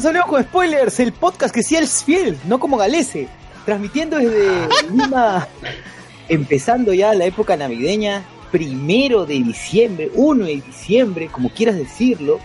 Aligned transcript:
Bienvenidos 0.00 0.26
a 0.26 0.30
con 0.30 0.42
Spoilers, 0.44 1.00
el 1.00 1.12
podcast 1.12 1.52
que 1.52 1.64
sí 1.64 1.74
es 1.74 2.04
fiel, 2.04 2.38
no 2.44 2.60
como 2.60 2.76
Galese, 2.76 3.26
transmitiendo 3.64 4.16
desde 4.18 4.68
Lima, 4.92 5.48
empezando 6.28 6.94
ya 6.94 7.12
la 7.14 7.24
época 7.24 7.56
navideña, 7.56 8.22
primero 8.52 9.26
de 9.26 9.34
diciembre, 9.34 10.08
1 10.14 10.44
de 10.44 10.60
diciembre, 10.64 11.28
como 11.32 11.50
quieras 11.50 11.74
decirlo, 11.74 12.38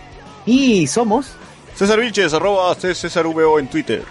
y 0.44 0.88
somos 0.88 1.36
César 1.76 2.00
Vilches, 2.00 2.34
arroba 2.34 2.74
C- 2.74 2.92
César 2.92 3.24
VO 3.28 3.60
en 3.60 3.68
Twitter. 3.68 4.02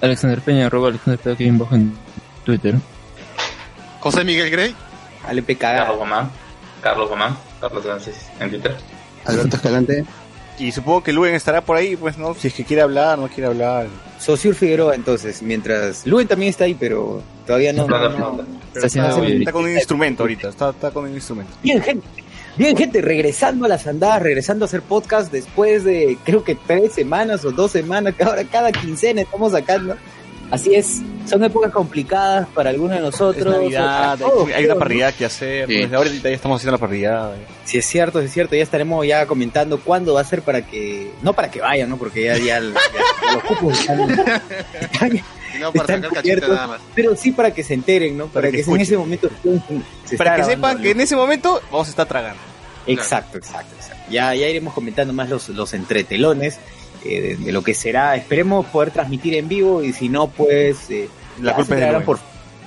Alexander 0.00 0.40
Peña, 0.40 0.66
arroba 0.66 0.86
Alexander 0.90 1.18
Peña 1.18 1.34
aquí 1.34 1.48
en 1.48 1.58
bajo 1.58 1.74
en 1.74 1.92
Twitter. 2.44 2.76
José 3.98 4.22
Miguel 4.22 4.48
Grey. 4.48 4.76
Alepe 5.26 5.56
Carlos. 5.56 5.98
Román, 5.98 6.30
Carlos 6.80 7.10
Román, 7.10 7.36
Carlos 7.60 7.82
Francis 7.82 8.14
en 8.38 8.48
Twitter. 8.50 8.76
Alberto 9.24 9.56
Escalante. 9.56 10.04
Y 10.62 10.72
supongo 10.72 11.02
que 11.02 11.12
Luen 11.12 11.34
estará 11.34 11.60
por 11.60 11.76
ahí, 11.76 11.96
pues, 11.96 12.16
¿no? 12.18 12.34
Si 12.34 12.48
es 12.48 12.54
que 12.54 12.64
quiere 12.64 12.82
hablar, 12.82 13.18
no 13.18 13.28
quiere 13.28 13.46
hablar. 13.46 13.88
Sociur 14.18 14.54
Figueroa 14.54 14.94
entonces, 14.94 15.42
mientras 15.42 16.06
Luen 16.06 16.28
también 16.28 16.50
está 16.50 16.64
ahí, 16.64 16.74
pero 16.74 17.20
todavía 17.46 17.72
no... 17.72 17.86
Flauta, 17.86 18.08
no- 18.10 18.16
flauta. 18.16 18.44
Está 18.74 18.86
haciendo 18.86 19.10
está-. 19.10 19.26
Está 19.38 19.52
con 19.52 19.64
un 19.64 19.72
instrumento 19.72 20.22
ahorita, 20.22 20.48
está, 20.50 20.70
está 20.70 20.90
con 20.92 21.04
un 21.04 21.14
instrumento. 21.14 21.52
Bien, 21.62 21.82
gente. 21.82 22.06
Bien, 22.56 22.76
gente, 22.76 23.00
regresando 23.00 23.64
a 23.64 23.68
las 23.68 23.86
andadas, 23.86 24.22
regresando 24.22 24.64
a 24.64 24.66
hacer 24.66 24.82
podcast 24.82 25.32
después 25.32 25.84
de 25.84 26.18
creo 26.22 26.44
que 26.44 26.54
tres 26.54 26.92
semanas 26.92 27.44
o 27.46 27.50
dos 27.50 27.70
semanas, 27.72 28.14
que 28.14 28.22
ahora 28.24 28.44
cada 28.44 28.70
quincena 28.72 29.22
estamos 29.22 29.52
sacando. 29.52 29.96
Así 30.52 30.74
es, 30.74 31.00
son 31.26 31.42
épocas 31.44 31.72
complicadas 31.72 32.46
para 32.54 32.68
algunos 32.70 32.90
de 32.90 32.96
Es 32.98 33.02
nosotros. 33.02 33.56
Navidad, 33.56 34.20
o 34.20 34.24
para 34.24 34.30
todos, 34.32 34.48
hay, 34.52 34.64
una 34.66 34.74
¿no? 34.74 34.78
parrilla 34.80 35.10
que 35.12 35.24
hacer. 35.24 35.66
Sí. 35.66 35.86
Desde 35.86 36.20
ya 36.20 36.28
estamos 36.28 36.60
haciendo 36.60 36.72
la 36.72 36.78
parrilla. 36.78 37.30
Si 37.64 37.78
es 37.78 37.86
cierto, 37.86 38.20
si 38.20 38.26
es 38.26 38.32
cierto, 38.34 38.54
ya 38.54 38.62
estaremos 38.62 39.06
ya 39.06 39.24
comentando 39.26 39.80
cuándo 39.80 40.12
va 40.12 40.20
a 40.20 40.24
ser 40.24 40.42
para 40.42 40.60
que, 40.66 41.10
no 41.22 41.32
para 41.32 41.50
que 41.50 41.60
vayan, 41.62 41.88
¿no? 41.88 41.96
Porque 41.96 42.24
ya, 42.24 42.36
ya, 42.36 42.44
ya 42.44 42.60
los 42.60 43.42
cupos 43.48 43.80
están, 43.80 44.00
están- 44.10 45.20
no 45.58 45.72
para 45.72 45.82
Están 45.84 46.02
sacar 46.02 46.02
cachete 46.02 46.20
cubiertos. 46.20 46.48
nada 46.50 46.66
más. 46.66 46.80
pero 46.94 47.16
sí 47.16 47.32
para 47.32 47.50
que 47.54 47.64
se 47.64 47.72
enteren, 47.72 48.18
¿no? 48.18 48.26
Para, 48.26 48.48
Para 48.48 48.50
que 48.50 48.62
que, 48.62 48.70
en 48.70 48.80
ese 48.80 48.96
momento 48.98 49.30
se 50.04 50.16
Para 50.18 50.36
que 50.36 50.44
sepan 50.44 50.82
que 50.82 50.90
en 50.90 51.00
ese 51.00 51.16
momento 51.16 51.62
vamos 51.70 51.86
a 51.86 51.90
estar 51.90 52.06
tragando. 52.06 52.40
Exacto, 52.86 53.38
exacto, 53.38 53.74
exacto. 53.74 54.02
Ya, 54.10 54.34
ya 54.34 54.48
iremos 54.48 54.74
comentando 54.74 55.14
más 55.14 55.30
los, 55.30 55.48
los 55.48 55.72
entretelones 55.72 56.58
eh, 57.04 57.20
de, 57.20 57.36
de 57.36 57.52
lo 57.52 57.62
que 57.62 57.74
será. 57.74 58.16
Esperemos 58.16 58.66
poder 58.66 58.90
transmitir 58.90 59.34
en 59.34 59.48
vivo 59.48 59.82
y 59.82 59.92
si 59.92 60.08
no, 60.08 60.28
pues... 60.28 60.90
eh, 60.90 61.08
La 61.40 61.54
culpa 61.54 61.76
es 61.78 62.02
por... 62.04 62.18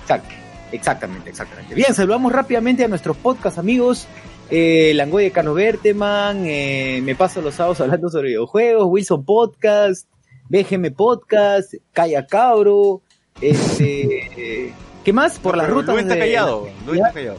Exacto, 0.02 0.30
exactamente, 0.72 1.30
exactamente. 1.30 1.74
Bien, 1.76 1.94
saludamos 1.94 2.32
rápidamente 2.32 2.84
a 2.84 2.88
nuestros 2.88 3.18
podcast 3.18 3.58
amigos. 3.58 4.08
Eh, 4.52 4.92
Langoy 4.96 5.24
de 5.24 5.32
Carlos 5.32 5.56
Berteman, 5.56 6.44
eh, 6.46 7.02
Me 7.04 7.16
Paso 7.16 7.42
los 7.42 7.56
Sábados 7.56 7.82
hablando 7.82 8.10
sobre 8.10 8.28
videojuegos, 8.30 8.86
Wilson 8.88 9.26
Podcast, 9.26 10.08
BGM 10.50 10.94
Podcast, 10.94 11.74
Calla 11.94 12.28
Cabro, 12.28 13.02
este... 13.42 14.66
eh, 14.68 14.74
¿Qué 15.04 15.14
más? 15.14 15.38
Por 15.40 15.56
las 15.58 15.70
rutas 15.70 15.94
Luen 15.94 16.06
está 16.06 16.16
de- 16.16 16.20
callado. 16.20 16.68
Está 16.92 17.12
callado. 17.12 17.38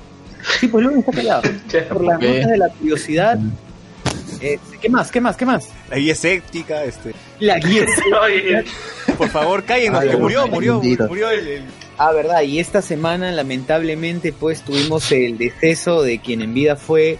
Sí, 0.60 0.68
pues 0.68 0.84
Luen 0.84 0.98
está 1.00 1.12
callado. 1.12 1.42
Por 1.88 2.04
las 2.04 2.20
rutas 2.20 2.46
de 2.48 2.56
la 2.58 2.68
curiosidad. 2.68 3.38
Eh, 4.40 4.58
¿Qué 4.80 4.88
más? 4.88 5.10
¿Qué 5.10 5.20
más? 5.20 5.36
¿Qué 5.36 5.46
más? 5.46 5.68
La 5.90 5.96
guía 5.96 6.12
escéptica, 6.12 6.84
este. 6.84 7.14
La 7.40 7.58
guía. 7.58 7.84
Por 9.18 9.28
favor, 9.28 9.64
cállenos, 9.64 10.00
Ay, 10.00 10.10
que 10.10 10.16
murió, 10.16 10.46
murió, 10.48 10.80
bendito. 10.80 11.06
murió 11.08 11.30
el, 11.30 11.46
el- 11.48 11.64
Ah, 11.98 12.12
verdad. 12.12 12.42
Y 12.42 12.58
esta 12.60 12.82
semana, 12.82 13.32
lamentablemente, 13.32 14.32
pues 14.32 14.60
tuvimos 14.62 15.10
el 15.12 15.38
deceso 15.38 16.02
de 16.02 16.18
quien 16.18 16.42
en 16.42 16.52
vida 16.52 16.76
fue 16.76 17.18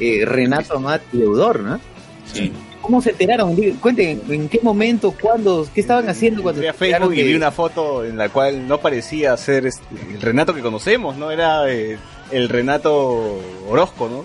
eh, 0.00 0.24
Renato 0.24 0.76
Amat 0.76 1.02
Leudor, 1.12 1.60
¿no? 1.60 1.78
Sí. 2.32 2.50
¿Cómo 2.80 3.00
se 3.02 3.10
enteraron? 3.10 3.54
Cuenten, 3.80 4.22
¿en 4.28 4.48
qué 4.48 4.60
momento? 4.62 5.14
¿Cuándo? 5.18 5.66
¿Qué 5.74 5.80
estaban 5.80 6.08
haciendo 6.08 6.42
cuando 6.42 6.60
Fui 6.60 6.68
a 6.68 6.74
Facebook 6.74 7.14
y 7.14 7.22
vi 7.22 7.34
una 7.34 7.50
foto 7.50 8.04
en 8.04 8.16
la 8.18 8.28
cual 8.30 8.66
no 8.68 8.78
parecía 8.80 9.34
ser 9.38 9.66
este, 9.66 9.84
el 10.12 10.20
Renato 10.20 10.54
que 10.54 10.60
conocemos, 10.60 11.16
¿no? 11.16 11.30
Era 11.30 11.70
eh, 11.70 11.96
el 12.30 12.48
Renato 12.50 13.40
Orozco, 13.68 14.08
¿no? 14.08 14.24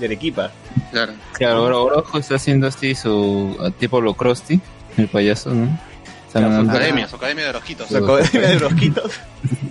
De 0.00 0.06
Arequipa. 0.06 0.50
Claro. 0.90 1.12
Claro, 1.34 1.58
ahora 1.58 1.76
Orojo 1.76 2.18
está 2.18 2.36
haciendo 2.36 2.66
así 2.66 2.94
su 2.94 3.72
tipo 3.78 4.00
lo 4.00 4.14
Krusty, 4.14 4.60
el 4.96 5.08
payaso, 5.08 5.50
¿no? 5.50 5.78
Claro, 6.32 6.64
Su 6.64 6.70
academia, 6.70 7.08
su 7.08 7.16
academia 7.16 7.44
de 7.46 7.52
rojitos. 7.52 7.88
Sacó 7.88 8.16
de 8.16 8.60
los 8.60 8.72
quitos 8.74 9.20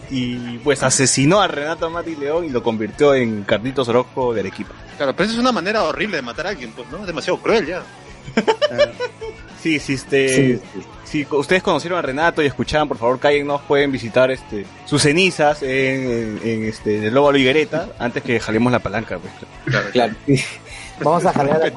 y 0.09 0.57
pues 0.59 0.83
asesinó 0.83 1.41
a 1.41 1.47
Renato 1.47 1.89
Mati 1.89 2.15
León 2.15 2.45
y 2.45 2.49
lo 2.49 2.63
convirtió 2.63 3.15
en 3.15 3.43
Carlitos 3.43 3.87
Orozco 3.87 4.33
de 4.33 4.41
Arequipa. 4.41 4.73
Claro, 4.97 5.15
pero 5.15 5.25
esa 5.25 5.33
es 5.33 5.39
una 5.39 5.51
manera 5.51 5.83
horrible 5.83 6.17
de 6.17 6.21
matar 6.21 6.47
a 6.47 6.49
alguien, 6.49 6.71
pues, 6.71 6.89
¿no? 6.89 6.99
Es 6.99 7.07
demasiado 7.07 7.39
cruel 7.39 7.65
ya. 7.65 7.83
Sí, 9.61 9.77
sí, 9.77 9.95
este, 9.95 10.29
Sí, 10.29 10.61
sí. 10.73 10.81
Si 11.09 11.25
ustedes 11.31 11.63
conocieron 11.63 11.97
a 11.97 12.03
Renato 12.03 12.43
y 12.43 12.45
escuchaban, 12.45 12.87
por 12.87 12.97
favor, 12.97 13.19
cállennos, 13.19 13.61
pueden 13.61 13.91
visitar 13.91 14.29
este 14.29 14.65
sus 14.85 15.01
cenizas 15.01 15.63
en, 15.63 15.69
en, 15.69 16.39
en, 16.43 16.65
este 16.65 17.07
el 17.07 17.13
Lobo 17.13 17.35
Higuereta 17.35 17.89
antes 17.97 18.21
que 18.21 18.39
jalemos 18.39 18.71
la 18.71 18.79
palanca, 18.79 19.17
pues. 19.17 19.33
Claro. 19.65 19.89
Claro, 19.91 20.13
sí. 20.27 20.43
Vamos 21.03 21.25
a 21.25 21.33
jalar. 21.33 21.73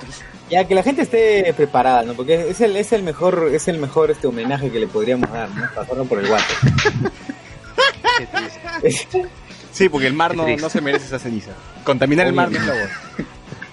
Ya 0.51 0.67
que 0.67 0.75
la 0.75 0.83
gente 0.83 1.03
esté 1.03 1.55
preparada, 1.57 2.03
¿no? 2.03 2.13
Porque 2.13 2.51
es 2.51 2.61
el, 2.61 2.77
es 2.77 2.93
el 2.93 3.03
mejor, 3.03 3.51
es 3.55 3.69
el 3.69 3.79
mejor 3.79 4.11
este 4.11 4.27
homenaje 4.27 4.71
que 4.71 4.79
le 4.79 4.87
podríamos 4.87 5.31
dar, 5.33 5.49
¿no? 5.49 5.67
Pasarlo 5.75 6.05
por 6.05 6.19
el 6.19 6.29
guante. 6.29 6.55
Sí, 9.73 9.89
porque 9.89 10.07
el 10.07 10.13
mar 10.13 10.37
no, 10.37 10.47
no 10.47 10.69
se 10.69 10.83
merece 10.83 11.07
esa 11.07 11.19
ceniza. 11.19 11.53
Contaminar 11.83 12.27
el 12.27 12.35
mar 12.35 12.51
no 12.51 12.59
es 12.59 12.67
la 12.67 12.75
voz. 12.75 12.91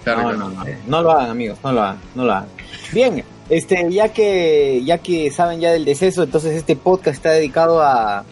Claro, 0.05 0.31
no, 0.31 0.49
no, 0.49 0.49
no, 0.49 0.65
no 0.87 1.01
lo 1.01 1.11
hagan, 1.11 1.29
amigos, 1.29 1.59
no 1.61 1.73
lo 1.73 1.83
hagan, 1.83 1.99
no 2.15 2.23
lo 2.23 2.31
hagan. 2.31 2.47
Bien, 2.93 3.23
este, 3.49 3.91
ya 3.91 4.09
que, 4.09 4.81
ya 4.85 4.97
que 4.99 5.31
saben 5.31 5.59
ya 5.59 5.71
del 5.71 5.85
deceso, 5.85 6.23
entonces 6.23 6.55
este 6.55 6.75
podcast 6.75 7.17
está 7.17 7.31
dedicado 7.31 7.81
a, 7.81 8.23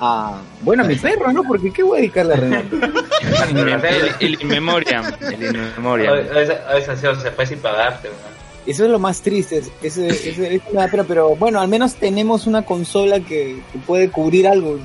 a, 0.00 0.40
bueno, 0.62 0.82
a 0.84 0.86
mi 0.86 0.96
perro, 0.96 1.32
¿no? 1.32 1.42
Porque 1.44 1.72
qué 1.72 1.82
voy 1.82 1.98
a 1.98 2.00
dedicarle 2.00 2.34
a 2.34 2.36
Renato. 2.36 2.76
El, 3.50 4.14
el 4.20 4.42
in 4.42 4.48
memoriam, 4.48 5.04
el 5.20 5.42
in 5.44 5.52
memoriam. 5.76 6.12
a 6.14 6.74
veces, 6.74 6.98
se 7.00 7.30
fue 7.30 7.46
sin 7.46 7.58
pagarte. 7.58 8.08
Eso 8.64 8.84
es 8.84 8.90
lo 8.90 8.98
más 9.00 9.20
triste, 9.22 9.58
es, 9.58 9.70
es, 9.82 9.98
es- 9.98 10.38
es 10.38 10.60
una 10.70 10.86
pena, 10.88 11.02
pero 11.04 11.34
bueno, 11.34 11.60
al 11.60 11.66
menos 11.68 11.94
tenemos 11.96 12.46
una 12.46 12.62
consola 12.62 13.18
que, 13.18 13.58
que 13.72 13.78
puede 13.86 14.08
cubrir 14.10 14.46
algo, 14.46 14.78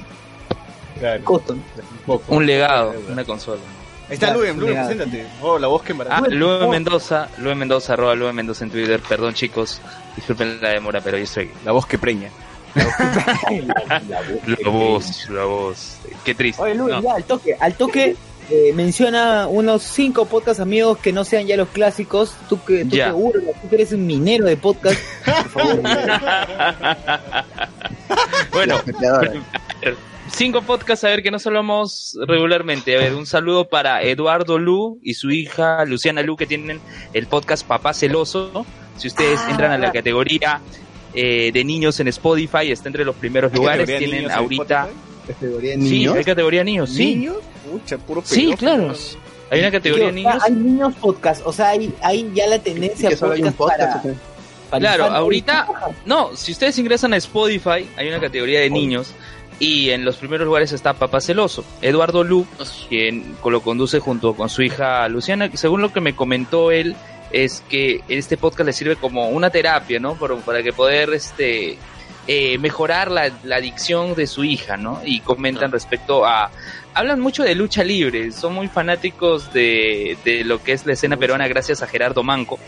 Claro, 0.99 1.23
costo, 1.23 1.53
¿no? 1.53 1.61
un 1.77 1.97
poco. 2.07 2.35
Un 2.35 2.47
legado, 2.47 2.93
una 3.11 3.23
consola. 3.23 3.61
Ahí 4.09 4.13
está 4.13 4.27
Claro, 4.27 4.39
Luen, 4.41 4.59
Luen, 4.59 4.73
preséntate. 4.75 5.25
Oh, 5.41 5.59
la 5.59 5.67
voz 5.67 5.81
que 5.83 5.91
embaraza. 5.91 6.17
Ah, 6.17 6.27
Luen 6.29 6.69
Mendoza, 6.69 7.27
Luen 7.39 7.57
Mendoza, 7.57 7.93
arroba 7.93 8.15
Luen 8.15 8.35
Mendoza 8.35 8.63
en 8.63 8.71
Twitter. 8.71 9.01
Perdón 9.07 9.33
chicos, 9.33 9.81
disculpen 10.15 10.61
la 10.61 10.69
demora, 10.69 11.01
pero 11.01 11.17
yo 11.17 11.23
estoy. 11.25 11.51
La 11.65 11.71
voz 11.73 11.85
que 11.85 11.97
preña. 11.97 12.29
La 14.45 14.69
voz, 14.69 15.29
la 15.29 15.43
voz. 15.45 15.97
Qué 16.23 16.33
triste. 16.35 16.61
Oye, 16.61 16.75
Luis, 16.75 16.95
No. 16.95 17.01
ya, 17.01 17.15
al 17.15 17.23
toque, 17.25 17.55
al 17.59 17.73
toque, 17.73 18.15
eh, 18.49 18.71
menciona 18.73 19.47
unos 19.47 19.83
cinco 19.83 20.25
podcasts 20.25 20.61
amigos 20.61 20.97
que 20.99 21.11
no 21.11 21.23
sean 21.25 21.45
ya 21.47 21.57
los 21.57 21.67
clásicos. 21.69 22.33
Tú 22.47 22.63
que, 22.63 22.85
tú 22.85 22.91
que, 22.91 23.11
Urla, 23.11 23.51
tú 23.61 23.67
que 23.69 23.75
eres 23.75 23.91
un 23.91 24.05
minero 24.07 24.45
de 24.45 24.55
podcast, 24.57 24.99
por 25.53 25.63
favor. 25.63 25.81
bueno, 28.53 28.81
La. 29.01 29.21
Cinco 30.31 30.61
podcasts, 30.61 31.03
a 31.03 31.09
ver, 31.09 31.23
que 31.23 31.31
no 31.31 31.37
hablamos 31.43 32.17
regularmente. 32.27 32.95
A 32.95 32.99
ver, 32.99 33.13
un 33.15 33.25
saludo 33.25 33.67
para 33.67 34.01
Eduardo 34.03 34.57
Lu 34.59 34.99
y 35.03 35.13
su 35.13 35.31
hija 35.31 35.83
Luciana 35.85 36.21
Lu, 36.21 36.35
que 36.37 36.45
tienen 36.45 36.79
el 37.13 37.27
podcast 37.27 37.65
Papá 37.65 37.93
Celoso. 37.93 38.65
Si 38.97 39.07
ustedes 39.07 39.39
Ah. 39.43 39.51
entran 39.51 39.71
a 39.71 39.77
la 39.77 39.91
categoría 39.91 40.61
eh, 41.13 41.51
de 41.51 41.63
niños 41.63 41.99
en 41.99 42.07
Spotify, 42.09 42.71
está 42.71 42.89
entre 42.89 43.03
los 43.05 43.15
primeros 43.15 43.51
lugares. 43.53 43.81
¿Categoría 43.87 43.99
Tienen 43.99 44.17
niños 44.25 44.31
en 44.31 44.37
ahorita... 44.37 44.81
Spotify? 44.87 45.01
Categoría 45.27 45.71
de 45.71 45.81
Sí, 45.81 45.89
niños. 45.89 46.15
hay 46.15 46.23
categoría 46.23 46.63
niños, 46.63 46.89
sí. 46.89 47.15
¿Niños? 47.15 47.37
Pucha, 47.71 47.97
puro 47.97 48.21
Sí, 48.23 48.53
claro. 48.57 48.93
Hay 49.49 49.59
una 49.59 49.71
categoría 49.71 50.05
de 50.07 50.11
niños. 50.11 50.43
Hay 50.43 50.51
niños 50.53 50.93
podcast, 51.01 51.41
o 51.45 51.51
sea, 51.53 51.69
hay, 51.69 51.93
hay 52.01 52.29
ya 52.33 52.47
la 52.47 52.59
tendencia 52.59 53.09
que 53.09 53.15
solo 53.17 53.33
hay 53.33 53.41
un 53.43 53.53
podcast 53.53 54.05
para, 54.69 54.79
Claro, 54.79 55.05
ahorita, 55.05 55.67
no, 56.05 56.35
si 56.35 56.51
ustedes 56.51 56.77
ingresan 56.77 57.13
a 57.13 57.17
Spotify, 57.17 57.87
hay 57.95 58.07
una 58.09 58.19
categoría 58.19 58.59
de 58.59 58.69
niños 58.69 59.13
y 59.59 59.89
en 59.89 60.05
los 60.05 60.17
primeros 60.17 60.45
lugares 60.45 60.71
está 60.71 60.93
Papá 60.93 61.19
Celoso. 61.21 61.63
Eduardo 61.81 62.23
Lu, 62.23 62.45
quien 62.89 63.35
lo 63.43 63.61
conduce 63.61 63.99
junto 63.99 64.33
con 64.33 64.49
su 64.49 64.61
hija 64.61 65.07
Luciana, 65.09 65.49
según 65.53 65.81
lo 65.81 65.91
que 65.91 66.01
me 66.01 66.15
comentó 66.15 66.71
él, 66.71 66.95
es 67.31 67.63
que 67.69 68.01
este 68.07 68.37
podcast 68.37 68.67
le 68.67 68.73
sirve 68.73 68.95
como 68.95 69.29
una 69.29 69.49
terapia, 69.49 69.99
¿no? 69.99 70.15
Para, 70.15 70.35
para 70.37 70.63
que 70.63 70.73
poder 70.73 71.13
este 71.13 71.77
eh, 72.27 72.57
mejorar 72.57 73.09
la, 73.09 73.31
la 73.43 73.55
adicción 73.55 74.13
de 74.13 74.27
su 74.27 74.43
hija, 74.43 74.77
¿no? 74.77 75.01
Y 75.03 75.21
comentan 75.21 75.71
respecto 75.71 76.25
a... 76.25 76.51
Hablan 76.93 77.19
mucho 77.19 77.43
de 77.43 77.55
lucha 77.55 77.83
libre, 77.83 78.31
son 78.31 78.53
muy 78.53 78.67
fanáticos 78.67 79.53
de, 79.53 80.17
de 80.25 80.43
lo 80.43 80.63
que 80.63 80.73
es 80.73 80.85
la 80.85 80.93
escena 80.93 81.15
peruana 81.15 81.47
gracias 81.47 81.83
a 81.83 81.87
Gerardo 81.87 82.23
Manco, 82.23 82.59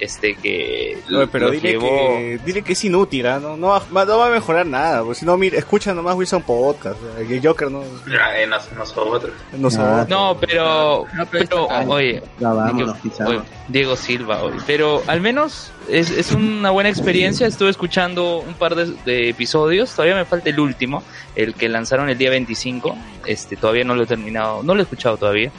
este 0.00 0.34
que 0.34 0.98
No, 1.08 1.26
pero 1.28 1.50
dile, 1.50 1.72
llevó- 1.72 1.88
que, 1.88 2.40
dile 2.44 2.62
que 2.62 2.72
es 2.72 2.84
inútil, 2.84 3.26
¿ah? 3.26 3.38
no, 3.40 3.56
no, 3.56 3.68
va, 3.68 4.04
no 4.04 4.18
va 4.18 4.26
a 4.26 4.30
mejorar 4.30 4.66
nada. 4.66 5.02
Pues 5.04 5.18
si 5.18 5.26
no, 5.26 5.36
mira, 5.36 5.56
escucha 5.58 5.94
nomás 5.94 6.16
Wilson 6.16 6.42
Podcast. 6.42 6.98
eh, 7.18 7.26
Que 7.28 7.40
Joker 7.46 7.70
no, 7.70 7.82
Ay, 8.06 8.46
no, 8.48 8.56
nosotros. 8.76 9.32
no 9.56 9.70
sabe. 9.70 10.02
Ah, 10.02 10.06
No, 10.08 10.36
pero, 10.40 11.04
pero, 11.30 11.68
Ay, 11.70 11.86
oye, 11.88 12.22
Ya 12.40 12.48
vámonos, 12.52 12.76
Diego, 12.76 12.94
Pizarro. 13.02 13.30
oye, 13.30 13.40
Diego 13.68 13.96
Silva, 13.96 14.42
oye, 14.42 14.58
pero 14.66 15.02
al 15.06 15.20
menos 15.20 15.70
es, 15.88 16.10
es 16.10 16.32
una 16.32 16.70
buena 16.70 16.90
experiencia. 16.90 17.46
Estuve 17.46 17.70
escuchando 17.70 18.38
un 18.38 18.54
par 18.54 18.74
de, 18.74 18.92
de 19.04 19.28
episodios, 19.30 19.90
todavía 19.94 20.16
me 20.16 20.24
falta 20.24 20.50
el 20.50 20.58
último, 20.60 21.02
el 21.36 21.54
que 21.54 21.68
lanzaron 21.68 22.08
el 22.08 22.18
día 22.18 22.30
25. 22.30 22.96
Este, 23.26 23.56
todavía 23.56 23.84
no 23.84 23.94
lo 23.94 24.02
he 24.02 24.06
terminado, 24.06 24.62
no 24.62 24.74
lo 24.74 24.80
he 24.80 24.82
escuchado 24.82 25.16
todavía. 25.16 25.50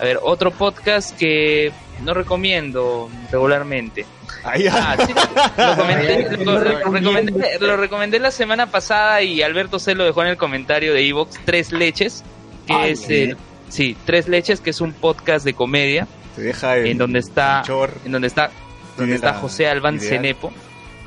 A 0.00 0.04
ver, 0.04 0.18
otro 0.22 0.50
podcast 0.52 1.16
que 1.18 1.72
no 2.02 2.14
recomiendo 2.14 3.10
regularmente. 3.30 4.06
Ahí. 4.44 4.66
Ah, 4.70 4.96
sí, 5.06 5.12
lo, 5.56 5.76
comenté, 5.76 6.36
lo, 6.44 6.52
lo 6.52 6.60
recomendé, 6.60 7.58
lo 7.60 7.76
recomendé 7.76 8.18
la 8.20 8.30
semana 8.30 8.70
pasada 8.70 9.22
y 9.22 9.42
Alberto 9.42 9.78
C 9.78 9.94
lo 9.94 10.04
dejó 10.04 10.22
en 10.22 10.28
el 10.28 10.36
comentario 10.36 10.94
de 10.94 11.06
Evox, 11.08 11.38
Tres 11.44 11.72
Leches, 11.72 12.24
que 12.66 12.90
es 12.90 13.08
el, 13.10 13.36
sí, 13.68 13.96
Tres 14.04 14.28
Leches, 14.28 14.60
que 14.60 14.70
es 14.70 14.80
un 14.80 14.92
podcast 14.92 15.44
de 15.44 15.54
comedia, 15.54 16.06
deja 16.36 16.76
el, 16.76 16.86
en 16.86 16.98
donde 16.98 17.18
está, 17.18 17.62
en 18.04 18.12
donde 18.12 18.28
está, 18.28 18.50
donde 18.96 19.14
está 19.16 19.34
José 19.34 19.64
idea. 19.64 19.98
Cenepo, 19.98 20.52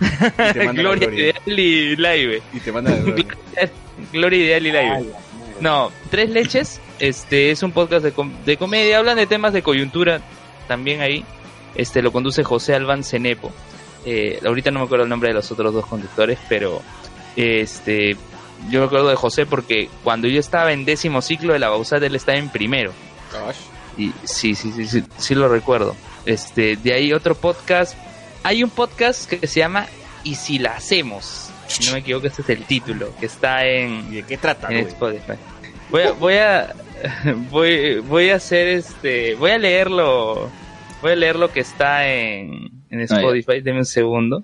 y 0.02 0.54
te 0.54 0.68
Gloria 0.74 1.08
gloria. 1.08 1.10
Ideal 1.10 1.60
y 1.60 1.96
Live, 1.96 2.42
Y 2.54 2.60
te 2.60 2.72
manda 2.72 2.92
gloria. 2.96 3.26
Gloria 4.12 4.44
Ideal 4.46 4.66
y 4.68 4.72
Live. 4.72 4.92
Ay. 4.98 5.12
No, 5.62 5.92
Tres 6.10 6.30
Leches, 6.32 6.82
este 7.00 7.52
es 7.52 7.62
un 7.64 7.72
podcast 7.72 8.04
de, 8.04 8.12
com- 8.12 8.34
de 8.46 8.58
comedia, 8.58 8.98
hablan 8.98 9.16
de 9.16 9.28
temas 9.28 9.54
de 9.54 9.62
coyuntura 9.62 10.22
también 10.72 11.02
ahí. 11.02 11.26
Este 11.76 12.02
lo 12.02 12.14
conduce 12.14 12.46
José 12.46 12.74
Alban 12.76 13.04
Cenepo. 13.04 13.52
Eh, 14.06 14.40
ahorita 14.46 14.72
no 14.72 14.80
me 14.80 14.86
acuerdo 14.86 15.04
el 15.04 15.10
nombre 15.10 15.28
de 15.28 15.36
los 15.36 15.52
otros 15.52 15.74
dos 15.74 15.86
conductores, 15.86 16.40
pero 16.48 16.82
este 17.36 18.16
yo 18.70 18.80
me 18.80 18.86
acuerdo 18.86 19.10
de 19.10 19.18
José 19.18 19.46
porque 19.46 19.90
cuando 20.02 20.30
yo 20.30 20.40
estaba 20.40 20.72
en 20.72 20.86
décimo 20.86 21.22
ciclo 21.22 21.52
de 21.52 21.60
la 21.60 21.68
Bausat 21.68 22.02
él 22.04 22.16
estaba 22.16 22.38
en 22.38 22.48
primero. 22.48 22.94
Y 23.98 24.14
sí, 24.24 24.56
sí, 24.56 24.72
sí, 24.72 24.88
sí, 24.88 25.04
sí 25.18 25.36
lo 25.36 25.50
recuerdo. 25.50 25.94
Este, 26.26 26.78
de 26.78 26.94
ahí 26.94 27.12
otro 27.12 27.36
podcast. 27.36 27.98
Hay 28.44 28.64
un 28.64 28.70
podcast 28.70 29.30
que 29.30 29.46
se 29.46 29.60
llama 29.60 29.88
Y 30.24 30.36
si 30.36 30.58
la 30.58 30.72
hacemos. 30.76 31.50
Si 31.68 31.86
no 31.86 31.92
me 31.92 32.00
equivoco, 32.00 32.28
ese 32.28 32.44
es 32.44 32.50
el 32.50 32.64
título, 32.64 33.14
que 33.20 33.26
está 33.26 33.66
en 33.66 34.08
¿Y 34.10 34.16
de 34.16 34.24
qué 34.24 34.38
trata, 34.38 34.70
en? 34.70 34.88
Spotify. 34.88 35.34
Voy 35.90 36.04
a, 36.04 36.12
voy 36.14 36.36
a, 36.36 36.74
voy, 37.52 38.00
voy 38.00 38.30
a 38.30 38.36
hacer 38.36 38.68
este, 38.70 39.36
voy 39.36 39.52
a 39.52 39.58
leerlo, 39.58 40.50
voy 41.02 41.12
a 41.12 41.16
leer 41.16 41.36
lo 41.36 41.52
que 41.52 41.60
está 41.62 42.08
en, 42.08 42.70
en 42.90 43.02
Spotify, 43.02 43.62
deme 43.62 43.80
un 43.80 43.86
segundo. 43.86 44.44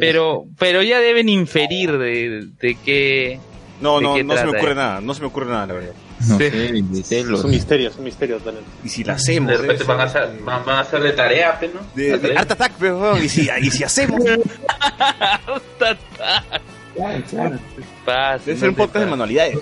Pero, 0.00 0.46
pero 0.58 0.82
ya 0.82 0.98
deben 0.98 1.28
inferir 1.28 1.96
de, 1.96 2.48
de 2.60 2.76
qué, 2.84 3.38
No, 3.80 3.98
¿De 3.98 4.02
no, 4.04 4.14
qué 4.16 4.24
no 4.24 4.36
se 4.36 4.44
me 4.46 4.56
ocurre 4.58 4.74
nada, 4.74 5.00
no 5.00 5.14
se 5.14 5.20
me 5.20 5.26
ocurre 5.28 5.46
nada, 5.46 5.66
la 5.68 5.74
verdad. 5.74 5.92
No 6.28 6.38
Sí. 6.38 6.50
sé. 6.50 7.20
Es 7.20 7.44
un 7.44 7.50
misterio, 7.50 7.88
es 7.90 7.96
un 7.96 8.04
misterio 8.04 8.38
también. 8.38 8.64
Y 8.82 8.88
si 8.88 9.04
la 9.04 9.12
hacemos, 9.12 9.50
De 9.52 9.58
repente 9.58 9.84
¿eh? 9.84 9.86
van 9.86 10.00
a 10.00 10.04
hacer, 10.04 10.28
van, 10.44 10.64
van 10.64 10.76
a 10.76 10.80
hacer 10.80 11.00
de 11.02 11.12
tarea, 11.12 11.60
¿no? 11.72 11.80
de, 11.94 12.18
de. 12.18 12.36
Art 12.36 12.50
Attack, 12.50 12.72
pero, 12.80 13.16
y 13.22 13.28
si, 13.28 13.48
y 13.62 13.70
si 13.70 13.84
hacemos, 13.84 14.24
debe 14.24 14.42
Claro, 16.96 17.22
claro. 17.30 17.58
pasa. 18.04 18.44
ser 18.44 18.56
no 18.62 18.68
un 18.70 18.74
podcast 18.74 19.04
de 19.04 19.10
manualidades. 19.10 19.58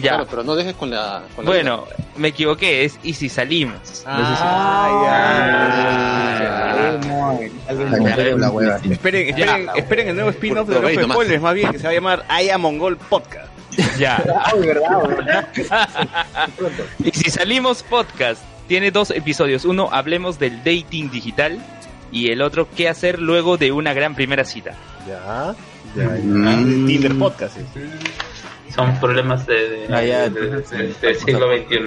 Ya. 0.00 0.10
Claro, 0.14 0.26
pero 0.28 0.42
no 0.44 0.54
dejes 0.54 0.74
con 0.74 0.90
la. 0.90 1.24
Con 1.34 1.44
la 1.44 1.50
Bueno, 1.50 1.84
me 2.16 2.28
equivoqué, 2.28 2.84
es 2.84 2.98
y 3.02 3.14
si 3.14 3.28
salimos. 3.28 4.04
Ah, 4.06 5.26
hueva. 8.52 8.76
Esperen, 8.76 9.28
esperen, 9.28 9.68
esperen 9.74 10.08
el 10.08 10.14
nuevo 10.14 10.30
spin-off 10.30 10.68
de 10.68 10.80
nomás. 10.80 11.16
Spoilers, 11.16 11.42
más 11.42 11.54
bien, 11.54 11.70
que 11.72 11.78
se 11.78 11.84
va 11.84 11.90
a 11.90 11.94
llamar 11.94 12.24
Aya 12.28 12.58
Mongol 12.58 12.96
Podcast. 12.96 13.48
Ya. 13.98 14.22
Ay, 14.44 14.60
verdad, 14.60 15.08
verdad. 15.08 15.48
Y 17.04 17.10
si 17.10 17.30
salimos 17.30 17.82
podcast, 17.82 18.42
tiene 18.68 18.90
dos 18.90 19.10
episodios. 19.10 19.64
Uno, 19.64 19.88
hablemos 19.92 20.38
del 20.38 20.58
dating 20.58 21.10
digital. 21.10 21.58
Y 22.12 22.30
el 22.30 22.40
otro, 22.40 22.68
qué 22.74 22.88
hacer 22.88 23.20
luego 23.20 23.56
de 23.56 23.72
una 23.72 23.92
gran 23.92 24.14
primera 24.14 24.44
cita. 24.44 24.74
Ya, 25.06 25.54
ya, 25.96 26.04
ya. 26.04 26.22
Mm. 26.22 26.86
Tinder 26.86 27.18
Podcast. 27.18 27.56
es. 27.58 27.64
Son 28.76 29.00
problemas 29.00 29.46
de, 29.46 29.54
de, 29.54 29.86
Ah, 29.94 30.02
ya, 30.04 30.28
de- 30.28 30.38
de- 30.40 30.46
entonces, 30.48 31.00
de- 31.00 31.06
del 31.08 31.16
siglo 31.18 31.48
XXI. 31.56 31.78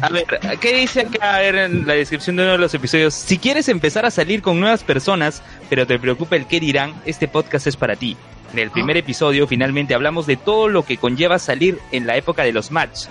A 0.00 0.08
ver, 0.08 0.24
¿qué 0.60 0.72
dice 0.74 1.02
acá 1.02 1.36
a 1.36 1.40
ver, 1.40 1.54
en 1.56 1.86
la 1.86 1.94
descripción 1.94 2.36
de 2.36 2.42
uno 2.44 2.52
de 2.52 2.58
los 2.58 2.72
episodios? 2.74 3.12
Si 3.14 3.38
quieres 3.38 3.68
empezar 3.68 4.06
a 4.06 4.10
salir 4.10 4.40
con 4.42 4.58
nuevas 4.58 4.82
personas, 4.82 5.42
pero 5.68 5.86
te 5.86 5.98
preocupa 5.98 6.36
el 6.36 6.46
qué 6.46 6.58
dirán, 6.58 6.94
este 7.04 7.28
podcast 7.28 7.66
es 7.66 7.76
para 7.76 7.96
ti. 7.96 8.16
En 8.52 8.58
el 8.60 8.70
primer 8.70 8.96
episodio, 8.96 9.46
finalmente, 9.46 9.94
hablamos 9.94 10.26
de 10.26 10.36
todo 10.38 10.68
lo 10.68 10.84
que 10.84 10.96
conlleva 10.96 11.38
salir 11.38 11.78
en 11.92 12.06
la 12.06 12.16
época 12.16 12.44
de 12.44 12.52
los 12.52 12.70
match. 12.70 13.04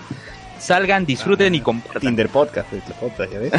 Salgan, 0.58 1.06
disfruten 1.06 1.54
y 1.54 1.60
compartan. 1.60 2.00
Tinder 2.00 2.28
Podcast, 2.28 2.72
el 2.72 2.80
podcast, 2.98 3.32
¿ya 3.32 3.38
ves? 3.38 3.52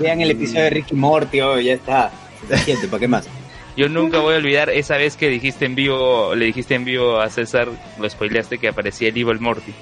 Vean 0.00 0.20
el 0.20 0.32
episodio 0.32 0.62
de 0.64 0.70
Ricky 0.70 0.96
Morty, 0.96 1.40
oh, 1.40 1.60
ya 1.60 1.74
está. 1.74 2.10
¿para 2.90 2.98
qué 2.98 3.06
más? 3.06 3.28
Yo 3.76 3.88
nunca 3.88 4.18
voy 4.20 4.34
a 4.34 4.38
olvidar 4.38 4.68
esa 4.70 4.96
vez 4.96 5.16
que 5.16 5.28
dijiste 5.28 5.64
en 5.64 5.74
vivo, 5.74 6.34
le 6.34 6.44
dijiste 6.46 6.74
en 6.74 6.84
vivo 6.84 7.18
a 7.20 7.30
César, 7.30 7.68
lo 7.98 8.08
spoileaste 8.10 8.58
que 8.58 8.68
aparecía 8.68 9.08
el 9.08 9.16
Evil 9.16 9.40
Morty 9.40 9.72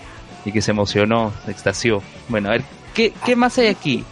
y 0.45 0.53
que 0.53 0.63
se 0.63 0.71
emocionó, 0.71 1.33
se 1.45 1.51
extasió. 1.51 2.03
Bueno, 2.29 2.49
a 2.49 2.53
ver, 2.53 2.63
¿qué, 2.95 3.13
qué 3.25 3.35
más 3.35 3.59
hay 3.59 3.67
aquí? 3.67 4.05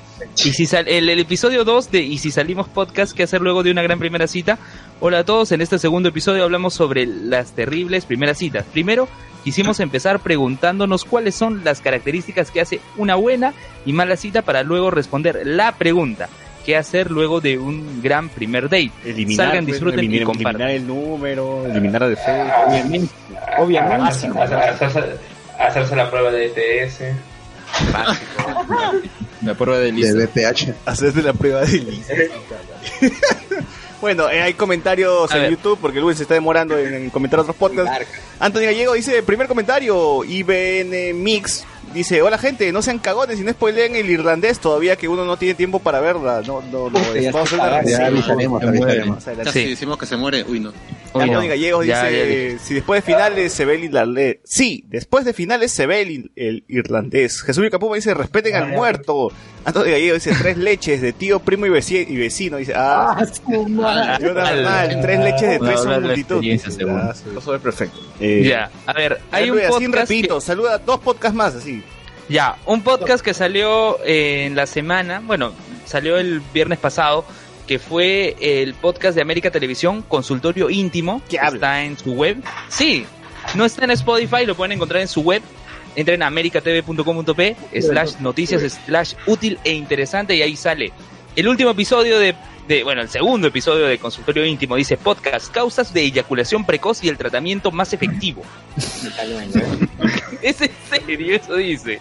Y 0.44 0.50
si 0.52 0.66
sal- 0.66 0.88
el, 0.88 1.08
episodio 1.10 1.62
2 1.64 1.92
de 1.92 2.00
Y 2.00 2.18
si 2.18 2.32
salimos 2.32 2.66
podcast, 2.68 3.16
¿qué 3.16 3.22
hacer 3.22 3.40
luego 3.40 3.62
de 3.62 3.70
una 3.70 3.82
gran 3.82 4.00
primera 4.00 4.26
cita? 4.26 4.58
Hola 4.98 5.20
a 5.20 5.24
todos, 5.24 5.52
en 5.52 5.60
este 5.60 5.78
segundo 5.78 6.08
episodio 6.08 6.42
hablamos 6.42 6.74
sobre 6.74 7.06
las 7.06 7.52
terribles 7.52 8.04
primeras 8.04 8.38
citas. 8.38 8.64
Primero, 8.72 9.06
quisimos 9.44 9.78
empezar 9.78 10.18
preguntándonos 10.18 11.04
cuáles 11.04 11.36
son 11.36 11.62
las 11.62 11.80
características 11.80 12.50
que 12.50 12.60
hace 12.60 12.80
una 12.96 13.14
buena 13.14 13.54
y 13.86 13.92
mala 13.92 14.16
cita 14.16 14.42
para 14.42 14.64
luego 14.64 14.90
responder 14.90 15.42
la 15.44 15.70
pregunta. 15.78 16.28
¿Qué 16.68 16.76
hacer 16.76 17.10
luego 17.10 17.40
de 17.40 17.56
un 17.56 18.02
gran 18.02 18.28
primer 18.28 18.64
date? 18.64 18.90
Eliminar, 19.02 19.46
Salgan, 19.46 19.64
pues, 19.64 19.76
disfruten 19.76 20.00
y 20.00 20.02
eliminar, 20.02 20.26
compartan. 20.26 20.68
eliminar 20.68 20.70
el 20.70 20.86
número, 20.86 21.64
eliminar 21.64 22.02
a 22.02 22.08
de 22.10 22.16
Facebook. 22.16 22.52
Obviamente. 22.68 23.14
Obviamente. 23.56 24.04
Hacer- 24.06 24.30
hacer- 24.38 24.58
hacerse, 24.58 25.00
hacerse 25.58 25.96
la 25.96 26.10
prueba 26.10 26.30
de 26.30 26.44
ETS. 26.44 27.00
La 29.42 29.54
prueba 29.54 29.78
de 29.78 29.86
De 29.86 29.92
lista. 29.92 30.18
BPH. 30.18 30.74
Hacerse 30.84 31.22
la 31.22 31.32
prueba 31.32 31.62
de 31.62 31.78
lista. 31.78 32.12
bueno, 34.02 34.28
eh, 34.28 34.42
hay 34.42 34.52
comentarios 34.52 35.30
A 35.32 35.36
en 35.36 35.42
ver. 35.44 35.50
YouTube 35.52 35.78
porque 35.80 36.00
Luis 36.00 36.18
se 36.18 36.24
está 36.24 36.34
demorando 36.34 36.76
en, 36.76 36.92
en 36.92 37.08
comentar 37.08 37.40
otros 37.40 37.56
podcasts. 37.56 38.06
Anthony 38.40 38.60
Gallego 38.66 38.92
dice, 38.92 39.22
primer 39.22 39.48
comentario, 39.48 40.22
IBN 40.22 41.14
Mix, 41.14 41.64
dice, 41.92 42.22
hola 42.22 42.38
gente, 42.38 42.70
no 42.72 42.82
sean 42.82 42.98
cagones 42.98 43.38
y 43.40 43.42
no 43.44 43.50
spoileen 43.52 43.96
el 43.96 44.08
irlandés 44.10 44.58
todavía 44.58 44.96
que 44.96 45.08
uno 45.08 45.24
no 45.24 45.36
tiene 45.36 45.54
tiempo 45.54 45.78
para 45.80 46.00
verla. 46.00 46.42
No, 46.46 46.62
no, 46.70 46.90
no, 46.90 47.14
Ya 47.20 47.30
vamos 47.32 47.52
a 47.54 47.78
hacer 47.78 47.90
ya 47.98 48.06
avisaremos, 48.06 48.62
avisaremos. 48.62 49.24
Ya, 49.24 49.44
si 49.46 49.50
Sí. 49.64 49.70
decimos 49.70 49.98
que 49.98 50.06
se 50.06 50.16
muere, 50.16 50.44
uy, 50.48 50.60
no. 50.60 50.72
Anthony 51.14 51.48
Gallegos 51.48 51.86
Ya, 51.86 52.04
dice, 52.04 52.18
ya 52.18 52.24
dije. 52.26 52.58
si 52.62 52.74
después 52.74 53.02
de 53.02 53.12
finales 53.12 53.52
se 53.52 53.64
ve 53.64 53.74
el 53.76 53.84
irlandés. 53.84 54.36
Sí, 54.44 54.84
después 54.88 55.24
de 55.24 55.32
finales 55.32 55.72
se 55.72 55.86
ve 55.86 56.02
el, 56.02 56.30
el 56.36 56.64
irlandés. 56.68 57.42
Jesús 57.42 57.64
Capuma 57.70 57.96
dice, 57.96 58.12
respeten 58.14 58.54
al 58.54 58.68
muerto. 58.68 59.32
Anthony 59.64 59.84
Gallegos 59.90 60.22
dice, 60.24 60.36
tres 60.40 60.56
leches 60.58 61.00
de 61.00 61.12
tío, 61.14 61.40
primo 61.40 61.66
y, 61.66 61.70
veci- 61.70 62.06
y 62.08 62.16
vecino. 62.16 62.58
Dice, 62.58 62.74
ah, 62.76 63.16
Ah, 63.18 63.24
su 63.26 63.68
madre. 63.68 64.24
yo 64.26 64.34
Bernal, 64.34 65.00
tres 65.00 65.18
leches 65.20 65.48
de 65.48 65.58
tres 65.58 65.80
son 65.80 66.02
multitud. 66.02 66.36
Ah, 66.88 67.14
sí, 67.14 67.24
Eso 67.36 67.54
es 67.54 67.60
perfecto. 67.62 67.98
Eh, 68.20 68.42
Ya, 68.44 68.70
a 68.86 68.92
ver, 68.92 69.18
hay 69.32 69.50
un 69.50 69.58
así 69.58 69.68
podcast 69.86 70.10
repito, 70.10 70.40
saluda 70.40 70.74
a 70.74 70.78
dos 70.78 71.00
podcasts 71.00 71.34
más, 71.36 71.54
así. 71.54 71.82
Ya, 72.28 72.56
un 72.66 72.82
podcast 72.82 73.24
que 73.24 73.32
salió 73.32 73.98
eh, 74.04 74.44
en 74.46 74.54
la 74.54 74.66
semana, 74.66 75.22
bueno, 75.24 75.52
salió 75.86 76.18
el 76.18 76.40
viernes 76.52 76.78
pasado, 76.78 77.24
que 77.66 77.78
fue 77.78 78.36
el 78.40 78.74
podcast 78.74 79.14
de 79.14 79.22
América 79.22 79.50
Televisión, 79.50 80.02
Consultorio 80.02 80.68
Íntimo, 80.68 81.22
¿Qué 81.28 81.36
que 81.36 81.38
habla? 81.40 81.54
está 81.54 81.82
en 81.84 81.98
su 81.98 82.12
web. 82.12 82.42
Sí, 82.68 83.06
no 83.54 83.64
está 83.64 83.84
en 83.84 83.92
Spotify, 83.92 84.44
lo 84.44 84.54
pueden 84.54 84.72
encontrar 84.72 85.00
en 85.00 85.08
su 85.08 85.22
web. 85.22 85.42
Entren 85.96 86.22
a 86.22 86.26
americatv.com.p 86.26 87.56
slash 87.80 88.16
noticias 88.20 88.78
slash 88.86 89.14
útil 89.26 89.58
e 89.64 89.72
interesante 89.72 90.36
y 90.36 90.42
ahí 90.42 90.54
sale 90.54 90.92
el 91.34 91.48
último 91.48 91.70
episodio 91.70 92.18
de, 92.18 92.34
de, 92.68 92.84
bueno, 92.84 93.00
el 93.00 93.08
segundo 93.08 93.48
episodio 93.48 93.86
de 93.86 93.98
Consultorio 93.98 94.44
Íntimo, 94.44 94.76
dice 94.76 94.96
podcast, 94.98 95.50
causas 95.50 95.92
de 95.92 96.02
eyaculación 96.02 96.64
precoz 96.66 97.02
y 97.02 97.08
el 97.08 97.16
tratamiento 97.16 97.70
más 97.72 97.92
efectivo. 97.92 98.42
Es 100.42 100.60
en 100.60 100.70
serio, 100.88 101.34
eso 101.34 101.56
dice. 101.56 102.00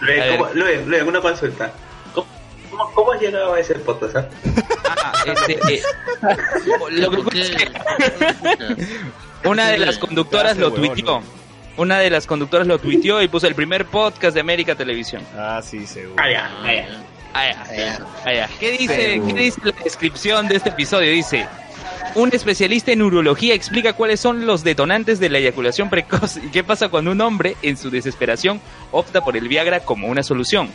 Luis, 0.00 0.16
ver. 0.18 0.38
¿cómo- 0.38 0.50
Luis, 0.52 1.02
una 1.02 1.20
consulta. 1.20 1.72
¿Cómo, 2.14 2.92
cómo, 2.94 3.12
has 3.12 3.20
llegado 3.20 3.54
a 3.54 3.58
ese 3.58 3.74
podcast? 3.76 4.16
ah? 4.16 4.28
Ah, 4.86 5.24
este, 5.26 5.74
eh, 5.74 5.82
lo 6.90 7.10
que 7.10 7.72
una 9.44 9.70
de 9.70 9.78
las 9.78 9.98
conductoras 9.98 10.56
lo 10.56 10.72
tuiteó. 10.72 11.22
Una 11.76 11.98
de 11.98 12.10
las 12.10 12.26
conductoras 12.26 12.66
lo 12.68 12.78
tuiteó 12.78 13.20
y 13.22 13.28
puso 13.28 13.48
el 13.48 13.56
primer 13.56 13.86
podcast 13.86 14.34
de 14.34 14.40
América 14.40 14.76
Televisión. 14.76 15.22
Ah, 15.36 15.60
sí, 15.62 15.84
seguro. 15.86 16.22
Ah, 16.22 16.30
ya, 16.30 16.50
ah, 16.62 16.72
ya. 16.72 17.04
Ah, 17.34 17.52
ya. 17.76 18.06
Ah, 18.24 18.32
ya. 18.32 18.48
¿Qué 18.60 18.70
dice, 18.72 19.20
¿Qué 19.26 19.32
dice 19.34 19.60
la 19.64 19.72
descripción 19.82 20.46
de 20.48 20.56
este 20.56 20.68
episodio? 20.70 21.10
Dice, 21.10 21.46
un 22.14 22.30
especialista 22.32 22.92
en 22.92 23.02
urología 23.02 23.54
explica 23.54 23.92
cuáles 23.92 24.20
son 24.20 24.46
los 24.46 24.62
detonantes 24.62 25.18
de 25.18 25.28
la 25.30 25.38
eyaculación 25.38 25.90
precoz 25.90 26.36
y 26.36 26.48
qué 26.50 26.62
pasa 26.62 26.88
cuando 26.88 27.10
un 27.10 27.20
hombre, 27.20 27.56
en 27.62 27.76
su 27.76 27.90
desesperación, 27.90 28.60
opta 28.92 29.22
por 29.24 29.36
el 29.36 29.48
Viagra 29.48 29.80
como 29.80 30.06
una 30.08 30.22
solución. 30.22 30.68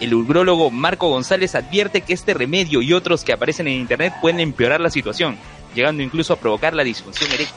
El 0.00 0.14
urólogo 0.14 0.70
Marco 0.70 1.08
González 1.10 1.54
advierte 1.54 2.00
que 2.00 2.14
este 2.14 2.34
remedio 2.34 2.80
y 2.82 2.92
otros 2.92 3.22
que 3.22 3.32
aparecen 3.32 3.68
en 3.68 3.74
internet 3.74 4.14
pueden 4.20 4.40
empeorar 4.40 4.80
la 4.80 4.90
situación, 4.90 5.36
llegando 5.74 6.02
incluso 6.02 6.32
a 6.32 6.36
provocar 6.36 6.74
la 6.74 6.82
disfunción 6.82 7.30
eréctil. 7.30 7.54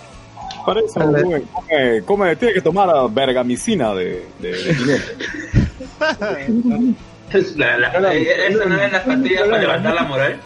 Para 0.66 0.80
eso, 0.82 1.00
come, 1.00 1.42
come, 1.54 2.02
come- 2.06 2.36
tiene 2.36 2.54
que 2.54 2.62
tomar 2.62 2.90
vergamicina 3.12 3.94
de, 3.96 4.26
de, 4.40 4.52
de 4.52 5.02
La, 7.56 7.78
la, 7.78 8.14
eh, 8.14 8.48
¿Eso 8.50 8.66
no 8.66 8.82
es 8.82 8.92
las 8.92 9.04
pastillas 9.04 9.44
para 9.44 9.62
levantar 9.62 9.94
la 9.96 10.04
moral? 10.04 10.40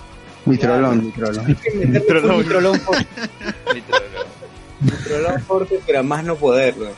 Mitrolón, 0.45 1.05
mitrolón. 1.05 2.79
Fuerte. 2.79 3.07
Nitrolón 4.79 5.41
fuerte, 5.41 5.79
pero 5.85 5.99
a 5.99 6.03
más 6.03 6.23
no 6.23 6.35
poderlo. 6.35 6.89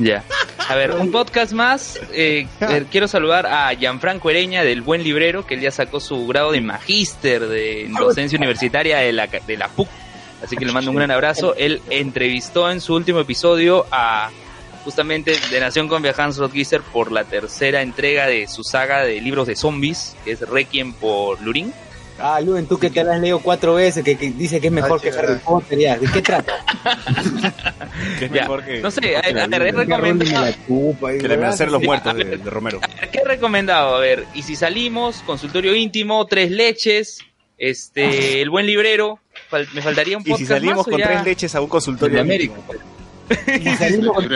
Ya. 0.00 0.24
A 0.68 0.74
ver, 0.74 0.92
un 0.92 1.12
podcast 1.12 1.52
más. 1.52 2.00
Eh, 2.12 2.48
eh, 2.60 2.84
quiero 2.90 3.06
saludar 3.06 3.46
a 3.46 3.72
Gianfranco 3.74 4.30
Ereña 4.30 4.64
del 4.64 4.82
Buen 4.82 5.04
Librero, 5.04 5.46
que 5.46 5.54
él 5.54 5.60
ya 5.60 5.70
sacó 5.70 6.00
su 6.00 6.26
grado 6.26 6.50
de 6.52 6.60
magíster 6.60 7.46
de 7.46 7.84
en 7.84 7.92
docencia 7.92 8.36
universitaria 8.36 8.98
de 8.98 9.12
la, 9.12 9.26
de 9.26 9.56
la 9.56 9.68
PUC. 9.68 9.88
Así 10.42 10.56
que 10.56 10.64
le 10.64 10.72
mando 10.72 10.90
un 10.90 10.96
gran 10.96 11.10
abrazo. 11.10 11.54
Él 11.56 11.82
entrevistó 11.90 12.70
en 12.70 12.80
su 12.80 12.94
último 12.94 13.20
episodio 13.20 13.86
a 13.92 14.30
justamente 14.86 15.36
de 15.50 15.60
Nación 15.60 15.88
con 15.88 16.02
Hans 16.06 16.36
Rodgister 16.38 16.80
por 16.80 17.10
la 17.10 17.24
tercera 17.24 17.82
entrega 17.82 18.26
de 18.28 18.46
su 18.46 18.62
saga 18.62 19.02
de 19.02 19.20
libros 19.20 19.48
de 19.48 19.56
zombies, 19.56 20.16
que 20.24 20.30
es 20.30 20.40
Requiem 20.40 20.92
por 20.94 21.42
Lurín. 21.42 21.72
Ah, 22.18 22.40
Luen, 22.40 22.66
tú 22.66 22.78
que 22.78 22.88
te 22.88 23.04
la 23.04 23.16
has 23.16 23.20
leído 23.20 23.40
cuatro 23.40 23.74
veces, 23.74 24.02
que, 24.04 24.16
que 24.16 24.30
dice 24.30 24.58
que 24.60 24.68
es 24.68 24.72
mejor 24.72 24.98
Ah, 24.98 25.02
que 25.02 25.10
Harry. 25.10 25.38
Potter, 25.44 25.78
ya. 25.78 25.98
¿De 25.98 26.06
qué 26.10 26.22
trata? 26.22 26.54
Que 28.18 28.26
es 28.26 28.30
Ya. 28.32 28.42
mejor 28.42 28.64
que, 28.64 28.80
No 28.80 28.90
sé, 28.90 29.16
a, 29.16 29.20
a 29.20 29.46
ver, 29.48 29.62
he 29.62 29.72
recomendado. 29.72 30.46
que 31.20 31.28
le 31.28 31.44
hacer 31.44 31.70
los 31.70 31.82
muertos 31.82 32.12
a 32.12 32.14
ver. 32.14 32.26
de, 32.30 32.36
de 32.38 32.50
Romero. 32.50 32.80
¿Qué 33.12 33.18
he 33.18 33.24
recomendado? 33.24 33.96
A 33.96 34.00
ver, 34.00 34.24
y 34.34 34.42
si 34.42 34.54
salimos, 34.56 35.16
consultorio 35.26 35.74
íntimo, 35.74 36.24
tres 36.26 36.50
leches, 36.50 37.18
este, 37.58 38.40
el 38.40 38.48
buen 38.50 38.66
librero, 38.66 39.18
fal- 39.50 39.68
me 39.74 39.82
faltaría 39.82 40.16
un 40.16 40.22
Y 40.22 40.30
podcast 40.30 40.40
si 40.40 40.46
salimos 40.46 40.76
más, 40.78 40.86
con 40.86 40.98
ya? 40.98 41.06
tres 41.08 41.24
leches 41.24 41.54
a 41.54 41.60
un 41.60 41.68
consultorio 41.68 42.14
De 42.16 42.20
América. 42.22 42.54
Y 42.56 42.95
salimos 43.78 44.14
con 44.14 44.28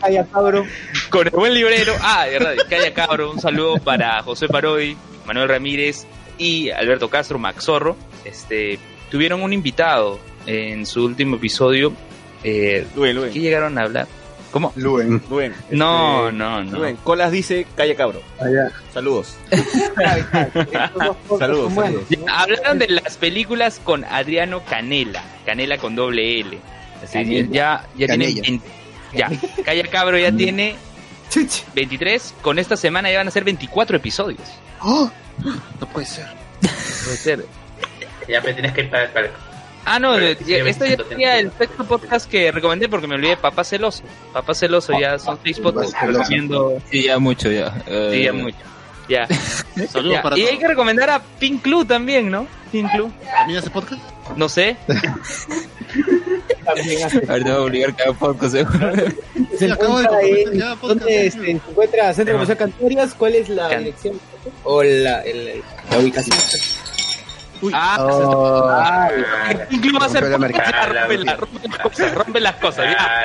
Calla, 0.00 0.26
cabrón. 0.26 0.66
Con 1.10 1.26
el 1.26 1.32
buen 1.32 1.54
librero, 1.54 1.94
ah, 2.00 2.26
de 2.26 2.32
verdad, 2.38 2.54
calla 2.68 2.94
cabro, 2.94 3.30
un 3.30 3.40
saludo 3.40 3.78
para 3.78 4.22
José 4.22 4.48
Parodi, 4.48 4.96
Manuel 5.26 5.48
Ramírez 5.48 6.06
y 6.38 6.70
Alberto 6.70 7.08
Castro, 7.10 7.38
Max 7.38 7.64
Zorro, 7.64 7.96
este, 8.24 8.78
tuvieron 9.10 9.42
un 9.42 9.52
invitado 9.52 10.20
en 10.46 10.86
su 10.86 11.04
último 11.04 11.36
episodio, 11.36 11.92
eh, 12.44 12.86
Luen, 12.94 13.14
¿qué 13.14 13.20
Luen. 13.20 13.32
llegaron 13.32 13.78
a 13.78 13.82
hablar? 13.82 14.06
¿Cómo? 14.50 14.72
Luen. 14.76 15.20
Luen. 15.28 15.52
No, 15.70 16.28
este, 16.28 16.38
no, 16.38 16.64
no. 16.64 16.78
Luen, 16.78 16.96
Colas 16.96 17.30
dice, 17.30 17.66
calla 17.76 17.94
cabro. 17.94 18.22
Saludos. 18.94 19.36
Saludos, 21.38 21.74
saludos. 21.74 22.04
Ya, 22.08 22.18
hablaron 22.40 22.78
de 22.78 22.88
las 22.88 23.16
películas 23.18 23.80
con 23.82 24.04
Adriano 24.04 24.64
Canela, 24.64 25.22
Canela 25.44 25.76
con 25.78 25.96
doble 25.96 26.40
L. 26.40 26.58
Ya, 27.50 27.84
ya 27.96 28.06
tiene 28.06 28.24
Canella. 28.24 28.42
20 28.42 28.68
ya, 29.14 29.30
Calla 29.64 29.86
Cabro 29.88 30.18
ya 30.18 30.30
tiene 30.32 30.76
23, 31.74 32.34
con 32.42 32.58
esta 32.58 32.76
semana 32.76 33.10
ya 33.10 33.18
van 33.18 33.28
a 33.28 33.30
ser 33.30 33.44
24 33.44 33.96
episodios. 33.96 34.40
¡Oh! 34.80 35.10
No 35.80 35.86
puede 35.92 36.06
ser. 36.06 36.26
Puede 36.60 37.16
ser. 37.16 37.44
Ya 38.28 38.40
me 38.42 38.52
tienes 38.52 38.72
que 38.72 38.82
ir 38.82 38.90
para, 38.90 39.12
para 39.12 39.30
Ah, 39.84 39.98
no, 39.98 40.12
Pero 40.14 40.26
eh, 40.26 40.38
ya- 40.44 40.56
esto 40.58 40.84
ya 40.84 40.96
sería 41.08 41.38
el 41.38 41.50
sexto 41.56 41.84
podcast 41.84 42.30
que 42.30 42.52
recomendé 42.52 42.88
porque 42.90 43.06
me 43.06 43.14
olvidé 43.14 43.30
de 43.30 43.36
Papá 43.38 43.64
Celoso. 43.64 44.02
Papá 44.34 44.54
Celoso 44.54 44.98
ya 44.98 45.18
son 45.18 45.38
seis 45.42 45.58
podcasts 45.58 45.94
recomiendo. 46.02 46.82
Sí, 46.90 47.04
ya 47.04 47.18
mucho, 47.18 47.50
ya. 47.50 47.72
Eh, 47.86 48.10
Sí, 48.12 48.22
ya 48.24 48.32
mucho. 48.34 48.56
Ya. 49.08 49.26
Saludos 49.90 50.16
Ya. 50.16 50.22
para 50.22 50.38
Y 50.38 50.42
hay 50.46 50.58
que 50.58 50.68
recomendar 50.68 51.08
a 51.10 51.22
Pink 51.38 51.62
Club 51.62 51.86
también, 51.86 52.30
¿no? 52.30 52.46
Pink. 52.72 52.88
¿También 52.90 53.58
hace 53.58 53.70
podcast? 53.70 54.02
No 54.36 54.48
sé. 54.48 54.76
También 56.64 57.02
hace- 57.04 57.22
Ahorita 57.28 57.50
voy 57.54 57.58
a 57.58 57.60
obligar 57.62 57.96
cada 57.96 58.12
podcast, 58.12 58.52
seguro. 58.54 58.94
se 59.56 59.58
Sí, 59.58 59.70
acabo 59.70 59.98
de 59.98 60.04
encuentra 60.04 60.10
comentar 60.10 60.52
en, 60.54 60.60
ya, 60.60 60.76
podcast, 60.76 61.00
¿dónde 61.00 61.26
este, 61.26 61.40
se 61.40 61.50
encuentra 61.50 62.14
Centro 62.14 62.34
Comercial 62.34 62.58
Cantorias? 62.58 63.14
¿Cuál 63.14 63.34
es 63.36 63.48
la 63.48 63.68
Can- 63.70 63.78
dirección? 63.84 64.20
O 64.64 64.82
la, 64.82 65.22
el- 65.22 65.62
la 65.90 65.98
ubicación. 65.98 66.36
Ah, 67.72 67.96
Oh, 68.00 68.68
Ah, 68.70 69.08
va 70.00 70.06
a 70.06 70.08
ser 70.08 70.22
Rompe 70.30 70.48
la 70.52 70.86
rompe, 70.86 71.18
la- 71.18 71.36
rompe 71.36 71.68
las 71.68 71.78
cosas, 71.80 72.14
rompe 72.14 72.40
las 72.40 72.54
cosas. 72.56 72.84
ya. 72.90 72.96
Ah, 72.98 73.22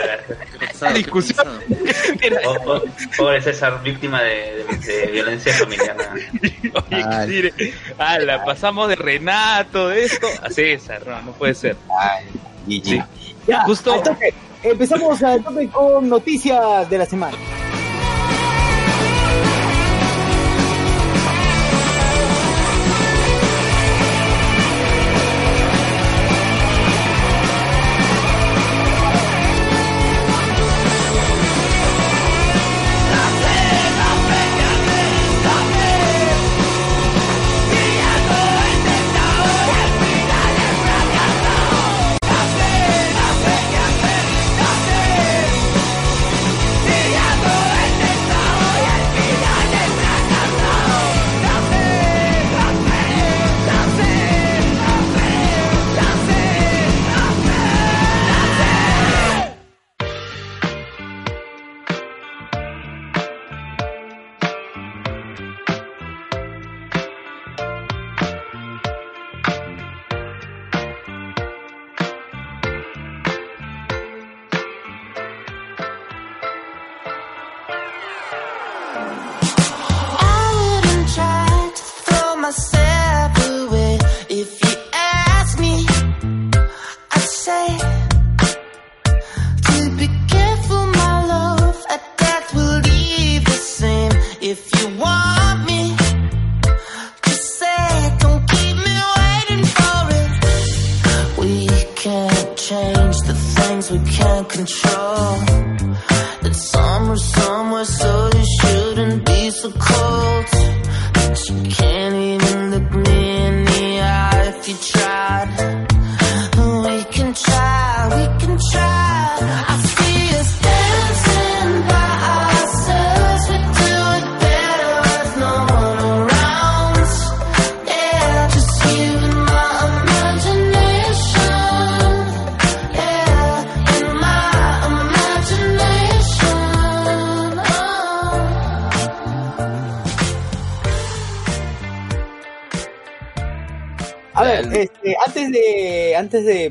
la- 0.81 0.93
discusión. 0.93 1.47
Oh, 2.45 2.55
oh, 2.65 2.81
Pobre 3.17 3.41
César, 3.41 3.81
víctima 3.83 4.21
de, 4.21 4.65
de- 4.69 4.77
de 5.05 5.11
violencia 5.11 5.53
familiar. 5.53 5.95
Oye, 6.89 7.27
mire, 7.27 7.53
ala, 7.97 8.43
pasamos 8.45 8.87
de 8.89 8.95
Renato, 8.95 9.89
de 9.89 10.05
esto, 10.05 10.27
a 10.41 10.49
César, 10.49 11.05
no, 11.05 11.21
no 11.21 11.31
puede 11.33 11.53
ser. 11.53 11.75
Sí. 12.67 13.01
ya, 13.47 13.63
Justo- 13.63 13.93
al 13.93 14.03
toque. 14.03 14.33
Empezamos 14.63 15.21
al 15.23 15.43
toque 15.43 15.67
con 15.69 16.07
noticias 16.09 16.89
de 16.89 16.97
la 16.97 17.05
semana. 17.05 17.37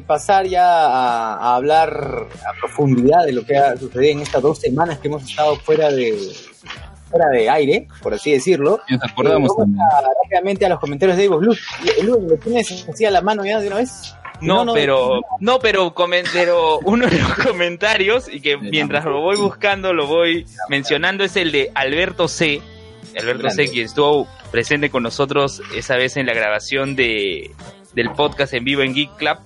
Pasar 0.03 0.47
ya 0.47 0.65
a, 0.87 1.35
a 1.37 1.57
hablar 1.57 1.91
a 2.47 2.59
profundidad 2.61 3.25
de 3.25 3.33
lo 3.33 3.45
que 3.45 3.57
ha 3.57 3.77
sucedido 3.77 4.13
en 4.13 4.21
estas 4.21 4.43
dos 4.43 4.59
semanas 4.59 4.99
que 4.99 5.09
hemos 5.09 5.23
estado 5.29 5.57
fuera 5.57 5.91
de 5.91 6.17
fuera 7.11 7.29
de 7.29 7.51
aire, 7.51 7.89
por 8.03 8.15
así 8.15 8.33
decirlo, 8.33 8.81
Y 8.89 8.95
nos 8.95 9.05
acordamos 9.05 9.51
eh, 9.51 9.55
vamos 9.57 9.57
también. 9.59 9.81
a- 9.83 10.01
rápidamente 10.25 10.65
a 10.65 10.69
los 10.71 10.81
comentarios 10.81 11.19
de 11.19 11.25
Evo 11.25 11.41
Luz. 11.43 11.61
Lu, 12.03 12.27
¿lo 12.29 12.37
tienes 12.39 12.87
así 12.89 13.05
a 13.05 13.11
la 13.11 13.21
mano 13.21 13.45
ya 13.45 13.61
de 13.61 13.67
una 13.67 13.77
vez? 13.77 14.15
No, 14.41 14.73
pero, 14.73 15.21
no, 15.39 15.59
pero, 15.61 15.95
pero 16.33 16.79
uno 16.81 17.07
de 17.07 17.19
los 17.21 17.35
comentarios, 17.47 18.29
y 18.33 18.41
que 18.41 18.57
mientras 18.57 19.05
lo 19.05 19.21
voy 19.21 19.37
buscando, 19.37 19.93
lo 19.93 20.07
voy 20.07 20.47
mencionando, 20.69 21.23
es 21.23 21.37
el 21.37 21.53
de 21.53 21.71
Alberto 21.75 22.27
C. 22.29 22.61
Alberto 23.17 23.43
Grande. 23.45 23.67
C, 23.67 23.73
quien 23.73 23.85
estuvo 23.85 24.27
presente 24.51 24.89
con 24.91 25.03
nosotros 25.03 25.61
esa 25.77 25.97
vez 25.97 26.17
en 26.17 26.25
la 26.27 26.33
grabación 26.33 26.97
de, 26.97 27.51
del 27.95 28.11
podcast 28.13 28.55
en 28.55 28.65
vivo 28.65 28.81
en 28.83 28.95
Geek 28.95 29.17
Club, 29.17 29.37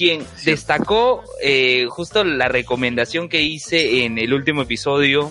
quien 0.00 0.24
destacó 0.46 1.22
eh, 1.42 1.84
justo 1.90 2.24
la 2.24 2.48
recomendación 2.48 3.28
que 3.28 3.42
hice 3.42 4.06
en 4.06 4.16
el 4.16 4.32
último 4.32 4.62
episodio, 4.62 5.30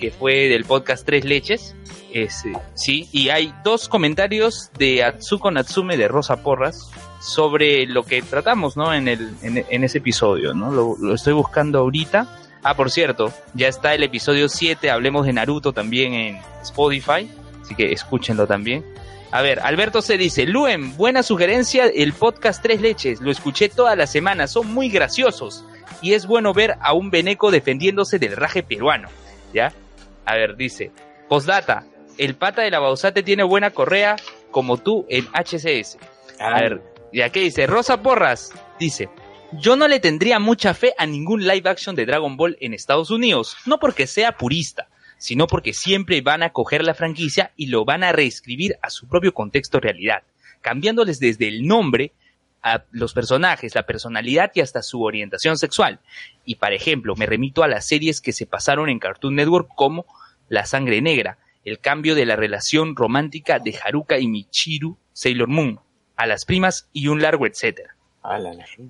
que 0.00 0.10
fue 0.10 0.48
del 0.48 0.64
podcast 0.64 1.04
Tres 1.04 1.26
Leches. 1.26 1.76
Ese, 2.14 2.54
sí, 2.72 3.10
y 3.12 3.28
hay 3.28 3.52
dos 3.62 3.90
comentarios 3.90 4.70
de 4.78 5.04
Atsuko 5.04 5.50
Natsume 5.50 5.98
de 5.98 6.08
Rosa 6.08 6.42
Porras 6.42 6.90
sobre 7.20 7.84
lo 7.84 8.04
que 8.04 8.22
tratamos, 8.22 8.74
¿no? 8.74 8.94
En, 8.94 9.06
el, 9.06 9.34
en, 9.42 9.66
en 9.68 9.84
ese 9.84 9.98
episodio, 9.98 10.54
¿no? 10.54 10.72
Lo, 10.72 10.96
lo 10.98 11.14
estoy 11.14 11.34
buscando 11.34 11.80
ahorita. 11.80 12.40
Ah, 12.62 12.74
por 12.74 12.90
cierto, 12.90 13.30
ya 13.52 13.68
está 13.68 13.94
el 13.94 14.02
episodio 14.02 14.48
7, 14.48 14.90
hablemos 14.90 15.26
de 15.26 15.34
Naruto 15.34 15.74
también 15.74 16.14
en 16.14 16.38
Spotify, 16.62 17.30
así 17.60 17.74
que 17.74 17.92
escúchenlo 17.92 18.46
también. 18.46 18.82
A 19.32 19.42
ver, 19.42 19.60
Alberto 19.60 20.02
se 20.02 20.16
dice, 20.16 20.46
Luen, 20.46 20.96
buena 20.96 21.22
sugerencia, 21.22 21.86
el 21.86 22.12
podcast 22.12 22.62
Tres 22.62 22.80
Leches, 22.80 23.20
lo 23.20 23.30
escuché 23.30 23.68
toda 23.68 23.96
la 23.96 24.06
semana, 24.06 24.46
son 24.46 24.72
muy 24.72 24.88
graciosos 24.88 25.64
y 26.00 26.14
es 26.14 26.26
bueno 26.26 26.54
ver 26.54 26.76
a 26.80 26.92
un 26.92 27.10
veneco 27.10 27.50
defendiéndose 27.50 28.18
del 28.18 28.36
raje 28.36 28.62
peruano, 28.62 29.08
¿ya? 29.52 29.72
A 30.24 30.34
ver, 30.36 30.56
dice, 30.56 30.92
postdata, 31.28 31.84
el 32.18 32.36
pata 32.36 32.62
de 32.62 32.70
la 32.70 32.78
Bausate 32.78 33.22
tiene 33.22 33.42
buena 33.42 33.70
correa 33.70 34.16
como 34.50 34.78
tú 34.78 35.06
en 35.08 35.26
HCS. 35.26 35.98
A 36.38 36.60
ver, 36.60 36.82
y 37.12 37.22
aquí 37.22 37.40
dice, 37.40 37.66
Rosa 37.66 38.02
Porras, 38.02 38.52
dice, 38.78 39.08
yo 39.52 39.76
no 39.76 39.88
le 39.88 40.00
tendría 40.00 40.38
mucha 40.38 40.72
fe 40.72 40.94
a 40.98 41.04
ningún 41.04 41.46
live 41.46 41.68
action 41.68 41.96
de 41.96 42.06
Dragon 42.06 42.36
Ball 42.36 42.56
en 42.60 42.74
Estados 42.74 43.10
Unidos, 43.10 43.56
no 43.66 43.78
porque 43.78 44.06
sea 44.06 44.36
purista, 44.36 44.88
sino 45.18 45.46
porque 45.46 45.72
siempre 45.72 46.20
van 46.20 46.42
a 46.42 46.50
coger 46.50 46.84
la 46.84 46.94
franquicia 46.94 47.52
y 47.56 47.66
lo 47.66 47.84
van 47.84 48.04
a 48.04 48.12
reescribir 48.12 48.76
a 48.82 48.90
su 48.90 49.08
propio 49.08 49.32
contexto 49.32 49.80
realidad, 49.80 50.22
cambiándoles 50.60 51.20
desde 51.20 51.48
el 51.48 51.66
nombre 51.66 52.12
a 52.62 52.84
los 52.90 53.14
personajes, 53.14 53.74
la 53.74 53.86
personalidad 53.86 54.50
y 54.54 54.60
hasta 54.60 54.82
su 54.82 55.02
orientación 55.02 55.56
sexual. 55.56 56.00
Y, 56.44 56.56
por 56.56 56.72
ejemplo, 56.72 57.14
me 57.16 57.26
remito 57.26 57.62
a 57.62 57.68
las 57.68 57.86
series 57.86 58.20
que 58.20 58.32
se 58.32 58.46
pasaron 58.46 58.88
en 58.88 58.98
Cartoon 58.98 59.36
Network 59.36 59.68
como 59.74 60.06
La 60.48 60.66
Sangre 60.66 61.00
Negra, 61.00 61.38
el 61.64 61.78
cambio 61.78 62.14
de 62.14 62.26
la 62.26 62.36
relación 62.36 62.94
romántica 62.94 63.58
de 63.58 63.78
Haruka 63.82 64.18
y 64.18 64.28
Michiru, 64.28 64.98
Sailor 65.12 65.48
Moon, 65.48 65.80
a 66.16 66.26
las 66.26 66.44
primas 66.44 66.88
y 66.92 67.08
un 67.08 67.22
largo 67.22 67.46
etcétera. 67.46 67.95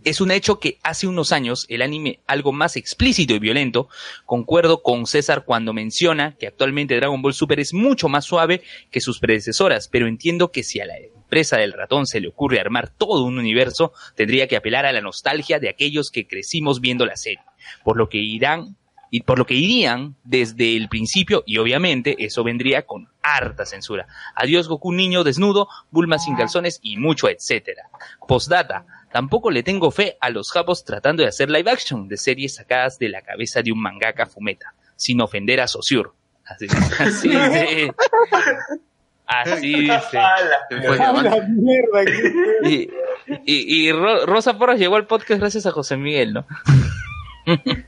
Es 0.05 0.21
un 0.21 0.31
hecho 0.31 0.59
que 0.59 0.79
hace 0.83 1.07
unos 1.07 1.33
años 1.33 1.67
el 1.69 1.83
anime 1.83 2.21
algo 2.27 2.53
más 2.53 2.77
explícito 2.77 3.35
y 3.35 3.39
violento, 3.39 3.89
concuerdo 4.25 4.83
con 4.83 5.07
César 5.07 5.45
cuando 5.45 5.73
menciona 5.73 6.37
que 6.37 6.47
actualmente 6.47 6.97
Dragon 6.97 7.21
Ball 7.23 7.35
Super 7.35 7.61
es 7.61 7.75
mucho 7.75 8.09
más 8.09 8.25
suave 8.25 8.63
que 8.91 9.01
sus 9.01 9.21
predecesoras, 9.21 9.89
pero 9.89 10.07
entiendo 10.07 10.51
que 10.51 10.63
si 10.63 10.81
a 10.81 10.87
la 10.87 10.97
empresa 10.97 11.57
del 11.57 11.73
ratón 11.73 12.07
se 12.07 12.21
le 12.21 12.29
ocurre 12.29 12.61
armar 12.61 12.89
todo 12.89 13.25
un 13.25 13.39
universo, 13.39 13.93
tendría 14.15 14.47
que 14.47 14.57
apelar 14.57 14.87
a 14.87 14.93
la 14.93 15.01
nostalgia 15.01 15.59
de 15.59 15.69
aquellos 15.69 16.11
que 16.11 16.27
crecimos 16.27 16.81
viendo 16.81 17.05
la 17.05 17.17
serie, 17.17 17.43
por 17.85 17.97
lo 17.97 18.09
que 18.09 18.19
irán 18.19 18.77
y 19.11 19.23
por 19.23 19.39
lo 19.39 19.47
que 19.47 19.55
irían 19.55 20.17
desde 20.25 20.77
el 20.77 20.89
principio 20.89 21.43
y 21.47 21.59
obviamente 21.59 22.17
eso 22.25 22.45
vendría 22.45 22.83
con 22.83 23.09
harta 23.23 23.67
censura. 23.67 24.07
Adiós 24.35 24.69
Goku 24.69 24.93
niño 24.93 25.25
desnudo, 25.25 25.69
Bulma 25.91 26.19
sin 26.19 26.37
calzones 26.37 26.81
y 26.83 26.97
mucho 26.97 27.29
etcétera. 27.29 27.89
Postdata, 28.27 28.87
tampoco 29.17 29.51
le 29.51 29.63
tengo 29.63 29.91
fe 29.91 30.19
a 30.21 30.29
los 30.29 30.51
japos 30.51 30.85
tratando 30.85 31.23
de 31.23 31.31
hacer 31.31 31.49
live 31.51 31.71
action 31.71 32.07
de 32.07 32.19
series 32.19 32.57
sacadas 32.57 32.99
de 32.99 33.09
la 33.09 33.23
cabeza 33.23 33.63
de 33.63 33.73
un 33.73 33.81
mangaka 33.81 34.27
fumeta, 34.27 34.75
sin 34.95 35.23
ofender 35.23 35.59
a 35.63 35.67
Sosur. 35.67 36.13
Así, 36.45 36.67
así 37.01 37.29
dice. 37.31 37.95
Así 39.27 39.73
dice. 39.89 40.19
Y, 42.63 42.91
y, 43.47 43.87
y 43.89 43.93
Ro- 43.93 44.27
Rosa 44.27 44.59
Porras 44.59 44.79
llegó 44.79 44.97
al 44.97 45.07
podcast 45.07 45.41
gracias 45.41 45.65
a 45.65 45.71
José 45.71 45.97
Miguel, 45.97 46.35
¿no? 46.35 46.47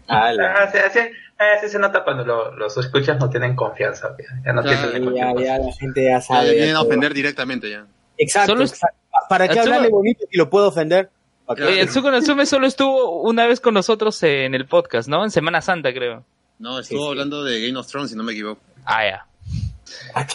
Ah, 0.09 0.31
sí, 0.73 0.79
así, 0.79 0.99
así 1.37 1.69
se 1.69 1.79
nota 1.79 2.05
cuando 2.05 2.25
lo- 2.25 2.55
los 2.57 2.75
escuchas 2.79 3.19
no 3.21 3.29
tienen 3.29 3.55
confianza. 3.55 4.17
Ya, 4.19 4.43
ya 4.47 4.53
no 4.55 4.63
Ya, 4.65 4.91
tienen 4.91 5.15
Ya, 5.15 5.35
ya, 5.45 5.59
la 5.59 5.73
gente 5.75 6.05
ya 6.05 6.11
Ya, 6.13 6.21
sabe. 6.23 6.55
vienen 6.55 6.77
a 6.77 6.81
ofender 6.81 7.13
directamente 7.13 7.69
ya. 7.69 7.85
Exacto, 8.17 8.59
exacto. 8.63 8.97
¿Para 9.29 9.47
qué 9.49 9.55
Solo- 9.55 9.65
hablarle 9.65 9.89
bonito 9.91 10.25
si 10.31 10.39
lo 10.39 10.49
puedo 10.49 10.69
ofender? 10.69 11.11
Oye, 11.49 11.81
Atsuko 11.81 12.11
Natsume 12.11 12.45
solo 12.47 12.67
estuvo 12.67 13.23
una 13.23 13.47
vez 13.47 13.61
con 13.61 13.75
nosotros 13.75 14.23
en 14.23 14.55
el 14.55 14.67
podcast, 14.67 15.09
¿no? 15.09 15.25
En 15.25 15.31
Semana 15.31 15.63
Santa, 15.63 15.93
creo. 15.95 16.25
No, 16.59 16.79
estuvo 16.79 17.09
hablando 17.09 17.43
de 17.43 17.67
Game 17.67 17.79
of 17.79 17.87
Thrones, 17.87 18.11
si 18.11 18.17
no 18.17 18.23
me 18.23 18.33
equivoco. 18.33 18.61
Ah, 18.85 19.05
ya. 19.05 19.27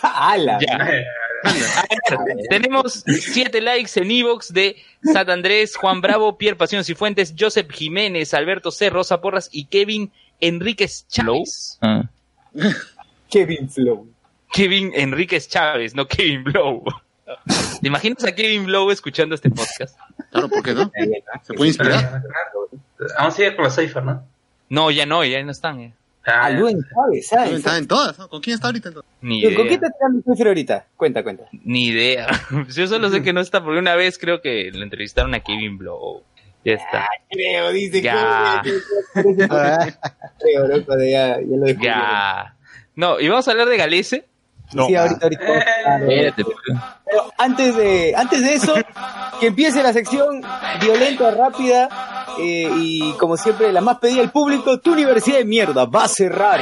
¡Hala! 0.02 0.58
Ya. 0.66 0.76
A 0.76 0.86
ver, 0.86 1.06
tenemos 2.50 3.04
siete 3.20 3.62
likes 3.62 4.00
en 4.00 4.10
Evox 4.10 4.54
de 4.54 4.78
Sat 5.04 5.30
Andrés, 5.30 5.76
Juan 5.76 6.02
Bravo, 6.02 6.38
Pierre 6.38 6.58
Pasiones 6.58 6.90
y 6.90 6.96
Fuentes, 6.96 7.36
Joseph 7.38 7.70
Jiménez, 7.72 8.34
Alberto 8.34 8.72
C, 8.72 8.90
Rosa 8.90 9.22
Porras 9.22 9.50
y 9.52 9.66
Kevin 9.66 10.12
Enríquez 10.40 11.06
Chávez. 11.10 11.78
Ah. 11.82 12.04
Kevin 13.30 13.70
Flow. 13.70 14.08
Kevin 14.52 14.92
Enríquez 14.96 15.50
Chávez, 15.50 15.94
no 15.94 16.08
Kevin 16.08 16.44
Blow. 16.44 16.84
¿Te 17.82 17.88
imaginas 17.88 18.24
a 18.24 18.34
Kevin 18.34 18.66
Blow 18.66 18.90
escuchando 18.92 19.36
este 19.36 19.50
podcast? 19.50 19.98
Claro, 20.34 20.50
¿por 20.50 20.62
qué 20.64 20.74
no? 20.74 20.92
Se 21.44 21.54
puede 21.54 21.70
inspirar. 21.70 22.22
Aún 23.18 23.32
sigue 23.32 23.56
con 23.56 23.64
la 23.66 23.72
Cypher, 23.72 24.04
¿no? 24.04 24.26
No, 24.70 24.92
ya 24.92 25.06
no, 25.06 25.24
ya 25.24 25.42
no 25.44 25.52
están. 25.52 25.80
eh. 25.80 25.94
Ah, 26.26 26.46
Ah, 26.46 26.50
Luen 26.50 26.80
Chávez, 26.94 27.28
¿sabes? 27.28 27.52
Está 27.54 27.78
en 27.78 27.86
todas, 27.88 28.18
¿no? 28.18 28.28
¿Con 28.30 28.42
quién 28.42 28.56
está 28.56 28.68
ahorita 28.68 28.88
entonces? 28.90 29.12
Ni 29.22 29.42
¿Con 29.44 29.68
qué 29.68 29.74
idea. 29.74 29.74
está 29.76 29.90
tirando 29.92 30.18
el 30.20 30.24
Cypher 30.24 30.48
ahorita? 30.48 30.86
Cuenta, 30.96 31.22
cuenta. 31.24 31.44
Ni 31.64 31.86
idea. 31.88 32.28
Yo 32.74 32.88
solo 32.88 33.10
sé 33.10 33.22
que 33.24 33.34
no 33.34 33.42
está 33.42 33.64
porque 33.64 33.80
una 33.80 33.96
vez 33.96 34.18
creo 34.18 34.42
que 34.42 34.72
le 34.72 34.84
entrevistaron 34.84 35.34
a 35.36 35.42
Kevin 35.42 35.78
Blow. 35.78 36.24
Ya 36.66 36.74
está. 36.76 37.08
Creo, 37.30 37.72
dice 37.72 38.02
Ya. 38.02 38.62
Creo, 39.14 40.68
loco, 40.68 40.96
de 40.96 41.12
ya, 41.12 41.40
ya 41.42 41.58
lo 41.58 41.66
descubrí. 41.66 41.88
Ya. 41.88 42.56
No, 42.96 43.20
y 43.20 43.28
vamos 43.28 43.48
a 43.48 43.52
hablar 43.52 43.68
de 43.68 43.78
Galese. 43.78 44.26
Sí, 44.72 44.96
ahorita, 44.96 45.20
ahorita. 45.24 45.46
claro. 45.46 46.06
Espérate, 46.10 46.44
Antes 47.38 47.76
de, 47.76 48.14
antes 48.16 48.42
de 48.42 48.54
eso, 48.54 48.74
que 49.40 49.48
empiece 49.48 49.84
la 49.84 49.94
sección 49.94 50.42
violenta, 50.82 51.32
rápida 51.32 51.90
eh, 52.40 52.70
y 52.78 53.14
como 53.14 53.38
siempre 53.38 53.72
la 53.72 53.82
más 53.82 54.00
pedida 54.00 54.22
del 54.22 54.32
público, 54.32 54.80
tu 54.80 54.94
universidad 54.94 55.38
de 55.38 55.46
mierda 55.46 55.86
va 55.86 56.06
a 56.06 56.08
cerrar. 56.08 56.62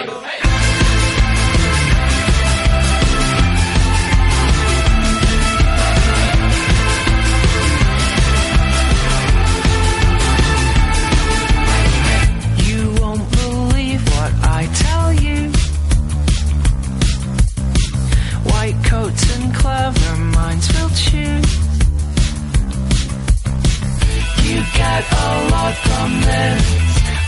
Get 25.01 25.13
a 25.13 25.49
lot 25.51 25.75
from 25.75 26.21
this. 26.21 26.63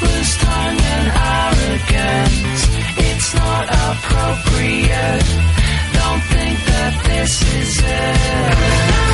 ruthless 0.02 0.38
tongue 0.38 0.80
and 0.96 1.08
arrogance. 1.34 2.62
It's 2.98 3.34
not 3.36 3.66
appropriate. 3.70 5.28
Don't 5.94 6.24
think 6.34 6.58
that 6.66 7.04
this 7.06 7.42
is 7.42 7.80
it. 7.84 9.13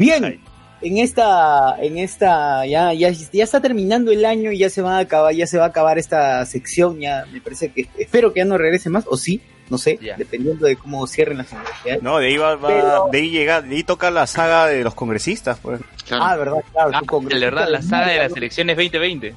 Bien, 0.00 0.40
en 0.82 0.96
esta, 0.98 1.76
en 1.78 1.98
esta, 1.98 2.64
ya, 2.66 2.92
ya, 2.94 3.10
ya 3.10 3.44
está 3.44 3.60
terminando 3.60 4.10
el 4.10 4.24
año 4.24 4.50
y 4.50 4.58
ya 4.58 4.70
se 4.70 4.80
va 4.80 4.96
a 4.96 5.00
acabar, 5.00 5.34
ya 5.34 5.46
se 5.46 5.58
va 5.58 5.64
a 5.64 5.68
acabar 5.68 5.98
esta 5.98 6.44
sección, 6.46 6.98
ya 7.00 7.26
me 7.30 7.40
parece 7.42 7.70
que, 7.70 7.86
espero 7.98 8.32
que 8.32 8.40
ya 8.40 8.46
no 8.46 8.56
regrese 8.56 8.88
más, 8.88 9.04
o 9.06 9.16
sí, 9.18 9.42
no 9.68 9.76
sé, 9.78 9.98
dependiendo 10.16 10.66
de 10.66 10.76
cómo 10.76 11.06
cierren 11.06 11.36
las 11.38 11.52
universidades. 11.52 12.02
No, 12.02 12.18
de 12.18 12.28
ahí 12.28 12.36
va, 12.38 12.56
va- 12.56 12.68
Pero- 12.68 13.08
de 13.12 13.18
ahí 13.18 13.30
llega, 13.30 13.60
de 13.60 13.76
ahí 13.76 13.84
toca 13.84 14.10
la 14.10 14.26
saga 14.26 14.66
de 14.66 14.82
los 14.82 14.94
congresistas, 14.94 15.58
pues. 15.60 15.80
Ah, 16.10 16.34
verdad, 16.36 16.56
claro. 16.72 16.90
Ah, 16.94 17.02
de 17.28 17.38
verdad, 17.38 17.68
la 17.68 17.82
saga 17.82 18.08
de 18.08 18.18
las 18.18 18.32
elecciones 18.34 18.76
2020. 18.76 19.34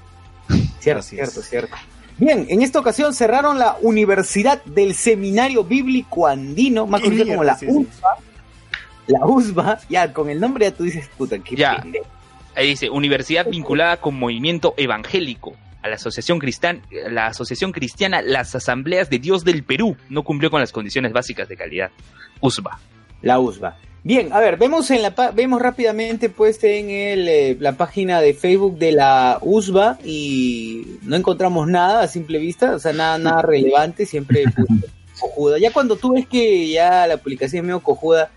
Cierto, 0.80 1.00
Así 1.02 1.16
cierto, 1.18 1.40
es. 1.42 1.50
cierto. 1.50 1.76
Bien, 2.18 2.46
en 2.50 2.62
esta 2.62 2.80
ocasión 2.80 3.14
cerraron 3.14 3.60
la 3.60 3.76
Universidad 3.82 4.64
del 4.64 4.96
Seminario 4.96 5.64
Bíblico 5.64 6.26
Andino, 6.28 6.86
más 6.88 7.02
conocida 7.02 7.26
como 7.26 7.44
la 7.44 7.54
eso. 7.54 7.66
La 9.08 9.26
USBA, 9.26 9.80
ya 9.90 10.12
con 10.14 10.30
el 10.30 10.40
nombre 10.40 10.66
ya 10.66 10.72
tú 10.76 10.84
dices, 10.84 11.10
puta, 11.18 11.38
qué 11.40 11.56
Ya. 11.56 11.82
pendejo. 11.82 12.06
Ahí 12.56 12.68
dice, 12.70 12.90
universidad 12.90 13.48
vinculada 13.50 13.98
con 13.98 14.16
movimiento 14.18 14.74
evangélico. 14.78 15.54
A 15.82 15.90
la 15.90 15.96
Asociación, 15.96 16.40
Cristán, 16.40 16.82
la 17.10 17.28
Asociación 17.28 17.74
Cristiana 17.74 18.22
Las 18.22 18.56
Asambleas 18.56 19.10
de 19.10 19.20
Dios 19.20 19.44
del 19.44 19.64
Perú 19.64 19.98
no 20.10 20.24
cumplió 20.24 20.50
con 20.50 20.62
las 20.62 20.72
condiciones 20.72 21.12
básicas 21.12 21.50
de 21.50 21.58
calidad. 21.58 21.92
USBA. 22.40 22.80
La 23.22 23.40
USBA. 23.40 23.76
Bien, 24.06 24.32
a 24.34 24.40
ver, 24.40 24.58
vemos 24.58 24.92
en 24.92 25.02
la 25.02 25.10
vemos 25.34 25.62
rápidamente 25.62 26.30
pues 26.30 26.62
en 26.64 26.90
el, 26.90 27.28
eh, 27.28 27.58
la 27.60 27.74
página 27.74 28.20
de 28.22 28.34
Facebook 28.34 28.78
de 28.78 28.92
la 28.92 29.40
USBA 29.42 29.98
y 30.06 31.00
no 31.04 31.16
encontramos 31.16 31.68
nada 31.68 32.02
a 32.04 32.08
simple 32.08 32.38
vista, 32.40 32.76
o 32.76 32.80
sea, 32.80 32.92
nada, 32.94 33.18
nada 33.18 33.42
relevante, 33.42 34.06
siempre 34.06 34.44
pues, 34.56 34.68
cojuda. 35.20 35.58
Ya 35.58 35.72
cuando 35.72 35.96
tú 35.96 36.14
ves 36.14 36.28
que 36.28 36.70
ya 36.70 37.08
la 37.08 37.18
publicación 37.18 37.60
es 37.60 37.64
medio 37.66 37.80
cojuda, 37.82 38.30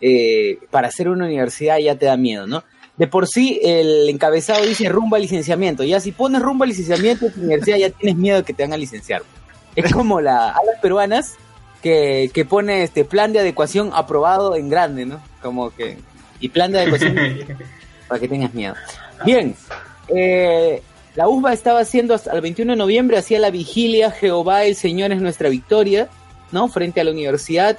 eh, 0.00 0.58
para 0.70 0.88
hacer 0.88 1.08
una 1.08 1.24
universidad 1.24 1.78
ya 1.78 1.96
te 1.96 2.06
da 2.06 2.16
miedo, 2.16 2.46
¿no? 2.46 2.64
De 2.96 3.06
por 3.06 3.26
sí 3.26 3.60
el 3.62 4.08
encabezado 4.08 4.64
dice 4.64 4.88
rumbo 4.88 5.16
al 5.16 5.22
licenciamiento, 5.22 5.82
ya 5.82 5.98
si 6.00 6.12
pones 6.12 6.42
rumbo 6.42 6.64
al 6.64 6.70
licenciamiento 6.70 7.26
en 7.26 7.32
tu 7.32 7.40
universidad 7.40 7.76
ya 7.76 7.90
tienes 7.90 8.16
miedo 8.16 8.38
de 8.38 8.44
que 8.44 8.54
te 8.54 8.62
van 8.62 8.72
a 8.72 8.76
licenciar. 8.76 9.22
Es 9.74 9.92
como 9.92 10.20
la, 10.20 10.50
a 10.50 10.64
las 10.64 10.78
peruanas 10.80 11.34
que, 11.82 12.30
que 12.32 12.44
pone 12.44 12.82
este 12.82 13.04
plan 13.04 13.32
de 13.32 13.40
adecuación 13.40 13.90
aprobado 13.92 14.54
en 14.56 14.68
grande, 14.68 15.06
¿no? 15.06 15.20
Como 15.42 15.70
que. 15.70 15.98
Y 16.40 16.48
plan 16.48 16.72
de 16.72 16.80
adecuación 16.80 17.16
para 18.08 18.20
que 18.20 18.28
tengas 18.28 18.54
miedo. 18.54 18.74
Bien, 19.24 19.54
eh, 20.08 20.82
la 21.14 21.28
USBA 21.28 21.52
estaba 21.52 21.80
haciendo 21.80 22.14
hasta 22.14 22.32
el 22.32 22.40
21 22.40 22.72
de 22.72 22.76
noviembre, 22.76 23.18
hacía 23.18 23.38
la 23.38 23.50
vigilia 23.50 24.10
Jehová 24.10 24.64
el 24.64 24.76
Señor 24.76 25.12
es 25.12 25.20
nuestra 25.20 25.48
victoria, 25.48 26.08
¿no? 26.52 26.68
Frente 26.68 27.00
a 27.00 27.04
la 27.04 27.10
universidad. 27.10 27.78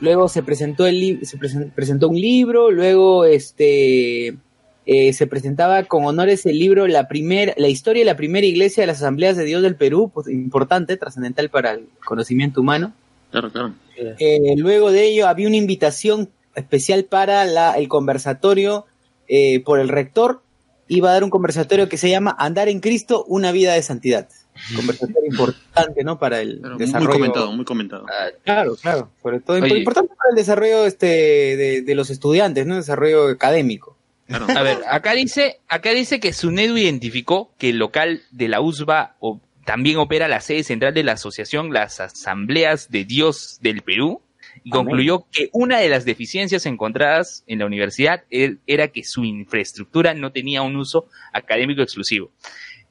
Luego 0.00 0.28
se 0.28 0.42
presentó 0.42 0.86
el 0.86 1.20
se 1.24 1.38
presen- 1.38 1.72
presentó 1.72 2.08
un 2.08 2.20
libro, 2.20 2.70
luego 2.70 3.24
este 3.24 4.36
eh, 4.84 5.12
se 5.12 5.26
presentaba 5.26 5.84
con 5.84 6.04
honores 6.04 6.46
el 6.46 6.58
libro 6.58 6.86
La 6.86 7.08
primer, 7.08 7.54
la 7.56 7.68
historia 7.68 8.02
de 8.02 8.06
la 8.06 8.16
primera 8.16 8.46
iglesia 8.46 8.82
de 8.82 8.86
las 8.86 8.98
asambleas 8.98 9.36
de 9.36 9.44
Dios 9.44 9.62
del 9.62 9.74
Perú, 9.74 10.10
pues, 10.14 10.28
importante, 10.28 10.96
trascendental 10.96 11.48
para 11.50 11.72
el 11.72 11.88
conocimiento 12.04 12.60
humano. 12.60 12.92
Claro, 13.30 13.50
claro. 13.50 13.74
Eh, 13.96 14.54
luego 14.56 14.92
de 14.92 15.06
ello 15.06 15.26
había 15.26 15.48
una 15.48 15.56
invitación 15.56 16.28
especial 16.54 17.04
para 17.04 17.44
la, 17.44 17.72
el 17.72 17.88
conversatorio 17.88 18.84
eh, 19.28 19.60
por 19.60 19.80
el 19.80 19.88
rector. 19.88 20.42
Iba 20.88 21.10
a 21.10 21.14
dar 21.14 21.24
un 21.24 21.30
conversatorio 21.30 21.88
que 21.88 21.96
se 21.96 22.08
llama 22.08 22.36
Andar 22.38 22.68
en 22.68 22.80
Cristo, 22.80 23.24
una 23.26 23.50
vida 23.50 23.74
de 23.74 23.82
santidad. 23.82 24.28
Conversatorio 24.74 25.30
importante, 25.30 26.04
¿no? 26.04 26.18
Para 26.18 26.40
el 26.40 26.58
Claro, 26.60 26.76
desarrollo. 26.78 27.08
Muy 27.08 27.16
comentado, 27.18 27.52
muy 27.52 27.64
comentado. 27.64 28.06
Claro, 28.44 28.76
claro. 28.76 29.10
Sobre 29.22 29.40
todo 29.40 29.56
Oye. 29.62 29.78
importante 29.78 30.14
para 30.16 30.30
el 30.30 30.36
desarrollo 30.36 30.86
este, 30.86 31.06
de, 31.06 31.82
de 31.82 31.94
los 31.94 32.10
estudiantes, 32.10 32.66
¿no? 32.66 32.76
Desarrollo 32.76 33.28
académico. 33.28 33.96
A 34.28 34.62
ver, 34.62 34.78
acá 34.90 35.12
dice, 35.12 35.60
acá 35.68 35.90
dice 35.90 36.18
que 36.18 36.32
SUNEDU 36.32 36.76
identificó 36.78 37.52
que 37.58 37.68
el 37.70 37.78
local 37.78 38.22
de 38.32 38.48
la 38.48 38.60
USBA 38.60 39.14
o, 39.20 39.40
también 39.64 39.98
opera 39.98 40.26
la 40.26 40.40
sede 40.40 40.64
central 40.64 40.94
de 40.94 41.04
la 41.04 41.12
asociación 41.12 41.72
Las 41.72 42.00
Asambleas 42.00 42.90
de 42.90 43.04
Dios 43.04 43.58
del 43.60 43.82
Perú 43.82 44.22
y 44.64 44.70
Amén. 44.70 44.84
concluyó 44.86 45.26
que 45.30 45.48
una 45.52 45.78
de 45.78 45.88
las 45.88 46.04
deficiencias 46.04 46.66
encontradas 46.66 47.44
en 47.46 47.60
la 47.60 47.66
universidad 47.66 48.24
er- 48.30 48.58
era 48.66 48.88
que 48.88 49.04
su 49.04 49.22
infraestructura 49.24 50.14
no 50.14 50.32
tenía 50.32 50.62
un 50.62 50.74
uso 50.76 51.06
académico 51.32 51.82
exclusivo. 51.82 52.32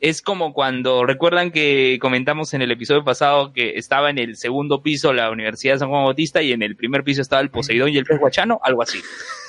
Es 0.05 0.21
como 0.21 0.53
cuando 0.53 1.03
recuerdan 1.03 1.49
que 1.49 1.97
comentamos 1.99 2.53
en 2.53 2.61
el 2.61 2.69
episodio 2.69 3.03
pasado 3.03 3.53
que 3.53 3.79
estaba 3.79 4.11
en 4.11 4.19
el 4.19 4.37
segundo 4.37 4.83
piso 4.83 5.13
la 5.13 5.31
Universidad 5.31 5.73
de 5.73 5.79
San 5.79 5.89
Juan 5.89 6.03
Bautista 6.03 6.43
y 6.43 6.51
en 6.51 6.61
el 6.61 6.75
primer 6.75 7.03
piso 7.03 7.23
estaba 7.23 7.41
el 7.41 7.49
Poseidón 7.49 7.89
y 7.89 7.97
el 7.97 8.05
pez 8.05 8.19
guachano, 8.19 8.59
algo 8.61 8.83
así. 8.83 8.99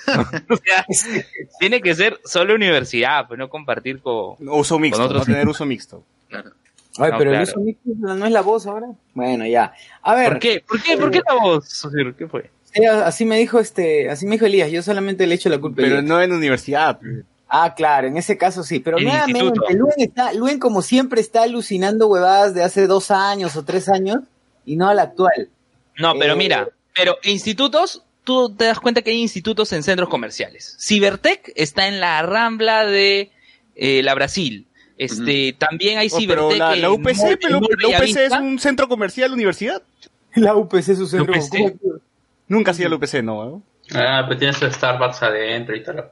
o 0.49 0.57
sea, 0.57 0.87
tiene 1.61 1.83
que 1.83 1.95
ser 1.95 2.19
solo 2.25 2.55
universidad, 2.55 3.29
pues 3.29 3.39
no 3.39 3.51
compartir 3.51 4.01
con, 4.01 4.37
Uso 4.49 4.79
mixto, 4.79 4.97
con 4.97 5.07
otros. 5.09 5.23
a 5.25 5.27
tener 5.27 5.47
uso 5.47 5.67
mixto. 5.67 6.03
Claro. 6.31 6.53
Ay, 6.97 7.13
No, 7.13 7.19
pero 7.19 7.35
el 7.35 7.43
uso 7.43 7.61
mixto 7.61 7.91
no 7.95 8.25
es 8.25 8.33
la 8.33 8.41
voz 8.41 8.67
ahora. 8.67 8.87
Bueno, 9.13 9.47
ya. 9.47 9.75
A 10.01 10.15
ver. 10.15 10.31
¿Por 10.31 10.39
qué? 10.39 10.65
¿Por 10.67 10.83
qué? 10.83 10.97
¿Por 10.97 11.11
qué 11.11 11.21
la 11.29 11.35
voz? 11.35 11.87
¿Qué 12.17 12.29
fue? 12.29 12.49
Sí, 12.73 12.83
así 12.87 13.27
me 13.27 13.39
dijo 13.39 13.61
este, 13.61 14.09
así 14.09 14.25
me 14.25 14.37
dijo 14.37 14.47
Elías, 14.47 14.71
yo 14.71 14.83
solamente 14.83 15.27
le 15.27 15.35
echo 15.35 15.51
la 15.51 15.59
culpa 15.59 15.83
a 15.83 15.85
Pero 15.85 15.99
Elías. 15.99 16.05
no 16.09 16.23
en 16.23 16.33
universidad. 16.33 16.99
Ah, 17.49 17.75
claro, 17.75 18.09
en 18.09 18.17
ese 18.17 18.37
caso 18.37 18.63
sí, 18.65 18.81
pero 18.81 18.99
En 18.99 19.05
nuevamente. 19.05 19.75
Luen 19.75 19.95
está, 19.99 20.33
Luen 20.33 20.59
como 20.59 20.83
siempre 20.83 21.21
está 21.21 21.45
alucinando 21.45 22.09
huevadas 22.09 22.55
de 22.55 22.65
hace 22.65 22.87
dos 22.87 23.11
años 23.11 23.57
o 23.57 23.65
tres 23.65 23.89
años 23.89 24.19
y 24.65 24.77
no 24.77 24.89
a 24.89 24.95
la 24.95 25.03
actual. 25.03 25.49
No, 25.97 26.15
pero 26.19 26.35
Eh, 26.35 26.37
mira, 26.37 26.69
pero 26.95 27.17
institutos, 27.23 28.03
tú 28.25 28.53
te 28.55 28.65
das 28.65 28.81
cuenta 28.81 29.03
que 29.03 29.11
hay 29.11 29.21
institutos 29.21 29.73
en 29.73 29.83
centros 29.85 30.09
comerciales. 30.09 30.77
Cibertech 30.81 31.53
está 31.55 31.87
en 31.87 32.01
la 32.01 32.21
Rambla 32.23 32.85
de 32.85 33.31
eh, 33.77 34.03
la 34.03 34.15
Brasil. 34.15 34.67
Este, 34.99 35.53
también 35.53 35.99
hay 35.99 36.09
Oh, 36.11 36.17
pero 36.27 36.51
Cibertech 36.51 36.59
la, 36.59 36.77
la 36.77 36.91
UPC, 36.91 37.39
pero 37.41 37.57
en 37.59 37.63
Mall 37.63 37.77
la 37.79 37.99
UPC 37.99 38.17
es 38.17 38.33
un 38.33 38.59
centro 38.59 38.89
comercial 38.89 39.33
universidad. 39.33 39.83
La 40.35 40.55
UPC 40.55 40.91
es 40.91 40.99
su 40.99 41.07
centro. 41.07 41.33
¿cómo? 41.51 41.73
Nunca 42.47 42.73
ha 42.73 42.75
sido 42.75 42.91
la 42.91 42.97
UPC, 42.97 43.23
no, 43.23 43.45
¿no? 43.47 43.63
Ah, 43.95 44.25
pues 44.27 44.39
tiene 44.39 44.53
su 44.53 44.71
Starbucks 44.71 45.23
adentro 45.23 45.77
y 45.77 45.83
tal. 45.83 46.09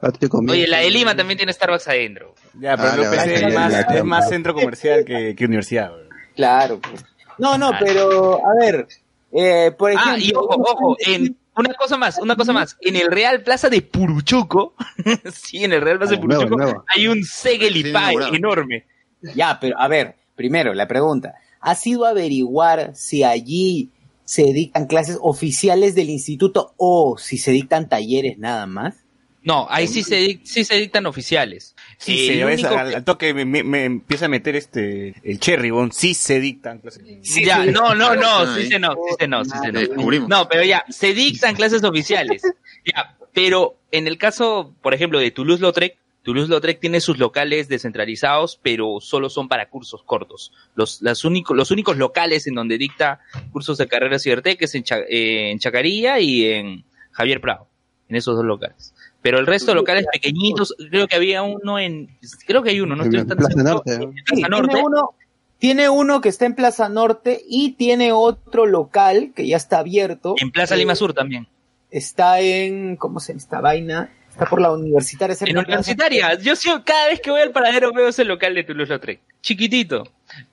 Oye, 0.49 0.67
la 0.67 0.77
de 0.79 0.89
Lima 0.91 1.15
también 1.15 1.37
tiene 1.37 1.51
Starbucks 1.51 1.87
adentro. 1.89 2.33
Ya, 2.59 2.77
pero 2.77 2.89
Ah, 2.89 2.95
verdad 2.95 3.27
es 3.29 3.53
más, 3.53 3.73
es 3.93 4.03
más 4.03 4.29
centro 4.29 4.53
comercial 4.53 5.03
que, 5.05 5.35
que 5.35 5.45
universidad. 5.45 5.91
güey. 5.91 6.05
Claro. 6.35 6.79
pues. 6.79 7.03
No, 7.37 7.57
no, 7.57 7.69
Ah. 7.73 7.79
pero 7.79 8.39
a 8.45 8.55
ver, 8.59 8.87
eh, 9.33 9.71
por 9.77 9.91
ejemplo. 9.91 10.13
Ah, 10.13 10.17
y 10.19 10.31
ojo, 10.33 10.55
ojo, 10.57 10.97
en 11.05 11.35
una 11.57 11.73
cosa 11.73 11.97
más, 11.97 12.17
una 12.17 12.35
cosa 12.37 12.53
más. 12.53 12.77
En 12.79 12.95
el 12.95 13.11
Real 13.11 13.41
Plaza 13.41 13.69
de 13.69 13.81
Puruchuco, 13.81 14.73
sí, 15.33 15.63
en 15.65 15.73
el 15.73 15.81
Real 15.81 15.97
Plaza 15.97 16.13
de 16.13 16.19
Ah, 16.21 16.25
nuevo, 16.25 16.41
Puruchuco, 16.43 16.63
nuevo. 16.63 16.85
hay 16.87 17.07
un 17.07 17.23
Segel 17.25 17.75
y 17.75 17.83
Sí, 17.83 17.83
Pie 17.83 17.91
inaugurado. 17.91 18.35
enorme. 18.35 18.85
Ya, 19.21 19.57
pero 19.59 19.77
a 19.79 19.87
ver, 19.89 20.15
primero 20.35 20.73
la 20.73 20.87
pregunta. 20.87 21.33
¿Has 21.59 21.85
ido 21.87 22.05
a 22.05 22.09
averiguar 22.09 22.91
si 22.95 23.23
allí 23.23 23.89
se 24.25 24.43
dictan 24.53 24.87
clases 24.87 25.17
oficiales 25.21 25.95
del 25.95 26.09
instituto 26.09 26.73
o 26.77 27.17
si 27.17 27.37
se 27.37 27.51
dictan 27.51 27.87
talleres 27.87 28.37
nada 28.37 28.65
más? 28.67 28.95
No, 29.43 29.67
ahí 29.69 29.85
sí 29.87 30.01
se, 30.01 30.19
dic- 30.27 30.39
sí 30.43 30.65
se 30.65 30.73
dictan 30.79 31.05
oficiales. 31.05 31.75
Sí, 31.99 32.13
Eh, 32.13 32.27
se 32.33 32.35
lo 32.39 32.47
ves 32.47 32.61
único 32.63 32.79
al, 32.79 32.89
que- 32.89 32.95
al 32.95 33.03
toque 33.03 33.33
me, 33.35 33.45
me- 33.45 33.63
me 33.63 33.85
empieza 33.85 34.25
a 34.25 34.27
meter 34.27 34.55
este 34.55 35.13
el 35.23 35.39
cherry 35.39 35.69
bon, 35.69 35.91
sí 35.91 36.15
se 36.15 36.39
dictan 36.39 36.79
clases. 36.79 37.03
ya, 37.45 37.63
no, 37.67 37.93
no, 37.93 38.15
no, 38.15 38.27
Ah, 38.39 38.55
sí 38.57 38.65
se 38.67 38.79
no, 38.79 38.93
sí 38.93 39.15
se 39.19 39.27
no, 39.27 39.45
sí 39.45 39.51
se 39.61 39.71
no. 39.71 39.79
Descubrimos. 39.79 40.29
No, 40.29 40.47
pero 40.49 40.63
ya, 40.63 40.83
se 40.89 41.13
dictan 41.13 41.53
clases 41.55 41.83
oficiales. 41.83 42.41
Ya, 42.85 43.15
pero 43.33 43.77
en 43.91 44.07
el 44.07 44.17
caso, 44.17 44.73
por 44.81 44.95
ejemplo, 44.95 45.19
de 45.19 45.29
Toulouse-Lautrec, 45.29 45.95
Toulouse-Lautrec 46.25 46.79
tiene 46.81 46.99
sus 46.99 47.19
locales 47.19 47.69
descentralizados, 47.69 48.59
pero 48.61 48.99
solo 48.99 49.29
son 49.29 49.47
para 49.47 49.69
cursos 49.69 50.03
cortos. 50.03 50.51
Los, 50.75 51.01
las 51.01 51.23
único- 51.23 51.53
los 51.53 51.71
únicos 51.71 51.95
locales 51.97 52.47
en 52.47 52.55
donde 52.55 52.77
dicta 52.77 53.21
cursos 53.51 53.77
de 53.77 53.87
carrera 53.87 54.19
Cibertec 54.19 54.61
es 54.63 54.75
en, 54.75 54.83
Cha- 54.83 55.05
eh, 55.07 55.51
en 55.51 55.59
Chacarilla 55.59 56.19
y 56.19 56.45
en 56.45 56.83
Javier 57.11 57.39
Prado, 57.39 57.67
en 58.09 58.15
esos 58.17 58.35
dos 58.35 58.43
locales. 58.43 58.93
Pero 59.21 59.39
el 59.39 59.45
resto 59.47 59.71
de 59.71 59.75
locales 59.75 60.05
pequeñitos, 60.11 60.75
creo 60.89 61.07
que 61.07 61.15
había 61.15 61.41
uno 61.43 61.79
en, 61.79 62.09
creo 62.45 62.61
que 62.61 62.71
hay 62.71 62.81
uno, 62.81 62.95
no 62.95 63.03
estoy 63.03 63.19
En 63.21 63.27
tan 63.27 63.37
Plaza 63.37 63.51
seguro. 63.53 63.73
Norte, 63.73 63.97
¿no? 63.99 64.03
En 64.05 64.13
Sí, 64.17 64.23
Plaza 64.25 64.47
Norte. 64.49 64.67
Tiene 64.73 64.83
uno, 64.87 65.09
tiene 65.57 65.89
uno 65.89 66.21
que 66.21 66.29
está 66.29 66.45
en 66.45 66.55
Plaza 66.55 66.89
Norte 66.89 67.41
y 67.47 67.71
tiene 67.73 68.11
otro 68.11 68.65
local 68.65 69.31
que 69.35 69.47
ya 69.47 69.57
está 69.57 69.79
abierto. 69.79 70.35
En 70.39 70.51
Plaza 70.51 70.75
Eh, 70.75 70.79
Lima 70.79 70.95
Sur 70.95 71.13
también. 71.13 71.47
Está 71.91 72.39
en, 72.41 72.97
¿cómo 72.97 73.19
se 73.19 73.31
llama 73.33 73.37
esta 73.41 73.61
vaina? 73.61 74.11
Está 74.35 74.49
por 74.49 74.59
la 74.59 74.71
universitaria. 74.73 75.33
En 75.39 75.53
Plaza- 75.53 75.65
Universitaria, 75.65 76.33
yo 76.39 76.57
sí, 76.57 76.69
cada 76.83 77.07
vez 77.07 77.21
que 77.21 77.31
voy 77.31 77.39
al 77.39 77.51
paradero 77.51 77.93
veo 77.93 78.09
ese 78.09 78.25
local 78.25 78.53
de 78.53 78.63
Toulouse-Lautrec. 78.65 79.21
Chiquitito. 79.41 80.03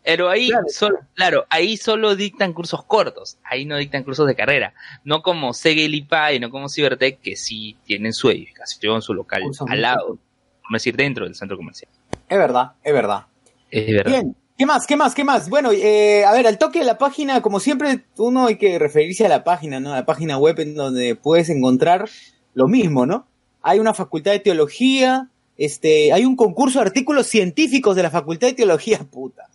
Pero 0.04 0.28
ahí, 0.30 0.50
Claro. 0.50 0.66
solo, 0.68 0.98
claro, 1.14 1.46
ahí 1.50 1.76
solo 1.76 2.14
dictan 2.14 2.52
cursos 2.52 2.84
cortos. 2.84 3.38
Ahí 3.42 3.64
no 3.64 3.76
dictan 3.76 4.04
cursos 4.04 4.28
de 4.28 4.36
carrera. 4.36 4.72
No 5.02 5.22
como 5.22 5.52
Segel 5.52 5.94
y 5.96 6.06
no 6.40 6.50
como 6.50 6.68
Cibertech, 6.68 7.20
que 7.20 7.34
sí 7.34 7.76
tienen 7.84 8.12
su 8.12 8.30
edificación, 8.30 9.02
su 9.02 9.14
local 9.14 9.42
Cursos 9.42 9.68
al 9.68 9.82
lado. 9.82 10.18
Por 10.62 10.72
decir, 10.74 10.94
dentro 10.96 11.24
del 11.24 11.34
centro 11.34 11.56
comercial. 11.56 11.90
Es 12.28 12.38
verdad, 12.38 12.72
es 12.84 12.92
verdad. 12.92 13.26
Es 13.68 13.86
verdad. 13.92 14.10
Bien, 14.12 14.36
¿qué 14.56 14.64
más? 14.64 14.86
¿Qué 14.86 14.94
más? 14.94 15.14
¿Qué 15.14 15.24
más? 15.24 15.48
Bueno, 15.48 15.72
eh, 15.72 16.24
a 16.24 16.32
ver, 16.32 16.46
al 16.46 16.58
toque 16.58 16.78
de 16.78 16.84
la 16.84 16.98
página, 16.98 17.40
como 17.42 17.58
siempre, 17.58 18.04
uno 18.16 18.46
hay 18.46 18.58
que 18.58 18.78
referirse 18.78 19.26
a 19.26 19.28
la 19.28 19.42
página, 19.42 19.80
¿no? 19.80 19.92
A 19.92 19.96
la 19.96 20.06
página 20.06 20.38
web 20.38 20.60
en 20.60 20.76
donde 20.76 21.16
puedes 21.16 21.48
encontrar 21.48 22.08
lo 22.54 22.68
mismo, 22.68 23.06
¿no? 23.06 23.26
Hay 23.62 23.78
una 23.78 23.94
facultad 23.94 24.32
de 24.32 24.40
teología, 24.40 25.28
este, 25.56 26.12
hay 26.12 26.24
un 26.24 26.36
concurso 26.36 26.78
de 26.78 26.86
artículos 26.86 27.26
científicos 27.26 27.94
de 27.96 28.02
la 28.02 28.10
facultad 28.10 28.48
de 28.48 28.54
teología, 28.54 28.98
puta. 28.98 29.48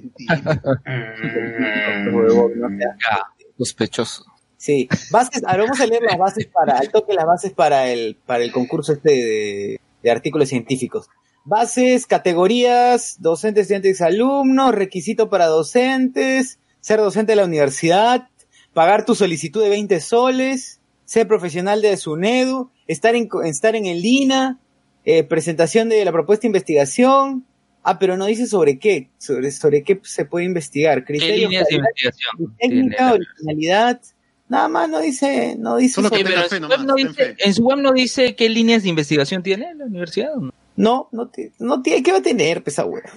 Sospechoso. 3.57 4.25
Sí, 4.57 4.89
bases, 5.11 5.43
ahora 5.45 5.63
vamos 5.63 5.79
a 5.79 5.85
leer 5.85 6.03
las 6.03 6.17
bases 6.17 6.47
para, 6.47 6.77
al 6.77 6.89
toque 6.89 7.13
las 7.13 7.25
bases 7.25 7.53
para 7.53 7.89
el, 7.89 8.17
para 8.25 8.43
el 8.43 8.51
concurso 8.51 8.93
este 8.93 9.11
de, 9.11 9.81
de 10.01 10.11
artículos 10.11 10.49
científicos. 10.49 11.09
Bases, 11.45 12.07
categorías, 12.07 13.17
docentes, 13.19 13.63
estudiantes, 13.63 14.01
alumnos, 14.01 14.73
requisito 14.73 15.29
para 15.29 15.45
docentes, 15.45 16.59
ser 16.81 16.99
docente 16.99 17.33
de 17.33 17.37
la 17.37 17.45
universidad, 17.45 18.29
pagar 18.73 19.05
tu 19.05 19.15
solicitud 19.15 19.61
de 19.61 19.69
20 19.69 19.99
soles, 20.01 20.79
ser 21.05 21.27
profesional 21.27 21.81
de 21.81 21.95
SUNEDU, 21.95 22.69
estar 22.87 23.15
en, 23.15 23.29
estar 23.45 23.75
en 23.75 23.85
el 23.85 24.03
INA, 24.05 24.59
eh, 25.05 25.23
presentación 25.23 25.89
de 25.89 26.03
la 26.05 26.11
propuesta 26.11 26.43
de 26.43 26.47
investigación. 26.47 27.45
Ah, 27.83 27.99
pero 27.99 28.17
no 28.17 28.25
dice 28.25 28.47
sobre 28.47 28.79
qué, 28.79 29.09
sobre, 29.17 29.49
sobre 29.51 29.83
qué 29.83 29.99
se 30.03 30.25
puede 30.25 30.45
investigar. 30.45 30.99
¿Qué 31.05 31.13
Criterios 31.13 31.49
líneas 31.49 31.67
de 31.69 31.75
investigación? 31.75 32.55
técnica, 32.59 33.13
originalidad, 33.13 34.01
nada 34.49 34.67
más 34.67 34.89
no 34.89 34.99
dice, 34.99 35.55
no 35.57 35.77
dice 35.77 36.01
sobre- 36.01 36.23
pero 36.23 36.41
en 36.43 36.49
su, 36.49 36.67
web 36.67 36.79
no 36.85 36.93
dice, 36.95 37.35
en 37.37 37.53
su 37.53 37.63
web 37.63 37.77
no 37.79 37.91
dice 37.93 38.35
qué 38.35 38.49
líneas 38.49 38.83
de 38.83 38.89
investigación 38.89 39.41
tiene 39.41 39.73
la 39.75 39.85
universidad. 39.85 40.35
¿o 40.35 40.41
no? 40.41 40.51
no, 40.75 41.07
no, 41.13 41.29
te- 41.29 41.53
no 41.59 41.81
tiene, 41.81 42.03
¿qué 42.03 42.11
va 42.11 42.17
a 42.17 42.21
tener, 42.21 42.61
pesa 42.61 42.83
huevo? 42.85 43.07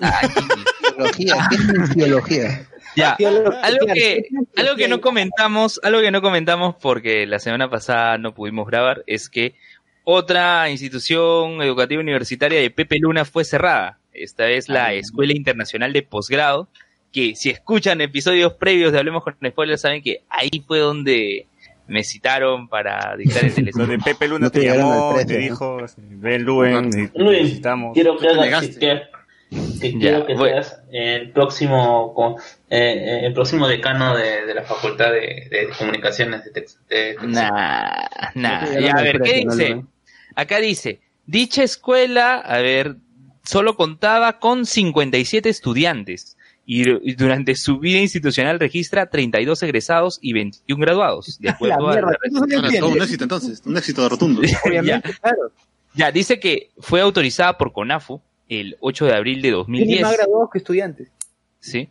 Biología, 0.96 1.37
¿qué 1.50 1.56
es 1.83 1.94
biología? 1.94 2.66
Ya, 2.96 3.16
algo 3.62 3.87
que, 3.94 4.24
algo 4.57 4.76
que 4.76 4.88
no 4.88 5.00
comentamos, 5.00 5.81
algo 5.83 6.00
que 6.00 6.11
no 6.11 6.20
comentamos 6.22 6.74
porque 6.81 7.26
la 7.26 7.38
semana 7.38 7.70
pasada 7.70 8.18
no 8.18 8.35
pudimos 8.35 8.66
grabar 8.66 9.05
es 9.07 9.29
que 9.29 9.55
otra 10.05 10.68
institución 10.70 11.62
educativa 11.62 12.00
universitaria 12.00 12.61
de 12.61 12.70
Pepe 12.70 12.98
Luna 12.98 13.24
fue 13.24 13.44
cerrada. 13.44 13.98
Esta 14.12 14.48
es 14.48 14.68
la 14.68 14.92
Escuela 14.92 15.33
Internacional 15.37 15.92
de 15.92 16.03
Posgrado, 16.03 16.68
que 17.12 17.37
si 17.37 17.50
escuchan 17.50 18.00
episodios 18.00 18.55
previos 18.55 18.92
de 18.92 18.98
Hablemos 18.98 19.22
con 19.22 19.37
Spoilers 19.48 19.81
saben 19.83 20.03
que 20.03 20.22
ahí 20.29 20.50
fue 20.66 20.79
donde 20.81 21.46
me 21.87 22.05
citaron 22.05 22.68
para 22.68 23.16
dictar 23.16 23.44
el 23.44 23.50
Donde 23.74 23.98
telescopio. 23.98 23.98
Pepe 24.05 24.29
Luna 24.29 24.46
No 24.46 24.50
te 24.50 24.64
llamó, 24.64 25.12
precio, 25.14 25.26
te 25.26 25.35
¿no? 25.35 25.40
dijo, 25.40 25.76
ven 25.96 26.42
Luen, 26.44 26.90
necesitamos. 27.14 27.94
quiero 27.94 28.16
que 28.16 28.29
hagas, 28.29 28.68
que, 28.76 29.03
que 29.81 29.93
Ya, 29.93 29.99
quiero 29.99 30.27
que 30.27 30.35
voy. 30.35 30.51
seas 30.51 30.81
el 30.93 31.31
próximo 31.33 32.37
eh, 32.71 32.79
eh, 32.79 33.27
el 33.27 33.33
próximo 33.33 33.67
decano 33.67 34.17
de, 34.17 34.47
de 34.47 34.55
la 34.55 34.63
Facultad 34.63 35.11
de, 35.11 35.49
de 35.51 35.69
Comunicaciones 35.77 36.45
de 36.45 36.51
Texas. 36.53 36.81
de. 36.89 37.17
Nah, 37.27 37.91
nah. 38.35 38.61
No 38.73 38.81
Ya, 38.81 38.93
a 38.93 39.03
ver, 39.03 39.21
¿qué 39.21 39.43
precio, 39.43 39.45
¿no, 39.47 39.57
dice? 39.57 39.83
Acá 40.37 40.59
dice, 40.61 41.01
dicha 41.27 41.63
escuela, 41.65 42.37
a 42.37 42.59
ver, 42.61 42.97
solo 43.45 43.75
contaba 43.77 44.39
con 44.39 44.65
57 44.67 45.49
estudiantes 45.49 46.37
y, 46.65 46.85
durante 47.15 47.57
su 47.57 47.81
vida 47.81 47.99
institucional 47.99 48.61
registra 48.61 49.11
32 49.11 49.61
egresados 49.65 50.19
y 50.23 50.33
21 50.35 50.81
graduados. 50.81 51.39
De 51.41 51.49
La 51.49 51.55
acuerdo 51.55 51.89
a 51.89 51.93
mierda, 51.93 52.11
la- 52.13 52.19
¿eso 52.23 52.47
se 52.47 52.55
Ahora, 52.57 52.79
todo 52.79 52.91
un 52.91 53.03
éxito 53.03 53.25
entonces, 53.25 53.63
un 53.67 53.77
éxito 53.77 54.09
rotundo. 54.09 54.43
Obviamente, 54.65 55.11
claro. 55.21 55.51
ya, 55.95 56.13
dice 56.13 56.39
que 56.39 56.71
fue 56.79 57.01
autorizada 57.01 57.59
por 57.59 57.73
CONAFU 57.73 58.23
el 58.51 58.77
8 58.81 59.07
de 59.07 59.15
abril 59.15 59.37
de 59.37 59.49
Tiene 59.49 59.57
2010. 59.57 60.03
más 60.03 60.17
graduados 60.17 60.51
que 60.53 60.59
estudiantes. 60.59 61.09
¿sí? 61.61 61.89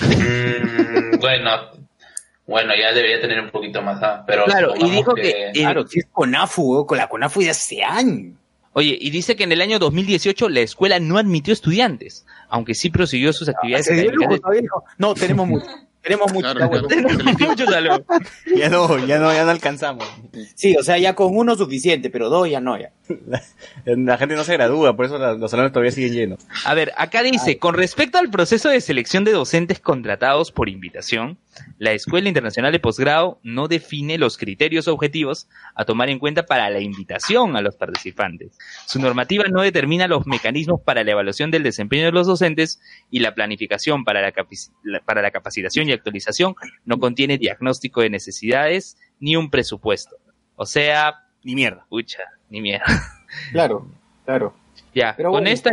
Mm, 0.00 1.16
bueno, 1.20 1.50
bueno, 2.46 2.72
ya 2.78 2.92
debería 2.92 3.20
tener 3.20 3.40
un 3.40 3.50
poquito 3.50 3.82
más, 3.82 4.02
¿ah? 4.02 4.24
pero 4.26 4.44
Claro, 4.44 4.74
y 4.76 4.90
dijo 4.90 5.14
que, 5.14 5.30
eh, 5.48 5.52
Claro, 5.54 5.86
si 5.86 6.00
es 6.00 6.06
CONAFU, 6.12 6.86
con 6.86 6.98
la 6.98 7.08
CONAFU 7.08 7.40
de 7.40 7.50
hace 7.50 7.82
años. 7.82 8.36
Oye, 8.74 8.96
y 8.98 9.10
dice 9.10 9.36
que 9.36 9.44
en 9.44 9.52
el 9.52 9.60
año 9.60 9.78
2018 9.78 10.48
la 10.48 10.60
escuela 10.60 10.98
no 10.98 11.18
admitió 11.18 11.52
estudiantes, 11.52 12.24
aunque 12.48 12.74
sí 12.74 12.88
prosiguió 12.90 13.32
sus 13.32 13.48
actividades 13.48 13.86
Se 13.86 13.94
dio 13.94 14.04
lujo, 14.04 14.14
académicas. 14.24 14.40
todavía 14.40 14.60
dijo, 14.62 14.84
No, 14.98 15.14
tenemos 15.14 15.46
mucho. 15.46 15.66
Tenemos 16.02 16.32
mucho. 16.32 16.52
Claro, 16.52 16.68
claro. 16.70 16.88
Muchos 17.38 17.68
alumnos. 17.68 18.02
Ya 18.56 18.68
no, 18.68 18.98
ya 19.06 19.18
no, 19.18 19.32
ya 19.32 19.44
no 19.44 19.50
alcanzamos. 19.50 20.04
Sí, 20.54 20.76
o 20.76 20.82
sea, 20.82 20.98
ya 20.98 21.14
con 21.14 21.36
uno 21.36 21.54
suficiente, 21.56 22.10
pero 22.10 22.28
dos 22.28 22.48
ya 22.50 22.60
no, 22.60 22.76
ya. 22.78 22.90
La 23.84 24.18
gente 24.18 24.34
no 24.34 24.44
se 24.44 24.54
gradúa, 24.54 24.96
por 24.96 25.06
eso 25.06 25.18
la- 25.18 25.34
los 25.34 25.50
salones 25.50 25.72
todavía 25.72 25.92
siguen 25.92 26.12
llenos. 26.12 26.40
A 26.64 26.74
ver, 26.74 26.92
acá 26.96 27.22
dice, 27.22 27.58
con 27.58 27.74
respecto 27.74 28.18
al 28.18 28.30
proceso 28.30 28.68
de 28.68 28.80
selección 28.80 29.24
de 29.24 29.32
docentes 29.32 29.78
contratados 29.80 30.50
por 30.52 30.68
invitación, 30.68 31.38
la 31.78 31.92
Escuela 31.92 32.28
Internacional 32.28 32.72
de 32.72 32.78
Posgrado 32.80 33.38
no 33.42 33.68
define 33.68 34.18
los 34.18 34.38
criterios 34.38 34.88
objetivos 34.88 35.48
a 35.74 35.84
tomar 35.84 36.08
en 36.08 36.18
cuenta 36.18 36.44
para 36.44 36.70
la 36.70 36.80
invitación 36.80 37.56
a 37.56 37.60
los 37.62 37.76
participantes. 37.76 38.56
Su 38.86 39.00
normativa 39.00 39.44
no 39.50 39.62
determina 39.62 40.08
los 40.08 40.26
mecanismos 40.26 40.80
para 40.80 41.04
la 41.04 41.12
evaluación 41.12 41.50
del 41.50 41.62
desempeño 41.62 42.06
de 42.06 42.12
los 42.12 42.26
docentes 42.26 42.80
y 43.10 43.20
la 43.20 43.34
planificación 43.34 44.04
para 44.04 44.20
la, 44.22 44.32
para 45.04 45.22
la 45.22 45.30
capacitación 45.30 45.88
y 45.88 45.92
actualización 45.92 46.54
no 46.84 46.98
contiene 46.98 47.38
diagnóstico 47.38 48.00
de 48.00 48.10
necesidades 48.10 48.96
ni 49.20 49.36
un 49.36 49.50
presupuesto. 49.50 50.16
O 50.56 50.66
sea, 50.66 51.26
Ni 51.44 51.54
mierda. 51.54 51.84
pucha, 51.88 52.22
ni 52.50 52.60
mierda. 52.60 52.84
Claro, 53.50 53.86
claro. 54.24 54.54
Ya, 54.94 55.14
Pero 55.16 55.30
con 55.30 55.40
bueno. 55.40 55.50
esta 55.50 55.70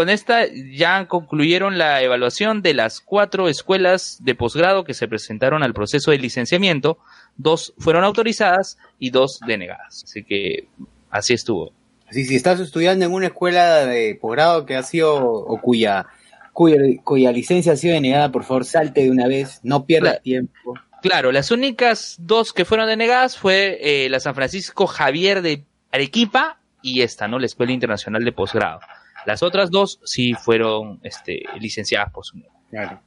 con 0.00 0.08
esta 0.08 0.46
ya 0.46 1.06
concluyeron 1.08 1.76
la 1.76 2.00
evaluación 2.00 2.62
de 2.62 2.72
las 2.72 3.02
cuatro 3.02 3.50
escuelas 3.50 4.16
de 4.22 4.34
posgrado 4.34 4.82
que 4.82 4.94
se 4.94 5.06
presentaron 5.08 5.62
al 5.62 5.74
proceso 5.74 6.10
de 6.10 6.16
licenciamiento. 6.16 6.96
Dos 7.36 7.74
fueron 7.76 8.02
autorizadas 8.04 8.78
y 8.98 9.10
dos 9.10 9.40
denegadas. 9.46 10.04
Así 10.04 10.24
que 10.24 10.68
así 11.10 11.34
estuvo. 11.34 11.74
Así, 12.08 12.24
si 12.24 12.34
estás 12.34 12.60
estudiando 12.60 13.04
en 13.04 13.12
una 13.12 13.26
escuela 13.26 13.84
de 13.84 14.14
posgrado 14.18 14.64
que 14.64 14.74
ha 14.74 14.82
sido, 14.82 15.22
o 15.22 15.60
cuya, 15.60 16.06
cuya, 16.54 16.78
cuya 17.04 17.30
licencia 17.30 17.74
ha 17.74 17.76
sido 17.76 17.92
denegada, 17.92 18.32
por 18.32 18.44
favor, 18.44 18.64
salte 18.64 19.02
de 19.02 19.10
una 19.10 19.26
vez, 19.26 19.60
no 19.64 19.84
pierdas 19.84 20.12
Claro. 20.12 20.22
tiempo. 20.22 20.74
Claro, 21.02 21.30
las 21.30 21.50
únicas 21.50 22.16
dos 22.20 22.54
que 22.54 22.64
fueron 22.64 22.86
denegadas 22.88 23.36
fue 23.36 23.76
eh, 23.82 24.08
la 24.08 24.18
San 24.18 24.34
Francisco 24.34 24.86
Javier 24.86 25.42
de 25.42 25.66
Arequipa 25.92 26.58
y 26.80 27.02
esta, 27.02 27.28
¿no? 27.28 27.38
La 27.38 27.44
Escuela 27.44 27.72
Internacional 27.72 28.24
de 28.24 28.32
Posgrado. 28.32 28.80
Las 29.26 29.42
otras 29.42 29.70
dos 29.70 30.00
sí 30.04 30.34
fueron 30.34 31.00
este, 31.02 31.42
licenciadas 31.58 32.10
por 32.12 32.24
su 32.24 32.40
Claro. 32.70 33.00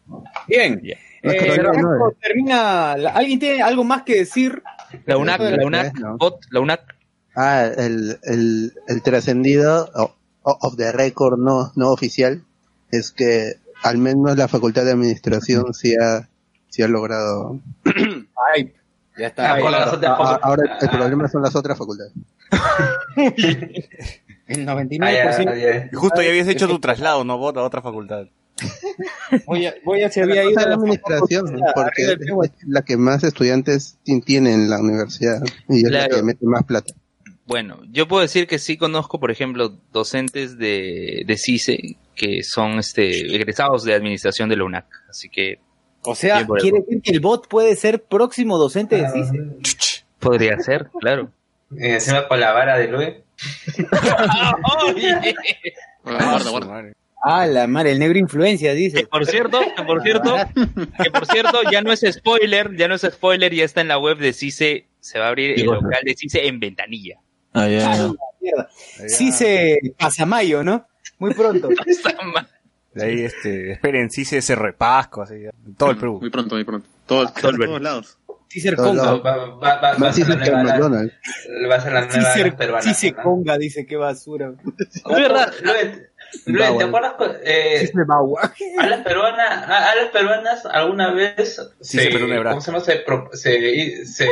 Bien. 0.47 0.81
Eh, 0.83 1.53
Franco, 1.55 1.81
no, 1.81 2.11
termina. 2.21 2.97
la- 2.97 3.11
¿Alguien 3.11 3.39
tiene 3.39 3.61
algo 3.63 3.83
más 3.85 4.03
que 4.03 4.17
decir? 4.17 4.61
La 5.05 5.17
UNAC, 5.17 5.39
la 5.39 5.49
la 5.51 5.65
UNAC, 5.65 5.93
vez, 5.93 6.01
¿no? 6.01 6.17
Bot, 6.17 6.41
la 6.51 6.59
UNAC 6.59 6.95
Ah, 7.35 7.63
el, 7.77 8.19
el, 8.23 8.73
el 8.87 9.01
trascendido 9.01 9.89
of 10.43 10.75
the 10.75 10.91
record 10.91 11.39
no, 11.39 11.71
no 11.75 11.89
oficial 11.91 12.43
es 12.91 13.11
que 13.11 13.53
al 13.81 13.97
menos 13.97 14.37
la 14.37 14.47
facultad 14.47 14.83
de 14.85 14.91
administración 14.91 15.73
sí 15.73 15.95
ha, 15.95 16.29
sí 16.69 16.83
ha 16.83 16.87
logrado. 16.87 17.59
Ay, 18.53 18.71
ya 19.17 19.27
está. 19.27 19.53
Ah, 19.53 19.57
Ahora, 19.57 20.39
ahora 20.43 20.77
el 20.81 20.89
problema 20.89 21.27
son 21.27 21.41
las 21.41 21.55
otras 21.55 21.75
facultades. 21.77 22.11
el 24.47 24.67
ah, 24.69 24.75
99%. 24.75 25.45
ya, 25.45 25.55
ya. 25.55 25.89
Y 25.91 25.95
justo 25.95 26.21
ya 26.21 26.29
habías 26.29 26.47
hecho 26.47 26.67
tu 26.67 26.79
traslado, 26.79 27.23
¿no? 27.23 27.37
Vos 27.37 27.55
a 27.55 27.63
otra 27.63 27.81
facultad. 27.81 28.25
Voy 29.47 29.65
a, 29.65 29.73
voy 29.83 30.03
a 30.03 30.11
se 30.11 30.19
La 30.25 30.25
había 30.27 30.43
ido 30.43 30.51
cosa 30.53 30.61
a 30.61 30.63
de 30.65 30.69
la 30.69 30.75
administración, 30.75 31.59
porque 31.75 32.03
es 32.03 32.17
la 32.67 32.83
que 32.83 32.97
más 32.97 33.23
estudiantes 33.23 33.97
ti- 34.03 34.21
tiene 34.21 34.53
en 34.53 34.69
la 34.69 34.79
universidad 34.79 35.41
y 35.67 35.83
es 35.85 35.91
la 35.91 36.07
que 36.07 36.21
mete 36.21 36.45
más 36.45 36.63
plata. 36.63 36.93
Bueno, 37.47 37.81
yo 37.91 38.07
puedo 38.07 38.21
decir 38.21 38.45
que 38.47 38.59
sí 38.59 38.77
conozco, 38.77 39.19
por 39.19 39.31
ejemplo, 39.31 39.75
docentes 39.91 40.57
de, 40.59 41.23
de 41.25 41.37
CICE 41.37 41.97
que 42.15 42.43
son 42.43 42.77
este, 42.79 43.35
egresados 43.35 43.83
de 43.83 43.95
administración 43.95 44.49
de 44.49 44.57
la 44.57 44.63
UNAC. 44.65 44.85
Así 45.09 45.29
que 45.29 45.59
O 46.03 46.13
sea, 46.15 46.45
quiere 46.45 46.81
decir 46.81 47.01
que 47.01 47.11
el 47.11 47.19
bot 47.19 47.47
puede 47.47 47.75
ser 47.75 48.03
próximo 48.03 48.57
docente 48.59 48.97
de 49.01 49.09
CICE. 49.09 50.03
podría 50.19 50.59
ser, 50.59 50.89
claro. 51.01 51.31
Encima 51.75 52.27
con 52.27 52.39
la 52.39 52.51
vara 52.53 52.77
de 52.77 52.87
Luis. 54.93 55.35
Guarda, 56.03 56.49
guarda. 56.49 56.93
Ah, 57.25 57.47
la 57.47 57.67
madre, 57.67 57.91
el 57.91 57.99
negro 57.99 58.19
influencia, 58.19 58.73
dice. 58.73 59.07
Por 59.07 59.25
cierto, 59.25 59.61
que 59.77 59.83
por 59.83 60.01
cierto, 60.01 60.35
que 61.01 61.09
por 61.09 61.25
cierto, 61.25 61.61
ya 61.71 61.81
no 61.81 61.93
es 61.93 62.05
spoiler, 62.11 62.75
ya 62.75 62.89
no 62.89 62.95
es 62.95 63.01
spoiler, 63.01 63.53
ya 63.53 63.63
está 63.63 63.79
en 63.79 63.87
la 63.87 63.97
web 63.97 64.17
de 64.17 64.33
CICE, 64.33 64.87
se 64.99 65.19
va 65.19 65.25
a 65.25 65.29
abrir 65.29 65.57
el 65.57 65.65
local 65.65 66.01
de 66.03 66.15
CICE 66.15 66.47
en 66.47 66.59
Ventanilla. 66.59 67.19
Ah, 67.53 67.69
ya. 67.69 67.93
Ah, 67.93 68.11
mierda. 68.41 68.69
Sí 69.07 69.31
se 69.31 69.79
pasa 69.97 70.25
mayo, 70.25 70.63
¿no? 70.63 70.85
Muy 71.17 71.33
pronto. 71.33 71.69
De 72.93 73.05
ahí, 73.05 73.21
este, 73.21 73.71
esperen, 73.71 74.11
se 74.11 74.37
ese 74.37 74.53
repasco, 74.53 75.23
así, 75.23 75.35
todo 75.77 75.91
el 75.91 75.97
Perú. 75.97 76.19
Muy 76.21 76.29
pronto, 76.29 76.55
muy 76.55 76.63
pronto. 76.63 76.87
Todo, 77.07 77.27
Todo 77.33 77.51
todos 77.57 77.81
lados. 77.81 78.19
Sí 78.53 78.59
se 78.59 78.71
Todos 78.75 78.95
conga. 78.95 79.13
Va, 79.23 79.89
a 79.89 80.13
ser 80.13 80.27
la 80.29 80.35
dice 80.35 80.43
que 80.43 80.51
nueva, 80.51 80.63
McDonald's. 80.63 81.13
va 81.71 81.75
a 81.75 81.81
ser 81.81 81.93
la 81.93 82.01
Sí 82.11 82.17
nueva 82.19 82.33
se, 82.33 82.51
peruana. 82.51 82.91
¿no? 83.17 83.23
conga, 83.23 83.57
dice, 83.57 83.85
qué 83.87 83.95
basura. 83.97 84.53
Es 84.79 85.03
verdad, 85.03 85.51
Luis, 86.45 86.77
¿te 86.77 86.83
acuerdas? 86.83 87.13
cu- 87.13 87.25
Eh, 87.43 87.91
a 88.79 88.85
las 88.87 88.99
peruanas, 89.01 89.49
a, 89.69 89.91
a 89.91 89.95
las 89.95 90.09
peruanas 90.11 90.65
alguna 90.67 91.11
vez 91.13 91.59
Sí, 91.81 91.97
se. 91.97 92.11
¿cómo 92.43 92.61
se 92.61 92.71
llama? 92.71 92.83
Se, 92.83 92.95
pro- 92.97 93.29
se, 93.33 94.05
se, 94.05 94.27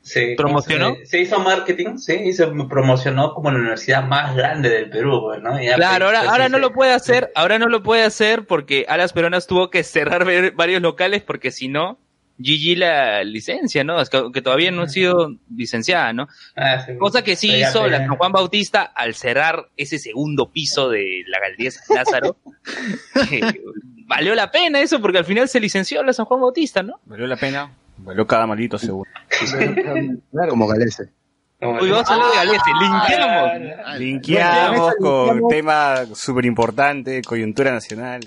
se- 0.00 0.36
¿cómo 0.36 0.48
¿Promocionó? 0.48 0.94
Se, 1.00 1.06
se 1.06 1.20
hizo 1.20 1.38
marketing, 1.40 1.98
sí, 1.98 2.14
y 2.14 2.32
se 2.32 2.46
promocionó 2.46 3.34
como 3.34 3.50
la 3.50 3.58
universidad 3.58 4.04
más 4.04 4.34
grande 4.36 4.70
del 4.70 4.88
Perú, 4.88 5.30
¿no? 5.42 5.60
Y 5.62 5.66
Claro, 5.74 6.06
pues, 6.06 6.18
ahora, 6.20 6.36
pues, 6.44 6.50
no 6.52 6.58
lo 6.58 6.72
puede 6.72 6.92
hacer, 6.94 7.32
ahora 7.34 7.58
no 7.58 7.66
lo 7.68 7.82
puede 7.82 8.02
hacer 8.04 8.46
porque 8.46 8.86
Alas 8.88 9.12
Peronas 9.12 9.46
tuvo 9.46 9.68
que 9.68 9.82
cerrar 9.82 10.24
varios 10.54 10.80
locales 10.80 11.22
porque 11.22 11.50
si 11.50 11.68
no, 11.68 11.98
GG 12.38 12.78
la 12.78 13.24
licencia, 13.24 13.84
¿no? 13.84 14.00
Es 14.00 14.10
que, 14.10 14.30
que 14.32 14.42
todavía 14.42 14.70
no 14.70 14.82
ha 14.82 14.88
sido 14.88 15.36
licenciada, 15.54 16.12
¿no? 16.12 16.28
Ah, 16.54 16.84
sí. 16.84 16.96
Cosa 16.98 17.22
que 17.22 17.36
sí 17.36 17.54
hizo 17.54 17.86
la 17.88 17.98
San 17.98 18.16
Juan 18.16 18.32
Bautista 18.32 18.82
al 18.82 19.14
cerrar 19.14 19.68
ese 19.76 19.98
segundo 19.98 20.50
piso 20.50 20.90
de 20.90 21.22
la 21.26 21.40
Galería 21.40 21.70
San 21.70 21.96
Lázaro. 21.96 22.36
valió 24.06 24.34
la 24.34 24.50
pena 24.50 24.80
eso 24.80 25.00
porque 25.00 25.18
al 25.18 25.24
final 25.24 25.48
se 25.48 25.60
licenció 25.60 26.02
la 26.02 26.12
San 26.12 26.26
Juan 26.26 26.40
Bautista, 26.40 26.82
¿no? 26.82 27.00
¿Valió 27.06 27.26
la 27.26 27.36
pena? 27.36 27.70
Valió 27.98 28.26
cada 28.26 28.46
maldito 28.46 28.78
seguro. 28.78 29.10
Como 30.48 30.66
Galese. 30.66 31.10
Hoy 31.60 31.90
vamos 31.90 32.10
a 32.10 32.14
hablar 32.14 32.30
de 32.30 32.36
Galese, 32.36 32.70
linkeamos. 32.80 33.78
Ah, 33.86 33.96
Linkeamos 33.96 34.94
con 35.00 35.48
tema 35.48 36.04
súper 36.14 36.44
importante, 36.44 37.22
coyuntura 37.22 37.72
nacional. 37.72 38.20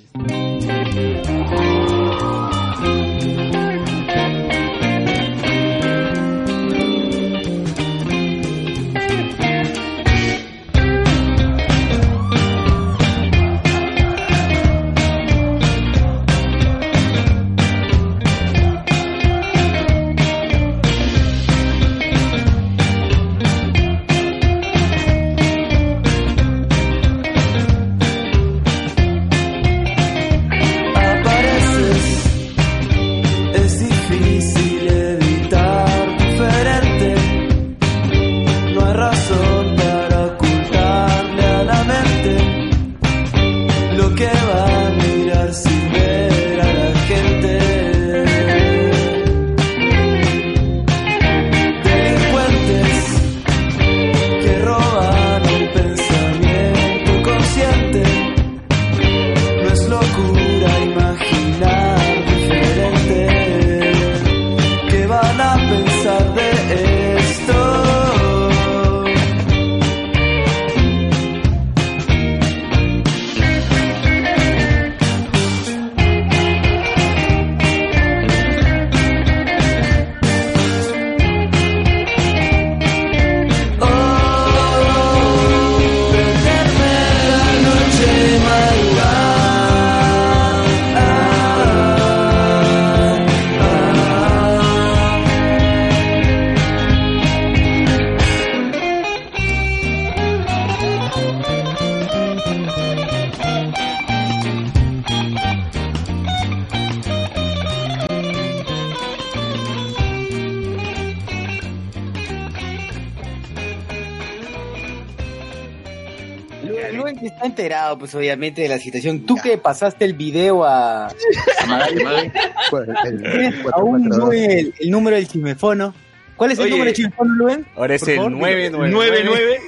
Pues 117.99 118.15
obviamente, 118.15 118.61
de 118.63 118.69
la 118.69 118.79
situación. 118.79 119.25
Tú 119.25 119.35
que 119.35 119.57
pasaste 119.57 120.05
el 120.05 120.13
video 120.13 120.63
a, 120.65 121.07
a 121.07 121.65
Magali, 121.67 122.31
Pues, 122.71 122.87
el 123.05 123.21
¿tienes 123.21 123.53
aún 123.73 124.09
442. 124.09 124.17
Luen, 124.17 124.51
el, 124.51 124.73
el 124.79 124.89
número 124.91 125.15
del 125.17 125.27
chismefono. 125.27 125.93
¿Cuál 126.35 126.51
es 126.51 126.57
el 126.59 126.63
Oye, 126.65 126.71
número 126.71 126.85
del 126.85 126.95
chismefono, 126.95 127.33
Luen? 127.35 127.65
Ahora 127.75 127.95
es 127.95 128.01
Por 128.01 128.09
el 128.09 128.15
favor, 128.15 128.31
999. 128.31 129.59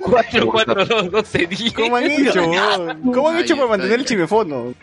442 0.00 1.72
¿Cómo 1.74 1.96
han 1.96 2.04
hecho? 2.10 2.42
¿Cómo 3.12 3.28
han 3.30 3.38
hecho 3.38 3.56
para 3.56 3.68
mantener 3.68 4.00
el 4.00 4.04
chimefono? 4.04 4.74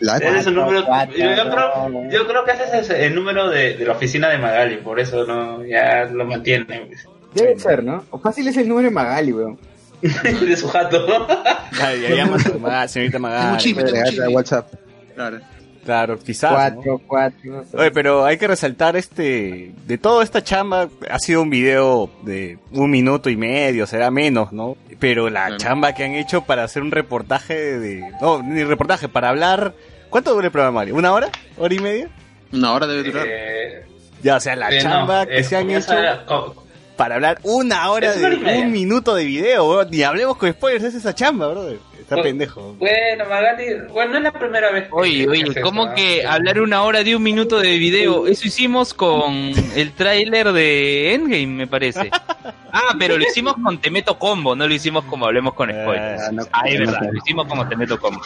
La- 0.00 0.16
Ese 0.18 0.38
es 0.38 0.46
el 0.46 0.54
número, 0.54 0.84
Cuatro, 0.84 1.16
yo, 1.16 1.24
creo, 1.50 2.10
yo 2.10 2.26
creo 2.26 2.44
que 2.44 2.50
ese 2.52 2.78
es 2.80 2.90
el 2.90 3.14
número 3.14 3.48
de, 3.48 3.76
de 3.78 3.84
la 3.86 3.92
oficina 3.92 4.28
de 4.28 4.36
Magali, 4.38 4.76
por 4.76 5.00
eso 5.00 5.24
no 5.26 5.64
ya 5.64 6.04
lo 6.04 6.26
mantiene 6.26 6.90
Debe 7.34 7.58
ser, 7.58 7.82
¿no? 7.82 8.04
O 8.10 8.18
fácil 8.18 8.46
es 8.48 8.56
el 8.58 8.68
número 8.68 8.88
de 8.88 8.94
Magali, 8.94 9.32
weón. 9.32 9.58
de 10.02 10.56
su 10.56 10.68
jato. 10.68 11.26
Ay, 11.80 12.02
ya 12.02 12.14
llama 12.16 12.36
a 12.36 12.58
Maga- 12.58 12.88
señorita 12.88 13.18
Magali. 13.18 13.74
a 14.24 14.28
WhatsApp. 14.30 14.72
Claro. 15.14 15.40
Claro, 15.84 16.18
quizás. 16.18 16.50
¿no? 16.74 16.82
Cuatro, 16.82 17.00
cuatro. 17.06 17.64
Oye, 17.74 17.90
pero 17.92 18.24
hay 18.24 18.38
que 18.38 18.48
resaltar 18.48 18.96
este, 18.96 19.72
de 19.86 19.98
toda 19.98 20.24
esta 20.24 20.42
chamba, 20.42 20.88
ha 21.08 21.18
sido 21.20 21.42
un 21.42 21.50
video 21.50 22.10
de 22.22 22.58
un 22.72 22.90
minuto 22.90 23.30
y 23.30 23.36
medio, 23.36 23.86
será 23.86 24.10
menos, 24.10 24.52
¿no? 24.52 24.76
Pero 24.98 25.30
la 25.30 25.42
Claro. 25.46 25.56
chamba 25.58 25.92
que 25.94 26.02
han 26.04 26.14
hecho 26.14 26.42
para 26.42 26.64
hacer 26.64 26.82
un 26.82 26.90
reportaje 26.90 27.54
de, 27.78 28.02
no, 28.20 28.42
ni 28.42 28.64
reportaje, 28.64 29.06
para 29.08 29.28
hablar, 29.28 29.74
¿cuánto 30.10 30.32
dura 30.34 30.46
el 30.46 30.52
programa, 30.52 30.80
Mario? 30.80 30.96
¿Una 30.96 31.12
hora? 31.12 31.28
¿Hora 31.56 31.72
y 31.74 31.78
media? 31.78 32.08
Una 32.52 32.72
hora 32.72 32.86
debe 32.88 33.04
durar. 33.04 33.26
Eh, 33.28 33.84
Ya, 34.24 34.36
o 34.36 34.40
sea, 34.40 34.56
la 34.56 34.70
eh, 34.70 34.76
no, 34.78 34.82
chamba 34.82 35.22
eh, 35.22 35.26
que 35.36 35.44
se 35.44 35.56
han 35.56 35.70
hecho 35.70 35.94
para 36.96 37.16
hablar 37.16 37.38
una 37.42 37.90
hora 37.90 38.12
una 38.16 38.28
de 38.30 38.58
un 38.60 38.72
minuto 38.72 39.14
de 39.14 39.24
video, 39.24 39.68
bro. 39.68 39.84
Ni 39.84 40.02
hablemos 40.02 40.36
con 40.36 40.50
spoilers, 40.52 40.84
es 40.84 40.94
esa 40.94 41.14
chamba, 41.14 41.48
bro. 41.48 41.68
Está 42.00 42.22
pendejo. 42.22 42.76
Bueno, 42.78 43.24
Magali, 43.28 43.64
bueno, 43.92 44.12
no 44.12 44.18
es 44.18 44.22
la 44.24 44.32
primera 44.32 44.70
vez. 44.70 44.84
que- 44.84 44.90
Oye, 44.92 45.28
oye, 45.28 45.60
¿cómo 45.60 45.86
eso, 45.86 45.94
que 45.96 46.24
hablar 46.24 46.60
una 46.60 46.82
hora 46.84 47.02
de 47.02 47.16
un 47.16 47.22
minuto 47.22 47.58
de 47.58 47.76
video? 47.78 48.28
Eso 48.28 48.46
hicimos 48.46 48.94
con 48.94 49.50
el 49.74 49.92
tráiler 49.92 50.52
de 50.52 51.14
Endgame, 51.14 51.46
me 51.48 51.66
parece. 51.66 52.10
Ah, 52.78 52.94
pero 52.98 53.16
lo 53.16 53.24
hicimos 53.24 53.54
con 53.64 53.78
Te 53.78 53.90
Meto 53.90 54.18
Combo, 54.18 54.54
no 54.54 54.68
lo 54.68 54.74
hicimos 54.74 55.02
como 55.06 55.24
hablemos 55.24 55.54
con 55.54 55.70
spoilers. 55.70 56.22
Ah, 56.24 56.30
no, 56.30 56.42
Ah, 56.52 56.62
es 56.68 56.78
no, 56.78 56.84
verdad, 56.86 57.00
no. 57.06 57.12
lo 57.12 57.18
hicimos 57.24 57.46
como 57.46 57.66
Te 57.66 57.74
Meto 57.76 57.98
Combo. 57.98 58.20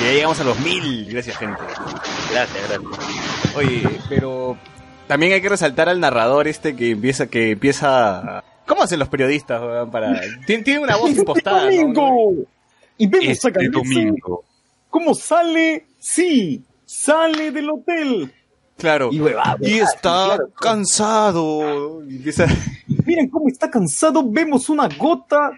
Ya 0.00 0.12
llegamos 0.12 0.38
a 0.38 0.44
los 0.44 0.60
mil, 0.60 1.06
gracias 1.10 1.36
gente. 1.36 1.60
Gracias, 2.30 2.56
gracias. 2.68 3.56
Oye, 3.56 3.82
pero 4.08 4.56
también 5.06 5.32
hay 5.32 5.40
que 5.40 5.48
resaltar 5.48 5.88
al 5.88 6.00
narrador 6.00 6.48
este 6.48 6.74
que 6.76 6.90
empieza, 6.90 7.26
que 7.26 7.52
empieza. 7.52 8.42
¿Cómo 8.66 8.82
hacen 8.82 8.98
los 8.98 9.08
periodistas, 9.08 9.60
weón, 9.62 9.90
para? 9.90 10.20
Tiene, 10.46 10.62
tiene 10.64 10.80
una 10.80 10.96
voz 10.96 11.10
impostada. 11.16 11.64
domingo! 11.64 12.34
Y 12.98 13.06
vemos 13.06 13.28
a 13.28 13.30
Este 13.32 13.50
Galese 13.50 13.72
domingo. 13.72 14.44
¿Cómo 14.90 15.14
sale? 15.14 15.86
Sí, 15.98 16.62
sale 16.84 17.50
del 17.50 17.70
hotel. 17.70 18.32
Claro. 18.78 19.10
Y 19.12 19.20
Y 19.62 19.74
está 19.78 20.24
claro. 20.26 20.50
cansado. 20.60 22.02
Y 22.08 22.16
empieza- 22.16 22.46
Miren 23.06 23.28
cómo 23.28 23.48
está 23.48 23.70
cansado, 23.70 24.22
vemos 24.28 24.68
una 24.68 24.88
gota 24.98 25.50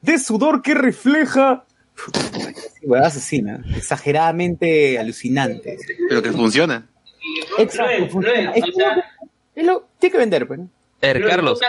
de 0.00 0.18
sudor 0.18 0.62
que 0.62 0.74
refleja. 0.74 1.64
Asesina, 3.02 3.62
exageradamente 3.76 4.98
alucinante. 4.98 5.78
Pero 6.08 6.22
que 6.22 6.32
funciona. 6.32 6.86
Exacto, 7.58 7.98
Luis, 7.98 8.12
funciona. 8.12 8.50
Luis, 8.52 8.56
Es 8.56 8.68
o 8.68 8.72
sea, 8.72 9.04
que 9.54 9.62
lo- 9.62 9.88
tiene 9.98 10.12
que 10.12 10.18
vender, 10.18 10.46
pues. 10.46 10.60
Er, 11.00 11.22
Carlos, 11.26 11.60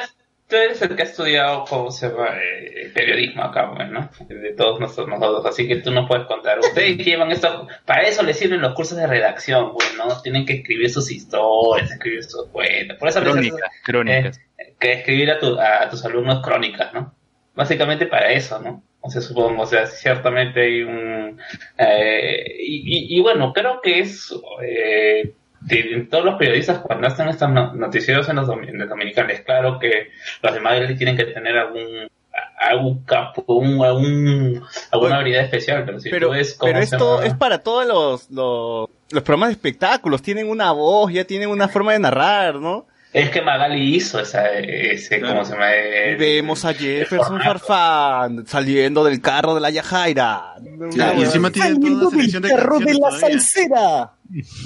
Tú, 0.47 0.55
eres 0.57 0.79
el 0.83 0.95
que 0.95 1.01
ha 1.01 1.05
estudiado 1.05 1.65
cómo 1.67 1.89
se 1.89 2.07
llama 2.07 2.29
eh, 2.39 2.91
periodismo 2.93 3.41
acá, 3.43 3.73
pues, 3.75 3.89
¿no? 3.89 4.07
De 4.29 4.53
todos 4.53 4.79
nosotros, 4.79 5.07
nosotros, 5.19 5.43
así 5.47 5.67
que 5.67 5.77
tú 5.77 5.89
no 5.89 6.07
puedes 6.07 6.27
contar. 6.27 6.59
Ustedes 6.59 6.97
llevan 7.03 7.31
esto, 7.31 7.67
para 7.83 8.03
eso 8.03 8.21
les 8.21 8.37
sirven 8.37 8.61
los 8.61 8.75
cursos 8.75 8.95
de 8.95 9.07
redacción, 9.07 9.73
pues, 9.73 9.95
¿no? 9.97 10.21
Tienen 10.21 10.45
que 10.45 10.53
escribir 10.53 10.91
sus 10.91 11.09
historias, 11.11 11.89
escribir 11.91 12.23
sus 12.23 12.45
cuentas. 12.49 12.95
Por 12.99 13.09
eso 13.09 13.21
les 13.21 13.31
crónicas, 13.31 13.59
crónicas. 13.83 14.37
eh, 14.59 14.75
que 14.79 14.93
escribir 14.93 15.31
a, 15.31 15.39
tu- 15.39 15.59
a 15.59 15.89
tus 15.89 16.05
alumnos 16.05 16.43
crónicas, 16.45 16.93
¿no? 16.93 17.11
Básicamente 17.55 18.05
para 18.05 18.31
eso, 18.31 18.59
¿no? 18.61 18.83
O 19.01 19.09
sea, 19.09 19.21
supongo, 19.21 19.63
o 19.63 19.65
sea, 19.65 19.87
ciertamente 19.87 20.61
hay 20.61 20.81
un... 20.83 21.39
eh, 21.79 22.55
y, 22.59 23.15
y- 23.15 23.17
y 23.17 23.21
bueno, 23.21 23.51
creo 23.51 23.81
que 23.81 23.99
es... 24.01 24.31
Eh, 24.63 25.33
todos 26.09 26.25
los 26.25 26.35
periodistas 26.35 26.79
cuando 26.79 27.07
hacen 27.07 27.27
estos 27.29 27.49
no- 27.49 27.73
noticieros 27.73 28.27
en 28.29 28.35
los, 28.37 28.47
domi- 28.47 28.69
en 28.69 28.77
los 28.79 28.89
dominicanos, 28.89 29.39
claro 29.45 29.79
que 29.79 30.11
los 30.41 30.53
demás 30.53 30.79
tienen 30.97 31.17
que 31.17 31.25
tener 31.25 31.57
algún 31.57 32.07
algún 32.59 33.03
campo, 33.05 33.43
un, 33.47 33.83
algún- 33.83 34.61
alguna 34.91 35.17
habilidad 35.17 35.43
especial, 35.43 35.83
pero 35.85 35.99
si 35.99 36.09
Pero, 36.09 36.27
tú 36.27 36.33
ves 36.33 36.53
cómo 36.55 36.71
pero 36.71 36.83
esto 36.83 37.21
es 37.21 37.33
para 37.35 37.59
todos 37.59 37.85
los, 37.85 38.29
los, 38.31 38.89
los 39.11 39.23
programas 39.23 39.49
de 39.49 39.53
espectáculos. 39.53 40.21
Tienen 40.21 40.49
una 40.49 40.71
voz, 40.71 41.11
ya 41.13 41.23
tienen 41.25 41.49
una 41.49 41.67
forma 41.67 41.93
de 41.93 41.99
narrar, 41.99 42.55
¿no? 42.55 42.87
Es 43.15 43.29
que 43.29 43.41
Magali 43.41 43.95
hizo 43.95 44.19
esa, 44.19 44.49
ese, 44.59 45.21
¿cómo 45.21 45.45
se 45.45 45.53
llama? 45.53 45.67
Y 46.11 46.15
vemos 46.15 46.65
a 46.65 46.73
Jefferson 46.73 47.39
Farfán 47.41 48.45
saliendo 48.45 49.05
del 49.05 49.21
carro 49.21 49.55
de 49.55 49.61
la 49.61 49.69
Yajaira. 49.69 50.55
Claro, 50.93 51.19
y 51.19 51.23
encima 51.23 51.49
tiene 51.49 51.75
toda 51.79 52.07
una 52.07 52.09
selección 52.09 52.43
de 52.43 52.49
perro 52.49 52.79
de 52.79 52.93
la 52.95 53.11
salsera. 53.11 54.11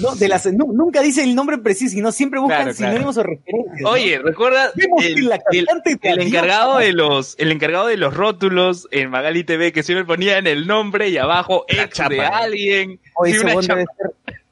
No, 0.00 0.16
de 0.16 0.26
las, 0.26 0.46
nu- 0.52 0.72
nunca 0.72 1.00
dice 1.00 1.22
el 1.22 1.34
nombre 1.34 1.58
preciso, 1.58 1.94
sino 1.94 2.10
siempre 2.10 2.40
buscan 2.40 2.62
Claro, 2.62 2.76
claro. 2.76 2.90
sinónimos 2.92 3.16
o 3.18 3.22
referencias. 3.22 3.80
¿no? 3.82 3.90
Oye, 3.90 4.18
¿recuerdas 4.18 4.72
Vemos 4.74 5.04
el, 5.04 5.28
la 5.28 5.38
el- 5.52 5.66
el 6.02 6.20
encargado 6.22 6.78
de 6.78 6.92
los 6.92 7.36
el 7.38 7.52
encargado 7.52 7.86
de 7.86 7.98
los 7.98 8.14
rótulos 8.14 8.88
en 8.90 9.10
Magali 9.10 9.44
TV 9.44 9.70
que 9.72 9.82
siempre 9.84 10.04
ponían 10.06 10.46
el 10.48 10.66
nombre 10.66 11.08
y 11.10 11.18
abajo 11.18 11.66
ex 11.68 11.98
de 12.08 12.20
alguien? 12.22 12.98
Oye, 13.14 13.38
una 13.38 13.54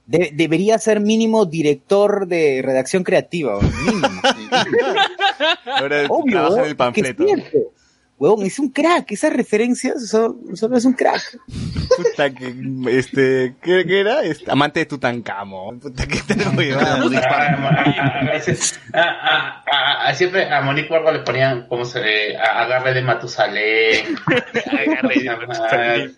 de- 0.09 0.33
debería 0.35 0.79
ser 0.79 1.01
mínimo 1.01 1.45
director 1.47 2.27
de 2.27 2.63
redacción 2.65 3.05
creativa, 3.05 3.61
mínimo. 3.61 4.09
Ahora 5.67 6.07
Obvio, 6.09 6.33
trabaja 6.41 6.63
en 6.63 6.69
el 6.69 6.77
panfleto. 6.77 7.25
que 7.25 7.33
es 7.33 7.37
cierto. 7.51 7.73
Huevón, 8.19 8.45
es 8.45 8.59
un 8.59 8.71
crack, 8.71 9.13
esas 9.13 9.33
referencias 9.33 10.09
son- 10.09 10.57
solo 10.57 10.77
es 10.77 10.85
un 10.85 10.93
crack. 10.95 11.39
Puta 11.97 12.31
que, 12.35 12.53
este, 12.91 13.55
¿qué, 13.63 13.85
qué 13.87 14.01
era? 14.01 14.23
Este, 14.23 14.51
amante 14.51 14.81
de 14.81 14.87
Tutankamón. 14.87 15.79
Puta 15.79 16.05
que 16.07 16.19
ah, 18.93 19.63
ah, 19.71 19.99
ah, 20.07 20.15
siempre 20.15 20.51
a 20.53 20.61
Monique 20.63 20.89
Barba 20.91 21.13
le 21.13 21.21
ponían 21.21 21.67
como 21.69 21.85
se 21.85 22.01
ve, 22.01 22.37
a- 22.37 22.63
agarre 22.63 22.95
de 22.95 23.03
Matusalén, 23.03 24.17
Agarre 24.27 25.15
de 25.21 25.37
Matusalén. 25.37 26.17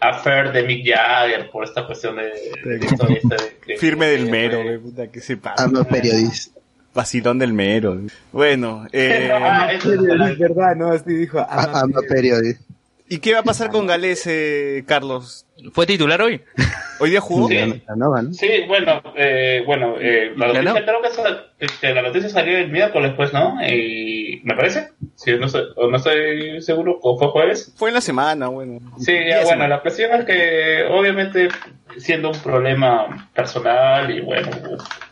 a, 0.00 0.08
a 0.08 0.14
Fer 0.18 0.52
de 0.52 0.62
Mick 0.64 0.86
Jagger 0.86 1.50
por 1.50 1.64
esta 1.64 1.86
cuestión 1.86 2.16
de, 2.16 2.22
de, 2.24 2.78
de 2.78 2.78
de- 2.78 3.20
de- 3.66 3.76
Firme 3.76 4.06
del 4.06 4.26
de- 4.26 4.30
mero, 4.30 4.82
puta 4.82 5.10
que 5.10 5.20
se 5.20 5.36
pasa. 5.36 5.64
Amo 5.64 5.84
periodista. 5.84 6.55
Vacilón 6.96 7.38
del 7.38 7.52
mero. 7.52 8.00
Bueno, 8.32 8.86
eh, 8.92 9.30
Ah, 9.40 9.70
eso 9.72 9.92
es 9.92 10.38
verdad, 10.38 10.74
¿no? 10.74 10.90
Así 10.90 11.14
dijo. 11.14 11.38
A- 11.38 11.80
Amo 11.80 12.00
periodista. 12.08 12.62
¿y 13.08 13.18
qué 13.18 13.34
va 13.34 13.38
a 13.38 13.44
pasar 13.44 13.70
con 13.70 13.86
Galés, 13.86 14.26
eh, 14.26 14.82
Carlos? 14.84 15.46
¿Fue 15.72 15.86
titular 15.86 16.20
hoy? 16.22 16.40
¿Hoy 16.98 17.10
día 17.10 17.20
jugó? 17.20 17.46
Sí. 17.48 17.82
Sí, 18.32 18.48
bueno, 18.66 19.00
eh, 19.16 19.62
bueno, 19.64 19.94
eh, 20.00 20.32
la 20.36 20.52
¿Ya 20.52 20.62
noticia 20.62 20.80
no? 20.80 20.86
creo 20.86 21.02
que, 21.02 21.08
esa- 21.08 21.76
que 21.80 21.94
la 21.94 22.02
noticia 22.02 22.28
salió 22.30 22.58
el 22.58 22.70
miércoles, 22.72 23.12
pues, 23.16 23.32
¿no? 23.32 23.56
Y 23.64 24.40
me 24.44 24.56
parece, 24.56 24.88
si 25.14 25.32
no 25.32 25.46
no 25.46 25.96
estoy 25.96 26.60
seguro, 26.62 26.98
o 27.02 27.18
fue 27.18 27.28
jueves. 27.28 27.72
Fue 27.76 27.90
en 27.90 27.94
la 27.94 28.00
semana, 28.00 28.48
bueno. 28.48 28.80
Sí, 28.98 29.12
ya, 29.12 29.36
bueno, 29.36 29.50
semana. 29.50 29.68
la 29.76 29.82
cuestión 29.82 30.12
es 30.18 30.24
que 30.24 30.84
obviamente 30.90 31.48
siendo 31.98 32.30
un 32.30 32.38
problema 32.40 33.28
personal 33.34 34.10
y 34.10 34.20
bueno, 34.20 34.50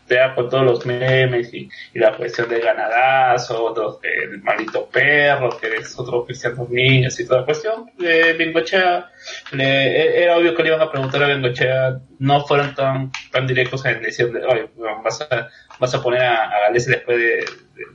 sea 0.07 0.35
con 0.35 0.49
todos 0.49 0.63
los 0.63 0.85
memes 0.85 1.53
y, 1.53 1.67
la 1.95 2.15
cuestión 2.15 2.47
del 2.49 2.61
ganadazo, 2.61 3.63
otros 3.65 3.99
del 4.01 4.41
maldito 4.43 4.87
perro, 4.87 5.57
que 5.57 5.75
es 5.77 5.97
otro 5.97 6.25
Cristian 6.25 6.55
Domínguez 6.55 7.19
y 7.19 7.25
toda 7.25 7.39
la 7.39 7.45
cuestión, 7.45 7.89
eh, 8.03 8.35
Bengochea, 8.37 9.09
le- 9.51 10.23
era 10.23 10.37
obvio 10.37 10.53
que 10.55 10.63
le 10.63 10.69
iban 10.69 10.81
a 10.81 10.91
preguntar 10.91 11.23
a 11.23 11.27
Bengochea, 11.27 11.99
no 12.19 12.45
fueron 12.45 12.75
tan, 12.75 13.11
tan 13.31 13.47
directos 13.47 13.85
en 13.85 14.01
decir, 14.01 14.27
oye, 14.47 14.69
vas 15.03 15.21
a, 15.21 15.49
vas 15.79 15.93
a 15.95 16.01
poner 16.03 16.21
a, 16.21 16.49
a 16.67 16.71
después 16.71 17.17
de, 17.17 17.25
de- 17.25 17.45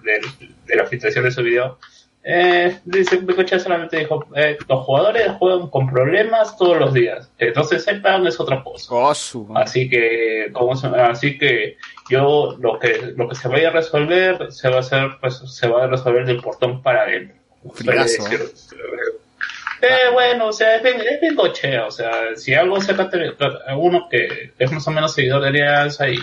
de- 0.02 0.20
de 0.66 0.76
la 0.76 0.86
filtración 0.86 1.24
de 1.24 1.30
su 1.30 1.42
video. 1.42 1.78
Eh, 2.22 2.78
dice 2.84 3.16
Bengochea 3.16 3.58
solamente 3.58 3.96
dijo, 3.98 4.26
eh, 4.36 4.58
los 4.68 4.84
jugadores 4.84 5.32
juegan 5.38 5.68
con 5.70 5.90
problemas 5.90 6.54
todos 6.58 6.78
los 6.78 6.92
días, 6.92 7.30
entonces 7.38 7.88
el 7.88 8.02
plan 8.02 8.26
es 8.26 8.38
otra 8.38 8.62
cosa. 8.62 8.92
Oh, 8.94 9.14
Así 9.56 9.88
que, 9.88 10.50
¿cómo 10.52 10.76
se- 10.76 10.88
así 10.88 11.38
que 11.38 11.78
yo 12.10 12.56
lo 12.60 12.78
que 12.78 13.14
lo 13.16 13.26
que 13.26 13.34
se 13.34 13.48
vaya 13.48 13.68
a 13.68 13.72
resolver 13.72 14.52
se 14.52 14.68
va 14.68 14.76
a 14.76 14.80
hacer, 14.80 15.08
pues 15.18 15.38
se 15.46 15.66
va 15.66 15.84
a 15.84 15.86
resolver 15.86 16.26
del 16.26 16.42
portón 16.42 16.82
para 16.82 17.02
adentro. 17.04 17.36
Decir. 18.18 18.38
Eh, 19.82 20.10
bueno, 20.12 20.48
o 20.48 20.52
sea, 20.52 20.76
es 20.76 20.82
bien, 20.82 21.00
es 21.00 21.20
bien 21.22 21.34
gochea, 21.34 21.86
o 21.86 21.90
sea, 21.90 22.36
si 22.36 22.52
algo 22.52 22.78
se 22.82 22.92
trata 22.92 23.16
de 23.16 23.34
uno 23.74 24.08
que 24.10 24.52
es 24.58 24.70
más 24.70 24.86
o 24.86 24.90
menos 24.90 25.14
seguidor 25.14 25.40
de 25.40 25.48
Alianza 25.48 26.06
y 26.06 26.18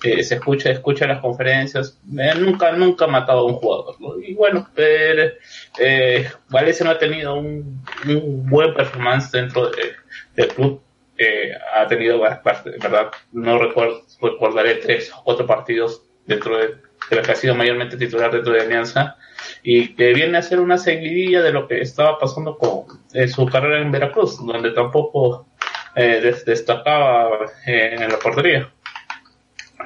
que 0.00 0.22
se 0.22 0.36
escucha, 0.36 0.70
escucha 0.70 1.06
las 1.06 1.20
conferencias, 1.20 1.98
eh, 2.18 2.32
nunca, 2.38 2.72
nunca 2.72 3.06
ha 3.06 3.08
matado 3.08 3.40
a 3.40 3.44
un 3.46 3.54
jugador. 3.54 3.96
Y 4.24 4.34
bueno, 4.34 4.68
eh, 4.76 5.34
eh, 5.78 6.30
Valencia 6.48 6.84
no 6.84 6.92
ha 6.92 6.98
tenido 6.98 7.34
un, 7.34 7.82
un 8.06 8.46
buen 8.48 8.74
performance 8.74 9.30
dentro 9.32 9.70
de- 9.70 9.92
del 10.36 10.48
club, 10.48 10.80
eh, 11.16 11.52
ha 11.74 11.86
tenido 11.88 12.20
¿verdad? 12.20 13.10
No 13.32 13.58
recuerdo, 13.58 14.02
recordaré 14.22 14.76
tres 14.76 15.12
o 15.12 15.22
cuatro 15.24 15.46
partidos 15.46 16.02
dentro 16.26 16.56
de, 16.58 16.68
de 17.10 17.16
lo 17.16 17.22
que 17.22 17.32
ha 17.32 17.34
sido 17.34 17.54
mayormente 17.56 17.96
titular 17.96 18.30
dentro 18.30 18.52
de 18.52 18.60
Alianza 18.60 19.16
y 19.64 19.94
que 19.96 20.12
viene 20.14 20.38
a 20.38 20.42
ser 20.42 20.60
una 20.60 20.78
seguidilla 20.78 21.42
de 21.42 21.52
lo 21.52 21.66
que 21.66 21.80
estaba 21.80 22.18
pasando 22.18 22.56
con 22.56 22.84
su 23.28 23.46
carrera 23.46 23.80
en 23.80 23.90
Veracruz, 23.90 24.36
donde 24.46 24.70
tampoco 24.70 25.48
eh, 25.96 26.20
des- 26.22 26.44
destacaba 26.44 27.30
eh, 27.66 27.96
en 27.98 28.08
la 28.08 28.18
portería. 28.18 28.70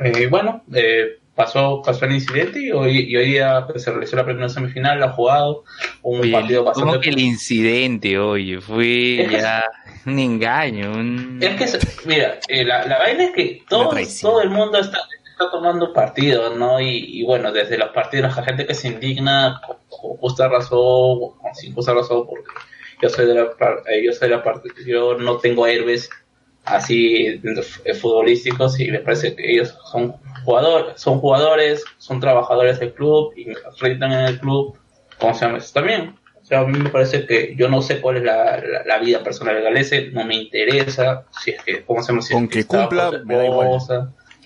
Eh, 0.00 0.26
bueno, 0.28 0.62
eh, 0.74 1.18
pasó, 1.34 1.82
pasó 1.84 2.04
el 2.06 2.12
incidente 2.12 2.60
y 2.60 2.70
hoy, 2.70 3.00
y 3.08 3.16
hoy 3.16 3.26
día 3.32 3.66
pues, 3.66 3.82
se 3.84 3.90
realizó 3.90 4.16
la 4.16 4.24
primera 4.24 4.48
semifinal, 4.48 5.02
ha 5.02 5.12
jugado 5.12 5.64
un 6.02 6.20
Oye, 6.20 6.32
partido 6.32 6.64
¿Cómo 6.64 6.86
bastante... 6.86 7.00
que 7.00 7.10
el 7.10 7.18
incidente, 7.20 8.18
oye? 8.18 8.60
Fue 8.60 8.82
que- 9.28 9.42
un 10.06 10.18
engaño. 10.18 10.92
Un... 10.92 11.38
Es 11.40 11.72
que, 11.72 12.08
mira, 12.08 12.38
eh, 12.48 12.64
la, 12.64 12.86
la 12.86 12.98
vaina 12.98 13.24
es 13.24 13.30
que 13.32 13.62
todo, 13.68 13.90
todo 14.20 14.42
el 14.42 14.50
mundo 14.50 14.78
está, 14.78 14.98
está 15.30 15.50
tomando 15.50 15.92
partido, 15.92 16.56
¿no? 16.56 16.80
Y, 16.80 17.20
y 17.20 17.24
bueno, 17.24 17.52
desde 17.52 17.78
los 17.78 17.90
partidos, 17.90 18.36
la 18.36 18.42
gente 18.42 18.66
que 18.66 18.74
se 18.74 18.88
indigna 18.88 19.60
con, 19.66 19.76
con 19.88 20.16
justa 20.16 20.48
razón, 20.48 21.36
con 21.40 21.54
sin 21.54 21.72
justa 21.74 21.94
razón, 21.94 22.26
porque 22.26 22.50
yo 23.00 23.08
soy 23.08 23.26
de 23.26 23.34
la 23.34 23.42
eh, 23.42 24.02
yo 24.04 24.12
soy 24.12 24.28
de 24.28 24.36
la 24.36 24.42
parte, 24.42 24.70
yo 24.86 25.16
no 25.18 25.36
tengo 25.38 25.66
héroes 25.66 26.08
así 26.64 27.26
eh, 27.26 27.94
futbolísticos 27.94 28.78
y 28.80 28.90
me 28.90 29.00
parece 29.00 29.34
que 29.34 29.52
ellos 29.52 29.76
son 29.90 30.14
jugadores, 30.44 31.00
son 31.00 31.18
jugadores, 31.18 31.84
son 31.98 32.20
trabajadores 32.20 32.80
del 32.80 32.92
club 32.92 33.32
y 33.36 33.46
rentan 33.80 34.12
en 34.12 34.20
el 34.26 34.40
club, 34.40 34.76
¿cómo 35.18 35.34
se 35.34 35.44
llama 35.44 35.58
eso 35.58 35.72
también? 35.74 36.14
O 36.40 36.44
sea, 36.44 36.60
a 36.60 36.64
mí 36.64 36.78
me 36.78 36.90
parece 36.90 37.26
que 37.26 37.54
yo 37.56 37.68
no 37.68 37.82
sé 37.82 38.00
cuál 38.00 38.18
es 38.18 38.24
la, 38.24 38.58
la, 38.58 38.84
la 38.84 38.98
vida 38.98 39.22
personal 39.22 39.54
de 39.54 39.62
Galese, 39.62 40.10
no 40.12 40.24
me 40.24 40.34
interesa, 40.34 41.24
si 41.42 41.52
es 41.52 41.62
que, 41.62 41.84
¿cómo 41.84 42.02
se 42.02 42.12
llama? 42.12 42.22
Si 42.22 42.32
es 42.32 42.34
Con 42.34 42.48
que 42.48 42.64
cumpla, 42.64 43.22
me 43.24 43.36
da 43.36 43.46
igual. 43.46 43.80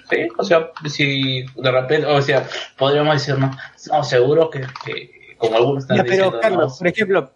Sí, 0.09 0.29
o 0.39 0.45
sea, 0.45 0.71
si 0.89 1.45
de 1.57 1.71
repente, 1.71 2.07
o 2.07 2.23
sea, 2.23 2.47
podríamos 2.77 3.14
decir, 3.14 3.37
no, 3.39 3.51
no 3.91 4.05
seguro 4.05 4.51
que, 4.51 4.61
que 4.85 5.35
como 5.37 5.57
algunos 5.57 5.85
están 5.85 5.97
Ya, 5.97 6.05
pero 6.05 6.14
diciendo, 6.27 6.41
Carlos, 6.41 6.73
no, 6.73 6.79
por 6.79 6.87
ejemplo, 6.87 7.33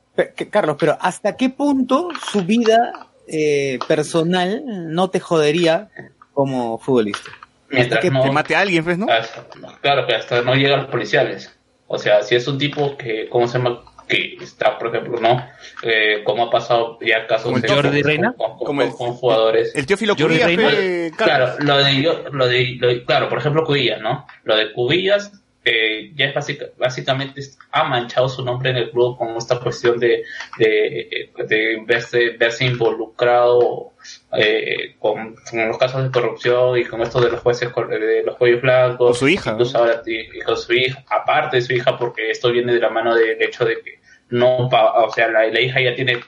Carlos, 0.50 0.76
pero 0.78 0.98
¿hasta 1.00 1.36
qué 1.36 1.50
punto 1.50 2.10
su 2.30 2.42
vida 2.42 3.09
eh, 3.32 3.78
personal 3.88 4.62
no 4.66 5.08
te 5.10 5.20
jodería 5.20 5.88
como 6.32 6.78
futbolista? 6.78 7.30
mientras 7.72 8.00
que 8.00 8.10
no, 8.10 8.22
Que 8.24 8.30
mate 8.32 8.56
a 8.56 8.60
alguien, 8.60 8.82
pues, 8.82 8.98
¿no? 8.98 9.06
hasta- 9.08 9.46
claro 9.80 10.04
que 10.06 10.14
hasta 10.16 10.42
no 10.42 10.54
llegan 10.56 10.80
los 10.80 10.90
policiales. 10.90 11.56
O 11.86 11.98
sea, 11.98 12.22
si 12.22 12.34
es 12.34 12.46
un 12.48 12.58
tipo 12.58 12.96
que, 12.96 13.28
¿cómo 13.28 13.46
se 13.48 13.58
llama? 13.58 13.82
que 14.08 14.34
está, 14.40 14.76
por 14.76 14.88
ejemplo, 14.88 15.20
¿no? 15.20 15.40
Eh, 15.84 16.24
como 16.24 16.42
ha 16.46 16.50
pasado 16.50 16.98
ya 17.00 17.28
casos 17.28 17.54
el 17.54 17.62
de- 17.62 17.68
Jordi 17.68 18.00
con- 18.02 18.08
Reina. 18.10 18.34
con, 18.36 18.56
con- 18.58 18.66
Como 18.66 18.82
el- 18.82 18.90
con 18.90 19.12
jugadores. 19.12 19.72
El 19.76 19.86
tío 19.86 19.96
Filo 19.96 20.16
Jordi 20.18 20.40
Cubillas, 20.40 21.12
Claro, 21.16 21.54
lo 21.60 21.78
de, 21.84 22.02
yo- 22.02 22.24
lo 22.32 22.48
de, 22.48 22.76
lo 22.80 22.88
de- 22.88 23.04
claro, 23.04 23.28
por 23.28 23.38
ejemplo, 23.38 23.62
Cubillas, 23.62 24.00
¿no? 24.00 24.26
Lo 24.42 24.56
de 24.56 24.72
Cubillas 24.72 25.30
eh, 25.64 26.12
ya 26.14 26.26
es 26.26 26.34
básica- 26.34 26.66
básicamente 26.78 27.42
ha 27.72 27.84
manchado 27.84 28.28
su 28.28 28.42
nombre 28.44 28.70
en 28.70 28.76
el 28.76 28.90
club 28.90 29.18
con 29.18 29.36
esta 29.36 29.60
cuestión 29.60 29.98
de, 29.98 30.24
de, 30.58 31.30
de 31.46 31.82
verse, 31.86 32.30
verse 32.38 32.64
involucrado 32.64 33.92
eh, 34.32 34.96
con, 34.98 35.34
con 35.50 35.68
los 35.68 35.76
casos 35.78 36.02
de 36.02 36.10
corrupción 36.10 36.78
y 36.78 36.84
con 36.84 37.02
esto 37.02 37.20
de 37.20 37.30
los 37.30 37.40
jueces 37.40 37.70
de 37.74 38.22
los 38.24 38.36
cuellos 38.36 38.62
blancos. 38.62 39.08
Con 39.08 39.14
su 39.14 39.28
hija, 39.28 39.50
Incluso 39.52 39.78
ahora 39.78 40.02
y- 40.06 40.38
y 40.38 40.40
con 40.40 40.56
su 40.56 40.72
hija, 40.72 41.04
aparte 41.08 41.56
de 41.58 41.62
su 41.62 41.72
hija, 41.74 41.96
porque 41.98 42.30
esto 42.30 42.50
viene 42.50 42.72
de 42.72 42.80
la 42.80 42.88
mano 42.90 43.14
del 43.14 43.40
hecho 43.42 43.64
de 43.64 43.80
que 43.82 44.00
no, 44.30 44.68
o 44.68 45.10
sea, 45.12 45.28
la, 45.28 45.46
la 45.46 45.60
hija 45.60 45.80
ya 45.80 45.94
tiene 45.94 46.20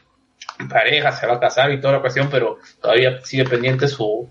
pareja, 0.68 1.12
se 1.12 1.26
va 1.26 1.34
a 1.34 1.40
casar 1.40 1.70
y 1.72 1.80
toda 1.80 1.94
la 1.94 2.00
cuestión, 2.00 2.28
pero 2.30 2.58
todavía 2.80 3.20
sigue 3.24 3.44
pendiente 3.44 3.88
su, 3.88 4.28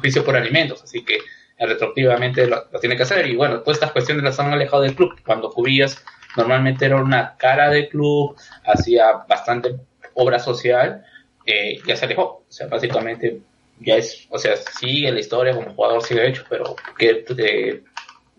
juicio 0.00 0.24
por 0.24 0.36
alimentos, 0.36 0.82
así 0.82 1.04
que 1.04 1.18
retroactivamente 1.58 2.46
lo, 2.46 2.64
tiene 2.80 2.96
que 2.96 3.02
hacer. 3.02 3.26
Y 3.26 3.36
bueno, 3.36 3.60
todas 3.60 3.76
estas 3.76 3.92
cuestiones 3.92 4.24
las 4.24 4.38
han 4.38 4.52
alejado 4.52 4.82
del 4.82 4.94
club. 4.94 5.20
Cuando 5.24 5.50
Cubillas 5.50 6.04
normalmente 6.36 6.84
era 6.84 6.96
una 6.96 7.36
cara 7.36 7.70
del 7.70 7.88
club, 7.88 8.36
hacía 8.64 9.24
bastante 9.28 9.76
obra 10.14 10.38
social, 10.38 11.04
eh, 11.44 11.78
ya 11.86 11.96
se 11.96 12.04
alejó. 12.04 12.44
O 12.48 12.52
sea, 12.52 12.66
básicamente 12.66 13.40
ya 13.80 13.96
es, 13.96 14.26
o 14.30 14.38
sea, 14.38 14.56
sigue 14.56 15.10
la 15.12 15.20
historia 15.20 15.54
como 15.54 15.72
jugador, 15.74 16.02
sigue 16.02 16.28
hecho, 16.28 16.44
pero 16.48 16.76
que 16.96 17.24
eh, 17.38 17.82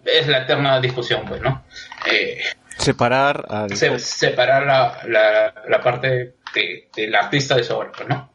es 0.05 0.27
la 0.27 0.43
eterna 0.43 0.79
discusión, 0.79 1.25
pues, 1.27 1.41
¿no? 1.41 1.63
Eh, 2.11 2.41
Separar 2.79 3.45
al... 3.49 3.75
se- 3.75 3.99
separar 3.99 4.65
la, 4.65 4.99
la, 5.07 5.53
la 5.67 5.81
parte 5.81 6.35
de, 6.55 6.89
del 6.95 7.13
artista 7.15 7.55
de 7.55 7.63
su 7.63 7.73
obra, 7.75 7.91
pues, 7.95 8.07
¿no? 8.09 8.29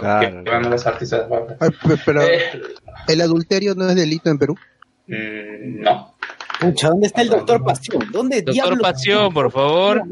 Claro. 0.00 0.44
Que 0.44 0.50
van 0.50 0.66
a 0.66 0.68
los 0.70 0.86
artistas 0.86 1.20
de 1.22 1.26
su 1.26 1.34
obra. 1.34 1.56
Ay, 1.60 1.70
pe- 1.70 2.00
Pero 2.04 2.22
Eh, 2.22 2.62
el 3.08 3.20
adulterio 3.20 3.74
no 3.74 3.88
es 3.88 3.96
delito 3.96 4.30
en 4.30 4.38
Perú. 4.38 4.54
mm, 5.08 5.80
no. 5.82 6.14
Pucha, 6.60 6.88
¿dónde 6.88 7.06
está 7.06 7.22
el 7.22 7.28
doctor 7.28 7.62
Pasión? 7.64 8.04
¿Dónde 8.10 8.42
Doctor? 8.42 8.80
Pasión, 8.80 9.32
por 9.32 9.50
favor. 9.52 10.02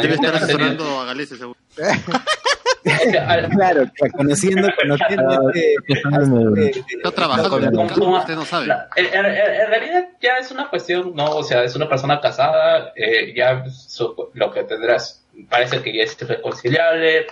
Debe 0.00 0.14
estar 0.14 0.34
asesorando 0.36 1.00
a 1.00 1.04
Galese, 1.06 1.36
seguro. 1.36 1.58
Claro, 3.50 3.90
conociendo, 4.16 4.68
conociendo 4.76 5.50
este, 5.50 5.74
este- 5.86 6.02
campo 7.88 8.00
como- 8.00 8.12
que 8.16 8.20
usted 8.20 8.34
no 8.34 8.44
sabe. 8.44 8.66
la- 8.66 8.88
en, 8.96 9.06
en- 9.06 9.24
en 9.24 9.68
realidad 9.68 10.08
ya 10.20 10.36
es 10.38 10.50
una 10.50 10.68
cuestión, 10.68 11.12
no, 11.14 11.36
o 11.36 11.42
sea, 11.42 11.64
es 11.64 11.74
una 11.74 11.88
persona 11.88 12.20
casada, 12.20 12.92
eh, 12.94 13.32
ya 13.34 13.64
su- 13.70 14.28
lo 14.34 14.52
que 14.52 14.64
tendrás 14.64 15.24
parece 15.48 15.80
que 15.82 15.96
ya 15.96 16.02
es 16.04 16.18
reconciliable, 16.28 17.26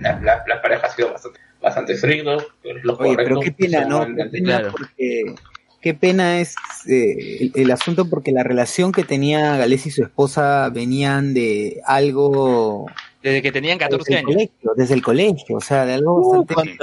la, 0.00 0.20
la, 0.20 0.44
la 0.46 0.62
pareja 0.62 0.86
ha 0.86 0.90
sido 0.90 1.10
bastante, 1.12 1.40
bastante 1.60 1.94
frío, 1.96 2.36
lo 2.82 2.96
Oye, 2.98 3.16
pero 3.16 3.40
qué 3.40 3.52
pena, 3.52 3.84
¿no? 3.86 4.06
Qué 4.14 4.24
pena 4.26 4.62
porque 4.70 5.34
qué 5.80 5.94
pena 5.94 6.38
es 6.40 6.54
eh, 6.86 7.38
el, 7.40 7.52
el 7.54 7.70
asunto 7.70 8.08
porque 8.10 8.30
la 8.30 8.42
relación 8.42 8.92
que 8.92 9.04
tenía 9.04 9.56
Gales 9.56 9.86
y 9.86 9.90
su 9.90 10.02
esposa 10.02 10.68
venían 10.70 11.32
de 11.34 11.80
algo 11.86 12.86
Desde 13.22 13.42
que 13.42 13.52
tenían 13.52 13.78
14 13.78 13.98
desde 13.98 14.12
el 14.12 14.18
años. 14.18 14.34
colegio, 14.34 14.72
desde 14.76 14.94
el 14.94 15.02
colegio, 15.02 15.56
o 15.56 15.60
sea, 15.60 15.84
de 15.84 15.94
algo 15.94 16.20
Uh, 16.20 16.44
bastante 16.44 16.78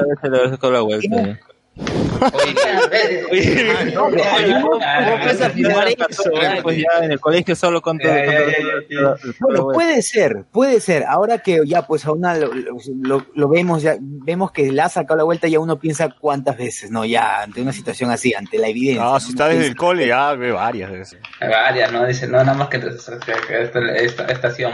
¿Cuántas 1.76 2.90
veces 3.32 3.66
le 5.56 5.96
sacado 6.14 6.42
la 6.42 7.06
en 7.06 7.12
el 7.12 7.20
colegio 7.20 7.56
solo 7.56 7.82
con 7.82 7.98
todo. 8.00 8.14
Ya, 8.14 8.26
ya, 8.26 8.40
ya, 8.48 8.56
ya, 8.90 9.16
Bueno, 9.40 9.68
puede 9.74 10.02
ser, 10.02 10.46
puede 10.52 10.80
ser. 10.80 11.04
Ahora 11.04 11.40
que 11.40 11.62
ya 11.66 11.82
pues 11.86 12.06
a 12.06 12.12
una 12.12 12.36
lo, 12.36 12.52
lo- 12.54 13.26
lo 13.34 13.50
vemos, 13.50 13.82
ya 13.82 13.98
vemos 14.00 14.52
que 14.52 14.72
le 14.72 14.82
ha 14.82 14.90
sacado 14.90 15.18
la 15.18 15.24
vuelta, 15.24 15.48
ya 15.48 15.60
uno 15.60 15.78
piensa 15.80 16.10
cuántas 16.20 16.58
veces, 16.58 16.92
no, 16.92 17.06
ya 17.06 17.44
ante 17.44 17.62
una 17.62 17.74
situación 17.74 18.12
así, 18.12 18.34
ante 18.34 18.58
la 18.58 18.68
evidencia. 18.68 19.04
Ah, 19.04 19.14
¿no? 19.14 19.20
si 19.20 19.30
está 19.32 19.48
desde 19.50 19.68
el 19.68 19.76
cole, 19.76 20.08
ya 20.08 20.34
ve 20.34 20.52
varias 20.52 20.92
veces. 20.92 21.20
Varias, 21.40 21.92
¿no? 21.92 22.06
Dice, 22.06 22.28
no, 22.28 22.38
nada 22.38 22.54
más 22.54 22.70
que, 22.70 22.78
esta, 22.78 24.48
ha 24.48 24.52
sido 24.52 24.70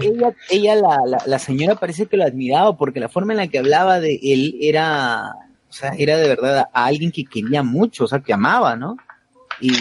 ella, 0.00 0.32
ella 0.50 0.74
la, 0.74 0.98
la, 1.06 1.18
la 1.24 1.38
señora 1.38 1.76
parece 1.76 2.06
que 2.06 2.16
lo 2.16 2.24
admiraba 2.24 2.76
porque 2.76 3.00
la 3.00 3.08
forma 3.08 3.32
en 3.32 3.36
la 3.38 3.46
que 3.48 3.58
hablaba 3.58 4.00
de 4.00 4.18
él 4.22 4.56
era, 4.60 5.32
o 5.72 5.74
sea, 5.74 5.94
era 5.96 6.18
de 6.18 6.28
verdad 6.28 6.68
a 6.70 6.84
alguien 6.84 7.10
que 7.10 7.24
quería 7.24 7.62
mucho, 7.62 8.04
o 8.04 8.06
sea, 8.06 8.20
que 8.20 8.34
amaba, 8.34 8.76
¿no? 8.76 8.98
Y, 9.58 9.72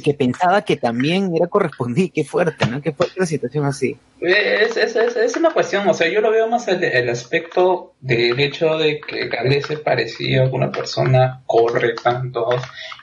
que 0.00 0.12
pensaba 0.12 0.62
que 0.62 0.76
también 0.76 1.30
era 1.36 1.46
correspondido, 1.46 2.10
qué 2.12 2.24
fuerte, 2.24 2.66
¿no? 2.66 2.82
Qué 2.82 2.92
fuerte 2.92 3.20
la 3.20 3.26
situación 3.26 3.64
así. 3.64 3.96
Es, 4.20 4.76
es, 4.76 4.96
es, 4.96 5.14
es 5.14 5.36
una 5.36 5.52
cuestión, 5.52 5.86
o 5.88 5.94
sea, 5.94 6.08
yo 6.08 6.20
lo 6.20 6.32
veo 6.32 6.48
más 6.48 6.66
el, 6.66 6.82
el 6.82 7.08
aspecto 7.08 7.94
del 8.00 8.40
hecho 8.40 8.76
de 8.76 9.00
que 9.00 9.28
Galese 9.28 9.76
parecía 9.76 10.42
una 10.44 10.72
persona 10.72 11.42
correcta 11.46 12.10
en 12.10 12.32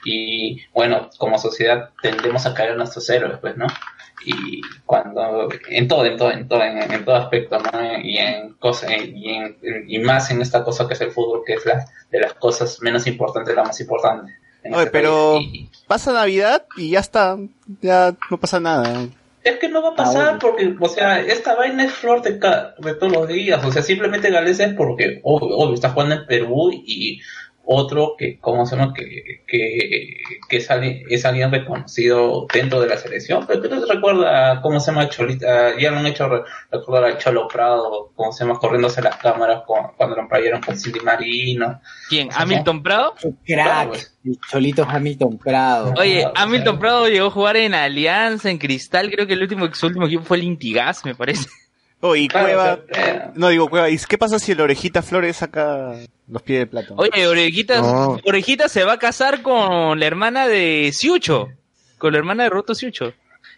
y 0.04 0.60
bueno, 0.74 1.08
como 1.16 1.38
sociedad 1.38 1.90
tendemos 2.02 2.44
a 2.44 2.52
caer 2.52 2.72
en 2.72 2.78
nuestros 2.78 3.08
héroes, 3.08 3.38
pues, 3.40 3.56
¿no? 3.56 3.68
Y 4.24 4.60
cuando, 4.86 5.48
en 5.68 5.88
todo, 5.88 6.04
en 6.06 6.16
todo, 6.16 6.30
en 6.32 6.48
todo, 6.48 6.62
en, 6.62 6.78
en 6.92 7.04
todo 7.04 7.16
aspecto, 7.16 7.58
¿no? 7.58 7.98
Y 8.02 8.16
en 8.18 8.54
cosas, 8.54 8.90
y, 8.92 9.28
en, 9.28 9.56
y 9.86 9.98
más 9.98 10.30
en 10.30 10.40
esta 10.40 10.64
cosa 10.64 10.86
que 10.88 10.94
es 10.94 11.00
el 11.00 11.10
fútbol, 11.10 11.42
que 11.46 11.54
es 11.54 11.66
la 11.66 11.84
de 12.10 12.20
las 12.20 12.34
cosas 12.34 12.78
menos 12.80 13.06
importantes, 13.06 13.54
la 13.54 13.64
más 13.64 13.80
importante. 13.80 14.32
Oye, 14.64 14.78
este 14.78 14.90
pero. 14.90 15.38
Y- 15.40 15.68
pasa 15.86 16.12
Navidad 16.12 16.64
y 16.76 16.90
ya 16.90 17.00
está. 17.00 17.36
Ya 17.82 18.14
no 18.30 18.38
pasa 18.38 18.60
nada. 18.60 19.06
Es 19.42 19.58
que 19.58 19.68
no 19.68 19.82
va 19.82 19.90
a 19.90 19.94
pasar 19.94 20.38
porque, 20.38 20.74
o 20.80 20.88
sea, 20.88 21.20
esta 21.20 21.54
vaina 21.54 21.84
es 21.84 21.92
flor 21.92 22.22
de, 22.22 22.38
ca- 22.38 22.74
de 22.78 22.94
todos 22.94 23.12
los 23.12 23.28
días. 23.28 23.62
O 23.62 23.70
sea, 23.70 23.82
simplemente 23.82 24.30
Galeza 24.30 24.64
es 24.64 24.72
porque, 24.72 25.20
obvio, 25.22 25.58
obvio, 25.58 25.74
está 25.74 25.90
jugando 25.90 26.14
en 26.14 26.26
Perú 26.26 26.70
y 26.72 27.20
otro 27.66 28.14
que, 28.18 28.38
¿cómo 28.40 28.66
se 28.66 28.76
llama? 28.76 28.92
Que, 28.94 29.42
que, 29.46 30.18
que 30.48 30.56
es, 30.56 30.70
alguien, 30.70 31.02
es 31.08 31.24
alguien 31.24 31.50
reconocido 31.50 32.46
dentro 32.52 32.80
de 32.80 32.88
la 32.88 32.96
selección. 32.98 33.46
Pero 33.46 33.62
que 33.62 33.68
no 33.68 33.80
se 33.80 33.92
recuerda, 33.92 34.60
¿cómo 34.60 34.80
se 34.80 34.90
llama? 34.92 35.08
Cholita, 35.08 35.78
ya 35.78 35.90
lo 35.90 35.98
han 35.98 36.06
hecho 36.06 36.28
re- 36.28 36.42
recordar 36.70 37.04
a 37.04 37.18
Cholo 37.18 37.48
Prado, 37.48 38.12
¿cómo 38.14 38.32
se 38.32 38.44
llama? 38.44 38.58
Corriéndose 38.58 39.00
las 39.02 39.16
cámaras 39.16 39.62
con- 39.66 39.92
cuando 39.96 40.16
lo 40.16 40.22
empayaron 40.22 40.60
con 40.62 40.78
Cindy 40.78 41.00
Marino. 41.00 41.80
¿Quién? 42.08 42.28
¿Hamilton 42.34 42.82
Prado? 42.82 43.14
Crack, 43.46 43.94
el 44.24 44.38
Cholito 44.50 44.86
Hamilton 44.88 45.38
Prado. 45.38 45.94
Oye, 45.98 46.26
Hamilton 46.34 46.78
Prado 46.78 47.08
llegó 47.08 47.26
a 47.26 47.30
jugar 47.30 47.56
en 47.56 47.74
Alianza, 47.74 48.50
en 48.50 48.58
Cristal, 48.58 49.10
creo 49.10 49.26
que 49.26 49.32
el 49.34 49.42
último, 49.42 49.72
su 49.74 49.86
último 49.86 50.06
equipo 50.06 50.22
fue 50.24 50.36
el 50.36 50.44
Intigas, 50.44 51.04
me 51.04 51.14
parece. 51.14 51.48
Oh, 52.00 52.14
y 52.16 52.28
Claro, 52.28 52.46
Cueva. 52.46 52.72
o 52.74 52.94
sea, 52.94 53.06
eh, 53.14 53.30
No 53.34 53.48
digo 53.48 53.68
Cueva. 53.68 53.88
¿Y 53.90 53.98
qué 53.98 54.18
pasa 54.18 54.38
si 54.38 54.52
el 54.52 54.60
Orejita 54.60 55.02
Flores 55.02 55.36
saca 55.36 55.94
los 56.28 56.42
pies 56.42 56.60
de 56.60 56.66
plata? 56.66 56.94
Oye, 56.96 57.26
Orejita, 57.26 57.80
No. 57.80 58.18
Orejita 58.24 58.68
se 58.68 58.84
va 58.84 58.94
a 58.94 58.98
casar 58.98 59.42
con 59.42 59.98
la 59.98 60.06
hermana 60.06 60.46
de 60.46 60.90
Siucho, 60.92 61.48
con 61.98 62.12
la 62.12 62.18
hermana 62.18 62.44
de 62.44 62.50
Roto 62.50 62.74
Siucho. 62.74 63.14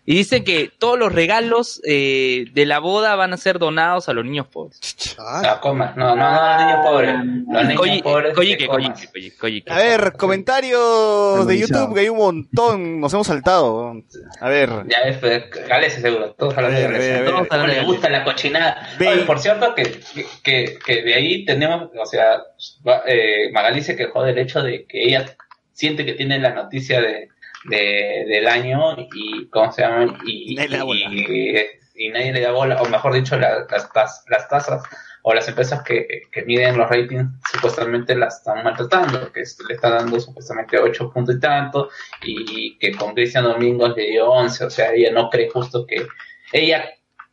Y 0.08 0.14
dicen 0.14 0.44
que 0.44 0.70
todos 0.78 0.96
los 0.96 1.12
regalos 1.12 1.80
eh, 1.84 2.44
de 2.52 2.64
la 2.64 2.78
boda 2.78 3.16
van 3.16 3.32
a 3.32 3.36
ser 3.36 3.58
donados 3.58 4.08
a 4.08 4.12
los 4.12 4.24
niños 4.24 4.46
pobres. 4.46 5.16
Ah, 5.18 5.42
no, 5.44 5.60
coma. 5.60 5.94
No, 5.96 6.14
no, 6.14 6.30
no, 6.30 6.46
los 6.48 6.60
niños 6.60 6.86
pobres. 6.86 7.14
Los 7.48 7.66
niños 7.84 8.02
pobres. 8.02 8.34
Coyique, 8.34 8.68
coyique, 8.68 9.08
coyique. 9.36 9.72
A 9.72 9.76
ver, 9.78 10.12
comentarios 10.16 11.46
de. 11.46 11.58
YouTube 11.58 11.94
que 11.94 12.00
hay 12.00 12.08
un 12.08 12.18
montón. 12.18 13.00
Nos 13.00 13.12
hemos 13.14 13.26
saltado. 13.26 13.94
A 14.40 14.48
ver. 14.48 14.70
Ya 14.88 14.98
ves, 15.04 15.18
pues, 15.18 15.50
Galese 15.68 16.00
seguro, 16.00 16.34
todos 16.34 16.56
hablan 16.56 16.74
de 16.74 16.82
Galese. 16.82 17.18
Todos 17.24 17.66
de- 17.66 17.82
gusta 17.84 18.08
la 18.08 18.24
cochinada. 18.24 18.88
Oye, 19.00 19.22
por 19.24 19.38
cierto, 19.40 19.74
que, 19.74 20.00
que, 20.42 20.78
que 20.84 21.02
de 21.02 21.14
ahí 21.14 21.44
tenemos, 21.44 21.90
o 21.98 22.06
sea, 22.06 22.42
va- 22.86 23.02
eh, 23.06 23.50
Magali 23.52 23.82
se 23.82 23.96
quejó 23.96 24.22
del 24.22 24.38
hecho 24.38 24.62
de 24.62 24.86
que 24.86 25.04
ella 25.04 25.26
siente 25.72 26.04
que 26.06 26.14
tiene 26.14 26.38
la 26.38 26.50
noticia 26.54 27.00
de, 27.00 27.28
de 27.68 28.24
del 28.28 28.46
año 28.48 28.96
y, 29.14 29.46
¿cómo 29.48 29.70
se 29.72 29.82
llama? 29.82 30.18
Y, 30.26 30.54
Nadie 30.54 30.68
le 30.68 30.76
da 30.78 30.84
bola. 30.84 31.00
y, 31.10 31.56
y 31.98 32.08
nadie 32.10 32.32
le 32.32 32.40
da 32.40 32.52
bola, 32.52 32.82
o 32.82 32.88
mejor 32.88 33.14
dicho, 33.14 33.36
la- 33.38 33.66
las, 33.70 33.90
tas- 33.92 34.24
las 34.28 34.48
tasas 34.48 34.82
o 35.22 35.34
las 35.34 35.48
empresas 35.48 35.82
que, 35.82 36.06
que 36.30 36.42
miden 36.44 36.76
los 36.78 36.88
ratings 36.88 37.28
supuestamente 37.50 38.14
las 38.14 38.36
están 38.38 38.62
maltratando, 38.62 39.32
que 39.32 39.40
es- 39.40 39.58
le 39.68 39.74
está 39.74 39.90
dando 39.90 40.20
supuestamente 40.20 40.78
8 40.78 41.10
puntos 41.12 41.36
y 41.36 41.40
tanto, 41.40 41.88
y 42.22 42.78
que 42.78 42.92
con 42.92 43.14
Cristian 43.14 43.44
Domingos 43.44 43.96
le 43.96 44.10
dio 44.10 44.30
11, 44.30 44.64
o 44.64 44.70
sea, 44.70 44.92
ella 44.92 45.10
no 45.12 45.28
cree 45.30 45.48
justo 45.50 45.86
que 45.86 46.06
ella, 46.52 46.84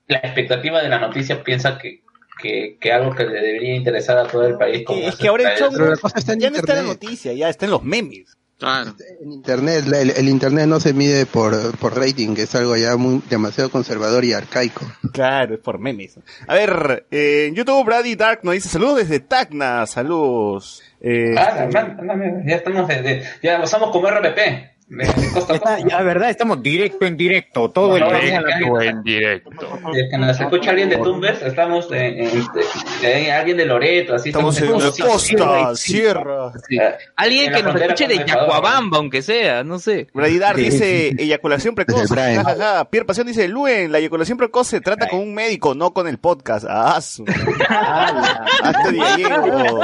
la 0.08 0.18
expectativa 0.20 0.82
de 0.82 0.90
la 0.90 0.98
noticia 1.00 1.44
piensa 1.44 1.78
que, 1.78 2.02
que, 2.42 2.78
que 2.80 2.92
algo 2.92 3.14
que 3.14 3.26
le 3.26 3.42
debería 3.42 3.76
interesar 3.76 4.18
a 4.18 4.28
todo 4.28 4.48
el 4.48 4.58
país. 4.58 4.84
como 4.86 5.00
Es 5.08 5.16
que 5.18 5.28
ahora 5.28 5.54
el 5.54 5.60
show 5.60 5.70
ya 5.72 6.50
no 6.50 6.56
está 6.58 6.74
en 6.74 6.80
la 6.80 6.94
noticia, 6.94 7.34
ya 7.34 7.50
está 7.50 7.66
en 7.66 7.72
los 7.72 7.84
memes. 7.84 8.36
Claro. 8.60 8.94
En 9.22 9.32
internet, 9.34 9.86
la- 9.88 10.00
el, 10.00 10.12
el 10.12 10.30
internet 10.30 10.68
no 10.68 10.80
se 10.80 10.94
mide 10.94 11.26
por, 11.26 11.76
por 11.78 11.98
rating, 11.98 12.34
que 12.34 12.44
es 12.44 12.56
algo 12.56 12.78
ya 12.78 12.96
muy 12.96 13.22
demasiado 13.30 13.70
conservador 13.70 14.24
y 14.24 14.32
arcaico. 14.34 14.86
Claro, 15.12 15.56
es 15.56 15.60
por 15.60 15.80
memes. 15.80 16.18
A 16.48 16.54
ver, 16.54 17.06
eh, 17.12 17.48
en 17.50 17.56
YouTube, 17.56 17.86
Brady 17.86 18.16
Dark 18.16 18.40
nos 18.44 18.54
dice 18.54 18.70
saludos 18.70 18.98
desde 19.00 19.20
Tacna, 19.20 19.86
saludos. 19.86 20.82
Eh, 21.02 21.36
Ah, 21.38 21.68
man, 21.74 21.98
man, 22.06 22.20
man, 22.20 22.44
ya 22.48 22.56
estamos 22.56 22.88
de, 22.88 23.02
de- 23.02 23.24
ya 23.42 23.60
pasamos 23.60 23.92
como 23.92 24.08
RPP. 24.10 24.73
Ya, 25.90 26.02
verdad, 26.02 26.30
estamos 26.30 26.62
directo 26.62 27.06
en 27.06 27.18
directo, 27.18 27.70
todo 27.72 27.98
el 27.98 28.04
Directo 28.04 28.82
en 28.82 29.04
directo. 29.04 29.52
Si 29.94 30.00
es 30.00 30.10
que 30.12 30.18
nos 30.18 30.40
escucha 30.40 30.70
alguien 30.72 30.90
de 30.90 30.98
Tumbes, 30.98 31.42
estamos 31.42 31.92
en, 31.92 32.20
en- 32.20 32.44
en- 33.04 33.32
alguien 33.32 33.58
de 33.58 33.66
Loreto, 33.66 34.16
así 34.16 34.30
Estamos 34.30 34.60
en 34.62 34.72
la 34.72 34.92
costa, 34.92 35.76
sierra. 35.76 36.52
Alguien 37.16 37.46
En 37.48 37.52
la 37.52 37.58
que 37.58 37.64
nos 37.64 37.82
escuche 37.82 38.08
de. 38.08 38.18
Yacuabamba, 38.26 38.98
aunque 38.98 39.22
sea, 39.22 39.64
no 39.64 39.80
sé. 39.80 40.08
Bradidar 40.14 40.56
dice 40.56 41.10
eyaculación 41.18 41.76
precoz. 41.76 42.10
Ja, 42.10 42.44
ja, 42.44 42.56
ja. 42.56 42.86
Pierre 42.90 43.06
Pasión 43.06 43.28
dice, 43.28 43.48
Luen, 43.48 43.92
la 43.92 43.98
eyaculación 44.00 44.38
precoz 44.38 44.68
se 44.68 44.82
trata 44.82 45.08
con 45.10 45.20
un 45.20 45.34
médico, 45.34 45.74
no 45.76 45.94
con 45.94 46.08
el 46.08 46.18
podcast. 46.20 46.66
Ah, 46.70 47.00
su. 47.02 47.26
Hazte 47.70 48.92
Diego. 48.92 49.82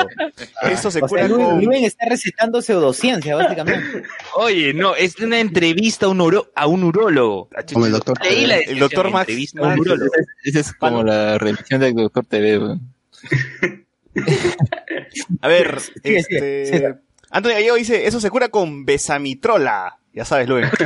Eso 0.63 0.91
se 0.91 0.99
O 1.03 1.07
cura 1.07 1.21
sea, 1.21 1.29
Luen, 1.29 1.45
con... 1.49 1.63
Luen 1.65 1.83
está 1.85 2.05
recetando 2.09 2.61
pseudociencia, 2.61 3.35
básicamente. 3.35 4.03
Oye, 4.35 4.73
no, 4.73 4.95
es 4.99 5.17
una 5.19 5.39
entrevista 5.39 6.05
a 6.05 6.09
un, 6.09 6.19
uro- 6.19 6.51
a 6.55 6.67
un 6.67 6.83
urólogo. 6.83 7.49
Como 7.73 7.85
el 7.85 7.91
doctor. 7.93 8.17
Leí 8.23 8.45
la 8.45 8.57
El 8.57 8.79
doctor 8.79 9.09
Max- 9.11 9.29
entrevista 9.29 9.59
a 9.59 9.63
un 9.63 9.69
Max- 9.69 9.81
urólogo. 9.81 10.11
Esa 10.43 10.59
es 10.59 10.73
como 10.73 11.03
la 11.03 11.37
revisión 11.37 11.81
del 11.81 11.93
Doctor 11.95 12.25
TV. 12.25 12.77
A 15.41 15.47
ver, 15.47 15.79
Sí, 15.81 15.91
sí, 16.03 16.15
este... 16.15 16.65
sí. 16.65 16.83
Antonio 17.31 17.57
Gallego 17.57 17.75
dice, 17.75 18.07
eso 18.07 18.19
se 18.19 18.29
cura 18.31 18.49
con 18.49 18.85
besamitrola. 18.85 19.98
Ya 20.11 20.25
sabes, 20.25 20.49
Luen. 20.49 20.67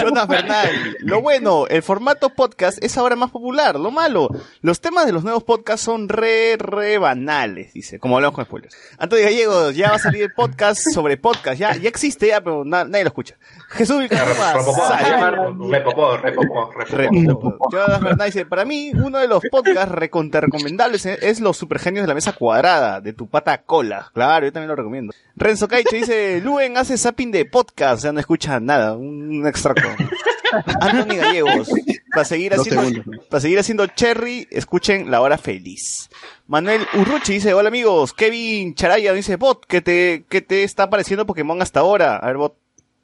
Jonas 0.00 0.28
Bernal. 0.28 0.96
Lo 1.00 1.20
bueno, 1.20 1.66
el 1.66 1.82
formato 1.82 2.30
podcast 2.30 2.82
es 2.82 2.96
ahora 2.96 3.16
más 3.16 3.30
popular. 3.30 3.78
Lo 3.80 3.90
malo, 3.90 4.28
los 4.62 4.80
temas 4.80 5.06
de 5.06 5.12
los 5.12 5.24
nuevos 5.24 5.42
podcasts 5.42 5.84
son 5.84 6.08
re, 6.08 6.56
re 6.56 6.98
banales, 6.98 7.72
dice, 7.74 7.98
como 7.98 8.16
hablamos 8.16 8.36
con 8.36 8.44
spoilers. 8.44 8.76
Antonio 8.98 9.24
Gallegos, 9.24 9.74
ya 9.74 9.90
va 9.90 9.96
a 9.96 9.98
salir 9.98 10.22
el 10.22 10.32
podcast 10.32 10.80
sobre 10.92 11.16
podcast. 11.16 11.58
Ya, 11.58 11.74
ya 11.76 11.88
existe, 11.88 12.28
ya, 12.28 12.40
pero 12.42 12.64
na- 12.64 12.84
nadie 12.84 13.04
lo 13.04 13.08
escucha. 13.08 13.34
Jesús 13.70 14.04
Repopó, 14.08 15.68
repopó, 15.70 16.16
repopó, 16.16 16.70
Re- 16.72 16.84
repopó. 17.10 17.68
Jonas 17.70 18.00
Bernal 18.00 18.26
dice, 18.26 18.46
para 18.46 18.64
mí, 18.64 18.92
uno 18.94 19.18
de 19.18 19.28
los 19.28 19.42
podcasts 19.50 19.92
recontra 19.92 20.40
recomendables 20.40 21.04
es, 21.06 21.22
es 21.22 21.40
Los 21.40 21.56
Supergenios 21.56 22.04
de 22.04 22.08
la 22.08 22.14
Mesa 22.14 22.32
Cuadrada, 22.32 23.00
de 23.00 23.12
tu 23.12 23.28
pata 23.28 23.58
cola. 23.62 24.10
Claro, 24.14 24.46
yo 24.46 24.52
también 24.52 24.68
lo 24.68 24.76
recomiendo. 24.76 25.12
Renzo 25.36 25.66
Caicho 25.66 25.96
dice, 25.96 26.40
Luen 26.40 26.76
hace 26.76 26.96
zapping 26.96 27.32
de 27.32 27.44
podcast, 27.44 27.63
o 27.80 27.96
sea, 27.96 28.12
no 28.12 28.20
escucha 28.20 28.60
nada, 28.60 28.96
un, 28.96 29.46
extracto. 29.46 29.88
Anthony 30.80 31.16
Gallegos, 31.16 31.68
para 32.12 32.24
seguir 32.24 32.54
haciendo, 32.54 33.02
para 33.28 33.40
seguir 33.40 33.58
haciendo 33.58 33.86
cherry, 33.88 34.46
escuchen 34.50 35.10
La 35.10 35.20
Hora 35.20 35.36
Feliz. 35.38 36.08
Manuel 36.46 36.82
Urruchi 36.94 37.34
dice, 37.34 37.54
hola 37.54 37.68
amigos, 37.68 38.12
Kevin 38.12 38.74
Charaya 38.74 39.12
dice, 39.12 39.36
bot, 39.36 39.64
¿qué 39.66 39.80
te, 39.80 40.24
qué 40.28 40.40
te 40.42 40.62
está 40.62 40.90
pareciendo 40.90 41.26
Pokémon 41.26 41.60
hasta 41.60 41.80
ahora? 41.80 42.16
A 42.16 42.26
ver, 42.26 42.36
bot. 42.36 42.54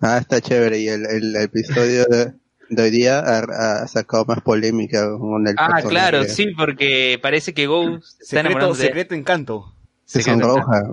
Ah, 0.01 0.19
está 0.19 0.41
chévere. 0.41 0.79
Y 0.79 0.89
el, 0.89 1.05
el 1.07 1.37
episodio 1.37 2.05
de, 2.05 2.33
de 2.69 2.83
hoy 2.83 2.91
día 2.91 3.19
ha, 3.19 3.83
ha 3.83 3.89
sacado 3.89 4.25
más 4.27 4.41
polémica 4.43 5.07
con 5.19 5.47
el 5.47 5.55
Ah, 5.59 5.83
claro, 5.83 6.25
sí, 6.25 6.47
porque 6.57 7.19
parece 7.21 7.53
que 7.53 7.67
Go 7.67 7.97
está 7.97 8.09
Secreto, 8.25 8.41
enamorando 8.41 8.75
de 8.75 8.83
él. 8.83 8.87
secreto 8.89 9.15
encanto. 9.15 9.75
Se 10.05 10.23
sonroja. 10.23 10.85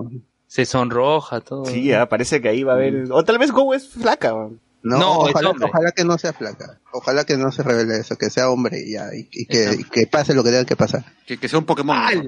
Se 0.48 0.64
sonroja 0.64 1.40
todo. 1.40 1.66
Sí, 1.66 1.92
ah, 1.92 2.08
parece 2.08 2.42
que 2.42 2.48
ahí 2.48 2.64
va 2.64 2.72
a 2.72 2.76
haber, 2.76 3.04
o 3.12 3.22
tal 3.24 3.38
vez 3.38 3.52
Go 3.52 3.72
es 3.74 3.88
flaca. 3.90 4.34
man. 4.34 4.58
No, 4.82 5.18
ojalá, 5.20 5.92
que 5.94 6.04
no 6.04 6.18
sea 6.18 6.32
flaca. 6.32 6.78
Ojalá 6.92 7.24
que 7.24 7.36
no 7.36 7.52
se 7.52 7.62
revele 7.62 7.98
eso, 7.98 8.16
que 8.16 8.30
sea 8.30 8.48
hombre 8.48 8.80
y 8.80 8.92
ya. 8.94 9.14
Y, 9.14 9.28
y 9.30 9.46
que, 9.46 9.74
y 9.80 9.84
que 9.84 10.06
pase 10.06 10.34
lo 10.34 10.42
que 10.42 10.50
tenga 10.50 10.64
que 10.64 10.76
pasar. 10.76 11.04
Que, 11.26 11.36
que 11.38 11.48
sea 11.48 11.58
un 11.58 11.66
Pokémon. 11.66 11.96
¡Hala! 11.96 12.22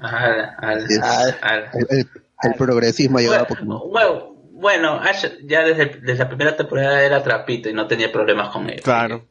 Ala, 0.00 0.56
ala, 0.58 1.36
ala. 1.42 1.70
El, 1.74 1.86
el- 1.98 2.08
el 2.42 2.54
progresismo 2.54 3.18
ha 3.18 3.20
llegado 3.20 3.44
a 3.44 3.46
Bueno, 3.48 3.54
Pokémon. 3.78 3.90
bueno, 3.90 4.34
bueno, 4.52 4.94
Ash 5.00 5.26
ya 5.44 5.62
desde, 5.62 5.86
desde 6.00 6.18
la 6.24 6.28
primera 6.28 6.56
temporada 6.56 7.02
era 7.02 7.22
trapito 7.22 7.68
y 7.68 7.74
no 7.74 7.86
tenía 7.86 8.10
problemas 8.10 8.48
con 8.48 8.70
él. 8.70 8.80
Claro. 8.82 9.26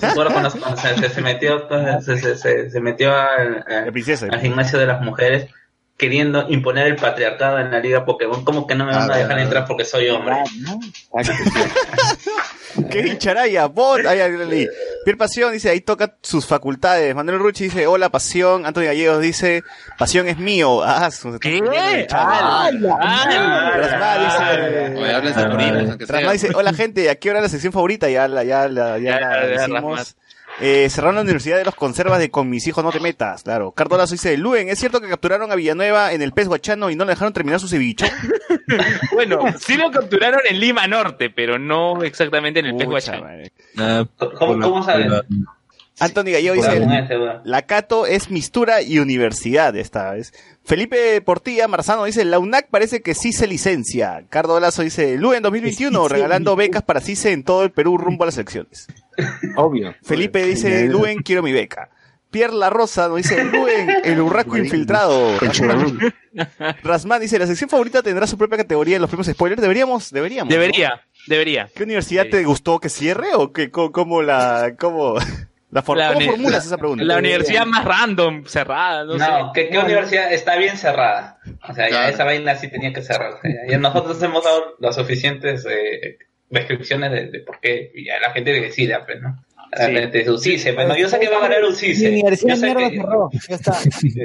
Se, 0.00 0.96
se- 0.96 1.08
se 1.10 1.20
metió, 1.22 1.68
se, 2.00 2.36
se- 2.36 2.70
se- 2.70 2.80
metió 2.80 3.14
al, 3.14 3.64
al- 3.68 3.86
La 3.86 3.92
princesa. 3.92 4.26
al 4.30 4.40
gimnasio 4.40 4.78
de 4.78 4.86
las 4.86 5.00
mujeres 5.02 5.48
queriendo 5.96 6.46
imponer 6.48 6.86
el 6.88 6.96
patriarcado 6.96 7.58
en 7.60 7.70
la 7.70 7.78
liga 7.80 8.04
Pokémon. 8.04 8.44
¿Cómo 8.44 8.66
que 8.66 8.74
no 8.74 8.84
me 8.84 8.92
van 8.92 9.10
a 9.10 9.14
Ah, 9.14 9.18
dejar 9.18 9.38
ah, 9.38 9.42
entrar 9.42 9.64
porque 9.66 9.84
soy 9.84 10.08
hombre? 10.08 10.36
Kevin 12.90 13.18
Charaya, 13.18 13.66
bot, 13.66 14.04
ahí, 14.06 14.18
ahí. 14.20 14.66
Pierre 15.04 15.18
Pasión 15.18 15.52
dice, 15.52 15.68
ahí 15.68 15.80
toca 15.82 16.16
sus 16.22 16.46
facultades. 16.46 17.14
Manuel 17.14 17.38
Ruchi 17.38 17.64
dice, 17.64 17.86
hola 17.86 18.08
Pasión. 18.08 18.64
Antonio 18.64 18.88
Gallegos 18.88 19.20
dice, 19.20 19.62
Pasión 19.98 20.26
es 20.26 20.38
mío. 20.38 20.82
Ah, 20.82 21.10
su- 21.10 21.38
¿Qué? 21.38 21.60
Rasma 21.60 22.70
dice, 24.18 25.36
sea. 25.36 25.96
Rasma 26.08 26.32
dice, 26.32 26.48
hola 26.54 26.72
gente, 26.72 27.10
¿a 27.10 27.14
qué 27.16 27.30
hora 27.30 27.40
es 27.40 27.44
la 27.44 27.48
sección 27.50 27.72
favorita? 27.72 28.08
Ya 28.08 28.26
la, 28.26 28.42
ya 28.42 28.66
la, 28.68 28.98
ya 28.98 29.20
Ya, 29.20 29.20
la 29.20 29.46
ya. 29.48 29.66
Rasma. 29.68 30.02
Eh, 30.60 30.88
cerraron 30.90 31.16
la 31.16 31.22
Universidad 31.22 31.56
de 31.56 31.64
los 31.64 31.74
Conservas 31.74 32.18
de 32.18 32.30
Con 32.30 32.48
mis 32.48 32.66
hijos 32.66 32.84
no 32.84 32.92
te 32.92 33.00
metas, 33.00 33.42
claro. 33.42 33.72
Cardolazo 33.72 34.12
dice, 34.12 34.36
Luen, 34.36 34.68
¿es 34.68 34.78
cierto 34.78 35.00
que 35.00 35.08
capturaron 35.08 35.50
a 35.50 35.54
Villanueva 35.54 36.12
en 36.12 36.22
el 36.22 36.32
pez 36.32 36.46
guachano 36.46 36.90
y 36.90 36.96
no 36.96 37.04
le 37.04 37.12
dejaron 37.12 37.32
terminar 37.32 37.60
su 37.60 37.68
ceviche? 37.68 38.06
Bueno, 39.12 39.40
sí 39.58 39.76
lo 39.76 39.90
capturaron 39.90 40.40
en 40.48 40.58
Lima 40.58 40.86
Norte, 40.86 41.30
pero 41.30 41.58
no 41.58 42.02
exactamente 42.02 42.60
en 42.60 42.66
el 42.66 42.76
pez 42.76 42.86
guachano. 42.86 43.26
Ah, 43.76 44.06
¿Cómo, 44.38 44.58
cómo 44.60 44.82
sabes? 44.82 45.12
Anthony 45.98 46.32
Gallego 46.32 46.54
Por 46.56 46.64
dice. 46.64 47.40
La 47.44 47.62
Cato 47.62 48.06
es 48.06 48.30
mistura 48.30 48.82
y 48.82 48.98
universidad 48.98 49.76
esta 49.76 50.12
vez. 50.12 50.32
Felipe 50.64 51.20
Portilla 51.22 51.66
Marzano 51.68 52.04
dice, 52.04 52.24
la 52.24 52.38
UNAC 52.38 52.68
parece 52.70 53.02
que 53.02 53.14
sí 53.14 53.32
se 53.32 53.46
licencia. 53.46 54.24
Cardo 54.30 54.58
Lazo 54.60 54.82
dice, 54.82 55.16
Lu 55.18 55.32
en 55.32 55.42
2021 55.42 56.08
regalando 56.08 56.54
becas 56.56 56.82
para 56.82 57.00
CICE 57.00 57.32
en 57.32 57.42
todo 57.42 57.64
el 57.64 57.72
Perú 57.72 57.98
rumbo 57.98 58.22
a 58.24 58.26
las 58.26 58.36
elecciones. 58.36 58.86
Obvio. 59.56 59.94
Felipe 60.02 60.44
dice, 60.44 60.86
Luen, 60.86 61.18
quiero 61.22 61.42
mi 61.42 61.52
beca. 61.52 61.90
Pierre 62.30 62.54
La 62.54 62.70
Rosa 62.70 63.08
nos 63.08 63.18
dice, 63.18 63.44
Luen, 63.44 63.90
el 64.04 64.20
urraco 64.20 64.56
infiltrado. 64.56 65.36
Rasman 66.82 67.20
dice, 67.20 67.38
la 67.38 67.46
sección 67.46 67.68
favorita 67.68 68.02
tendrá 68.02 68.26
su 68.26 68.38
propia 68.38 68.58
categoría 68.58 68.96
en 68.96 69.02
los 69.02 69.10
premios 69.10 69.26
spoilers. 69.26 69.60
Deberíamos, 69.60 70.10
deberíamos. 70.10 70.48
¿no? 70.50 70.54
Debería, 70.58 71.02
debería. 71.26 71.68
¿Qué 71.74 71.82
universidad 71.82 72.26
te 72.30 72.42
gustó 72.44 72.78
que 72.80 72.88
cierre 72.88 73.34
o 73.34 73.52
qué, 73.52 73.70
co- 73.70 73.92
cómo 73.92 74.22
la, 74.22 74.74
cómo, 74.78 75.16
la, 75.72 75.82
for- 75.82 75.98
La 75.98 76.08
¿cómo 76.08 76.18
uni- 76.18 76.26
formulas 76.28 76.52
la- 76.52 76.58
esa 76.68 76.78
pregunta? 76.78 77.04
La 77.04 77.16
universidad 77.18 77.66
más 77.66 77.84
random, 77.84 78.44
cerrada, 78.46 79.04
no, 79.04 79.16
No, 79.16 79.24
sé. 79.24 79.32
¿qué, 79.54 79.68
qué 79.70 79.78
universidad 79.78 80.32
está 80.32 80.54
bien 80.56 80.76
cerrada? 80.76 81.38
O 81.68 81.74
sea, 81.74 81.90
ya 81.90 82.08
esa 82.08 82.22
vaina 82.24 82.54
sí 82.54 82.68
tenía 82.68 82.92
que 82.92 83.02
cerrar. 83.02 83.32
O 83.32 83.40
sea, 83.40 83.50
ya 83.68 83.78
nosotros 83.78 84.22
hemos 84.22 84.44
dado 84.44 84.76
las 84.78 84.94
suficientes 84.94 85.66
eh, 85.68 86.18
descripciones 86.50 87.10
de, 87.10 87.26
de 87.30 87.40
por 87.40 87.58
qué 87.60 87.90
y 87.94 88.04
ya 88.04 88.20
la 88.20 88.30
gente 88.32 88.52
decida, 88.52 89.04
pues, 89.04 89.20
¿no? 89.20 89.42
La 89.74 89.86
Sí. 89.86 89.92
gente 89.94 90.30
UCICE, 90.30 90.74
pues, 90.74 90.86
no, 90.86 90.94
yo 90.98 91.08
sé 91.08 91.18
que 91.18 91.30
va 91.30 91.38
a 91.38 91.48
ganar 91.48 91.64
UCICE. 91.64 92.10
Mi 92.10 92.20
universidad 92.20 92.54
Yo 92.56 92.60
sé 92.60 92.66
mierda 92.66 92.90
que- 92.90 92.96
cerró. 92.98 93.30
Ya 93.48 93.54
está. 93.56 93.72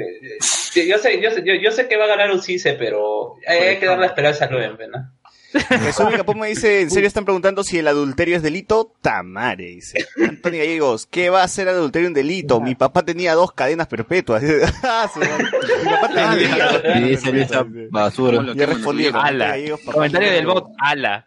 eh, 0.76 0.86
yo 0.86 0.98
sé, 0.98 1.20
yo 1.22 1.30
sé, 1.30 1.42
yo, 1.42 1.54
yo 1.54 1.70
sé 1.70 1.88
que 1.88 1.96
va 1.96 2.04
a 2.04 2.08
ganar 2.08 2.30
UCICE, 2.32 2.74
pero 2.74 3.36
hay, 3.46 3.58
hay 3.60 3.76
que 3.78 3.86
darle 3.86 4.04
esperanza 4.06 4.44
a 4.44 4.50
Luen, 4.50 4.76
pues, 4.76 4.90
¿no? 4.90 5.10
Jesús 5.52 6.06
Capón 6.16 6.38
me 6.40 6.48
dice, 6.48 6.82
¿en 6.82 6.90
serio 6.90 7.06
están 7.06 7.24
preguntando 7.24 7.64
si 7.64 7.78
el 7.78 7.88
adulterio 7.88 8.36
es 8.36 8.42
delito? 8.42 8.94
Tamare, 9.00 9.64
dice. 9.66 10.06
Antonio 10.22 10.60
Gallegos, 10.60 11.06
¿qué 11.06 11.30
va 11.30 11.42
a 11.42 11.48
ser 11.48 11.68
adulterio 11.68 12.08
un 12.08 12.14
delito? 12.14 12.60
Mi 12.60 12.74
papá 12.74 13.02
tenía 13.02 13.34
dos 13.34 13.52
cadenas 13.52 13.86
perpetuas. 13.86 14.42
Ah, 14.82 15.10
Mi 15.16 15.90
papá 15.90 16.08
tenía. 16.08 16.98
Y 16.98 17.10
dice 17.10 17.40
esa 17.40 17.66
basura. 17.90 18.54
Ya 18.54 18.66
respondí. 18.66 19.06
Ala. 19.12 19.56
Comentario 19.84 20.30
del 20.32 20.46
bot, 20.46 20.70
ala. 20.78 21.26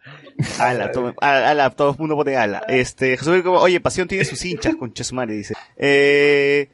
Ala, 0.58 0.90
todo, 0.90 1.14
ala, 1.20 1.50
ala, 1.50 1.70
todo 1.70 1.92
el 1.92 1.98
mundo 1.98 2.16
pone 2.16 2.36
ala. 2.36 2.62
Este, 2.68 3.16
Jesús 3.16 3.42
oye, 3.44 3.80
Pasión 3.80 4.08
tiene 4.08 4.24
sus 4.24 4.44
hinchas 4.44 4.74
con 4.76 4.92
Chesumare, 4.92 5.34
dice. 5.34 5.54
Eh, 5.76 6.70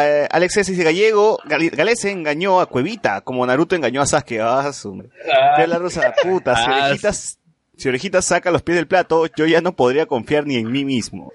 a- 0.00 0.26
Alex 0.26 0.56
S. 0.56 0.70
dice 0.72 0.84
Gallego, 0.84 1.38
Gal- 1.44 1.70
Galese 1.70 2.10
engañó 2.10 2.60
a 2.60 2.66
Cuevita, 2.66 3.20
como 3.22 3.44
Naruto 3.46 3.74
engañó 3.76 4.00
a 4.02 4.06
Sasuke. 4.06 4.40
Ah, 4.40 4.72
su. 4.72 4.96
Pierre 5.56 5.66
la 5.68 5.78
Rosa, 5.78 6.14
puta, 6.22 6.56
si 6.56 6.64
Ah, 6.70 6.86
orejitas, 6.86 7.38
si 7.76 7.88
orejitas 7.88 8.24
saca 8.24 8.50
los 8.50 8.62
pies 8.62 8.76
del 8.76 8.86
plato, 8.86 9.26
yo 9.36 9.46
ya 9.46 9.60
no 9.60 9.74
podría 9.74 10.06
confiar 10.06 10.46
ni 10.46 10.56
en 10.56 10.70
mí 10.70 10.84
mismo. 10.84 11.32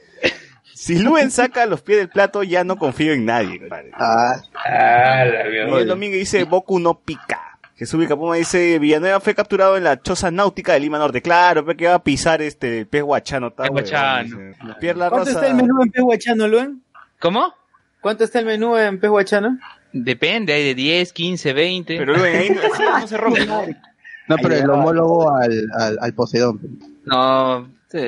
Si 0.74 1.00
Luen 1.00 1.32
saca 1.32 1.66
los 1.66 1.82
pies 1.82 1.98
del 1.98 2.10
plato, 2.10 2.44
ya 2.44 2.64
no 2.64 2.78
confío 2.78 3.12
en 3.14 3.26
nadie. 3.26 3.60
compadre. 3.60 3.92
Ah, 3.94 4.36
Ah, 4.64 5.26
la 5.26 5.44
Miguel. 5.46 5.88
Domínguez 5.88 6.20
dice, 6.20 6.44
Boku 6.44 6.80
no 6.80 7.00
pica. 7.00 7.42
Jesús 7.76 8.00
Vicapuma 8.00 8.36
dice, 8.36 8.80
Villanueva 8.80 9.20
fue 9.20 9.36
capturado 9.36 9.78
en 9.78 9.84
la 9.84 10.02
choza 10.02 10.32
náutica 10.32 10.74
de 10.74 10.80
Lima 10.80 10.98
Norte. 10.98 11.22
Claro, 11.22 11.64
que 11.76 11.88
va 11.88 11.96
a 11.96 12.04
pisar 12.04 12.42
este 12.42 12.80
el 12.80 12.88
pez 12.88 13.04
guachano. 13.04 13.52
Pez 13.54 13.70
guachano. 13.70 14.24
dice. 14.24 14.56
Pierre 14.80 14.98
La 15.00 15.10
¿Cuánto 15.10 15.26
Rosa. 15.30 15.40
está 15.40 15.48
el 15.48 15.56
menú 15.56 15.82
en 15.84 15.92
pez 15.92 16.04
guachano, 16.04 16.48
Luen? 16.48 16.82
¿Cómo? 17.20 17.54
¿Cuánto 18.02 18.24
está 18.24 18.40
el 18.40 18.46
menú 18.46 18.76
en 18.78 19.00
pez 19.00 19.10
guachano? 19.10 19.58
Depende, 19.94 20.54
hay 20.54 20.64
de 20.66 20.76
10, 20.76 21.14
15, 21.14 21.54
20. 21.54 21.98
Pero 21.98 22.16
Luen, 22.18 22.36
ahí 22.36 22.50
no, 22.50 23.08
se 23.08 23.18
rompe. 23.18 23.46
no, 23.46 24.36
pero 24.42 24.56
el 24.56 24.70
homólogo 24.70 25.36
al, 25.36 25.66
al, 25.80 25.98
al 26.02 26.14
Poseidón. 26.14 26.60
No, 27.06 27.70
sí. 27.90 28.00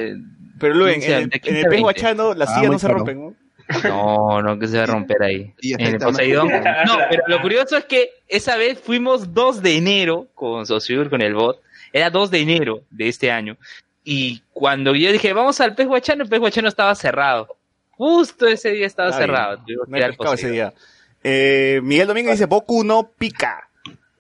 Pero 0.60 0.74
Luen, 0.76 0.96
15, 0.96 1.08
en 1.12 1.18
el, 1.18 1.24
en 1.24 1.30
15 1.30 1.50
el 1.50 1.56
pez 1.56 1.70
20. 1.70 1.82
guachano 1.82 2.34
las 2.34 2.50
Ah, 2.50 2.56
sillas 2.56 2.72
no 2.72 2.80
se 2.80 2.88
caro. 2.88 2.98
rompen, 3.00 3.22
¿no? 3.26 3.36
No, 3.84 4.42
no, 4.42 4.58
que 4.60 4.68
se 4.68 4.78
va 4.78 4.84
a 4.84 4.88
romper 4.88 5.22
ahí. 5.22 5.54
Y 5.62 5.74
En 5.74 5.82
el. 5.82 5.98
Poseidón. 6.00 6.48
No, 6.86 6.98
pero 7.10 7.24
lo 7.28 7.42
curioso 7.42 7.78
es 7.78 7.86
que 7.86 8.10
esa 8.28 8.58
vez 8.58 8.80
fuimos 8.80 9.34
2 9.34 9.62
de 9.62 9.78
enero 9.78 10.28
con 10.36 10.66
Sociur, 10.66 11.10
con 11.10 11.22
el 11.22 11.34
bot, 11.36 11.62
Era 11.94 12.10
2 12.10 12.32
de 12.32 12.40
enero 12.42 12.82
de 12.90 13.08
este 13.08 13.32
año. 13.32 13.58
Y 14.04 14.42
cuando 14.54 14.96
yo 14.96 15.12
dije, 15.12 15.34
vamos 15.34 15.60
al 15.62 15.76
pez 15.76 15.88
guachano, 15.88 16.24
el 16.24 16.30
pez 16.30 16.40
guachano 16.40 16.68
estaba 16.68 16.94
cerrado. 16.96 17.56
Justo 18.00 18.48
ese 18.48 18.70
día 18.72 18.88
estaba 18.88 19.10
Ay, 19.10 19.16
cerrado. 19.16 19.58
Que 19.68 19.74
no 19.76 19.98
he 19.98 20.34
ese 20.36 20.50
día. 20.52 20.74
Eh, 21.22 21.82
Miguel 21.84 22.08
Domínguez 22.08 22.36
dice, 22.36 22.46
Boku 22.46 22.86
no 22.86 23.12
pica. 23.12 23.68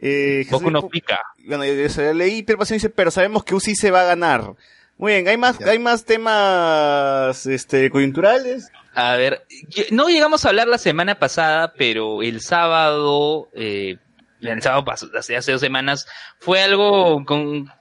Eh, 0.01 0.43
Jesús- 0.43 0.51
Boku 0.51 0.69
no 0.69 0.89
pica. 0.89 1.21
Bueno, 1.47 1.63
yo, 1.63 2.13
leí, 2.13 2.43
pero 2.43 2.59
Pasión 2.59 2.75
dice, 2.75 2.89
pero 2.89 3.09
sabemos 3.09 3.45
que 3.45 3.55
UCI 3.55 3.75
se 3.77 3.89
va 3.89 4.01
a 4.01 4.03
ganar. 4.03 4.53
Muy 4.97 5.13
bien, 5.13 5.29
hay 5.29 5.37
más, 5.37 5.61
hay 5.61 5.79
más 5.79 6.03
temas, 6.03 7.45
este, 7.45 7.89
coyunturales. 7.89 8.69
A 8.95 9.15
ver, 9.15 9.45
no 9.91 10.09
llegamos 10.09 10.43
a 10.43 10.49
hablar 10.49 10.67
la 10.67 10.77
semana 10.77 11.17
pasada, 11.17 11.71
pero 11.77 12.21
el 12.21 12.41
sábado, 12.41 13.47
eh, 13.53 13.95
el 14.41 14.61
sábado 14.61 14.83
pasado, 14.83 15.17
hace, 15.17 15.37
hace 15.37 15.53
dos 15.53 15.61
semanas, 15.61 16.05
fue 16.39 16.61
algo 16.61 17.23
con, 17.23 17.71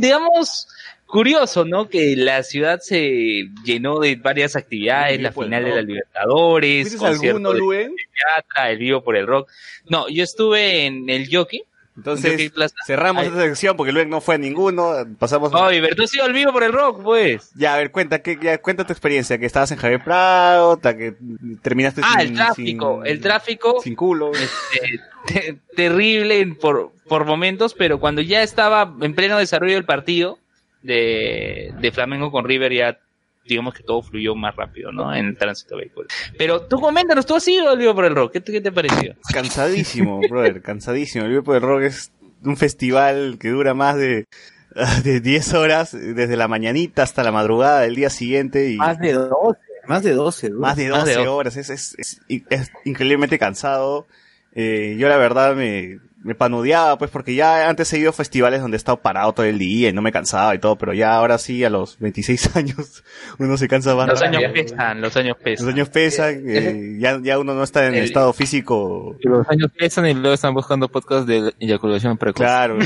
digamos, 0.00 0.68
curioso, 1.08 1.64
¿no? 1.64 1.88
Que 1.88 2.14
la 2.16 2.42
ciudad 2.44 2.78
se 2.80 3.48
llenó 3.64 3.98
de 3.98 4.14
varias 4.16 4.54
actividades, 4.54 5.20
la 5.20 5.28
el 5.28 5.34
final 5.34 5.64
de 5.64 5.74
la 5.74 5.82
Libertadores, 5.82 6.88
¿Fuiste 6.88 7.04
a 7.04 7.08
concierto 7.10 7.50
alguno, 7.50 7.70
de 7.70 7.84
teatro, 7.88 8.70
el 8.70 8.78
vivo 8.78 9.02
por 9.02 9.16
el 9.16 9.26
rock. 9.26 9.48
No, 9.88 10.08
yo 10.08 10.22
estuve 10.22 10.86
en 10.86 11.08
el 11.10 11.28
Jockey. 11.34 11.62
Entonces, 11.96 12.52
Jockey 12.54 12.68
cerramos 12.86 13.22
Ay, 13.24 13.28
esta 13.30 13.40
sección 13.42 13.76
porque 13.76 13.90
Luen 13.90 14.08
no 14.08 14.20
fue 14.20 14.36
a 14.36 14.38
ninguno. 14.38 14.92
Pasamos. 15.18 15.52
Oye, 15.52 15.80
pero 15.80 15.96
tú 15.96 16.04
has 16.04 16.14
ido 16.14 16.26
al 16.26 16.32
vivo 16.32 16.52
por 16.52 16.62
el 16.62 16.72
rock, 16.72 17.02
pues. 17.02 17.50
Ya, 17.56 17.74
a 17.74 17.78
ver, 17.78 17.90
cuenta, 17.90 18.20
que, 18.22 18.38
ya, 18.40 18.58
cuenta 18.58 18.86
tu 18.86 18.92
experiencia, 18.92 19.36
que 19.36 19.46
estabas 19.46 19.72
en 19.72 19.78
Javier 19.78 20.04
Prado, 20.04 20.74
hasta 20.74 20.96
que 20.96 21.14
terminaste 21.60 22.02
Ah, 22.04 22.18
sin, 22.20 22.28
el 22.28 22.34
tráfico, 22.36 23.00
sin- 23.02 23.06
el 23.12 23.20
tráfico. 23.20 23.80
sin 23.82 23.96
culo. 23.96 24.30
este, 24.32 25.00
te- 25.26 25.58
terrible 25.74 26.46
por, 26.60 26.92
por 27.08 27.24
momentos, 27.24 27.74
pero 27.74 27.98
cuando 27.98 28.20
ya 28.22 28.44
estaba 28.44 28.94
en 29.00 29.14
pleno 29.16 29.36
desarrollo 29.38 29.74
del 29.74 29.84
partido 29.84 30.38
de, 30.82 31.72
de 31.80 31.92
Flamengo 31.92 32.30
con 32.30 32.44
River, 32.44 32.72
ya 32.72 32.98
digamos 33.44 33.72
que 33.74 33.82
todo 33.82 34.02
fluyó 34.02 34.34
más 34.34 34.54
rápido, 34.56 34.92
¿no? 34.92 35.14
En 35.14 35.26
el 35.26 35.36
tránsito 35.38 35.76
vehicular. 35.76 36.08
Pero 36.36 36.62
tú 36.66 36.78
coméntanos, 36.80 37.24
tú 37.24 37.34
has 37.34 37.48
ido 37.48 37.70
al 37.70 37.78
vivo 37.78 37.94
por 37.94 38.04
el 38.04 38.14
rock, 38.14 38.32
¿qué, 38.34 38.40
te- 38.40 38.52
qué 38.52 38.60
te 38.60 38.70
pareció? 38.72 39.14
Cansadísimo, 39.32 40.20
brother, 40.28 40.60
cansadísimo. 40.60 41.24
El 41.24 41.32
Grupo 41.32 41.54
del 41.54 41.62
Rock 41.62 41.82
es 41.84 42.12
un 42.44 42.56
festival 42.58 43.38
que 43.40 43.48
dura 43.48 43.72
más 43.74 43.96
de, 43.96 44.26
de 45.04 45.20
10 45.20 45.54
horas, 45.54 45.92
desde 45.92 46.36
la 46.36 46.46
mañanita 46.46 47.02
hasta 47.02 47.22
la 47.22 47.32
madrugada 47.32 47.80
del 47.80 47.94
día 47.94 48.10
siguiente. 48.10 48.70
Y 48.70 48.76
Más 48.76 48.98
de 48.98 49.14
12, 49.14 49.58
más 49.86 50.02
de 50.02 50.12
12. 50.12 50.50
más 50.50 50.76
de 50.76 50.88
12 50.88 50.98
Más 50.98 51.06
de 51.08 51.14
doce. 51.14 51.28
horas, 51.28 51.56
es, 51.56 51.70
es, 51.70 51.94
es, 51.98 52.20
es 52.50 52.70
increíblemente 52.84 53.38
cansado. 53.38 54.06
Eh, 54.54 54.96
yo 54.98 55.08
la 55.08 55.16
verdad 55.16 55.54
me, 55.56 56.00
me 56.28 56.34
panudeaba, 56.34 56.98
pues, 56.98 57.10
porque 57.10 57.34
ya 57.34 57.70
antes 57.70 57.90
he 57.92 57.98
ido 57.98 58.10
a 58.10 58.12
festivales 58.12 58.60
donde 58.60 58.76
he 58.76 58.78
estado 58.78 58.98
parado 59.00 59.32
todo 59.32 59.46
el 59.46 59.58
día 59.58 59.88
y 59.88 59.92
no 59.94 60.02
me 60.02 60.12
cansaba 60.12 60.54
y 60.54 60.58
todo, 60.58 60.76
pero 60.76 60.92
ya 60.92 61.14
ahora 61.14 61.38
sí, 61.38 61.64
a 61.64 61.70
los 61.70 61.98
26 61.98 62.54
años, 62.56 63.02
uno 63.38 63.56
se 63.56 63.66
cansa 63.66 63.94
más. 63.94 64.06
Los 64.08 64.20
años 64.22 64.42
pesan, 64.52 65.00
los 65.00 65.16
años 65.16 65.36
pesan. 65.42 65.64
Los 65.66 65.74
años 65.74 65.88
pesan, 65.88 66.42
eh, 66.46 66.96
ya, 67.00 67.18
ya 67.22 67.38
uno 67.38 67.54
no 67.54 67.62
está 67.62 67.86
en 67.86 67.94
El- 67.94 68.04
estado 68.04 68.32
físico. 68.34 69.16
Los 69.22 69.48
años 69.48 69.70
pesan 69.76 70.06
y 70.06 70.12
luego 70.14 70.34
están 70.34 70.52
buscando 70.52 70.88
podcast 70.88 71.26
de 71.26 71.54
eyaculación 71.58 72.18
precoz. 72.18 72.36
Claro. 72.42 72.78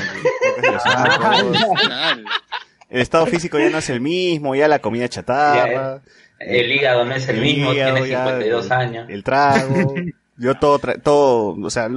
El 2.90 3.00
estado 3.00 3.26
físico 3.26 3.58
ya 3.58 3.70
no 3.70 3.78
es 3.78 3.90
el 3.90 4.00
mismo, 4.00 4.54
ya 4.54 4.68
la 4.68 4.78
comida 4.78 5.08
chatarra. 5.08 6.00
El 6.38 6.70
hígado 6.72 7.04
no 7.04 7.14
es 7.14 7.28
el 7.28 7.40
mismo, 7.40 7.72
hígado, 7.72 7.94
tiene 7.94 8.08
ya, 8.10 8.24
52 8.26 8.66
el- 8.66 8.72
años. 8.72 9.06
El 9.08 9.24
trago. 9.24 9.94
Yo 10.42 10.56
todo, 10.56 10.78
tra- 10.80 11.00
todo, 11.00 11.56
o 11.62 11.70
sea, 11.70 11.88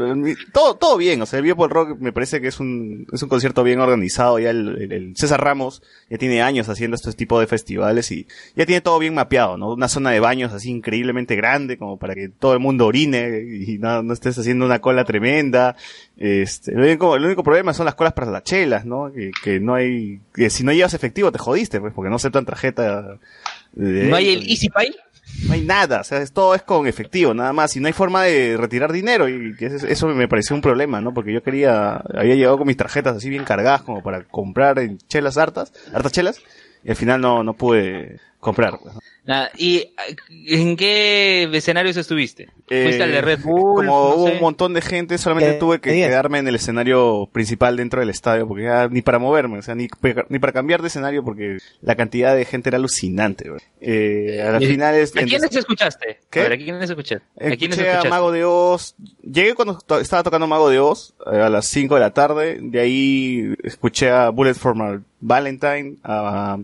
todo, 0.53 0.75
todo 0.75 0.97
bien, 0.97 1.21
o 1.21 1.25
sea, 1.25 1.39
el 1.39 1.45
el 1.47 1.55
Rock 1.69 1.97
me 1.99 2.13
parece 2.13 2.39
que 2.41 2.47
es 2.47 2.59
un, 2.59 3.07
es 3.11 3.23
un 3.23 3.27
concierto 3.29 3.63
bien 3.63 3.79
organizado, 3.79 4.37
ya 4.37 4.51
el, 4.51 4.81
el- 4.83 4.91
el 4.91 5.17
César 5.17 5.43
Ramos 5.43 5.81
ya 6.09 6.17
tiene 6.19 6.41
años 6.43 6.69
haciendo 6.69 6.95
este 6.95 7.11
tipo 7.13 7.39
de 7.39 7.47
festivales 7.47 8.11
y 8.11 8.27
ya 8.55 8.65
tiene 8.65 8.81
todo 8.81 8.99
bien 8.99 9.15
mapeado, 9.15 9.57
¿no? 9.57 9.73
Una 9.73 9.87
zona 9.87 10.11
de 10.11 10.19
baños 10.19 10.53
así 10.53 10.69
increíblemente 10.69 11.35
grande 11.35 11.77
como 11.77 11.97
para 11.97 12.13
que 12.13 12.29
todo 12.29 12.53
el 12.53 12.59
mundo 12.59 12.85
orine 12.85 13.41
y 13.67 13.77
no, 13.79 14.03
no 14.03 14.13
estés 14.13 14.37
haciendo 14.37 14.65
una 14.65 14.79
cola 14.79 15.03
tremenda. 15.05 15.75
Este, 16.17 16.73
único, 16.75 17.15
el 17.15 17.25
único 17.25 17.43
problema 17.43 17.73
son 17.73 17.85
las 17.85 17.95
colas 17.95 18.13
para 18.13 18.29
las 18.31 18.43
chelas, 18.43 18.85
¿no? 18.85 19.11
Que, 19.11 19.31
que 19.43 19.59
no 19.59 19.73
hay, 19.75 20.19
que 20.33 20.49
si 20.49 20.63
no 20.63 20.71
llevas 20.71 20.93
efectivo 20.93 21.31
te 21.31 21.39
jodiste, 21.39 21.81
pues, 21.81 21.93
porque 21.93 22.09
no 22.09 22.17
aceptan 22.17 22.45
tarjeta. 22.45 23.17
de 23.73 24.07
¿No 24.09 24.15
hay 24.15 24.29
el. 24.29 24.49
Easy 24.49 24.69
Pay? 24.69 24.95
No 25.47 25.53
hay 25.53 25.61
nada, 25.61 26.01
o 26.01 26.03
sea, 26.03 26.19
es- 26.21 26.31
todo 26.31 26.55
es 26.55 26.61
con 26.63 26.87
efectivo, 26.87 27.33
nada 27.33 27.51
más, 27.53 27.75
y 27.75 27.79
no 27.79 27.87
hay 27.87 27.93
forma 27.93 28.23
de 28.23 28.57
retirar 28.57 28.91
dinero, 28.91 29.27
y 29.27 29.55
eso 29.59 30.07
me 30.07 30.27
pareció 30.27 30.55
un 30.55 30.61
problema, 30.61 31.01
¿no? 31.01 31.13
Porque 31.13 31.33
yo 31.33 31.43
quería, 31.43 31.95
había 31.97 32.35
llegado 32.35 32.57
con 32.57 32.67
mis 32.67 32.77
tarjetas 32.77 33.17
así 33.17 33.29
bien 33.29 33.43
cargadas 33.43 33.81
como 33.81 34.01
para 34.01 34.23
comprar 34.23 34.79
en 34.79 34.97
chelas 35.07 35.37
hartas, 35.37 35.73
hartas 35.93 36.11
chelas, 36.11 36.41
y 36.83 36.89
al 36.89 36.95
final 36.95 37.19
no, 37.21 37.43
no 37.43 37.53
pude 37.53 38.19
comprar. 38.45 38.79
pues, 38.81 38.93
¿no? 38.95 39.01
Nada, 39.25 39.49
¿Y 39.57 39.77
eh, 39.77 39.93
en 40.49 40.77
qué 40.77 41.49
escenarios 41.51 41.97
estuviste? 41.97 42.45
¿Fuiste 42.67 42.97
Eh, 42.97 43.03
al 43.03 43.11
de 43.11 43.21
Red 43.21 43.39
Bull? 43.41 43.85
Como 43.87 44.09
No 44.09 44.15
hubo 44.15 44.27
sé. 44.27 44.33
un 44.35 44.39
montón 44.41 44.73
de 44.75 44.81
gente, 44.81 45.17
solamente 45.17 45.55
Eh, 45.55 45.59
tuve 45.59 45.81
que 45.81 45.89
quedarme 45.91 46.37
en 46.37 46.47
el 46.47 46.53
escenario 46.55 47.27
principal 47.33 47.75
dentro 47.75 47.99
del 48.01 48.11
estadio, 48.11 48.47
porque 48.47 48.63
ya 48.65 48.87
ni 48.87 49.01
para 49.01 49.17
moverme, 49.17 49.57
o 49.57 49.61
sea, 49.63 49.73
ni, 49.73 49.87
para 49.87 50.51
cambiar 50.53 50.81
de 50.83 50.89
escenario, 50.89 51.23
porque 51.23 51.57
la 51.81 51.95
cantidad 51.95 52.35
de 52.35 52.45
gente 52.45 52.69
era 52.69 52.77
alucinante. 52.77 53.49
Eh, 53.81 54.43
a 54.47 54.51
las 54.51 54.61
¿Y- 54.61 54.67
finales... 54.67 55.15
¿A 55.15 55.21
en- 55.21 55.27
quiénes 55.27 55.55
escuchaste? 55.55 56.19
¿Qué? 56.29 56.39
A 56.41 56.43
ver, 56.43 56.53
¿a 56.53 56.57
quiénes 56.57 56.89
escuchaste? 56.89 57.25
¿A 57.35 57.55
quiénes 57.57 57.79
Escuché 57.79 58.07
a? 58.07 58.09
Mago 58.11 58.31
de 58.31 58.45
Oz. 58.45 58.93
Llegué 59.23 59.55
cuando 59.55 59.79
to- 59.79 59.99
estaba 59.99 60.21
tocando 60.21 60.45
Mago 60.45 60.69
de 60.69 60.79
Oz, 60.79 61.15
eh, 61.33 61.37
a 61.39 61.49
las 61.49 61.65
5 61.65 61.95
de 61.95 62.01
la 62.01 62.11
tarde. 62.13 62.59
De 62.61 62.79
ahí 62.79 63.55
escuché 63.63 64.11
a 64.11 64.29
Bullet 64.29 64.53
for 64.53 64.75
My 64.75 64.99
Valentine, 65.19 65.95
a 66.03 66.59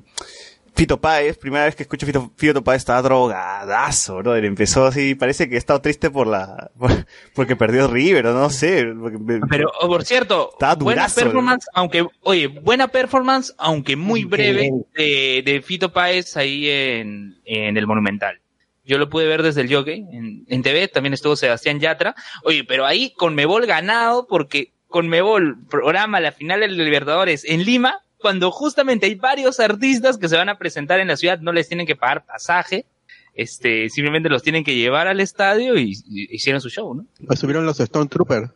Fito 0.81 0.99
Páez. 0.99 1.37
Primera 1.37 1.65
vez 1.65 1.75
que 1.75 1.83
escucho 1.83 2.07
Fito, 2.07 2.31
Fito 2.35 2.63
Páez 2.63 2.77
estaba 2.81 3.03
drogadazo, 3.03 4.17
brother. 4.17 4.45
Empezó 4.45 4.87
así, 4.87 5.13
parece 5.13 5.47
que 5.47 5.53
he 5.53 5.57
estado 5.59 5.79
triste 5.79 6.09
por 6.09 6.25
la, 6.25 6.71
por- 6.75 7.05
porque 7.35 7.55
perdió 7.55 7.87
River, 7.87 8.25
o 8.25 8.33
no 8.33 8.49
sé. 8.49 8.91
porque 8.99 9.19
Pero, 9.47 9.71
oh, 9.79 9.87
por 9.87 10.03
cierto, 10.03 10.49
buena 10.59 10.75
durazo, 11.03 11.21
performance, 11.21 11.67
aunque, 11.75 12.07
oye, 12.21 12.47
buena 12.47 12.87
performance, 12.87 13.53
aunque 13.59 13.95
muy 13.95 14.23
breve, 14.23 14.71
de, 14.95 15.43
de 15.45 15.61
Fito 15.61 15.93
Páez 15.93 16.35
ahí 16.35 16.67
en, 16.67 17.39
en 17.45 17.77
el 17.77 17.85
Monumental. 17.85 18.39
Yo 18.83 18.97
lo 18.97 19.07
pude 19.07 19.27
ver 19.27 19.43
desde 19.43 19.61
el 19.61 19.71
jockey, 19.71 20.03
en, 20.11 20.45
en 20.47 20.63
TV, 20.63 20.87
también 20.87 21.13
estuvo 21.13 21.35
Sebastián 21.35 21.79
Yatra. 21.79 22.15
Oye, 22.43 22.63
pero 22.63 22.87
ahí 22.87 23.13
con 23.13 23.35
Mebol 23.35 23.67
ganado, 23.67 24.25
porque 24.25 24.73
con 24.87 25.07
Mebol 25.09 25.57
programa 25.69 26.19
la 26.19 26.31
final 26.31 26.61
del 26.61 26.75
Libertadores 26.75 27.45
en 27.45 27.65
Lima, 27.65 27.99
cuando 28.21 28.51
justamente 28.51 29.05
hay 29.07 29.15
varios 29.15 29.59
artistas 29.59 30.17
que 30.17 30.29
se 30.29 30.37
van 30.37 30.49
a 30.49 30.57
presentar 30.57 30.99
en 30.99 31.07
la 31.07 31.17
ciudad, 31.17 31.39
no 31.39 31.51
les 31.51 31.67
tienen 31.67 31.87
que 31.87 31.95
pagar 31.95 32.25
pasaje, 32.25 32.85
este, 33.33 33.89
simplemente 33.89 34.29
los 34.29 34.43
tienen 34.43 34.63
que 34.63 34.75
llevar 34.75 35.07
al 35.07 35.19
estadio 35.19 35.77
y, 35.77 35.93
hicieron 36.05 36.61
su 36.61 36.69
show, 36.69 36.93
¿no? 36.93 37.05
Pues 37.25 37.39
subieron 37.39 37.65
los 37.65 37.79
Stone 37.79 38.07
Troopers. 38.07 38.51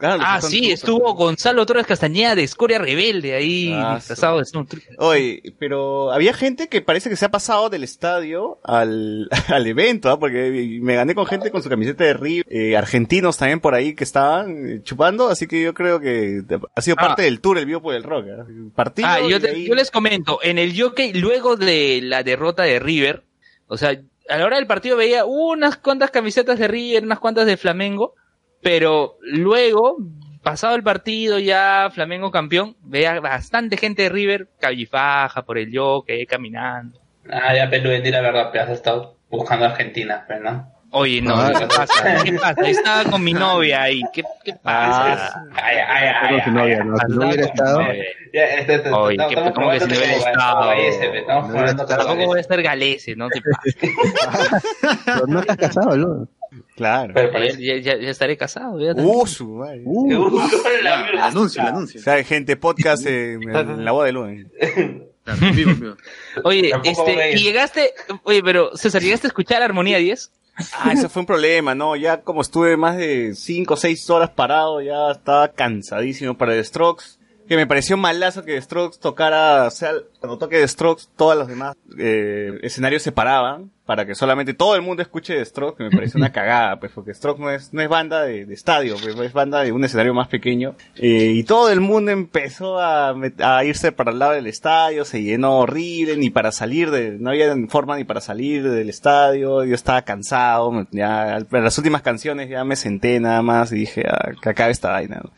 Claro, 0.00 0.22
Ah, 0.26 0.40
sí, 0.40 0.72
estuvo 0.72 1.14
Gonzalo 1.14 1.64
Torres 1.66 1.86
Castañeda 1.86 2.34
de 2.34 2.42
Escoria 2.42 2.78
Rebelde 2.78 3.34
ahí 3.34 3.72
Ah, 3.72 3.96
disfrazado 3.96 4.38
de 4.38 4.42
Stone 4.44 4.66
Trooper. 4.66 4.96
Oye, 4.98 5.42
pero 5.58 6.10
había 6.10 6.32
gente 6.32 6.68
que 6.68 6.80
parece 6.80 7.10
que 7.10 7.16
se 7.16 7.26
ha 7.26 7.30
pasado 7.30 7.68
del 7.70 7.84
estadio 7.84 8.58
al, 8.64 9.28
al 9.48 9.66
evento, 9.66 10.08
¿ah? 10.10 10.18
porque 10.18 10.78
me 10.82 10.94
gané 10.94 11.14
con 11.14 11.26
gente 11.26 11.50
con 11.50 11.62
su 11.62 11.68
camiseta 11.68 12.02
de 12.04 12.14
River, 12.14 12.46
eh, 12.48 12.76
argentinos 12.76 13.36
también 13.36 13.60
por 13.60 13.74
ahí 13.74 13.94
que 13.94 14.04
estaban 14.04 14.66
eh, 14.68 14.80
chupando, 14.82 15.28
así 15.28 15.46
que 15.46 15.62
yo 15.62 15.74
creo 15.74 16.00
que 16.00 16.42
ha 16.74 16.80
sido 16.80 16.96
Ah. 16.98 17.08
parte 17.08 17.22
del 17.22 17.40
tour 17.40 17.58
el 17.58 17.66
vivo 17.66 17.82
por 17.82 17.94
el 17.94 18.02
rock. 18.02 18.24
¿ah? 18.40 18.46
Partido 18.74 19.08
Ah, 19.08 19.20
yo, 19.20 19.36
y 19.36 19.40
te- 19.40 19.50
ahí- 19.50 19.68
yo 19.68 19.74
les 19.74 19.90
comento, 19.90 20.40
en 20.42 20.58
el 20.58 20.80
jockey, 20.80 21.12
luego 21.12 21.56
de 21.56 22.00
la 22.02 22.22
derrota 22.22 22.62
de 22.62 22.78
River, 22.78 23.22
o 23.66 23.76
sea, 23.76 24.00
a 24.30 24.36
la 24.38 24.46
hora 24.46 24.56
del 24.56 24.66
partido 24.66 24.96
veía 24.96 25.24
unas 25.26 25.76
cuantas 25.76 26.10
camisetas 26.10 26.58
de 26.58 26.68
River, 26.68 27.04
unas 27.04 27.18
cuantas 27.18 27.44
de 27.46 27.56
Flamengo, 27.56 28.14
pero 28.62 29.16
luego, 29.22 29.96
pasado 30.42 30.74
el 30.76 30.82
partido 30.82 31.38
ya 31.38 31.88
Flamengo 31.92 32.30
campeón, 32.30 32.76
veía 32.82 33.20
bastante 33.20 33.76
gente 33.76 34.02
de 34.04 34.08
River, 34.08 34.48
cabifaja 34.58 35.42
por 35.42 35.58
el 35.58 35.70
jockey, 35.76 36.26
caminando. 36.26 36.98
Ah, 37.30 37.54
ya, 37.54 37.68
pero 37.70 37.90
di 37.90 38.10
la 38.10 38.20
verdad, 38.22 38.48
pero 38.52 38.64
has 38.64 38.70
estado 38.70 39.16
buscando 39.30 39.66
a 39.66 39.68
Argentina, 39.70 40.24
pero 40.26 40.40
no. 40.40 40.72
Oye, 40.92 41.22
no, 41.22 41.36
Ah. 41.36 41.52
¿qué 41.56 41.66
pasa? 41.68 42.24
¿Qué 42.24 42.32
pasa? 42.32 42.68
Estaba 42.68 43.04
con 43.08 43.22
mi 43.22 43.32
novia 43.32 43.82
ahí, 43.82 44.02
¿qué, 44.12 44.24
qué 44.44 44.54
pasa? 44.54 45.44
Ay, 45.54 45.76
ay, 45.76 46.06
ay, 46.08 46.14
Pero 46.22 46.34
ay, 46.34 46.42
si 46.42 46.50
no 46.50 46.64
si 46.66 47.14
no 47.16 47.26
hubiera 47.26 47.42
con 47.42 47.50
estado, 47.52 47.78
novia. 47.82 48.04
Este, 48.32 48.74
este, 48.74 48.90
Oye, 48.90 49.16
¿qué- 49.28 49.52
cómo 49.54 49.70
que 49.70 49.80
si 49.80 49.86
no 49.86 49.96
hubiera 49.96 50.14
estado? 50.16 51.86
Tampoco 51.86 52.26
voy 52.26 52.38
a 52.38 52.40
estar 52.40 52.60
galese, 52.62 53.14
no 53.14 53.28
pero 55.04 55.26
no 55.28 55.40
estás 55.40 55.56
casado, 55.56 55.96
¿no? 55.96 56.28
Claro. 56.76 57.12
Pero 57.14 57.28
Ya, 57.28 57.32
parece- 57.32 57.62
ya, 57.62 57.76
ya- 57.76 57.96
ya 57.96 58.10
estaré 58.10 58.36
casado. 58.36 58.80
Ya 58.80 58.92
Uh, 58.94 59.26
su 59.26 59.48
madre. 59.48 59.82
Uh, 59.84 60.12
Uh, 60.26 60.40
la 60.82 61.08
El 61.12 61.18
anuncio, 61.18 61.62
el 61.62 61.68
anuncio. 61.68 62.00
O 62.00 62.04
sea, 62.04 62.22
gente, 62.24 62.56
podcast 62.56 63.06
en, 63.06 63.42
en 63.48 63.84
la 63.84 63.92
boda 63.92 64.06
de 64.06 64.12
Luna. 64.12 64.44
Claro, 65.22 65.54
vivo, 65.54 65.72
vivo. 65.74 65.96
Oye, 66.44 66.72
este, 66.82 67.32
y 67.38 67.42
llegaste, 67.42 67.92
oye, 68.22 68.42
pero 68.42 68.74
César, 68.74 69.02
¿llegaste 69.02 69.26
a 69.26 69.28
escuchar 69.28 69.62
Armonía 69.62 69.98
10? 69.98 70.32
Ah, 70.78 70.92
ese 70.94 71.10
fue 71.10 71.20
un 71.20 71.26
problema, 71.26 71.74
¿no? 71.74 71.94
Ya 71.94 72.22
como 72.22 72.40
estuve 72.40 72.76
más 72.78 72.96
de 72.96 73.34
5 73.34 73.74
o 73.74 73.76
6 73.76 74.08
horas 74.08 74.30
parado, 74.30 74.80
ya 74.80 75.10
estaba 75.10 75.48
cansadísimo 75.48 76.36
para 76.38 76.54
The 76.54 76.64
Strokes. 76.64 77.04
Que 77.50 77.56
me 77.56 77.66
pareció 77.66 77.96
malazo 77.96 78.44
que 78.44 78.62
Strokes 78.62 79.00
tocara, 79.00 79.66
o 79.66 79.70
sea, 79.72 79.90
cuando 80.20 80.38
toque 80.38 80.68
Strokes, 80.68 81.08
todos 81.16 81.36
los 81.36 81.48
demás 81.48 81.74
eh, 81.98 82.60
escenarios 82.62 83.02
se 83.02 83.10
paraban 83.10 83.72
para 83.86 84.06
que 84.06 84.14
solamente 84.14 84.54
todo 84.54 84.76
el 84.76 84.82
mundo 84.82 85.02
escuche 85.02 85.44
Strokes, 85.44 85.78
que 85.78 85.82
me 85.82 85.90
pareció 85.90 86.18
una 86.18 86.30
cagada, 86.32 86.78
pues, 86.78 86.92
porque 86.92 87.12
Strokes 87.12 87.42
no 87.42 87.50
es, 87.50 87.72
no 87.72 87.82
es 87.82 87.88
banda 87.88 88.22
de, 88.22 88.46
de 88.46 88.54
estadio, 88.54 88.94
pues, 89.02 89.18
es 89.18 89.32
banda 89.32 89.62
de 89.62 89.72
un 89.72 89.82
escenario 89.82 90.14
más 90.14 90.28
pequeño. 90.28 90.76
Eh, 90.94 91.32
y 91.34 91.42
todo 91.42 91.72
el 91.72 91.80
mundo 91.80 92.12
empezó 92.12 92.78
a, 92.78 93.16
irse 93.64 93.90
para 93.90 94.12
el 94.12 94.20
lado 94.20 94.34
del 94.34 94.46
estadio, 94.46 95.04
se 95.04 95.20
llenó 95.20 95.58
horrible, 95.58 96.16
ni 96.16 96.30
para 96.30 96.52
salir 96.52 96.92
de, 96.92 97.18
no 97.18 97.30
había 97.30 97.52
forma 97.66 97.96
ni 97.96 98.04
para 98.04 98.20
salir 98.20 98.62
del 98.70 98.88
estadio, 98.88 99.64
yo 99.64 99.74
estaba 99.74 100.02
cansado, 100.02 100.86
ya, 100.92 101.40
las 101.50 101.78
últimas 101.78 102.02
canciones 102.02 102.48
ya 102.48 102.62
me 102.62 102.76
senté 102.76 103.18
nada 103.18 103.42
más 103.42 103.72
y 103.72 103.74
dije, 103.74 104.04
ah, 104.08 104.30
que 104.40 104.50
acabe 104.50 104.70
esta 104.70 104.92
vaina, 104.92 105.20
¿no? 105.24 105.32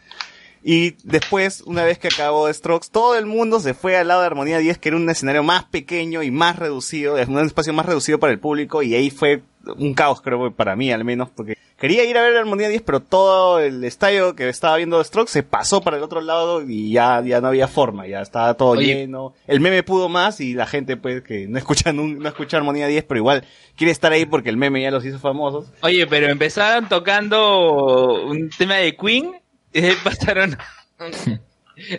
Y 0.65 0.95
después, 1.03 1.63
una 1.67 1.85
vez 1.85 1.99
que 1.99 2.09
acabó 2.09 2.53
Strokes, 2.53 2.89
todo 2.93 3.17
el 3.17 3.27
mundo 3.27 3.59
se 3.61 3.75
fue 3.75 3.97
al 3.97 4.09
lado 4.09 4.21
de 4.21 4.27
Armonía 4.29 4.59
10, 4.59 4.79
que 4.79 4.91
era 4.91 4.97
un 4.97 5.11
escenario 5.11 5.43
más 5.43 5.65
pequeño 5.65 6.23
y 6.23 6.31
más 6.31 6.57
reducido, 6.59 7.19
es 7.19 7.29
un 7.29 7.39
espacio 7.41 7.73
más 7.73 7.87
reducido 7.87 8.19
para 8.21 8.33
el 8.33 8.39
público, 8.39 8.83
y 8.83 8.95
ahí 8.95 9.11
fue 9.11 9.43
un 9.77 9.95
caos, 9.95 10.21
creo, 10.21 10.53
para 10.53 10.75
mí 10.77 10.91
al 10.93 11.05
menos, 11.05 11.29
porque 11.35 11.57
quería 11.79 12.05
ir 12.05 12.17
a 12.19 12.23
ver 12.23 12.37
Armonía 12.37 12.69
10, 12.69 12.83
pero 12.83 13.01
todo 13.01 13.59
el 13.61 13.83
estadio 13.85 14.35
que 14.37 14.49
estaba 14.49 14.77
viendo 14.77 15.03
Strokes 15.03 15.33
se 15.33 15.43
pasó 15.45 15.81
para 15.81 15.97
el 15.97 16.03
otro 16.05 16.21
lado 16.21 16.63
y 16.69 16.93
ya, 16.93 17.21
ya 17.25 17.41
no 17.41 17.49
había 17.49 17.67
forma, 17.69 18.07
ya 18.07 18.21
estaba 18.23 18.55
todo 18.55 18.71
Oye. 18.71 18.87
lleno. 18.95 19.35
El 19.49 19.61
meme 19.61 19.83
pudo 19.83 20.09
más 20.09 20.41
y 20.41 20.55
la 20.55 20.67
gente, 20.67 20.97
pues, 20.97 21.23
que 21.23 21.47
no 21.49 21.59
escucha, 21.59 21.93
nun- 21.93 22.19
no 22.19 22.29
escucha 22.29 22.57
Armonía 22.57 22.87
10, 22.89 23.05
pero 23.05 23.19
igual 23.19 23.45
quiere 23.77 23.91
estar 23.93 24.13
ahí 24.13 24.27
porque 24.27 24.49
el 24.49 24.57
meme 24.57 24.83
ya 24.83 24.91
los 24.93 25.05
hizo 25.05 25.19
famosos. 25.19 25.67
Oye, 25.83 26.07
pero 26.09 26.29
empezaron 26.29 26.89
tocando 26.89 28.25
un 28.27 28.51
tema 28.51 28.77
de 28.77 28.97
Queen 28.97 29.33
ahí 29.75 29.93
pasaron... 30.05 30.57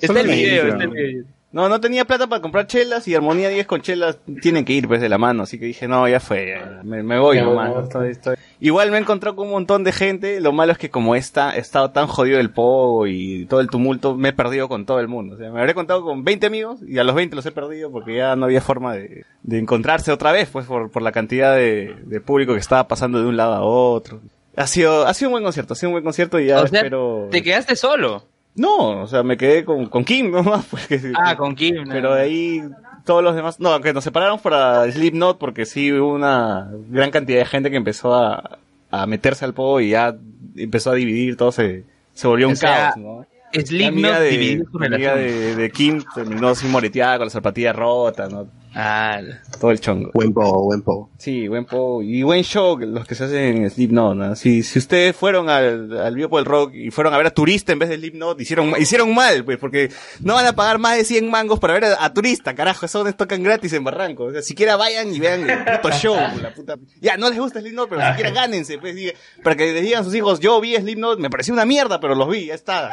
está 0.01 0.19
el 0.19 0.28
video, 0.28 0.67
está 0.67 0.84
el 0.84 0.89
video. 0.89 1.24
No, 1.51 1.69
no 1.69 1.80
tenía 1.80 2.03
plata 2.05 2.26
para 2.26 2.41
comprar 2.41 2.65
chelas 2.65 3.07
y 3.07 3.13
Armonía 3.13 3.47
10 3.49 3.67
con 3.67 3.80
chelas 3.82 4.17
tienen 4.41 4.65
que 4.65 4.74
ir 4.74 4.88
pues 4.88 5.01
de 5.01 5.07
la 5.09 5.19
mano, 5.19 5.43
así 5.43 5.59
que 5.59 5.65
dije, 5.65 5.88
no, 5.88 6.07
ya 6.07 6.19
fue, 6.19 6.49
ya, 6.49 6.82
me, 6.84 7.03
me 7.03 7.19
voy 7.19 7.38
nomás. 7.39 7.84
estoy- 7.84 8.09
estoy- 8.09 8.36
Igual 8.59 8.89
me 8.89 8.97
he 8.97 9.01
encontrado 9.01 9.36
con 9.36 9.45
un 9.47 9.51
montón 9.53 9.84
de 9.84 9.91
gente, 9.91 10.41
lo 10.41 10.51
malo 10.51 10.71
es 10.71 10.80
que 10.80 10.89
como 10.89 11.15
está, 11.15 11.55
he 11.55 11.59
estado 11.59 11.91
tan 11.91 12.07
jodido 12.07 12.39
el 12.39 12.49
pogo 12.49 13.05
y 13.05 13.45
todo 13.45 13.59
el 13.59 13.67
tumulto, 13.69 14.15
me 14.15 14.30
he 14.30 14.34
perdido 14.34 14.67
con 14.67 14.86
todo 14.88 14.99
el 14.99 15.07
mundo. 15.07 15.36
O 15.36 15.38
sea, 15.38 15.51
me 15.51 15.59
habré 15.59 15.76
contado 15.76 16.01
con 16.03 16.24
20 16.24 16.47
amigos 16.47 16.80
y 16.88 16.97
a 16.97 17.03
los 17.03 17.13
20 17.13 17.36
los 17.36 17.45
he 17.45 17.51
perdido 17.51 17.91
porque 17.91 18.15
ya 18.15 18.36
no 18.36 18.45
había 18.45 18.61
forma 18.61 18.93
de, 18.95 19.24
de 19.43 19.59
encontrarse 19.59 20.11
otra 20.11 20.32
vez, 20.32 20.49
pues 20.49 20.65
por, 20.65 20.89
por 20.89 21.03
la 21.03 21.11
cantidad 21.11 21.55
de, 21.55 21.93
de 22.03 22.19
público 22.21 22.53
que 22.53 22.59
estaba 22.59 22.88
pasando 22.88 23.19
de 23.21 23.28
un 23.28 23.38
lado 23.38 23.53
a 23.53 23.61
otro. 23.61 24.21
Ha 24.56 24.68
sido, 24.68 25.06
ha 25.08 25.14
sido 25.14 25.30
un 25.30 25.34
buen 25.34 25.43
concierto, 25.43 25.74
ha 25.74 25.76
sido 25.76 25.89
un 25.89 25.93
buen 25.93 26.04
concierto 26.04 26.39
y 26.39 26.47
ya 26.47 26.62
O 26.62 26.68
sea, 26.68 26.80
espero... 26.80 27.28
¿Te 27.32 27.41
quedaste 27.41 27.76
solo? 27.76 28.26
No, 28.56 29.01
o 29.01 29.08
sea, 29.08 29.24
me 29.24 29.36
quedé 29.36 29.66
con, 29.66 29.88
con 29.88 30.06
Kim 30.06 30.32
nomás. 30.32 30.66
Porque, 30.66 31.01
Ah, 31.16 31.36
con 31.36 31.56
Kim. 31.56 31.84
no. 31.84 31.91
Pero 31.91 32.14
de 32.14 32.22
ahí 32.22 32.64
todos 33.06 33.24
los 33.24 33.36
demás, 33.36 33.60
no, 33.60 33.82
que 33.82 33.93
nos 33.93 34.04
separamos 34.04 34.41
para 34.41 34.89
Slipknot 34.91 35.38
porque 35.39 35.66
sí 35.66 35.91
hubo 35.91 36.14
una 36.14 36.70
gran 36.89 37.10
cantidad 37.12 37.39
de 37.39 37.45
gente 37.45 37.70
que 37.72 37.78
empezó 37.78 38.14
a, 38.14 38.60
a 38.91 39.06
meterse 39.08 39.43
al 39.43 39.54
pogo 39.54 39.82
y 39.82 39.89
ya 39.89 40.16
empezó 40.56 40.91
a 40.91 40.95
dividir, 40.95 41.36
todo 41.36 41.51
se, 41.51 41.84
se 42.14 42.28
volvió 42.28 42.47
un 42.47 42.54
O 42.54 42.56
sea, 42.56 42.91
caos, 42.93 42.97
¿no? 42.97 43.26
Slipknot 43.54 44.22
dividió 44.22 44.66
su 44.72 44.78
relación. 44.78 45.18
de, 45.18 45.56
de 45.56 45.72
Kim 45.72 46.04
terminó 46.16 46.49
así 46.49 46.68
moreteada 46.68 47.18
con 47.18 47.28
la 47.28 47.32
zapatilla 47.32 47.74
rota, 47.74 48.28
¿no? 48.30 48.47
Ah, 48.76 49.21
Todo 49.59 49.71
el 49.71 49.80
chongo. 49.80 50.09
Buen 50.13 50.34
pogo, 50.34 50.63
buen 50.63 50.82
pogo. 50.82 51.09
Sí, 51.19 51.47
buen 51.47 51.65
pogo 51.65 52.01
y 52.01 52.24
buen 52.24 52.43
show 52.43 52.78
los 52.80 53.05
que 53.07 53.13
se 53.15 53.26
hacen 53.26 53.63
en 53.63 53.69
Slipknot, 53.69 54.15
¿no? 54.15 54.36
Si, 54.36 54.63
si 54.63 54.80
ustedes 54.80 55.15
fueron 55.15 55.49
al, 55.49 55.95
al 55.97 56.15
Biopo 56.15 56.38
del 56.38 56.45
Rock 56.45 56.74
y 56.74 56.89
fueron 56.89 57.13
a 57.13 57.17
ver 57.17 57.28
a 57.28 57.32
Turista 57.32 57.71
en 57.71 57.80
vez 57.80 57.89
de 57.89 57.97
Slipknot, 57.97 58.41
hicieron, 58.41 58.74
hicieron 58.80 59.13
mal, 59.13 59.45
pues, 59.45 59.57
porque 59.59 59.91
no 60.21 60.34
van 60.34 60.47
a 60.47 60.53
pagar 60.53 60.80
más 60.80 60.97
de 60.97 61.05
100 61.05 61.30
mangos 61.30 61.59
para 61.59 61.74
ver 61.76 61.86
a, 61.86 62.03
a 62.03 62.13
Turista, 62.13 62.55
carajo, 62.55 62.86
esos 62.86 63.05
les 63.05 63.15
tocan 63.15 63.43
gratis 63.43 63.71
en 63.74 63.84
Barranco. 63.84 64.26
O 64.26 64.32
sea, 64.32 64.41
siquiera 64.41 64.76
vayan 64.76 65.13
y 65.13 65.19
vean 65.19 65.49
el 65.49 65.63
puto 65.63 65.91
show, 65.91 66.15
la 66.41 66.53
puta. 66.53 66.76
Ya, 66.99 67.15
no 67.17 67.30
les 67.30 67.38
gusta 67.39 67.61
Slipknot, 67.61 67.89
pero 67.89 68.01
siquiera 68.09 68.32
gánense, 68.32 68.80
pues, 68.80 68.95
diga- 68.95 69.13
para 69.43 69.55
que 69.55 69.71
les 69.71 69.84
digan 69.84 70.01
a 70.01 70.03
sus 70.03 70.15
hijos, 70.15 70.39
yo 70.39 70.59
vi 70.59 70.76
Slipknot, 70.76 71.19
me 71.19 71.30
pareció 71.30 71.53
una 71.53 71.65
mierda, 71.65 71.99
pero 71.99 72.15
los 72.15 72.28
vi, 72.30 72.47
ya 72.47 72.55
está. 72.55 72.89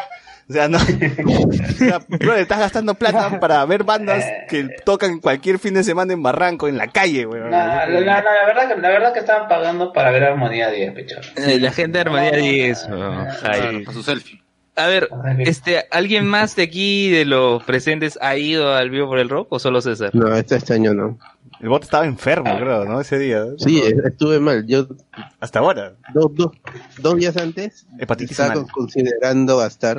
O 0.51 0.53
sea, 0.53 0.69
no. 0.69 0.79
O 0.79 1.53
sea, 1.79 2.01
bro, 2.09 2.35
estás 2.35 2.59
gastando 2.59 2.95
plata 2.95 3.39
para 3.39 3.65
ver 3.67 3.85
bandas 3.85 4.25
que 4.49 4.69
tocan 4.85 5.21
cualquier 5.21 5.61
fin 5.61 5.75
de 5.75 5.85
semana 5.85 6.13
en 6.13 6.23
Barranco, 6.25 6.67
en 6.67 6.77
la 6.77 6.89
calle, 6.89 7.25
weón. 7.25 7.53
La, 7.53 7.87
la- 7.87 8.01
la- 8.01 8.23
la 8.23 8.47
verdad 8.47 8.69
que, 8.75 8.81
la 8.81 8.89
verdad 8.89 9.13
que 9.13 9.21
estaban 9.21 9.49
pagando 9.49 9.93
para 9.93 10.11
ver 10.11 10.25
Armonía 10.25 10.69
10, 10.71 10.93
pecho. 10.93 11.17
Eh, 11.37 11.61
La 11.61 11.71
gente 11.71 11.99
de 11.99 12.01
Armonía 12.01 12.33
10. 12.33 12.89
oh, 12.91 13.25
ay. 13.45 13.85
Para 13.85 13.95
su 13.95 14.03
selfie. 14.03 14.43
A 14.77 14.87
ver, 14.87 15.09
este, 15.41 15.85
¿alguien 15.91 16.27
más 16.27 16.57
de 16.57 16.63
aquí, 16.63 17.11
de 17.11 17.27
los 17.27 17.63
presentes, 17.65 18.19
ha 18.23 18.37
ido 18.37 18.75
al 18.75 18.89
vivo 18.91 19.07
por 19.09 19.19
el 19.19 19.29
rock 19.29 19.53
o 19.53 19.59
solo 19.59 19.81
César? 19.83 20.11
No, 20.15 20.35
este, 20.35 20.57
este 20.57 20.75
año 20.75 20.95
no. 20.95 21.19
El 21.61 21.69
bot 21.69 21.83
estaba 21.83 22.07
enfermo, 22.07 22.57
creo, 22.57 22.87
¿no? 22.87 23.01
Ese 23.01 23.19
día. 23.19 23.45
Sí, 23.59 23.83
estuve 24.05 24.41
mal. 24.41 24.65
Yo 24.67 24.87
Hasta 25.41 25.59
ahora. 25.59 25.93
dos, 26.15 26.35
dos, 26.35 26.53
dos 26.99 27.17
días 27.17 27.37
antes 27.37 27.87
Hepatitis 27.99 28.39
estaba 28.41 28.65
considerando 28.73 29.59
gastar. 29.59 29.99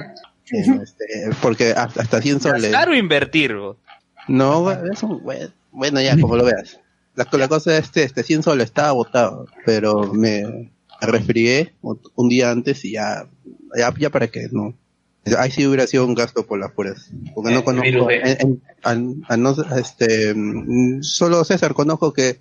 Este, 0.52 1.30
porque 1.42 1.72
hasta, 1.72 2.02
hasta 2.02 2.22
100 2.22 2.40
soles. 2.42 2.64
¿Gastar 2.72 2.90
o 2.90 2.96
invertir? 2.96 3.56
No, 4.28 4.72
es 4.72 5.04
un, 5.04 5.22
bueno, 5.24 5.50
bueno, 5.72 6.02
ya, 6.02 6.18
como 6.20 6.36
lo 6.36 6.44
veas. 6.46 6.80
La, 7.16 7.28
la 7.32 7.48
cosa 7.48 7.78
es 7.78 7.86
este, 7.86 8.04
este 8.04 8.24
100 8.24 8.44
soles 8.44 8.66
estaba 8.66 8.92
botado, 8.92 9.48
pero 9.66 10.14
me 10.14 10.72
resfrié 11.02 11.74
un 11.82 12.30
día 12.30 12.52
antes 12.52 12.86
y 12.86 12.92
ya, 12.94 13.28
ya, 13.78 13.94
ya 13.98 14.10
para 14.10 14.28
qué, 14.28 14.48
no. 14.52 14.74
Ahí 15.38 15.52
sí 15.52 15.68
hubiera 15.68 15.86
sido 15.86 16.06
un 16.06 16.16
gasto 16.16 16.48
por 16.48 16.60
las 16.60 16.72
puras. 16.72 17.12
Porque 17.36 17.52
no 17.52 17.60
Eh, 17.60 17.64
conozco, 17.64 17.84
virus 17.86 18.08
B. 18.08 18.22
en- 18.24 18.38
en- 18.42 18.62
al- 18.82 19.16
al 19.28 19.42
no- 19.44 19.56
este, 19.78 20.34
mm, 20.36 21.04
solo 21.04 21.44
César 21.44 21.74
conozco 21.76 22.12
que, 22.12 22.40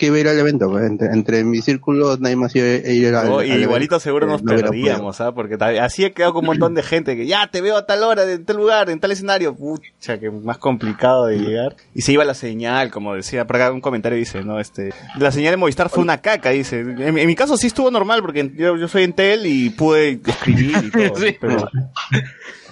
que 0.00 0.06
iba 0.06 0.16
a 0.16 0.20
ir 0.20 0.28
al 0.28 0.38
evento, 0.38 0.70
pues, 0.70 0.86
entre, 0.86 1.08
entre 1.08 1.44
mi 1.44 1.60
círculo 1.60 2.16
nadie 2.16 2.34
más 2.34 2.56
iba 2.56 2.64
a 2.66 2.70
ir 2.90 3.14
al, 3.14 3.26
al 3.26 3.46
y 3.46 3.50
evento. 3.50 3.60
igualito 3.60 4.00
seguro 4.00 4.26
Eh, 4.26 4.30
nos 4.30 4.42
no 4.42 4.56
perdíamos, 4.56 5.20
¿ah? 5.20 5.32
Porque 5.32 5.56
así 5.78 6.06
he 6.06 6.12
quedado 6.12 6.32
con 6.32 6.40
un 6.44 6.46
montón 6.46 6.74
de 6.74 6.82
gente 6.82 7.16
que 7.16 7.26
ya 7.26 7.46
te 7.50 7.60
veo 7.60 7.76
a 7.76 7.84
tal 7.84 8.02
hora, 8.02 8.24
en 8.32 8.44
tal 8.46 8.56
lugar, 8.56 8.88
en 8.88 8.98
tal 8.98 9.12
escenario. 9.12 9.54
Pucha, 9.54 10.18
que 10.18 10.30
más 10.30 10.56
complicado 10.56 11.26
de 11.26 11.38
llegar. 11.38 11.76
Y 11.94 12.00
se 12.00 12.12
iba 12.12 12.24
la 12.24 12.32
señal, 12.32 12.90
como 12.90 13.14
decía, 13.14 13.46
por 13.46 13.56
acá 13.56 13.70
un 13.70 13.82
comentario 13.82 14.16
dice, 14.18 14.42
¿no? 14.42 14.58
Este, 14.58 14.94
la 15.18 15.30
señal 15.30 15.52
de 15.52 15.56
Movistar 15.58 15.90
fue 15.90 16.02
una 16.02 16.22
caca, 16.22 16.48
dice. 16.50 16.80
En, 16.80 17.18
en 17.18 17.26
mi 17.26 17.34
caso 17.34 17.58
sí 17.58 17.66
estuvo 17.66 17.90
normal, 17.90 18.22
porque 18.22 18.50
yo, 18.56 18.78
yo 18.78 18.88
soy 18.88 19.02
en 19.04 19.12
Tel 19.12 19.44
y 19.44 19.68
pude 19.68 20.18
escribir 20.26 20.76
y 20.84 20.90
todo. 20.90 21.16
Sí. 21.20 21.36
pero, 21.38 21.68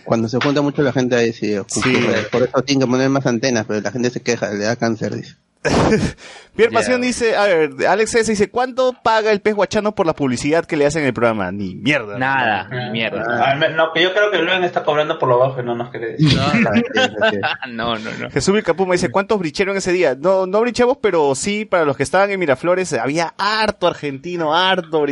Cuando 0.05 0.29
se 0.29 0.39
junta 0.41 0.63
mucho 0.63 0.81
la 0.83 0.93
gente 0.93 1.17
ahí 1.17 1.35
sí, 1.35 1.55
ocurre. 1.57 2.23
por 2.33 2.43
eso 2.43 2.63
tienen 2.63 2.87
que 2.87 2.91
poner 2.91 3.11
más 3.11 3.27
antenas, 3.27 3.67
pero 3.69 3.83
la 3.83 3.91
gente 3.93 4.09
se 4.09 4.21
queja, 4.23 4.51
le 4.51 4.65
da 4.65 4.77
cáncer, 4.77 5.15
dice. 5.15 5.35
Pierre. 6.57 6.73
Pasión 6.73 7.01
dice, 7.01 7.37
a 7.37 7.45
ver, 7.45 7.71
Alex 7.89 8.15
S 8.17 8.31
dice, 8.33 8.51
¿cuánto 8.51 8.93
paga 9.03 9.31
el 9.31 9.41
pez 9.41 9.55
guachano 9.55 9.95
por 9.95 10.07
la 10.07 10.13
publicidad 10.15 10.65
que 10.65 10.77
le 10.77 10.87
hacen 10.87 11.03
en 11.03 11.09
el 11.09 11.15
programa? 11.15 11.53
Ni 11.53 11.75
mierda. 11.77 12.19
Nada, 12.19 12.69
ni 12.69 12.91
mierda. 12.91 13.25
Ah, 13.53 13.55
me- 13.55 13.69
no, 13.71 13.93
que 13.93 14.03
yo 14.03 14.13
creo 14.13 14.31
que 14.31 14.39
Luen 14.39 14.65
está 14.65 14.83
cobrando 14.83 15.19
por 15.19 15.29
lo 15.29 15.39
bajo 15.39 15.61
y 15.61 15.65
no 15.65 15.75
nos 15.77 15.91
quiere 15.91 16.13
decir. 16.17 16.37
No, 17.69 17.97
no, 17.99 17.99
no. 17.99 18.31
Jesús 18.31 18.55
Vilcapuma 18.55 18.95
dice, 18.95 19.11
¿cuántos 19.11 19.39
bricheron 19.39 19.77
ese 19.77 19.93
día? 19.93 20.17
No, 20.19 20.47
no 20.47 20.61
brichamos, 20.61 20.99
pero 21.01 21.35
sí, 21.35 21.65
para 21.65 21.85
los 21.85 21.97
que 21.97 22.03
estaban 22.03 22.31
en 22.31 22.41
Miraflores, 22.41 22.93
había 22.95 23.35
harto 23.39 23.87
argentino, 23.87 24.55
harto 24.57 25.05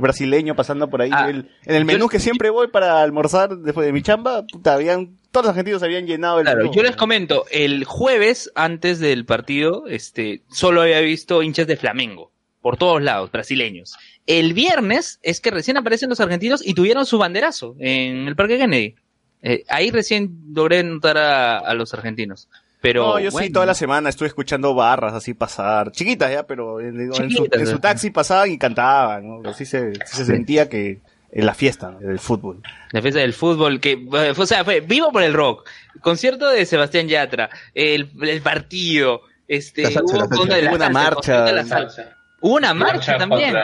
brasileño 0.00 0.54
pasando 0.56 0.88
por 0.88 1.02
ahí. 1.02 1.10
Ah, 1.12 1.28
El- 1.28 1.50
en 1.66 1.76
el 1.76 1.84
menú 1.84 2.08
que 2.08 2.18
siempre 2.20 2.50
voy 2.50 2.68
para 2.68 3.02
almorzar 3.02 3.56
después 3.58 3.86
de 3.86 3.92
mi 3.92 4.02
chamba, 4.02 4.42
puta, 4.50 4.74
habían, 4.74 5.18
todos 5.34 5.46
los 5.46 5.50
argentinos 5.50 5.82
habían 5.82 6.06
llenado 6.06 6.38
el 6.38 6.44
Claro, 6.44 6.72
yo 6.72 6.82
les 6.82 6.94
comento, 6.94 7.44
el 7.50 7.84
jueves 7.84 8.52
antes 8.54 9.00
del 9.00 9.26
partido, 9.26 9.88
este, 9.88 10.42
solo 10.48 10.80
había 10.80 11.00
visto 11.00 11.42
hinchas 11.42 11.66
de 11.66 11.76
Flamengo, 11.76 12.30
por 12.62 12.76
todos 12.76 13.02
lados, 13.02 13.32
brasileños. 13.32 13.96
El 14.26 14.54
viernes 14.54 15.18
es 15.22 15.40
que 15.40 15.50
recién 15.50 15.76
aparecen 15.76 16.08
los 16.08 16.20
argentinos 16.20 16.64
y 16.64 16.74
tuvieron 16.74 17.04
su 17.04 17.18
banderazo 17.18 17.74
en 17.80 18.28
el 18.28 18.36
Parque 18.36 18.58
Kennedy. 18.58 18.94
Eh, 19.42 19.64
ahí 19.68 19.90
recién 19.90 20.38
logré 20.54 20.84
notar 20.84 21.18
a, 21.18 21.58
a 21.58 21.74
los 21.74 21.92
argentinos. 21.92 22.48
Pero 22.80 23.04
no, 23.04 23.18
yo 23.18 23.30
sí, 23.30 23.34
bueno, 23.34 23.52
toda 23.54 23.66
la 23.66 23.74
semana 23.74 24.10
estuve 24.10 24.28
escuchando 24.28 24.72
barras 24.72 25.14
así 25.14 25.34
pasar, 25.34 25.90
chiquitas 25.90 26.30
ya, 26.30 26.46
pero 26.46 26.80
en, 26.80 27.00
en 27.00 27.12
su, 27.12 27.26
Chiquitas, 27.26 27.60
en 27.60 27.66
su 27.66 27.78
taxi 27.80 28.10
pasaban 28.10 28.52
y 28.52 28.58
cantaban, 28.58 29.26
¿no? 29.26 29.50
Así 29.50 29.66
se, 29.66 29.94
sí 29.94 30.16
se 30.16 30.24
sentía 30.26 30.68
que 30.68 31.00
en 31.34 31.46
la 31.46 31.52
fiesta 31.54 31.90
¿no? 31.90 31.98
del 31.98 32.18
fútbol. 32.20 32.62
La 32.92 33.02
fiesta 33.02 33.20
del 33.20 33.32
fútbol, 33.32 33.80
que, 33.80 33.92
eh, 33.92 34.34
o 34.36 34.46
sea, 34.46 34.64
fue 34.64 34.80
vivo 34.80 35.10
por 35.12 35.22
el 35.22 35.34
rock. 35.34 35.68
Concierto 36.00 36.48
de 36.48 36.64
Sebastián 36.64 37.08
Yatra, 37.08 37.50
el, 37.74 38.10
el 38.22 38.40
partido, 38.40 39.22
este, 39.48 39.82
La 39.82 39.90
salsa, 39.90 40.14
hubo 40.14 40.22
la 40.22 40.26
salsa. 40.28 40.54
de 40.54 40.62
la 40.62 40.70
una 40.70 40.78
salsa, 40.86 40.90
marcha. 40.92 41.44
de 41.44 41.52
la 41.52 41.64
salsa. 41.64 42.16
Hubo 42.40 42.56
una 42.56 42.74
marcha 42.74 43.16
también. 43.16 43.54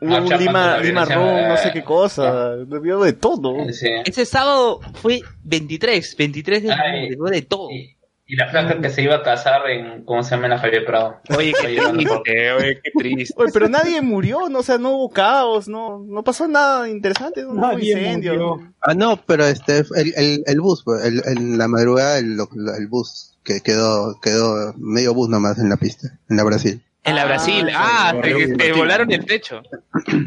Hubo 0.00 0.16
un 0.16 0.38
Lima, 0.38 0.78
Lima 0.78 1.04
Ron, 1.04 1.48
no 1.48 1.56
sé 1.56 1.70
qué 1.72 1.82
cosa, 1.82 2.56
vio 2.82 3.00
de 3.00 3.12
todo. 3.12 3.56
Ese 3.68 4.26
sábado 4.26 4.80
fue 4.94 5.22
23, 5.44 6.16
23 6.16 6.62
de 6.64 6.72
Ay. 6.72 7.08
de 7.10 7.42
todo. 7.42 7.70
Y 7.70 7.93
la 8.26 8.48
flaca 8.50 8.80
que 8.80 8.90
se 8.90 9.02
iba 9.02 9.16
a 9.16 9.22
casar 9.22 9.68
en, 9.68 10.04
¿cómo 10.04 10.22
se 10.22 10.30
llama? 10.30 10.46
En 10.46 10.50
la 10.50 10.58
Javier 10.58 10.84
Prado. 10.86 11.20
Oye, 11.36 11.52
qué 11.60 11.76
triste, 11.76 12.52
oye, 12.52 12.80
qué 12.82 12.90
triste. 12.96 13.34
Oye, 13.36 13.52
pero 13.52 13.68
nadie 13.68 14.00
murió, 14.00 14.48
no, 14.48 14.60
o 14.60 14.62
sea, 14.62 14.78
no 14.78 14.92
hubo 14.92 15.10
caos, 15.10 15.68
no, 15.68 15.98
no 15.98 16.24
pasó 16.24 16.48
nada 16.48 16.88
interesante, 16.88 17.42
no, 17.42 17.50
hubo 17.52 17.78
incendio. 17.78 18.32
murió. 18.32 18.72
Ah, 18.80 18.94
no, 18.94 19.16
pero 19.26 19.44
este, 19.46 19.78
el, 19.96 20.14
el, 20.16 20.42
el 20.46 20.60
bus, 20.60 20.82
pues, 20.84 21.04
el, 21.04 21.22
en 21.26 21.58
la 21.58 21.68
madrugada 21.68 22.18
el, 22.18 22.38
el 22.78 22.86
bus 22.88 23.36
que 23.44 23.60
quedó, 23.60 24.18
quedó 24.20 24.72
medio 24.76 25.14
bus 25.14 25.28
nomás 25.28 25.58
en 25.58 25.68
la 25.68 25.76
pista, 25.76 26.18
en 26.28 26.36
la 26.36 26.44
Brasil. 26.44 26.82
En 27.04 27.16
la 27.16 27.26
Brasil, 27.26 27.68
ah, 27.74 28.14
te, 28.22 28.72
volaron 28.72 29.12
el 29.12 29.26
techo. 29.26 29.62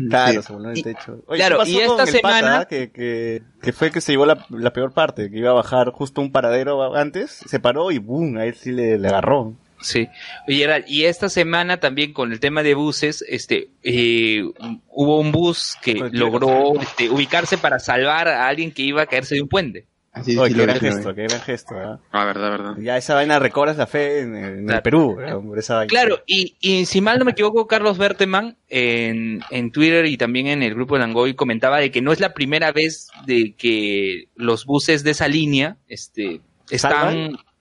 Claro, 0.10 0.42
se 0.44 0.54
voló 0.54 0.70
en 0.70 0.78
el 0.78 0.84
techo. 0.84 1.24
Oye, 1.26 1.40
claro, 1.40 1.56
¿qué 1.56 1.60
pasó 1.60 1.72
y 1.72 1.78
esta 1.80 1.96
pata, 1.98 2.06
semana- 2.06 2.66
que, 2.66 2.92
que, 2.92 3.42
que 3.62 3.74
fue 3.74 3.92
que 3.92 4.00
se 4.00 4.12
llevó 4.12 4.28
la, 4.28 4.46
la 4.50 4.72
peor 4.74 4.92
parte, 4.94 5.32
que 5.32 5.38
iba 5.38 5.50
a 5.50 5.56
bajar 5.56 5.92
justo 5.92 6.22
un 6.22 6.32
paradero 6.32 6.96
antes, 6.96 7.32
se 7.48 7.60
paró 7.60 7.90
y 7.92 7.98
boom, 7.98 8.38
a 8.38 8.46
él 8.46 8.54
sí 8.56 8.72
le, 8.72 9.00
le 9.00 9.08
agarró. 9.08 9.56
Sí. 9.82 10.08
Oye, 10.48 10.84
y 10.88 11.06
esta 11.06 11.30
semana 11.30 11.80
también 11.80 12.14
con 12.14 12.32
el 12.32 12.40
tema 12.40 12.64
de 12.64 12.74
buses, 12.74 13.24
este, 13.28 13.70
eh, 13.84 14.44
hubo 14.90 15.20
un 15.20 15.32
bus 15.32 15.78
que 15.82 15.96
logró 16.12 16.80
este, 16.80 17.10
ubicarse 17.10 17.58
para 17.58 17.80
salvar 17.80 18.28
a 18.28 18.48
alguien 18.48 18.72
que 18.72 18.84
iba 18.84 19.02
a 19.02 19.06
caerse 19.08 19.36
de 19.36 19.42
un 19.42 19.48
puente. 19.48 19.86
Así, 20.20 20.38
Oye, 20.38 20.50
sí 20.54 20.56
qué 20.60 20.66
gran 20.66 20.80
gesto, 20.80 21.16
qué 21.16 21.24
gran 21.24 21.42
gesto. 21.42 21.76
¿ah? 21.78 22.00
Ah, 22.12 22.26
verdad, 22.26 22.50
verdad. 22.52 22.76
Ya 22.80 22.98
esa 22.98 23.16
vaina 23.16 23.40
recobras 23.40 23.78
la 23.78 23.88
fe 23.88 24.20
en, 24.22 24.36
en 24.36 24.46
el 24.60 24.66
Claro. 24.66 24.84
Perú, 24.84 25.18
por 25.48 25.60
esa 25.60 25.76
vaina. 25.76 25.90
Claro, 25.90 26.20
y, 26.26 26.56
y 26.60 26.86
si 26.86 27.02
mal 27.02 27.20
no 27.20 27.26
me 27.26 27.32
equivoco, 27.32 27.68
Carlos 27.68 27.98
Berteman 27.98 28.58
en, 28.70 29.42
en 29.50 29.72
Twitter 29.72 30.06
y 30.06 30.18
también 30.18 30.48
en 30.48 30.64
el 30.64 30.74
grupo 30.76 30.96
de 30.96 31.02
Langoy 31.02 31.34
comentaba 31.36 31.78
de 31.80 31.92
que 31.92 32.02
no 32.02 32.12
es 32.12 32.20
la 32.20 32.34
primera 32.34 32.72
vez 32.72 33.10
de 33.26 33.54
que 33.58 34.30
los 34.36 34.66
buses 34.66 35.04
de 35.04 35.12
esa 35.12 35.28
línea 35.28 35.78
este, 35.88 36.42
están, 36.70 36.92
¿Salvan? 36.92 37.18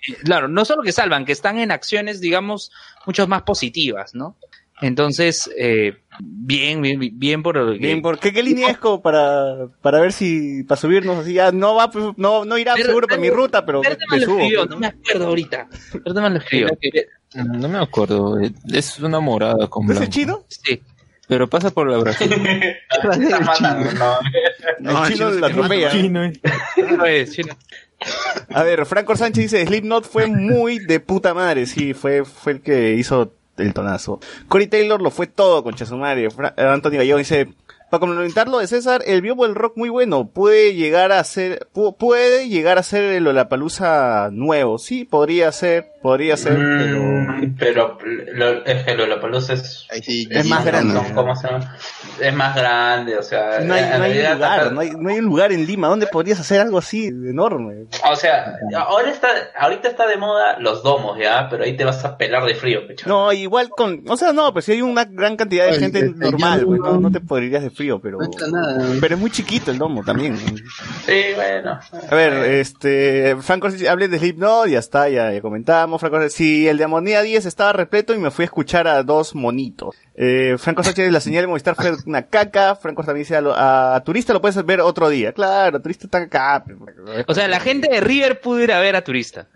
eh, 0.09 0.15
claro, 0.25 0.49
no 0.49 0.65
solo 0.65 0.83
que 0.83 0.93
salvan, 0.93 1.25
que 1.25 1.33
están 1.33 1.59
en 1.59 1.71
acciones, 1.71 2.21
digamos, 2.21 2.71
mucho 3.07 3.27
más 3.27 3.43
positivas, 3.43 4.15
¿no? 4.15 4.37
Entonces, 4.83 5.51
eh, 5.59 5.97
bien, 6.21 6.81
bien, 6.83 6.99
bien 7.15 7.43
por... 7.43 7.79
Bien, 7.79 8.03
¿por 8.03 8.19
qué, 8.19 8.33
qué 8.33 8.43
línea 8.43 8.71
es 8.71 8.79
como 8.79 9.03
para, 9.03 9.69
para 9.83 10.01
ver 10.01 10.13
si, 10.13 10.63
para 10.65 10.81
subirnos 10.81 11.19
así? 11.19 11.35
Ya 11.35 11.53
no 11.53 11.75
va, 11.75 11.91
pues, 11.91 12.05
no, 12.17 12.45
no 12.45 12.59
irá 12.59 12.75
Pero- 12.75 12.87
seguro 12.89 13.07
para 13.09 13.21
mi 13.21 13.31
ruta, 13.31 13.65
pero 13.67 13.83
me, 13.83 13.91
me 14.11 14.25
subo. 14.25 14.37
escribió, 14.39 14.61
pues, 14.61 14.71
no 14.71 14.79
me 14.79 14.87
acuerdo 14.89 15.27
ahorita. 15.27 15.69
Berteman 16.05 16.33
lo 16.35 16.39
escribió. 16.41 16.69
No 17.35 17.69
me 17.69 17.79
acuerdo. 17.79 18.41
eh, 18.41 18.53
Es 18.73 18.99
una 19.01 19.21
morada 19.21 19.69
con 19.69 19.85
¿No 19.87 19.93
es 19.93 19.99
blanco. 19.99 20.13
chino? 20.13 20.45
Sí. 20.49 20.81
Pero 21.29 21.49
pasa 21.49 21.71
por 21.73 21.91
la 21.91 21.99
Brasil. 21.99 22.33
Está 23.13 23.41
matando, 23.41 23.91
no. 24.81 25.05
el 25.07 25.13
chino 25.13 25.31
la 25.31 25.49
atropella. 25.49 25.91
Chino, 25.91 26.25
eh. 26.25 27.27
Chino. 27.29 27.57
A 28.55 28.63
ver, 28.63 28.87
Franco 28.87 29.17
Sánchez 29.17 29.43
dice, 29.51 29.67
Slipknot 29.67 30.05
fue 30.05 30.27
muy 30.29 30.79
de 30.79 31.01
puta 31.01 31.35
madre, 31.35 31.67
sí, 31.67 31.95
fue, 31.95 32.25
fue 32.25 32.53
el 32.53 32.61
que 32.61 32.93
hizo 32.95 33.33
el 33.59 33.75
tonazo. 33.75 34.21
Cory 34.49 34.67
Taylor 34.67 35.01
lo 35.01 35.11
fue 35.11 35.27
todo 35.27 35.63
con 35.63 35.75
Chasumario. 35.75 36.29
Eh, 36.57 36.63
Antonio 36.63 36.99
Gallego 36.99 37.19
dice, 37.19 37.49
para 37.91 38.01
complementar 38.01 38.49
lo 38.49 38.59
de 38.59 38.67
César, 38.67 39.03
el 39.07 39.23
Biobo 39.23 39.45
del 39.47 39.55
rock 39.55 39.77
muy 39.77 39.89
bueno, 39.89 40.29
puede 40.29 40.75
llegar 40.75 41.13
a 41.13 41.23
ser, 41.25 41.69
pu- 41.75 41.97
puede 41.97 42.49
llegar 42.49 42.79
a 42.79 42.83
ser 42.83 43.05
el 43.05 43.25
Lollapalooza 43.25 44.31
nuevo, 44.33 44.79
sí, 44.79 45.05
podría 45.05 45.53
ser, 45.53 45.93
podría 46.07 46.37
ser, 46.37 46.55
pero... 46.55 47.01
Mm, 47.01 47.57
Pero 47.59 47.99
lo, 48.35 48.65
es 48.65 48.85
que 48.85 48.95
Lollapalooza 48.95 49.55
es, 49.55 49.87
sí, 50.03 50.29
Es 50.31 50.47
más 50.49 50.65
grande. 50.65 50.95
no. 50.95 51.03
no, 51.03 51.15
¿cómo 51.15 51.35
se 51.37 51.49
llama? 51.49 51.77
Es 52.21 52.35
más 52.35 52.55
grande, 52.55 53.17
o 53.19 53.23
sea... 53.23 53.61
No 53.61 53.75
hay, 53.75 53.83
no 53.83 54.05
hay 54.05 54.13
realidad 54.13 54.33
un 54.33 54.39
lugar, 54.39 54.73
no 54.73 54.81
hay, 54.81 54.91
no 54.91 55.09
hay 55.11 55.19
un 55.19 55.25
lugar 55.25 55.53
en 55.53 55.67
Lima 55.67 55.89
donde 55.89 56.07
podrías 56.07 56.39
hacer 56.41 56.61
algo 56.61 56.79
así 56.79 57.07
enorme. 57.07 57.87
O 58.11 58.17
sea, 58.17 58.55
ahora 58.87 59.11
está, 59.11 59.29
ahorita 59.59 59.89
está 59.89 60.07
de 60.07 60.17
moda 60.17 60.59
los 60.61 60.83
domos, 60.83 61.19
¿ya? 61.19 61.49
Pero 61.51 61.65
ahí 61.65 61.77
te 61.77 61.85
vas 61.85 62.05
a 62.05 62.17
pelar 62.17 62.45
de 62.45 62.55
frío, 62.55 62.87
pecho. 62.87 63.09
No, 63.09 63.33
igual 63.33 63.69
con, 63.71 64.05
o 64.09 64.17
sea, 64.17 64.33
no, 64.33 64.53
pues 64.53 64.65
si 64.67 64.73
hay 64.73 64.83
una 64.83 65.05
gran 65.05 65.37
cantidad 65.37 65.67
de 65.67 65.79
gente 65.79 65.99
el- 65.99 66.05
el 66.07 66.19
normal, 66.19 66.63
pues, 66.65 66.81
no, 66.81 66.93
no- 66.95 67.01
no 67.01 67.11
te 67.11 67.21
podrías 67.21 67.63
de 67.63 67.71
frío, 67.71 68.01
pero, 68.01 68.19
No 68.19 68.25
está 68.31 68.47
nada. 68.49 68.89
pero 69.01 69.15
es 69.17 69.21
muy 69.21 69.31
chiquito 69.31 69.71
el 69.71 69.79
domo 69.79 70.03
también. 70.05 70.37
Sí, 70.37 71.23
bueno. 71.35 71.79
A 72.11 72.15
ver, 72.15 72.33
este, 72.53 73.37
Franco, 73.41 73.69
hable 73.89 74.09
de 74.09 74.19
Slipknot, 74.19 74.69
ya 74.69 74.79
está, 74.79 75.09
ya, 75.09 75.33
ya 75.33 75.41
comentamos. 75.41 75.96
Franco, 75.99 76.29
si 76.29 76.69
el 76.69 76.79
de 76.79 76.85
Amonía 76.85 77.23
10 77.23 77.47
estaba 77.47 77.73
repleto 77.73 78.15
y 78.15 78.19
me 78.19 78.31
fui 78.31 78.45
a 78.45 78.47
escuchar 78.47 78.87
a 78.89 79.03
dos 79.03 79.35
monitos. 79.35 79.95
Eh, 80.15 80.57
Franco 80.59 80.83
Sánchez, 80.83 81.11
la 81.13 81.21
señal 81.21 81.43
de 81.43 81.47
Movistar 81.49 81.75
fue 81.75 81.93
una 82.07 82.23
caca. 82.23 82.75
Franco 82.77 83.03
también 83.05 83.23
dice, 83.25 83.37
a, 83.37 83.41
lo- 83.41 83.55
a 83.57 84.01
turista 84.05 84.33
lo 84.33 84.41
puedes 84.41 84.65
ver 84.65 84.81
otro 84.81 85.09
día. 85.09 85.33
Claro, 85.33 85.81
turista 85.81 86.07
está 86.07 86.19
acá. 86.19 86.65
O 87.27 87.35
sea, 87.35 87.49
la 87.49 87.61
gente 87.61 87.89
de 87.89 88.01
River 88.01 88.41
pudo 88.41 88.61
ir 88.63 88.73
a 88.73 88.81
ver 88.81 88.97
a 88.97 89.03
Turista. 89.03 89.47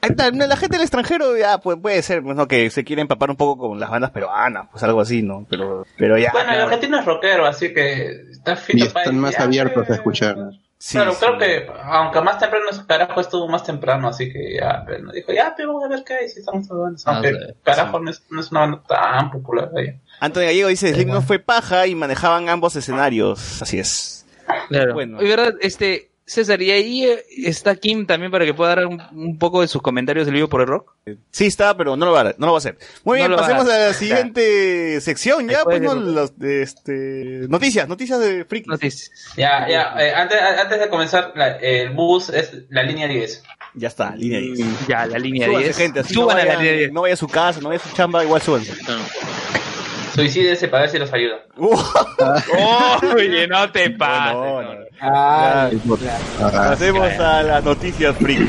La 0.00 0.56
gente 0.56 0.76
del 0.76 0.82
extranjero 0.82 1.36
ya 1.36 1.58
pues, 1.58 1.76
puede 1.82 2.00
ser, 2.02 2.22
pues, 2.22 2.36
¿no? 2.36 2.46
Que 2.46 2.70
se 2.70 2.84
quiere 2.84 3.02
empapar 3.02 3.30
un 3.30 3.36
poco 3.36 3.68
con 3.68 3.80
las 3.80 3.90
bandas 3.90 4.12
peruanas, 4.12 4.68
pues 4.70 4.82
algo 4.84 5.00
así, 5.00 5.22
¿no? 5.22 5.44
Pero, 5.50 5.84
pero 5.96 6.16
ya. 6.16 6.30
Bueno, 6.30 6.50
el 6.50 6.54
claro. 6.54 6.64
argentino 6.68 7.00
es 7.00 7.04
rockero, 7.04 7.46
así 7.46 7.74
que 7.74 8.22
está 8.30 8.56
Y 8.68 8.84
para 8.84 9.02
están 9.02 9.14
ir, 9.16 9.20
más 9.20 9.40
abiertos 9.40 9.90
a 9.90 9.94
escuchar. 9.94 10.36
Sí, 10.80 10.96
claro, 10.96 11.12
sí. 11.12 11.18
creo 11.18 11.38
que, 11.38 11.66
aunque 11.82 12.20
más 12.20 12.38
temprano 12.38 12.66
carajo 12.86 13.20
estuvo 13.20 13.48
más 13.48 13.64
temprano, 13.64 14.08
así 14.08 14.32
que 14.32 14.54
ya, 14.54 14.84
pero 14.86 15.02
no 15.02 15.12
dijo, 15.12 15.32
ya, 15.32 15.52
pero 15.56 15.74
vamos 15.74 15.84
a 15.84 15.88
ver 15.88 16.04
qué 16.04 16.14
hay, 16.14 16.28
si 16.28 16.38
estamos 16.38 16.68
bandas. 16.68 17.02
Ah, 17.04 17.14
Aunque 17.14 17.30
sí. 17.32 17.54
carajo 17.64 17.98
no, 17.98 18.10
es, 18.12 18.22
no 18.30 18.40
es 18.40 18.50
una 18.52 18.60
banda 18.60 18.82
tan 18.86 19.30
popular 19.32 19.70
ahí. 19.76 20.00
Antonio 20.20 20.48
Gallego 20.48 20.68
dice, 20.68 20.94
Slipknot 20.94 21.24
fue 21.24 21.40
paja 21.40 21.88
y 21.88 21.96
manejaban 21.96 22.48
ambos 22.48 22.76
escenarios. 22.76 23.60
Así 23.60 23.80
es. 23.80 24.24
Claro. 24.68 24.94
Bueno. 24.94 25.20
Y 25.20 25.28
verdad, 25.28 25.54
este, 25.60 26.10
César, 26.28 26.60
y 26.60 26.70
ahí 26.70 27.04
eh, 27.06 27.24
está 27.44 27.74
Kim 27.74 28.06
también 28.06 28.30
para 28.30 28.44
que 28.44 28.52
pueda 28.52 28.74
dar 28.76 28.86
un, 28.86 29.00
un 29.12 29.38
poco 29.38 29.62
de 29.62 29.68
sus 29.68 29.80
comentarios 29.80 30.26
del 30.26 30.34
vivo 30.34 30.48
por 30.48 30.60
el 30.60 30.66
rock. 30.66 30.94
Sí 31.30 31.46
está, 31.46 31.74
pero 31.76 31.96
no 31.96 32.04
lo 32.04 32.12
va 32.12 32.20
a, 32.20 32.24
no 32.36 32.46
lo 32.46 32.52
va 32.52 32.56
a 32.56 32.58
hacer. 32.58 32.76
Muy 33.02 33.18
No 33.20 33.28
bien, 33.28 33.32
a 33.38 33.42
pasemos 33.42 33.66
a, 33.68 33.78
la 33.78 33.94
siguiente 33.94 35.00
sección 35.00 35.48
ya, 35.48 35.58
Después 35.64 35.80
pues, 35.80 35.94
¿no? 35.94 36.04
de- 36.04 36.12
Los, 36.12 36.38
de, 36.38 36.62
este, 36.62 36.92
noticias, 37.48 37.88
noticias 37.88 38.20
de 38.20 38.44
friki. 38.44 38.68
Noticias. 38.68 39.10
Ya, 39.38 39.66
ya, 39.68 39.94
eh, 39.98 40.12
antes, 40.14 40.38
antes 40.40 40.78
de 40.80 40.88
comenzar, 40.90 41.32
la- 41.34 41.56
el 41.56 41.90
bus 41.90 42.28
es 42.28 42.52
la 42.68 42.82
línea 42.82 43.08
10. 43.08 43.42
Ya 43.74 43.88
está, 43.88 44.14
línea 44.14 44.38
10. 44.40 44.86
Ya, 44.86 45.06
la 45.06 45.18
línea 45.18 45.46
Súbanse, 45.46 45.64
10. 45.64 45.76
gente, 45.78 46.00
así 46.00 46.14
no 46.14 46.20
Suban 46.22 46.36
a 46.36 46.44
la 46.44 46.46
vayan- 46.46 46.62
línea 46.62 46.78
10. 46.78 46.92
no 46.92 47.00
vaya 47.02 47.14
a 47.14 47.16
su 47.16 47.28
casa, 47.28 47.60
no 47.62 47.68
vaya 47.70 47.80
a 47.82 47.88
su 47.88 47.96
chamba, 47.96 48.22
igual 48.22 48.42
súbanse. 48.42 48.74
Suicídese 50.14 50.68
para 50.68 50.82
ver 50.82 50.90
si 50.90 50.98
los 50.98 51.12
ayuda. 51.12 51.36
Uh, 51.56 51.76
Oye, 53.16 53.46
no 53.46 53.70
te 53.70 53.90
pases. 53.90 54.34
no, 54.34 54.62
no. 54.62 54.87
Ah, 55.00 55.70
Pasemos 56.40 57.10
a 57.20 57.42
las 57.42 57.64
noticias 57.64 58.16
friki. 58.16 58.48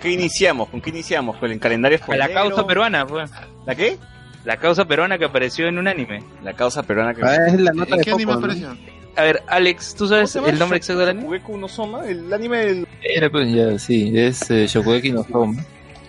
Qué 0.00 0.10
iniciamos? 0.10 0.68
¿Con 0.68 0.80
qué 0.80 0.90
iniciamos? 0.90 1.36
¿Con 1.36 1.50
el 1.52 1.60
calendario 1.60 1.98
A 2.08 2.16
la 2.16 2.28
causa 2.28 2.66
peruana, 2.66 3.06
pues. 3.06 3.30
¿La 3.66 3.74
qué? 3.74 3.96
La 4.44 4.56
causa 4.56 4.86
peruana 4.86 5.18
que 5.18 5.26
apareció 5.26 5.68
en 5.68 5.78
un 5.78 5.86
anime. 5.86 6.24
La 6.42 6.54
causa 6.54 6.82
peruana 6.82 7.14
que... 7.14 7.22
Ah, 7.22 7.46
es 7.46 7.60
la 7.60 7.72
nota 7.72 7.94
¿En 7.94 7.98
de 7.98 8.04
qué 8.04 8.10
anime 8.12 8.32
Poco, 8.32 8.46
¿no? 8.46 8.52
apareció? 8.52 8.76
A 9.16 9.22
ver, 9.22 9.42
Alex, 9.48 9.94
¿tú 9.96 10.08
sabes 10.08 10.34
el 10.36 10.58
nombre 10.58 10.78
exacto 10.78 11.00
del 11.00 11.10
anime? 11.10 11.24
Shokugeki 11.38 11.52
no 11.60 11.68
Soma, 11.68 12.06
el 12.06 12.32
anime 12.32 12.58
del... 12.58 12.88
Era, 13.02 13.28
pues 13.28 13.52
ya, 13.52 13.78
sí, 13.78 14.12
es 14.16 14.50
eh, 14.50 14.66
Shokugeki 14.66 15.12
no 15.12 15.24
Soma. 15.24 15.62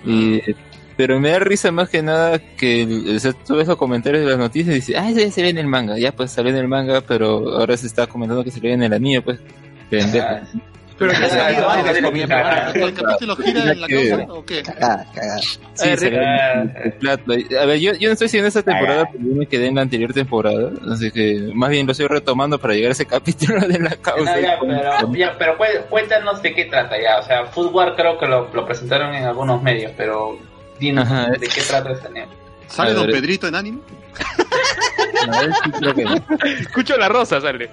Y, 0.05 0.39
pero 0.95 1.19
me 1.19 1.29
da 1.31 1.39
risa 1.39 1.71
más 1.71 1.89
que 1.89 2.01
nada 2.03 2.39
que 2.39 2.83
el- 2.83 3.15
o 3.15 3.19
sea, 3.19 3.33
tú 3.33 3.55
ves 3.55 3.67
los 3.67 3.77
comentarios 3.77 4.23
de 4.23 4.29
las 4.29 4.37
noticias 4.39 4.75
y 4.75 4.79
dices, 4.79 4.95
ah, 4.97 5.09
eso 5.09 5.19
ya 5.19 5.31
se 5.31 5.41
ve 5.41 5.49
en 5.49 5.57
el 5.57 5.67
manga. 5.67 5.97
Ya, 5.97 6.11
pues 6.11 6.31
salió 6.31 6.51
en 6.51 6.57
el 6.57 6.67
manga, 6.67 7.01
pero 7.01 7.57
ahora 7.57 7.75
se 7.75 7.87
está 7.87 8.07
comentando 8.07 8.43
que 8.43 8.51
se 8.51 8.59
ve 8.59 8.73
en 8.73 8.83
el 8.83 8.93
anime, 8.93 9.21
pues. 9.21 9.39
Pendejo. 9.89 10.27
Pero 11.07 11.19
que 11.19 11.29
se 11.29 11.39
ha 11.41 11.51
ido 11.51 11.69
antes, 11.69 11.97
¿El 12.75 12.93
capítulo 12.93 13.35
gira 13.35 13.71
en 13.71 13.81
la 13.81 13.87
causa 13.87 14.33
o 14.33 14.45
qué? 14.45 14.61
Cagada, 14.63 15.05
cagada. 15.13 15.39
Sí, 15.73 15.97
se 15.97 16.07
en 16.07 16.91
plato. 16.99 17.33
A 17.33 17.65
ver, 17.65 17.79
yo, 17.79 17.93
yo 17.93 18.07
no 18.09 18.13
estoy 18.13 18.27
siguiendo 18.29 18.47
esta 18.47 18.61
temporada, 18.63 19.05
pero 19.11 19.23
yo 19.27 19.35
me 19.35 19.45
quedé 19.47 19.67
en 19.67 19.75
la 19.75 19.81
anterior 19.81 20.13
temporada. 20.13 20.71
Así 20.91 21.11
que 21.11 21.51
más 21.55 21.69
bien 21.71 21.85
lo 21.87 21.91
estoy 21.93 22.07
retomando 22.07 22.59
para 22.59 22.73
llegar 22.75 22.89
a 22.89 22.91
ese 22.93 23.05
capítulo 23.05 23.59
de 23.67 23.79
la 23.79 23.95
causa. 23.97 24.35
No, 24.35 24.41
ya, 24.41 24.57
pero, 24.59 25.13
ya, 25.15 25.35
pero 25.37 25.57
cué- 25.57 25.81
cuéntanos 25.89 26.41
de 26.41 26.53
qué 26.53 26.65
trata 26.65 26.95
ya. 27.01 27.19
O 27.19 27.23
sea, 27.23 27.45
Food 27.47 27.73
War 27.73 27.95
creo 27.95 28.17
que 28.19 28.27
lo, 28.27 28.49
lo 28.53 28.65
presentaron 28.65 29.13
en 29.15 29.23
algunos 29.25 29.61
medios, 29.61 29.91
pero 29.97 30.37
dinos 30.79 31.05
Ajá, 31.05 31.31
de 31.31 31.39
qué 31.47 31.61
trata 31.61 31.91
este 31.91 32.07
anime. 32.07 32.27
¿Sale 32.67 32.93
Don. 32.93 33.07
Pedrito 33.07 33.47
en 33.47 33.55
anime? 33.55 33.79
A 35.31 35.41
ver, 35.41 35.51
sí, 35.63 35.71
creo 35.71 35.93
que 35.95 36.03
no. 36.05 36.15
Escucho 36.59 36.97
la 36.97 37.09
rosa, 37.09 37.41
sale. 37.41 37.69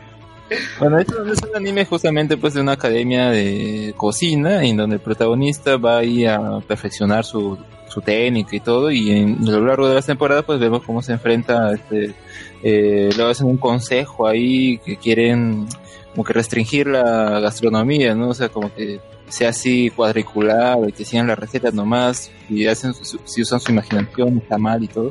Bueno, 0.78 0.98
es, 0.98 1.08
un- 1.08 1.28
es 1.30 1.38
un 1.42 1.54
anime 1.56 1.84
justamente 1.84 2.36
pues 2.36 2.54
de 2.54 2.60
una 2.60 2.72
academia 2.72 3.30
de 3.30 3.92
cocina 3.96 4.64
en 4.64 4.76
donde 4.76 4.96
el 4.96 5.02
protagonista 5.02 5.76
va 5.76 5.98
ahí 5.98 6.24
a 6.24 6.40
perfeccionar 6.66 7.24
su, 7.24 7.58
su 7.88 8.00
técnica 8.00 8.56
y 8.56 8.60
todo 8.60 8.90
y 8.90 9.10
en, 9.10 9.38
a 9.46 9.50
lo 9.50 9.66
largo 9.66 9.88
de 9.88 9.94
las 9.96 10.06
temporadas 10.06 10.44
pues 10.44 10.58
vemos 10.60 10.82
cómo 10.84 11.02
se 11.02 11.12
enfrenta 11.12 11.72
este 11.72 12.14
eh, 12.62 13.10
luego 13.16 13.30
hacen 13.30 13.46
un 13.46 13.58
consejo 13.58 14.26
ahí 14.26 14.78
que 14.78 14.96
quieren 14.96 15.66
como 16.12 16.24
que 16.24 16.32
restringir 16.32 16.86
la 16.88 17.38
gastronomía, 17.38 18.14
¿no? 18.14 18.30
O 18.30 18.34
sea, 18.34 18.48
como 18.48 18.74
que 18.74 18.98
sea 19.28 19.50
así 19.50 19.90
cuadricular, 19.90 20.78
que 20.92 21.04
sigan 21.04 21.26
las 21.28 21.38
recetas 21.38 21.74
nomás 21.74 22.30
y 22.48 22.66
hacen 22.66 22.92
su- 22.94 23.20
si 23.24 23.42
usan 23.42 23.60
su 23.60 23.70
imaginación, 23.70 24.38
está 24.38 24.58
mal 24.58 24.82
y 24.82 24.88
todo. 24.88 25.10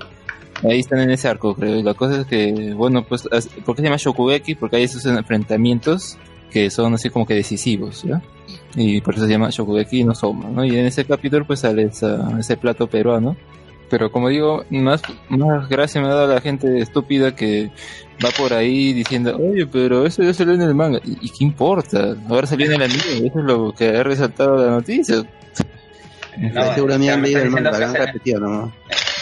Ahí 0.63 0.79
están 0.79 0.99
en 0.99 1.11
ese 1.11 1.27
arco, 1.27 1.53
creo. 1.55 1.75
Y 1.75 1.83
la 1.83 1.93
cosa 1.93 2.21
es 2.21 2.25
que, 2.27 2.73
bueno, 2.75 3.03
pues, 3.05 3.23
¿por 3.65 3.75
qué 3.75 3.81
se 3.81 3.83
llama 3.87 3.97
Shokugeki? 3.97 4.55
Porque 4.55 4.77
hay 4.77 4.83
esos 4.83 5.05
enfrentamientos 5.05 6.17
que 6.51 6.69
son 6.69 6.93
así 6.93 7.09
como 7.09 7.25
que 7.25 7.33
decisivos, 7.35 8.03
¿ya? 8.03 8.21
Y 8.75 9.01
por 9.01 9.13
eso 9.15 9.25
se 9.25 9.31
llama 9.31 9.49
Shokugeki 9.49 10.03
no 10.03 10.15
Soma, 10.15 10.49
¿no? 10.49 10.63
Y 10.65 10.77
en 10.77 10.85
ese 10.85 11.05
capítulo 11.05 11.45
pues 11.45 11.59
sale 11.59 11.83
esa- 11.83 12.37
ese 12.39 12.57
plato 12.57 12.87
peruano. 12.87 13.35
Pero 13.89 14.11
como 14.11 14.27
digo, 14.29 14.65
más, 14.69 15.01
más 15.29 15.69
gracia 15.69 16.01
me 16.01 16.09
da 16.09 16.25
la 16.27 16.41
gente 16.41 16.79
estúpida 16.79 17.33
que 17.35 17.71
va 18.23 18.29
por 18.37 18.51
ahí 18.53 18.91
diciendo, 18.91 19.37
oye, 19.37 19.65
pero 19.65 20.05
eso 20.05 20.23
ya 20.23 20.33
salió 20.33 20.53
en 20.55 20.61
el 20.61 20.75
manga. 20.75 20.99
¿Y, 21.05 21.11
y 21.25 21.29
qué 21.29 21.45
importa? 21.45 22.15
Ahora 22.27 22.47
salió 22.47 22.65
en 22.65 22.73
el 22.73 22.81
anime, 22.81 23.27
eso 23.27 23.39
es 23.39 23.45
lo 23.45 23.71
que 23.73 23.89
ha 23.95 24.03
resaltado 24.03 24.57
la 24.57 24.71
noticia. 24.71 25.23
No, 26.37 26.63
está 27.29 27.45
el 27.45 27.51
manga, 27.63 27.71
repetido 28.05 28.39
nomás. 28.41 28.73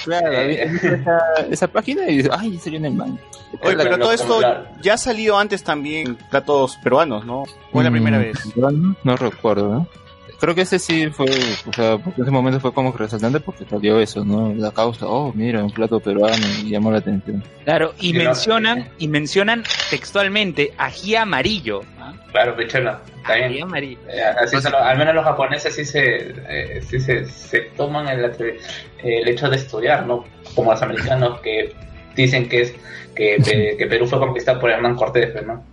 Claro, 0.06 0.32
Eh, 0.32 0.64
esa, 0.84 1.20
esa 1.52 1.68
página 1.68 2.08
y 2.08 2.18
dice, 2.18 2.30
ay, 2.32 2.58
salió 2.58 2.78
en 2.80 2.86
el 2.86 2.94
manga. 2.94 3.20
Oye, 3.62 3.76
pero 3.78 3.98
todo 3.98 4.12
esto 4.14 4.28
popular. 4.28 4.72
ya 4.82 4.94
ha 4.94 4.98
salido 4.98 5.38
antes 5.38 5.64
también 5.64 6.16
platos 6.30 6.78
peruanos, 6.78 7.26
¿no? 7.26 7.44
¿O 7.72 7.80
es 7.80 7.84
la 7.86 7.92
primera 7.92 8.18
Mm, 8.18 8.22
vez? 8.22 8.56
No, 8.56 8.96
no 9.04 9.18
recuerdo, 9.18 9.70
¿no? 9.70 9.88
Creo 10.40 10.54
que 10.54 10.62
ese 10.62 10.80
sí 10.80 11.08
fue, 11.08 11.26
o 11.68 11.74
sea, 11.74 11.98
porque 11.98 12.22
en 12.22 12.24
ese 12.24 12.32
momento 12.32 12.60
fue 12.60 12.74
como 12.74 12.92
que 12.92 13.00
resaltante 13.00 13.40
porque 13.40 13.66
salió 13.66 14.00
eso, 14.00 14.24
¿no? 14.26 14.54
La 14.54 14.72
causa, 14.72 15.08
oh, 15.08 15.32
mira, 15.34 15.64
un 15.64 15.72
plato 15.72 16.00
peruano 16.00 16.46
y 16.64 16.70
llamó 16.72 16.92
la 16.92 16.98
atención. 17.00 17.42
Claro, 17.64 17.94
y 18.00 18.08
Sí, 18.12 18.14
no, 18.14 18.24
mencionan, 18.26 18.90
y 19.00 19.08
mencionan 19.08 19.64
textualmente 19.90 20.74
ají 20.78 21.16
amarillo. 21.16 21.82
¿ah? 22.00 22.14
Claro, 22.32 22.56
no. 22.58 22.64
Está 22.66 23.34
Ají 23.34 23.54
bien. 23.54 23.64
amarillo. 23.64 23.98
Eh, 24.10 24.22
así 24.42 24.62
son, 24.62 24.76
al 24.76 24.98
menos 24.98 25.16
los 25.16 25.24
japoneses 25.24 25.74
sí 25.74 25.86
se, 25.86 26.34
eh, 26.50 26.82
sí 26.88 27.00
se, 27.00 27.26
se 27.26 27.60
toman 27.78 28.08
el, 28.10 28.32
el 29.04 29.28
hecho 29.28 29.50
de 29.50 29.56
estudiar, 29.56 30.06
¿no? 30.06 30.26
Como 30.54 30.72
los 30.72 30.82
americanos 30.82 31.40
que 31.42 31.74
dicen 32.16 32.48
que 32.50 32.62
es 32.62 32.74
que, 33.16 33.38
que 33.80 33.86
Perú 33.88 34.06
fue 34.06 34.20
conquistado 34.20 34.60
por 34.60 34.70
Hernán 34.70 34.96
Cortés, 34.96 35.32
pues, 35.32 35.46
¿no? 35.48 35.64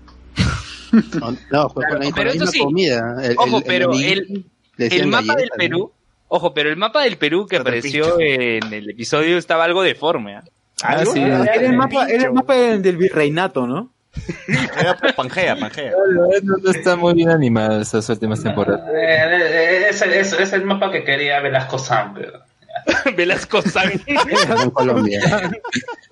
No, 1.21 1.37
No, 1.51 1.69
fue 1.71 1.85
con 1.89 2.01
la, 2.01 2.11
pero 2.15 2.27
la 2.29 2.33
misma 2.33 2.47
sí. 2.49 2.59
comida. 2.61 3.17
El, 3.23 3.35
Ojo, 3.39 3.59
el- 3.59 3.65
pero 3.67 3.93
el, 3.93 4.45
el- 4.73 4.79
le 4.79 4.85
decían 4.85 5.03
El 5.05 5.09
mapa 5.11 5.35
del. 5.37 5.51
Perú, 5.57 5.93
ojo, 6.29 6.55
pero 6.55 6.71
el 6.71 6.77
mapa 6.77 7.03
del 7.03 7.17
Perú 7.19 7.47
que 7.47 7.57
apareció 7.57 8.19
en 8.21 8.73
el 8.73 8.91
episodio 8.91 9.39
estaba 9.39 9.65
algo 9.65 9.83
deforme. 9.83 10.37
¿ah? 10.37 10.45
Ah, 10.83 11.05
sí. 11.05 11.21
Era 11.21 11.55
el 11.55 11.75
mapa, 11.75 12.09
era 12.09 12.25
el 12.25 12.33
mapa 12.33 12.55
del, 12.57 12.97
virreinato, 12.97 13.67
¿no? 13.67 13.93
Era 14.79 14.95
Pangea, 15.17 15.57
Pangea. 15.57 15.93
No, 15.93 16.27
no, 16.43 16.57
no 16.63 16.71
está 16.71 16.97
muy 16.97 17.15
bien 17.15 17.31
animada 17.31 17.81
esas 17.81 18.07
últimas 18.11 18.43
temporadas. 18.43 18.87
Eh, 18.89 18.95
eh, 18.99 19.87
es, 19.89 20.03
el- 20.03 20.13
es, 20.13 20.33
es 20.35 20.53
el 20.53 20.65
mapa 20.65 20.91
que 20.91 21.03
quería 21.03 21.41
Velasco 21.41 21.79
Sam, 21.79 22.13
pero... 22.15 22.41
Velasco. 23.17 23.63
En 24.07 24.71
Colombia. 24.71 25.21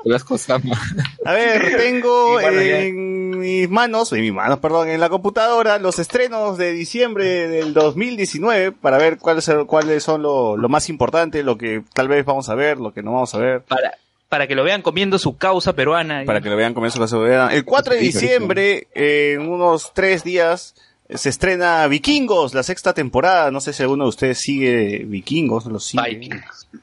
Las 0.05 0.25
cosas 0.25 0.63
A 1.25 1.33
ver, 1.33 1.77
tengo 1.77 2.33
bueno, 2.33 2.61
ya- 2.63 2.79
en 2.81 3.20
mis 3.41 3.69
manos, 3.69 4.13
en 4.13 4.21
mis 4.21 4.33
manos, 4.33 4.59
perdón, 4.61 4.89
en 4.89 5.01
la 5.01 5.09
computadora, 5.09 5.79
los 5.79 5.99
estrenos 5.99 6.59
de 6.59 6.73
diciembre 6.73 7.49
del 7.49 7.75
2019 7.75 8.73
para 8.73 8.99
ver 8.99 9.19
cuáles 9.19 9.45
son, 9.45 9.67
cuáles 9.67 10.03
son 10.05 10.23
lo, 10.23 10.57
lo 10.57 10.69
más 10.69 10.89
importante, 10.89 11.43
lo 11.43 11.59
que 11.59 11.83
tal 11.93 12.09
vez 12.09 12.25
vamos 12.25 12.49
a 12.49 12.55
ver, 12.55 12.79
lo 12.79 12.93
que 12.93 13.03
no 13.03 13.13
vamos 13.13 13.35
a 13.35 13.39
ver. 13.39 13.63
Para, 13.63 13.93
para 14.31 14.47
que 14.47 14.55
lo 14.55 14.63
vean 14.63 14.81
comiendo 14.83 15.19
su 15.19 15.37
causa 15.37 15.73
peruana. 15.73 16.23
Para 16.25 16.41
que 16.41 16.49
lo 16.49 16.57
vean 16.57 16.73
que 16.73 16.91
se 16.91 16.99
lo 16.99 17.23
vean. 17.23 17.51
El 17.51 17.65
4 17.65 17.95
de 17.95 18.01
diciembre, 18.01 18.87
en 18.95 19.49
unos 19.49 19.93
tres 19.93 20.23
días, 20.23 20.75
se 21.15 21.29
estrena 21.29 21.87
Vikingos, 21.87 22.55
la 22.55 22.63
sexta 22.63 22.93
temporada. 22.95 23.51
No 23.51 23.61
sé 23.61 23.73
si 23.73 23.83
alguno 23.83 24.05
de 24.05 24.09
ustedes 24.11 24.39
sigue 24.39 25.05
Vikingos, 25.07 25.67
lo 25.67 25.81
sigue. 25.81 26.31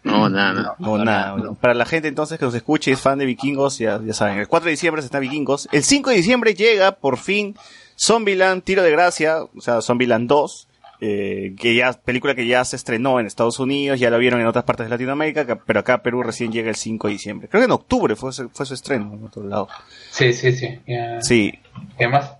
No, 0.03 0.30
nada, 0.30 0.53
nada. 0.53 0.75
No, 0.80 0.97
nada. 0.97 1.36
no. 1.38 1.55
Para 1.55 1.73
la 1.73 1.86
gente 1.86 2.07
entonces 2.07 2.38
que 2.39 2.45
nos 2.45 2.53
escuche 2.55 2.91
y 2.91 2.93
es 2.95 3.01
fan 3.01 3.17
de 3.19 3.25
Vikingos, 3.25 3.78
ya, 3.78 4.01
ya 4.05 4.13
saben. 4.13 4.38
El 4.38 4.47
4 4.47 4.65
de 4.65 4.71
diciembre 4.71 5.01
se 5.01 5.05
está 5.07 5.19
Vikingos. 5.19 5.67
El 5.71 5.84
5 5.84 6.09
de 6.09 6.15
diciembre 6.17 6.53
llega, 6.55 6.91
por 6.93 7.17
fin, 7.17 7.55
Zombieland, 7.99 8.63
Tiro 8.63 8.84
de 8.84 8.91
Gracia, 8.91 9.43
o 9.43 9.61
sea, 9.61 9.82
Zombieland 9.82 10.28
2. 10.28 10.67
eh, 10.99 11.53
que 11.59 11.75
ya, 11.75 11.93
película 11.93 12.34
que 12.34 12.47
ya 12.47 12.65
se 12.65 12.75
estrenó 12.75 13.19
en 13.19 13.28
Estados 13.28 13.59
Unidos, 13.59 13.99
ya 13.99 14.09
la 14.09 14.17
vieron 14.17 14.41
en 14.41 14.47
otras 14.47 14.65
partes 14.65 14.88
de 14.88 14.89
Latinoamérica, 14.89 15.45
que- 15.45 15.55
pero 15.55 15.82
acá 15.82 16.01
Perú 16.01 16.23
recién 16.23 16.51
llega 16.51 16.69
el 16.69 16.75
5 16.75 17.05
de 17.07 17.13
diciembre. 17.13 17.47
Creo 17.47 17.61
que 17.61 17.65
en 17.65 17.71
octubre 17.71 18.15
fue, 18.15 18.34
su- 18.34 18.49
fue 18.49 18.65
su 18.65 18.73
estreno 18.73 19.13
en 19.13 19.23
otro 19.23 19.43
lado. 19.43 19.67
Sí, 20.09 20.34
sí, 20.34 20.51
sí. 20.53 20.80
ya. 20.88 21.21
Sí, 21.21 21.53
¿Qué 21.99 22.07
más? 22.07 22.32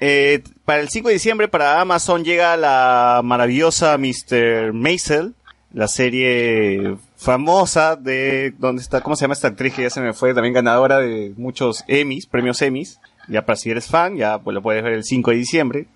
Eh, 0.00 0.42
para 0.64 0.80
el 0.80 0.88
5 0.88 1.08
de 1.08 1.14
diciembre 1.14 1.48
para 1.48 1.80
Amazon 1.80 2.24
llega 2.24 2.56
la 2.56 3.20
maravillosa 3.24 3.96
Mr. 3.98 4.72
Maisel, 4.72 5.34
la 5.72 5.88
serie 5.88 6.96
famosa 7.16 7.96
de 7.96 8.52
¿dónde 8.58 8.82
está? 8.82 9.00
¿Cómo 9.00 9.16
se 9.16 9.22
llama 9.22 9.34
esta 9.34 9.48
actriz 9.48 9.74
que 9.74 9.82
ya 9.82 9.90
se 9.90 10.00
me 10.00 10.12
fue? 10.12 10.34
También 10.34 10.54
ganadora 10.54 10.98
de 10.98 11.32
muchos 11.36 11.84
Emmys, 11.88 12.26
premios 12.26 12.60
Emmys. 12.62 13.00
Ya 13.28 13.44
para 13.44 13.56
si 13.56 13.70
eres 13.70 13.86
fan, 13.86 14.16
ya 14.16 14.38
pues 14.38 14.54
lo 14.54 14.62
puedes 14.62 14.84
ver 14.84 14.92
el 14.92 15.04
5 15.04 15.30
de 15.30 15.36
diciembre. 15.36 15.86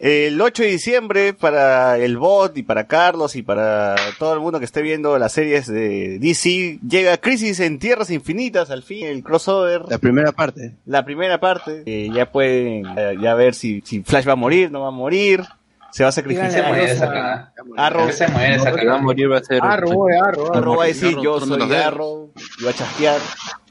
El 0.00 0.40
8 0.40 0.62
de 0.62 0.68
diciembre 0.68 1.32
para 1.34 1.98
el 1.98 2.18
bot 2.18 2.56
y 2.56 2.62
para 2.62 2.86
Carlos 2.86 3.34
y 3.34 3.42
para 3.42 3.96
todo 4.18 4.32
el 4.34 4.40
mundo 4.40 4.60
que 4.60 4.64
esté 4.64 4.80
viendo 4.80 5.18
las 5.18 5.32
series 5.32 5.66
de 5.66 6.18
DC 6.20 6.78
llega 6.88 7.16
Crisis 7.18 7.58
en 7.58 7.80
Tierras 7.80 8.10
Infinitas, 8.10 8.70
al 8.70 8.84
fin 8.84 9.06
el 9.06 9.24
crossover. 9.24 9.82
La 9.88 9.98
primera 9.98 10.30
parte. 10.30 10.76
La 10.86 11.04
primera 11.04 11.40
parte, 11.40 11.82
eh, 11.86 12.08
ya 12.14 12.30
pueden 12.30 12.86
eh, 12.96 13.16
ya 13.20 13.34
ver 13.34 13.54
si, 13.54 13.82
si 13.84 14.02
Flash 14.02 14.28
va 14.28 14.32
a 14.34 14.36
morir, 14.36 14.70
no 14.70 14.82
va 14.82 14.88
a 14.88 14.92
morir, 14.92 15.42
se 15.90 16.04
va 16.04 16.10
a 16.10 16.12
Se 16.12 16.20
sacrificar. 16.20 16.68
muere 16.68 16.92
esa 16.92 17.08
cagada. 17.08 17.52
Arrow, 17.76 18.12
Se 18.12 18.28
muere 18.28 18.54
esa 18.54 18.70
va 18.70 18.94
a 18.94 18.98
morir 18.98 19.32
va 19.32 19.38
a 19.38 19.42
ser. 19.42 19.60
Arro, 19.62 19.88
güey, 19.90 20.16
arro, 20.16 20.46
arro. 20.46 20.54
Arrow 20.54 20.76
va 20.76 20.84
a 20.84 20.86
decir 20.86 21.08
Arrow, 21.08 21.24
yo 21.24 21.40
soy 21.40 21.58
los 21.58 21.68
dedos". 21.68 21.86
Arrow 21.86 22.32
y 22.60 22.64
va 22.64 22.70
a 22.70 22.74
chasquear. 22.74 23.18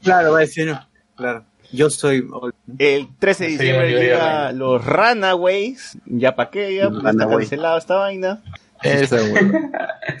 Claro, 0.02 0.32
va 0.32 0.38
a 0.38 0.40
decir, 0.40 0.66
no. 0.66 0.86
Claro. 1.16 1.44
Yo 1.72 1.90
soy. 1.90 2.26
El 2.78 3.08
13 3.18 3.44
de 3.44 3.50
Sí, 3.50 3.56
diciembre 3.58 3.92
yo- 3.92 3.98
llega 3.98 4.52
los 4.52 4.84
Runaways, 4.84 5.98
ya 6.06 6.34
pa' 6.34 6.50
qué, 6.50 6.74
ya 6.76 6.88
pues, 6.90 7.04
está 7.04 7.28
cancelado 7.28 7.78
esta 7.78 7.96
vaina, 7.96 8.42
Esa, 8.82 9.20
güey. 9.20 9.52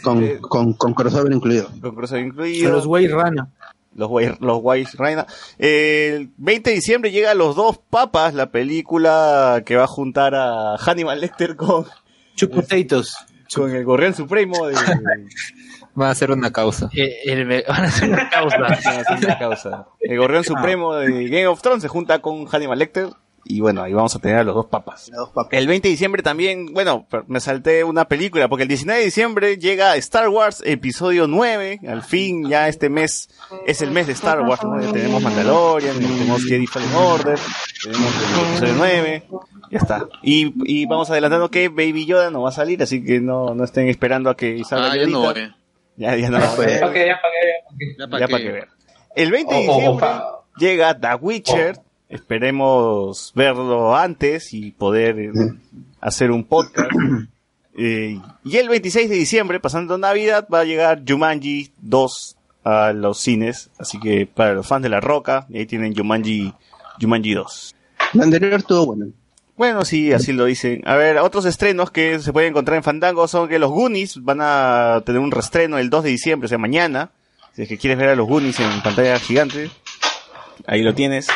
Con, 0.02 0.38
con, 0.38 0.72
con 0.74 0.94
crossover 0.94 1.32
incluido. 1.32 1.68
con 1.80 1.94
crossover 1.94 2.24
incluido. 2.26 2.70
los 2.72 2.86
güey 2.86 3.06
rana. 3.08 3.48
Los 3.94 4.08
guay, 4.08 4.32
los 4.40 4.92
reina. 4.94 5.26
El 5.58 6.30
20 6.36 6.70
de 6.70 6.76
diciembre 6.76 7.10
llega 7.10 7.34
Los 7.34 7.56
Dos 7.56 7.78
Papas, 7.90 8.32
la 8.32 8.50
película 8.52 9.62
que 9.66 9.74
va 9.74 9.84
a 9.84 9.88
juntar 9.88 10.36
a 10.36 10.76
Hannibal 10.78 11.20
Lecter 11.20 11.56
con, 11.56 11.84
potatoes. 12.52 13.16
con 13.52 13.74
el 13.74 13.84
Gorrión 13.84 14.14
Supremo 14.14 14.68
de, 14.68 14.76
Va 16.00 16.10
a 16.10 16.14
ser 16.14 16.30
una 16.30 16.50
causa. 16.52 16.88
Eh, 16.94 17.18
el- 17.24 17.46
me- 17.46 17.62
van 17.68 17.84
a 17.84 17.88
hacer 17.88 18.08
una 18.10 18.28
causa. 18.30 18.56
La 19.20 19.38
causa. 19.38 19.86
El 20.00 20.18
Gorrión 20.18 20.44
Supremo 20.44 20.94
de 20.94 21.24
Game 21.28 21.46
of 21.46 21.60
Thrones 21.62 21.82
se 21.82 21.88
junta 21.88 22.20
con 22.20 22.46
Hannibal 22.46 22.78
Lecter 22.78 23.10
Y 23.44 23.60
bueno, 23.60 23.82
ahí 23.82 23.92
vamos 23.94 24.14
a 24.14 24.18
tener 24.18 24.36
a 24.38 24.44
los 24.44 24.54
dos 24.54 24.66
papas. 24.66 25.10
El 25.50 25.66
20 25.66 25.88
de 25.88 25.90
diciembre 25.92 26.22
también, 26.22 26.66
bueno, 26.74 27.06
me 27.28 27.40
salté 27.40 27.82
una 27.84 28.06
película, 28.06 28.48
porque 28.48 28.62
el 28.64 28.68
19 28.68 28.98
de 29.00 29.04
diciembre 29.06 29.56
llega 29.56 29.96
Star 29.96 30.28
Wars 30.28 30.62
Episodio 30.66 31.26
9. 31.26 31.80
Al 31.88 32.02
fin, 32.02 32.48
ya 32.48 32.68
este 32.68 32.90
mes 32.90 33.30
es 33.66 33.80
el 33.82 33.90
mes 33.90 34.06
de 34.06 34.12
Star 34.12 34.40
Wars, 34.42 34.62
¿no? 34.64 34.80
Ya 34.80 34.92
tenemos 34.92 35.22
Mandalorian, 35.22 35.98
tenemos 35.98 36.44
Jedi 36.44 36.66
Fallen 36.66 36.94
Order, 36.94 37.38
tenemos 37.82 38.12
el 38.14 38.48
Episodio 38.50 38.74
9. 38.76 39.22
Ya 39.70 39.78
está. 39.78 40.06
Y, 40.22 40.54
y 40.64 40.86
vamos 40.86 41.10
adelantando 41.10 41.50
que 41.50 41.68
Baby 41.68 42.06
Yoda 42.06 42.30
no 42.30 42.40
va 42.42 42.48
a 42.48 42.52
salir, 42.52 42.82
así 42.82 43.04
que 43.04 43.20
no, 43.20 43.54
no 43.54 43.64
estén 43.64 43.88
esperando 43.88 44.30
a 44.30 44.36
que 44.36 44.62
salga 44.64 44.92
Ah, 44.92 44.96
ya 44.96 45.06
no 45.06 45.24
Yodita. 45.24 45.56
Ya, 45.98 46.16
ya 46.16 46.30
no. 46.30 46.38
¿Para 46.38 46.92
qué? 46.92 47.06
¿Ya 47.98 48.08
para? 48.08 48.20
Ya 48.20 48.26
que 48.26 48.52
vean. 48.52 48.68
El 49.16 49.32
20 49.32 49.54
de 49.54 49.60
diciembre 49.62 50.06
llega 50.58 50.98
The 50.98 51.14
Witcher. 51.20 51.78
Esperemos 52.08 53.32
verlo 53.34 53.94
antes 53.94 54.54
y 54.54 54.70
poder 54.70 55.32
hacer 56.00 56.30
un 56.30 56.44
podcast. 56.44 56.90
Eh, 57.80 58.20
y 58.42 58.56
el 58.56 58.68
26 58.68 59.08
de 59.08 59.14
diciembre, 59.14 59.60
pasando 59.60 59.96
Navidad, 59.98 60.48
va 60.52 60.62
a 60.62 60.64
llegar 60.64 61.04
Jumanji 61.06 61.70
2 61.80 62.36
a 62.64 62.92
los 62.92 63.20
cines. 63.20 63.70
Así 63.78 64.00
que 64.00 64.26
para 64.26 64.54
los 64.54 64.66
fans 64.66 64.82
de 64.82 64.88
La 64.88 64.98
Roca, 64.98 65.46
ahí 65.54 65.64
tienen 65.64 65.94
Jumanji, 65.94 66.52
Jumanji 67.00 67.34
2. 67.34 67.76
La 68.14 68.24
anterior 68.24 68.54
estuvo 68.54 68.86
buena. 68.86 69.06
Bueno, 69.58 69.84
sí, 69.84 70.12
así 70.12 70.32
lo 70.32 70.44
dicen. 70.46 70.82
A 70.86 70.94
ver, 70.94 71.18
otros 71.18 71.44
estrenos 71.44 71.90
que 71.90 72.18
se 72.20 72.32
pueden 72.32 72.50
encontrar 72.50 72.76
en 72.76 72.84
Fandango 72.84 73.26
son 73.28 73.48
que 73.48 73.58
los 73.58 73.70
Goonies 73.70 74.22
van 74.22 74.38
a 74.40 75.02
tener 75.04 75.20
un 75.20 75.30
reestreno 75.32 75.78
el 75.78 75.90
2 75.90 76.04
de 76.04 76.10
diciembre, 76.10 76.46
o 76.46 76.48
sea, 76.48 76.58
mañana. 76.58 77.10
Si 77.54 77.62
es 77.62 77.68
que 77.68 77.76
quieres 77.76 77.98
ver 77.98 78.10
a 78.10 78.14
los 78.14 78.28
Goonies 78.28 78.60
en 78.60 78.80
pantalla 78.82 79.18
gigante, 79.18 79.68
ahí 80.66 80.82
lo 80.82 80.94
tienes. 80.94 81.26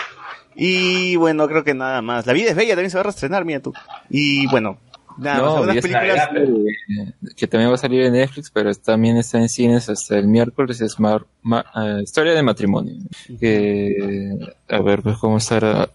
Y 0.54 1.16
bueno, 1.16 1.48
creo 1.48 1.64
que 1.64 1.74
nada 1.74 2.00
más. 2.00 2.24
La 2.26 2.32
vida 2.32 2.50
es 2.50 2.56
bella 2.56 2.74
también 2.74 2.90
se 2.90 2.96
va 2.96 3.00
a 3.00 3.04
reestrenar, 3.04 3.44
mira 3.44 3.58
tú. 3.60 3.72
Y 4.08 4.46
bueno, 4.48 4.78
nada 5.18 5.42
más. 5.42 5.54
No, 5.66 5.72
esa 5.72 5.80
películas. 5.80 6.28
eh, 6.36 7.12
que 7.36 7.46
también 7.48 7.70
va 7.70 7.74
a 7.74 7.78
salir 7.78 8.02
en 8.02 8.12
Netflix, 8.12 8.50
pero 8.52 8.72
también 8.74 9.16
está 9.16 9.38
en 9.38 9.48
cines 9.48 9.88
hasta 9.88 10.16
el 10.16 10.28
miércoles, 10.28 10.80
es 10.80 11.00
Mar- 11.00 11.26
Ma- 11.42 11.64
eh, 11.74 12.02
Historia 12.04 12.34
de 12.34 12.42
Matrimonio. 12.44 12.94
Que, 13.40 14.36
a 14.68 14.80
ver, 14.80 15.02
pues 15.02 15.16
cómo 15.18 15.38
estará 15.38 15.88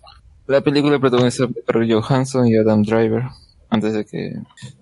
la 0.47 0.61
película 0.61 0.99
protagonizada 0.99 1.49
por 1.65 1.89
Johansson 1.89 2.47
y 2.47 2.55
Adam 2.57 2.81
Driver, 2.83 3.23
antes 3.69 3.93
de 3.93 4.05
que, 4.05 4.33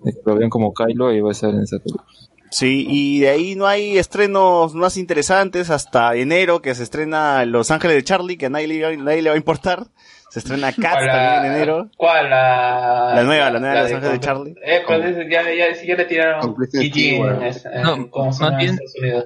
de 0.04 0.12
que 0.12 0.18
lo 0.24 0.36
vean 0.36 0.50
como 0.50 0.72
Kylo, 0.72 1.12
y 1.12 1.20
va 1.20 1.30
a 1.30 1.32
estar 1.32 1.50
en 1.50 1.60
esa 1.62 1.78
película. 1.78 2.04
Sí, 2.50 2.86
y 2.88 3.20
de 3.20 3.28
ahí 3.30 3.54
no 3.56 3.66
hay 3.66 3.98
estrenos 3.98 4.72
más 4.74 4.96
interesantes 4.96 5.68
hasta 5.68 6.14
enero, 6.14 6.62
que 6.62 6.74
se 6.76 6.84
estrena 6.84 7.44
Los 7.44 7.70
Ángeles 7.72 7.96
de 7.96 8.04
Charlie, 8.04 8.36
que 8.38 8.46
a 8.46 8.50
nadie 8.50 8.68
le, 8.68 8.96
nadie 8.98 9.20
le 9.22 9.30
va 9.30 9.34
a 9.34 9.38
importar. 9.38 9.88
Se 10.30 10.40
estrena 10.40 10.72
Cats 10.72 10.96
¿Cuál, 10.96 11.06
también 11.06 11.44
en 11.44 11.56
enero. 11.56 11.88
¿Cuál? 11.96 12.30
La, 12.30 13.12
La 13.16 13.22
nueva, 13.24 13.50
la 13.50 13.58
nueva 13.60 13.74
de 13.74 13.82
Los 13.82 13.92
Ángeles 13.92 14.12
de 14.12 14.20
Charlie. 14.20 14.54
Eh, 14.64 14.82
ese 14.88 15.30
ya, 15.30 15.42
ya, 15.42 15.82
ya 15.86 15.96
le 15.96 16.04
tiraron 16.04 16.54
GG 16.54 16.96
en, 16.96 17.42
en- 17.42 17.82
No, 17.82 18.10
¿cómo 18.10 18.32
se 18.32 18.42
más 18.44 18.56
bien- 18.58 18.70
Estados 18.74 18.92
Unidos? 19.00 19.24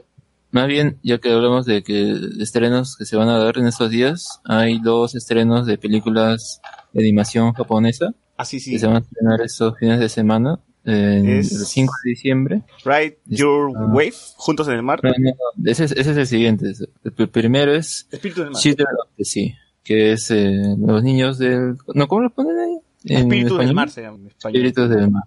Más 0.53 0.67
bien, 0.67 0.99
ya 1.03 1.19
que 1.19 1.33
hablamos 1.33 1.65
de 1.67 1.83
que 1.83 2.17
estrenos 2.41 2.97
que 2.97 3.05
se 3.05 3.17
van 3.17 3.29
a 3.29 3.39
dar 3.39 3.57
en 3.59 3.67
estos 3.67 3.91
días, 3.91 4.41
hay 4.45 4.81
dos 4.81 5.15
estrenos 5.15 5.67
de 5.67 5.79
películas 5.79 6.61
de 6.93 7.01
animación 7.03 7.53
japonesa 7.53 8.15
Ah, 8.37 8.45
sí, 8.45 8.59
sí. 8.59 8.73
que 8.73 8.79
se 8.81 8.87
van 8.87 8.97
a 8.97 8.99
estrenar 9.01 9.41
estos 9.43 9.79
fines 9.79 10.01
de 10.01 10.09
semana, 10.09 10.59
en 10.85 11.29
Es- 11.29 11.53
el 11.53 11.67
5 11.67 11.93
de 12.05 12.11
diciembre. 12.11 12.63
Ride 12.85 13.19
Your 13.27 13.71
Ah. 13.77 13.87
Wave, 13.93 14.15
Juntos 14.37 14.67
en 14.69 14.75
el 14.75 14.83
Mar. 14.83 14.99
No, 15.05 15.11
no, 15.17 15.71
ese, 15.71 15.85
es, 15.85 15.93
ese 15.93 16.11
es 16.13 16.17
el 16.17 16.27
siguiente. 16.27 16.73
El 17.05 17.15
pr- 17.15 17.29
primero 17.31 17.73
es 17.75 18.09
Espíritu 18.11 18.41
del 18.41 18.51
Mar. 18.51 18.61
Children 18.61 18.87
of 19.05 19.11
the 19.17 19.25
Sea, 19.25 19.55
que 19.85 20.13
es 20.13 20.31
eh, 20.31 20.75
los 20.79 21.03
niños 21.05 21.39
del... 21.39 21.77
No, 21.95 22.09
¿cómo 22.09 22.23
lo 22.23 22.31
ponen 22.31 22.59
ahí? 22.59 22.77
En 23.05 23.19
Espíritu 23.19 23.57
del. 23.59 23.73
Mar 23.75 23.89
se 23.91 24.03
llama 24.03 24.19
en 24.19 24.27
español. 24.29 24.57
Espíritus 24.67 24.89
del 24.91 25.11
Mar. 25.11 25.25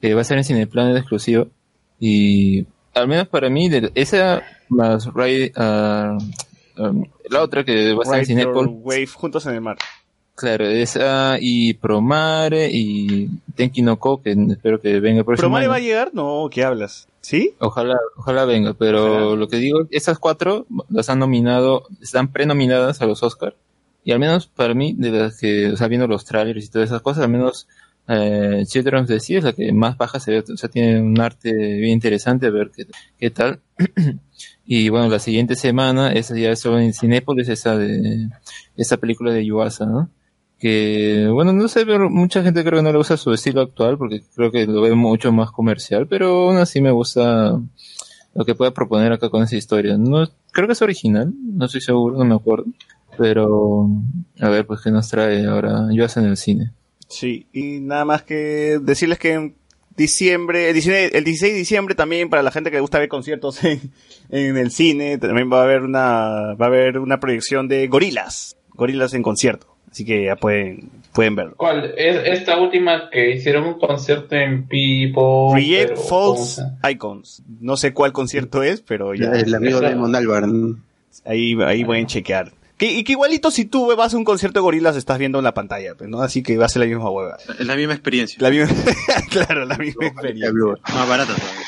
Que 0.00 0.14
va 0.14 0.22
a 0.22 0.24
ser 0.24 0.38
en 0.38 0.44
Cineplanet 0.44 0.96
exclusivo. 0.96 1.48
Y 2.00 2.66
al 2.94 3.06
menos 3.08 3.28
para 3.28 3.48
mí, 3.50 3.68
de- 3.68 3.92
esa 3.94 4.42
más 4.74 5.08
Ride, 5.14 5.52
ah, 5.56 6.18
um, 6.78 7.04
la 7.30 7.42
otra 7.42 7.64
que 7.64 7.94
va 7.94 8.00
a 8.00 8.02
estar 8.02 8.18
en 8.18 8.26
Ride 8.26 8.34
Your 8.34 8.54
Cinepol, 8.54 8.68
Wave, 8.82 9.06
Juntos 9.06 9.46
en 9.46 9.54
el 9.54 9.60
Mar. 9.60 9.76
claro, 10.34 10.66
esa 10.66 11.36
y 11.40 11.74
Promare 11.74 12.68
y 12.70 13.28
Tenki 13.54 13.82
no 13.82 13.98
Ko, 13.98 14.20
que 14.20 14.32
espero 14.50 14.80
que 14.80 15.00
venga 15.00 15.20
el 15.20 15.24
próximo 15.24 15.48
¿Promare 15.48 15.64
año. 15.64 15.70
va 15.70 15.76
a 15.76 15.80
llegar? 15.80 16.10
No, 16.12 16.48
¿qué 16.50 16.64
hablas? 16.64 17.08
¿Sí? 17.20 17.54
Ojalá, 17.58 17.96
ojalá 18.16 18.44
venga, 18.44 18.74
pero 18.74 19.34
lo 19.36 19.48
que 19.48 19.56
digo, 19.56 19.86
esas 19.90 20.18
cuatro 20.18 20.66
las 20.90 21.08
han 21.08 21.18
nominado, 21.20 21.84
están 22.02 22.30
prenominadas 22.30 23.00
a 23.00 23.06
los 23.06 23.22
Oscar 23.22 23.54
y 24.04 24.12
al 24.12 24.18
menos 24.18 24.46
para 24.46 24.74
mí, 24.74 24.94
de 24.98 25.10
las 25.10 25.40
que, 25.40 25.68
o 25.68 25.76
sea, 25.78 25.88
viendo 25.88 26.06
los 26.06 26.26
trailers 26.26 26.66
y 26.66 26.68
todas 26.68 26.90
esas 26.90 27.00
cosas, 27.00 27.24
al 27.24 27.30
menos 27.30 27.66
eh, 28.06 28.64
Children 28.66 29.04
of 29.04 29.08
the 29.08 29.18
Sea 29.20 29.38
es 29.38 29.44
la 29.44 29.54
que 29.54 29.72
más 29.72 29.96
baja 29.96 30.20
se 30.20 30.32
ve, 30.32 30.44
o 30.52 30.56
sea, 30.58 30.68
tiene 30.68 31.00
un 31.00 31.18
arte 31.18 31.50
bien 31.52 31.94
interesante, 31.94 32.46
a 32.46 32.50
ver 32.50 32.70
qué, 32.76 32.86
qué 33.18 33.30
tal. 33.30 33.60
y 34.66 34.88
bueno, 34.88 35.08
la 35.08 35.18
siguiente 35.18 35.56
semana, 35.56 36.12
esa 36.12 36.36
ya 36.36 36.50
es 36.50 36.60
solo 36.60 36.78
en 36.78 36.94
Cinépolis, 36.94 37.48
esa 37.48 37.76
de, 37.76 38.28
esa 38.76 38.96
película 38.96 39.32
de 39.32 39.44
Yuasa, 39.44 39.86
¿no? 39.86 40.10
que 40.58 41.28
bueno 41.30 41.52
no 41.52 41.68
sé 41.68 41.84
pero 41.84 42.08
mucha 42.08 42.42
gente 42.42 42.62
creo 42.62 42.78
que 42.78 42.84
no 42.84 42.92
le 42.92 42.96
gusta 42.96 43.16
su 43.16 43.32
estilo 43.32 43.60
actual 43.60 43.98
porque 43.98 44.22
creo 44.34 44.50
que 44.50 44.66
lo 44.66 44.80
ve 44.80 44.94
mucho 44.94 45.32
más 45.32 45.50
comercial 45.50 46.06
pero 46.06 46.48
aún 46.48 46.56
así 46.56 46.80
me 46.80 46.90
gusta 46.90 47.60
lo 48.34 48.44
que 48.46 48.54
puede 48.54 48.70
proponer 48.70 49.12
acá 49.12 49.28
con 49.28 49.42
esa 49.42 49.56
historia 49.56 49.98
no 49.98 50.26
creo 50.52 50.66
que 50.66 50.72
es 50.72 50.80
original 50.80 51.34
no 51.42 51.66
estoy 51.66 51.80
seguro 51.80 52.16
no 52.16 52.24
me 52.24 52.34
acuerdo 52.34 52.66
pero 53.18 53.90
a 54.40 54.48
ver 54.48 54.66
pues 54.66 54.80
qué 54.80 54.90
nos 54.90 55.08
trae 55.08 55.44
ahora 55.44 55.88
yo 55.92 56.06
en 56.16 56.24
el 56.24 56.36
cine 56.36 56.72
Sí, 57.06 57.46
y 57.52 57.80
nada 57.80 58.04
más 58.04 58.22
que 58.22 58.80
decirles 58.82 59.18
que 59.18 59.54
diciembre, 59.96 60.68
el 60.68 60.74
19 60.74 61.16
el 61.18 61.24
16 61.24 61.52
de 61.52 61.58
diciembre 61.58 61.94
también 61.94 62.28
para 62.30 62.42
la 62.42 62.50
gente 62.50 62.70
que 62.70 62.76
le 62.76 62.80
gusta 62.80 62.98
ver 62.98 63.08
conciertos 63.08 63.62
en, 63.64 63.80
en 64.30 64.56
el 64.56 64.70
cine, 64.70 65.18
también 65.18 65.50
va 65.52 65.60
a 65.60 65.64
haber 65.64 65.82
una, 65.82 66.54
va 66.54 66.66
a 66.66 66.68
haber 66.68 66.98
una 66.98 67.20
proyección 67.20 67.68
de 67.68 67.86
gorilas, 67.88 68.56
gorilas 68.74 69.14
en 69.14 69.22
concierto, 69.22 69.66
así 69.90 70.04
que 70.04 70.24
ya 70.24 70.36
pueden, 70.36 70.90
pueden 71.12 71.36
verlo. 71.36 71.54
¿Cuál? 71.56 71.94
Es 71.96 72.16
esta 72.38 72.58
última 72.60 73.08
que 73.10 73.32
hicieron 73.36 73.64
un 73.64 73.78
concierto 73.78 74.34
en 74.34 74.66
Pipo. 74.66 75.54
¿cómo 75.54 76.36
False 76.36 76.62
se- 76.82 76.90
Icons, 76.90 77.42
no 77.60 77.76
sé 77.76 77.92
cuál 77.92 78.12
concierto 78.12 78.62
es, 78.62 78.80
pero 78.80 79.14
ya, 79.14 79.30
El 79.32 79.54
amigo 79.54 79.80
de 79.80 79.94
Monalbar. 79.94 80.44
ahí, 81.24 81.56
ahí 81.64 81.84
pueden 81.84 82.06
chequear. 82.06 82.50
Que, 82.76 82.86
y 82.86 83.04
que 83.04 83.12
igualito 83.12 83.52
si 83.52 83.64
tú 83.66 83.94
vas 83.96 84.12
a 84.14 84.16
un 84.16 84.24
concierto 84.24 84.58
de 84.58 84.62
gorilas 84.62 84.96
estás 84.96 85.16
viendo 85.18 85.38
en 85.38 85.44
la 85.44 85.54
pantalla, 85.54 85.94
pues, 85.94 86.10
¿no? 86.10 86.20
Así 86.22 86.42
que 86.42 86.56
va 86.56 86.66
a 86.66 86.68
ser 86.68 86.80
la 86.80 86.86
misma 86.86 87.08
hueva. 87.08 87.36
Es 87.58 87.64
la 87.66 87.76
misma 87.76 87.94
experiencia. 87.94 88.36
La 88.40 88.50
misma, 88.50 88.68
claro, 89.30 89.64
la 89.64 89.76
misma 89.78 90.06
experiencia. 90.08 90.50
Más 90.92 91.08
barata 91.08 91.34
todavía. 91.34 91.62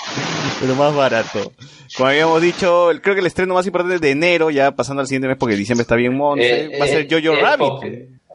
pero 0.60 0.74
más 0.74 0.94
barato. 0.94 1.52
Como 1.96 2.08
habíamos 2.08 2.42
dicho, 2.42 2.90
el- 2.90 3.00
creo 3.00 3.14
que 3.14 3.20
el 3.20 3.26
estreno 3.28 3.54
más 3.54 3.64
importante 3.66 3.94
es 3.94 4.00
de 4.00 4.10
enero, 4.10 4.50
ya 4.50 4.72
pasando 4.72 5.00
al 5.00 5.06
siguiente 5.06 5.28
mes 5.28 5.36
porque 5.36 5.54
diciembre 5.54 5.82
está 5.82 5.94
bien 5.94 6.16
monce, 6.16 6.64
Eh, 6.64 6.78
va 6.80 6.84
a 6.86 6.88
ser 6.88 7.02
eh, 7.02 7.08
Jojo 7.08 7.36
eh, 7.38 7.40
Rabbit. 7.40 7.84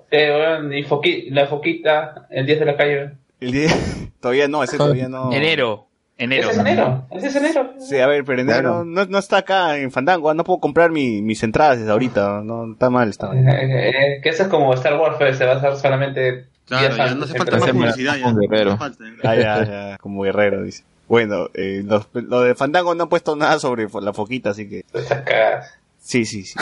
Eh, 0.09 0.31
bueno, 0.31 0.73
y 0.77 0.83
Foqui- 0.85 1.29
la 1.29 1.47
foquita, 1.47 2.27
el 2.29 2.45
10 2.45 2.59
de 2.59 2.65
la 2.65 2.77
calle. 2.77 3.09
El 3.41 3.51
día, 3.51 3.69
todavía 4.21 4.47
no, 4.47 4.63
ese 4.63 4.77
todavía 4.77 5.09
no. 5.09 5.31
Enero. 5.33 5.87
Enero. 6.23 6.49
Ese 6.49 6.51
es 6.51 6.57
enero. 6.59 7.05
Ese 7.11 7.27
es 7.27 7.35
enero. 7.35 7.73
Sí, 7.79 7.97
a 7.97 8.05
ver, 8.07 8.23
pero 8.23 8.41
enero 8.41 8.59
Claro. 8.61 8.85
no, 8.85 9.05
no 9.05 9.17
está 9.17 9.37
acá 9.37 9.77
en 9.77 9.91
Fandango, 9.91 10.33
no 10.33 10.43
puedo 10.43 10.59
comprar 10.59 10.91
mi- 10.91 11.21
mis 11.21 11.41
entradas 11.43 11.79
desde 11.79 11.91
ahorita, 11.91 12.41
no, 12.43 12.73
está 12.73 12.89
mal, 12.91 13.09
está 13.09 13.27
mal. 13.29 13.37
Eh, 13.39 13.89
eh, 13.89 14.21
que 14.21 14.29
eso 14.29 14.43
es 14.43 14.49
como 14.49 14.73
Star 14.75 14.99
Wars, 14.99 15.15
pues, 15.17 15.37
se 15.37 15.45
va 15.45 15.53
a 15.53 15.55
hacer 15.55 15.75
solamente. 15.77 16.45
Claro, 16.67 16.95
ya 16.95 17.15
no 17.15 17.23
hace 17.25 17.37
falta 17.37 17.57
más 17.57 17.69
publicidad. 17.71 18.15
Ya. 18.17 18.31
Guerrero. 18.33 18.77
Ah, 19.23 19.35
ya, 19.35 19.63
ya, 19.65 19.97
como 19.97 20.21
guerrero, 20.23 20.63
dice. 20.63 20.83
Bueno, 21.07 21.49
eh, 21.55 21.81
los- 21.83 22.07
lo 22.13 22.41
de 22.41 22.55
Fandango 22.55 22.93
no 22.95 23.03
han 23.03 23.09
puesto 23.09 23.35
nada 23.35 23.59
sobre 23.59 23.87
la 24.01 24.13
foquita, 24.13 24.51
así 24.51 24.69
que... 24.69 24.85
Cagadas. 25.09 25.73
Sí, 25.99 26.25
sí, 26.25 26.43
sí. 26.43 26.53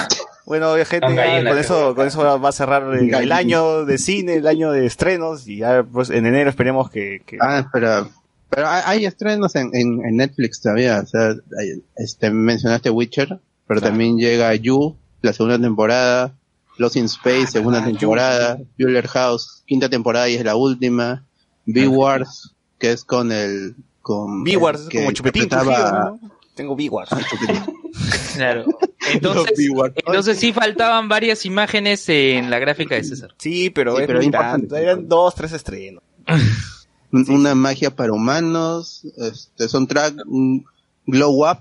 Bueno, 0.45 0.73
gente, 0.85 1.13
ya 1.15 1.43
con 1.49 1.57
eso, 1.59 1.95
con 1.95 2.07
eso 2.07 2.39
va 2.41 2.49
a 2.49 2.51
cerrar 2.51 2.83
el, 2.95 3.31
año 3.31 3.85
de 3.85 3.97
cine, 3.97 4.35
el 4.35 4.47
año 4.47 4.71
de 4.71 4.85
estrenos, 4.85 5.47
y 5.47 5.57
ya 5.57 5.83
pues 5.83 6.09
en 6.09 6.25
enero 6.25 6.49
esperemos 6.49 6.89
que... 6.89 7.21
que- 7.25 7.37
Ah, 7.39 7.59
espera. 7.59 8.07
Pero 8.49 8.67
hay, 8.67 8.81
hay 8.85 9.05
estrenos 9.05 9.55
en, 9.55 9.69
en, 9.73 10.03
en 10.05 10.17
Netflix 10.17 10.61
todavía. 10.61 11.01
O 11.01 11.05
sea, 11.05 11.29
hay- 11.59 11.83
este, 11.97 12.31
mencionaste 12.31 12.89
Witcher, 12.89 13.39
pero 13.67 13.81
también 13.81 14.17
llega 14.17 14.53
You, 14.55 14.95
la 15.21 15.33
segunda 15.33 15.59
temporada. 15.59 16.33
Lost 16.77 16.95
in 16.95 17.05
Space, 17.05 17.47
segunda 17.47 17.79
verdad, 17.79 17.91
temporada. 17.99 18.57
Bueller 18.77 19.07
House, 19.07 19.63
quinta 19.65 19.89
temporada 19.89 20.29
y 20.29 20.35
es 20.35 20.45
la 20.45 20.55
última. 20.55 21.25
B-Wars, 21.65 22.53
que 22.77 22.91
es 22.93 23.03
con 23.03 23.31
el. 23.31 23.75
Con 24.01 24.43
B-Wars, 24.45 24.87
como 24.91 25.11
chupetín 25.11 25.43
interpretaba- 25.43 25.89
crujido, 26.11 26.19
¿no? 26.21 26.31
Tengo 26.55 26.75
B-Wars. 26.75 27.09
Claro. 28.35 28.65
Entonces, 29.11 29.53
entonces 29.95 30.37
sí 30.37 30.53
faltaban 30.53 31.09
varias 31.09 31.45
imágenes 31.45 32.07
en 32.09 32.49
la 32.51 32.59
gráfica 32.59 32.95
de 32.95 33.03
César. 33.03 33.33
Sí, 33.37 33.69
pero, 33.71 33.95
Sí, 33.95 34.01
es 34.03 34.07
pero 34.07 34.19
muy 34.21 34.29
tanto, 34.29 34.75
eran 34.75 35.07
dos, 35.07 35.33
tres 35.33 35.51
estrenos. 35.53 36.03
Un- 37.11 37.29
Una 37.31 37.55
magia 37.55 37.91
para 37.91 38.13
humanos, 38.13 39.03
este, 39.17 39.67
son 39.67 39.87
track, 39.87 40.15
Glow 41.05 41.49
Up, 41.49 41.59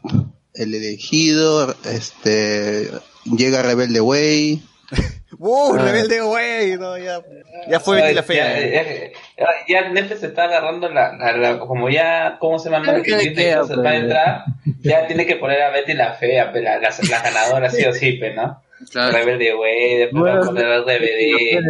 el 0.55 0.75
elegido, 0.75 1.75
este, 1.85 2.91
llega 3.25 3.63
Rebelde 3.63 4.01
Way, 4.01 4.63
¡Uh, 5.41 5.75
Ah. 5.75 5.83
rebelde, 5.83 6.21
güey! 6.23 6.77
No, 6.79 6.97
ya, 6.99 7.23
ya 7.69 7.79
fue 7.81 8.01
Betty 8.01 8.15
la 8.15 8.23
fea. 8.23 8.59
ya, 8.61 8.83
ya, 8.83 9.47
ya 9.69 9.89
Netflix 9.91 10.23
está 10.25 10.45
agarrando 10.45 10.89
la, 10.89 11.17
la- 11.17 11.37
la- 11.37 11.59
como 11.61 11.89
ya, 11.91 12.39
¿cómo 12.41 12.59
se 12.59 12.71
llama? 12.71 12.87
Pero 12.87 13.03
¿qué 13.03 13.11
le 13.13 13.17
Disney 13.19 13.35
queda, 13.37 13.65
se 13.65 13.77
va 13.77 13.91
a 13.91 13.97
entrar, 13.97 14.45
ya 14.81 15.07
tiene 15.07 15.27
que 15.27 15.37
poner 15.37 15.63
a 15.63 15.71
Betty 15.71 15.93
la 15.95 16.15
fea, 16.15 16.51
la, 16.53 16.79
la, 16.81 16.91
la 17.11 17.23
ganadora 17.23 17.71
sí 17.71 17.85
o 17.85 17.93
sí, 17.93 18.19
¿no? 18.35 18.63
Rebelde, 19.13 19.53
güey, 19.55 19.97
después 19.99 20.25
va 20.25 20.39
a 20.39 20.41
poner 20.41 20.67
a 20.67 20.81
RBD. 20.81 21.61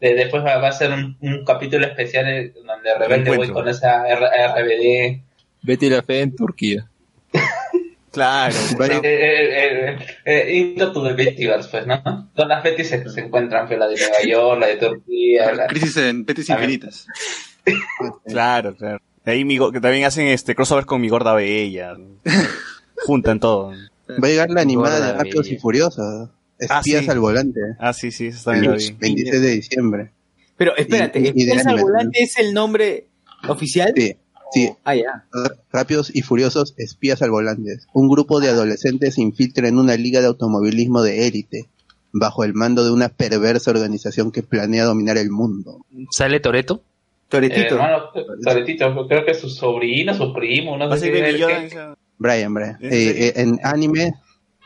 De- 0.00 0.14
después 0.14 0.44
va, 0.44 0.58
va 0.58 0.68
a 0.68 0.72
ser 0.72 0.92
un, 0.92 1.16
un 1.20 1.44
capítulo 1.44 1.86
especial 1.86 2.52
donde 2.64 2.94
Rebelde 2.98 3.30
voy 3.30 3.46
Encuentro. 3.46 3.54
con 3.54 3.68
esa 3.68 4.06
R- 4.08 4.26
RBD. 4.48 5.22
Betty 5.62 5.90
la 5.90 6.02
Fe 6.02 6.20
en 6.20 6.34
Turquía. 6.36 6.88
Claro. 8.12 8.52
Eh, 8.80 8.98
eh, 9.04 9.96
eh, 9.96 9.98
eh, 10.24 10.56
Into 10.56 10.90
to 10.92 11.04
the 11.06 11.12
Bettyverse, 11.12 11.68
pues, 11.70 11.86
¿no? 11.86 12.28
Todas 12.34 12.48
las 12.48 12.64
Betty 12.64 12.82
se, 12.82 13.08
se 13.08 13.20
encuentran, 13.20 13.68
pues, 13.68 13.78
la 13.78 13.86
de 13.86 13.94
Nueva 13.96 14.22
York, 14.26 14.60
la 14.60 14.66
de 14.66 14.76
Turquía. 14.78 15.52
La... 15.52 15.66
Crisis 15.68 15.96
en 15.98 16.24
Betis 16.24 16.48
También. 16.48 16.72
Infinitas. 16.72 17.06
Claro, 18.26 18.74
claro. 18.74 18.98
Ahí 19.26 19.44
mi 19.44 19.58
que 19.58 19.80
también 19.80 20.04
hacen 20.06 20.26
este 20.26 20.56
crossover 20.56 20.86
con 20.86 21.00
mi 21.00 21.08
gorda 21.08 21.34
bella. 21.34 21.94
Juntan 23.06 23.38
todo. 23.38 23.70
Va 24.08 24.26
a 24.26 24.30
llegar 24.30 24.50
la 24.50 24.62
animada 24.62 25.06
de 25.06 25.12
Rápidos 25.12 25.46
y 25.48 25.56
bella. 25.58 26.30
Ah, 26.68 26.78
Espías 26.80 27.04
sí. 27.04 27.10
al 27.10 27.18
volante. 27.20 27.60
Ah, 27.78 27.92
sí, 27.92 28.10
sí, 28.10 28.26
eso 28.26 28.50
también 28.50 28.72
lo 28.72 28.76
vi. 28.78 28.84
El 28.86 28.96
26 28.98 29.40
de 29.42 29.50
diciembre. 29.50 30.10
Pero 30.56 30.76
espérate, 30.76 31.20
Y- 31.20 31.22
y 31.24 31.28
¿Espías 31.28 31.66
al 31.66 31.80
volante 31.80 32.22
es 32.22 32.38
el 32.38 32.52
nombre 32.52 33.06
oficial? 33.48 33.92
Sí, 33.96 34.14
sí. 34.52 34.70
Ah, 34.84 34.94
ya. 34.94 35.24
R- 35.32 35.54
Rápidos 35.72 36.10
y 36.14 36.22
Furiosos 36.22 36.74
Espías 36.76 37.22
al 37.22 37.30
volante. 37.30 37.78
Un 37.94 38.08
grupo 38.08 38.40
de 38.40 38.48
adolescentes 38.50 39.14
se 39.14 39.22
infiltra 39.22 39.68
en 39.68 39.78
una 39.78 39.96
liga 39.96 40.20
de 40.20 40.26
automovilismo 40.26 41.02
de 41.02 41.26
élite, 41.28 41.68
bajo 42.12 42.44
el 42.44 42.52
mando 42.54 42.84
de 42.84 42.90
una 42.92 43.08
perversa 43.08 43.70
organización 43.70 44.32
que 44.32 44.42
planea 44.42 44.84
dominar 44.84 45.16
el 45.16 45.30
mundo. 45.30 45.84
¿Sale 46.10 46.40
Toreto? 46.40 46.82
Eh, 47.32 47.48
hermano, 47.70 48.10
Toretito, 48.44 49.06
creo 49.06 49.24
que 49.24 49.34
su 49.34 49.48
sobrino, 49.48 50.12
su 50.14 50.32
primo, 50.34 50.76
no 50.76 50.96
sé 50.96 51.12
qué. 51.12 51.30
Esa- 51.66 51.94
Brian, 52.18 52.52
Brian. 52.52 52.76
¿En 52.80 52.92
Eh, 52.92 53.10
eh, 53.28 53.32
en 53.36 53.60
anime, 53.62 54.12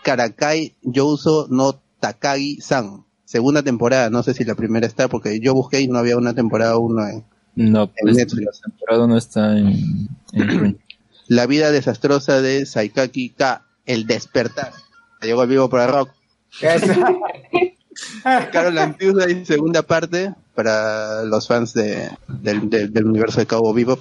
Karakai 0.03 0.73
Youso 0.83 1.47
no 1.51 1.81
Takagi-san. 2.05 3.05
Segunda 3.25 3.63
temporada, 3.63 4.11
no 4.11 4.23
sé 4.23 4.35
si 4.35 4.45
la 4.45 4.55
primera 4.55 4.87
está, 4.87 5.09
porque 5.09 5.41
yo 5.41 5.55
busqué 5.55 5.81
y 5.81 5.89
no 5.89 5.99
había 5.99 6.17
una 6.19 6.35
temporada 6.35 6.77
1 6.79 7.09
en, 7.09 7.25
No, 7.57 7.85
en 7.85 7.91
pues 8.03 8.17
Netflix. 8.17 8.61
la 8.63 8.71
temporada 8.71 9.07
no 9.07 9.17
está 9.17 9.59
en, 9.59 10.09
en 10.33 10.79
La 11.29 11.47
vida 11.47 11.71
desastrosa 11.71 12.43
de 12.43 12.67
Saikaki 12.67 13.31
K, 13.31 13.65
El 13.87 14.07
Despertar. 14.07 14.73
Llegó 15.23 15.41
al 15.41 15.49
vivo 15.49 15.71
para 15.71 15.87
rock. 15.87 16.11
Carol 18.53 18.79
and 18.79 18.97
Tuesday, 18.99 19.45
segunda 19.47 19.83
parte, 19.83 20.35
para 20.55 21.23
los 21.25 21.47
fans 21.49 21.73
de, 21.75 22.11
del, 22.29 22.69
del- 22.69 22.93
del 22.93 23.07
universo 23.07 23.41
de 23.41 23.47
Cabo 23.47 23.73
Vivo. 23.73 23.99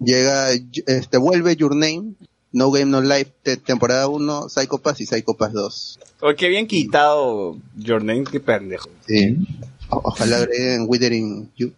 Llega, 0.00 0.50
este, 0.86 1.18
vuelve 1.18 1.54
Your 1.56 1.74
Name, 1.76 2.14
No 2.52 2.70
Game 2.70 2.86
No 2.90 3.00
Life, 3.00 3.32
te- 3.42 3.56
temporada 3.56 4.08
1, 4.08 4.48
Psycho 4.48 4.78
Pass 4.78 5.00
y 5.00 5.06
Psycho 5.06 5.34
Pass 5.34 5.52
2. 5.52 5.98
Oye, 6.20 6.36
que 6.36 6.46
habían 6.46 6.66
quitado 6.66 7.56
Your 7.76 8.02
Name, 8.04 8.24
qué 8.30 8.40
pendejo. 8.40 8.88
Sí. 9.06 9.36
O- 9.88 10.00
ojalá 10.04 10.36
agreguen 10.36 10.84
Withering 10.88 11.50
You. 11.56 11.72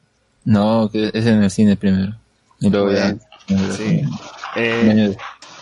No, 0.45 0.91
que 0.93 1.11
es 1.15 1.27
en 1.27 1.43
el 1.43 1.51
cine 1.51 1.77
primero. 1.77 2.15
Y 2.61 2.71
luego 2.71 2.93
ya. 2.93 3.17
Sí. 3.77 4.03
Eh, 4.57 5.17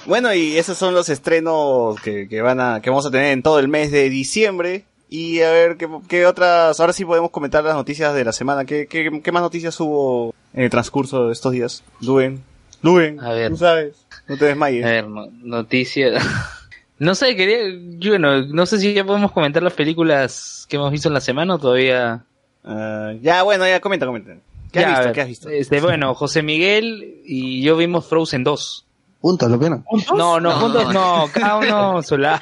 Bueno, 0.07 0.35
y 0.35 0.57
esos 0.59 0.77
son 0.77 0.95
los 0.95 1.09
estrenos 1.09 2.01
que, 2.01 2.27
que 2.29 2.43
van 2.43 2.59
a, 2.61 2.81
que 2.83 2.91
vamos 2.91 3.07
a 3.07 3.11
tener 3.11 3.33
en 3.33 3.43
todo 3.43 3.59
el 3.61 3.69
mes 3.69 3.91
de 3.93 4.11
diciembre. 4.11 4.85
Y 5.09 5.41
a 5.43 5.51
ver, 5.51 5.77
¿qué, 5.77 5.89
qué 6.09 6.27
otras? 6.27 6.81
Ahora 6.81 6.93
sí 6.93 7.05
podemos 7.05 7.31
comentar 7.31 7.63
las 7.63 7.75
noticias 7.75 8.15
de 8.15 8.25
la 8.25 8.33
semana. 8.33 8.65
¿Qué, 8.65 8.87
qué, 8.87 9.21
qué 9.23 9.33
más 9.33 9.43
noticias 9.43 9.79
hubo 9.79 10.35
en 10.55 10.65
el 10.65 10.71
transcurso 10.71 11.27
de 11.27 11.33
estos 11.35 11.53
días? 11.53 11.83
Luen. 12.01 12.43
Luen, 12.83 13.21
A 13.21 13.33
ver. 13.33 13.51
tú 13.51 13.57
sabes. 13.59 14.07
No 14.29 14.37
te 14.37 14.45
desmayes. 14.47 14.85
A 14.85 14.89
ver, 14.89 15.09
no- 15.09 15.29
noticias. 15.43 16.23
No 16.99 17.17
sé, 17.17 17.35
quería. 17.35 17.59
Yo, 17.99 18.13
bueno, 18.13 18.43
no 18.47 18.65
sé 18.65 18.79
si 18.79 18.95
ya 18.95 19.03
podemos 19.05 19.33
comentar 19.33 19.61
las 19.61 19.73
películas 19.73 20.67
que 20.69 20.77
hemos 20.77 20.93
visto 20.93 21.09
en 21.09 21.15
la 21.15 21.21
semana 21.21 21.57
o 21.57 21.59
todavía. 21.59 22.23
Ah, 22.63 23.13
ya, 23.21 23.43
bueno, 23.43 23.67
ya 23.67 23.81
comenta, 23.81 24.07
comenta. 24.07 24.37
¿Qué 24.71 24.79
has 24.79 24.85
Ya, 24.85 24.87
a 24.87 24.91
visto? 24.91 25.05
ver, 25.07 25.13
¿Qué 25.13 25.21
has 25.23 25.27
visto? 25.27 25.49
Este, 25.49 25.81
bueno, 25.81 26.15
José 26.15 26.45
Miguel 26.45 27.21
y 27.25 27.61
yo 27.63 27.77
vimos 27.77 28.07
Frozen 28.07 28.45
2. 28.45 28.87
Puntos, 29.21 29.51
lo 29.51 29.59
vieron. 29.59 29.85
No, 30.17 30.39
no, 30.39 30.53
juntos 30.53 30.95
no, 30.95 31.29
cada 31.33 31.57
uno 31.57 32.03
su 32.05 32.17
lado, 32.19 32.39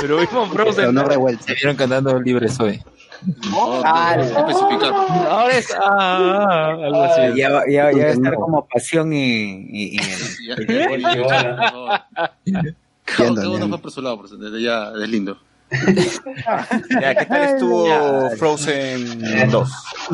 pero 0.00 0.16
vimos 0.16 0.48
Pero 0.54 0.64
Frozen 0.72 0.94
no 0.94 1.02
2. 1.02 1.08
revuelto. 1.10 1.44
Se 1.44 1.54
cantando 3.22 4.24
Libre 4.24 4.52
Soy. 4.54 4.78
Ah, 4.82 5.26
Ahora 5.30 5.54
es. 5.56 5.74
Ah, 5.74 5.78
ah, 5.90 6.70
algo 6.84 7.02
así. 7.02 7.20
Ya, 7.36 7.50
va- 7.50 7.64
ya, 7.68 7.90
ya 7.92 7.98
va 8.04 8.10
a 8.10 8.12
estar 8.12 8.34
como 8.34 8.66
pasión 8.66 9.12
y... 9.12 9.66
y- 9.70 9.96
y- 9.96 10.00
Cada 13.04 13.48
uno 13.50 13.68
fue 13.68 13.78
por 13.78 13.90
su 13.90 14.02
lado, 14.02 14.22
desde 14.22 14.62
ya 14.62 14.92
es 15.02 15.08
lindo. 15.08 15.38
Ya, 17.00 17.14
¿qué 17.14 17.26
tal 17.26 17.42
estuvo 17.42 18.30
Frozen 18.38 19.50
2? 19.50 19.70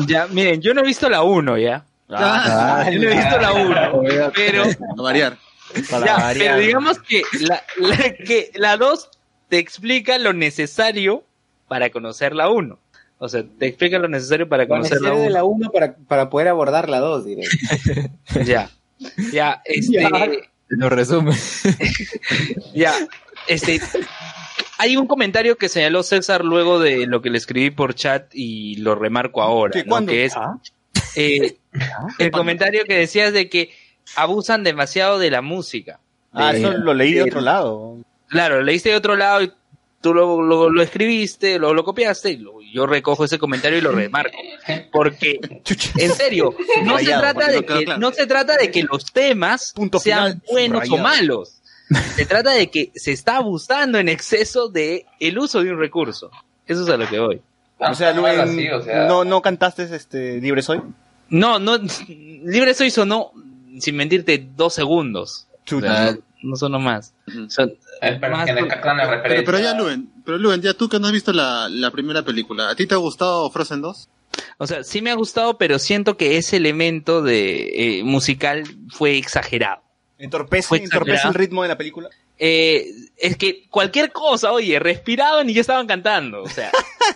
Ya, 0.07 0.27
miren, 0.27 0.61
yo 0.61 0.73
no 0.73 0.81
he 0.81 0.83
visto 0.85 1.09
la 1.09 1.23
1 1.23 1.57
ya. 1.57 1.85
Ah, 2.09 2.85
yo 2.91 2.99
no 2.99 3.09
he 3.09 3.15
visto 3.15 3.39
la 3.39 3.53
1, 3.53 4.31
pero 4.35 4.63
A 4.63 5.01
variar. 5.01 5.37
Para 5.89 6.05
Ya, 6.05 6.17
variar. 6.17 6.37
pero 6.55 6.59
digamos 6.59 6.99
que 6.99 7.23
la, 7.39 7.63
la- 7.77 8.13
que 8.13 8.51
la 8.55 8.77
2 8.77 9.09
te 9.49 9.57
explica 9.59 10.17
lo 10.17 10.33
necesario 10.33 11.23
para 11.67 11.89
conocer 11.89 12.35
la 12.35 12.49
1. 12.49 12.77
O 13.17 13.29
sea, 13.29 13.43
te 13.57 13.67
explica 13.67 13.97
lo 13.97 14.07
necesario 14.09 14.47
para 14.49 14.63
Lo 14.63 14.69
conocer 14.69 14.99
la 15.01 15.09
necesario 15.11 15.21
de 15.21 15.27
1. 15.27 15.33
la 15.33 15.43
1 15.45 15.71
para, 15.71 15.95
para 15.95 16.29
poder 16.29 16.47
abordar 16.49 16.89
la 16.89 16.99
2, 16.99 17.25
diré. 17.25 17.43
Ya. 18.45 18.69
Ya, 19.31 19.61
este. 19.65 20.01
Ya. 20.01 20.09
Lo 20.69 20.89
resume. 20.89 21.33
Ya, 22.73 22.93
este. 23.47 23.79
Hay 24.77 24.97
un 24.97 25.07
comentario 25.07 25.57
que 25.57 25.69
señaló 25.69 26.03
César 26.03 26.43
luego 26.43 26.79
de 26.79 27.07
lo 27.07 27.21
que 27.21 27.29
le 27.29 27.37
escribí 27.37 27.69
por 27.71 27.93
chat 27.95 28.29
y 28.33 28.75
lo 28.77 28.95
remarco 28.95 29.41
ahora. 29.41 29.71
¿Qué. 29.71 29.85
Que 30.05 30.25
es 30.25 30.33
eh, 31.15 31.57
el 32.19 32.31
comentario 32.31 32.83
que 32.85 32.95
decías 32.97 33.31
de 33.31 33.49
que 33.49 33.69
abusan 34.17 34.63
demasiado 34.63 35.17
de 35.19 35.31
la 35.31 35.41
música. 35.41 35.99
Ah, 36.33 36.51
De- 36.51 36.59
eso 36.59 36.73
lo 36.73 36.93
leí 36.93 37.13
de 37.13 37.23
de- 37.23 37.29
otro 37.29 37.41
lado. 37.41 37.97
Claro, 38.27 38.57
lo 38.57 38.63
leíste 38.63 38.89
de 38.89 38.95
otro 38.95 39.15
lado 39.15 39.41
y 39.43 39.51
tú 40.01 40.13
lo, 40.13 40.41
lo, 40.41 40.69
lo 40.69 40.81
escribiste, 40.81 41.57
lo, 41.57 41.73
lo 41.73 41.83
copiaste 41.85 42.31
y 42.31 42.37
lo- 42.37 42.54
yo 42.75 42.85
recojo 42.85 43.23
ese 43.23 43.39
comentario 43.39 43.77
y 43.77 43.81
lo 43.81 43.93
remarco. 43.93 44.37
Porque, 44.91 45.39
en 45.97 46.11
serio, 46.11 46.53
no 46.83 46.99
se 46.99 47.05
trata 47.05 47.47
de 47.47 47.65
que, 47.65 47.85
claro. 47.85 48.01
no 48.01 48.11
se 48.11 48.27
trata 48.27 48.57
de 48.57 48.69
que 48.69 48.83
los 48.83 49.13
temas 49.13 49.71
Punto 49.73 49.97
sean 49.97 50.41
final, 50.41 50.43
buenos 50.51 50.89
o 50.89 50.97
malos. 50.97 51.61
Se 52.15 52.25
trata 52.25 52.51
de 52.51 52.71
que 52.71 52.91
se 52.95 53.11
está 53.11 53.37
abusando 53.37 53.99
en 53.99 54.09
exceso 54.09 54.69
de 54.69 55.05
el 55.19 55.37
uso 55.37 55.61
de 55.63 55.71
un 55.71 55.77
recurso. 55.77 56.31
Eso 56.65 56.81
es 56.81 56.89
a 56.89 56.97
lo 56.97 57.07
que 57.07 57.19
voy. 57.19 57.41
O 57.77 57.93
sea, 57.93 58.11
no, 58.11 58.21
Luen, 58.21 58.39
así, 58.39 58.67
o 58.69 58.81
sea. 58.81 59.05
¿no, 59.05 59.23
¿no 59.23 59.43
cantaste 59.43 59.83
este 59.95 60.41
Libre 60.41 60.63
Soy? 60.63 60.81
No, 61.29 61.59
no, 61.59 61.77
Libre 62.07 62.73
Soy 62.73 62.89
sonó, 62.89 63.33
sin 63.79 63.97
mentirte, 63.97 64.47
dos 64.55 64.73
segundos. 64.73 65.47
O 65.47 65.55
sea, 65.55 65.63
Chuta. 65.63 66.17
no 66.41 66.55
sonó 66.55 66.79
más. 66.79 67.13
Son- 67.49 67.73
más 68.29 68.45
que 68.45 68.53
la 68.53 69.23
Pero, 69.23 69.59
ya, 69.59 69.73
Luen, 69.73 70.09
pero 70.23 70.37
Luen, 70.37 70.61
ya 70.61 70.73
tú 70.73 70.87
que 70.89 70.99
no 70.99 71.07
has 71.07 71.13
visto 71.13 71.33
la, 71.33 71.67
la 71.69 71.91
primera 71.91 72.23
película, 72.23 72.69
¿a 72.69 72.75
ti 72.75 72.85
te 72.85 72.93
ha 72.93 72.97
gustado 72.97 73.49
Frozen 73.49 73.81
2? 73.81 74.09
O 74.57 74.67
sea, 74.67 74.83
sí 74.83 75.01
me 75.01 75.11
ha 75.11 75.15
gustado, 75.15 75.57
pero 75.57 75.79
siento 75.79 76.17
que 76.17 76.37
ese 76.37 76.57
elemento 76.57 77.21
de 77.21 77.99
eh, 77.99 78.03
musical 78.03 78.63
fue 78.89 79.17
exagerado. 79.17 79.81
¿Entorpece, 80.17 80.67
Fue 80.67 80.77
entorpece 80.77 81.27
el 81.27 81.33
ritmo 81.33 81.63
de 81.63 81.69
la 81.69 81.77
película? 81.77 82.09
Eh, 82.37 82.87
es 83.17 83.37
que 83.37 83.67
cualquier 83.69 84.11
cosa, 84.11 84.51
oye, 84.51 84.79
respiraban 84.79 85.49
y 85.49 85.53
ya 85.53 85.61
estaban 85.61 85.87
cantando. 85.87 86.43
O 86.43 86.49
sea, 86.49 86.69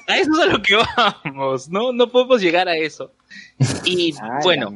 a 0.08 0.18
eso 0.18 0.32
es 0.34 0.40
a 0.40 0.46
lo 0.46 0.62
que 0.62 0.76
vamos, 0.76 1.70
¿no? 1.70 1.92
No 1.94 2.10
podemos 2.10 2.42
llegar 2.42 2.68
a 2.68 2.76
eso. 2.76 3.14
Y 3.84 4.14
bueno, 4.44 4.74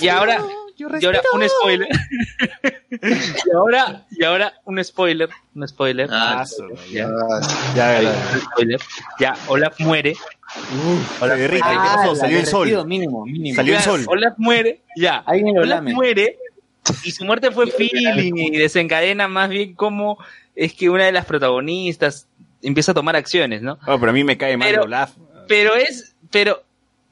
y 0.00 0.08
ahora, 0.08 0.42
y 0.76 0.84
ahora 1.06 1.20
un 1.34 1.48
spoiler. 1.48 1.88
y 2.90 3.56
ahora, 3.56 4.06
y 4.10 4.24
ahora 4.24 4.52
un 4.64 4.82
spoiler, 4.84 5.28
un 5.54 5.66
spoiler. 5.68 6.08
Ah, 6.10 6.44
ya, 6.90 7.08
Ya, 7.74 8.00
ya. 8.02 8.10
un 8.34 8.40
spoiler. 8.40 8.80
Ya, 9.18 9.34
Olaf 9.48 9.78
muere. 9.80 10.14
Se 11.18 11.26
derrite, 11.26 11.62
¿qué 11.62 11.74
Ah, 11.78 11.94
pasó? 11.96 12.12
la 12.14 12.18
Salió 12.20 12.38
el 12.38 12.46
sol. 12.46 12.86
Mínimo, 12.86 13.24
mínimo. 13.24 13.56
Salió 13.56 13.76
el 13.76 13.82
sol. 13.82 14.04
Olaf 14.06 14.34
muere, 14.38 14.82
ya. 14.96 15.24
Olaf 15.26 15.66
lame. 15.66 15.94
muere 15.94 16.38
y 17.04 17.10
su 17.12 17.24
muerte 17.24 17.50
fue 17.50 17.68
feeling 17.70 18.32
y 18.36 18.56
desencadena 18.58 19.28
más 19.28 19.48
bien 19.50 19.74
como 19.74 20.18
es 20.54 20.74
que 20.74 20.90
una 20.90 21.04
de 21.04 21.12
las 21.12 21.24
protagonistas 21.24 22.26
empieza 22.60 22.92
a 22.92 22.94
tomar 22.94 23.16
acciones, 23.16 23.62
¿no? 23.62 23.78
Oh, 23.86 23.98
pero 23.98 24.10
a 24.10 24.12
mí 24.12 24.24
me 24.24 24.36
cae 24.36 24.56
mal 24.56 24.68
Pero- 24.68 24.82
Olaf. 24.84 25.12
Pero 25.48 25.74
es, 25.74 26.14
pero 26.30 26.62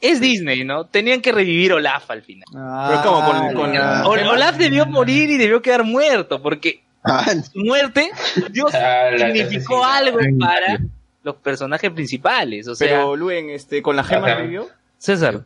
es 0.01 0.21
Disney, 0.21 0.65
¿no? 0.65 0.85
Tenían 0.87 1.21
que 1.21 1.33
revivir 1.33 1.73
Olaf 1.75 2.11
al 2.11 2.23
final. 2.23 2.47
Pero 2.53 3.03
como 3.03 3.53
con. 3.55 3.77
Ol- 3.77 4.27
Olaf 4.29 4.57
debió 4.57 4.87
morir 4.87 5.31
y 5.31 5.37
debió 5.37 5.61
quedar 5.63 5.85
muerto 5.85 6.41
porque 6.43 6.83
Ah, 7.03 7.25
su 7.51 7.61
muerte 7.61 8.11
Dios 8.51 8.73
Ah, 8.75 9.11
significó 9.17 9.79
necesidad. 9.79 9.95
algo 9.97 10.19
para 10.39 10.79
los 11.23 11.37
personajes 11.37 11.91
principales. 11.93 12.69
O 12.69 12.75
sea, 12.75 12.89
Pero 12.89 13.17
Luen, 13.17 13.51
este, 13.51 13.81
¿con 13.83 13.97
las 13.97 14.07
gemas 14.07 14.31
Ajá. 14.31 14.37
revivió? 14.41 14.69
César. 14.99 15.43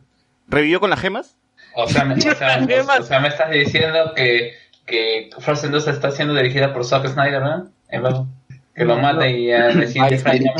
¿Revivió 0.47 0.79
con 0.81 0.89
las 0.89 0.99
gemas? 0.99 1.35
O 1.75 1.87
sea, 1.87 2.03
me, 2.05 2.15
o 2.15 2.19
sea, 2.21 2.59
o- 2.59 3.01
o 3.01 3.03
sea, 3.03 3.19
me 3.19 3.27
estás 3.29 3.49
diciendo 3.51 4.13
que, 4.15 4.53
que 4.85 5.29
Frozen 5.39 5.71
2 5.71 5.87
está 5.87 6.11
siendo 6.11 6.33
dirigida 6.35 6.73
por 6.73 6.85
Zack 6.85 7.07
Snyder, 7.07 7.41
¿no? 7.41 7.69
Que 8.75 8.83
lo 8.85 8.97
mata 8.97 9.27
y 9.27 9.47
siente 9.87 10.15
extraño. 10.15 10.51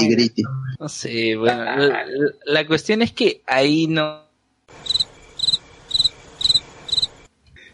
No 0.79 0.89
sé, 0.89 1.35
bueno, 1.35 1.63
la, 1.63 2.05
la 2.45 2.67
cuestión 2.67 3.01
es 3.01 3.11
que 3.11 3.41
ahí 3.45 3.87
no... 3.87 4.23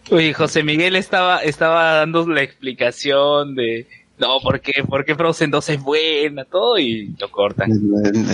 Uy, 0.10 0.34
José 0.34 0.64
Miguel 0.64 0.96
estaba, 0.96 1.38
estaba 1.40 1.94
dando 1.94 2.28
la 2.28 2.42
explicación 2.42 3.56
de... 3.56 3.88
No, 4.20 4.40
¿por 4.40 4.60
qué? 4.60 4.84
¿Por 4.84 5.04
qué 5.04 5.16
Frozen 5.16 5.50
2 5.50 5.70
es 5.70 5.82
buena? 5.82 6.46
Todo 6.46 6.78
y 6.78 7.16
lo 7.20 7.32
cortan. 7.32 7.72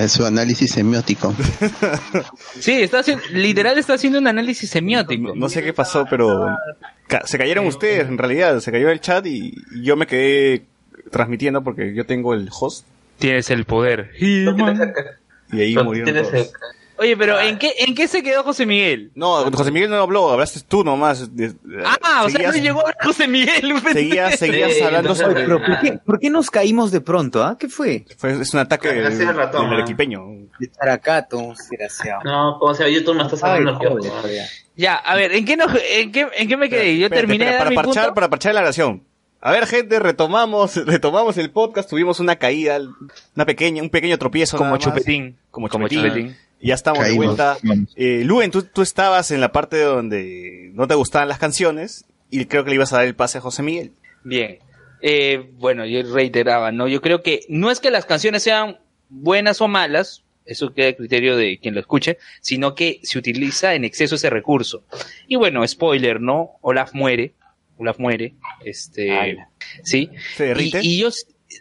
Su 0.09 0.25
análisis 0.25 0.71
semiótico. 0.71 1.33
Sí, 2.59 2.73
está 2.81 2.99
haciendo, 2.99 3.23
literal 3.31 3.77
está 3.77 3.93
haciendo 3.93 4.19
un 4.19 4.27
análisis 4.27 4.69
semiótico. 4.69 5.33
No 5.33 5.47
sé 5.47 5.63
qué 5.63 5.71
pasó, 5.71 6.05
pero 6.09 6.47
ca- 7.07 7.25
se 7.25 7.37
cayeron 7.37 7.67
ustedes, 7.67 8.05
en 8.09 8.17
realidad. 8.17 8.59
Se 8.59 8.69
cayó 8.71 8.89
el 8.89 8.99
chat 8.99 9.25
y 9.27 9.53
y 9.75 9.83
yo 9.83 9.95
me 9.95 10.07
quedé 10.07 10.63
transmitiendo 11.09 11.63
porque 11.63 11.93
yo 11.93 12.05
tengo 12.05 12.33
el 12.33 12.49
host 12.51 12.85
Tienes 13.17 13.49
el 13.49 13.65
poder. 13.65 14.11
y 14.19 14.47
ahí 15.61 15.75
murieron 15.75 16.23
todos. 16.23 16.51
Oye, 16.99 17.15
pero 17.15 17.39
¿en 17.39 17.59
qué, 17.59 17.73
¿en 17.77 17.93
qué 17.93 18.07
se 18.07 18.23
quedó 18.23 18.41
José 18.41 18.65
Miguel? 18.65 19.11
No, 19.13 19.51
José 19.51 19.69
Miguel 19.69 19.91
no 19.91 19.97
habló, 19.97 20.31
hablaste 20.31 20.61
tú 20.67 20.83
nomás. 20.83 21.35
De- 21.35 21.53
Ah, 22.01 22.23
o 22.25 22.29
sea, 22.29 22.47
no 22.47 22.51
seguías- 22.53 22.63
llegó 22.63 22.83
José 23.03 23.27
Miguel. 23.27 23.71
Seguías, 23.93 24.39
seguías 24.39 24.81
hablando 24.81 25.13
sobre... 25.13 25.43
Pero 25.43 25.59
¿por 25.63 25.79
qué, 25.79 25.93
por 26.03 26.19
qué 26.19 26.31
nos 26.31 26.49
caímos 26.49 26.91
de 26.91 27.01
pronto? 27.01 27.43
¿Ah? 27.43 27.55
¿Qué 27.59 27.69
fue? 27.69 28.03
Fue- 28.17 28.41
es 28.41 28.51
un 28.55 28.61
ataque 28.61 28.87
del, 28.87 29.01
Gracias, 29.01 29.35
ratón, 29.35 29.65
del 29.65 29.73
¿ah? 29.73 29.77
arequipeño. 29.77 30.25
De 30.59 30.67
Taracato, 30.69 31.49
desgraciado. 31.49 32.21
No, 32.23 32.57
como 32.57 32.73
sea, 32.73 32.89
YouTube 32.89 33.15
me 33.15 33.23
estás 33.23 33.43
Ay, 33.43 33.57
hablando. 33.59 33.99
Ya, 34.75 34.95
a 34.95 35.15
ver, 35.15 35.33
¿en 35.33 35.45
qué, 35.45 35.55
no, 35.55 35.65
en 35.91 36.11
qué, 36.11 36.27
en 36.35 36.47
qué 36.47 36.57
me 36.57 36.67
quedé? 36.67 36.97
Yo 36.97 37.05
Espérate, 37.05 37.27
terminé 37.27 37.45
de 37.45 37.51
espera, 37.51 37.63
dar 37.65 37.69
mi 37.69 37.75
para 37.75 37.85
parchar, 37.85 38.03
punto. 38.05 38.15
para 38.15 38.29
parchar 38.29 38.53
la 38.55 38.61
grabación. 38.61 39.03
A 39.41 39.51
ver, 39.51 39.67
gente, 39.67 39.99
retomamos, 39.99 40.75
retomamos 40.85 41.37
el 41.37 41.51
podcast, 41.51 41.89
tuvimos 41.89 42.19
una 42.19 42.37
caída, 42.37 42.79
una 43.35 43.45
pequeña, 43.45 43.81
un 43.81 43.89
pequeño 43.89 44.17
tropiezo. 44.17 44.57
Como 44.57 44.77
chupetín. 44.77 45.37
Como 45.51 45.69
Como 45.69 45.87
chupetín. 45.87 46.35
ya 46.61 46.73
estamos 46.73 47.03
de 47.03 47.13
vuelta. 47.13 47.57
Eh, 47.95 48.23
Luen, 48.25 48.51
tú, 48.51 48.63
tú 48.63 48.81
estabas 48.81 49.31
en 49.31 49.41
la 49.41 49.51
parte 49.51 49.79
donde 49.81 50.71
no 50.73 50.87
te 50.87 50.95
gustaban 50.95 51.27
las 51.27 51.39
canciones 51.39 52.05
y 52.29 52.45
creo 52.45 52.63
que 52.63 52.69
le 52.71 52.75
ibas 52.75 52.93
a 52.93 52.97
dar 52.97 53.05
el 53.05 53.15
pase 53.15 53.37
a 53.37 53.41
José 53.41 53.63
Miguel. 53.63 53.91
Bien. 54.23 54.59
Eh, 55.01 55.51
bueno, 55.53 55.85
yo 55.85 56.01
reiteraba, 56.11 56.71
¿no? 56.71 56.87
Yo 56.87 57.01
creo 57.01 57.21
que 57.21 57.41
no 57.49 57.69
es 57.69 57.79
que 57.79 57.91
las 57.91 58.05
canciones 58.05 58.41
sean 58.43 58.79
buenas 59.09 59.61
o 59.61 59.67
malas, 59.67 60.23
eso 60.45 60.73
queda 60.73 60.89
a 60.89 60.95
criterio 60.95 61.37
de 61.37 61.59
quien 61.59 61.75
lo 61.75 61.79
escuche, 61.79 62.17
sino 62.41 62.73
que 62.73 62.99
se 63.03 63.19
utiliza 63.19 63.75
en 63.75 63.85
exceso 63.85 64.15
ese 64.15 64.29
recurso. 64.29 64.83
Y 65.27 65.35
bueno, 65.35 65.67
spoiler, 65.67 66.19
¿no? 66.21 66.53
Olaf 66.61 66.93
muere. 66.93 67.33
Olaf 67.77 67.99
muere. 67.99 68.35
Este. 68.63 69.37
Sí. 69.83 70.09
¿Se 70.35 70.45
derrite? 70.45 70.79
Y, 70.83 70.95
y 70.95 70.99
yo, 70.99 71.09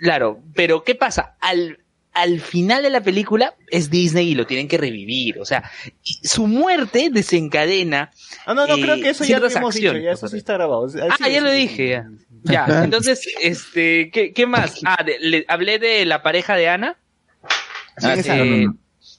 claro, 0.01 0.40
pero 0.55 0.82
¿qué 0.84 0.94
pasa? 0.94 1.36
Al, 1.40 1.78
al 2.12 2.40
final 2.40 2.82
de 2.82 2.90
la 2.90 3.02
película 3.02 3.55
es 3.70 3.90
Disney 3.90 4.30
y 4.30 4.34
lo 4.34 4.47
tienen 4.47 4.68
que 4.68 4.78
revivir. 4.78 5.38
O 5.38 5.44
sea, 5.44 5.70
y 6.02 6.14
su 6.26 6.47
muerte 6.47 7.10
desencadena. 7.12 8.10
Ah, 8.47 8.55
no, 8.55 8.66
no, 8.66 8.76
eh, 8.76 8.80
creo 8.80 8.97
que 8.97 9.10
eso 9.10 9.24
ya 9.24 9.38
lo 9.38 9.48
hemos 9.48 9.74
dicho, 9.74 9.97
ya 9.97 10.12
eso 10.12 10.28
sí 10.28 10.38
está 10.38 10.55
grabado. 10.55 10.80
O 10.82 10.88
sea, 10.88 11.05
Ah, 11.10 11.16
sí, 11.18 11.24
ya 11.30 11.38
sí, 11.38 11.44
lo 11.44 11.51
dije, 11.52 11.88
ya. 11.90 12.09
Ya, 12.43 12.84
entonces, 12.84 13.26
este, 13.43 14.10
¿qué, 14.12 14.32
qué 14.32 14.47
más? 14.47 14.80
Ah, 14.84 15.02
de- 15.05 15.18
le- 15.18 15.44
hablé 15.48 15.78
de 15.80 16.05
la 16.06 16.22
pareja 16.22 16.55
de 16.55 16.68
Ana. 16.68 16.97
Ah, 18.02 18.14
Eh, 18.14 18.22
sí, 18.22 18.28
no, 18.30 18.44
no, 18.44 18.56
no. 18.59 18.76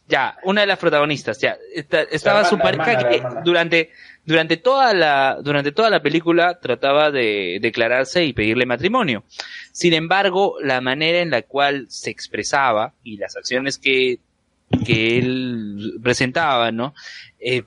Ya, 0.08 0.38
una 0.44 0.62
de 0.62 0.68
las 0.68 0.80
protagonistas, 0.80 1.40
ya. 1.42 1.58
Esta- 1.74 2.04
estaba 2.04 2.40
hermana, 2.40 2.50
su 2.50 2.58
pareja 2.58 2.92
hermana, 2.94 3.10
que 3.10 3.16
hermana. 3.18 3.42
durante, 3.44 3.90
durante 4.26 4.56
toda 4.58 4.94
la, 4.94 5.38
durante 5.44 5.72
toda 5.74 5.90
la 5.90 6.02
película 6.02 6.60
trataba 6.62 7.12
de 7.12 7.60
declararse 7.62 8.24
y 8.24 8.32
pedirle 8.34 8.66
matrimonio. 8.66 9.26
Sin 9.74 9.94
embargo, 9.94 10.56
la 10.62 10.80
manera 10.80 11.20
en 11.20 11.30
la 11.30 11.42
cual 11.42 11.88
se 11.90 12.10
expresaba 12.10 12.94
y 13.04 13.18
las 13.18 13.36
acciones 13.36 13.78
que, 13.78 14.20
que 14.86 15.18
él 15.18 16.00
presentaba, 16.02 16.72
¿no? 16.72 16.94
Eh, 17.40 17.64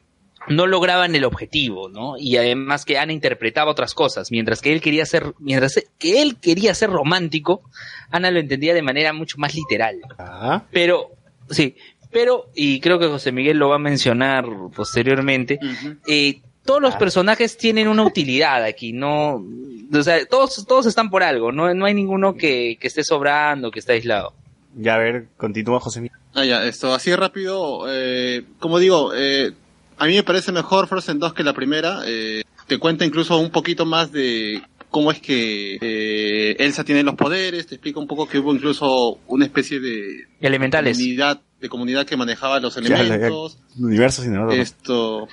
no 0.49 0.67
lograban 0.67 1.15
el 1.15 1.25
objetivo, 1.27 1.91
¿no? 1.91 2.17
Y 2.17 2.39
además 2.39 2.87
que 2.87 2.97
Ana 2.97 3.13
interpretaba 3.13 3.71
otras 3.71 3.93
cosas, 3.93 4.31
mientras 4.31 4.63
que 4.63 4.73
él 4.73 4.81
quería 4.81 5.05
ser, 5.05 5.35
mientras 5.39 5.79
que 5.99 6.23
él 6.23 6.37
quería 6.41 6.75
ser 6.75 6.89
romántico, 6.89 7.63
Ana 8.11 8.31
lo 8.31 8.41
entendía 8.41 8.73
de 8.73 8.81
manera 8.81 9.13
mucho 9.13 9.37
más 9.37 9.55
literal. 9.55 9.97
Ah, 10.19 10.65
Pero, 10.73 11.11
sí, 11.51 11.77
pero, 12.11 12.47
y 12.55 12.81
creo 12.81 12.99
que 12.99 13.07
José 13.07 13.33
Miguel 13.33 13.59
lo 13.59 13.69
va 13.69 13.77
a 13.77 13.81
mencionar 13.81 14.47
posteriormente, 14.75 15.59
eh, 16.07 16.41
todos 16.65 16.83
los 16.83 16.97
personajes 16.97 17.57
tienen 17.57 17.89
una 17.89 18.05
utilidad 18.05 18.63
aquí, 18.65 18.93
no, 18.93 19.45
o 19.93 20.03
sea, 20.03 20.25
todos, 20.27 20.65
todos 20.67 20.87
están 20.87 21.11
por 21.11 21.23
algo, 21.23 21.53
no, 21.53 21.73
no 21.75 21.85
hay 21.87 21.95
ninguno 21.95 22.35
que, 22.35 22.77
que 22.81 22.87
esté 22.89 23.03
sobrando, 23.05 23.71
que 23.71 23.81
esté 23.81 23.95
aislado. 23.95 24.35
ya 24.77 24.95
a 24.95 24.99
ver, 24.99 25.27
continúa 25.37 25.81
José 25.81 26.01
Miguel. 26.01 26.19
Ah, 26.35 26.45
ya, 26.45 26.65
esto, 26.65 26.95
así 26.95 27.15
rápido, 27.15 27.87
eh, 27.89 28.45
como 28.59 28.79
digo, 28.79 29.13
eh, 29.15 29.53
a 29.99 30.07
mí 30.07 30.15
me 30.15 30.23
parece 30.23 30.51
mejor 30.53 30.87
Frozen 30.87 31.19
2 31.19 31.35
que 31.35 31.45
la 31.45 31.53
primera, 31.53 32.03
eh, 32.07 32.43
te 32.67 32.79
cuenta 32.79 33.05
incluso 33.05 33.37
un 33.39 33.51
poquito 33.51 33.85
más 33.85 34.13
de 34.13 34.63
cómo 34.91 35.11
es 35.11 35.21
que 35.21 35.79
eh, 35.81 36.57
Elsa 36.59 36.85
tiene 36.85 37.03
los 37.03 37.15
poderes, 37.15 37.67
te 37.67 37.75
explica 37.75 38.01
un 38.01 38.07
poco 38.07 38.29
que 38.29 38.39
hubo 38.39 38.55
incluso 38.55 39.19
una 39.27 39.45
especie 39.45 39.81
de 39.81 40.27
Elementales. 40.41 40.97
comunidad, 40.97 41.41
de 41.61 41.69
comunidad 41.69 42.07
que 42.07 42.17
manejaba 42.17 42.61
los 42.61 42.75
Ya, 42.77 42.83
ya, 42.83 43.01
elementos, 43.01 43.59
Universo 43.79 44.23
esto, 44.51 45.29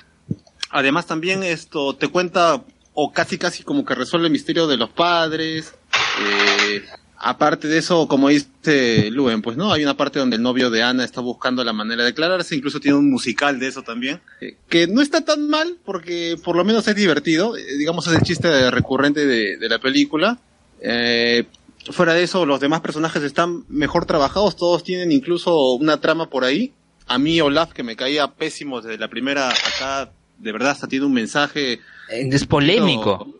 además 0.70 1.06
también 1.06 1.42
esto 1.42 1.94
te 1.96 2.08
cuenta 2.08 2.62
o 2.94 3.12
casi 3.12 3.38
casi 3.38 3.62
como 3.62 3.84
que 3.84 3.94
resuelve 3.94 4.26
el 4.26 4.32
misterio 4.32 4.66
de 4.66 4.76
los 4.76 4.90
padres. 4.90 5.74
eh, 6.20 6.82
aparte 7.20 7.66
de 7.68 7.78
eso, 7.78 8.06
como 8.06 8.28
dice 8.28 9.10
Luen, 9.10 9.42
pues 9.42 9.56
no, 9.56 9.72
hay 9.72 9.82
una 9.82 9.96
parte 9.96 10.18
donde 10.18 10.36
el 10.36 10.42
novio 10.42 10.70
de 10.70 10.82
Ana 10.82 11.04
está 11.04 11.20
buscando 11.20 11.64
la 11.64 11.72
manera 11.72 12.02
de 12.02 12.10
declararse, 12.10 12.54
incluso 12.54 12.78
tiene 12.80 12.96
un 12.98 13.10
musical 13.10 13.58
de 13.58 13.68
eso 13.68 13.82
también, 13.82 14.20
eh, 14.40 14.56
que 14.68 14.86
no 14.86 15.00
está 15.00 15.24
tan 15.24 15.48
mal 15.48 15.76
porque 15.84 16.36
por 16.42 16.56
lo 16.56 16.64
menos 16.64 16.86
es 16.86 16.94
divertido, 16.94 17.56
eh, 17.56 17.76
digamos 17.76 18.06
es 18.06 18.14
el 18.14 18.22
chiste 18.22 18.70
recurrente 18.70 19.26
de, 19.26 19.56
de 19.56 19.68
la 19.68 19.78
película. 19.78 20.38
Eh, 20.80 21.44
fuera 21.90 22.14
de 22.14 22.22
eso, 22.22 22.46
los 22.46 22.60
demás 22.60 22.80
personajes 22.80 23.22
están 23.22 23.64
mejor 23.68 24.06
trabajados, 24.06 24.56
todos 24.56 24.84
tienen 24.84 25.12
incluso 25.12 25.72
una 25.72 26.00
trama 26.00 26.28
por 26.28 26.44
ahí. 26.44 26.72
A 27.06 27.18
mí 27.18 27.40
Olaf, 27.40 27.72
que 27.72 27.82
me 27.82 27.96
caía 27.96 28.28
pésimo 28.28 28.80
desde 28.80 28.98
la 28.98 29.08
primera, 29.08 29.48
acá 29.48 30.10
de 30.38 30.52
verdad 30.52 30.70
hasta 30.70 30.88
tiene 30.88 31.06
un 31.06 31.14
mensaje. 31.14 31.80
Es 32.10 32.46
polémico. 32.46 33.18
Poco 33.18 33.38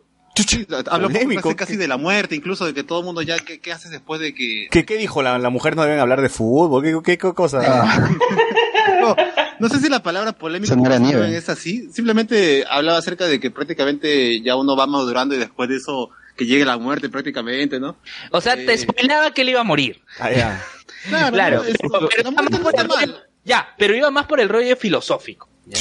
Polémico, 1.01 1.41
casi, 1.41 1.55
casi 1.55 1.75
de 1.75 1.87
la 1.87 1.97
muerte, 1.97 2.35
incluso 2.35 2.65
de 2.65 2.73
que 2.73 2.83
todo 2.83 2.99
el 2.99 3.05
mundo 3.05 3.21
ya, 3.21 3.37
¿qué, 3.39 3.59
qué 3.59 3.73
haces 3.73 3.91
después 3.91 4.21
de 4.21 4.33
que... 4.33 4.67
¿Qué, 4.71 4.85
qué 4.85 4.97
dijo? 4.97 5.21
¿La, 5.21 5.37
la 5.37 5.49
mujer 5.49 5.75
no 5.75 5.83
deben 5.83 5.99
hablar 5.99 6.21
de 6.21 6.29
fútbol? 6.29 6.83
¿Qué, 6.83 6.97
qué, 7.03 7.17
qué 7.17 7.33
cosa? 7.33 7.59
Ah. 7.61 8.09
No, 9.01 9.15
no 9.59 9.69
sé 9.69 9.79
si 9.79 9.87
la 9.87 10.03
palabra 10.03 10.33
polémica 10.33 10.75
es 11.27 11.47
así. 11.47 11.89
Simplemente 11.93 12.65
hablaba 12.69 12.97
acerca 12.97 13.27
de 13.27 13.39
que 13.39 13.49
prácticamente 13.49 14.41
ya 14.41 14.57
uno 14.57 14.75
va 14.75 14.87
madurando 14.87 15.35
y 15.35 15.37
después 15.37 15.69
de 15.69 15.77
eso 15.77 16.09
que 16.39 16.45
llegue 16.45 16.63
la 16.65 16.77
muerte 16.77 17.09
prácticamente, 17.09 17.79
¿no? 17.79 17.97
O 18.31 18.39
sea, 18.41 18.55
te 18.55 18.77
spoilaba 18.77 19.33
que 19.33 19.41
él 19.41 19.49
iba 19.49 19.59
a 19.59 19.63
morir. 19.65 20.01
Ah, 20.19 20.31
ya. 20.31 20.63
Claro, 21.09 21.33
Claro, 21.33 21.63
no, 21.63 22.07
pero- 22.09 22.31
no 22.31 22.59
por 22.63 22.69
está 22.73 22.81
el 22.81 22.87
mal. 22.87 22.97
rollo- 23.09 23.21
Ya, 23.43 23.67
pero 23.77 23.95
iba 23.95 24.09
más 24.09 24.25
por 24.25 24.39
el 24.39 24.47
rollo 24.49 24.75
filosófico. 24.77 25.49
¿ya? 25.65 25.79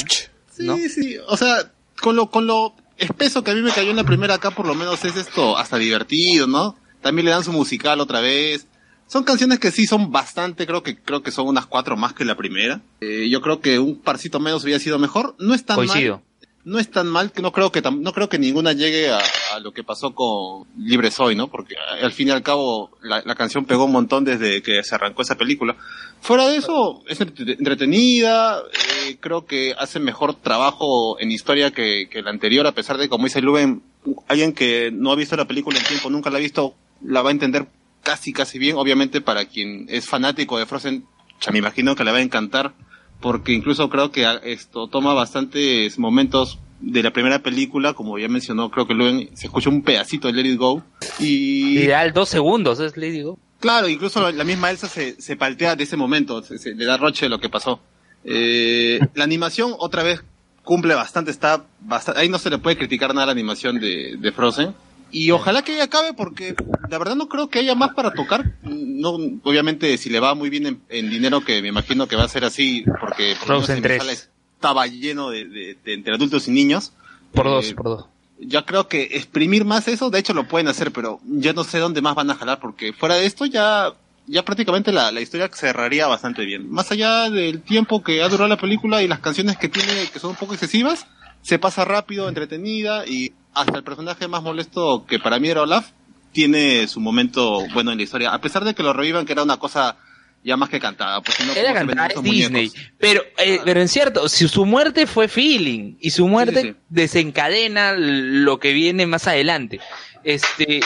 Sí, 0.51 0.67
¿no? 0.67 0.77
sí, 0.77 1.17
o 1.27 1.37
sea, 1.37 1.71
con 2.01 2.17
lo, 2.17 2.29
con 2.31 2.47
lo 2.47 2.75
espeso 2.97 3.43
que 3.45 3.53
a 3.53 3.55
mí 3.55 3.61
me 3.63 3.71
cayó 3.73 3.91
en 3.91 3.97
la 3.97 4.05
primera 4.05 4.35
acá, 4.35 4.51
por 4.51 4.67
lo 4.67 4.75
menos 4.75 5.05
es 5.05 5.17
esto 5.17 5.57
hasta 5.57 5.79
divertido, 5.79 6.47
¿no? 6.49 6.77
También 7.01 7.27
le 7.27 7.31
dan 7.31 7.45
su 7.45 7.53
musical 7.53 8.01
otra 8.01 8.21
vez. 8.21 8.67
Son 9.07 9.25
canciones 9.25 9.59
que 9.59 9.71
sí 9.71 9.87
son 9.87 10.11
bastante, 10.13 10.67
creo 10.67 10.83
que, 10.83 10.99
creo 10.99 11.23
que 11.23 11.31
son 11.31 11.47
unas 11.47 11.67
cuatro 11.67 11.97
más 11.97 12.13
que 12.13 12.25
la 12.25 12.37
primera. 12.37 12.81
Eh, 13.01 13.29
yo 13.31 13.41
creo 13.41 13.61
que 13.61 13.79
un 13.79 14.01
parcito 14.01 14.39
menos 14.41 14.65
hubiera 14.65 14.81
sido 14.81 14.99
mejor. 14.99 15.35
No 15.39 15.55
es 15.55 15.65
tan 15.65 15.77
Coincido. 15.77 16.17
mal. 16.17 16.25
No 16.69 16.79
es 16.79 16.91
tan 16.91 17.07
mal 17.07 17.33
que 17.33 17.41
no 17.41 17.51
creo 17.51 17.73
que 17.73 17.81
no 17.81 18.13
creo 18.13 18.29
que 18.29 18.39
ninguna 18.39 18.75
llegue 18.75 19.11
a, 19.11 19.21
lo 19.63 19.73
que 19.73 19.83
pasó 19.83 20.15
con 20.15 20.67
Libre 20.77 21.11
Soy, 21.11 21.35
¿no? 21.35 21.49
Porque 21.49 21.75
al 22.03 22.13
fin 22.13 22.29
y 22.29 22.31
al 22.31 22.43
cabo 22.43 22.91
la, 23.01 23.23
canción 23.35 23.65
pegó 23.65 23.87
un 23.87 23.93
montón 23.93 24.27
desde 24.27 24.61
que 24.63 24.83
se 24.85 24.95
arrancó 24.95 25.23
esa 25.23 25.37
película. 25.37 25.77
Fuera 26.21 26.47
de 26.47 26.57
eso, 26.57 27.03
es 27.09 27.23
entre- 27.23 27.55
entretenida, 27.55 28.61
eh, 28.61 29.17
creo 29.19 29.47
que 29.47 29.75
hace 29.79 29.99
mejor 29.99 30.35
trabajo 30.35 31.19
en 31.19 31.33
historia 31.33 31.71
que, 31.71 32.07
que 32.11 32.21
la 32.21 32.29
anterior, 32.29 32.67
a 32.67 32.73
pesar 32.73 32.99
de 32.99 33.09
como 33.09 33.25
dice 33.25 33.41
Luben, 33.41 33.83
alguien 34.29 34.53
que 34.53 34.91
no 34.93 35.11
ha 35.11 35.17
visto 35.17 35.37
la 35.37 35.49
película 35.49 35.79
en 35.79 35.87
tiempo, 35.87 36.11
nunca 36.11 36.29
la 36.29 36.37
ha 36.37 36.43
visto, 36.43 36.75
la 37.03 37.23
va 37.23 37.31
a 37.31 37.33
entender 37.33 37.67
casi, 38.03 38.35
casi 38.35 38.59
bien. 38.59 38.77
Obviamente 38.77 39.23
para 39.23 39.47
quien 39.47 39.87
es 39.89 40.05
fanático 40.05 40.59
de 40.59 40.67
Frozen, 40.67 41.07
ya 41.41 41.51
me 41.51 41.61
imagino 41.61 41.97
que 41.97 42.05
le 42.05 42.13
va 42.13 42.19
a 42.19 42.23
encantar, 42.23 42.75
porque 43.21 43.53
incluso 43.53 43.89
creo 43.89 44.11
que 44.11 44.27
ah, 44.27 44.41
esto 44.45 44.89
toma 44.89 45.15
bastantes 45.15 45.99
momentos 45.99 46.59
de 46.81 47.03
la 47.03 47.13
primera 47.13 47.41
película, 47.43 47.93
como 47.95 48.19
ya 48.19 48.29
mencionó, 48.29 48.71
creo 48.71 48.87
que 48.87 48.95
Luben, 48.95 49.31
se 49.35 49.47
escucha 49.47 49.69
un 49.69 49.83
pedacito 49.83 50.29
de 50.29 50.35
Let 50.35 50.51
It 50.53 50.59
Go, 50.59 50.83
y... 51.19 51.79
Ideal, 51.81 52.13
dos 52.13 52.29
segundos, 52.29 52.79
es 52.81 52.97
le 52.97 53.11
digo. 53.11 53.39
Claro, 53.59 53.89
incluso 53.89 54.21
la- 54.23 54.31
la 54.31 54.45
misma 54.45 54.71
Elsa 54.71 54.87
se, 54.89 55.21
se 55.21 55.35
paltea 55.37 55.75
de 55.75 55.83
ese 55.85 55.97
momento, 55.97 56.43
se, 56.45 56.59
se 56.59 56.75
le 56.75 56.85
da 56.85 56.97
roche 56.97 57.27
de 57.27 57.31
lo 57.31 57.41
que 57.41 57.49
pasó. 57.49 57.81
Eh, 58.25 59.01
la 59.15 59.25
animación 59.25 59.73
otra 59.79 60.03
vez 60.05 60.23
cumple 60.63 60.95
bastante, 60.95 61.31
está 61.33 61.65
bastante, 61.81 62.21
ahí 62.21 62.29
no 62.29 62.39
se 62.39 62.51
le 62.51 62.59
puede 62.59 62.77
criticar 62.77 63.11
nada 63.15 63.25
a 63.25 63.27
la 63.27 63.33
animación 63.33 63.81
de, 63.81 64.17
de 64.19 64.33
Frozen. 64.33 64.75
Y 65.11 65.31
ojalá 65.31 65.63
que 65.63 65.81
acabe 65.81 66.13
porque 66.13 66.55
la 66.91 66.99
verdad 66.99 67.17
no 67.17 67.29
creo 67.29 67.49
que 67.49 67.61
haya 67.61 67.75
más 67.75 67.95
para 67.95 68.13
tocar. 68.13 68.53
No, 68.63 69.11
obviamente 69.43 69.97
si 69.99 70.11
le 70.11 70.21
va 70.21 70.35
muy 70.35 70.51
bien 70.51 70.67
en, 70.67 70.81
en 70.89 71.09
dinero, 71.11 71.41
que 71.43 71.63
me 71.63 71.69
imagino 71.69 72.07
que 72.09 72.17
va 72.17 72.25
a 72.25 72.29
ser 72.29 72.45
así, 72.45 72.85
porque 73.01 73.35
por 73.47 73.57
en 73.71 73.77
mi 73.77 73.81
3. 73.83 73.99
sala 74.03 74.13
estaba 74.13 74.87
lleno 74.87 75.31
de, 75.31 75.45
de- 75.47 75.77
de- 75.85 75.95
entre 75.95 76.15
adultos 76.15 76.49
y 76.49 76.51
niños. 76.51 76.93
Por 77.33 77.47
Eh, 77.47 77.51
dos, 77.51 77.73
por 77.75 77.85
dos. 77.87 78.07
ya 78.41 78.65
creo 78.67 78.89
que 78.89 79.03
exprimir 79.13 79.65
más 79.65 79.89
eso, 79.89 80.11
de 80.11 80.19
hecho 80.19 80.35
lo 80.35 80.47
pueden 80.49 80.69
hacer, 80.69 80.93
pero 80.93 81.21
ya 81.25 81.53
no 81.53 81.65
sé 81.65 81.79
dónde 81.79 82.01
más 82.03 82.15
van 82.15 82.31
a 82.31 82.35
jalar, 82.35 82.59
porque 82.61 82.93
fuera 82.93 83.15
de 83.17 83.27
esto 83.27 83.47
ya, 83.47 83.93
ya 84.27 84.45
prácticamente 84.45 84.93
la, 84.93 85.11
la 85.13 85.21
historia 85.21 85.49
cerraría 85.53 86.07
bastante 86.07 86.45
bien. 86.45 86.71
Más 86.71 86.91
allá 86.91 87.31
del 87.31 87.63
tiempo 87.63 88.03
que 88.03 88.23
ha 88.23 88.29
durado 88.29 88.49
la 88.49 88.57
película 88.59 89.03
y 89.03 89.09
las 89.09 89.21
canciones 89.21 89.57
que 89.57 89.69
tiene, 89.69 90.09
que 90.13 90.19
son 90.19 90.31
un 90.31 90.37
poco 90.37 90.53
excesivas, 90.55 91.07
se 91.43 91.59
pasa 91.59 91.85
rápido, 91.85 92.29
entretenida 92.29 93.07
y 93.07 93.33
hasta 93.55 93.77
el 93.77 93.85
personaje 93.85 94.29
más 94.29 94.43
molesto 94.43 95.05
que 95.07 95.19
para 95.19 95.39
mí 95.39 95.49
era 95.49 95.63
Olaf, 95.63 95.91
tiene 96.33 96.87
su 96.89 97.01
momento 97.01 97.67
bueno 97.73 97.91
en 97.93 97.99
la 97.99 98.05
historia, 98.05 98.33
a 98.33 98.41
pesar 98.41 98.65
de 98.65 98.75
que 98.75 98.83
lo 98.83 98.93
revivan, 98.93 99.27
que 99.27 99.33
era 99.33 99.43
una 99.43 99.57
cosa 99.57 99.97
ya 100.45 100.57
más 100.57 100.69
que 100.69 100.79
cantada. 100.79 101.21
Pues, 101.21 101.37
no, 101.45 101.53
Era 101.53 101.69
¿cómo 101.71 101.81
se 101.81 101.87
venden 101.87 101.97
cantada, 101.97 102.07
es 102.15 102.23
Disney. 102.23 102.69
muñecos? 102.69 102.93
Pero, 102.99 103.23
eh, 103.39 103.61
pero 103.65 103.81
en 103.81 103.89
cierto, 103.89 104.29
si 104.29 104.47
su 104.49 104.65
muerte 104.65 105.07
fue 105.07 105.27
feeling 105.29 105.97
y 106.01 106.11
su 106.11 106.29
muerte 106.29 106.61
Sí, 106.63 106.69
sí, 106.69 106.73
sí. 106.75 106.79
desencadena 106.89 107.95
lo 107.97 108.59
que 108.61 108.73
viene 108.73 109.07
más 109.07 109.27
adelante. 109.27 109.81
Este, 110.23 110.81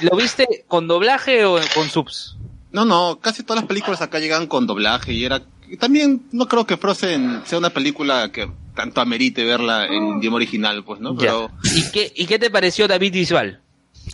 ¿lo 0.00 0.16
viste 0.16 0.64
con 0.66 0.88
doblaje 0.88 1.44
o 1.44 1.60
con 1.74 1.90
subs? 1.90 2.36
No, 2.72 2.84
no, 2.84 3.18
casi 3.20 3.42
todas 3.42 3.62
las 3.62 3.68
películas 3.68 4.00
acá 4.02 4.18
llegan 4.18 4.46
con 4.46 4.66
doblaje 4.66 5.12
y 5.12 5.24
era... 5.24 5.42
y 5.68 5.76
También 5.76 6.22
no 6.32 6.46
creo 6.48 6.66
que 6.66 6.76
Frozen 6.76 7.42
sea 7.44 7.58
una 7.58 7.70
película 7.70 8.30
que 8.32 8.50
tanto 8.74 9.00
amerite 9.00 9.44
verla 9.44 9.86
en 9.86 10.18
idioma 10.18 10.36
original, 10.36 10.84
pues, 10.84 11.00
¿no? 11.00 11.16
Pero... 11.16 11.50
¿Y 11.74 11.90
qué, 11.92 12.12
¿Y 12.14 12.26
qué 12.26 12.38
te 12.38 12.50
pareció 12.50 12.86
David 12.88 13.12
Bisbal? 13.12 13.60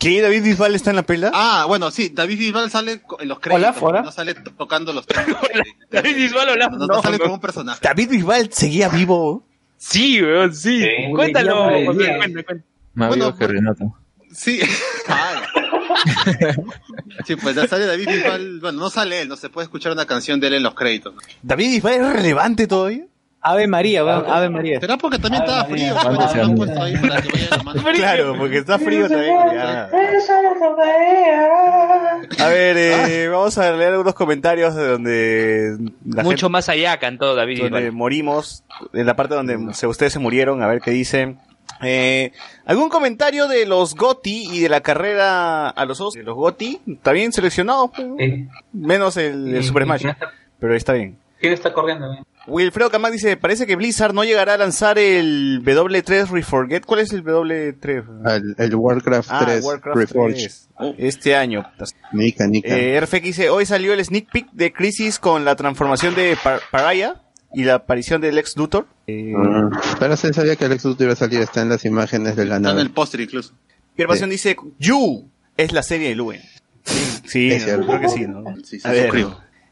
¿Qué? 0.00 0.20
¿David 0.22 0.42
Bisbal 0.44 0.74
está 0.74 0.90
en 0.90 0.96
la 0.96 1.02
pela? 1.02 1.30
Ah, 1.34 1.64
bueno, 1.68 1.90
sí, 1.90 2.10
David 2.14 2.38
Bisbal 2.38 2.70
sale 2.70 3.02
en 3.20 3.28
los 3.28 3.40
créditos, 3.40 3.76
Hola, 3.82 4.02
no 4.02 4.10
sale 4.12 4.34
to- 4.34 4.52
tocando 4.52 4.92
los 4.92 5.06
temas. 5.08 5.26
David 5.90 6.16
Bisbal 6.16 6.48
hola. 6.48 6.68
No, 6.68 6.86
no 6.86 7.02
sale 7.02 7.18
como 7.18 7.34
un 7.34 7.40
personaje. 7.40 7.80
David 7.82 8.08
Bisbal 8.08 8.52
seguía 8.52 8.88
vivo. 8.88 9.44
Sí, 9.76 10.22
weón, 10.22 10.54
sí. 10.54 10.82
Cuéntalo, 11.14 11.68
cuenta. 11.84 12.54
Más 12.94 13.08
Bueno, 13.08 13.26
vivo 13.26 13.38
que 13.38 13.46
Renato. 13.48 13.96
Sí, 14.32 14.60
Ah. 15.08 15.42
sí, 17.26 17.36
pues 17.36 17.56
ya 17.56 17.66
sale 17.66 17.86
David 17.86 18.08
Bisbal, 18.08 18.60
bueno, 18.60 18.80
no 18.80 18.90
sale 18.90 19.22
él, 19.22 19.28
no 19.28 19.36
se 19.36 19.48
puede 19.50 19.64
escuchar 19.64 19.92
una 19.92 20.06
canción 20.06 20.40
de 20.40 20.48
él 20.48 20.54
en 20.54 20.62
los 20.62 20.74
créditos. 20.74 21.14
¿David 21.42 21.66
Bisbal 21.70 21.94
es 21.94 22.12
relevante 22.12 22.66
todavía? 22.66 23.04
Ave 23.44 23.66
María, 23.66 24.04
weón, 24.04 24.24
Ave 24.28 24.48
María. 24.50 24.78
Será 24.78 24.96
porque 24.96 25.18
también 25.18 25.42
estaba 25.42 25.64
frío, 25.64 25.94
¿Cuándo 26.00 26.28
se 26.28 26.36
lo 26.36 26.42
han 26.44 26.48
llama? 26.50 26.56
puesto 26.56 26.82
ahí 26.82 26.96
para 26.96 27.22
que 27.22 27.28
vaya 27.32 27.48
la 27.56 27.62
mano. 27.64 27.82
Claro, 27.92 28.34
porque 28.38 28.58
está 28.58 28.78
frío 28.78 29.08
también. 29.08 29.34
ya. 29.52 29.90
A 32.38 32.48
ver, 32.48 32.76
eh, 32.76 33.28
vamos 33.28 33.58
a 33.58 33.72
leer 33.72 33.92
algunos 33.94 34.14
comentarios 34.14 34.76
de 34.76 34.86
donde 34.86 35.76
la 36.06 36.22
Mucho 36.22 36.48
más 36.50 36.68
allá 36.68 36.98
cantó 36.98 37.34
David 37.34 37.62
donde 37.62 37.90
morimos, 37.90 38.62
en 38.92 39.06
la 39.06 39.16
parte 39.16 39.34
donde 39.34 39.74
se, 39.74 39.88
ustedes 39.88 40.12
se 40.12 40.18
murieron, 40.20 40.62
a 40.62 40.68
ver 40.68 40.80
qué 40.80 40.92
dicen. 40.92 41.40
Eh, 41.82 42.32
¿Algún 42.64 42.88
comentario 42.88 43.48
de 43.48 43.66
los 43.66 43.94
GOTI 43.94 44.48
y 44.52 44.60
de 44.60 44.68
la 44.68 44.80
carrera 44.80 45.68
a 45.68 45.84
los 45.84 46.00
Oscars? 46.00 46.22
De 46.24 46.26
los 46.28 46.36
GOTI, 46.36 46.80
está 46.86 47.12
bien 47.12 47.32
seleccionados, 47.32 47.90
pues, 47.94 48.06
menos 48.72 49.16
el, 49.16 49.54
el 49.56 49.64
Super 49.64 49.84
Smash, 49.84 50.06
pero 50.58 50.74
está 50.74 50.92
bien. 50.94 51.16
¿Quién 51.40 51.52
está 51.54 51.72
corriendo? 51.72 52.06
Wilfredo 52.46 52.88
Camac 52.90 53.10
dice, 53.12 53.36
parece 53.36 53.66
que 53.66 53.74
Blizzard 53.76 54.14
no 54.14 54.22
llegará 54.24 54.54
a 54.54 54.58
lanzar 54.58 54.96
el 54.98 55.62
W3 55.64 56.28
Reforget. 56.28 56.84
¿Cuál 56.84 57.00
es 57.00 57.12
el 57.12 57.24
W3? 57.24 58.04
El, 58.30 58.54
el 58.58 58.74
Warcraft 58.76 59.28
Ah, 59.30 59.42
3 59.44 59.64
Warcraft 59.64 59.96
Reforged. 59.96 60.50
3. 60.78 60.94
Este 60.98 61.34
año. 61.36 61.64
Nica, 62.12 62.46
Nica. 62.46 62.68
Eh, 62.76 63.00
RFX 63.00 63.22
dice, 63.22 63.50
hoy 63.50 63.66
salió 63.66 63.92
el 63.92 64.04
sneak 64.04 64.30
peek 64.30 64.50
de 64.52 64.72
Crisis 64.72 65.18
con 65.18 65.44
la 65.44 65.54
transformación 65.56 66.14
de 66.14 66.36
Par- 66.42 66.60
Pariah 66.70 67.21
y 67.54 67.64
la 67.64 67.74
aparición 67.74 68.20
del 68.20 68.38
ex 68.38 68.56
Luthor. 68.56 68.86
Eh, 69.06 69.32
Ah, 69.36 69.70
pero 69.98 70.16
se 70.16 70.32
sabía 70.32 70.56
que 70.56 70.64
Alex 70.64 70.84
Luthor 70.84 71.04
iba 71.04 71.12
a 71.12 71.16
salir, 71.16 71.40
está 71.40 71.62
en 71.62 71.68
las 71.68 71.84
imágenes 71.84 72.36
de 72.36 72.44
la 72.44 72.56
Está 72.56 72.70
en 72.70 72.74
nave. 72.76 72.82
el 72.82 72.90
póster 72.90 73.20
incluso. 73.20 73.52
Pierre 73.94 74.08
Pasión 74.08 74.30
dice, 74.30 74.56
You 74.78 75.28
es 75.56 75.72
la 75.72 75.82
serie 75.82 76.08
de 76.10 76.14
Luen. 76.14 76.40
Sí, 77.24 77.50
Es 77.52 77.60
no, 77.62 77.66
cierto. 77.66 77.86
creo 77.86 78.00
que 78.00 78.08
sí, 78.08 78.26
¿no? 78.26 78.44
Sí, 78.64 78.80
sí, 78.80 78.88
A 78.88 78.90
ver, 78.92 79.10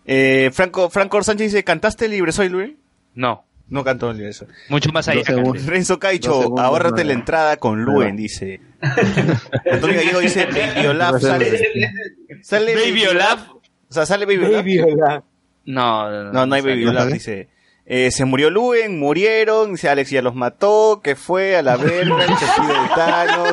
eh, 0.07 0.51
Franco, 0.53 0.91
Franco 0.91 1.23
Sánchez 1.23 1.53
dice, 1.53 1.65
¿cantaste 1.65 2.09
Libre 2.09 2.33
Soy 2.33 2.49
Luen? 2.49 2.77
No, 3.15 3.45
No 3.69 3.83
cantó 3.85 4.13
Libre 4.13 4.33
Soy. 4.33 4.49
mucho 4.69 4.91
más 4.93 5.09
allá. 5.09 5.23
Renzo 5.67 5.99
Caicho, 5.99 6.41
segundos, 6.43 6.65
ahórrate 6.65 7.03
no. 7.03 7.09
la 7.09 7.13
entrada 7.15 7.57
con 7.57 7.83
Luen, 7.85 8.17
dice. 8.17 8.61
Antonio 9.71 9.97
Gallego 9.97 10.21
dice, 10.21 10.47
Baby 10.47 10.87
Olaf 10.87 11.21
sale. 11.21 11.61
Sale 12.43 12.75
Baby 12.75 13.07
Olaf. 13.07 13.49
O 13.51 13.93
sea, 13.93 14.07
sale 14.07 14.25
Baby 14.27 14.79
Olaf. 14.81 15.25
No, 15.67 16.11
no, 16.11 16.33
No, 16.33 16.47
no 16.47 16.55
hay 16.55 16.63
Baby 16.63 16.85
¿No 16.85 16.91
Olaf, 16.91 17.09
dice. 17.13 17.49
Eh, 17.87 18.11
se 18.13 18.25
murió 18.25 18.51
Luen, 18.51 19.01
murieron, 19.01 19.73
dice 19.73 19.89
Alex 19.89 20.11
ya 20.11 20.23
los 20.23 20.37
mató, 20.37 21.01
que 21.03 21.17
fue 21.17 21.57
a 21.57 21.63
la 21.63 21.77
verga, 21.77 22.25
el 22.25 22.37
chasquido 22.39 22.83
de 22.83 22.89
Thanos, 22.95 23.53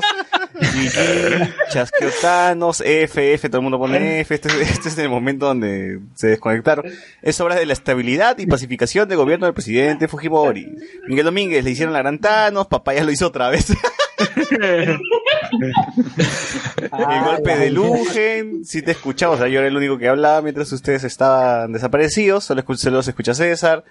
GG, 0.53 1.55
chasqueó 1.71 2.09
Thanos, 2.21 2.81
F, 2.85 3.33
F, 3.33 3.49
todo 3.49 3.59
el 3.59 3.63
mundo 3.63 3.79
pone 3.79 4.19
F, 4.19 4.35
este, 4.35 4.49
es- 4.49 4.69
este 4.71 4.89
es 4.89 4.97
el 4.99 5.09
momento 5.09 5.47
donde 5.47 5.99
se 6.13 6.27
desconectaron. 6.27 6.85
Es 7.23 7.41
obra 7.41 7.55
de 7.55 7.65
la 7.65 7.73
estabilidad 7.73 8.37
y 8.37 8.45
pacificación 8.45 9.09
del 9.09 9.17
gobierno 9.17 9.47
del 9.47 9.55
presidente 9.55 10.07
Fujimori. 10.07 10.67
Miguel 11.07 11.25
Domínguez 11.25 11.63
le 11.63 11.71
hicieron 11.71 11.93
la 11.93 11.99
gran 11.99 12.19
Thanos, 12.19 12.67
papaya 12.67 13.03
lo 13.03 13.11
hizo 13.11 13.25
otra 13.27 13.49
vez. 13.49 13.69
el 14.51 14.99
golpe 17.23 17.57
de 17.57 17.69
Lugen, 17.71 18.65
si 18.65 18.81
te 18.81 18.91
escuchaba, 18.91 19.35
o 19.35 19.37
sea, 19.37 19.47
yo 19.47 19.59
era 19.59 19.67
el 19.67 19.77
único 19.77 19.97
que 19.97 20.07
hablaba 20.07 20.41
mientras 20.41 20.71
ustedes 20.71 21.03
estaban 21.03 21.71
desaparecidos, 21.73 22.43
solo 22.43 22.63
se 22.75 22.91
los 22.91 23.07
escucha 23.07 23.33
César. 23.33 23.83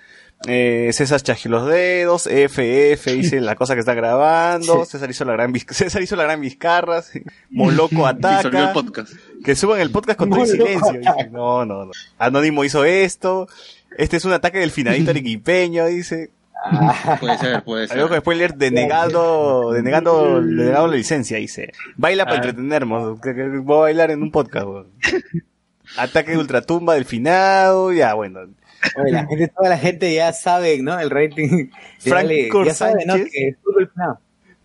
Eh, 0.46 0.90
César 0.92 1.20
chasqueó 1.22 1.50
los 1.50 1.66
dedos, 1.66 2.26
FF 2.28 3.06
dice 3.12 3.40
la 3.40 3.56
cosa 3.56 3.74
que 3.74 3.80
está 3.80 3.94
grabando, 3.94 4.84
César 4.84 5.10
hizo 5.10 5.24
la 5.24 5.32
gran 5.32 5.52
César 5.70 6.02
hizo 6.02 6.14
la 6.14 6.24
gran 6.24 6.40
Vizcarra. 6.40 7.02
Moloco 7.50 7.88
Disolvió 7.96 8.08
el 8.10 8.16
ataca, 8.24 8.72
podcast. 8.72 9.12
que 9.44 9.56
suban 9.56 9.80
el 9.80 9.90
podcast 9.90 10.18
con 10.18 10.30
todo 10.30 10.42
el 10.42 10.48
silencio. 10.48 10.92
Dice, 10.92 11.30
no, 11.30 11.64
no, 11.64 11.86
no. 11.86 11.92
Anónimo 12.18 12.64
hizo 12.64 12.84
esto, 12.84 13.48
este 13.96 14.18
es 14.18 14.24
un 14.24 14.32
ataque 14.32 14.58
del 14.58 14.70
finadito 14.70 15.10
arequipeño, 15.12 15.86
dice. 15.86 16.30
Puede 17.20 17.38
ser, 17.38 17.62
puede 17.64 17.88
ser. 17.88 17.96
Algo 17.96 18.08
con 18.08 18.18
spoiler 18.18 18.54
denegado, 18.54 19.72
denegando, 19.72 20.42
denegado 20.42 20.86
la 20.86 20.96
licencia, 20.96 21.38
dice. 21.38 21.72
Baila 21.96 22.24
para 22.24 22.36
entretenernos, 22.36 23.20
que, 23.20 23.34
que 23.34 23.42
voy 23.58 23.76
a 23.76 23.80
bailar 23.82 24.10
en 24.10 24.22
un 24.22 24.30
podcast. 24.30 24.66
Ataque 25.96 26.32
de 26.32 26.38
ultratumba 26.38 26.94
del 26.94 27.04
finado, 27.04 27.92
ya 27.92 28.14
bueno. 28.14 28.40
Oye, 28.96 29.12
la 29.12 29.26
gente, 29.26 29.48
toda 29.48 29.68
la 29.68 29.78
gente 29.78 30.14
ya 30.14 30.32
sabe, 30.32 30.80
¿no? 30.82 30.98
El 30.98 31.10
rating. 31.10 31.70
Franco 31.98 32.64
ya 32.64 32.74
sabe, 32.74 33.04
¿no? 33.06 33.14
Sánchez. 33.14 33.32
Que 33.32 33.48
es 33.48 33.56
fútbol 33.62 33.90
final. 33.92 34.18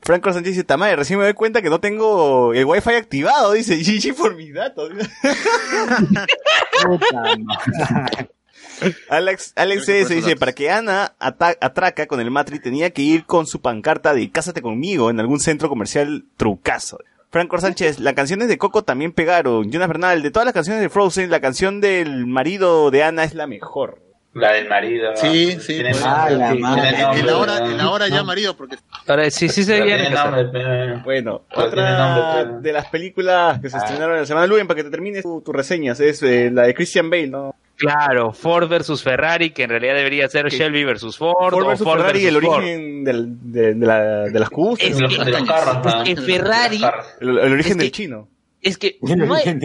Franco 0.04 0.34
Sánchez 0.34 0.54
dice, 0.54 0.64
Tamae, 0.64 0.96
recién 0.96 1.20
me 1.20 1.26
doy 1.26 1.34
cuenta 1.34 1.62
que 1.62 1.70
no 1.70 1.80
tengo 1.80 2.54
el 2.54 2.66
wifi 2.66 2.92
activado, 2.92 3.54
dice, 3.54 3.78
GG 3.84 4.16
por 4.16 4.36
mis 4.36 4.54
datos. 4.54 4.92
Alex, 9.10 9.54
Alex 9.56 9.90
S. 9.90 10.16
dice, 10.16 10.36
para 10.36 10.54
que 10.54 10.72
Ana 10.72 11.14
atraca 11.20 12.08
con 12.08 12.20
el 12.20 12.32
Matri 12.32 12.60
tenía 12.60 12.90
que 12.90 13.04
ir 13.04 13.26
con 13.26 13.46
su 13.46 13.62
pancarta 13.62 14.16
de 14.16 14.32
Cásate 14.32 14.64
conmigo 14.64 15.12
en 15.12 15.20
algún 15.20 15.40
centro 15.40 15.70
comercial 15.70 16.26
trucazo. 16.36 16.98
Franco 17.32 17.58
Sánchez, 17.58 18.00
las 18.00 18.14
canciones 18.14 18.48
de 18.50 18.58
Coco 18.58 18.84
también 18.84 19.14
pegaron. 19.14 19.72
Jonas 19.72 19.88
Bernal, 19.88 20.22
de 20.22 20.32
todas 20.32 20.46
las 20.46 20.54
canciones 20.54 20.82
de 20.82 20.90
Frozen, 20.90 21.30
la 21.32 21.40
canción 21.40 21.80
del 21.80 22.26
marido 22.28 22.92
de 22.92 23.04
Ana 23.04 23.24
es 23.24 23.34
la 23.34 23.48
mejor. 23.48 24.00
La 24.34 24.54
del 24.54 24.70
marido. 24.70 25.12
Sí, 25.16 25.58
sí, 25.60 25.74
Tiene 25.76 25.92
pues. 25.92 26.04
Ah, 26.06 26.30
la. 26.30 26.52
En, 26.52 26.62
nombre, 26.62 26.90
en 26.90 27.26
la 27.26 27.38
hora, 27.38 27.58
en 27.58 27.78
la 27.78 27.90
hora 27.90 28.08
ya 28.08 28.24
marido, 28.24 28.56
porque 28.56 28.78
Ahora 29.08 29.30
sí, 29.30 29.50
sí 29.50 29.64
se 29.66 29.80
nombre, 30.10 31.02
Bueno, 31.04 31.42
Pero 31.50 31.68
otra 31.68 31.98
nombre, 31.98 32.24
pero- 32.46 32.62
de 32.62 32.72
las 32.74 32.86
películas 32.88 33.60
que 33.60 33.70
se 33.70 33.78
estrenaron 33.78 34.14
en 34.16 34.22
la 34.22 34.26
semana 34.26 34.48
Luen, 34.48 34.68
para 34.68 34.78
que 34.78 34.84
te 34.86 34.90
termines 34.90 35.24
tu- 35.24 35.42
tus 35.42 35.54
reseñas, 35.54 36.00
es 36.00 36.24
eh, 36.24 36.50
la 36.52 36.64
de 36.64 36.74
Christian 36.74 37.10
Bale, 37.10 37.28
¿no? 37.28 37.56
Claro, 37.82 38.32
Ford 38.32 38.70
versus 38.70 39.02
Ferrari, 39.02 39.50
que 39.50 39.64
en 39.64 39.72
realidad 39.72 39.96
debería 39.96 40.28
ser 40.30 40.48
Shelby 40.50 40.84
versus 40.84 41.18
Ford, 41.18 41.34
Ford 41.52 41.64
o 41.64 41.68
versus 41.68 41.84
Ford 41.84 42.00
Ferrari, 42.02 42.26
el 42.28 42.36
versus 42.36 42.50
origen 42.54 43.04
del- 43.04 43.52
de, 43.52 43.74
de 43.74 43.86
la, 43.88 44.00
de 44.26 44.40
las 44.40 44.50
cubos, 44.52 44.80
Es 44.80 44.92
el, 44.92 44.96
de 44.96 45.02
los, 45.02 45.26
de 45.26 45.32
los 45.32 45.44
carros, 45.44 45.84
¿no? 45.86 46.04
Es 46.04 46.10
que 46.10 46.16
Ferrari- 46.22 46.82
el 47.22 47.30
origen 47.40 47.60
es 47.60 47.66
que- 47.66 47.76
del 47.76 47.92
chino. 47.92 48.28
Es 48.62 48.78
que 48.78 48.98
no 49.02 49.34
hay- 49.34 49.60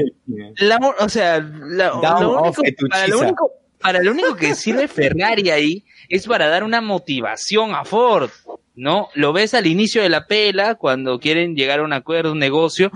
la, 0.57 0.79
o 0.99 1.09
sea, 1.11 1.41
la- 1.41 1.89
lo 2.21 2.41
único, 2.41 2.63
para, 2.89 3.07
lo 3.07 3.19
único, 3.21 3.51
para 3.79 4.03
lo 4.03 4.11
único 4.13 4.35
que 4.35 4.55
sirve 4.55 4.89
Ferrari 4.89 5.51
ahí 5.51 5.85
es 6.09 6.27
para 6.27 6.49
dar 6.49 6.65
una 6.65 6.81
motivación 6.81 7.75
a 7.75 7.85
Ford, 7.85 8.31
¿no? 8.75 9.09
Lo 9.15 9.35
ves 9.35 9.53
al 9.53 9.67
inicio 9.67 10.01
de 10.03 10.09
la 10.09 10.27
pela, 10.27 10.77
cuando 10.77 11.21
quieren 11.21 11.55
llegar 11.55 11.81
a 11.81 11.85
un 11.85 11.93
acuerdo, 11.93 12.33
un 12.33 12.39
negocio, 12.39 12.91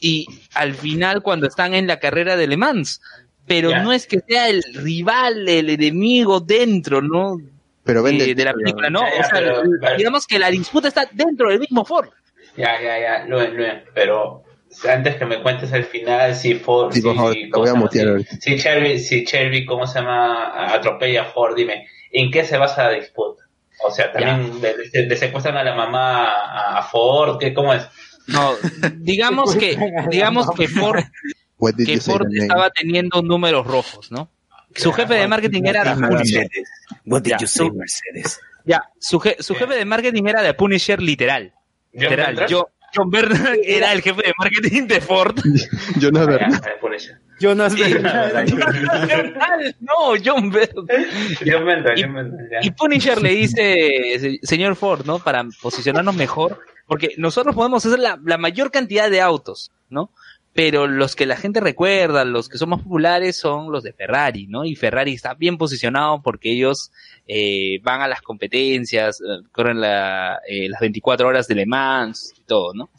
y 0.00 0.26
al 0.54 0.74
final 0.74 1.22
cuando 1.22 1.46
están 1.46 1.74
en 1.74 1.86
la 1.86 1.98
carrera 2.00 2.36
de 2.36 2.46
Le 2.46 2.56
Mans. 2.56 3.02
Pero 3.46 3.70
no 3.82 3.92
es 3.92 4.06
que 4.06 4.20
sea 4.26 4.48
el 4.48 4.62
rival, 4.74 5.48
el 5.48 5.70
enemigo 5.70 6.40
dentro, 6.40 7.02
¿no? 7.02 7.36
Pero 7.84 8.02
vende. 8.02 8.30
Eh, 8.30 8.34
de 8.34 8.44
la 8.44 8.52
película, 8.54 8.88
¿no? 8.90 9.00
O 9.00 9.04
sea, 9.24 9.28
pero- 9.32 9.62
digamos 9.96 10.26
que 10.26 10.38
la 10.38 10.50
disputa 10.50 10.88
está 10.88 11.08
dentro 11.12 11.50
del 11.50 11.58
mismo 11.60 11.84
Ford. 11.84 12.08
Ya, 12.56 12.80
ya, 12.80 12.98
ya, 13.00 13.24
Luen, 13.26 13.56
Luen, 13.56 13.82
pero 13.94 14.44
antes 14.88 15.16
que 15.16 15.24
me 15.26 15.42
cuentes 15.42 15.72
el 15.72 15.84
final, 15.84 16.34
si 16.34 16.54
Ford, 16.54 16.92
Sí, 16.92 17.00
por 17.02 17.16
favor, 17.16 17.34
voy 17.52 17.68
a 17.68 17.74
mutear 17.74 18.22
si 18.40 18.56
Shelby, 18.56 18.98
si 18.98 19.24
Shelby, 19.24 19.64
¿cómo 19.66 19.86
se 19.86 19.98
llama? 20.00 20.72
Atropella 20.74 21.22
a 21.22 21.24
Ford, 21.26 21.56
dime, 21.56 21.86
¿en 22.12 22.30
qué 22.30 22.44
se 22.44 22.58
basa 22.58 22.84
la 22.84 22.90
disputa? 22.98 23.42
O 23.84 23.90
sea, 23.90 24.12
también 24.12 24.60
le, 24.62 24.74
le- 24.92 25.06
le 25.08 25.16
secuestran 25.16 25.56
a 25.56 25.64
la 25.64 25.74
mamá 25.74 26.78
a, 26.78 26.82
Ford, 26.84 27.38
¿qué, 27.40 27.52
¿cómo 27.52 27.72
es? 27.74 27.82
No, 28.28 28.52
digamos 28.98 29.56
que, 29.56 29.76
digamos 30.10 30.48
que 30.52 30.68
Ford, 30.68 31.02
que 31.76 31.94
you 31.94 32.00
say 32.00 32.14
Ford 32.14 32.26
estaba 32.32 32.70
teniendo 32.70 33.22
números 33.22 33.66
rojos, 33.66 34.10
¿no? 34.10 34.28
Su 34.74 34.92
jefe 34.92 35.14
de 35.14 35.28
marketing 35.28 35.62
era 35.66 35.84
de 35.94 36.06
Punisher. 36.08 36.48
What 37.06 37.22
did 37.22 37.34
you 37.40 37.46
say, 37.46 37.70
Mercedes? 37.70 38.40
Ya, 38.64 38.82
su, 38.98 39.18
je- 39.20 39.36
su 39.40 39.54
jefe 39.54 39.74
de 39.74 39.84
marketing 39.84 40.24
era 40.26 40.42
de 40.42 40.54
Punisher 40.54 41.00
literal. 41.02 41.52
Literal. 41.92 42.46
Yo, 42.46 42.68
John 42.94 43.10
Bernard 43.10 43.58
era 43.64 43.92
el 43.92 44.00
jefe 44.02 44.22
de 44.22 44.32
marketing 44.38 44.86
de 44.86 45.00
Ford. 45.00 45.36
Yo 45.98 46.10
no, 46.10 46.20
Ya, 46.20 46.26
¿verdad? 46.26 46.62
ya, 46.64 46.80
Punisher. 46.80 47.18
Jonas 47.40 47.72
Sí, 47.72 47.82
Bernal. 47.92 48.46
no, 49.80 50.14
John 50.24 50.50
Bernard. 50.50 50.86
John 51.44 51.64
Bernthal, 51.64 51.98
Y- 51.98 52.02
John 52.02 52.14
Bernthal, 52.14 52.48
ya. 52.50 52.58
Y 52.62 52.70
Punisher 52.70 53.20
le 53.20 53.30
dice, 53.30 54.16
"Se- 54.20 54.38
señor 54.42 54.76
Ford, 54.76 55.04
¿no? 55.06 55.18
Para 55.18 55.44
posicionarnos 55.60 56.14
mejor, 56.14 56.60
porque 56.86 57.14
nosotros 57.16 57.54
podemos 57.54 57.84
hacer 57.84 57.98
la, 57.98 58.18
la 58.24 58.38
mayor 58.38 58.70
cantidad 58.70 59.10
de 59.10 59.20
autos, 59.20 59.70
¿no? 59.90 60.10
Pero 60.54 60.86
los 60.86 61.16
que 61.16 61.24
la 61.24 61.36
gente 61.36 61.60
recuerda, 61.60 62.24
los 62.26 62.48
que 62.50 62.58
son 62.58 62.68
más 62.70 62.82
populares 62.82 63.36
son 63.36 63.72
los 63.72 63.82
de 63.82 63.94
Ferrari, 63.94 64.46
¿no? 64.48 64.64
Y 64.66 64.74
Ferrari 64.76 65.14
está 65.14 65.32
bien 65.34 65.56
posicionado 65.56 66.20
porque 66.22 66.52
ellos 66.52 66.90
eh, 67.26 67.80
van 67.82 68.02
a 68.02 68.08
las 68.08 68.20
competencias, 68.20 69.20
eh, 69.22 69.42
corren 69.50 69.80
la, 69.80 70.40
eh, 70.46 70.68
las 70.68 70.80
24 70.82 71.26
horas 71.26 71.48
de 71.48 71.54
Le 71.54 71.64
Mans 71.66 72.34
y 72.38 72.42
todo, 72.42 72.74
¿no? 72.74 72.90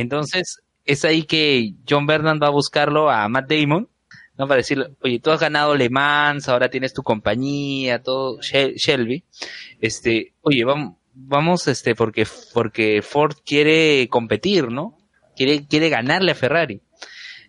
Entonces, 0.00 0.62
es 0.84 1.04
ahí 1.04 1.22
que 1.22 1.74
John 1.88 2.06
Bernard 2.08 2.42
va 2.42 2.48
a 2.48 2.50
buscarlo 2.50 3.08
a 3.08 3.28
Matt 3.28 3.48
Damon, 3.48 3.88
¿no? 4.36 4.48
Para 4.48 4.58
decirle, 4.58 4.86
oye, 5.02 5.20
tú 5.20 5.30
has 5.30 5.38
ganado 5.40 5.76
Le 5.76 5.90
Mans, 5.90 6.48
ahora 6.48 6.70
tienes 6.70 6.92
tu 6.92 7.04
compañía, 7.04 8.02
todo, 8.02 8.38
Shel- 8.40 8.74
Shelby. 8.74 9.22
Este, 9.80 10.32
oye, 10.40 10.64
vamos, 10.64 10.96
vamos, 11.14 11.68
este, 11.68 11.94
porque, 11.94 12.26
porque 12.52 13.00
Ford 13.02 13.34
quiere 13.46 14.08
competir, 14.08 14.72
¿no? 14.72 14.96
Quiere, 15.40 15.66
quiere 15.66 15.88
ganarle 15.88 16.32
a 16.32 16.34
Ferrari. 16.34 16.82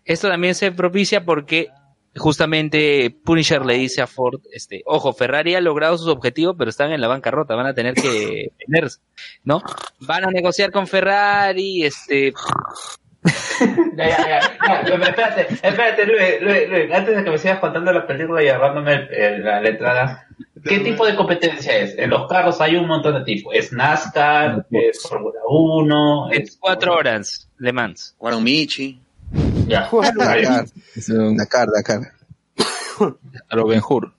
Esto 0.06 0.30
también 0.30 0.56
se 0.56 0.72
propicia 0.72 1.26
porque 1.26 1.68
justamente 2.16 3.14
Punisher 3.26 3.66
le 3.66 3.74
dice 3.74 4.02
a 4.02 4.08
Ford, 4.08 4.40
este, 4.54 4.82
ojo, 4.86 5.12
Ferrari 5.12 5.56
ha 5.56 5.60
logrado 5.60 5.98
sus 5.98 6.08
objetivos, 6.08 6.56
pero 6.58 6.70
están 6.70 6.94
en 6.94 7.02
la 7.02 7.10
bancarrota, 7.10 7.54
van 7.56 7.68
a 7.68 7.74
tener 7.74 7.94
que 7.96 8.54
venderse, 8.66 9.02
¿no? 9.44 9.62
Van 10.00 10.24
a 10.24 10.32
negociar 10.32 10.72
con 10.72 10.88
Ferrari, 10.88 11.84
este, 11.84 12.32
Ya, 13.96 14.10
ya, 14.10 14.18
ya, 14.28 14.40
ya, 14.68 14.82
pero 14.84 15.04
espérate, 15.04 15.48
espérate, 15.62 16.06
Luis, 16.08 16.42
Luis, 16.42 16.70
Luis, 16.70 16.92
antes 16.92 17.16
de 17.16 17.24
que 17.24 17.30
me 17.30 17.38
sigas 17.38 17.60
contando 17.60 17.92
la 17.94 18.08
película 18.08 18.42
y 18.44 18.48
agarrándome 18.48 18.94
el- 18.94 19.14
el- 19.14 19.44
la 19.44 19.62
letrada, 19.62 20.28
¿qué 20.64 20.80
tipo 20.80 21.06
de 21.06 21.16
competencia 21.16 21.78
es? 21.78 21.96
En 22.00 22.10
los 22.10 22.28
carros 22.28 22.60
hay 22.62 22.76
un 22.78 22.88
montón 22.88 23.14
de 23.14 23.24
tipos, 23.24 23.54
es 23.56 23.72
NASCAR, 23.72 24.66
es 24.72 25.04
Fórmula 25.08 25.40
1, 25.48 26.32
es... 26.32 26.38
24 26.40 26.94
horas, 26.96 27.48
Le 27.60 27.72
Mans. 27.72 28.16
Guaromichi. 28.18 29.00
Ya, 29.68 29.88
Dakar, 30.18 30.42
Dakar, 31.38 31.68
Dakar. 31.70 32.02
a 33.50 33.56
lo 33.56 33.68
Ben 33.68 33.82
Hur. 33.88 34.12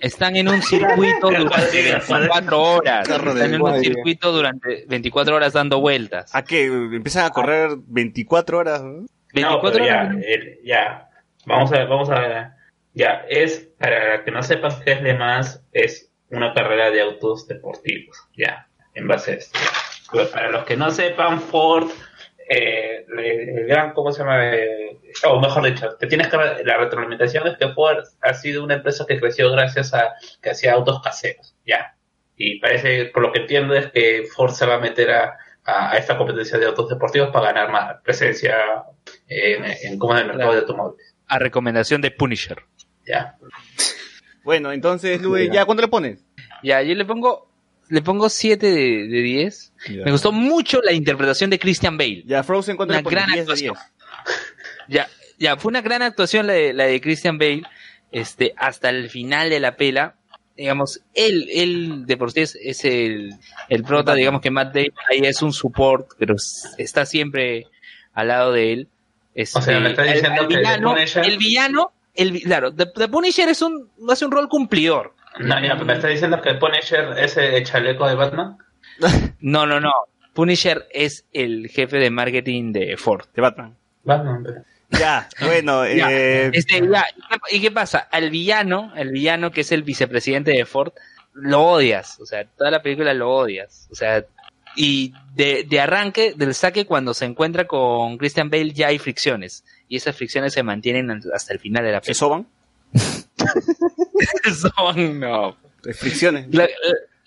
Están 0.00 0.36
en 0.36 0.48
un 0.48 0.62
circuito 0.62 1.30
durante 1.30 1.82
24 1.82 2.62
horas. 2.62 3.08
De 3.08 3.14
Están 3.14 3.54
en 3.54 3.62
un 3.62 3.80
circuito 3.80 4.32
durante 4.32 4.84
24 4.88 5.36
horas 5.36 5.52
dando 5.52 5.80
vueltas. 5.80 6.34
¿A 6.34 6.42
qué? 6.42 6.64
Empiezan 6.64 7.26
a 7.26 7.30
correr 7.30 7.70
24 7.86 8.58
horas. 8.58 8.82
¿no? 8.82 8.90
No, 8.92 9.06
24 9.32 9.72
pero 9.72 9.84
ya, 9.84 10.10
el- 10.26 10.58
ya, 10.64 11.08
vamos 11.46 11.72
a 11.72 11.78
ver, 11.78 11.88
vamos 11.88 12.10
a 12.10 12.18
ver, 12.20 12.46
ya, 12.94 13.24
es, 13.28 13.68
para 13.78 14.24
que 14.24 14.30
no 14.32 14.42
sepan 14.42 14.72
qué 14.84 14.92
es 14.92 15.02
Le 15.02 15.14
Mans, 15.14 15.62
es 15.72 16.10
una 16.30 16.52
carrera 16.52 16.90
de 16.90 17.00
autos 17.02 17.46
deportivos, 17.46 18.16
ya, 18.36 18.66
en 18.94 19.06
base 19.06 19.30
a 19.30 19.34
esto. 19.34 19.58
Pero 20.10 20.28
para 20.30 20.50
los 20.50 20.64
que 20.64 20.76
no 20.76 20.90
sepan, 20.90 21.40
Ford, 21.40 21.88
eh, 22.50 23.06
el, 23.08 23.58
el 23.58 23.66
gran, 23.66 23.92
¿cómo 23.92 24.10
se 24.10 24.22
llama? 24.22 24.54
Eh, 24.54 24.98
o 25.24 25.40
mejor 25.40 25.64
dicho, 25.64 25.96
te 25.96 26.06
tienes 26.06 26.28
que, 26.28 26.36
la 26.36 26.76
retroalimentación 26.76 27.46
es 27.46 27.56
que 27.56 27.68
Ford 27.68 28.04
ha 28.20 28.34
sido 28.34 28.64
una 28.64 28.74
empresa 28.74 29.06
que 29.06 29.18
creció 29.20 29.50
gracias 29.52 29.94
a 29.94 30.14
que 30.42 30.50
hacía 30.50 30.74
autos 30.74 31.00
caseros, 31.02 31.56
ya. 31.64 31.96
Y 32.36 32.58
parece, 32.58 33.06
por 33.06 33.22
lo 33.22 33.32
que 33.32 33.40
entiendo, 33.40 33.74
es 33.74 33.90
que 33.92 34.24
Ford 34.34 34.52
se 34.52 34.66
va 34.66 34.74
a 34.74 34.80
meter 34.80 35.10
a, 35.10 35.38
a, 35.64 35.92
a 35.92 35.96
esta 35.96 36.16
competencia 36.18 36.58
de 36.58 36.66
autos 36.66 36.88
deportivos 36.88 37.30
para 37.30 37.52
ganar 37.52 37.70
más 37.70 38.02
presencia 38.02 38.84
en, 39.28 39.64
en 39.64 39.98
cómo 39.98 40.16
es 40.16 40.22
el 40.22 40.28
mercado 40.28 40.52
de 40.52 40.58
automóviles. 40.60 41.14
A 41.28 41.38
recomendación 41.38 42.00
de 42.00 42.10
Punisher. 42.10 42.58
Ya. 43.06 43.36
Bueno, 44.42 44.72
entonces, 44.72 45.20
Luis, 45.20 45.50
¿ya 45.52 45.64
cuánto 45.64 45.82
le 45.82 45.88
pones? 45.88 46.24
Ya, 46.62 46.82
yo 46.82 46.94
le 46.94 47.04
pongo 47.04 47.49
le 47.90 48.02
pongo 48.02 48.28
7 48.28 48.66
de, 48.66 49.06
de 49.08 49.22
10. 49.22 49.72
Me 50.04 50.10
gustó 50.12 50.32
mucho 50.32 50.80
la 50.82 50.92
interpretación 50.92 51.50
de 51.50 51.58
Christian 51.58 51.98
Bale. 51.98 52.22
Ya, 52.26 52.42
Frozen, 52.42 52.76
¿cuánto 52.76 52.94
Una 52.94 53.02
gran 53.02 53.26
10 53.26 53.34
de 53.36 53.40
actuación. 53.42 53.74
10. 53.74 53.86
Ya, 54.88 55.08
ya, 55.38 55.56
fue 55.56 55.70
una 55.70 55.82
gran 55.82 56.02
actuación 56.02 56.46
la 56.48 56.52
de, 56.54 56.72
la 56.72 56.84
de 56.84 57.00
Christian 57.00 57.38
Bale, 57.38 57.62
este, 58.10 58.54
hasta 58.56 58.88
el 58.90 59.08
final 59.10 59.48
de 59.50 59.60
la 59.60 59.76
pela. 59.76 60.16
Digamos, 60.56 61.00
él, 61.14 61.48
él 61.52 62.06
de 62.06 62.16
por 62.16 62.32
sí 62.32 62.40
es, 62.40 62.56
es 62.60 62.84
el, 62.84 63.34
el 63.68 63.82
prota, 63.84 64.14
digamos 64.14 64.40
que 64.40 64.50
Matt 64.50 64.74
Damon 64.74 64.90
ahí 65.10 65.20
es 65.22 65.40
un 65.42 65.52
support, 65.52 66.08
pero 66.18 66.34
está 66.76 67.06
siempre 67.06 67.66
al 68.12 68.28
lado 68.28 68.52
de 68.52 68.72
él. 68.72 68.88
Este, 69.34 69.58
O 69.58 69.62
sea, 69.62 69.78
me 69.80 69.90
está 69.90 70.02
el- 70.04 70.14
diciendo 70.14 70.42
el 70.42 70.48
que 70.48 70.56
villano, 70.58 70.94
Punisher- 70.94 71.24
el 71.26 71.38
villano, 71.38 71.92
el, 72.14 72.32
vi- 72.32 72.42
claro, 72.42 72.74
The, 72.74 72.86
The 72.94 73.08
Punisher 73.08 73.48
es 73.48 73.62
un, 73.62 73.88
hace 74.10 74.24
un 74.26 74.32
rol 74.32 74.48
cumplidor. 74.48 75.14
No, 75.38 75.64
ya, 75.64 75.74
me 75.76 75.92
está 75.94 76.08
diciendo 76.08 76.40
que 76.42 76.54
Punisher 76.54 77.16
es 77.18 77.36
el 77.36 77.64
chaleco 77.64 78.08
de 78.08 78.14
Batman. 78.14 78.58
No, 79.40 79.64
no, 79.66 79.80
no. 79.80 79.92
Punisher 80.34 80.86
es 80.92 81.24
el 81.32 81.68
jefe 81.68 81.96
de 81.98 82.10
marketing 82.10 82.72
de 82.72 82.96
Ford. 82.96 83.24
De 83.34 83.40
Batman. 83.42 83.76
Batman, 84.04 84.42
pero- 84.44 84.62
Ya, 84.90 85.28
bueno, 85.42 85.86
Ya, 85.94 86.10
eh, 86.10 86.50
este, 86.52 86.80
ya, 86.80 87.04
¿y 87.16 87.20
qué- 87.50 87.56
¿Y 87.56 87.60
qué 87.60 87.70
pasa? 87.70 88.08
Al 88.10 88.30
villano, 88.30 88.92
el 88.96 89.10
villano 89.10 89.50
que 89.50 89.62
es 89.62 89.72
el 89.72 89.82
vicepresidente 89.82 90.50
de 90.52 90.64
Ford, 90.66 90.92
lo 91.34 91.62
odias. 91.62 92.18
O 92.20 92.26
sea, 92.26 92.44
toda 92.44 92.70
la 92.70 92.82
película 92.82 93.14
lo 93.14 93.30
odias. 93.30 93.88
O 93.90 93.94
sea, 93.94 94.24
y 94.76 95.12
de, 95.34 95.64
de 95.68 95.80
arranque, 95.80 96.34
del 96.36 96.54
saque, 96.54 96.86
cuando 96.86 97.14
se 97.14 97.24
encuentra 97.24 97.66
con 97.66 98.18
Christian 98.18 98.50
Bale, 98.50 98.72
ya 98.72 98.88
hay 98.88 98.98
fricciones. 98.98 99.64
Y 99.88 99.96
esas 99.96 100.14
fricciones 100.16 100.52
se 100.52 100.62
mantienen 100.62 101.10
hasta 101.34 101.52
el 101.52 101.58
final 101.60 101.84
de 101.84 101.92
la 101.92 102.00
¿se 102.02 102.12
película. 102.12 102.18
soban? 102.18 102.46
Son, 104.76 105.20
no. 105.20 105.56
Fricciones. 105.94 106.46
La, 106.52 106.68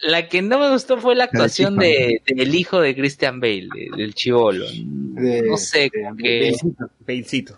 la 0.01 0.27
que 0.27 0.41
no 0.41 0.59
me 0.59 0.69
gustó 0.69 0.97
fue 0.97 1.15
la 1.15 1.23
actuación 1.25 1.77
de, 1.77 2.21
del 2.27 2.53
hijo 2.55 2.81
de 2.81 2.95
Christian 2.95 3.39
Bale, 3.39 3.67
de- 3.73 3.89
del 3.97 4.13
chivolo. 4.13 4.65
No 4.75 5.57
sé, 5.57 5.89
como 5.89 6.15
que... 6.17 6.53
Balecito, 7.07 7.57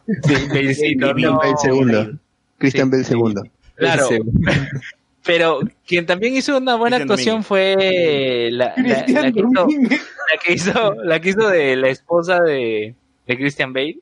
Christian 0.50 0.98
no. 1.18 1.38
Bale 1.38 1.54
segundo. 1.62 2.12
Christian 2.58 2.90
Bale 2.92 3.04
segundo. 3.04 3.44
Claro. 3.76 4.08
Pero 5.26 5.60
quien 5.88 6.06
también 6.06 6.36
hizo 6.36 6.56
una 6.58 6.76
buena 6.76 6.98
Cristian 6.98 7.12
actuación 7.12 7.44
fue 7.44 8.50
la, 8.52 8.74
la- 8.78 9.06
la 9.08 9.32
que 9.32 9.40
hizo, 9.40 9.50
Domínguez. 9.54 10.02
la 10.32 10.40
que 10.46 10.54
hizo 10.54 10.94
la 11.04 11.20
que 11.20 11.30
hizo 11.30 11.50
de 11.50 11.76
la 11.76 11.90
esposa 11.90 12.40
de, 12.42 12.94
de 13.26 13.38
Christian 13.38 13.74
Bale. 13.74 13.98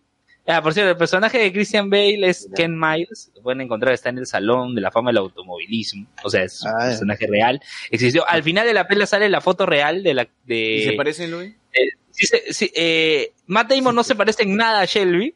Ah, 0.46 0.62
por 0.62 0.74
cierto, 0.74 0.92
el 0.92 0.98
personaje 0.98 1.38
de 1.40 1.54
Christian 1.54 1.90
Bale 1.90 2.28
es 2.28 2.50
Ken 2.54 2.78
Miles. 2.78 3.32
Lo 3.36 3.44
pueden 3.44 3.62
encontrar, 3.62 3.94
está 3.94 4.10
en 4.10 4.18
el 4.18 4.26
Salón 4.26 4.76
de 4.76 4.82
la 4.82 4.92
Fama 4.92 5.10
del 5.12 5.18
Automovilismo. 5.20 6.06
O 6.24 6.30
sea, 6.30 6.44
es 6.44 6.62
un 6.64 6.68
Ah, 6.70 6.74
ya. 6.82 6.86
personaje 6.88 7.28
real. 7.28 7.62
Existió. 7.90 8.28
Al 8.28 8.44
final 8.44 8.68
de 8.68 8.74
la 8.74 8.86
pela 8.88 9.06
sale 9.06 9.30
la 9.30 9.40
foto 9.40 9.66
real 9.66 10.04
de 10.04 10.14
la... 10.14 10.28
De, 10.46 10.76
¿Y 10.76 10.84
se 10.84 10.94
parecen, 10.94 11.32
Luis? 11.32 11.54
eh, 11.72 11.92
sí 12.12 12.28
se- 12.28 12.54
sí, 12.54 12.72
eh, 12.76 13.32
Matt 13.48 13.70
Damon 13.72 13.96
no 13.96 14.04
se 14.04 14.16
parece 14.16 14.44
en 14.44 14.58
nada 14.58 14.82
a 14.82 14.86
Shelby, 14.86 15.34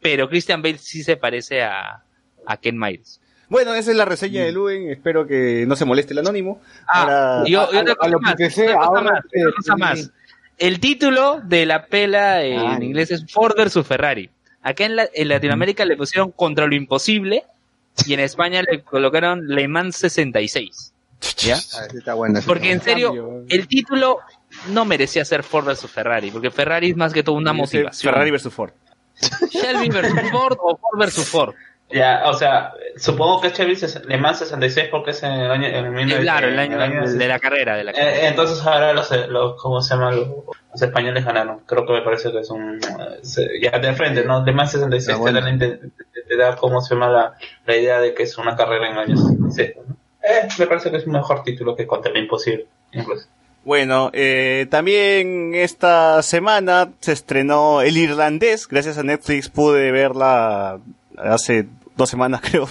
pero 0.00 0.28
Christian 0.28 0.60
Bale 0.60 0.76
sí 0.78 1.02
se 1.02 1.16
parece 1.16 1.62
a, 1.62 2.02
a 2.46 2.56
Ken 2.58 2.78
Miles. 2.78 3.18
Bueno, 3.48 3.74
esa 3.74 3.90
es 3.90 3.96
la 3.96 4.04
reseña 4.04 4.44
de 4.44 4.52
Luen. 4.52 4.90
Espero 4.90 5.26
que 5.26 5.64
no 5.66 5.74
se 5.74 5.84
moleste 5.86 6.12
el 6.12 6.18
anónimo. 6.18 6.60
Ah, 6.86 7.02
Ahora- 7.02 7.48
y, 7.48 7.54
o- 7.54 7.68
y 7.72 7.76
a- 7.76 7.80
otra 7.80 7.92
a 7.94 7.96
cosa 7.96 8.10
lo 8.10 8.18
que 8.18 8.22
más, 8.26 8.36
te 8.36 8.50
sé, 8.50 8.64
otra 8.68 8.76
cosa 8.76 9.72
ahora, 9.72 9.76
más, 9.78 10.00
eh. 10.00 10.10
El 10.58 10.78
título 10.80 11.40
de 11.42 11.64
la 11.64 11.86
pela 11.86 12.44
en 12.44 12.58
Ay. 12.58 12.84
inglés 12.84 13.10
es 13.10 13.24
Ford 13.32 13.56
versus 13.56 13.86
Ferrari. 13.86 14.28
Acá 14.62 14.84
en, 14.84 14.96
la- 14.96 15.08
en 15.12 15.28
Latinoamérica 15.28 15.84
le 15.84 15.96
pusieron 15.96 16.32
Contra 16.32 16.66
lo 16.66 16.74
Imposible 16.74 17.44
y 18.06 18.14
en 18.14 18.20
España 18.20 18.62
le 18.62 18.82
colocaron 18.82 19.46
Le 19.48 19.66
Mans 19.68 19.96
66. 19.96 20.92
¿Ya? 21.38 21.56
Ah, 21.74 21.86
está 21.94 22.14
bueno. 22.14 22.40
Porque 22.46 22.70
en 22.72 22.80
serio, 22.80 23.08
Cambio. 23.08 23.44
el 23.48 23.68
título 23.68 24.18
no 24.70 24.84
merecía 24.84 25.24
ser 25.24 25.42
Ford 25.42 25.66
versus 25.66 25.90
Ferrari, 25.90 26.30
porque 26.30 26.50
Ferrari 26.50 26.90
es 26.90 26.96
más 26.96 27.12
que 27.12 27.22
todo 27.22 27.34
una 27.36 27.52
motivación. 27.52 28.12
Ferrari 28.12 28.30
versus 28.30 28.52
Ford. 28.54 28.72
Shelby 29.50 29.90
versus 29.90 30.30
Ford 30.30 30.56
o 30.60 30.76
Ford 30.78 30.98
versus 30.98 31.28
Ford. 31.28 31.54
Ya, 31.92 32.22
o 32.26 32.34
sea, 32.34 32.72
supongo 32.96 33.40
que 33.40 33.48
es 33.48 33.52
Chevy 33.54 33.76
Le 34.06 34.16
Mans 34.18 34.38
66 34.38 34.88
porque 34.90 35.10
es 35.10 35.22
en 35.24 35.32
el 35.32 35.50
año... 35.50 35.66
En 35.66 35.86
el 35.86 35.90
mil- 35.90 36.18
Claro, 36.20 36.46
el 36.48 36.58
en 36.58 36.80
año 36.80 37.04
de 37.10 37.26
la 37.28 37.38
carrera, 37.40 37.76
de 37.76 37.84
la 37.84 37.92
carrera. 37.92 38.16
Eh, 38.16 38.26
entonces 38.28 38.64
ahora 38.64 38.92
los, 38.92 39.10
los 39.28 39.60
¿cómo 39.60 39.80
se 39.82 39.94
llama? 39.94 40.12
Los, 40.12 40.28
los 40.72 40.82
españoles 40.82 41.24
ganaron. 41.24 41.60
Creo 41.66 41.84
que 41.84 41.92
me 41.94 42.02
parece 42.02 42.30
que 42.30 42.38
es 42.40 42.50
un... 42.50 42.76
eh, 42.78 43.60
ya 43.60 43.78
de 43.78 43.92
frente, 43.94 44.24
¿no? 44.24 44.44
Le 44.44 44.52
Mans 44.52 44.70
66 44.70 45.18
te, 45.24 45.32
da, 45.32 45.44
te- 45.58 45.80
te 46.28 46.36
da, 46.36 46.54
¿cómo 46.56 46.80
se 46.80 46.94
llama? 46.94 47.08
La, 47.08 47.34
la 47.66 47.76
idea 47.76 48.00
de 48.00 48.14
que 48.14 48.22
es 48.22 48.38
una 48.38 48.54
carrera 48.56 48.86
en 48.88 48.92
el 48.92 48.98
año 49.00 49.16
66. 49.16 49.72
¿no? 49.88 49.96
Eh, 50.22 50.48
me 50.58 50.66
parece 50.68 50.90
que 50.92 50.98
es 50.98 51.06
un 51.06 51.14
mejor 51.14 51.42
título 51.42 51.74
que 51.74 51.86
Contra 51.88 52.16
Imposible, 52.16 52.66
incluso. 52.92 53.26
Bueno, 53.64 54.10
eh, 54.12 54.66
también 54.70 55.54
esta 55.54 56.22
semana 56.22 56.90
se 57.00 57.12
estrenó 57.12 57.82
El 57.82 57.96
Irlandés. 57.96 58.68
Gracias 58.68 58.96
a 58.96 59.02
Netflix 59.02 59.48
pude 59.48 59.90
verla 59.92 60.78
hace 61.18 61.66
dos 62.00 62.10
semanas, 62.10 62.40
creo. 62.50 62.68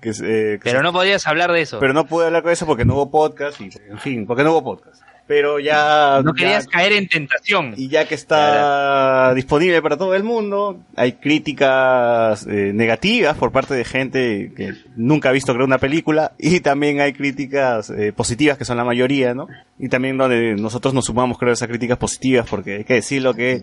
Que, 0.00 0.10
eh, 0.10 0.58
que 0.58 0.60
Pero 0.62 0.82
no 0.82 0.92
podías 0.92 1.26
hablar 1.26 1.50
de 1.52 1.62
eso. 1.62 1.78
pero 1.80 1.92
no 1.92 2.06
pude 2.06 2.26
hablar 2.26 2.42
con 2.42 2.52
eso 2.52 2.66
porque 2.66 2.84
no 2.84 2.94
hubo 2.94 3.10
podcast 3.10 3.60
y, 3.60 3.70
en 3.88 3.98
fin, 3.98 4.26
porque 4.26 4.44
no 4.44 4.50
hubo 4.52 4.62
podcast. 4.64 5.02
Pero 5.24 5.60
ya... 5.60 6.20
no 6.24 6.34
querías 6.34 6.64
ya- 6.66 6.70
caer 6.72 6.92
en 6.94 7.08
tentación. 7.08 7.74
y 7.76 7.88
ya 7.88 8.06
que 8.06 8.16
está 8.16 9.32
disponible 9.34 9.80
para 9.80 9.96
todo 9.96 10.14
el 10.16 10.24
mundo, 10.24 10.80
hay 10.96 11.12
críticas 11.12 12.44
eh, 12.46 12.72
negativas 12.74 13.36
por 13.38 13.52
parte 13.52 13.74
de 13.74 13.84
gente 13.84 14.52
que 14.56 14.74
nunca 14.96 15.28
ha 15.28 15.32
visto 15.32 15.54
creo 15.54 15.64
una 15.64 15.78
película 15.78 16.32
y 16.38 16.60
también 16.60 17.00
hay 17.00 17.12
críticas 17.12 17.90
eh, 17.90 18.12
positivas 18.12 18.58
que 18.58 18.64
son 18.64 18.76
la 18.76 18.84
mayoría, 18.84 19.32
¿no? 19.32 19.46
Y 19.78 19.88
también 19.88 20.18
donde 20.18 20.54
nosotros 20.56 20.92
nos 20.92 21.04
sumamos 21.06 21.38
creo 21.38 21.50
a 21.50 21.54
esas 21.54 21.68
críticas 21.68 21.98
positivas 21.98 22.46
porque 22.50 22.76
hay 22.78 22.84
que 22.84 22.94
decirlo 22.94 23.32
que 23.32 23.62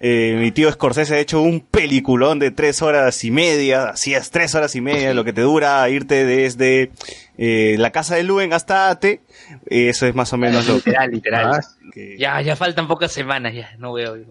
eh, 0.00 0.36
mi 0.40 0.50
tío 0.50 0.72
Scorsese 0.72 1.14
ha 1.14 1.18
hecho 1.18 1.40
un 1.42 1.60
peliculón 1.60 2.38
de 2.38 2.50
tres 2.50 2.82
horas 2.82 3.22
y 3.22 3.30
media, 3.30 3.90
así 3.90 4.14
es, 4.14 4.30
tres 4.30 4.54
horas 4.54 4.74
y 4.74 4.80
media, 4.80 5.14
lo 5.14 5.24
que 5.24 5.32
te 5.32 5.42
dura 5.42 5.88
irte 5.88 6.24
desde 6.24 6.90
eh, 7.38 7.76
la 7.78 7.90
casa 7.90 8.16
de 8.16 8.22
Luen 8.22 8.52
hasta 8.52 8.88
Ate, 8.88 9.20
eso 9.66 10.06
es 10.06 10.14
más 10.14 10.32
o 10.32 10.38
menos 10.38 10.66
lo 10.66 10.80
que... 10.80 10.90
Literal, 10.90 11.10
literal. 11.10 11.60
Ya, 12.18 12.40
ya 12.40 12.56
faltan 12.56 12.88
pocas 12.88 13.12
semanas, 13.12 13.54
ya. 13.54 13.70
No 13.78 13.92
veo. 13.92 14.16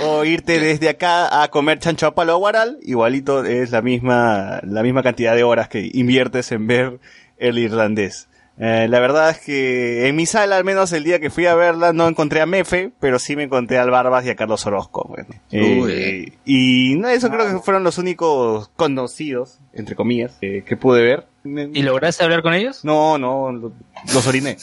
O 0.00 0.24
irte 0.24 0.58
desde 0.58 0.88
acá 0.88 1.42
a 1.42 1.48
comer 1.48 1.78
chancho 1.78 2.06
a 2.06 2.14
palo 2.14 2.32
a 2.32 2.36
guaral, 2.36 2.78
igualito 2.82 3.44
es 3.44 3.70
la 3.70 3.82
misma, 3.82 4.60
la 4.64 4.82
misma 4.82 5.02
cantidad 5.02 5.34
de 5.34 5.44
horas 5.44 5.68
que 5.68 5.90
inviertes 5.92 6.50
en 6.52 6.66
ver 6.66 7.00
el 7.36 7.58
irlandés. 7.58 8.28
Eh, 8.64 8.86
la 8.88 9.00
verdad 9.00 9.30
es 9.30 9.38
que 9.40 10.06
en 10.06 10.14
mi 10.14 10.24
sala, 10.24 10.56
al 10.56 10.62
menos 10.64 10.92
el 10.92 11.02
día 11.02 11.18
que 11.18 11.30
fui 11.30 11.46
a 11.46 11.56
verla, 11.56 11.92
no 11.92 12.06
encontré 12.06 12.40
a 12.40 12.46
Mefe, 12.46 12.92
pero 13.00 13.18
sí 13.18 13.34
me 13.34 13.42
encontré 13.42 13.76
al 13.78 13.90
Barbas 13.90 14.24
y 14.24 14.30
a 14.30 14.36
Carlos 14.36 14.64
Orozco. 14.66 15.04
bueno. 15.08 15.26
Eh, 15.50 16.32
y 16.44 16.94
no, 16.94 17.08
eso 17.08 17.28
creo 17.28 17.50
que 17.50 17.58
fueron 17.58 17.82
los 17.82 17.98
únicos 17.98 18.68
conocidos, 18.76 19.58
entre 19.72 19.96
comillas, 19.96 20.38
eh, 20.42 20.62
que 20.64 20.76
pude 20.76 21.02
ver. 21.02 21.26
¿Y 21.74 21.82
lograste 21.82 22.22
hablar 22.22 22.42
con 22.42 22.54
ellos? 22.54 22.84
No, 22.84 23.18
no, 23.18 23.50
lo- 23.50 23.72
los 24.14 24.26
oriné. 24.28 24.56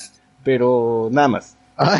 Pero 0.46 1.10
nada 1.12 1.28
más. 1.28 1.58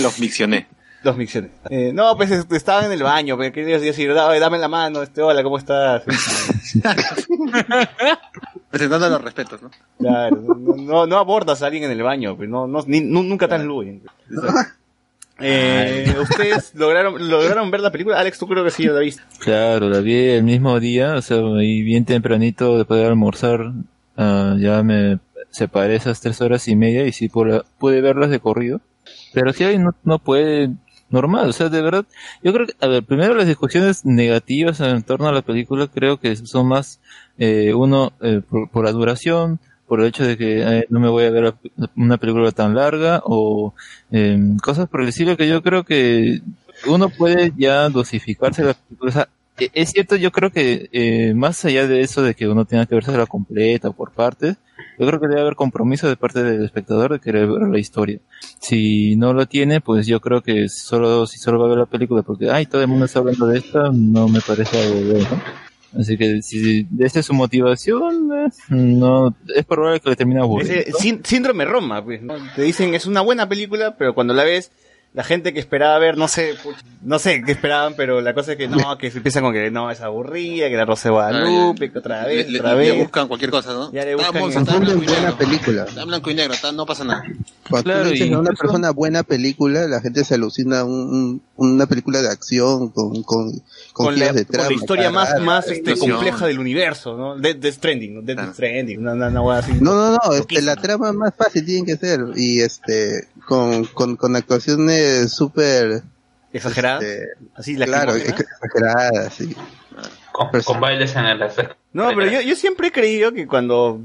Los 0.00 0.18
miccioné. 0.20 0.66
Los 1.02 1.16
micciones. 1.16 1.50
Eh, 1.70 1.92
no, 1.94 2.16
pues 2.16 2.30
est- 2.32 2.52
estaban 2.52 2.86
en 2.86 2.92
el 2.92 3.02
baño, 3.02 3.36
pero 3.38 3.52
quería 3.52 3.78
decir, 3.78 4.12
"Dame- 4.14 4.40
dame 4.40 4.58
la 4.58 4.66
mano, 4.68 5.02
este, 5.02 5.22
hola, 5.22 5.42
¿cómo 5.44 5.58
estás? 5.58 6.02
Presentando 8.70 9.08
los 9.08 9.22
respetos, 9.22 9.62
¿no? 9.62 9.70
Claro, 9.98 10.36
no, 10.36 10.76
no, 10.76 11.06
no 11.06 11.16
abordas 11.16 11.62
a 11.62 11.66
alguien 11.66 11.84
en 11.84 11.90
el 11.92 12.02
baño, 12.02 12.36
pues, 12.36 12.48
no, 12.48 12.66
no, 12.66 12.84
ni- 12.86 13.00
nunca 13.00 13.48
tan 13.48 13.66
Luen. 13.66 14.02
Eh, 15.40 16.16
¿Ustedes 16.20 16.74
lograron, 16.74 17.28
lograron 17.30 17.70
ver 17.70 17.80
la 17.80 17.92
película? 17.92 18.18
Alex, 18.18 18.38
tú 18.38 18.48
creo 18.48 18.64
que 18.64 18.70
sí 18.72 18.84
la 18.84 18.98
viste. 18.98 19.22
Claro, 19.38 19.88
la 19.88 20.00
vi 20.00 20.16
el 20.30 20.42
mismo 20.42 20.80
día, 20.80 21.14
o 21.14 21.22
sea, 21.22 21.38
ahí 21.58 21.82
bien 21.82 22.04
tempranito 22.04 22.76
después 22.76 23.00
de 23.00 23.06
almorzar, 23.06 23.72
ah, 24.16 24.56
ya 24.58 24.82
me 24.82 25.18
separé 25.50 25.94
esas 25.94 26.20
tres 26.20 26.40
horas 26.40 26.66
y 26.66 26.74
media 26.74 27.06
y 27.06 27.12
sí 27.12 27.28
pude, 27.28 27.62
pude 27.78 28.00
verlas 28.00 28.30
de 28.30 28.40
corrido. 28.40 28.80
Pero 29.32 29.52
si 29.52 29.62
hay, 29.64 29.78
no, 29.78 29.94
no 30.02 30.18
puede, 30.18 30.70
normal, 31.10 31.48
o 31.48 31.52
sea, 31.52 31.68
de 31.68 31.82
verdad, 31.82 32.04
yo 32.42 32.52
creo 32.52 32.66
que, 32.66 32.74
a 32.80 32.86
ver, 32.88 33.02
primero 33.04 33.34
las 33.34 33.46
discusiones 33.46 34.04
negativas 34.04 34.80
en 34.80 35.02
torno 35.02 35.28
a 35.28 35.32
la 35.32 35.42
película 35.42 35.86
creo 35.88 36.18
que 36.18 36.36
son 36.36 36.68
más, 36.68 37.00
eh, 37.38 37.72
uno, 37.74 38.12
eh, 38.20 38.40
por, 38.48 38.68
por 38.70 38.84
la 38.84 38.92
duración, 38.92 39.58
por 39.86 40.00
el 40.00 40.06
hecho 40.08 40.24
de 40.26 40.36
que 40.36 40.60
eh, 40.80 40.86
no 40.90 41.00
me 41.00 41.08
voy 41.08 41.24
a 41.24 41.30
ver 41.30 41.54
una 41.96 42.18
película 42.18 42.52
tan 42.52 42.74
larga 42.74 43.22
o 43.24 43.72
eh, 44.10 44.38
cosas 44.62 44.88
por 44.88 45.00
el 45.02 45.08
estilo 45.08 45.36
que 45.36 45.48
yo 45.48 45.62
creo 45.62 45.84
que 45.84 46.40
uno 46.86 47.08
puede 47.08 47.52
ya 47.56 47.88
dosificarse 47.88 48.64
la 48.64 48.74
película. 48.74 49.08
O 49.10 49.12
sea, 49.12 49.28
e- 49.58 49.70
es 49.74 49.90
cierto, 49.90 50.16
yo 50.16 50.30
creo 50.30 50.50
que 50.52 50.88
eh, 50.92 51.34
más 51.34 51.64
allá 51.64 51.86
de 51.86 52.00
eso 52.02 52.22
de 52.22 52.34
que 52.34 52.48
uno 52.48 52.64
tenga 52.64 52.86
que 52.86 52.94
verse 52.94 53.16
la 53.16 53.26
completa 53.26 53.88
o 53.88 53.92
por 53.92 54.12
partes, 54.12 54.56
yo 54.98 55.06
creo 55.06 55.20
que 55.20 55.28
debe 55.28 55.40
haber 55.42 55.54
compromiso 55.54 56.08
de 56.08 56.16
parte 56.16 56.42
del 56.42 56.64
espectador 56.64 57.12
de 57.12 57.20
querer 57.20 57.46
ver 57.46 57.68
la 57.68 57.78
historia. 57.78 58.18
Si 58.60 59.16
no 59.16 59.32
lo 59.32 59.46
tiene, 59.46 59.80
pues 59.80 60.06
yo 60.06 60.20
creo 60.20 60.42
que 60.42 60.68
solo 60.68 61.26
si 61.26 61.38
solo 61.38 61.58
va 61.60 61.66
a 61.66 61.68
ver 61.70 61.78
la 61.78 61.86
película 61.86 62.22
porque 62.22 62.50
ay 62.50 62.66
todo 62.66 62.82
el 62.82 62.88
mundo 62.88 63.04
está 63.06 63.20
hablando 63.20 63.46
de 63.46 63.58
esta, 63.58 63.90
no 63.92 64.28
me 64.28 64.40
parece 64.40 64.80
algo 64.80 65.00
bueno. 65.12 65.42
Así 65.98 66.18
que 66.18 66.42
si 66.42 66.86
esa 66.98 67.20
es 67.20 67.26
su 67.26 67.32
motivación, 67.32 68.28
no 68.68 69.34
es 69.54 69.64
probable 69.64 70.00
que 70.00 70.10
le 70.10 70.16
termine 70.16 70.40
sín- 70.98 71.20
síndrome 71.24 71.64
Roma, 71.64 72.04
pues. 72.04 72.20
Te 72.54 72.62
dicen, 72.62 72.94
es 72.94 73.06
una 73.06 73.22
buena 73.22 73.48
película, 73.48 73.96
pero 73.96 74.14
cuando 74.14 74.34
la 74.34 74.44
ves, 74.44 74.70
la 75.14 75.24
gente 75.24 75.52
que 75.52 75.58
esperaba 75.58 75.98
ver, 75.98 76.16
no 76.16 76.28
sé, 76.28 76.54
no 77.02 77.18
sé 77.18 77.42
qué 77.44 77.52
esperaban, 77.52 77.94
pero 77.96 78.20
la 78.20 78.34
cosa 78.34 78.52
es 78.52 78.58
que 78.58 78.68
no, 78.68 78.98
que 78.98 79.10
se 79.10 79.16
empiezan 79.16 79.42
con 79.42 79.52
que 79.52 79.70
no, 79.70 79.90
es 79.90 80.00
aburrida, 80.00 80.68
que 80.68 80.76
la 80.76 80.84
Rosa 80.84 81.08
de 81.08 81.12
Guadalupe, 81.14 81.90
que 81.90 81.98
otra 81.98 82.24
vez, 82.26 82.48
Le, 82.48 82.58
otra 82.60 82.74
le- 82.74 82.84
le 82.84 82.90
vez. 82.92 83.00
buscan 83.02 83.26
cualquier 83.26 83.50
cosa, 83.50 83.72
¿no? 83.72 83.90
Ya 83.92 84.04
le 84.04 84.12
Está 84.12 84.30
buscan 84.30 84.62
está 84.62 84.74
en 84.76 84.80
blanco 84.80 85.02
y 85.02 85.06
buena 85.06 85.20
negro. 85.22 85.38
película. 85.38 85.84
Está 85.88 86.02
en 86.02 86.08
blanco 86.08 86.30
y 86.30 86.34
negro, 86.34 86.54
está- 86.54 86.72
no 86.72 86.86
pasa 86.86 87.04
nada. 87.04 87.24
Cuando 87.68 87.84
Claro, 87.84 88.04
tú 88.04 88.10
dices 88.10 88.26
y 88.28 88.32
a 88.32 88.38
una 88.38 88.50
persona 88.52 88.90
buena 88.90 89.22
película, 89.22 89.86
la 89.88 90.00
gente 90.00 90.24
se 90.24 90.34
alucina 90.34 90.84
un, 90.84 90.92
un- 90.92 91.42
una 91.56 91.86
película 91.86 92.22
de 92.22 92.28
acción 92.28 92.90
con, 92.90 93.22
con, 93.24 93.50
con, 93.52 93.60
con 94.06 94.18
la, 94.18 94.32
de 94.32 94.44
con 94.44 94.52
trama. 94.52 94.68
la 94.68 94.74
historia 94.74 95.10
más, 95.10 95.28
carajo. 95.28 95.44
más 95.46 95.66
este, 95.68 95.96
compleja 95.98 96.46
del 96.46 96.58
universo, 96.60 97.16
¿no? 97.16 97.36
Death, 97.36 97.56
Death 97.58 97.74
Stranding, 97.74 98.14
¿no? 98.14 98.22
Death 98.22 98.52
Stranding, 98.54 98.98
una, 99.00 99.14
una, 99.14 99.40
una 99.42 99.58
así. 99.58 99.72
No, 99.80 99.94
no, 99.94 100.12
no, 100.22 100.32
este, 100.34 100.62
la 100.62 100.76
trama 100.76 101.12
más 101.12 101.34
fácil 101.36 101.64
tiene 101.64 101.86
que 101.86 101.96
ser. 101.96 102.20
Y 102.36 102.60
este, 102.60 103.26
con, 103.46 103.84
con, 103.86 104.14
con 104.16 104.36
actuaciones 104.36 104.97
súper. 105.28 106.02
Exagerada. 106.52 107.00
este, 107.00 107.28
así, 107.54 107.76
la 107.76 107.86
claro, 107.86 108.14
exageradas, 108.14 109.34
sí. 109.34 109.54
Con, 110.32 110.48
con 110.62 110.80
bailes 110.80 111.14
en 111.16 111.24
el 111.26 111.42
efecto. 111.42 111.76
No, 111.92 112.08
pero 112.14 112.26
yo, 112.26 112.40
yo 112.42 112.54
siempre 112.54 112.88
he 112.88 112.92
creído 112.92 113.32
que 113.32 113.46
cuando 113.46 114.00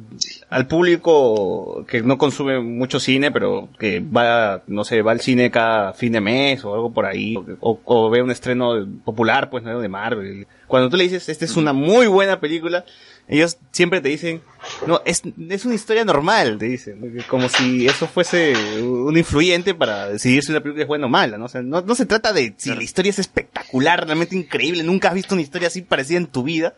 al 0.49 0.67
público 0.67 1.85
que 1.87 2.01
no 2.01 2.17
consume 2.17 2.59
mucho 2.59 2.99
cine, 2.99 3.29
pero 3.29 3.69
que 3.77 3.99
va, 3.99 4.63
no 4.67 4.83
sé, 4.83 5.01
va 5.01 5.11
al 5.11 5.19
cine 5.19 5.51
cada 5.51 5.93
fin 5.93 6.13
de 6.13 6.21
mes 6.21 6.63
o 6.63 6.73
algo 6.73 6.91
por 6.91 7.05
ahí, 7.05 7.35
o, 7.59 7.79
o 7.83 8.09
ve 8.09 8.21
un 8.21 8.31
estreno 8.31 8.87
popular, 9.03 9.49
pues, 9.49 9.63
¿no? 9.63 9.79
de 9.79 9.89
Marvel. 9.89 10.47
Cuando 10.67 10.89
tú 10.89 10.97
le 10.97 11.03
dices, 11.03 11.29
esta 11.29 11.45
es 11.45 11.55
una 11.55 11.73
muy 11.73 12.07
buena 12.07 12.39
película, 12.39 12.85
ellos 13.27 13.57
siempre 13.71 14.01
te 14.01 14.09
dicen, 14.09 14.41
no, 14.85 15.01
es, 15.05 15.21
es 15.49 15.65
una 15.65 15.75
historia 15.75 16.03
normal, 16.03 16.57
te 16.57 16.65
dicen, 16.65 17.23
como 17.27 17.47
si 17.49 17.87
eso 17.87 18.07
fuese 18.07 18.53
un 18.81 19.17
influyente 19.17 19.73
para 19.73 20.09
decidir 20.09 20.43
si 20.43 20.51
una 20.51 20.61
película 20.61 20.83
es 20.83 20.87
buena 20.87 21.05
o 21.05 21.09
mala, 21.09 21.37
¿no? 21.37 21.45
O 21.45 21.49
sea, 21.49 21.61
no, 21.61 21.81
no 21.81 21.95
se 21.95 22.05
trata 22.05 22.33
de 22.33 22.53
si 22.57 22.73
la 22.73 22.83
historia 22.83 23.09
es 23.09 23.19
espectacular, 23.19 24.05
realmente 24.05 24.35
increíble, 24.35 24.83
nunca 24.83 25.09
has 25.09 25.13
visto 25.13 25.35
una 25.35 25.41
historia 25.41 25.69
así 25.69 25.81
parecida 25.81 26.17
en 26.17 26.27
tu 26.27 26.43
vida, 26.43 26.75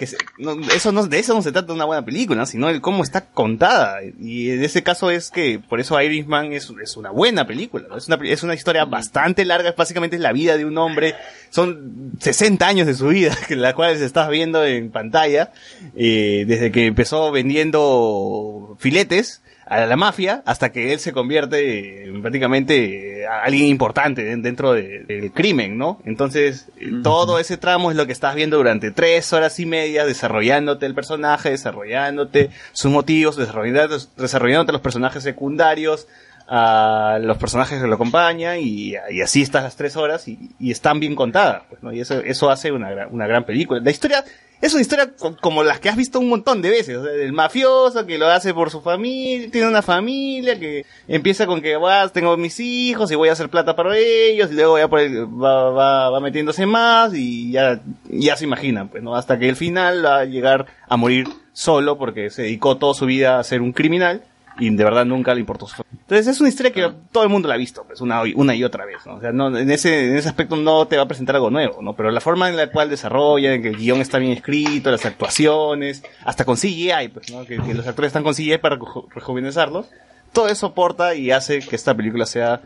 que 0.00 0.06
se- 0.06 0.16
no, 0.38 0.58
eso 0.74 0.92
no, 0.92 1.06
de 1.06 1.18
eso 1.18 1.34
no 1.34 1.42
se 1.42 1.52
trata 1.52 1.74
una 1.74 1.84
buena 1.84 2.02
película, 2.02 2.46
sino 2.46 2.70
el 2.70 2.80
cómo 2.80 3.02
está 3.02 3.26
contada. 3.26 3.98
Y 4.18 4.48
en 4.50 4.64
ese 4.64 4.82
caso 4.82 5.10
es 5.10 5.30
que, 5.30 5.58
por 5.58 5.78
eso 5.78 6.00
Irishman 6.00 6.54
es, 6.54 6.72
es 6.82 6.96
una 6.96 7.10
buena 7.10 7.46
película, 7.46 7.86
¿no? 7.86 7.98
Es 7.98 8.08
una, 8.08 8.18
es 8.24 8.42
una 8.42 8.54
historia 8.54 8.86
bastante 8.86 9.44
larga, 9.44 9.74
básicamente 9.76 10.16
es 10.16 10.22
la 10.22 10.32
vida 10.32 10.56
de 10.56 10.64
un 10.64 10.78
hombre, 10.78 11.16
son 11.50 12.12
60 12.18 12.66
años 12.66 12.86
de 12.86 12.94
su 12.94 13.08
vida, 13.08 13.36
la 13.50 13.74
cual 13.74 13.98
se 13.98 14.06
está 14.06 14.26
viendo 14.30 14.64
en 14.64 14.90
pantalla, 14.90 15.52
eh, 15.94 16.44
desde 16.48 16.72
que 16.72 16.86
empezó 16.86 17.30
vendiendo 17.30 18.76
filetes, 18.80 19.42
a 19.66 19.86
la 19.86 19.96
mafia 19.96 20.42
hasta 20.46 20.70
que 20.72 20.92
él 20.92 20.98
se 20.98 21.12
convierte 21.12 22.04
en 22.04 22.22
prácticamente 22.22 23.20
eh, 23.22 23.26
a 23.26 23.42
alguien 23.44 23.66
importante 23.66 24.24
den- 24.24 24.42
dentro 24.42 24.72
de- 24.72 25.04
del 25.04 25.30
crimen, 25.32 25.78
¿no? 25.78 26.00
Entonces, 26.04 26.66
eh, 26.80 26.90
todo 27.04 27.38
ese 27.38 27.56
tramo 27.56 27.90
es 27.90 27.96
lo 27.96 28.06
que 28.06 28.12
estás 28.12 28.34
viendo 28.34 28.56
durante 28.56 28.90
tres 28.90 29.32
horas 29.32 29.60
y 29.60 29.66
media, 29.66 30.04
desarrollándote 30.04 30.86
el 30.86 30.94
personaje, 30.94 31.50
desarrollándote 31.50 32.50
sus 32.72 32.90
motivos, 32.90 33.36
desarrollándote, 33.36 34.06
desarrollándote 34.16 34.72
los 34.72 34.80
personajes 34.80 35.22
secundarios, 35.22 36.08
a 36.52 37.18
los 37.22 37.38
personajes 37.38 37.80
que 37.80 37.86
lo 37.86 37.94
acompañan 37.94 38.58
y, 38.60 38.94
y 39.10 39.20
así 39.22 39.40
estás 39.42 39.62
las 39.62 39.76
tres 39.76 39.96
horas 39.96 40.26
y, 40.26 40.50
y 40.58 40.72
están 40.72 40.98
bien 40.98 41.14
contadas, 41.14 41.62
pues, 41.68 41.80
¿no? 41.80 41.92
Y 41.92 42.00
eso, 42.00 42.18
eso 42.20 42.50
hace 42.50 42.72
una, 42.72 42.90
gran- 42.90 43.08
una 43.12 43.28
gran 43.28 43.44
película. 43.44 43.78
La 43.80 43.90
historia 43.92 44.24
es 44.60 44.72
una 44.74 44.82
historia 44.82 45.10
co- 45.18 45.36
como 45.40 45.62
las 45.62 45.80
que 45.80 45.88
has 45.88 45.96
visto 45.96 46.18
un 46.20 46.28
montón 46.28 46.60
de 46.62 46.70
veces. 46.70 46.98
El 47.20 47.32
mafioso 47.32 48.04
que 48.06 48.18
lo 48.18 48.26
hace 48.28 48.52
por 48.54 48.70
su 48.70 48.80
familia, 48.80 49.50
tiene 49.50 49.68
una 49.68 49.82
familia 49.82 50.58
que 50.58 50.84
empieza 51.08 51.46
con 51.46 51.60
que 51.62 51.76
"Guau, 51.76 52.08
tengo 52.10 52.36
mis 52.36 52.60
hijos 52.60 53.10
y 53.10 53.14
voy 53.14 53.28
a 53.28 53.32
hacer 53.32 53.48
plata 53.48 53.74
para 53.76 53.96
ellos 53.96 54.50
y 54.50 54.54
luego 54.54 54.78
ya 54.78 54.88
por 54.88 55.00
el- 55.00 55.26
va, 55.26 55.70
va, 55.70 56.10
va 56.10 56.20
metiéndose 56.20 56.66
más 56.66 57.12
y 57.14 57.52
ya, 57.52 57.80
ya 58.08 58.36
se 58.36 58.44
imaginan, 58.44 58.88
pues, 58.88 59.02
¿no? 59.02 59.16
Hasta 59.16 59.38
que 59.38 59.48
el 59.48 59.56
final 59.56 60.04
va 60.04 60.18
a 60.20 60.24
llegar 60.24 60.66
a 60.88 60.96
morir 60.96 61.26
solo 61.52 61.98
porque 61.98 62.30
se 62.30 62.42
dedicó 62.42 62.76
toda 62.76 62.94
su 62.94 63.06
vida 63.06 63.38
a 63.38 63.44
ser 63.44 63.60
un 63.62 63.72
criminal 63.72 64.22
y 64.60 64.70
de 64.70 64.84
verdad 64.84 65.04
nunca 65.04 65.34
le 65.34 65.40
importó 65.40 65.66
su 65.66 65.74
familia. 65.76 65.98
Entonces 66.02 66.26
es 66.28 66.40
una 66.40 66.48
historia 66.48 66.72
que 66.72 66.90
todo 67.12 67.22
el 67.24 67.28
mundo 67.30 67.48
la 67.48 67.54
ha 67.54 67.58
visto, 67.58 67.84
pues, 67.84 68.00
una, 68.00 68.26
y- 68.26 68.34
una 68.36 68.54
y 68.54 68.62
otra 68.64 68.84
vez, 68.84 68.98
¿no? 69.06 69.14
O 69.14 69.20
sea, 69.20 69.32
no, 69.32 69.56
en 69.56 69.70
ese, 69.70 70.08
en 70.10 70.16
ese 70.16 70.28
aspecto 70.28 70.56
no 70.56 70.86
te 70.86 70.96
va 70.96 71.02
a 71.04 71.08
presentar 71.08 71.34
algo 71.36 71.50
nuevo, 71.50 71.80
¿no? 71.82 71.94
Pero 71.94 72.10
la 72.10 72.20
forma 72.20 72.48
en 72.48 72.56
la 72.56 72.68
cual 72.70 72.90
desarrolla, 72.90 73.54
en 73.54 73.62
que 73.62 73.68
el 73.68 73.76
guion 73.76 74.00
está 74.00 74.18
bien 74.18 74.32
escrito, 74.32 74.90
las 74.90 75.04
actuaciones, 75.06 76.02
hasta 76.24 76.44
con 76.44 76.56
CGI, 76.56 77.08
pues, 77.12 77.30
¿no? 77.32 77.44
Que, 77.44 77.58
que 77.58 77.74
los 77.74 77.86
actores 77.86 78.08
están 78.10 78.22
con 78.22 78.34
CGI 78.34 78.58
para 78.58 78.76
reju- 78.76 79.06
rejuvenecerlos. 79.14 79.86
Todo 80.32 80.48
eso 80.48 80.66
aporta 80.66 81.14
y 81.14 81.30
hace 81.30 81.60
que 81.60 81.74
esta 81.76 81.94
película 81.94 82.26
sea 82.26 82.60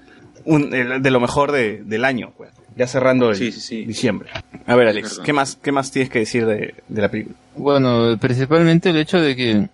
un, 0.44 0.74
el- 0.74 1.02
de 1.02 1.10
lo 1.10 1.20
mejor 1.20 1.52
de- 1.52 1.82
del 1.84 2.04
año, 2.04 2.32
pues. 2.36 2.50
Ya 2.76 2.88
cerrando 2.88 3.30
el 3.30 3.38
diciembre. 3.86 4.30
A 4.66 4.74
ver, 4.74 4.88
Alex, 4.88 5.20
¿qué 5.24 5.32
más, 5.32 5.54
qué 5.54 5.70
más 5.70 5.92
tienes 5.92 6.10
que 6.10 6.18
decir 6.18 6.44
de, 6.44 6.74
de 6.88 7.02
la 7.02 7.08
película? 7.08 7.36
Bueno, 7.54 8.16
principalmente 8.20 8.90
el 8.90 8.96
hecho 8.96 9.20
de 9.20 9.36
que 9.36 9.68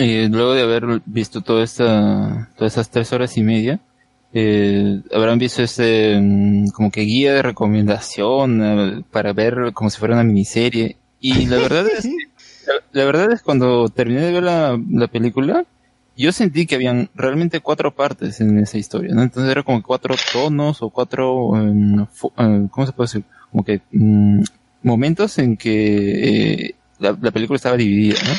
eh, 0.00 0.28
luego 0.30 0.54
de 0.54 0.62
haber 0.62 1.02
visto 1.04 1.42
toda 1.42 1.62
esta, 1.62 2.48
todas 2.56 2.72
esas 2.72 2.88
tres 2.88 3.12
horas 3.12 3.36
y 3.36 3.42
media, 3.42 3.80
eh, 4.32 5.02
habrán 5.12 5.38
visto 5.38 5.62
este 5.62 6.18
mm, 6.18 6.68
como 6.68 6.90
que 6.90 7.02
guía 7.02 7.34
de 7.34 7.42
recomendación 7.42 8.62
eh, 8.62 9.04
para 9.10 9.34
ver 9.34 9.74
como 9.74 9.90
si 9.90 9.98
fuera 9.98 10.14
una 10.14 10.24
miniserie. 10.24 10.96
Y 11.20 11.44
la 11.44 11.56
verdad 11.58 11.86
es, 11.86 12.06
la, 12.06 12.74
la 12.92 13.04
verdad 13.04 13.30
es 13.30 13.42
cuando 13.42 13.90
terminé 13.90 14.22
de 14.22 14.32
ver 14.32 14.42
la, 14.42 14.80
la 14.90 15.08
película, 15.08 15.66
yo 16.16 16.32
sentí 16.32 16.64
que 16.64 16.76
habían 16.76 17.10
realmente 17.14 17.60
cuatro 17.60 17.94
partes 17.94 18.40
en 18.40 18.58
esa 18.58 18.78
historia, 18.78 19.14
¿no? 19.14 19.22
Entonces 19.22 19.52
era 19.52 19.62
como 19.62 19.82
cuatro 19.82 20.14
tonos 20.32 20.80
o 20.80 20.88
cuatro, 20.88 21.56
em, 21.56 22.00
eh, 22.00 22.68
¿cómo 22.70 22.86
se 22.86 22.92
puede 22.92 23.06
decir? 23.06 23.24
Como 23.50 23.64
que 23.64 23.82
mm, 23.92 24.44
momentos 24.82 25.36
en 25.38 25.58
que 25.58 26.62
eh, 26.68 26.74
la, 26.98 27.18
la 27.20 27.30
película 27.32 27.56
estaba 27.56 27.76
dividida, 27.76 28.18
¿no? 28.24 28.32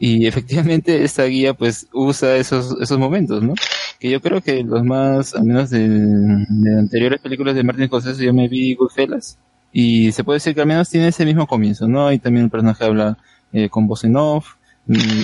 Y 0.00 0.26
efectivamente 0.26 1.04
esta 1.04 1.24
guía 1.26 1.54
pues 1.54 1.86
usa 1.92 2.36
esos, 2.36 2.76
esos 2.80 2.98
momentos, 2.98 3.42
¿no? 3.44 3.54
Que 4.00 4.10
yo 4.10 4.20
creo 4.22 4.40
que 4.40 4.64
los 4.64 4.82
más, 4.84 5.34
al 5.36 5.44
menos 5.44 5.70
de, 5.70 5.86
de 5.88 6.78
anteriores 6.78 7.20
películas 7.20 7.54
de 7.54 7.62
Martin 7.64 7.86
Scorsese 7.86 8.24
yo 8.24 8.32
me 8.34 8.48
vi 8.48 8.74
Goodfellas 8.74 9.38
y 9.72 10.10
se 10.12 10.24
puede 10.24 10.38
decir 10.38 10.54
que 10.54 10.62
al 10.62 10.66
menos 10.66 10.88
tiene 10.88 11.08
ese 11.08 11.24
mismo 11.26 11.46
comienzo, 11.46 11.86
¿no? 11.86 12.10
Y 12.12 12.18
también 12.18 12.46
el 12.46 12.50
personaje 12.50 12.84
habla 12.84 13.18
eh, 13.52 13.68
con 13.68 13.86
voz 13.86 14.04
en 14.04 14.12
mm, 14.14 14.42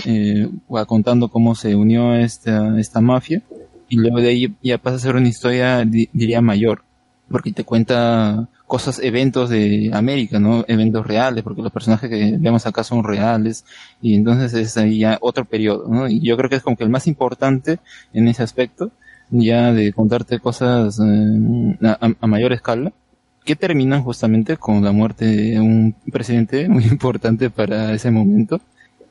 eh, 0.04 0.48
contando 0.86 1.28
cómo 1.28 1.54
se 1.54 1.74
unió 1.74 2.14
esta, 2.14 2.78
esta 2.78 3.00
mafia 3.00 3.42
y 3.88 3.96
luego 3.96 4.20
de 4.20 4.28
ahí 4.28 4.54
ya 4.62 4.78
pasa 4.78 4.96
a 4.96 5.00
ser 5.00 5.16
una 5.16 5.28
historia, 5.28 5.84
di- 5.84 6.08
diría, 6.12 6.40
mayor, 6.40 6.82
porque 7.28 7.52
te 7.52 7.64
cuenta 7.64 8.48
cosas, 8.66 8.98
eventos 8.98 9.48
de 9.48 9.90
América, 9.92 10.38
¿no? 10.40 10.64
Eventos 10.68 11.06
reales, 11.06 11.42
porque 11.44 11.62
los 11.62 11.72
personajes 11.72 12.10
que 12.10 12.36
vemos 12.38 12.66
acá 12.66 12.82
son 12.84 13.04
reales, 13.04 13.64
y 14.02 14.14
entonces 14.14 14.54
es 14.54 14.76
ahí 14.76 14.98
ya 15.00 15.18
otro 15.20 15.44
periodo, 15.44 15.88
¿no? 15.88 16.08
Y 16.08 16.20
yo 16.20 16.36
creo 16.36 16.50
que 16.50 16.56
es 16.56 16.62
como 16.62 16.76
que 16.76 16.84
el 16.84 16.90
más 16.90 17.06
importante 17.06 17.78
en 18.12 18.28
ese 18.28 18.42
aspecto, 18.42 18.90
ya 19.30 19.72
de 19.72 19.92
contarte 19.92 20.38
cosas 20.40 21.00
eh, 21.00 21.96
a, 22.20 22.26
mayor 22.26 22.52
escala, 22.52 22.92
que 23.44 23.56
terminan 23.56 24.02
justamente 24.02 24.56
con 24.56 24.82
la 24.82 24.92
muerte 24.92 25.24
de 25.26 25.60
un 25.60 25.94
presidente 26.12 26.68
muy 26.68 26.84
importante 26.90 27.50
para 27.50 27.92
ese 27.92 28.10
momento, 28.10 28.60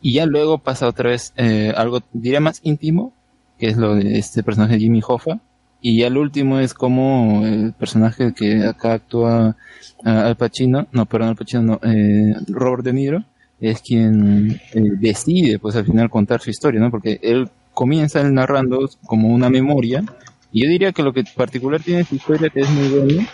y 0.01 0.13
ya 0.13 0.25
luego 0.25 0.59
pasa 0.59 0.87
otra 0.87 1.09
vez 1.09 1.33
eh, 1.37 1.73
algo, 1.75 2.01
diría 2.13 2.39
más 2.41 2.59
íntimo, 2.63 3.13
que 3.57 3.67
es 3.67 3.77
lo 3.77 3.95
de 3.95 4.19
este 4.19 4.43
personaje 4.43 4.77
Jimmy 4.77 5.01
Hoffa, 5.05 5.39
y 5.81 5.99
ya 5.99 6.07
el 6.07 6.17
último 6.17 6.59
es 6.59 6.73
como 6.73 7.45
el 7.45 7.73
personaje 7.73 8.33
que 8.33 8.65
acá 8.65 8.93
actúa 8.93 9.55
Al 10.03 10.35
Pacino, 10.35 10.87
no, 10.91 11.05
perdón, 11.05 11.29
Al 11.29 11.35
Pacino, 11.35 11.61
no, 11.61 11.79
eh, 11.83 12.35
Robert 12.47 12.83
De 12.83 12.93
Niro, 12.93 13.23
es 13.59 13.81
quien 13.81 14.59
eh, 14.73 14.81
decide, 14.99 15.59
pues 15.59 15.75
al 15.75 15.85
final 15.85 16.09
contar 16.09 16.41
su 16.41 16.49
historia, 16.49 16.79
¿no? 16.79 16.91
Porque 16.91 17.19
él 17.21 17.49
comienza 17.73 18.21
él 18.21 18.33
narrando 18.33 18.89
como 19.05 19.29
una 19.29 19.49
memoria, 19.49 20.03
y 20.51 20.63
yo 20.63 20.69
diría 20.69 20.91
que 20.91 21.03
lo 21.03 21.13
que 21.13 21.23
particular 21.35 21.81
tiene 21.81 22.03
su 22.03 22.15
historia 22.15 22.49
que 22.49 22.61
es 22.61 22.69
muy 22.69 22.87
bueno, 22.87 23.27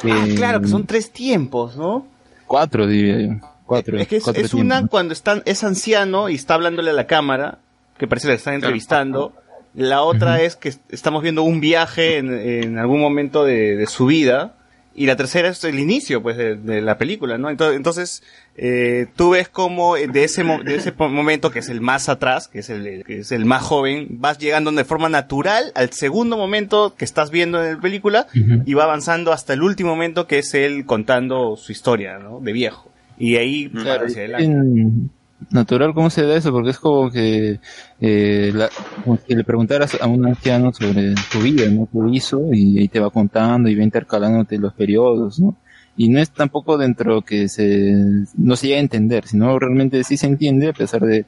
que 0.00 0.12
Ah, 0.12 0.26
claro, 0.36 0.60
que 0.60 0.68
son 0.68 0.86
tres 0.86 1.10
tiempos, 1.10 1.76
¿no? 1.76 2.06
cuatro 2.46 2.86
diría 2.86 3.20
yo, 3.20 3.40
cuatro, 3.64 3.98
Es 3.98 4.08
que 4.08 4.16
es, 4.16 4.24
cuatro 4.24 4.44
es 4.44 4.54
una 4.54 4.86
cuando 4.86 5.12
están, 5.12 5.42
es 5.44 5.64
anciano 5.64 6.28
y 6.28 6.34
está 6.36 6.54
hablándole 6.54 6.90
a 6.90 6.94
la 6.94 7.06
cámara, 7.06 7.58
que 7.98 8.06
parece 8.06 8.26
que 8.26 8.32
le 8.32 8.36
están 8.36 8.54
entrevistando. 8.54 9.34
La 9.76 10.02
otra 10.02 10.40
es 10.42 10.56
que 10.56 10.70
est- 10.70 10.80
estamos 10.92 11.22
viendo 11.22 11.42
un 11.42 11.60
viaje 11.60 12.16
en, 12.18 12.32
en 12.32 12.78
algún 12.78 13.00
momento 13.00 13.44
de, 13.44 13.76
de 13.76 13.86
su 13.86 14.06
vida. 14.06 14.54
Y 14.98 15.04
la 15.04 15.14
tercera 15.16 15.48
es 15.50 15.62
el 15.64 15.78
inicio, 15.78 16.22
pues, 16.22 16.38
de, 16.38 16.56
de 16.56 16.80
la 16.80 16.96
película, 16.96 17.36
¿no? 17.36 17.50
Entonces, 17.50 17.76
entonces 17.76 18.22
eh, 18.56 19.08
tú 19.14 19.28
ves 19.32 19.46
como 19.50 19.94
de 19.96 20.24
ese, 20.24 20.42
mo- 20.42 20.62
de 20.62 20.76
ese 20.76 20.92
momento, 20.92 21.50
que 21.50 21.58
es 21.58 21.68
el 21.68 21.82
más 21.82 22.08
atrás, 22.08 22.48
que 22.48 22.60
es 22.60 22.70
el, 22.70 23.04
que 23.04 23.18
es 23.18 23.30
el 23.30 23.44
más 23.44 23.62
joven, 23.62 24.06
vas 24.12 24.38
llegando 24.38 24.72
de 24.72 24.84
forma 24.86 25.10
natural 25.10 25.70
al 25.74 25.90
segundo 25.92 26.38
momento 26.38 26.94
que 26.96 27.04
estás 27.04 27.30
viendo 27.30 27.62
en 27.62 27.74
la 27.74 27.80
película 27.82 28.26
y 28.64 28.72
va 28.72 28.84
avanzando 28.84 29.32
hasta 29.32 29.52
el 29.52 29.60
último 29.62 29.90
momento 29.90 30.26
que 30.26 30.38
es 30.38 30.54
él 30.54 30.86
contando 30.86 31.56
su 31.56 31.72
historia, 31.72 32.18
¿no? 32.18 32.40
De 32.40 32.54
viejo. 32.54 32.90
Y 33.18 33.36
ahí, 33.36 33.68
Claro, 33.68 34.06
hacia 34.06 34.20
adelante. 34.20 34.80
en 34.80 35.10
natural 35.50 35.94
cómo 35.94 36.10
se 36.10 36.22
da 36.22 36.36
eso, 36.36 36.52
porque 36.52 36.70
es 36.70 36.78
como 36.78 37.10
que, 37.10 37.60
eh, 38.00 38.52
la- 38.54 38.70
como 39.04 39.18
si 39.18 39.34
le 39.34 39.44
preguntaras 39.44 39.96
a 40.00 40.06
un 40.06 40.26
anciano 40.26 40.72
sobre 40.72 41.14
tu 41.32 41.40
vida, 41.40 41.68
¿no? 41.70 41.86
Tu 41.92 42.08
hizo, 42.14 42.40
y 42.52 42.78
ahí 42.78 42.88
te 42.88 43.00
va 43.00 43.10
contando 43.10 43.68
y 43.68 43.74
va 43.76 43.82
intercalándote 43.84 44.58
los 44.58 44.72
periodos, 44.74 45.38
¿no? 45.40 45.56
Y 45.96 46.08
no 46.10 46.20
es 46.20 46.30
tampoco 46.30 46.76
dentro 46.78 47.22
que 47.22 47.48
se, 47.48 47.94
no 48.36 48.56
se 48.56 48.66
llega 48.68 48.78
a 48.78 48.80
entender, 48.82 49.26
sino 49.26 49.58
realmente 49.58 50.04
sí 50.04 50.16
se 50.16 50.26
entiende 50.26 50.68
a 50.68 50.72
pesar 50.74 51.02
de, 51.02 51.26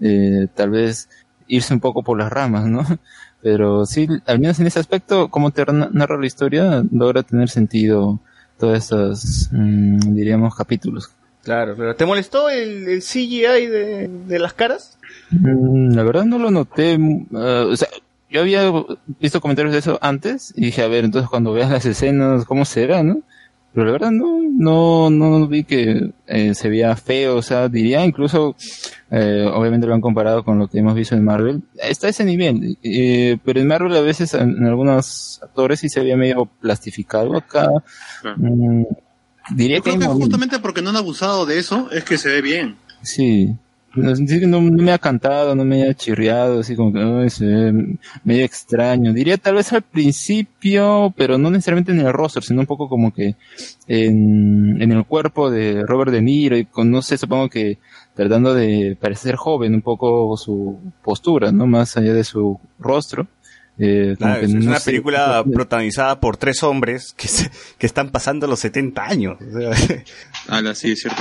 eh, 0.00 0.48
tal 0.54 0.70
vez 0.70 1.08
irse 1.48 1.74
un 1.74 1.80
poco 1.80 2.02
por 2.02 2.18
las 2.18 2.32
ramas, 2.32 2.66
¿no? 2.66 2.82
Pero 3.42 3.86
sí, 3.86 4.08
al 4.26 4.38
menos 4.40 4.58
en 4.60 4.66
ese 4.68 4.80
aspecto, 4.80 5.28
como 5.30 5.50
te 5.52 5.64
na- 5.66 5.90
narra 5.92 6.18
la 6.18 6.26
historia, 6.26 6.84
logra 6.90 7.22
tener 7.22 7.48
sentido 7.48 8.20
todos 8.58 8.78
estos, 8.78 9.48
mm, 9.52 10.14
diríamos, 10.14 10.54
capítulos. 10.56 11.15
Claro, 11.46 11.74
pero 11.76 11.94
¿te 11.94 12.04
molestó 12.04 12.50
el, 12.50 12.88
el 12.88 13.00
CGI 13.02 13.66
de, 13.66 14.08
de 14.26 14.38
las 14.40 14.52
caras? 14.52 14.98
Mm, 15.30 15.94
La 15.94 16.02
verdad 16.02 16.24
no 16.24 16.38
lo 16.40 16.50
noté. 16.50 16.98
mm, 16.98 17.26
ah, 17.36 17.66
o 17.70 17.76
sea, 17.76 17.86
yo 18.28 18.40
había 18.40 18.68
visto 19.20 19.40
comentarios 19.40 19.72
de 19.72 19.78
eso 19.78 19.96
antes 20.02 20.52
y 20.56 20.62
dije, 20.66 20.82
a 20.82 20.88
ver, 20.88 21.04
entonces 21.04 21.30
cuando 21.30 21.52
veas 21.52 21.70
las 21.70 21.86
escenas, 21.86 22.44
¿cómo 22.46 22.64
será, 22.64 23.04
no? 23.04 23.20
Pero 23.72 23.86
la 23.86 23.92
verdad 23.92 24.10
no, 24.10 24.40
no, 24.50 25.08
no 25.10 25.46
vi 25.46 25.62
que 25.62 26.10
eh, 26.26 26.54
se 26.54 26.68
veía 26.68 26.96
feo, 26.96 27.36
o 27.36 27.42
sea, 27.42 27.68
diría 27.68 28.04
incluso, 28.04 28.56
eh, 29.12 29.48
obviamente 29.54 29.86
lo 29.86 29.94
han 29.94 30.00
comparado 30.00 30.42
con 30.44 30.58
lo 30.58 30.66
que 30.66 30.78
hemos 30.80 30.94
visto 30.96 31.14
en 31.14 31.22
Marvel, 31.22 31.62
está 31.80 32.08
a 32.08 32.10
ese 32.10 32.24
nivel, 32.24 32.76
eh, 32.82 33.38
pero 33.44 33.60
en 33.60 33.68
Marvel 33.68 33.94
a 33.94 34.00
veces 34.00 34.34
en, 34.34 34.56
en 34.56 34.64
algunos 34.66 35.40
actores 35.44 35.78
sí 35.78 35.88
se 35.90 36.00
veía 36.00 36.16
medio 36.16 36.46
plastificado 36.46 37.36
acá. 37.36 37.68
mm, 38.36 38.82
diría 39.50 39.78
Yo 39.78 39.82
que 39.82 39.96
creo 39.96 40.10
justamente 40.14 40.58
porque 40.58 40.82
no 40.82 40.90
han 40.90 40.96
abusado 40.96 41.46
de 41.46 41.58
eso 41.58 41.90
es 41.90 42.04
que 42.04 42.18
se 42.18 42.28
ve 42.28 42.42
bien. 42.42 42.76
Sí. 43.02 43.54
No, 43.96 44.12
no, 44.12 44.60
no 44.60 44.82
me 44.82 44.92
ha 44.92 44.98
cantado, 44.98 45.54
no 45.54 45.64
me 45.64 45.88
ha 45.88 45.94
chirriado, 45.94 46.60
así 46.60 46.76
como 46.76 46.92
que 46.92 47.00
ay, 47.00 47.30
se 47.30 47.46
ve 47.46 47.96
medio 48.24 48.44
extraño. 48.44 49.14
Diría 49.14 49.38
tal 49.38 49.54
vez 49.54 49.72
al 49.72 49.82
principio, 49.82 51.14
pero 51.16 51.38
no 51.38 51.50
necesariamente 51.50 51.92
en 51.92 52.00
el 52.00 52.12
rostro, 52.12 52.42
sino 52.42 52.60
un 52.60 52.66
poco 52.66 52.90
como 52.90 53.14
que 53.14 53.36
en, 53.86 54.82
en 54.82 54.92
el 54.92 55.06
cuerpo 55.06 55.50
de 55.50 55.82
Robert 55.86 56.12
De 56.12 56.20
Niro 56.20 56.58
y 56.58 56.66
con, 56.66 56.90
no 56.90 57.00
sé, 57.00 57.16
supongo 57.16 57.48
que 57.48 57.78
tratando 58.14 58.54
de 58.54 58.96
parecer 59.00 59.36
joven 59.36 59.74
un 59.74 59.82
poco 59.82 60.36
su 60.36 60.78
postura, 61.02 61.52
¿no? 61.52 61.66
Más 61.66 61.96
allá 61.96 62.12
de 62.12 62.24
su 62.24 62.60
rostro. 62.78 63.26
Eh, 63.78 64.14
Claro, 64.16 64.40
es 64.42 64.54
no 64.54 64.70
una 64.70 64.80
sé, 64.80 64.90
película 64.90 65.44
protagonizada 65.44 66.18
por 66.18 66.38
tres 66.38 66.62
hombres 66.62 67.12
que, 67.14 67.28
se- 67.28 67.50
que 67.78 67.86
están 67.86 68.10
pasando 68.10 68.46
los 68.46 68.58
70 68.60 69.04
años. 69.04 69.36
O 69.40 69.58
sea, 69.60 70.04
Ala, 70.48 70.74
sí, 70.74 70.92
es 70.92 71.00
cierto. 71.00 71.20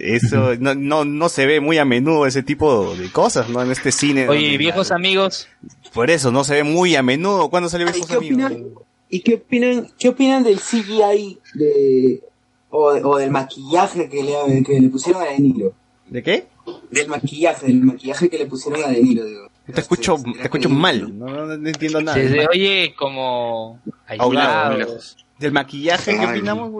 eso 0.00 0.56
no, 0.60 0.74
no, 0.74 1.04
no 1.06 1.28
se 1.30 1.46
ve 1.46 1.60
muy 1.60 1.78
a 1.78 1.84
menudo 1.86 2.26
ese 2.26 2.42
tipo 2.42 2.94
de 2.96 3.10
cosas, 3.10 3.48
¿no? 3.48 3.62
En 3.62 3.70
este 3.70 3.92
cine. 3.92 4.28
Oye, 4.28 4.42
donde- 4.42 4.58
viejos 4.58 4.90
amigos, 4.90 5.48
Por 5.94 6.10
eso, 6.10 6.30
no 6.30 6.44
se 6.44 6.54
ve 6.56 6.64
muy 6.64 6.96
a 6.96 7.02
menudo. 7.02 7.48
¿Cuándo 7.48 7.68
salió 7.70 7.86
Viejos 7.86 8.06
¿Qué 8.06 8.14
Amigos? 8.16 8.44
opinan, 8.44 8.64
¿Y 9.08 9.20
qué 9.20 9.34
opinan, 9.34 9.88
qué 9.98 10.08
opinan 10.10 10.44
del 10.44 10.60
CGI 10.60 11.38
de, 11.54 12.20
o, 12.68 12.88
o 12.90 13.16
del 13.18 13.30
maquillaje 13.30 14.08
que 14.08 14.22
le, 14.22 14.62
que 14.64 14.78
le 14.78 14.88
pusieron 14.88 15.22
a 15.22 15.26
De 15.26 15.38
Niro? 15.40 15.72
¿De 16.08 16.22
qué? 16.22 16.46
Del 16.90 17.08
maquillaje, 17.08 17.66
del 17.66 17.80
maquillaje 17.82 18.28
que 18.28 18.38
le 18.38 18.46
pusieron 18.46 18.84
a 18.84 18.88
De 18.88 19.02
Niro. 19.02 19.24
digo. 19.24 19.48
Te 19.72 19.80
escucho, 19.80 20.16
te 20.36 20.42
escucho 20.42 20.68
mal. 20.68 21.18
No, 21.18 21.26
no, 21.26 21.46
no 21.56 21.68
entiendo 21.68 22.00
nada. 22.00 22.14
se 22.16 22.28
se 22.28 22.46
oye 22.48 22.94
como 22.96 23.80
aislado. 24.06 24.70
muy 24.70 24.78
lejos. 24.78 25.16
Del 25.38 25.52
maquillaje, 25.52 26.18
¿qué 26.18 26.26
opinamos? 26.26 26.70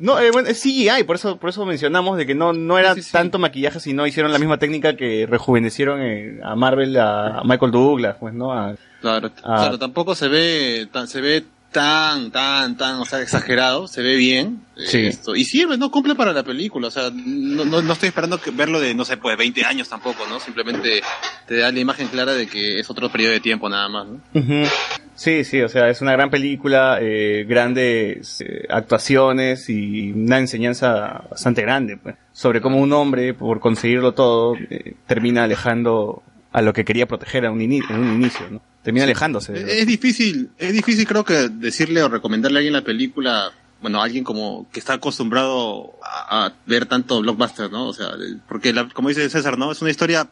No, 0.00 0.18
eh, 0.18 0.32
bueno, 0.32 0.48
es 0.48 0.60
CGI, 0.60 1.04
por 1.06 1.14
eso, 1.14 1.36
por 1.36 1.50
eso 1.50 1.64
mencionamos 1.64 2.18
de 2.18 2.26
que 2.26 2.34
no, 2.34 2.52
no 2.52 2.76
era 2.76 2.96
tanto 3.12 3.38
maquillaje, 3.38 3.78
sino 3.78 4.04
hicieron 4.08 4.32
la 4.32 4.40
misma 4.40 4.58
técnica 4.58 4.96
que 4.96 5.24
rejuvenecieron 5.30 6.00
eh, 6.02 6.40
a 6.42 6.56
Marvel, 6.56 6.98
a, 6.98 7.38
a 7.38 7.44
Michael 7.44 7.70
Douglas, 7.70 8.16
pues, 8.18 8.34
¿no? 8.34 8.52
A- 8.52 8.74
Claro, 9.00 9.30
claro, 9.34 9.78
tampoco 9.80 10.14
se 10.14 10.28
ve 10.28 10.88
tan, 10.92 11.06
se 11.08 11.20
ve 11.20 11.44
tan, 11.72 12.30
tan, 12.30 12.76
tan, 12.76 12.96
o 13.00 13.04
sea, 13.04 13.20
exagerado, 13.22 13.88
se 13.88 14.02
ve 14.02 14.16
bien. 14.16 14.60
eh, 14.76 14.82
Sí. 14.86 15.06
esto, 15.06 15.34
y 15.36 15.44
sirve, 15.44 15.76
¿no? 15.76 15.90
Cumple 15.90 16.14
para 16.14 16.32
la 16.32 16.42
película, 16.42 16.88
o 16.88 16.90
sea, 16.90 17.10
no, 17.12 17.64
no, 17.64 17.82
no 17.82 17.92
estoy 17.92 18.08
esperando 18.08 18.40
que 18.40 18.50
verlo 18.50 18.80
de, 18.80 18.94
no 18.94 19.04
sé, 19.04 19.16
pues 19.16 19.36
20 19.36 19.64
años 19.64 19.88
tampoco, 19.88 20.24
¿no? 20.28 20.38
Simplemente 20.40 21.02
te 21.46 21.56
da 21.56 21.70
la 21.72 21.80
imagen 21.80 22.08
clara 22.08 22.32
de 22.34 22.46
que 22.46 22.78
es 22.80 22.88
otro 22.90 23.10
periodo 23.10 23.32
de 23.32 23.40
tiempo 23.40 23.68
nada 23.68 23.88
más, 23.88 24.06
¿no? 24.06 24.20
Ujú. 24.34 24.68
Sí, 25.14 25.44
sí, 25.44 25.60
o 25.60 25.68
sea, 25.68 25.88
es 25.88 26.00
una 26.00 26.12
gran 26.12 26.30
película, 26.30 26.98
eh, 27.00 27.44
grandes 27.48 28.40
eh, 28.40 28.66
actuaciones 28.70 29.68
y 29.68 30.12
una 30.12 30.38
enseñanza 30.38 31.24
bastante 31.30 31.62
grande, 31.62 31.96
pues, 31.96 32.16
sobre 32.32 32.60
cómo 32.60 32.78
un 32.78 32.92
hombre, 32.92 33.34
por 33.34 33.60
conseguirlo 33.60 34.12
todo, 34.12 34.56
eh, 34.70 34.94
termina 35.06 35.44
alejando 35.44 36.22
a 36.52 36.62
lo 36.62 36.72
que 36.72 36.84
quería 36.84 37.06
proteger 37.06 37.46
a 37.46 37.50
un 37.50 37.60
en 37.60 37.82
un 37.90 38.10
inicio, 38.12 38.48
¿no? 38.50 38.60
Termina 38.82 39.04
alejándose. 39.04 39.52
Es, 39.54 39.64
es 39.82 39.86
difícil, 39.86 40.50
es 40.58 40.72
difícil 40.72 41.06
creo 41.06 41.24
que 41.24 41.48
decirle 41.48 42.02
o 42.02 42.08
recomendarle 42.08 42.58
a 42.58 42.60
alguien 42.60 42.72
la 42.72 42.82
película, 42.84 43.52
bueno, 43.80 44.00
a 44.00 44.04
alguien 44.04 44.24
como 44.24 44.68
que 44.72 44.80
está 44.80 44.94
acostumbrado 44.94 45.92
a, 46.02 46.46
a 46.46 46.52
ver 46.66 46.86
tanto 46.86 47.20
blockbuster, 47.20 47.70
¿no? 47.70 47.86
O 47.88 47.92
sea, 47.94 48.10
porque 48.48 48.72
la- 48.72 48.88
como 48.88 49.08
dice 49.08 49.28
César, 49.30 49.56
¿no? 49.58 49.70
Es 49.72 49.80
una 49.82 49.90
historia 49.90 50.28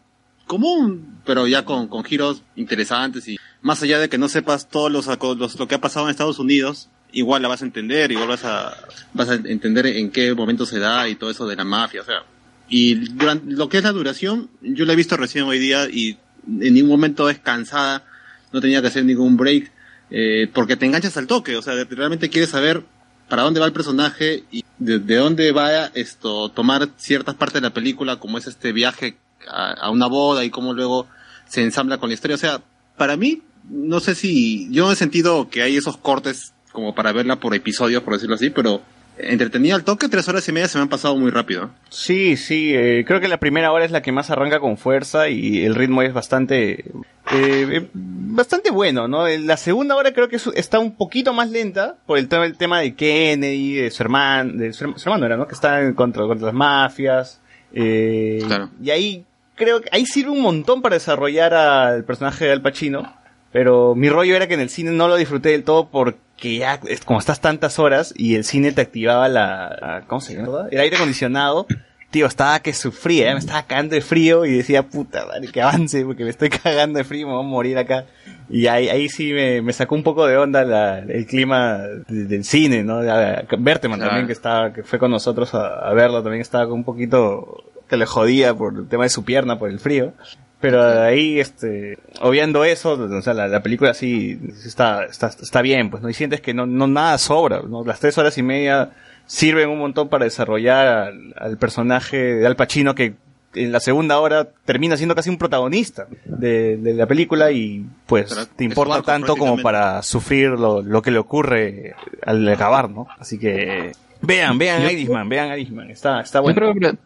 común, 0.46 1.20
pero 1.24 1.46
ya 1.46 1.64
con, 1.64 1.86
con 1.88 2.02
giros 2.04 2.42
interesantes 2.56 3.28
y 3.28 3.38
más 3.62 3.82
allá 3.82 3.98
de 3.98 4.08
que 4.08 4.18
no 4.18 4.28
sepas 4.28 4.68
todos 4.68 4.90
los, 4.90 5.06
los- 5.38 5.58
lo 5.58 5.68
que 5.68 5.74
ha 5.76 5.80
pasado 5.80 6.06
en 6.06 6.10
Estados 6.10 6.38
Unidos, 6.40 6.88
igual 7.12 7.42
la 7.42 7.48
vas 7.48 7.62
a 7.62 7.66
entender, 7.66 8.10
igual 8.10 8.28
vas 8.28 8.44
a, 8.44 8.76
vas 9.14 9.28
a 9.28 9.34
entender 9.34 9.86
en 9.86 10.10
qué 10.10 10.34
momento 10.34 10.66
se 10.66 10.78
da 10.78 11.08
y 11.08 11.14
todo 11.14 11.30
eso 11.30 11.46
de 11.46 11.56
la 11.56 11.64
mafia, 11.64 12.02
o 12.02 12.04
sea. 12.04 12.24
Y 12.68 12.94
durante 13.14 13.52
lo 13.52 13.68
que 13.68 13.78
es 13.78 13.84
la 13.84 13.92
duración, 13.92 14.48
yo 14.60 14.84
la 14.84 14.92
he 14.92 14.96
visto 14.96 15.16
recién 15.16 15.44
hoy 15.44 15.58
día 15.58 15.88
y 15.90 16.18
en 16.46 16.74
ningún 16.74 16.90
momento 16.90 17.28
es 17.30 17.38
cansada, 17.40 18.04
no 18.52 18.60
tenía 18.60 18.80
que 18.80 18.88
hacer 18.88 19.04
ningún 19.04 19.36
break, 19.36 19.70
eh, 20.10 20.48
porque 20.52 20.76
te 20.76 20.86
enganchas 20.86 21.16
al 21.16 21.26
toque, 21.26 21.56
o 21.56 21.62
sea, 21.62 21.74
realmente 21.84 22.30
quieres 22.30 22.50
saber 22.50 22.82
para 23.28 23.42
dónde 23.42 23.60
va 23.60 23.66
el 23.66 23.72
personaje 23.72 24.44
y 24.50 24.64
de, 24.78 24.98
de 24.98 25.16
dónde 25.16 25.52
va 25.52 25.86
esto, 25.86 26.48
tomar 26.48 26.88
ciertas 26.96 27.36
partes 27.36 27.54
de 27.62 27.68
la 27.68 27.74
película, 27.74 28.16
como 28.16 28.38
es 28.38 28.46
este 28.46 28.72
viaje 28.72 29.16
a, 29.48 29.72
a 29.72 29.90
una 29.90 30.06
boda 30.06 30.44
y 30.44 30.50
cómo 30.50 30.74
luego 30.74 31.06
se 31.46 31.62
ensambla 31.62 31.98
con 31.98 32.08
la 32.08 32.14
historia. 32.14 32.34
O 32.34 32.38
sea, 32.38 32.60
para 32.96 33.16
mí, 33.16 33.42
no 33.68 34.00
sé 34.00 34.14
si, 34.14 34.68
yo 34.72 34.86
no 34.86 34.92
he 34.92 34.96
sentido 34.96 35.48
que 35.48 35.62
hay 35.62 35.76
esos 35.76 35.96
cortes 35.96 36.54
como 36.72 36.94
para 36.94 37.12
verla 37.12 37.40
por 37.40 37.54
episodios, 37.54 38.02
por 38.02 38.14
decirlo 38.14 38.34
así, 38.34 38.50
pero 38.50 38.82
entretenida 39.22 39.74
al 39.74 39.84
toque, 39.84 40.08
tres 40.08 40.28
horas 40.28 40.48
y 40.48 40.52
media 40.52 40.68
se 40.68 40.78
me 40.78 40.82
han 40.82 40.88
pasado 40.88 41.16
muy 41.16 41.30
rápido. 41.30 41.70
Sí, 41.88 42.36
sí, 42.36 42.72
eh, 42.74 43.04
creo 43.06 43.20
que 43.20 43.28
la 43.28 43.38
primera 43.38 43.72
hora 43.72 43.84
es 43.84 43.90
la 43.90 44.02
que 44.02 44.12
más 44.12 44.30
arranca 44.30 44.60
con 44.60 44.76
fuerza 44.76 45.28
y 45.28 45.64
el 45.64 45.74
ritmo 45.74 46.02
es 46.02 46.12
bastante, 46.12 46.72
eh, 46.72 46.86
eh, 47.32 47.88
bastante 47.94 48.70
bueno, 48.70 49.08
¿no? 49.08 49.26
La 49.28 49.56
segunda 49.56 49.96
hora 49.96 50.12
creo 50.12 50.28
que 50.28 50.36
es- 50.36 50.50
está 50.54 50.78
un 50.78 50.96
poquito 50.96 51.32
más 51.32 51.50
lenta 51.50 51.96
por 52.06 52.18
el 52.18 52.28
tema, 52.28 52.44
el 52.46 52.56
tema 52.56 52.80
de 52.80 52.94
Kennedy, 52.94 53.74
de 53.74 53.90
su 53.90 54.02
hermano, 54.02 54.52
de 54.54 54.72
su, 54.72 54.84
herma- 54.84 54.98
su 54.98 55.08
hermano 55.08 55.26
era, 55.26 55.36
¿no? 55.36 55.46
Que 55.46 55.54
está 55.54 55.80
en 55.82 55.94
contra, 55.94 56.24
contra 56.26 56.46
las 56.46 56.54
mafias. 56.54 57.40
eh, 57.72 58.40
Y 58.82 58.90
ahí 58.90 59.24
creo 59.54 59.80
que 59.80 59.88
ahí 59.92 60.06
sirve 60.06 60.30
un 60.30 60.40
montón 60.40 60.82
para 60.82 60.94
desarrollar 60.96 61.54
al 61.54 62.04
personaje 62.04 62.46
de 62.46 62.52
Al 62.52 62.62
Pacino. 62.62 63.14
Pero 63.52 63.94
mi 63.96 64.08
rollo 64.08 64.36
era 64.36 64.46
que 64.46 64.54
en 64.54 64.60
el 64.60 64.70
cine 64.70 64.92
no 64.92 65.08
lo 65.08 65.16
disfruté 65.16 65.48
del 65.50 65.64
todo 65.64 65.88
porque 65.90 66.18
ya, 66.42 66.80
es 66.88 67.00
como 67.04 67.18
estás 67.18 67.40
tantas 67.40 67.78
horas 67.78 68.12
y 68.16 68.34
el 68.34 68.44
cine 68.44 68.72
te 68.72 68.80
activaba 68.80 69.28
la, 69.28 70.04
¿cómo 70.06 70.20
se 70.20 70.34
llama? 70.36 70.66
El 70.70 70.80
aire 70.80 70.96
acondicionado. 70.96 71.66
Tío, 72.10 72.26
estaba 72.26 72.58
que 72.58 72.72
sufría, 72.72 73.30
¿eh? 73.30 73.34
me 73.34 73.38
estaba 73.38 73.62
cagando 73.62 73.94
de 73.94 74.00
frío 74.00 74.44
y 74.44 74.50
decía, 74.56 74.82
puta 74.82 75.26
madre, 75.26 75.46
que 75.46 75.62
avance 75.62 76.04
porque 76.04 76.24
me 76.24 76.30
estoy 76.30 76.48
cagando 76.50 76.98
de 76.98 77.04
frío, 77.04 77.28
me 77.28 77.34
voy 77.34 77.44
a 77.44 77.46
morir 77.46 77.78
acá. 77.78 78.06
Y 78.48 78.66
ahí, 78.66 78.88
ahí 78.88 79.08
sí 79.08 79.32
me, 79.32 79.62
me 79.62 79.72
sacó 79.72 79.94
un 79.94 80.02
poco 80.02 80.26
de 80.26 80.36
onda 80.36 80.64
la- 80.64 80.98
el 80.98 81.24
clima 81.26 81.78
de- 82.08 82.24
del 82.24 82.42
cine, 82.44 82.82
¿no? 82.82 82.98
Berteman 82.98 83.98
Claro. 83.98 84.10
también, 84.10 84.26
que 84.26 84.32
estaba, 84.32 84.72
que 84.72 84.82
fue 84.82 84.98
con 84.98 85.12
nosotros 85.12 85.54
a, 85.54 85.88
a 85.88 85.92
verlo, 85.94 86.20
también 86.22 86.40
estaba 86.40 86.66
un 86.72 86.82
poquito 86.82 87.62
que 87.88 87.96
le 87.96 88.06
jodía 88.06 88.54
por 88.54 88.74
el 88.76 88.88
tema 88.88 89.04
de 89.04 89.10
su 89.10 89.24
pierna, 89.24 89.56
por 89.60 89.70
el 89.70 89.78
frío. 89.78 90.12
Pero 90.60 90.82
ahí, 91.02 91.40
este, 91.40 91.98
obviando 92.20 92.64
eso, 92.64 92.92
o 92.92 93.22
sea, 93.22 93.32
la, 93.32 93.48
la 93.48 93.62
película 93.62 93.94
sí 93.94 94.38
está, 94.66 95.04
está, 95.04 95.28
está 95.28 95.62
bien, 95.62 95.88
pues, 95.90 96.02
¿no? 96.02 96.10
Y 96.10 96.14
sientes 96.14 96.40
que 96.42 96.52
no, 96.52 96.66
no 96.66 96.86
nada 96.86 97.16
sobra, 97.16 97.62
¿no? 97.66 97.82
Las 97.84 97.98
tres 98.00 98.18
horas 98.18 98.36
y 98.36 98.42
media 98.42 98.90
sirven 99.26 99.70
un 99.70 99.78
montón 99.78 100.08
para 100.08 100.24
desarrollar 100.24 100.86
al, 100.86 101.34
al 101.38 101.56
personaje 101.56 102.16
de 102.36 102.46
Al 102.46 102.56
Pacino 102.56 102.94
que 102.94 103.14
en 103.54 103.72
la 103.72 103.80
segunda 103.80 104.18
hora 104.20 104.48
termina 104.64 104.96
siendo 104.96 105.14
casi 105.14 105.30
un 105.30 105.38
protagonista 105.38 106.06
de, 106.24 106.76
de 106.76 106.94
la 106.94 107.06
película 107.06 107.50
y 107.50 107.84
pues 108.06 108.48
te 108.54 108.64
importa 108.64 109.02
tanto 109.02 109.36
como 109.36 109.60
para 109.62 110.02
sufrir 110.02 110.50
lo, 110.50 110.82
lo 110.82 111.02
que 111.02 111.10
le 111.10 111.18
ocurre 111.18 111.94
al 112.24 112.46
acabar, 112.48 112.90
¿no? 112.90 113.08
Así 113.18 113.38
que 113.38 113.92
vean, 114.20 114.58
vean 114.58 114.82
Irishman, 114.90 115.28
vean 115.28 115.52
Irishman, 115.58 115.90
está, 115.90 116.20
está 116.20 116.38
Yo 116.38 116.42
bueno. 116.42 116.56
creo 116.56 116.74
que 116.74 116.98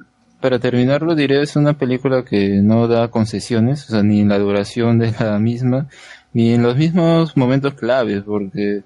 para, 0.45 0.59
terminarlo 0.59 1.15
diré 1.15 1.41
es 1.41 1.57
una 1.57 1.73
película 1.73 2.23
que 2.23 2.61
no 2.63 2.87
da 2.87 3.09
concesiones, 3.09 3.89
o 3.89 3.93
sea, 3.93 4.03
ni 4.03 4.21
en 4.21 4.29
la 4.29 4.39
duración 4.39 4.99
de 4.99 5.11
la 5.19 5.39
misma, 5.39 5.89
ni 6.35 6.53
en 6.53 6.63
los 6.63 6.77
mismos 6.77 7.35
momentos 7.35 7.73
claves, 7.73 8.23
porque 8.25 8.83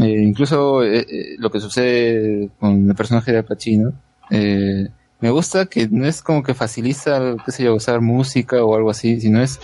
eh, 0.00 0.22
incluso 0.22 0.82
eh, 0.82 1.00
eh, 1.00 1.36
lo 1.38 1.50
que 1.50 1.60
sucede 1.60 2.48
con 2.58 2.88
el 2.88 2.94
personaje 2.94 3.32
de 3.32 3.42
Pacino, 3.42 3.92
eh, 4.30 4.88
me 5.20 5.30
gusta 5.30 5.66
que 5.66 5.88
no 5.90 6.06
es 6.06 6.22
como 6.22 6.42
que 6.42 6.54
facilita, 6.54 7.36
qué 7.44 7.52
sé 7.52 7.64
yo, 7.64 7.74
usar 7.74 8.00
música 8.00 8.62
o 8.64 8.76
algo 8.76 8.90
así, 8.90 9.20
sino 9.20 9.40
es, 9.42 9.58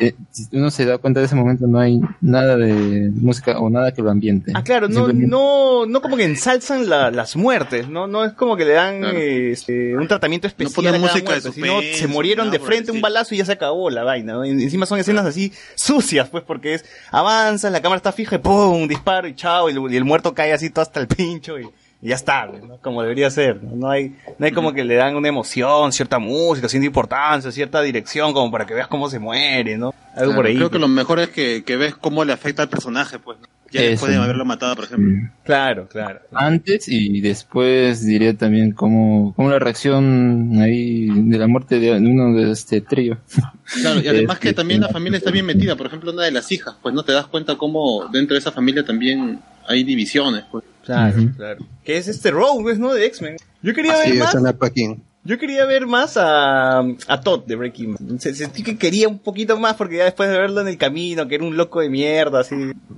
eh, 0.00 0.14
si 0.30 0.46
uno 0.52 0.70
se 0.70 0.84
da 0.84 0.98
cuenta 0.98 1.18
de 1.20 1.26
ese 1.26 1.34
momento 1.34 1.66
no 1.66 1.78
hay 1.80 1.98
nada 2.20 2.56
de 2.56 3.10
música 3.14 3.58
o 3.58 3.70
nada 3.70 3.92
que 3.92 4.02
lo 4.02 4.10
ambiente. 4.10 4.52
Ah, 4.54 4.62
claro, 4.62 4.88
no, 4.88 5.08
no, 5.08 5.86
no 5.86 6.02
como 6.02 6.16
que 6.16 6.24
ensalzan 6.24 6.88
la- 6.88 7.10
las 7.10 7.36
muertes, 7.36 7.88
¿no? 7.88 8.06
No 8.06 8.24
es 8.24 8.32
como 8.34 8.56
que 8.56 8.64
le 8.64 8.72
dan 8.74 9.00
Claro. 9.00 9.18
este, 9.18 9.96
un 9.96 10.06
tratamiento 10.06 10.46
especial 10.46 10.74
ponen 10.74 10.94
a 10.94 10.98
cada 10.98 11.02
música 11.14 11.32
de 11.34 11.40
muerte, 11.40 11.52
sino 11.52 11.96
se 11.98 12.06
murieron 12.06 12.50
de 12.50 12.58
frente 12.58 12.92
un 12.92 13.00
balazo 13.00 13.34
y 13.34 13.38
ya 13.38 13.44
se 13.46 13.52
acabó 13.52 13.88
la 13.90 14.04
vaina, 14.04 14.34
¿no? 14.34 14.44
Y 14.44 14.50
encima 14.50 14.84
son 14.86 14.98
escenas 14.98 15.24
así 15.26 15.52
sucias, 15.74 16.28
pues, 16.28 16.44
porque 16.44 16.74
es, 16.74 16.84
avanzas, 17.10 17.72
la 17.72 17.80
cámara 17.80 17.96
está 17.96 18.12
fija 18.12 18.36
y 18.36 18.38
¡pum! 18.40 18.86
disparo 18.86 19.26
y 19.26 19.34
chao, 19.34 19.70
y 19.70 19.72
el, 19.72 19.92
y 19.92 19.96
el 19.96 20.04
muerto 20.04 20.34
cae 20.34 20.52
así 20.52 20.70
todo 20.70 20.82
hasta 20.82 21.00
el 21.00 21.08
pincho 21.08 21.58
y, 21.58 21.68
y 22.00 22.08
ya 22.08 22.14
está, 22.14 22.46
¿no? 22.46 22.78
Como 22.78 23.02
debería 23.02 23.30
ser, 23.30 23.62
¿no? 23.62 23.74
No 23.74 23.90
hay, 23.90 24.14
no 24.38 24.46
hay 24.46 24.52
como 24.52 24.72
que 24.72 24.84
le 24.84 24.94
dan 24.94 25.16
una 25.16 25.28
emoción, 25.28 25.92
cierta 25.92 26.18
música, 26.18 26.68
cierta 26.68 26.86
importancia, 26.86 27.50
cierta 27.50 27.82
dirección, 27.82 28.32
como 28.32 28.50
para 28.52 28.66
que 28.66 28.74
veas 28.74 28.86
cómo 28.86 29.10
se 29.10 29.18
muere, 29.18 29.76
¿no? 29.76 29.92
Algo 30.14 30.34
por 30.34 30.46
ahí. 30.46 30.56
Creo 30.56 30.70
que 30.70 30.78
lo 30.78 30.88
mejor 30.88 31.18
es 31.18 31.30
que, 31.30 31.64
que 31.64 31.76
ves 31.76 31.94
cómo 31.96 32.24
le 32.24 32.32
afecta 32.32 32.62
al 32.62 32.68
personaje, 32.68 33.18
pues. 33.18 33.38
¿no? 33.40 33.46
Ya 33.70 33.82
Eso. 33.82 33.90
después 33.90 34.12
de 34.12 34.18
haberlo 34.18 34.44
matado, 34.46 34.74
por 34.76 34.84
ejemplo. 34.84 35.30
Claro, 35.44 35.88
claro. 35.88 36.20
Antes 36.32 36.88
y 36.88 37.20
después 37.20 38.02
diría 38.06 38.34
también 38.34 38.72
como, 38.72 39.34
como 39.34 39.50
la 39.50 39.58
reacción 39.58 40.52
ahí 40.60 41.08
de 41.10 41.36
la 41.36 41.48
muerte 41.48 41.78
de 41.78 41.92
uno 41.92 42.32
de 42.34 42.50
este 42.50 42.80
trío. 42.80 43.18
Claro, 43.82 44.00
y 44.00 44.08
además 44.08 44.36
Este, 44.36 44.48
que 44.48 44.54
también 44.54 44.80
la 44.80 44.88
familia 44.88 45.18
está 45.18 45.30
bien 45.30 45.44
metida. 45.44 45.76
Por 45.76 45.86
ejemplo, 45.86 46.12
una 46.12 46.22
de 46.22 46.30
las 46.30 46.50
hijas, 46.50 46.76
pues 46.80 46.94
no 46.94 47.02
te 47.02 47.12
das 47.12 47.26
cuenta 47.26 47.56
cómo 47.56 48.08
dentro 48.10 48.34
de 48.34 48.38
esa 48.38 48.52
familia 48.52 48.84
también 48.84 49.40
hay 49.66 49.84
divisiones. 49.84 50.44
Pues. 50.50 50.64
Claro, 50.94 51.16
claro. 51.36 51.66
Que 51.84 51.96
es 51.98 52.08
este 52.08 52.30
Rogue, 52.30 52.62
pues, 52.62 52.78
¿no? 52.78 52.92
De 52.92 53.06
X-Men. 53.06 53.36
Yo 53.62 53.74
quería 53.74 53.92
Así 53.94 54.10
ver 54.10 54.12
es, 54.14 54.18
más. 54.24 54.32
Yo 55.24 55.38
quería 55.38 55.64
ver 55.66 55.86
más 55.86 56.16
a, 56.16 56.78
a 56.78 57.20
Todd 57.22 57.44
de 57.44 57.56
Breaking 57.56 57.94
Bad. 57.94 58.18
Se- 58.18 58.34
Sentí 58.34 58.62
que 58.62 58.78
quería 58.78 59.08
un 59.08 59.18
poquito 59.18 59.58
más 59.58 59.74
porque 59.74 59.96
ya 59.98 60.04
después 60.04 60.30
de 60.30 60.38
verlo 60.38 60.60
en 60.62 60.68
el 60.68 60.78
camino, 60.78 61.28
que 61.28 61.34
era 61.34 61.44
un 61.44 61.56
loco 61.56 61.80
de 61.80 61.90
mierda, 61.90 62.40
así, 62.40 62.54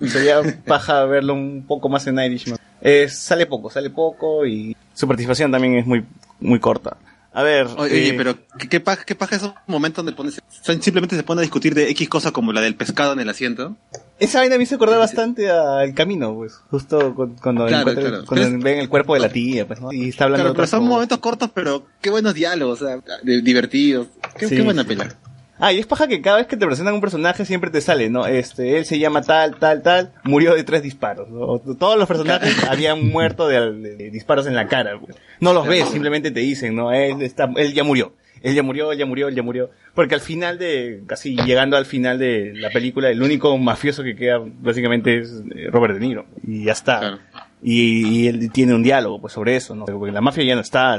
sería 0.06 0.40
paja 0.66 1.04
verlo 1.06 1.34
un 1.34 1.64
poco 1.66 1.88
más 1.88 2.06
en 2.06 2.18
Irishman. 2.20 2.58
Eh, 2.82 3.08
sale 3.08 3.46
poco, 3.46 3.68
sale 3.70 3.90
poco 3.90 4.46
y 4.46 4.76
su 4.94 5.08
participación 5.08 5.50
también 5.50 5.74
es 5.76 5.86
muy, 5.86 6.04
muy 6.40 6.60
corta. 6.60 6.96
A 7.32 7.42
ver. 7.44 7.68
Oye, 7.76 8.08
eh, 8.08 8.14
pero 8.16 8.36
¿qué, 8.58 8.68
qué, 8.68 8.80
paja, 8.80 9.04
¿qué 9.04 9.14
paja 9.14 9.36
esos 9.36 9.52
momentos 9.68 10.04
donde 10.04 10.16
pones, 10.16 10.40
simplemente 10.80 11.14
se 11.14 11.22
pone 11.22 11.40
a 11.40 11.42
discutir 11.42 11.74
de 11.74 11.88
X 11.90 12.08
cosa 12.08 12.32
como 12.32 12.52
la 12.52 12.60
del 12.60 12.74
pescado 12.74 13.12
en 13.12 13.20
el 13.20 13.28
asiento? 13.28 13.76
Esa 14.18 14.40
vaina 14.40 14.56
me 14.56 14.64
hizo 14.64 14.74
acordar 14.74 14.98
bastante 14.98 15.48
al 15.50 15.94
camino, 15.94 16.34
pues, 16.34 16.54
justo 16.70 17.14
cu- 17.14 17.36
cuando, 17.40 17.66
Claro, 17.68 17.94
cuando 18.26 18.46
es- 18.46 18.62
ven 18.62 18.80
el 18.80 18.88
cuerpo 18.88 19.14
de 19.14 19.20
la 19.20 19.28
tía, 19.30 19.66
pues, 19.66 19.80
¿no? 19.80 19.92
Y 19.92 20.08
está 20.08 20.24
hablando 20.24 20.42
Claro, 20.42 20.52
de 20.54 20.56
pero 20.56 20.66
son 20.66 20.80
cosas. 20.80 20.90
momentos 20.90 21.18
cortos, 21.18 21.50
pero 21.54 21.86
qué 22.00 22.10
buenos 22.10 22.34
diálogos, 22.34 22.82
o 22.82 22.86
sea, 22.86 22.98
divertidos. 23.22 24.08
Qué, 24.36 24.48
Sí, 24.48 24.56
qué 24.56 24.62
buena 24.62 24.82
sí. 24.82 24.88
pela. 24.88 25.14
Ah, 25.60 25.72
y 25.72 25.78
es 25.78 25.86
paja 25.86 26.08
que 26.08 26.22
cada 26.22 26.38
vez 26.38 26.46
que 26.46 26.56
te 26.56 26.66
presentan 26.66 26.94
un 26.94 27.00
personaje 27.02 27.44
siempre 27.44 27.70
te 27.70 27.82
sale, 27.82 28.08
¿no? 28.08 28.26
Este, 28.26 28.78
él 28.78 28.86
se 28.86 28.98
llama 28.98 29.20
tal, 29.20 29.56
tal, 29.56 29.82
tal, 29.82 30.12
murió 30.24 30.54
de 30.54 30.64
tres 30.64 30.82
disparos. 30.82 31.28
¿no? 31.28 31.58
Todos 31.76 31.98
los 31.98 32.08
personajes 32.08 32.64
habían 32.68 33.06
muerto 33.08 33.46
de, 33.46 33.72
de 33.72 34.10
disparos 34.10 34.46
en 34.46 34.54
la 34.54 34.68
cara. 34.68 34.98
No 35.38 35.52
los 35.52 35.66
ves, 35.66 35.88
simplemente 35.90 36.30
te 36.30 36.40
dicen, 36.40 36.74
¿no? 36.74 36.92
Él, 36.92 37.20
está, 37.22 37.50
él 37.56 37.74
ya 37.74 37.84
murió. 37.84 38.14
Él 38.42 38.54
ya 38.54 38.62
murió, 38.62 38.92
él 38.92 38.98
ya 38.98 39.06
murió, 39.06 39.28
él 39.28 39.34
ya 39.34 39.42
murió. 39.42 39.70
Porque 39.94 40.14
al 40.14 40.20
final 40.20 40.58
de, 40.58 41.02
casi 41.06 41.36
llegando 41.36 41.76
al 41.76 41.84
final 41.84 42.18
de 42.18 42.52
la 42.54 42.70
película, 42.70 43.10
el 43.10 43.22
único 43.22 43.56
mafioso 43.58 44.02
que 44.02 44.16
queda 44.16 44.40
básicamente 44.42 45.18
es 45.18 45.42
eh, 45.54 45.68
Robert 45.70 45.94
De 45.94 46.00
Niro. 46.00 46.24
Y 46.42 46.64
ya 46.64 46.72
está. 46.72 47.18
Y, 47.62 48.06
y 48.22 48.26
él 48.28 48.50
tiene 48.50 48.74
un 48.74 48.82
diálogo 48.82 49.20
pues 49.20 49.34
sobre 49.34 49.54
eso, 49.54 49.74
¿no? 49.74 49.84
Porque 49.84 50.12
la 50.12 50.22
mafia 50.22 50.42
ya 50.44 50.54
no 50.54 50.62
está, 50.62 50.98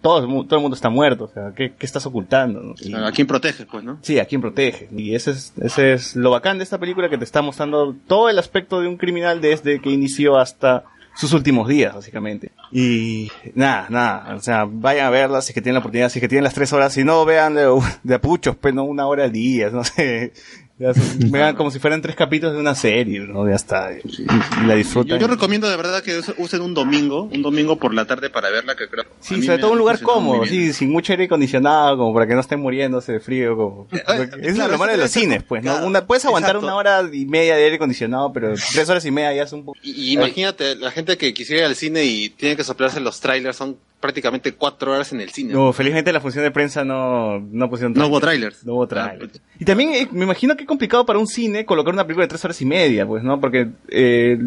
todo, 0.00 0.22
todo 0.44 0.56
el 0.56 0.62
mundo 0.62 0.74
está 0.74 0.88
muerto, 0.88 1.24
o 1.24 1.28
sea, 1.28 1.52
¿qué, 1.54 1.74
qué 1.78 1.84
estás 1.84 2.06
ocultando? 2.06 2.62
no? 2.62 2.74
Y- 2.80 2.94
¿A 2.94 3.12
quién 3.12 3.26
proteges, 3.26 3.66
pues, 3.70 3.84
no? 3.84 3.98
Sí, 4.00 4.18
a 4.18 4.24
quién 4.24 4.40
protege. 4.40 4.88
Y 4.96 5.14
ese 5.14 5.32
es, 5.32 5.52
ese 5.60 5.92
es 5.92 6.16
lo 6.16 6.30
bacán 6.30 6.56
de 6.56 6.64
esta 6.64 6.78
película 6.78 7.10
que 7.10 7.18
te 7.18 7.24
está 7.24 7.42
mostrando 7.42 7.94
todo 8.06 8.30
el 8.30 8.38
aspecto 8.38 8.80
de 8.80 8.88
un 8.88 8.96
criminal 8.96 9.40
desde 9.42 9.80
que 9.82 9.90
inició 9.90 10.38
hasta 10.38 10.84
sus 11.14 11.32
últimos 11.32 11.68
días, 11.68 11.94
básicamente. 11.94 12.52
Y 12.72 13.30
nada, 13.54 13.86
nada, 13.90 14.34
o 14.36 14.40
sea, 14.40 14.64
vayan 14.66 15.06
a 15.06 15.10
verla 15.10 15.42
si 15.42 15.50
es 15.50 15.54
que 15.54 15.60
tienen 15.60 15.74
la 15.74 15.80
oportunidad, 15.80 16.08
si 16.10 16.20
es 16.20 16.22
que 16.22 16.28
tienen 16.28 16.44
las 16.44 16.54
tres 16.54 16.72
horas, 16.72 16.92
si 16.94 17.04
no, 17.04 17.24
vean 17.26 17.54
de, 17.54 17.66
de 18.02 18.14
apuchos, 18.14 18.56
pues 18.56 18.72
no 18.72 18.84
una 18.84 19.06
hora 19.06 19.24
al 19.24 19.32
día, 19.32 19.68
no 19.70 19.84
sé. 19.84 20.32
Son- 20.78 21.30
vean 21.32 21.56
como 21.56 21.70
si 21.72 21.78
fueran 21.80 22.00
tres 22.00 22.14
capítulos 22.14 22.54
de 22.54 22.60
una 22.60 22.74
serie, 22.74 23.20
¿no? 23.20 23.48
Ya 23.48 23.56
está. 23.56 23.90
Y, 23.92 24.22
y 24.22 24.66
la 24.66 24.74
disfrutan. 24.76 25.18
yo 25.18 25.26
recomiendo 25.26 25.68
de 25.68 25.76
verdad 25.76 26.02
que 26.02 26.18
us- 26.18 26.32
usen 26.38 26.60
un 26.60 26.72
domingo, 26.74 27.24
un 27.24 27.42
domingo 27.42 27.76
por 27.76 27.92
la 27.94 28.04
tarde 28.04 28.30
para 28.30 28.48
verla, 28.50 28.76
que 28.76 28.88
creo. 28.88 29.02
a 29.04 29.06
Sí, 29.20 29.42
sobre 29.42 29.58
todo 29.58 29.72
un 29.72 29.78
lugar 29.78 30.00
cómodo, 30.00 30.44
sí, 30.46 30.72
sin 30.72 30.90
mucho 30.90 31.12
aire 31.12 31.24
acondicionado, 31.24 31.96
como 31.98 32.14
para 32.14 32.26
que 32.28 32.34
no 32.34 32.40
estén 32.40 32.60
muriéndose 32.60 33.12
de 33.12 33.20
frío, 33.20 33.56
como... 33.56 33.86
porque 33.88 34.02
es 34.42 34.54
claro, 34.54 34.72
lo 34.72 34.78
malo 34.78 34.92
de 34.92 34.98
los 34.98 35.10
cines, 35.10 35.42
pues, 35.42 35.64
¿no? 35.64 35.84
Una, 35.84 36.06
puedes 36.06 36.24
aguantar 36.24 36.50
Exacto. 36.56 36.66
una 36.66 36.76
hora 36.76 37.02
y 37.12 37.26
media 37.26 37.56
de 37.56 37.64
aire 37.64 37.76
acondicionado, 37.76 38.32
pero 38.32 38.54
tres 38.72 38.88
horas 38.88 39.04
y 39.04 39.10
media 39.10 39.32
ya 39.34 39.42
es 39.42 39.52
un 39.52 39.64
poco... 39.64 39.78
Y, 39.82 39.90
y 39.90 40.12
imagínate, 40.12 40.76
la 40.76 40.90
gente 40.92 41.16
que 41.16 41.34
quisiera 41.34 41.62
ir 41.62 41.66
al 41.66 41.74
cine 41.76 42.04
y 42.04 42.30
tiene 42.30 42.56
que 42.56 42.62
soplarse 42.64 43.00
los 43.00 43.20
trailers, 43.20 43.56
son 43.56 43.76
prácticamente 44.00 44.52
cuatro 44.54 44.92
horas 44.92 45.12
en 45.12 45.20
el 45.20 45.30
cine. 45.30 45.52
No, 45.52 45.72
felizmente 45.72 46.12
la 46.12 46.20
función 46.20 46.44
de 46.44 46.50
prensa 46.50 46.84
no, 46.84 47.40
no 47.40 47.68
pusieron 47.68 47.94
No 47.94 48.06
hubo 48.06 48.20
trailers. 48.20 48.64
No 48.64 48.74
hubo 48.74 48.86
trailers. 48.86 49.40
Y 49.58 49.64
también 49.64 49.92
eh, 49.94 50.08
me 50.12 50.24
imagino 50.24 50.56
que 50.56 50.62
es 50.62 50.68
complicado 50.68 51.04
para 51.04 51.18
un 51.18 51.26
cine 51.26 51.64
colocar 51.64 51.92
una 51.92 52.04
película 52.04 52.24
de 52.24 52.28
tres 52.28 52.44
horas 52.44 52.60
y 52.62 52.64
media, 52.64 53.06
pues, 53.06 53.22
¿no? 53.24 53.40
Porque 53.40 53.68
eh, 53.88 54.38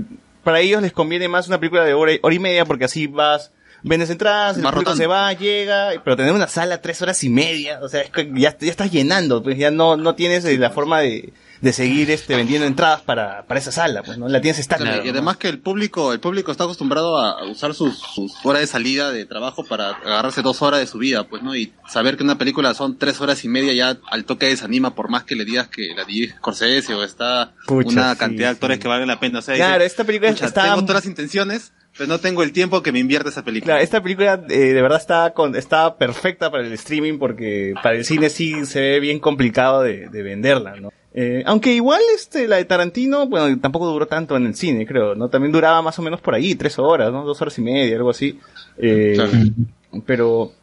para 0.44 0.60
ellos 0.62 0.82
les 0.82 0.94
conviene 0.94 1.28
más 1.28 1.48
una 1.48 1.60
película 1.60 1.84
de 1.84 1.94
hora, 1.94 2.14
y- 2.14 2.20
hora 2.22 2.36
y 2.36 2.40
media 2.40 2.66
porque 2.66 2.86
así 2.86 3.08
vas, 3.08 3.52
vendes 3.84 4.10
entradas, 4.10 4.58
el 4.58 4.64
público 4.64 4.96
se 4.96 5.08
va, 5.08 5.34
llega, 5.34 5.90
pero 6.04 6.16
tener 6.16 6.32
una 6.34 6.48
sala 6.48 6.82
tres 6.82 7.02
horas 7.02 7.24
y 7.24 7.30
media, 7.30 7.80
o 7.82 7.90
sea, 7.90 8.02
es 8.02 8.10
que 8.10 8.32
ya, 8.34 8.58
ya 8.58 8.72
estás 8.72 8.92
llenando, 8.92 9.44
pues 9.44 9.58
ya 9.58 9.70
no, 9.72 9.98
no 9.98 10.16
tienes 10.16 10.46
eh, 10.46 10.58
la 10.58 10.70
forma 10.70 11.00
de, 11.02 11.34
de 11.62 11.74
seguir 11.74 12.10
este 12.10 12.36
vendiendo 12.36 12.66
entradas 12.66 13.02
para, 13.02 13.46
para 13.46 13.60
esa 13.60 13.72
sala, 13.72 14.02
pues, 14.04 14.18
¿no? 14.18 14.28
La 14.28 14.42
tienes 14.42 14.58
estándar. 14.60 15.06
y 15.06 15.10
además 15.10 15.38
que 15.38 15.48
el 15.48 15.60
público, 15.60 16.12
el 16.12 16.20
público 16.20 16.52
está 16.52 16.64
acostumbrado 16.64 17.18
a 17.20 17.44
usar 17.46 17.74
sus, 17.76 18.00
sus 18.00 18.34
horas 18.44 18.62
de 18.62 18.68
salida 18.68 19.12
de 19.12 19.26
trabajo 19.26 19.64
para 19.64 19.90
agarrarse 19.92 20.42
dos 20.42 20.62
horas 20.64 20.80
de 20.80 20.88
su 20.88 20.98
vida, 20.98 21.26
pues, 21.28 21.44
¿no? 21.44 21.56
Y 21.56 21.72
saber 21.88 22.18
que 22.18 22.24
una 22.24 22.38
película 22.40 22.74
son 22.74 22.98
tres 22.98 23.22
horas 23.22 23.46
y 23.46 23.48
media 23.48 23.74
ya 23.74 23.98
al 24.10 24.26
toque 24.26 24.48
desanima 24.48 24.96
por 24.96 25.10
más 25.10 25.24
que 25.24 25.36
le 25.36 25.46
digas 25.46 25.68
que 25.68 25.94
la 25.96 26.04
dirige 26.04 26.36
Scorsese 26.38 26.96
o 26.96 27.04
está 27.04 27.54
Pucha, 27.68 27.90
una 27.90 28.14
sí, 28.14 28.18
cantidad 28.20 28.48
de 28.48 28.52
actores 28.54 28.78
sí. 28.78 28.82
que 28.82 28.88
valen 28.88 29.08
la 29.08 29.20
pena. 29.20 29.40
O 29.40 29.42
sea, 29.44 29.56
Claro, 29.56 29.84
esta 29.84 30.04
película 30.04 30.32
"Pucha, 30.32 30.48
está- 30.48 30.64
Tengo 30.64 30.82
todas 30.82 30.96
las 30.96 31.06
intenciones, 31.06 31.74
pero 31.96 32.08
no 32.08 32.18
tengo 32.20 32.42
el 32.42 32.54
tiempo 32.54 32.82
que 32.82 32.92
me 32.92 32.98
invierte 33.00 33.30
esa 33.30 33.44
película. 33.44 33.74
Claro, 33.74 33.84
esta 33.84 34.02
película 34.02 34.42
eh, 34.50 34.58
de 34.74 34.82
verdad 34.82 34.98
está 35.00 35.34
con, 35.36 35.56
está 35.56 35.98
perfecta 35.98 36.50
para 36.50 36.66
el 36.66 36.74
streaming 36.74 37.20
porque 37.20 37.74
para 37.84 37.96
el 37.98 38.06
cine 38.06 38.30
sí 38.32 38.66
se 38.66 38.80
ve 38.80 39.00
bien 39.00 39.20
complicado 39.20 39.82
de, 39.84 40.08
de 40.10 40.24
venderla, 40.24 40.76
¿no? 40.78 40.92
Eh, 41.14 41.44
aunque 41.46 41.74
igual 41.74 42.02
este, 42.16 42.48
la 42.48 42.56
de 42.56 42.66
Tarantino, 42.66 43.28
bueno, 43.28 43.60
tampoco 43.60 43.88
duró 43.88 44.08
tanto 44.08 44.38
en 44.38 44.46
el 44.46 44.56
cine, 44.56 44.86
creo, 44.86 45.14
¿no? 45.14 45.28
También 45.30 45.52
duraba 45.52 45.82
más 45.82 46.00
o 46.00 46.02
menos 46.02 46.22
por 46.22 46.34
ahí, 46.36 46.56
tres 46.56 46.80
horas, 46.80 47.12
¿no? 47.12 47.26
Dos 47.26 47.42
horas 47.42 47.58
y 47.58 47.62
media, 47.62 47.96
algo 47.98 48.10
así. 48.12 48.40
Eh, 48.78 49.18
Pero, 50.06 50.54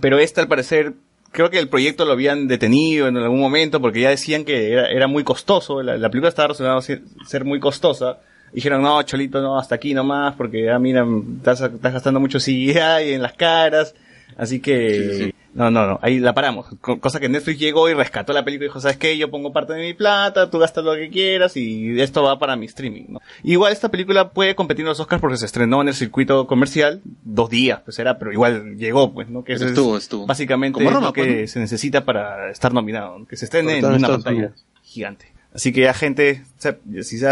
pero 0.00 0.18
esta 0.20 0.40
al 0.40 0.46
parecer, 0.46 0.92
creo 1.32 1.50
que 1.50 1.58
el 1.58 1.68
proyecto 1.68 2.04
lo 2.04 2.12
habían 2.12 2.46
detenido 2.46 3.08
en 3.08 3.16
algún 3.16 3.40
momento 3.40 3.80
porque 3.80 4.02
ya 4.02 4.10
decían 4.10 4.44
que 4.44 4.72
era, 4.72 4.88
era 4.88 5.08
muy 5.08 5.24
costoso, 5.24 5.82
la, 5.82 5.98
la 5.98 6.08
película 6.10 6.28
estaba 6.28 6.48
relacionada 6.48 6.78
a 6.78 6.82
ser, 6.82 7.02
ser 7.26 7.44
muy 7.44 7.58
costosa. 7.58 8.18
Dijeron, 8.52 8.80
no, 8.80 9.02
Cholito, 9.02 9.42
no, 9.42 9.58
hasta 9.58 9.74
aquí 9.74 9.94
nomás, 9.94 10.34
porque 10.36 10.64
ya 10.64 10.78
mira, 10.78 11.04
estás, 11.38 11.60
estás 11.60 11.92
gastando 11.92 12.20
mucho 12.20 12.38
CGI 12.38 13.12
en 13.12 13.20
las 13.20 13.34
caras. 13.34 13.94
Así 14.36 14.60
que, 14.60 15.34
no, 15.58 15.70
no, 15.70 15.86
no, 15.86 15.98
ahí 16.02 16.18
la 16.20 16.32
paramos. 16.32 16.66
Co- 16.80 17.00
cosa 17.00 17.20
que 17.20 17.28
Netflix 17.28 17.58
llegó 17.58 17.88
y 17.88 17.94
rescató 17.94 18.32
la 18.32 18.44
película 18.44 18.66
y 18.66 18.68
dijo, 18.68 18.80
¿sabes 18.80 18.96
qué? 18.96 19.18
Yo 19.18 19.30
pongo 19.30 19.52
parte 19.52 19.72
de 19.74 19.82
mi 19.82 19.92
plata, 19.92 20.50
tú 20.50 20.58
gastas 20.58 20.84
lo 20.84 20.94
que 20.94 21.10
quieras 21.10 21.56
y 21.56 22.00
esto 22.00 22.22
va 22.22 22.38
para 22.38 22.56
mi 22.56 22.66
streaming, 22.66 23.04
¿no? 23.08 23.20
Igual 23.42 23.72
esta 23.72 23.90
película 23.90 24.30
puede 24.30 24.54
competir 24.54 24.82
en 24.84 24.88
los 24.88 25.00
Oscars 25.00 25.20
porque 25.20 25.36
se 25.36 25.46
estrenó 25.46 25.82
en 25.82 25.88
el 25.88 25.94
circuito 25.94 26.46
comercial 26.46 27.00
dos 27.24 27.50
días, 27.50 27.80
pues 27.84 27.98
era, 27.98 28.18
pero 28.18 28.32
igual 28.32 28.76
llegó, 28.76 29.12
pues, 29.12 29.28
¿no? 29.28 29.44
Que 29.44 29.54
eso 29.54 29.64
es 29.64 29.72
Estuvo, 29.72 29.96
estuvo. 29.96 30.26
básicamente 30.26 30.82
Roma, 30.82 31.00
lo 31.00 31.12
que 31.12 31.24
pues, 31.24 31.40
¿no? 31.40 31.46
se 31.48 31.60
necesita 31.60 32.04
para 32.04 32.50
estar 32.50 32.72
nominado, 32.72 33.18
¿no? 33.18 33.26
que 33.26 33.36
se 33.36 33.44
estrene 33.46 33.78
en 33.78 33.84
una 33.84 34.08
pantalla 34.08 34.36
Unidos. 34.36 34.64
gigante. 34.82 35.32
Así 35.54 35.72
que 35.72 35.80
ya 35.80 35.94
gente, 35.94 36.42
o 36.58 36.60
sea, 36.60 36.76
si, 37.02 37.18
se, 37.18 37.26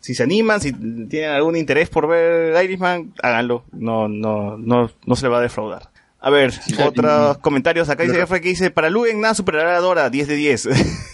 si 0.00 0.14
se 0.14 0.22
animan, 0.22 0.60
si 0.60 0.72
tienen 1.08 1.30
algún 1.30 1.56
interés 1.56 1.88
por 1.88 2.06
ver 2.06 2.62
Irishman, 2.62 3.14
háganlo. 3.22 3.64
No, 3.72 4.06
no, 4.06 4.56
no, 4.58 4.90
no 5.06 5.16
se 5.16 5.22
le 5.24 5.28
va 5.30 5.38
a 5.38 5.42
defraudar. 5.42 5.88
A 6.20 6.30
ver, 6.30 6.52
otros 6.84 7.38
comentarios. 7.38 7.88
Acá 7.88 8.02
dice 8.02 8.16
Jeffrey 8.16 8.40
que 8.40 8.48
dice, 8.48 8.70
para 8.72 8.90
Luen 8.90 9.20
nada 9.20 9.34
superará 9.34 9.76
a 9.76 9.80
Dora, 9.80 10.10
10 10.10 10.26
de 10.28 10.34
10. 10.34 10.68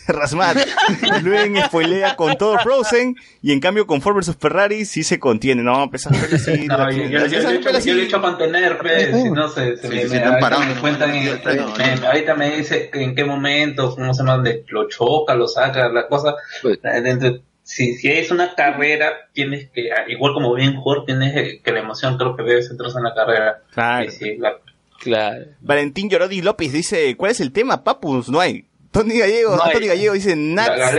Rasmat, 0.09 0.57
Luen 1.23 1.57
spoilea 1.65 2.17
con 2.17 2.37
todo 2.37 2.59
Frozen 2.59 3.17
y 3.43 3.53
en 3.53 3.61
cambio 3.61 3.87
con 3.87 4.01
Ford 4.03 4.17
vs 4.17 4.37
Ferrari 4.39 4.85
sí 4.85 5.03
se 5.03 5.19
contiene. 5.19 5.63
No, 5.63 5.89
pues 5.91 6.07
esas 6.07 6.17
pelas 6.27 6.43
sí. 6.43 6.67
No, 6.67 6.91
yo, 6.91 7.05
yo, 7.05 7.27
yo, 7.27 7.79
yo 7.81 7.95
le 7.95 8.03
echo 8.05 8.17
a 8.19 8.23
contener, 8.23 8.79
pues, 8.79 9.09
si 9.23 9.31
no 9.31 9.49
se, 9.49 9.77
se 9.77 9.89
Sí, 9.89 9.95
me, 9.95 10.03
sí, 10.05 10.09
me- 10.11 10.17
están 10.17 10.39
parados, 10.41 10.67
me 10.67 10.75
cuentan, 10.77 11.11
No, 11.11 11.17
en- 11.17 11.27
no, 11.27 11.67
no, 11.69 11.77
me- 11.77 11.97
no. 11.97 12.07
ahorita 12.07 12.35
me 12.35 12.57
dice 12.57 12.91
en 12.95 13.15
qué 13.15 13.25
momento, 13.25 13.95
cómo 13.95 14.13
se 14.15 14.23
llama, 14.25 14.43
lo 14.69 14.89
choca, 14.89 15.35
lo 15.35 15.47
saca, 15.49 15.89
la 15.89 16.07
cosa, 16.09 16.35
eh, 16.65 17.01
dentro- 17.03 17.41
si, 17.63 17.95
si 17.95 18.11
es 18.11 18.31
una 18.31 18.55
carrera, 18.55 19.11
tienes 19.33 19.71
que, 19.71 19.91
ah, 19.91 20.05
igual 20.09 20.35
como 20.35 20.55
bien 20.55 20.77
jugador, 20.77 21.07
tienes 21.07 21.35
eh, 21.35 21.61
que 21.65 21.73
la 21.73 21.81
emoción 21.81 22.19
creo 22.19 22.37
que 22.37 22.43
debe 22.43 22.63
centrarse 22.63 22.99
en 22.99 23.05
la 23.05 23.15
carrera. 23.15 23.63
Claro. 23.73 24.05
Y 24.05 24.11
sí, 24.11 24.37
la- 24.39 24.57
Claro. 25.01 25.45
Valentín 25.61 26.09
Llorodi 26.09 26.43
López 26.43 26.73
dice, 26.73 27.17
¿cuál 27.17 27.33
es 27.33 27.41
el 27.41 27.53
tema, 27.53 27.85
papus? 27.85 28.29
No 28.29 28.41
hay. 28.41 28.67
Tony 28.91 29.19
Gallego, 29.19 29.57
No 29.57 29.65
hay. 29.65 29.73
Tony 29.73 29.87
Gallego 29.89 30.15
dice, 30.15 30.37
nada, 30.37 30.93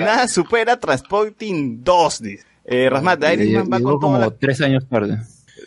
nada 0.00 0.26
supera 0.28 0.78
Transporting 0.78 1.84
2, 1.84 2.22
dice. 2.22 2.46
Eh, 2.64 2.88
Rasmat, 2.90 3.22
Irishman 3.32 3.68
va 3.72 3.80
con 3.80 3.98
como 4.00 4.16
toda 4.16 4.18
la, 4.18 4.30
tres 4.30 4.60
años 4.60 4.84
tarde. 4.88 5.18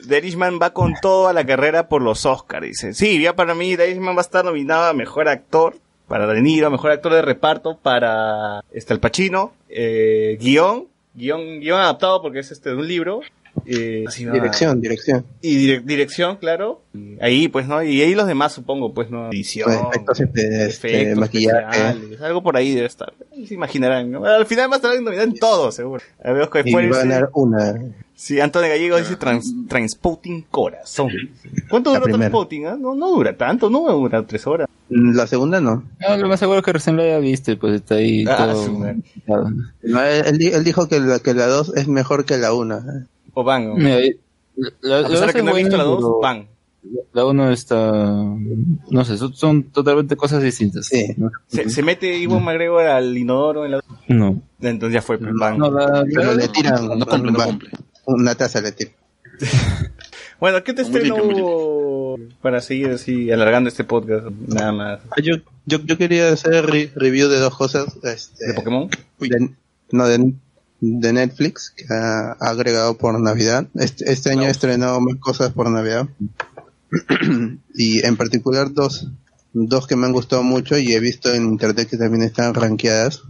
Irishman 0.10 0.60
va 0.62 0.74
con 0.74 0.96
toda 1.02 1.32
la 1.32 1.46
carrera 1.46 1.88
por 1.88 2.02
los 2.02 2.26
Oscars, 2.26 2.66
dice. 2.66 2.94
Sí, 2.94 3.22
ya 3.22 3.36
para 3.36 3.56
mí 3.56 3.70
Irishman 3.72 4.16
va 4.16 4.20
a 4.20 4.22
estar 4.22 4.44
nominado 4.44 4.86
a 4.86 4.94
Mejor 4.94 5.30
Actor, 5.30 5.78
para 6.08 6.28
De 6.28 6.42
Niro, 6.42 6.70
Mejor 6.70 6.92
Actor 6.92 7.14
de 7.14 7.22
Reparto, 7.22 7.78
para 7.78 8.62
este, 8.74 8.94
El 8.94 9.00
Pacino, 9.00 9.54
eh, 9.70 10.38
guion, 10.42 10.88
guion, 11.14 11.60
guion 11.62 11.80
adaptado 11.80 12.22
porque 12.22 12.40
es 12.40 12.52
este 12.52 12.70
de 12.72 12.76
un 12.76 12.88
libro. 12.88 13.22
Eh. 13.66 14.06
Dirección, 14.32 14.82
dirección. 14.82 15.26
Y 15.42 15.56
dire- 15.58 15.82
dirección, 15.84 16.38
claro. 16.38 16.82
Ahí, 17.22 17.48
pues, 17.48 17.68
¿no? 17.68 17.82
Y 17.84 18.02
ahí 18.02 18.16
los 18.16 18.28
demás, 18.28 18.54
supongo, 18.54 18.94
pues, 18.94 19.10
¿no? 19.12 19.28
Edición. 19.30 19.66
Pues, 19.68 19.80
efectos, 19.92 20.20
este, 20.20 20.66
este, 20.66 21.02
efectos 21.02 21.20
maquillaje. 21.20 22.18
algo 22.22 22.42
por 22.44 22.58
ahí 22.58 22.74
debe 22.74 22.88
estar. 22.88 23.14
Se 23.48 23.54
imaginarán, 23.54 24.12
¿no? 24.12 24.26
Al 24.26 24.46
final 24.46 24.70
va 24.70 24.74
a 24.74 24.78
estar 24.78 24.94
nominado 25.02 25.24
en 25.28 25.36
todo, 25.36 25.72
seguro. 25.72 26.04
A 26.24 26.32
ver, 26.32 26.50
que 26.50 26.64
Y 26.66 26.74
va 26.74 26.82
a 26.82 26.84
ganar 27.00 27.30
una. 27.34 27.76
Sí, 28.16 28.38
Antonio 28.42 28.68
Gallego 28.70 28.98
dice 28.98 29.16
trans, 29.16 29.54
Transpouting 29.70 30.42
Corazón. 30.52 31.10
¿Cuánto 31.70 31.92
dura. 31.94 32.02
Transpouting? 32.02 32.66
ah? 32.68 32.76
No, 32.78 32.94
no 32.94 33.12
dura 33.12 33.38
tanto, 33.38 33.70
no 33.70 33.90
dura 33.94 34.26
tres 34.26 34.46
horas. 34.46 34.68
La 34.90 35.26
segunda 35.26 35.62
no. 35.62 35.84
No, 36.02 36.18
lo 36.18 36.28
más 36.28 36.40
seguro 36.40 36.62
que 36.62 36.74
recién 36.74 36.98
lo 36.98 37.04
haya 37.04 37.18
visto, 37.20 37.58
pues 37.58 37.76
está 37.76 37.96
ahí 37.96 38.26
Ah, 38.28 38.36
todo. 38.52 38.76
No, 39.84 40.04
él, 40.04 40.42
él 40.52 40.64
dijo 40.66 40.90
que 40.90 41.00
la, 41.00 41.20
que 41.20 41.34
la 41.34 41.48
dos 41.48 41.72
es 41.78 41.88
mejor 41.88 42.26
que 42.26 42.38
la 42.38 42.54
una. 42.54 43.06
O 43.40 43.44
van. 43.44 43.74
la, 44.82 44.98
A 44.98 45.02
la 45.10 45.26
de 45.28 45.34
que 45.34 45.42
no 45.44 45.56
he 45.56 45.62
visto 45.64 45.78
la 45.78 45.84
dos, 45.84 45.98
pero 45.98 46.20
van. 46.20 46.48
La 47.14 47.26
uno 47.26 47.52
está. 47.52 47.76
No 47.94 49.06
sé, 49.06 49.18
son, 49.18 49.34
son 49.34 49.64
totalmente 49.64 50.16
cosas 50.16 50.42
distintas. 50.42 50.88
Sí. 50.88 51.08
¿no? 51.18 51.30
Se, 51.48 51.70
se 51.70 51.84
mete 51.84 52.18
Iwan 52.18 52.44
McGregor 52.44 52.86
al 52.88 53.18
inodoro 53.18 53.66
en 53.66 53.72
la... 53.72 53.82
No. 54.08 54.42
Entonces 54.62 54.94
ya 54.94 55.02
fue, 55.02 55.18
pues, 55.18 55.34
van. 55.36 55.58
No, 55.58 55.70
la, 55.70 56.06
Pero 56.14 56.34
le 56.36 56.48
tiran 56.48 56.88
no 56.98 57.06
cumple, 57.06 57.32
no 57.32 57.38
va, 57.40 57.46
cumple. 57.46 57.70
una 58.06 58.36
taza 58.36 58.62
le 58.62 58.72
tiran. 58.72 58.94
Bueno, 60.40 60.64
¿qué 60.64 60.74
te 60.74 60.84
estreno 60.84 61.18
para 62.42 62.62
seguir 62.62 62.92
así 62.92 63.30
alargando 63.30 63.68
este 63.68 63.84
podcast? 63.84 64.28
Nada 64.48 64.72
más. 64.72 65.00
Ah, 65.12 65.16
Yo, 65.22 65.36
yo, 65.66 65.80
yo 65.84 65.98
quería 65.98 66.30
hacer 66.32 66.66
re- 66.66 66.92
review 66.96 67.28
de 67.28 67.40
dos 67.40 67.54
cosas. 67.58 67.98
Este, 68.04 68.48
¿De 68.48 68.54
Pokémon? 68.54 68.90
de- 69.20 69.50
no, 69.92 70.08
de, 70.08 70.32
de 70.82 71.14
Netflix, 71.14 71.74
que 71.76 71.86
ha, 71.94 72.32
agregado 72.40 72.98
por 72.98 73.20
Navidad. 73.20 73.68
Este, 73.76 74.12
este 74.12 74.32
año 74.32 74.42
No. 74.44 74.48
he 74.48 74.52
estrenado 74.52 75.00
más 75.02 75.16
cosas 75.20 75.52
por 75.54 75.70
Navidad. 75.70 76.08
y 77.76 78.06
en 78.06 78.18
particular 78.18 78.74
dos, 78.74 79.08
dos 79.54 79.88
que 79.88 79.96
me 79.96 80.06
han 80.08 80.14
gustado 80.14 80.44
mucho 80.44 80.78
y 80.78 80.94
he 80.94 81.00
visto 81.00 81.34
en 81.34 81.46
internet 81.46 81.90
que 81.90 81.98
también 81.98 82.24
están 82.24 82.54
rankeadas. 82.54 83.22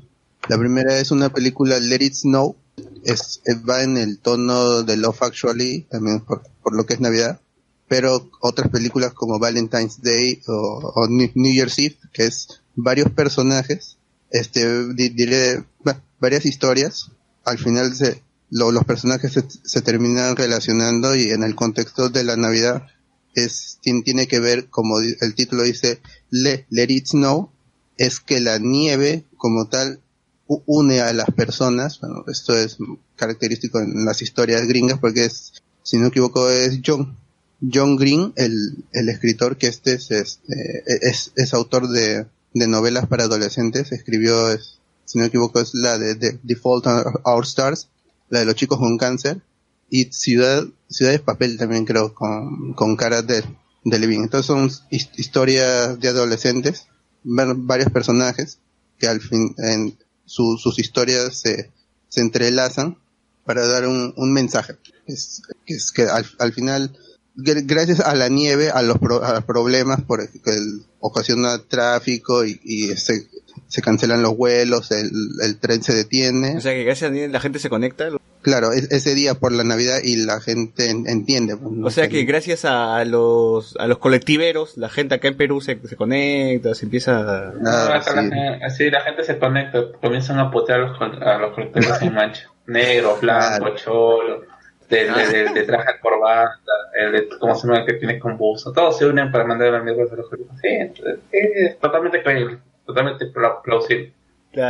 La 0.47 0.57
primera 0.57 0.97
es 0.99 1.11
una 1.11 1.29
película 1.29 1.79
Let 1.79 2.03
It 2.03 2.13
Snow. 2.13 2.55
Es, 3.03 3.41
es- 3.45 3.57
va 3.67 3.83
en 3.83 3.97
el 3.97 4.19
tono 4.19 4.83
de 4.83 4.97
Love 4.97 5.21
Actually, 5.23 5.81
también 5.89 6.21
por, 6.21 6.43
por 6.63 6.75
lo 6.75 6.85
que 6.85 6.93
es 6.93 6.99
Navidad. 6.99 7.39
Pero 7.87 8.29
otras 8.41 8.69
películas 8.69 9.13
como 9.13 9.39
Valentine's 9.39 10.01
Day 10.01 10.41
o, 10.47 10.93
o 10.95 11.07
New 11.07 11.53
Year's 11.53 11.79
Eve, 11.79 11.97
que 12.13 12.25
es 12.25 12.61
varios 12.75 13.09
personajes, 13.11 13.97
este, 14.29 14.93
di- 14.93 15.09
diré, 15.09 15.63
va- 15.85 15.99
varias 16.19 16.45
historias. 16.45 17.11
Al 17.45 17.57
final 17.57 17.95
se, 17.95 18.21
lo- 18.49 18.71
los 18.71 18.83
personajes 18.85 19.31
se, 19.33 19.43
se 19.63 19.81
terminan 19.81 20.35
relacionando 20.35 21.15
y 21.15 21.31
en 21.31 21.43
el 21.43 21.55
contexto 21.55 22.09
de 22.09 22.23
la 22.23 22.35
Navidad 22.35 22.87
es 23.35 23.77
tiene, 23.81 24.27
que 24.27 24.39
ver, 24.39 24.67
como 24.69 24.99
el 24.99 25.35
título 25.35 25.63
dice, 25.63 25.99
Le- 26.29 26.65
Let 26.69 26.87
It 26.89 27.07
Snow, 27.07 27.49
es 27.97 28.19
que 28.19 28.39
la 28.39 28.57
nieve 28.59 29.23
como 29.37 29.67
tal 29.67 29.99
une 30.47 31.01
a 31.01 31.13
las 31.13 31.29
personas. 31.31 31.99
Bueno, 32.01 32.23
esto 32.27 32.55
es 32.57 32.77
característico 33.15 33.79
en 33.79 34.03
las 34.05 34.21
historias 34.21 34.67
gringas 34.67 34.99
porque 34.99 35.25
es, 35.25 35.53
si 35.83 35.97
no 35.97 36.03
me 36.03 36.07
equivoco, 36.09 36.49
es 36.49 36.79
John, 36.85 37.17
John 37.61 37.97
Green, 37.97 38.33
el, 38.35 38.83
el 38.93 39.09
escritor 39.09 39.57
que 39.57 39.67
este 39.67 39.93
es, 39.93 40.09
este, 40.11 40.83
es, 41.01 41.31
es 41.35 41.53
autor 41.53 41.87
de, 41.89 42.25
de 42.53 42.67
novelas 42.67 43.07
para 43.07 43.25
adolescentes, 43.25 43.91
escribió, 43.91 44.49
es- 44.49 44.78
si 45.09 45.17
no 45.17 45.23
me 45.23 45.29
equivoco, 45.29 45.59
es 45.59 45.73
la 45.73 45.97
de, 45.97 46.13
de 46.13 46.39
Default 46.43 46.85
Our 47.25 47.43
Stars, 47.43 47.87
la 48.29 48.39
de 48.39 48.45
los 48.45 48.53
chicos 48.53 48.77
con 48.77 48.95
cáncer, 48.99 49.41
y 49.89 50.05
Ciudad, 50.13 50.65
Ciudad 50.87 51.11
de 51.13 51.17
Papel 51.17 51.57
también 51.57 51.83
creo, 51.85 52.13
con, 52.13 52.73
con 52.73 52.95
caras 52.95 53.25
de, 53.25 53.43
de 53.85 53.97
Levin. 53.99 54.21
Entonces 54.21 54.45
son 54.45 54.69
his- 54.91 55.09
historias 55.17 55.99
de 55.99 56.09
adolescentes, 56.09 56.85
varios 57.23 57.91
personajes 57.91 58.59
que 58.99 59.07
al 59.07 59.19
fin, 59.19 59.55
en 59.57 59.97
su- 60.25 60.59
sus 60.59 60.77
historias 60.77 61.39
se, 61.39 61.71
se 62.07 62.21
entrelazan 62.21 62.97
para 63.45 63.65
dar 63.65 63.87
un, 63.87 64.13
un 64.15 64.31
mensaje. 64.31 64.75
Es, 65.07 65.41
es 65.65 65.91
que 65.91 66.03
al, 66.03 66.23
al 66.37 66.53
final, 66.53 66.95
gr- 67.35 67.63
gracias 67.65 67.99
a 67.99 68.13
la 68.13 68.29
nieve, 68.29 68.69
a 68.69 68.83
los, 68.83 68.99
pro- 68.99 69.23
a 69.23 69.33
los 69.33 69.43
problemas 69.45 70.03
por 70.03 70.29
que 70.29 70.51
ocasiona 70.99 71.57
tráfico 71.67 72.45
y, 72.45 72.59
y 72.63 72.95
se, 72.95 73.27
se 73.69 73.81
cancelan 73.81 74.21
los 74.21 74.35
vuelos, 74.35 74.91
el, 74.91 75.09
el 75.41 75.57
tren 75.59 75.81
se 75.81 75.93
detiene. 75.93 76.57
O 76.57 76.61
sea 76.61 76.73
que 76.73 76.83
gracias 76.83 77.09
a 77.11 77.13
la 77.13 77.39
gente 77.39 77.59
se 77.59 77.69
conecta. 77.69 78.09
Claro, 78.41 78.71
es- 78.71 78.89
ese 78.91 79.15
día 79.15 79.35
por 79.35 79.51
la 79.51 79.63
Navidad 79.63 79.99
y 80.03 80.15
la 80.25 80.39
gente 80.41 80.89
en- 80.89 81.07
entiende. 81.07 81.55
pues, 81.57 81.71
¿no? 81.73 81.87
O 81.87 81.89
sea 81.91 82.07
que 82.07 82.23
gracias 82.23 82.63
a 82.65 83.03
los, 83.05 83.75
a 83.77 83.87
los 83.87 83.97
colectiveros, 83.99 84.77
la 84.77 84.89
gente 84.89 85.15
acá 85.15 85.27
en 85.27 85.37
Perú 85.37 85.61
se, 85.61 85.77
se 85.87 85.95
conecta, 85.95 86.73
se 86.75 86.85
empieza 86.85 87.19
a... 87.19 87.53
Ah, 87.65 88.01
gente- 88.01 88.59
así 88.65 88.89
la 88.89 89.01
gente 89.01 89.23
se 89.23 89.37
conecta, 89.37 89.79
comienzan 90.01 90.39
a 90.39 90.49
putear 90.51 90.79
a 90.81 90.87
los, 90.87 91.01
a 91.01 91.37
los 91.37 91.53
colectivos 91.53 92.01
en 92.01 92.13
mancha. 92.13 92.49
Negro, 92.67 93.17
blanco, 93.21 93.75
cholo, 93.75 94.43
de, 94.89 94.97
de, 95.11 95.27
de, 95.27 95.53
de 95.53 95.63
traje 95.63 95.93
de 95.93 95.99
corbata, 95.99 96.53
el 96.99 97.11
de, 97.11 97.29
¿cómo 97.39 97.55
se 97.55 97.67
llama? 97.67 97.79
El 97.81 97.85
que 97.87 97.93
tiene 97.93 98.19
con 98.19 98.37
buzo. 98.37 98.71
Todos 98.71 98.97
se 98.97 99.05
unen 99.05 99.31
para 99.31 99.43
mandar 99.43 99.71
la 99.73 99.81
mierda 99.81 100.03
a 100.03 100.15
los 100.15 100.29
colectivos. 100.29 100.59
Sí, 100.61 101.03
es 101.31 101.77
totalmente 101.79 102.23
creíble, 102.23 102.57
totalmente 102.89 103.25
pla- 103.27 103.61
plausible. 103.63 104.13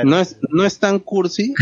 No 0.03 0.19
es, 0.19 0.35
no 0.49 0.65
es 0.65 0.77
tan 0.77 0.99
cursi, 0.99 1.53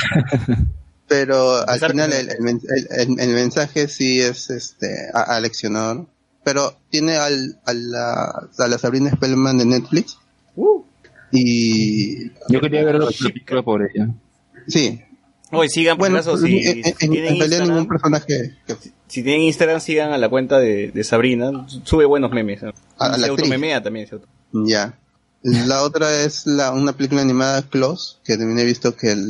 pero 1.07 1.67
al 1.67 1.79
final 1.79 2.11
el, 2.13 2.29
el 2.29 2.37
el- 2.47 2.87
el- 3.11 3.19
el 3.19 3.29
mensaje 3.35 3.87
sí 3.87 4.19
es 4.19 4.49
este 4.49 4.87
a- 5.13 5.35
aleccionador. 5.37 6.07
Pero 6.43 6.75
tiene 6.89 7.17
al, 7.17 7.59
a, 7.65 7.73
la, 7.73 8.23
a 8.57 8.67
la 8.67 8.77
Sabrina 8.77 9.11
Spellman 9.11 9.57
de 9.57 9.65
Netflix. 9.65 10.17
Y. 11.31 12.29
Yo 12.49 12.61
quería 12.61 12.83
ver 12.83 12.95
la 12.99 13.07
película 13.07 13.61
por 13.61 13.81
ella. 13.83 14.09
Sí. 14.67 15.01
Oye, 15.51 15.69
sigan, 15.69 15.97
por 15.97 16.07
Bueno, 16.09 16.17
caso, 16.17 16.37
si, 16.37 16.57
en, 16.59 16.77
en- 16.79 16.83
si 16.83 16.89
en 16.89 16.95
tienen 17.11 17.13
realidad 17.13 17.35
Instagram, 17.45 17.67
ningún 17.69 17.87
personaje. 17.87 18.55
si 19.07 19.23
tienen 19.23 19.41
Instagram, 19.43 19.79
sigan 19.79 20.11
a 20.11 20.17
la 20.17 20.27
cuenta 20.29 20.59
de, 20.59 20.91
de 20.91 21.03
Sabrina, 21.03 21.65
sube 21.83 22.05
buenos 22.05 22.31
memes. 22.31 22.63
¿no? 22.63 22.69
A- 22.97 23.05
a 23.07 23.09
se 23.09 23.25
actriz. 23.25 23.29
automemea 23.29 23.81
también, 23.83 24.07
¿cierto? 24.07 24.27
Ya. 24.53 24.97
La 25.43 25.83
otra 25.83 26.23
es 26.23 26.45
la, 26.45 26.71
una 26.71 26.97
película 26.97 27.21
animada 27.21 27.61
Close, 27.69 28.17
que 28.23 28.37
también 28.37 28.59
he 28.59 28.65
visto 28.65 28.95
que, 28.95 29.11
el, 29.11 29.27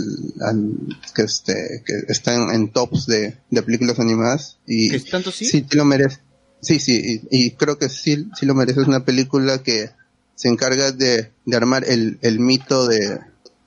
que, 1.13 1.21
este, 1.23 1.83
que 1.85 1.93
está 2.11 2.33
en, 2.33 2.69
tops 2.71 3.05
de, 3.07 3.37
de 3.51 3.61
películas 3.61 3.99
animadas. 3.99 4.57
Y 4.65 4.89
¿Que 4.89 4.99
tanto 5.01 5.31
sí? 5.31 5.45
Sí, 5.45 5.65
lo 5.71 5.85
merece. 5.85 6.19
Sí, 6.61 6.79
sí, 6.79 7.21
y, 7.29 7.45
y 7.45 7.51
creo 7.51 7.77
que 7.77 7.89
sí, 7.89 8.27
sí 8.39 8.45
lo 8.45 8.55
merece. 8.55 8.81
Es 8.81 8.87
una 8.87 9.05
película 9.05 9.61
que 9.61 9.91
se 10.35 10.47
encarga 10.47 10.91
de, 10.91 11.31
de 11.45 11.55
armar 11.57 11.83
el, 11.87 12.17
el 12.21 12.39
mito 12.39 12.87
de, 12.87 13.19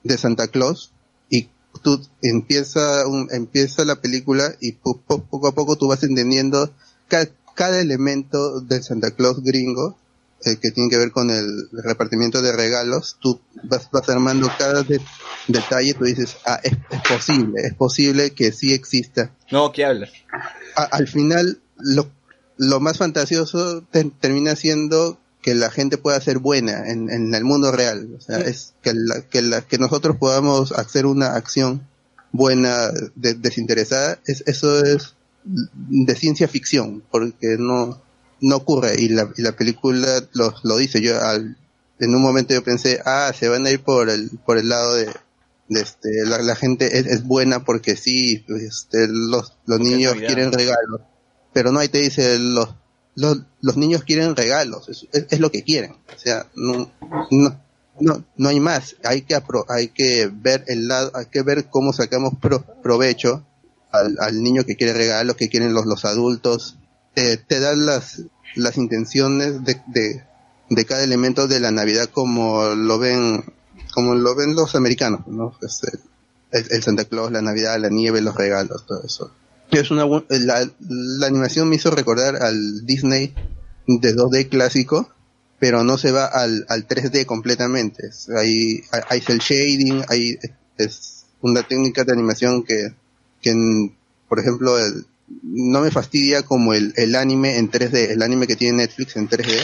de 0.03 0.17
Santa 0.17 0.47
Claus 0.47 0.91
y 1.29 1.47
tú 1.83 2.01
empieza, 2.21 3.07
un, 3.07 3.29
empieza 3.31 3.85
la 3.85 4.01
película 4.01 4.55
y 4.59 4.73
po- 4.73 4.99
po- 5.01 5.23
poco 5.23 5.47
a 5.47 5.53
poco 5.55 5.77
tú 5.77 5.87
vas 5.87 6.03
entendiendo 6.03 6.73
ca- 7.07 7.29
cada 7.55 7.79
elemento 7.79 8.59
del 8.61 8.83
Santa 8.83 9.11
Claus 9.11 9.41
gringo 9.43 9.97
eh, 10.45 10.57
que 10.57 10.71
tiene 10.71 10.89
que 10.89 10.97
ver 10.97 11.11
con 11.11 11.29
el 11.29 11.69
repartimiento 11.71 12.41
de 12.41 12.51
regalos. 12.51 13.17
Tú 13.19 13.39
vas, 13.63 13.89
vas 13.91 14.09
armando 14.09 14.49
cada 14.57 14.83
de- 14.83 15.01
detalle, 15.47 15.93
tú 15.93 16.05
dices, 16.05 16.37
ah, 16.45 16.59
es, 16.63 16.73
es 16.89 17.01
posible, 17.07 17.61
es 17.63 17.73
posible 17.73 18.31
que 18.31 18.51
sí 18.51 18.73
exista 18.73 19.31
No, 19.51 19.71
¿qué 19.71 19.85
hablas? 19.85 20.11
a- 20.75 20.83
al 20.83 21.07
final 21.07 21.59
lo, 21.77 22.09
lo 22.57 22.79
más 22.79 22.97
fantasioso 22.97 23.81
te- 23.91 24.11
termina 24.19 24.55
siendo 24.55 25.17
que 25.41 25.55
la 25.55 25.71
gente 25.71 25.97
pueda 25.97 26.21
ser 26.21 26.37
buena 26.37 26.87
en, 26.91 27.09
en 27.09 27.33
el 27.33 27.43
mundo 27.43 27.71
real. 27.71 28.09
O 28.15 28.21
sea, 28.21 28.37
es 28.39 28.73
que, 28.83 28.93
la- 28.93 29.21
que, 29.21 29.41
la- 29.41 29.61
que 29.61 29.79
nosotros 29.79 30.17
podamos 30.17 30.71
hacer 30.71 31.05
una 31.07 31.35
acción 31.35 31.87
buena, 32.31 32.89
de- 33.15 33.33
desinteresada, 33.33 34.19
es, 34.25 34.43
eso 34.45 34.83
es 34.85 35.15
de 35.43 36.15
ciencia 36.15 36.47
ficción, 36.47 37.01
porque 37.09 37.57
no, 37.57 37.99
no 38.41 38.57
ocurre. 38.57 38.99
Y 39.01 39.09
la, 39.09 39.31
y 39.37 39.41
la 39.41 39.53
película 39.53 40.23
lo, 40.33 40.53
lo 40.63 40.77
dice. 40.77 41.01
Yo 41.01 41.21
al, 41.21 41.57
en 41.99 42.15
un 42.15 42.21
momento 42.21 42.53
yo 42.53 42.63
pensé, 42.63 42.99
ah, 43.05 43.31
se 43.37 43.47
van 43.47 43.65
a 43.65 43.71
ir 43.71 43.81
por 43.83 44.09
el, 44.09 44.29
por 44.45 44.57
el 44.57 44.69
lado 44.69 44.95
de, 44.95 45.05
de 45.69 45.81
este, 45.81 46.09
la, 46.25 46.39
la 46.39 46.55
gente 46.55 46.97
es, 46.97 47.05
es 47.05 47.23
buena 47.23 47.63
porque 47.63 47.95
sí, 47.95 48.43
este, 48.49 49.07
los, 49.07 49.53
los 49.65 49.79
niños 49.79 50.13
quieren 50.27 50.51
regalos, 50.51 51.01
pero 51.53 51.71
no 51.71 51.79
ahí 51.79 51.87
te 51.89 51.99
dice 51.99 52.37
los, 52.39 52.69
los, 53.15 53.37
los 53.61 53.77
niños 53.77 54.03
quieren 54.03 54.35
regalos, 54.35 54.89
es, 54.89 55.07
es, 55.13 55.27
es 55.29 55.39
lo 55.39 55.51
que 55.51 55.63
quieren, 55.63 55.91
o 55.93 56.19
sea, 56.19 56.47
no, 56.55 56.91
no, 57.29 57.61
no, 57.99 58.25
no 58.35 58.49
hay 58.49 58.59
más, 58.59 58.95
hay 59.03 59.21
que 59.21 59.35
apro- 59.35 59.65
hay 59.69 59.89
que 59.89 60.29
ver 60.33 60.63
el 60.67 60.87
lado, 60.87 61.11
hay 61.13 61.27
que 61.27 61.41
ver 61.43 61.65
cómo 61.69 61.93
sacamos 61.93 62.33
pro- 62.41 62.65
provecho 62.81 63.45
al, 63.91 64.17
al 64.19 64.41
niño 64.41 64.63
que 64.65 64.75
quiere 64.75 64.93
regalos, 64.93 65.35
que 65.35 65.49
quieren 65.49 65.73
los, 65.73 65.85
los 65.85 66.03
adultos, 66.03 66.77
te, 67.13 67.37
te 67.37 67.59
dan 67.59 67.85
las, 67.85 68.21
las 68.55 68.77
intenciones 68.77 69.63
de, 69.63 69.81
de, 69.87 70.23
de 70.69 70.85
cada 70.85 71.03
elemento 71.03 71.47
de 71.47 71.59
la 71.59 71.71
Navidad 71.71 72.09
como 72.11 72.69
lo 72.75 72.99
ven, 72.99 73.43
como 73.93 74.15
lo 74.15 74.35
ven 74.35 74.55
los 74.55 74.75
americanos, 74.75 75.27
¿no? 75.27 75.55
Es 75.61 75.81
el, 75.91 75.99
el- 76.51 76.67
el 76.71 76.83
Santa 76.83 77.05
Claus, 77.05 77.31
la 77.31 77.41
Navidad, 77.41 77.79
la 77.79 77.89
nieve, 77.89 78.21
los 78.21 78.35
regalos, 78.35 78.85
todo 78.85 79.03
eso. 79.03 79.31
Es 79.71 79.89
una 79.91 80.05
la, 80.29 80.69
la 80.89 81.27
animación 81.27 81.69
me 81.69 81.77
hizo 81.77 81.91
recordar 81.91 82.35
al 82.43 82.85
Disney 82.85 83.33
de 83.87 84.13
2D 84.15 84.49
clásico, 84.49 85.09
pero 85.59 85.83
no 85.85 85.97
se 85.97 86.11
va 86.11 86.25
al, 86.25 86.65
al 86.67 86.87
3D 86.87 87.25
completamente. 87.25 88.09
Hay, 88.35 88.81
hay 89.09 89.21
cel 89.21 89.39
shading, 89.39 90.03
hay, 90.09 90.37
es 90.77 91.23
una 91.41 91.63
técnica 91.63 92.03
de 92.03 92.11
animación 92.13 92.63
que, 92.63 92.93
que 93.41 93.51
en- 93.51 93.95
por 94.27 94.39
ejemplo, 94.39 94.77
el- 94.77 95.05
no 95.43 95.81
me 95.81 95.91
fastidia 95.91 96.43
como 96.43 96.73
el, 96.73 96.93
el 96.97 97.15
anime 97.15 97.57
en 97.57 97.69
3D, 97.71 98.11
el 98.11 98.21
anime 98.21 98.47
que 98.47 98.55
tiene 98.55 98.77
Netflix 98.77 99.15
en 99.15 99.29
3D, 99.29 99.59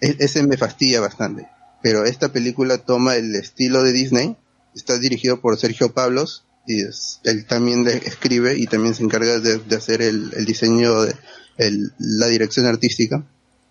e- 0.00 0.16
ese 0.18 0.42
me 0.42 0.56
fastidia 0.56 1.00
bastante. 1.00 1.48
Pero 1.82 2.04
esta 2.04 2.32
película 2.32 2.78
toma 2.78 3.16
el 3.16 3.34
estilo 3.34 3.82
de 3.82 3.92
Disney, 3.92 4.36
está 4.74 4.98
dirigido 4.98 5.40
por 5.40 5.56
Sergio 5.58 5.92
Pablos, 5.92 6.44
y 6.66 6.82
es- 6.82 7.20
él 7.24 7.46
también 7.46 7.86
escribe 7.88 8.58
y 8.58 8.66
también 8.66 8.94
se 8.94 9.02
encarga 9.04 9.38
de, 9.40 9.58
de 9.58 9.76
hacer 9.76 10.02
el, 10.02 10.32
el 10.36 10.44
diseño, 10.44 11.02
de, 11.02 11.14
el- 11.58 11.92
la 11.98 12.26
dirección 12.26 12.66
artística. 12.66 13.24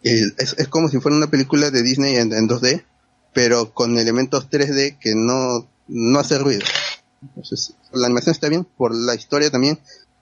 Es, 0.03 0.33
es 0.57 0.67
como 0.67 0.89
si 0.89 0.99
fuera 0.99 1.17
una 1.17 1.29
película 1.29 1.69
de 1.71 1.81
Disney 1.83 2.15
en, 2.15 2.31
en 2.33 2.47
2D, 2.47 2.83
pero 3.33 3.73
con 3.73 3.97
elementos 3.97 4.49
3D 4.49 4.97
que 4.99 5.13
no, 5.15 5.69
no 5.87 6.19
hace 6.19 6.37
ruido. 6.39 6.63
La 7.93 8.05
animación 8.07 8.31
está 8.33 8.47
bien, 8.47 8.63
por 8.63 8.95
la 8.95 9.15
historia 9.15 9.49
también, 9.49 9.79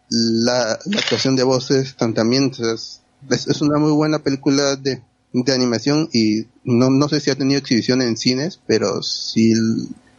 la, 0.10 0.78
la 0.86 1.00
actuación 1.00 1.36
de 1.36 1.44
voces 1.44 1.96
tam- 1.98 2.14
también, 2.14 2.52
es, 2.52 3.02
es, 3.48 3.62
una 3.62 3.78
muy 3.80 3.92
buena 3.92 4.20
película 4.20 4.76
de, 4.76 5.02
de 5.34 5.54
animación 5.54 6.10
y 6.14 6.46
no, 6.64 6.90
no 6.90 7.10
sé 7.10 7.20
si 7.20 7.32
ha 7.32 7.36
tenido 7.36 7.60
exhibición 7.60 8.02
en 8.02 8.18
cines, 8.18 8.60
pero 8.68 9.02
si, 9.02 9.54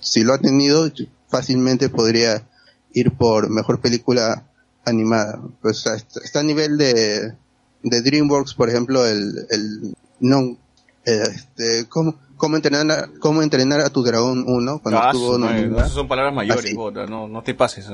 si 0.00 0.24
lo 0.24 0.34
ha 0.34 0.38
tenido, 0.38 0.90
fácilmente 1.28 1.88
podría 1.88 2.42
ir 2.92 3.12
por 3.12 3.48
mejor 3.50 3.80
película 3.80 4.44
animada. 4.84 5.40
Pues 5.62 5.78
está, 5.86 5.94
está 6.22 6.40
a 6.40 6.44
nivel 6.44 6.78
de, 6.78 7.32
de 7.82 8.02
DreamWorks, 8.02 8.54
por 8.54 8.68
ejemplo, 8.68 9.06
el, 9.06 9.46
el 9.50 9.94
no, 10.20 10.56
este, 11.04 11.86
¿cómo, 11.88 12.16
cómo 12.36 12.56
entrenar 12.56 12.90
a, 12.90 13.08
cómo 13.20 13.42
entrenar 13.42 13.80
a 13.80 13.90
tu 13.90 14.02
dragón 14.02 14.44
1 14.46 14.80
cuando 14.82 15.00
Ah, 15.00 15.10
estuvo 15.12 15.38
nominada. 15.38 15.82
esas 15.82 15.92
son 15.92 16.08
palabras 16.08 16.34
mayores, 16.34 16.74
bota, 16.74 17.06
no, 17.06 17.28
no 17.28 17.42
te 17.42 17.54
pases. 17.54 17.86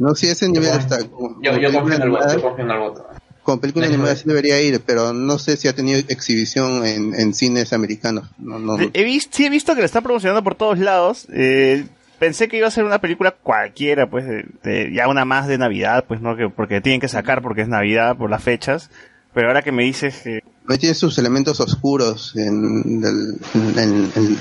¿No? 0.00 0.14
Sí, 0.16 0.26
ese 0.28 0.48
nivel 0.48 0.70
está. 0.76 0.98
como- 1.08 1.40
Yo, 1.42 1.56
yo 1.58 1.72
confío 1.72 1.94
en 1.96 2.02
el 2.02 2.10
voto, 2.10 2.24
yo 2.24 2.30
animada- 2.30 2.42
confío 2.42 2.64
en 2.64 2.70
el 2.72 2.78
voto. 2.78 3.06
Con 3.44 3.58
película 3.60 3.86
animada 3.86 4.14
sí 4.16 4.24
debería 4.26 4.60
ir, 4.60 4.80
pero 4.84 5.12
no 5.12 5.38
sé 5.38 5.56
si 5.56 5.66
ha 5.66 5.72
tenido 5.74 5.98
exhibición 6.08 6.84
en, 6.86 7.14
en 7.14 7.32
cines 7.34 7.72
americanos. 7.72 8.28
No, 8.38 8.58
no. 8.58 8.76
He 8.92 9.02
visto, 9.04 9.36
sí 9.36 9.46
he 9.46 9.50
visto 9.50 9.74
que 9.74 9.80
la 9.80 9.86
están 9.86 10.02
promocionando 10.02 10.42
por 10.44 10.56
todos 10.56 10.78
lados. 10.78 11.26
eh, 11.32 11.84
pensé 12.18 12.48
que 12.48 12.58
iba 12.58 12.68
a 12.68 12.70
ser 12.70 12.84
una 12.84 13.00
película 13.00 13.30
cualquiera, 13.30 14.10
pues, 14.10 14.26
de, 14.26 14.44
de- 14.62 14.92
ya 14.94 15.08
una 15.08 15.24
más 15.24 15.46
de 15.48 15.56
Navidad, 15.56 16.04
pues, 16.06 16.20
¿no? 16.20 16.36
Que, 16.36 16.50
porque 16.50 16.80
tienen 16.82 17.00
que 17.00 17.08
sacar 17.08 17.40
porque 17.40 17.62
es 17.62 17.68
Navidad, 17.68 18.16
por 18.16 18.28
las 18.30 18.42
fechas. 18.42 18.90
Pero 19.32 19.46
ahora 19.48 19.62
que 19.62 19.72
me 19.72 19.84
dices 19.84 20.20
que... 20.22 20.40
Ahí 20.68 20.76
tiene 20.78 20.94
sus 20.94 21.16
elementos 21.18 21.60
oscuros 21.60 22.34
en, 22.36 23.02
el- 23.02 23.38
en- 23.54 23.78
en- 23.78 24.12
en 24.14 24.38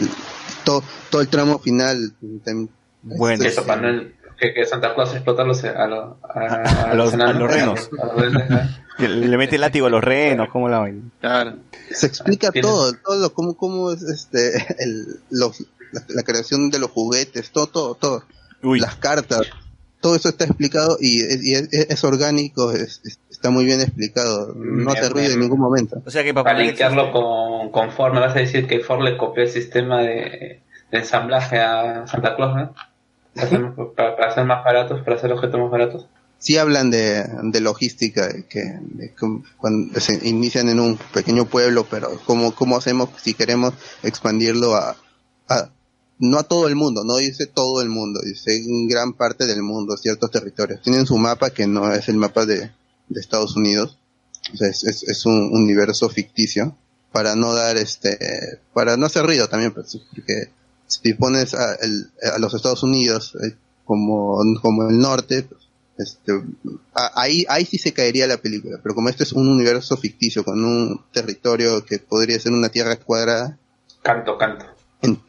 todo, 0.66 0.84
todo 1.10 1.22
el 1.22 1.30
tramo 1.30 1.58
final. 1.60 2.12
Bueno. 3.02 3.44
es- 3.46 3.54
Eso, 3.54 3.66
para 3.66 3.82
no 3.94 4.04
que, 4.40 4.54
que 4.54 4.66
Santa 4.66 4.94
Claus 4.96 5.14
explota 5.14 5.42
a 5.44 5.46
los, 5.46 5.64
a, 5.64 5.88
los- 5.88 6.16
a, 6.24 6.92
A 6.92 6.94
los- 6.94 7.12
a 7.12 7.16
enanos. 7.16 7.42
los 7.92 8.22
renos. 8.22 8.70
Le 8.98 9.38
mete 9.38 9.56
el 9.56 9.62
látigo 9.62 9.88
a 9.88 9.90
los 9.90 10.04
renos, 10.04 10.50
¿cómo 10.50 10.68
la 10.70 10.80
vaina? 10.80 11.02
Claro. 11.22 11.56
se 11.92 12.06
explica 12.08 12.52
todo, 12.52 12.92
todo 12.94 13.16
lo, 13.18 13.34
cómo, 13.34 13.56
cómo 13.56 13.92
es 13.92 14.02
este, 14.04 14.58
el, 14.84 15.06
los, 15.30 15.60
la, 15.92 16.02
la 16.10 16.24
creación 16.24 16.70
de 16.70 16.80
los 16.80 16.92
juguetes, 16.92 17.52
todo, 17.52 17.68
todo, 17.68 17.96
todo. 17.96 18.24
Uy, 18.62 18.80
Las 18.82 18.96
cartas, 18.96 19.42
todo 20.02 20.16
eso 20.18 20.28
está 20.30 20.44
explicado 20.46 20.98
y, 21.00 21.22
es- 21.22 21.44
y 21.46 21.54
es, 21.56 21.70
es 21.72 22.04
orgánico, 22.04 22.72
es- 22.74 23.00
es- 23.06 23.20
está 23.30 23.50
muy 23.52 23.64
bien 23.64 23.80
explicado, 23.80 24.54
no 24.54 24.94
te 24.94 25.08
ruide 25.08 25.34
en 25.34 25.40
ningún 25.40 25.62
momento. 25.62 26.02
o 26.06 26.10
sea 26.10 26.22
que 26.26 26.34
Papá 26.34 26.50
Para 26.52 26.60
linkearlo 26.60 27.10
con, 27.14 27.72
con 27.72 27.92
Ford, 27.92 28.14
me 28.14 28.20
vas 28.20 28.36
a 28.36 28.40
decir 28.40 28.68
que 28.68 28.82
Ford 28.82 29.02
le 29.02 29.16
copió 29.16 29.44
el 29.44 29.50
sistema 29.50 30.02
de, 30.02 30.62
de 30.92 30.98
ensamblaje 30.98 31.58
a 31.58 32.06
Santa 32.06 32.36
Claus, 32.36 32.54
¿no? 32.56 32.76
Para 33.40 33.48
hacer, 33.48 33.60
más- 33.62 33.76
para, 33.96 34.16
para 34.16 34.32
hacer 34.32 34.46
más 34.46 34.64
baratos, 34.64 35.02
para 35.04 35.16
hacer 35.18 35.32
objetos 35.34 35.60
más 35.60 35.72
baratos. 35.72 36.06
Sí 36.38 36.58
hablan 36.58 36.90
de, 36.90 37.26
de 37.44 37.60
logística, 37.60 38.28
de 38.30 38.46
que 38.46 38.62
de 38.82 39.14
cuando 39.58 40.00
se 40.00 40.26
inician 40.28 40.70
en 40.70 40.80
un 40.80 40.98
pequeño 41.14 41.46
pueblo, 41.46 41.86
pero 41.90 42.18
cómo, 42.26 42.56
cómo 42.56 42.78
hacemos 42.78 43.10
si 43.22 43.34
queremos 43.34 43.74
expandirlo 44.04 44.76
a, 44.76 44.96
a- 45.50 45.70
no 46.20 46.38
a 46.40 46.44
todo 46.44 46.68
el 46.68 46.76
mundo, 46.76 47.04
no 47.04 47.18
dice 47.18 47.46
todo 47.46 47.82
el 47.82 47.90
mundo, 47.90 48.22
dice 48.24 48.56
en 48.56 48.88
gran 48.88 49.14
parte 49.14 49.46
del 49.48 49.64
mundo, 49.64 49.98
ciertos 49.98 50.32
territorios. 50.32 50.82
Tienen 50.82 51.06
su 51.06 51.18
mapa 51.18 51.50
que 51.50 51.68
no 51.68 51.94
es 51.94 52.08
el 52.10 52.16
mapa 52.16 52.46
de, 52.46 52.72
de 53.10 53.20
Estados 53.20 53.56
Unidos, 53.58 53.98
o 54.54 54.58
sea, 54.58 54.70
es, 54.70 54.84
es, 54.86 55.04
es 55.04 55.26
un 55.26 55.50
universo 55.54 56.10
ficticio 56.10 56.76
para 57.12 57.36
no 57.36 57.54
dar 57.54 57.76
este, 57.78 58.18
para 58.74 58.96
no 58.98 59.06
hacer 59.08 59.26
ruido 59.26 59.48
también, 59.50 59.74
pues, 59.74 59.98
porque 60.16 60.50
si 60.90 61.14
pones 61.14 61.54
a, 61.54 61.76
el- 61.76 62.10
a 62.36 62.38
los 62.40 62.54
Estados 62.54 62.84
Unidos 62.84 63.36
eh, 63.42 63.56
como, 63.86 64.40
como 64.62 64.90
el 64.90 65.00
norte, 65.00 65.48
este, 65.98 66.34
a- 66.94 67.12
ahí, 67.22 67.46
ahí 67.50 67.64
sí 67.66 67.78
se 67.78 67.94
caería 67.94 68.28
la 68.28 68.38
película, 68.38 68.78
pero 68.84 68.94
como 68.96 69.08
este 69.10 69.24
es 69.24 69.32
un 69.34 69.48
universo 69.48 69.96
ficticio 69.98 70.44
con 70.44 70.64
un 70.64 71.02
territorio 71.14 71.84
que 71.86 72.00
podría 72.00 72.40
ser 72.40 72.52
una 72.52 72.70
tierra 72.70 72.98
cuadrada, 72.98 73.58
Canto, 74.02 74.38
canto. 74.38 74.66
en- 75.02 75.20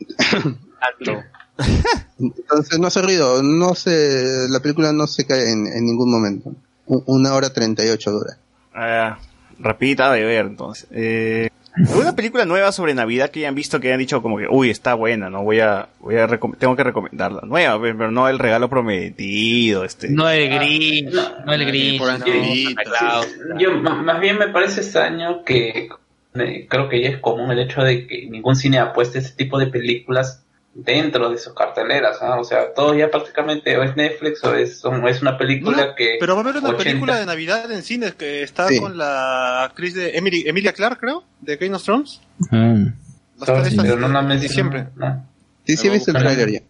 entonces 2.18 2.78
no 2.78 2.86
hace 2.86 3.02
ruido, 3.02 3.42
no 3.42 3.74
se, 3.74 4.46
la 4.48 4.60
película 4.60 4.92
no 4.92 5.06
se 5.06 5.24
cae 5.26 5.50
en, 5.52 5.66
en 5.66 5.84
ningún 5.86 6.10
momento. 6.10 6.52
Una 6.86 7.34
hora 7.34 7.52
treinta 7.52 7.84
y 7.84 7.88
ocho 7.88 8.10
dura. 8.10 8.36
Ah, 8.74 9.18
rapidita 9.58 10.12
de 10.12 10.24
ver, 10.24 10.46
entonces. 10.46 10.86
Eh, 10.90 11.48
¿Alguna 11.76 12.16
película 12.16 12.44
nueva 12.44 12.72
sobre 12.72 12.94
Navidad 12.94 13.30
que 13.30 13.40
hayan 13.40 13.54
visto 13.54 13.80
que 13.80 13.88
hayan 13.88 14.00
dicho 14.00 14.22
como 14.22 14.38
que, 14.38 14.46
uy, 14.48 14.70
está 14.70 14.94
buena, 14.94 15.30
no 15.30 15.42
voy 15.42 15.60
a, 15.60 15.88
voy 16.00 16.16
a 16.16 16.26
tengo 16.26 16.76
que 16.76 16.84
recomendarla? 16.84 17.42
Nueva, 17.44 17.80
pero 17.80 18.10
no 18.10 18.28
el 18.28 18.38
regalo 18.38 18.68
prometido, 18.68 19.84
este. 19.84 20.08
No 20.10 20.28
el 20.28 20.48
Grinch, 20.48 21.14
no 21.46 21.52
el 21.52 21.64
Grinch, 21.64 22.00
no. 22.00 23.58
Yo, 23.58 23.72
más 23.74 24.20
bien 24.20 24.38
me 24.38 24.48
parece 24.48 24.80
este 24.80 24.98
año 24.98 25.44
que 25.44 25.88
eh, 26.34 26.66
creo 26.68 26.88
que 26.88 27.02
ya 27.02 27.08
es 27.10 27.18
común 27.18 27.50
el 27.50 27.60
hecho 27.60 27.82
de 27.82 28.06
que 28.06 28.26
ningún 28.26 28.56
cine 28.56 28.78
apueste 28.78 29.18
ese 29.18 29.34
tipo 29.34 29.58
de 29.58 29.66
películas 29.66 30.44
dentro 30.72 31.30
de 31.30 31.38
sus 31.38 31.52
carteleras, 31.54 32.18
¿ah? 32.22 32.38
O 32.38 32.44
sea, 32.44 32.72
todo 32.74 32.94
ya 32.94 33.10
prácticamente 33.10 33.76
o 33.76 33.82
es 33.82 33.96
Netflix 33.96 34.42
o 34.44 34.54
es, 34.54 34.84
o 34.84 35.08
es 35.08 35.20
una 35.20 35.36
película 35.36 35.86
No, 35.88 35.94
que... 35.96 36.16
Pero 36.20 36.34
va 36.36 36.40
a 36.40 36.44
haber 36.44 36.56
una 36.58 36.68
80. 36.70 36.84
película 36.84 37.16
de 37.18 37.26
Navidad 37.26 37.70
en 37.72 37.82
cines 37.82 38.14
que 38.14 38.42
está 38.44 38.68
Sí. 38.68 38.78
con 38.78 38.96
la 38.96 39.64
actriz 39.64 39.94
de 39.94 40.16
Emily, 40.16 40.44
Emilia 40.46 40.72
Clark, 40.72 41.00
creo, 41.00 41.24
de 41.40 41.56
Game 41.56 41.74
of 41.74 41.82
Thrones. 41.82 42.20
Ah, 42.52 42.56
Va 42.56 43.54
a 43.56 43.58
estar 43.58 43.66
esta- 43.66 43.82
pero 43.82 43.96
no 43.96 44.08
la 44.08 44.22
mencionan, 44.22 44.40
diciembre. 44.40 44.86
¿no? 44.96 45.26
Sí, 45.66 45.76
sí 45.76 45.86
he 45.88 45.90
visto 45.90 46.10
el 46.12 46.18
trailer 46.18 46.50
ya. 46.50 46.60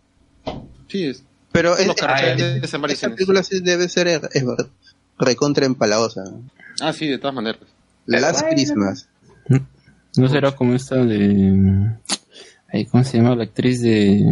Sí, 0.89 1.05
es. 1.07 1.23
Pero 1.53 1.75
es, 1.77 1.87
esta 1.89 2.17
cines. 2.19 3.01
película 3.17 3.43
sí 3.43 3.61
debe 3.61 3.89
ser 3.89 4.07
es 4.09 4.21
recontra 5.19 5.67
empalagosa. 5.67 6.23
Ah, 6.81 6.93
sí, 6.93 7.07
de 7.09 7.19
todas 7.19 7.35
maneras. 7.35 7.61
Last 8.07 8.41
bueno. 8.41 8.55
Christmas. 8.55 9.09
no 10.17 10.29
será 10.29 10.53
como 10.53 10.75
esta 10.75 10.97
de. 10.97 11.91
Ay, 12.73 12.87
¿Cómo 12.87 13.03
se 13.05 13.17
llama 13.17 13.35
la 13.35 13.45
actriz 13.45 13.81
de, 13.83 14.25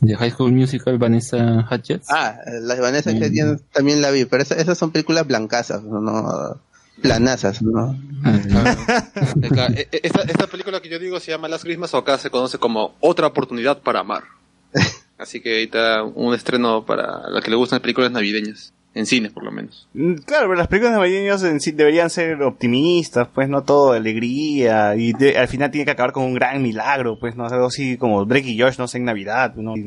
de 0.00 0.16
High 0.16 0.30
School 0.32 0.52
Musical, 0.52 0.98
Vanessa 0.98 1.66
Hudgens? 1.70 2.06
Ah, 2.10 2.36
la 2.62 2.74
de 2.74 2.80
Vanessa 2.80 3.10
Mm. 3.12 3.16
Hudgens 3.16 3.62
también 3.72 4.02
la 4.02 4.10
vi, 4.10 4.24
pero 4.26 4.42
esa- 4.42 4.56
esas 4.56 4.76
son 4.76 4.90
películas 4.90 5.26
blancasas, 5.26 5.82
no, 5.82 6.60
planazas, 7.00 7.62
¿no? 7.62 7.98
Ah, 8.22 8.76
Acá, 9.50 9.66
e- 9.68 9.88
e- 9.90 10.00
Esta, 10.02 10.22
esta 10.22 10.46
película 10.46 10.80
que 10.82 10.88
yo 10.90 10.98
digo 10.98 11.18
se 11.20 11.30
llama 11.30 11.48
Last 11.48 11.64
Christmas 11.64 11.94
o 11.94 11.98
acá 11.98 12.18
se 12.18 12.28
conoce 12.30 12.58
como 12.58 12.94
Otra 13.00 13.26
oportunidad 13.28 13.78
para 13.80 14.00
amar. 14.00 14.24
Así 15.18 15.40
que 15.40 15.56
ahí 15.58 15.64
está 15.64 16.02
un 16.02 16.34
estreno 16.34 16.84
para 16.84 17.30
la 17.30 17.40
que 17.40 17.48
le 17.50 17.56
gustan 17.56 17.76
las 17.76 17.82
películas 17.82 18.10
navideñas. 18.12 18.73
En 18.94 19.06
cines, 19.06 19.32
por 19.32 19.42
lo 19.44 19.50
menos. 19.50 19.88
Mm, 19.94 20.14
Claro, 20.24 20.44
pero 20.46 20.54
las 20.54 20.68
películas 20.68 20.94
navideñas 20.96 21.42
en 21.42 21.60
sí 21.60 21.72
deberían 21.72 22.10
ser 22.10 22.40
optimistas, 22.42 23.26
pues 23.34 23.48
no 23.48 23.64
todo 23.64 23.90
de 23.92 23.98
alegría 23.98 24.94
y 24.94 25.12
de- 25.12 25.36
al 25.36 25.48
final 25.48 25.70
tiene 25.72 25.84
que 25.84 25.90
acabar 25.90 26.12
con 26.12 26.22
un 26.22 26.34
gran 26.34 26.62
milagro, 26.62 27.18
pues 27.18 27.34
no 27.34 27.44
algo 27.46 27.66
así 27.66 27.96
como 27.96 28.24
Drake 28.24 28.48
y 28.50 28.60
Josh 28.60 28.78
no 28.78 28.86
sé 28.86 28.98
en 28.98 29.04
Navidad, 29.06 29.54
¿no? 29.56 29.74
Sí, 29.74 29.82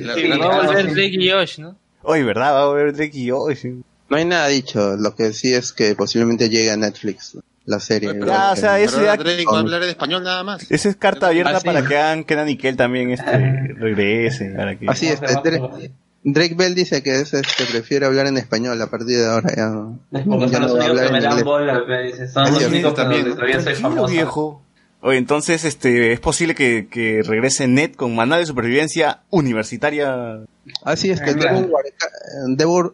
Claro, 0.00 0.20
sí, 0.20 0.28
no, 0.28 0.38
Va 0.40 0.56
a 0.56 0.66
volver. 0.66 0.86
Drake 0.92 1.16
y 1.18 1.30
Josh, 1.30 1.58
¿no? 1.60 1.76
Oye, 2.02 2.24
¿verdad? 2.24 2.52
Va 2.54 2.62
a 2.62 2.66
volver 2.66 2.94
Drake 2.96 3.16
y 3.16 3.30
Josh. 3.30 3.64
No 4.08 4.16
hay 4.16 4.24
nada 4.24 4.48
dicho, 4.48 4.96
lo 4.96 5.14
que 5.14 5.32
sí 5.32 5.52
es 5.54 5.72
que 5.72 5.94
posiblemente 5.94 6.48
llegue 6.48 6.70
a 6.72 6.76
Netflix 6.76 7.38
la 7.64 7.78
serie. 7.80 8.12
Pero- 8.14 8.26
Ya, 8.26 8.52
o 8.52 8.56
sea, 8.56 8.76
Que- 8.76 8.84
eso 8.84 9.02
ya- 9.02 9.10
ahora 9.12 9.22
Drake 9.24 9.44
va 9.50 9.56
a 9.56 9.60
hablar 9.60 9.82
en 9.84 9.88
español 9.88 10.22
nada 10.24 10.42
más. 10.44 10.70
Esa 10.70 10.88
es 10.88 10.96
carta 10.96 11.28
abierta 11.28 11.56
Ah, 11.56 11.60
sí. 11.60 11.66
para 11.66 11.86
que 11.86 11.96
hagan 11.96 12.24
Kenan 12.24 12.48
y 12.48 12.56
Kel 12.56 12.76
también 12.76 13.10
este. 13.10 13.24
Para 14.56 14.76
que... 14.78 14.86
Así 14.88 15.06
es. 15.08 15.20
Drake, 16.28 16.54
Bell 16.56 16.74
dice 16.74 17.02
que 17.04 17.20
es 17.20 17.32
este, 17.34 17.64
prefiere 17.70 18.04
hablar 18.06 18.26
en 18.26 18.36
español 18.36 18.82
a 18.82 18.88
partir 18.90 19.16
de 19.18 19.26
ahora 19.26 19.54
ya 19.56 19.68
no, 19.68 19.98
Porque 20.10 20.48
ya 20.48 20.58
son 20.58 20.62
no 20.62 20.68
los 20.68 20.78
va 20.78 20.84
a 20.84 20.90
únicos 20.90 20.90
hablar 20.90 21.06
que 21.06 21.12
me 21.12 21.18
en 21.18 21.22
dan 21.22 21.30
inglés. 21.32 21.44
bola, 21.44 21.84
me 21.86 22.02
dice, 22.02 22.28
son 22.28 22.44
Es 22.44 22.50
los 22.50 22.58
cierto, 22.58 22.74
únicos 22.74 22.92
que 22.92 22.96
también. 22.96 23.20
donde 23.22 23.34
todavía 23.36 23.54
soy 23.56 23.64
Tranquilo, 23.64 23.88
famoso. 23.90 24.12
viejo. 24.12 24.62
Oye, 25.02 25.18
entonces, 25.18 25.64
este, 25.64 26.12
es 26.12 26.18
posible 26.20 26.54
que, 26.56 26.88
que 26.90 27.22
regrese 27.22 27.68
Net 27.68 27.94
con 27.94 28.16
manual 28.16 28.40
de 28.40 28.46
supervivencia 28.46 29.20
universitaria. 29.30 30.40
Así 30.82 31.10
es 31.10 31.20
que. 31.20 31.34
Devon, 31.34 31.70
Warca- 31.70 32.10
Devon, 32.56 32.92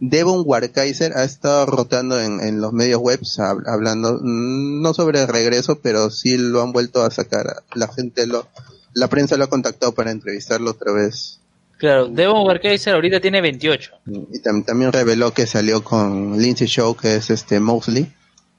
Devon 0.00 0.42
Warkaiser 0.44 1.12
ha 1.16 1.24
estado 1.24 1.64
rotando 1.66 2.20
en, 2.20 2.40
en 2.40 2.60
los 2.60 2.72
medios 2.74 3.00
webs 3.00 3.38
hab- 3.38 3.66
hablando, 3.66 4.18
mm, 4.22 4.82
no 4.82 4.92
sobre 4.92 5.22
el 5.22 5.28
regreso, 5.28 5.78
pero 5.80 6.10
sí 6.10 6.36
lo 6.36 6.60
han 6.62 6.72
vuelto 6.72 7.02
a 7.04 7.10
sacar. 7.10 7.62
La 7.74 7.88
gente 7.88 8.26
lo, 8.26 8.46
la 8.92 9.08
prensa 9.08 9.36
lo 9.38 9.44
ha 9.44 9.48
contactado 9.48 9.92
para 9.92 10.10
entrevistarlo 10.10 10.72
otra 10.72 10.92
vez. 10.92 11.40
Claro, 11.84 12.08
Devon 12.08 12.46
Warkaiser 12.46 12.94
ahorita 12.94 13.20
tiene 13.20 13.42
28. 13.42 13.90
Y 14.06 14.40
tam- 14.40 14.64
también 14.64 14.90
reveló 14.90 15.34
que 15.34 15.46
salió 15.46 15.84
con 15.84 16.40
Lindsay 16.40 16.66
Show, 16.66 16.96
que 16.96 17.16
es 17.16 17.28
este 17.28 17.60
Mosley. 17.60 18.10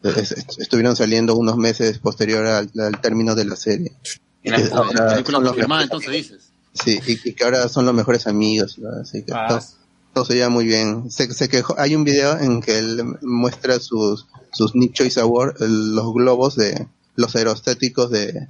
Es- 0.04 0.32
est- 0.34 0.60
estuvieron 0.60 0.96
saliendo 0.96 1.36
unos 1.36 1.58
meses 1.58 1.98
posterior 1.98 2.46
al, 2.46 2.70
al 2.80 3.02
término 3.02 3.34
de 3.34 3.46
la 3.46 3.56
serie. 3.56 3.94
Y 4.44 4.52
ahora 4.52 5.10
película 5.10 5.38
son 5.38 5.44
los 5.44 5.52
confirmada, 5.54 5.82
mejores- 5.82 5.84
entonces 5.84 6.12
dices. 6.12 6.52
Sí, 6.74 7.00
y, 7.08 7.30
y 7.30 7.34
que 7.34 7.44
ahora 7.44 7.68
son 7.68 7.86
los 7.88 7.96
mejores 7.96 8.28
amigos, 8.28 8.78
¿no? 8.78 8.90
así 9.02 9.24
que 9.24 9.34
Ah. 9.34 9.48
todo, 9.48 9.60
todo 10.14 10.26
se 10.26 10.36
lleva 10.36 10.50
muy 10.50 10.66
bien. 10.66 11.10
Se, 11.10 11.34
se 11.34 11.50
quejó, 11.50 11.74
hay 11.80 11.96
un 11.96 12.04
video 12.04 12.38
en 12.38 12.62
que 12.62 12.78
él 12.78 13.02
muestra 13.24 13.80
sus, 13.80 14.28
sus 14.54 14.76
Nick 14.76 14.94
Choice 14.94 15.20
Award, 15.20 15.64
el- 15.64 15.96
los 15.96 16.14
globos 16.14 16.56
de, 16.56 16.88
los 17.16 17.36
aerostáticos 17.36 18.12
de, 18.12 18.50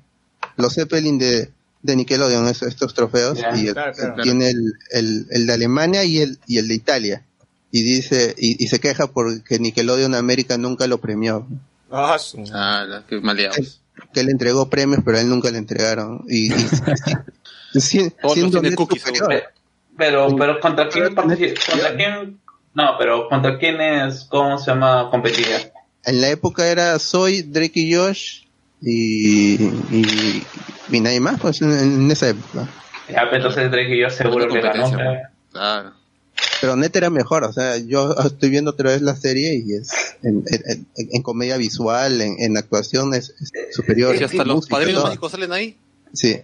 los 0.58 0.74
Zeppelin 0.74 1.18
de, 1.18 1.52
de 1.86 1.95
Nickelodeon, 1.95 2.48
es- 2.48 2.62
estos 2.64 2.94
trofeos, 2.94 3.40
y 3.56 3.68
el- 3.68 3.74
claro, 3.74 3.94
claro. 3.94 4.24
tiene 4.24 4.49
el, 4.49 4.74
el, 4.91 5.28
el 5.30 5.48
de 5.48 5.53
Alemania 5.53 6.03
y 6.03 6.20
el, 6.20 6.38
y 6.48 6.57
el 6.57 6.68
de 6.68 6.74
Italia. 6.76 7.24
Y 7.72 7.82
dice, 7.84 8.34
y, 8.38 8.64
y 8.64 8.68
se 8.68 8.80
queja 8.80 9.07
porque 9.07 9.60
Nickelodeon 9.60 10.16
América 10.16 10.57
nunca 10.57 10.88
lo 10.88 10.99
premió. 10.99 11.45
Ah, 11.91 12.18
su- 12.18 12.44
Ah, 12.53 13.03
qué 13.07 13.20
maleados. 13.20 13.82
Que 14.14 14.22
él 14.22 14.30
entregó 14.30 14.70
premios, 14.70 15.02
pero 15.03 15.18
a 15.18 15.22
él 15.22 15.30
nunca 15.30 15.49
le 15.52 15.57
entregaron. 15.57 16.24
Y, 16.28 16.52
y- 16.53 16.68
y- 17.74 17.80
si- 17.82 18.10
siendo 18.34 18.62
cookies, 18.76 19.03
Pero, 19.98 20.36
pero 20.36 20.60
contra 20.60 20.90
quién 20.90 21.16
contra 21.16 21.36
quién, 21.38 22.40
no, 22.74 22.95
pero 22.98 23.30
contra 23.30 23.57
quién 23.57 23.80
es, 23.80 24.26
¿cómo 24.30 24.57
se 24.57 24.72
llama? 24.72 25.10
Competía. 25.10 25.72
En 26.03 26.22
la 26.22 26.30
época 26.30 26.68
era 26.68 26.98
Soy, 26.99 27.41
Drake 27.41 27.80
y 27.80 27.94
Josh 27.95 28.41
y, 28.82 29.56
y, 29.56 30.44
y 30.91 30.99
nadie 30.99 31.20
más, 31.20 31.40
pues 31.40 31.62
en, 31.62 31.72
en 31.72 32.12
esa 32.12 32.30
época. 32.30 32.68
Ya, 33.10 33.22
pero 33.26 33.38
entonces 33.38 33.70
Drake 33.72 33.95
y 33.95 34.02
yo 34.02 34.10
seguro 34.10 34.48
que 34.48 34.62
ganó. 34.62 34.91
Claro. 35.52 35.91
Pero 36.60 36.76
Net 36.76 36.95
era 36.95 37.10
mejor, 37.10 37.44
o 37.45 37.53
sea, 37.53 37.78
yo 37.78 38.14
estoy 38.26 38.49
viendo 38.49 38.72
otra 38.72 38.90
vez 38.91 39.02
la 39.02 39.16
serie 39.16 39.56
y 39.66 39.74
es 39.74 40.18
en, 40.24 40.44
en- 40.48 40.86
en- 40.95 41.10
en 41.14 41.22
comedia 41.22 41.56
visual, 41.57 42.20
en, 42.22 42.36
en 42.40 42.57
actuación 42.57 43.14
es, 43.14 43.34
es 43.40 43.52
superior. 43.76 44.18
Sí, 44.18 44.24
hasta 44.24 44.44
los 44.44 44.56
música, 44.57 44.76
padrinos 44.76 44.95
todo. 45.02 45.06
mágicos 45.07 45.32
salen 45.32 45.53
ahí. 45.53 45.78
Sí, 46.14 46.38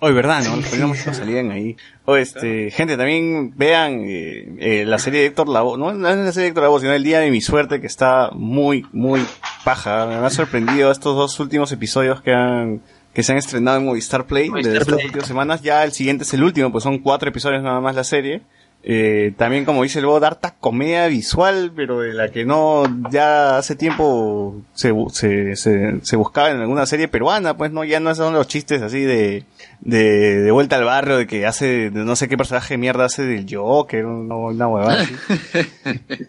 Hoy, 0.00 0.12
¿verdad? 0.12 0.42
¿No? 0.44 0.56
Los 0.56 1.06
no 1.06 1.14
salían 1.14 1.50
ahí. 1.50 1.76
O 2.04 2.16
este, 2.16 2.70
gente, 2.70 2.96
también 2.96 3.56
vean 3.56 4.00
eh, 4.04 4.54
eh, 4.58 4.84
la 4.86 4.98
serie 4.98 5.20
de 5.20 5.26
Héctor 5.26 5.48
Lavoe, 5.48 5.78
no, 5.78 5.92
no 5.92 6.08
es 6.10 6.16
la 6.16 6.32
serie 6.32 6.42
de 6.44 6.48
Héctor 6.48 6.64
Lavoe, 6.64 6.80
sino 6.80 6.92
El 6.92 7.04
Día 7.04 7.20
de 7.20 7.30
mi 7.30 7.40
Suerte, 7.40 7.80
que 7.80 7.86
está 7.86 8.30
muy, 8.32 8.84
muy 8.92 9.24
paja. 9.64 10.04
Me 10.06 10.14
ha 10.16 10.30
sorprendido 10.30 10.90
estos 10.90 11.16
dos 11.16 11.40
últimos 11.40 11.72
episodios 11.72 12.20
que 12.20 12.32
han, 12.32 12.82
que 13.14 13.22
se 13.22 13.32
han 13.32 13.38
estrenado 13.38 13.78
en 13.78 13.86
Movistar 13.86 14.26
Play 14.26 14.46
de 14.46 14.50
Movistar 14.50 14.84
Play. 14.84 15.06
últimas 15.06 15.28
semanas. 15.28 15.62
Ya 15.62 15.84
el 15.84 15.92
siguiente 15.92 16.24
es 16.24 16.34
el 16.34 16.42
último, 16.42 16.70
pues 16.72 16.84
son 16.84 16.98
cuatro 16.98 17.28
episodios 17.28 17.62
nada 17.62 17.80
más 17.80 17.94
la 17.94 18.04
serie. 18.04 18.42
Eh, 18.86 19.32
también, 19.38 19.64
como 19.64 19.82
dice 19.82 19.98
el 20.00 20.04
Bob, 20.04 20.22
harta 20.22 20.56
comedia 20.60 21.06
visual, 21.06 21.72
pero 21.74 22.00
de 22.00 22.12
la 22.12 22.30
que 22.30 22.44
no, 22.44 22.84
ya 23.10 23.56
hace 23.56 23.76
tiempo 23.76 24.60
se, 24.74 24.92
se, 25.10 25.56
se, 25.56 26.00
se 26.02 26.16
buscaba 26.16 26.50
en 26.50 26.58
alguna 26.60 26.84
serie 26.84 27.08
peruana, 27.08 27.56
pues 27.56 27.72
no, 27.72 27.82
ya 27.84 27.98
no 28.00 28.14
son 28.14 28.34
los 28.34 28.46
chistes 28.46 28.82
así 28.82 29.00
de, 29.00 29.44
de, 29.80 30.42
de 30.42 30.50
vuelta 30.50 30.76
al 30.76 30.84
barrio, 30.84 31.16
de 31.16 31.26
que 31.26 31.46
hace, 31.46 31.88
de 31.88 32.04
no 32.04 32.14
sé 32.14 32.28
qué 32.28 32.36
personaje 32.36 32.74
de 32.74 32.78
mierda 32.78 33.06
hace 33.06 33.22
del 33.24 33.46
Joker, 33.50 34.04
una, 34.04 34.34
una 34.36 34.68
huevada 34.68 35.00
así. 35.00 35.14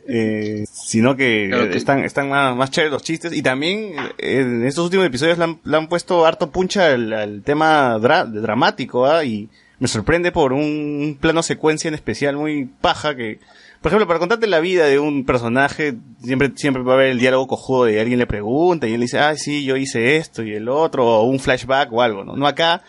Eh, 0.07 0.63
sino 0.71 1.15
que, 1.15 1.47
Claro 1.49 1.69
que- 1.69 1.77
están, 1.77 2.03
están 2.03 2.29
más, 2.29 2.55
más 2.55 2.71
chéveres 2.71 2.93
los 2.93 3.03
chistes, 3.03 3.33
y 3.33 3.41
también 3.41 3.93
en 4.17 4.65
estos 4.65 4.85
últimos 4.85 5.05
episodios 5.05 5.37
le 5.37 5.43
han, 5.43 5.59
le 5.63 5.77
han 5.77 5.87
puesto 5.87 6.25
harto 6.25 6.51
puncha 6.51 6.87
al, 6.93 7.11
al 7.11 7.41
tema 7.43 7.97
dra- 7.97 8.25
dramático, 8.25 9.05
¿ah? 9.05 9.23
y 9.25 9.49
me 9.79 9.87
sorprende 9.87 10.31
por 10.31 10.53
un 10.53 11.17
plano 11.19 11.43
secuencia 11.43 11.87
en 11.87 11.93
especial 11.93 12.37
muy 12.37 12.65
paja 12.81 13.15
que, 13.15 13.39
por 13.81 13.89
ejemplo, 13.91 14.07
para 14.07 14.19
contarte 14.19 14.47
la 14.47 14.59
vida 14.59 14.85
de 14.85 14.99
un 14.99 15.25
personaje, 15.25 15.95
siempre, 16.23 16.51
siempre 16.55 16.81
va 16.83 16.93
a 16.93 16.95
haber 16.95 17.07
el 17.11 17.19
diálogo 17.19 17.47
cojudo 17.47 17.85
de 17.85 17.99
alguien 17.99 18.19
le 18.19 18.27
pregunta 18.27 18.87
y 18.87 18.93
él 18.93 19.01
dice, 19.01 19.19
ay, 19.19 19.37
sí, 19.37 19.63
yo 19.65 19.75
hice 19.77 20.17
esto 20.17 20.43
y 20.43 20.53
el 20.53 20.69
otro, 20.69 21.05
o 21.05 21.23
un 21.23 21.39
flashback 21.39 21.91
o 21.93 22.01
algo, 22.01 22.23
¿no? 22.23 22.35
No 22.35 22.47
acá 22.47 22.81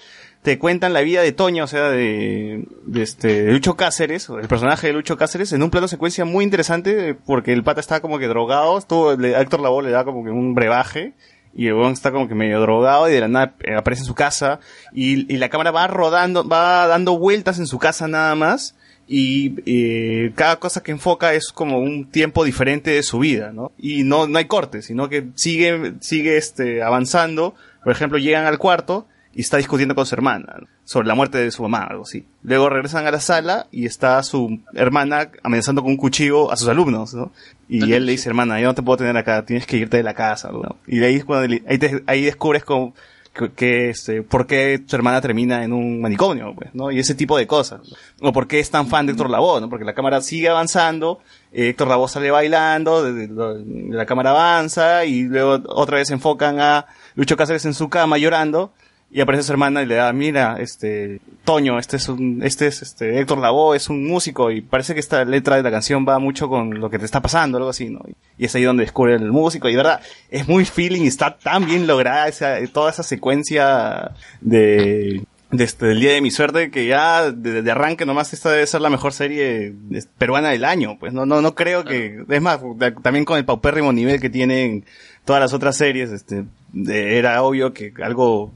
te 0.43 0.61
cuentan 0.61 0.93
la 0.93 1.01
vida 1.01 1.23
de 1.23 1.33
Toño, 1.33 1.65
o 1.65 1.67
sea, 1.67 1.89
de, 1.91 2.65
de 2.87 3.03
este, 3.03 3.43
de 3.43 3.53
Lucho 3.53 3.75
Cáceres, 3.75 4.29
el 4.29 4.47
personaje 4.47 4.87
de 4.87 4.93
Lucho 4.93 5.17
Cáceres, 5.17 5.53
en 5.53 5.61
un 5.65 5.71
plano 5.71 5.89
secuencia 5.89 6.25
muy 6.25 6.45
interesante, 6.45 7.17
porque 7.27 7.53
el 7.53 7.65
pata 7.65 7.81
está 7.81 7.99
como 8.01 8.21
que 8.21 8.29
drogado, 8.29 8.79
estuvo, 8.79 9.17
le- 9.17 9.35
a 9.35 9.41
Héctor 9.41 9.59
Lavoe 9.59 9.83
le 9.83 9.91
da 9.91 10.05
como 10.05 10.23
que 10.23 10.31
un 10.31 10.55
brebaje, 10.55 11.15
y 11.57 11.69
el 11.69 11.75
weón 11.75 11.93
está 11.93 12.13
como 12.13 12.29
que 12.29 12.35
medio 12.35 12.61
drogado 12.61 13.09
y 13.09 13.13
de 13.13 13.21
la 13.21 13.29
nada 13.29 13.55
eh, 13.61 13.75
aparece 13.75 14.03
en 14.03 14.07
su 14.07 14.15
casa 14.15 14.61
y, 14.93 15.33
y 15.33 15.39
la 15.39 15.49
cámara 15.49 15.71
va 15.71 15.87
rodando, 15.87 16.47
va 16.47 16.87
dando 16.87 17.19
vueltas 17.19 17.59
en 17.59 17.67
su 17.67 17.79
casa 17.79 18.07
nada 18.07 18.35
más 18.35 18.77
y 19.09 19.55
eh, 19.67 20.33
cada 20.35 20.57
cosa 20.57 20.83
que 20.83 20.91
enfoca 20.91 21.33
es 21.35 21.49
como 21.53 21.79
un 21.79 22.11
tiempo 22.11 22.45
diferente 22.45 22.91
de 22.91 23.03
su 23.03 23.21
vida, 23.21 23.53
¿no? 23.53 23.73
Y 23.79 24.03
no, 24.03 24.27
no 24.27 24.39
hay 24.39 24.47
corte, 24.47 24.83
sino 24.83 25.09
que 25.09 25.29
sigue, 25.37 25.95
sigue 26.01 26.37
este, 26.37 26.83
avanzando. 26.83 27.55
Por 27.85 27.93
ejemplo, 27.93 28.19
llegan 28.19 28.47
al 28.47 28.59
cuarto 28.59 29.07
y 29.37 29.43
está 29.43 29.59
discutiendo 29.59 29.95
con 29.95 30.07
su 30.07 30.15
hermana 30.15 30.57
sobre 30.85 31.07
la 31.07 31.15
muerte 31.15 31.37
de 31.39 31.51
su 31.51 31.63
mamá, 31.63 31.85
algo 31.85 32.05
así. 32.05 32.25
Luego 32.43 32.71
regresan 32.71 33.07
a 33.07 33.11
la 33.11 33.21
sala 33.21 33.67
y 33.71 33.85
está 33.85 34.23
su 34.23 34.61
hermana 34.75 35.31
amenazando 35.43 35.83
con 35.83 35.91
un 35.93 35.99
cuchillo 35.99 36.51
a 36.51 36.57
sus 36.57 36.69
alumnos, 36.69 37.13
¿no? 37.15 37.31
Y 37.69 37.93
él 37.93 38.07
le 38.07 38.13
dice, 38.13 38.29
hermana, 38.31 38.59
yo 38.61 38.67
no 38.69 38.75
te 38.75 38.83
puedo 38.83 38.97
tener 38.97 39.17
acá, 39.17 39.45
tienes 39.45 39.67
que 39.67 39.77
irte 39.77 39.99
de 39.99 40.03
la 40.03 40.15
casa, 40.15 40.51
¿no? 40.51 40.77
Y 40.87 40.99
de 40.99 41.07
ahí 41.07 41.17
es 41.17 41.25
cuando 41.27 41.47
le- 41.49 41.63
ahí, 41.69 41.77
te- 41.79 42.03
ahí 42.07 42.23
descubres 42.25 42.65
que, 42.65 43.51
que, 43.55 43.91
este, 43.91 44.23
por 44.23 44.47
qué 44.47 44.79
tu 44.79 44.97
hermana 44.97 45.21
termina 45.21 45.63
en 45.63 45.75
un 45.75 46.01
manicomio, 46.01 46.55
pues, 46.55 46.75
¿no? 46.75 46.91
Y 46.91 46.99
ese 46.99 47.15
tipo 47.15 47.37
de 47.37 47.47
cosas. 47.47 47.83
O 48.23 48.33
por 48.33 48.47
qué 48.49 48.61
es 48.61 48.71
tan 48.71 48.87
fan 48.87 49.05
de 49.05 49.13
Héctor 49.13 49.29
Lavoe, 49.29 49.61
¿no? 49.61 49.69
Porque 49.69 49.85
la 49.85 49.93
cámara 49.93 50.23
sigue 50.23 50.49
avanzando, 50.49 51.21
eh, 51.53 51.69
Héctor 51.69 51.89
Lavoe 51.89 52.09
sale 52.09 52.31
bailando, 52.31 53.03
de- 53.05 53.13
de- 53.13 53.27
de- 53.29 53.95
la 53.95 54.07
cámara 54.07 54.31
avanza 54.31 55.05
y 55.05 55.25
luego 55.25 55.59
otra 55.69 55.99
vez 55.99 56.11
enfocan 56.11 56.59
a 56.61 56.87
Lucho 57.15 57.37
Cáceres 57.37 57.67
en 57.67 57.75
su 57.75 57.91
cama 57.91 58.17
llorando 58.17 58.73
y 59.11 59.21
aparece 59.21 59.45
su 59.45 59.53
hermana 59.53 59.83
y 59.83 59.87
le 59.87 59.95
da, 59.95 60.13
mira, 60.13 60.57
este, 60.61 61.21
Toño, 61.45 61.79
este 61.79 61.97
es 61.97 62.09
un, 62.09 62.43
este 62.43 62.67
es 62.67 62.83
este, 62.83 63.19
Héctor 63.21 63.39
Lavoe, 63.39 63.77
es 63.77 63.89
un 63.89 64.07
músico 64.07 64.51
y 64.51 64.61
parece 64.61 64.95
que 64.95 65.01
esta 65.01 65.25
letra 65.25 65.57
de 65.57 65.63
la 65.63 65.71
canción 65.71 66.05
va 66.07 66.19
mucho 66.19 66.49
con 66.49 66.81
lo 66.81 66.91
que 66.91 66.99
te 66.99 67.05
está 67.05 67.23
pasando, 67.23 67.57
algo 67.59 67.71
así, 67.71 67.89
¿no? 67.89 68.01
Y 68.37 68.45
es 68.45 68.55
ahí 68.55 68.65
donde 68.65 68.83
descubre 68.83 69.15
el 69.15 69.31
músico 69.31 69.69
y 69.69 69.73
de 69.73 69.77
verdad, 69.77 70.01
es 70.29 70.49
muy 70.49 70.65
feeling 70.65 71.03
y 71.03 71.07
está 71.07 71.39
tan 71.39 71.67
bien 71.67 71.87
lograda 71.87 72.27
esa, 72.27 72.57
toda 72.73 72.91
esa 72.91 73.05
secuencia 73.05 74.11
de, 74.41 75.23
de 75.53 75.65
este, 75.65 75.87
del 75.87 76.01
día 76.01 76.13
de 76.13 76.21
mi 76.21 76.33
suerte 76.33 76.71
que 76.73 76.87
ya 76.87 77.31
de, 77.31 77.63
de 77.63 77.71
arranque 77.71 78.07
nomás 78.07 78.33
esta 78.33 78.51
debe 78.51 78.67
ser 78.67 78.81
la 78.81 78.91
mejor 78.91 79.13
serie 79.13 79.73
peruana 80.19 80.51
del 80.51 80.65
año, 80.65 80.99
pues 80.99 81.13
no, 81.13 81.27
no, 81.27 81.41
no 81.41 81.55
creo 81.55 81.85
que, 81.85 82.25
es 82.29 82.43
más, 82.43 82.61
también 83.03 83.25
con 83.25 83.39
el 83.39 83.45
paupérrimo 83.45 83.93
nivel 83.93 84.21
que 84.21 84.31
tienen 84.31 84.85
todas 85.27 85.41
las 85.41 85.53
otras 85.53 85.77
series, 85.77 86.11
este, 86.11 86.45
de- 86.73 87.19
era 87.19 87.43
obvio 87.43 87.75
que 87.75 87.93
algo, 88.03 88.53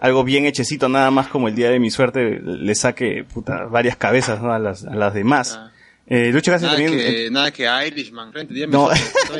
algo 0.00 0.24
bien 0.24 0.46
hechecito 0.46 0.88
nada 0.88 1.12
más 1.12 1.28
como 1.28 1.46
el 1.46 1.54
día 1.54 1.70
de 1.70 1.78
mi 1.78 1.90
suerte 1.92 2.40
le 2.40 2.74
saque, 2.74 3.24
puta, 3.32 3.66
varias 3.66 3.96
cabezas, 3.96 4.42
¿no? 4.42 4.52
a 4.52 4.58
las, 4.58 4.84
a 4.84 4.94
las 4.96 5.14
demás. 5.14 5.60
Eh, 6.08 6.30
Lucho 6.32 6.50
Cáceres 6.50 6.72
Nada 6.76 6.84
también, 6.90 7.14
que, 7.14 7.30
nada 7.30 7.50
que 7.52 7.86
Irishman, 7.86 8.32
frente, 8.32 8.66
No. 8.66 8.88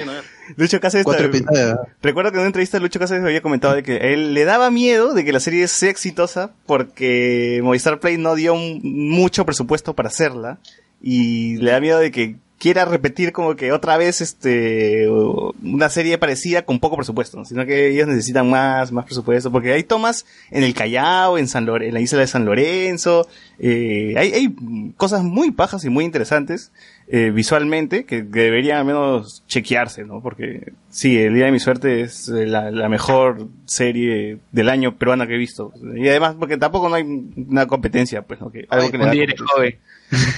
Lucho 0.56 0.80
Cáceres 0.80 1.04
Cuatro 1.04 1.24
también- 1.24 1.44
episodios. 1.44 1.76
Recuerdo 2.00 2.30
que 2.30 2.36
en 2.36 2.40
una 2.40 2.46
entrevista 2.46 2.78
Lucho 2.78 2.98
Cáceres 3.00 3.24
había 3.24 3.42
comentado 3.42 3.74
de 3.74 3.82
que 3.82 3.94
a 3.94 4.06
él 4.12 4.32
le 4.32 4.44
daba 4.44 4.70
miedo 4.70 5.12
de 5.12 5.24
que 5.24 5.32
la 5.32 5.40
serie 5.40 5.66
sea 5.68 5.90
exitosa 5.90 6.52
porque 6.66 7.60
Movistar 7.62 7.98
Play 7.98 8.16
no 8.16 8.34
dio 8.36 8.54
un- 8.54 8.80
mucho 8.82 9.44
presupuesto 9.44 9.94
para 9.94 10.08
hacerla 10.08 10.58
y 11.02 11.56
le 11.56 11.72
da 11.72 11.80
miedo 11.80 11.98
de 11.98 12.10
que 12.12 12.36
quiera 12.62 12.84
repetir 12.84 13.32
como 13.32 13.56
que 13.56 13.72
otra 13.72 13.96
vez 13.96 14.20
este 14.20 15.08
una 15.10 15.88
serie 15.88 16.16
parecida 16.16 16.62
con 16.64 16.78
poco 16.78 16.94
presupuesto, 16.96 17.36
¿no? 17.36 17.44
sino 17.44 17.66
que 17.66 17.88
ellos 17.88 18.06
necesitan 18.06 18.48
más, 18.48 18.92
más 18.92 19.04
presupuesto, 19.04 19.50
porque 19.50 19.72
hay 19.72 19.82
tomas 19.82 20.24
en 20.52 20.62
el 20.62 20.72
Callao, 20.72 21.38
en 21.38 21.48
San 21.48 21.66
Lore- 21.66 21.88
en 21.88 21.94
la 21.94 22.00
isla 22.00 22.20
de 22.20 22.28
San 22.28 22.44
Lorenzo, 22.44 23.26
eh, 23.58 24.14
hay, 24.16 24.32
hay 24.32 24.54
cosas 24.96 25.24
muy 25.24 25.50
pajas 25.50 25.84
y 25.84 25.88
muy 25.90 26.04
interesantes 26.04 26.70
eh, 27.08 27.32
visualmente 27.34 28.04
que, 28.04 28.28
que 28.28 28.40
deberían 28.40 28.78
al 28.78 28.84
menos 28.84 29.42
chequearse, 29.48 30.04
¿no? 30.04 30.22
Porque 30.22 30.72
sí, 30.88 31.18
El 31.18 31.34
Día 31.34 31.46
de 31.46 31.52
mi 31.52 31.58
Suerte 31.58 32.02
es 32.02 32.28
eh, 32.28 32.46
la, 32.46 32.70
la 32.70 32.88
mejor 32.88 33.48
serie 33.66 34.38
del 34.52 34.68
año 34.68 34.96
peruana 34.96 35.26
que 35.26 35.34
he 35.34 35.38
visto. 35.38 35.72
Y 35.96 36.08
además 36.08 36.36
porque 36.38 36.56
tampoco 36.58 36.88
no 36.88 36.94
hay 36.94 37.02
una 37.02 37.66
competencia, 37.66 38.22
pues, 38.22 38.40
¿no? 38.40 38.50
Que, 38.52 38.66
algo 38.70 38.86
que 38.92 38.98
le 38.98 39.04
da 39.04 39.10
joven. 39.52 39.78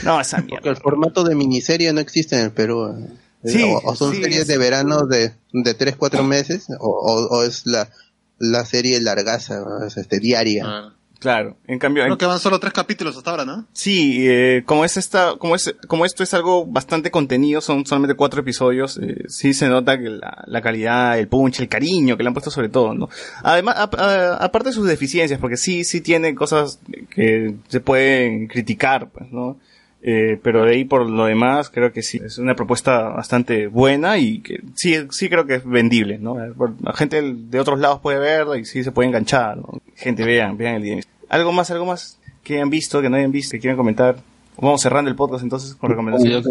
No, 0.04 0.20
esa 0.20 0.38
mierda. 0.38 0.56
Porque 0.56 0.68
el 0.70 0.76
formato 0.76 1.24
de 1.24 1.34
miniserie 1.34 1.92
no 1.92 2.00
existe 2.00 2.36
en 2.36 2.42
el 2.44 2.50
Perú. 2.52 2.86
eh. 2.86 3.08
Sí, 3.50 3.62
o, 3.62 3.78
o 3.84 3.94
son 3.94 4.12
sí, 4.14 4.22
series 4.22 4.42
es- 4.42 4.46
de 4.46 4.56
verano 4.58 5.06
de, 5.06 5.32
de 5.52 5.74
3, 5.74 5.96
4 5.96 6.22
meses, 6.24 6.66
o, 6.80 6.88
o- 6.88 7.26
o 7.38 7.42
es 7.44 7.66
la, 7.66 7.90
la 8.38 8.64
serie 8.64 8.98
largaza, 9.00 9.60
¿no? 9.60 9.84
es 9.86 9.96
este, 9.98 10.18
diaria. 10.20 10.64
Ah. 10.66 10.93
Claro, 11.20 11.56
en 11.66 11.78
cambio... 11.78 12.04
Creo 12.04 12.18
que 12.18 12.26
van 12.26 12.38
solo 12.38 12.58
tres 12.60 12.72
capítulos 12.74 13.16
hasta 13.16 13.30
ahora, 13.30 13.44
¿no? 13.46 13.66
Sí, 13.72 14.26
eh, 14.28 14.62
como 14.66 14.84
es 14.84 14.96
esta, 14.98 15.36
como 15.38 15.54
es, 15.54 15.74
como 15.88 16.04
esto 16.04 16.22
es 16.22 16.34
algo 16.34 16.66
bastante 16.66 17.10
contenido, 17.10 17.60
son 17.62 17.86
solamente 17.86 18.14
cuatro 18.14 18.40
episodios, 18.42 18.98
eh, 18.98 19.24
sí 19.28 19.54
se 19.54 19.68
nota 19.68 19.98
que 19.98 20.10
la, 20.10 20.44
la 20.46 20.60
calidad, 20.60 21.18
el 21.18 21.28
punch, 21.28 21.60
el 21.60 21.68
cariño 21.68 22.16
que 22.16 22.22
le 22.24 22.28
han 22.28 22.34
puesto 22.34 22.50
sobre 22.50 22.68
todo, 22.68 22.92
¿no? 22.94 23.08
Además, 23.42 23.76
a- 23.78 23.88
a- 23.96 24.36
aparte 24.44 24.68
de 24.68 24.74
sus 24.74 24.86
deficiencias, 24.86 25.40
porque 25.40 25.56
sí, 25.56 25.84
sí 25.84 26.00
tiene 26.02 26.34
cosas 26.34 26.78
que 27.10 27.54
se 27.68 27.80
pueden 27.80 28.46
criticar, 28.48 29.08
pues, 29.10 29.30
¿no? 29.32 29.58
Eh, 30.06 30.38
pero 30.42 30.66
de 30.66 30.72
ahí 30.72 30.84
por 30.84 31.08
lo 31.08 31.24
demás, 31.24 31.70
creo 31.70 31.90
que 31.90 32.02
sí, 32.02 32.20
es 32.22 32.36
una 32.36 32.54
propuesta 32.54 33.08
bastante 33.08 33.68
buena 33.68 34.18
y 34.18 34.40
que 34.40 34.60
sí, 34.74 34.94
sí 35.08 35.30
creo 35.30 35.46
que 35.46 35.54
es 35.54 35.64
vendible, 35.66 36.18
¿no? 36.18 36.36
La 36.82 36.92
gente 36.92 37.22
de 37.22 37.58
otros 37.58 37.80
lados 37.80 38.00
puede 38.00 38.18
verla 38.18 38.58
y 38.58 38.66
sí 38.66 38.84
se 38.84 38.92
puede 38.92 39.08
enganchar, 39.08 39.56
¿no? 39.56 39.80
Gente, 39.96 40.22
vean, 40.22 40.58
vean 40.58 40.74
el 40.74 40.82
día. 40.82 41.00
¿Algo 41.30 41.52
más, 41.52 41.70
algo 41.70 41.86
más 41.86 42.20
que 42.42 42.56
hayan 42.56 42.68
visto, 42.68 43.00
que 43.00 43.08
no 43.08 43.16
hayan 43.16 43.32
visto, 43.32 43.52
que 43.52 43.60
quieran 43.60 43.78
comentar? 43.78 44.16
Vamos 44.58 44.82
cerrando 44.82 45.10
el 45.10 45.16
podcast 45.16 45.42
entonces 45.42 45.74
con 45.74 45.88
recomendaciones. 45.88 46.44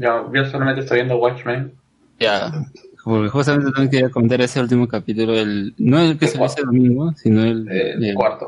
Yo, 0.00 0.32
yo 0.32 0.44
solamente 0.46 0.80
estoy 0.80 0.96
viendo 0.96 1.16
Watchmen. 1.18 1.70
Ya. 2.18 2.50
Porque 3.04 3.28
justamente 3.28 3.70
también 3.70 3.90
quería 3.90 4.08
comentar 4.10 4.40
ese 4.40 4.60
último 4.60 4.88
capítulo, 4.88 5.34
el, 5.34 5.74
no 5.78 5.98
el 6.00 6.18
que 6.18 6.24
El 6.24 6.30
salió 6.30 6.46
ese 6.46 6.62
domingo, 6.62 7.12
sino 7.16 7.44
el, 7.44 7.68
El 7.70 8.02
el 8.04 8.14
cuarto. 8.14 8.46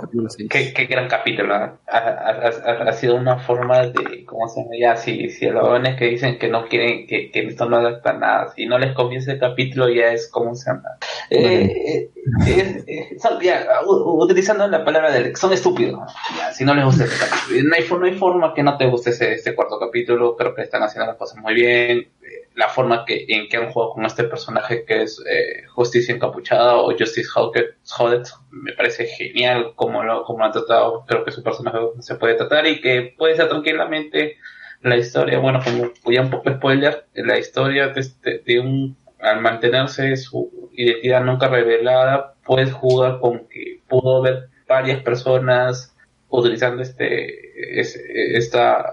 Qué, 0.48 0.72
qué 0.72 0.86
gran 0.86 1.08
capítulo, 1.08 1.54
ha, 1.54 1.78
ha- 1.86 2.50
ha- 2.66 2.88
ha 2.88 2.92
sido 2.94 3.16
una 3.16 3.38
forma 3.38 3.82
de, 3.88 4.24
¿cómo 4.24 4.48
se 4.48 4.60
llama? 4.62 4.72
Ya, 4.80 4.96
si, 4.96 5.28
si 5.28 5.46
a 5.46 5.52
los 5.52 5.62
jóvenes 5.62 5.96
que 5.96 6.06
dicen 6.06 6.38
que 6.38 6.48
no 6.48 6.66
quieren, 6.68 7.06
que, 7.06 7.30
que 7.30 7.40
esto 7.46 7.68
no 7.68 7.76
adapta 7.76 8.14
nada, 8.14 8.52
si 8.56 8.64
no 8.66 8.78
les 8.78 8.94
conviene 8.94 9.22
ese 9.22 9.38
capítulo 9.38 9.88
ya 9.90 10.12
es, 10.12 10.28
¿cómo 10.30 10.54
se 10.54 10.70
llama? 10.70 10.88
Eh, 11.30 12.10
eh, 12.46 12.84
eh, 12.86 13.18
son- 13.20 13.40
ya, 13.40 13.66
utilizando 13.86 14.66
la 14.68 14.84
palabra 14.84 15.12
del, 15.12 15.36
son 15.36 15.52
estúpidos, 15.52 16.00
ya, 16.36 16.52
si 16.52 16.64
no 16.64 16.74
les 16.74 16.84
gusta 16.84 17.04
ese 17.04 17.14
capítulo. 17.18 17.68
No 17.68 17.74
hay, 17.76 17.84
no 18.00 18.06
hay 18.06 18.18
forma 18.18 18.54
que 18.54 18.62
no 18.62 18.76
te 18.78 18.86
guste 18.86 19.10
ese, 19.10 19.34
ese 19.34 19.54
cuarto 19.54 19.78
capítulo, 19.78 20.34
creo 20.36 20.54
que 20.54 20.62
están 20.62 20.82
haciendo 20.82 21.06
las 21.06 21.16
cosas 21.16 21.38
muy 21.42 21.54
bien, 21.54 22.08
la 22.56 22.68
forma 22.68 23.04
que, 23.04 23.26
en 23.28 23.48
que 23.48 23.58
han 23.58 23.70
jugado 23.70 23.92
con 23.92 24.06
este 24.06 24.24
personaje 24.24 24.84
que 24.86 25.02
es 25.02 25.22
eh, 25.30 25.64
Justicia 25.68 26.14
Encapuchada 26.14 26.76
o 26.76 26.90
Justice 26.98 27.28
Hodet 27.36 28.28
me 28.50 28.72
parece 28.72 29.06
genial 29.06 29.72
como 29.76 30.02
lo, 30.02 30.24
como 30.24 30.42
han 30.44 30.52
tratado. 30.52 31.04
Creo 31.06 31.22
que 31.24 31.32
su 31.32 31.42
personaje 31.42 31.78
se 32.00 32.14
puede 32.16 32.34
tratar 32.34 32.66
y 32.66 32.80
que 32.80 33.14
puede 33.18 33.36
ser 33.36 33.48
tranquilamente 33.50 34.38
la 34.80 34.96
historia. 34.96 35.38
Bueno, 35.38 35.60
como 35.62 35.92
ya 36.10 36.22
un 36.22 36.30
poco 36.30 36.50
spoiler, 36.50 37.04
la 37.14 37.38
historia 37.38 37.88
de, 37.88 38.00
este- 38.00 38.38
de 38.44 38.58
un. 38.60 38.96
Al 39.18 39.40
mantenerse 39.40 40.14
su 40.16 40.70
identidad 40.72 41.22
nunca 41.24 41.48
revelada, 41.48 42.34
puedes 42.44 42.72
jugar 42.72 43.18
con 43.20 43.48
que 43.48 43.80
pudo 43.88 44.18
haber 44.18 44.48
varias 44.68 45.02
personas 45.02 45.96
utilizando 46.28 46.82
este 46.82 47.80
es- 47.80 47.96
esta 47.96 48.84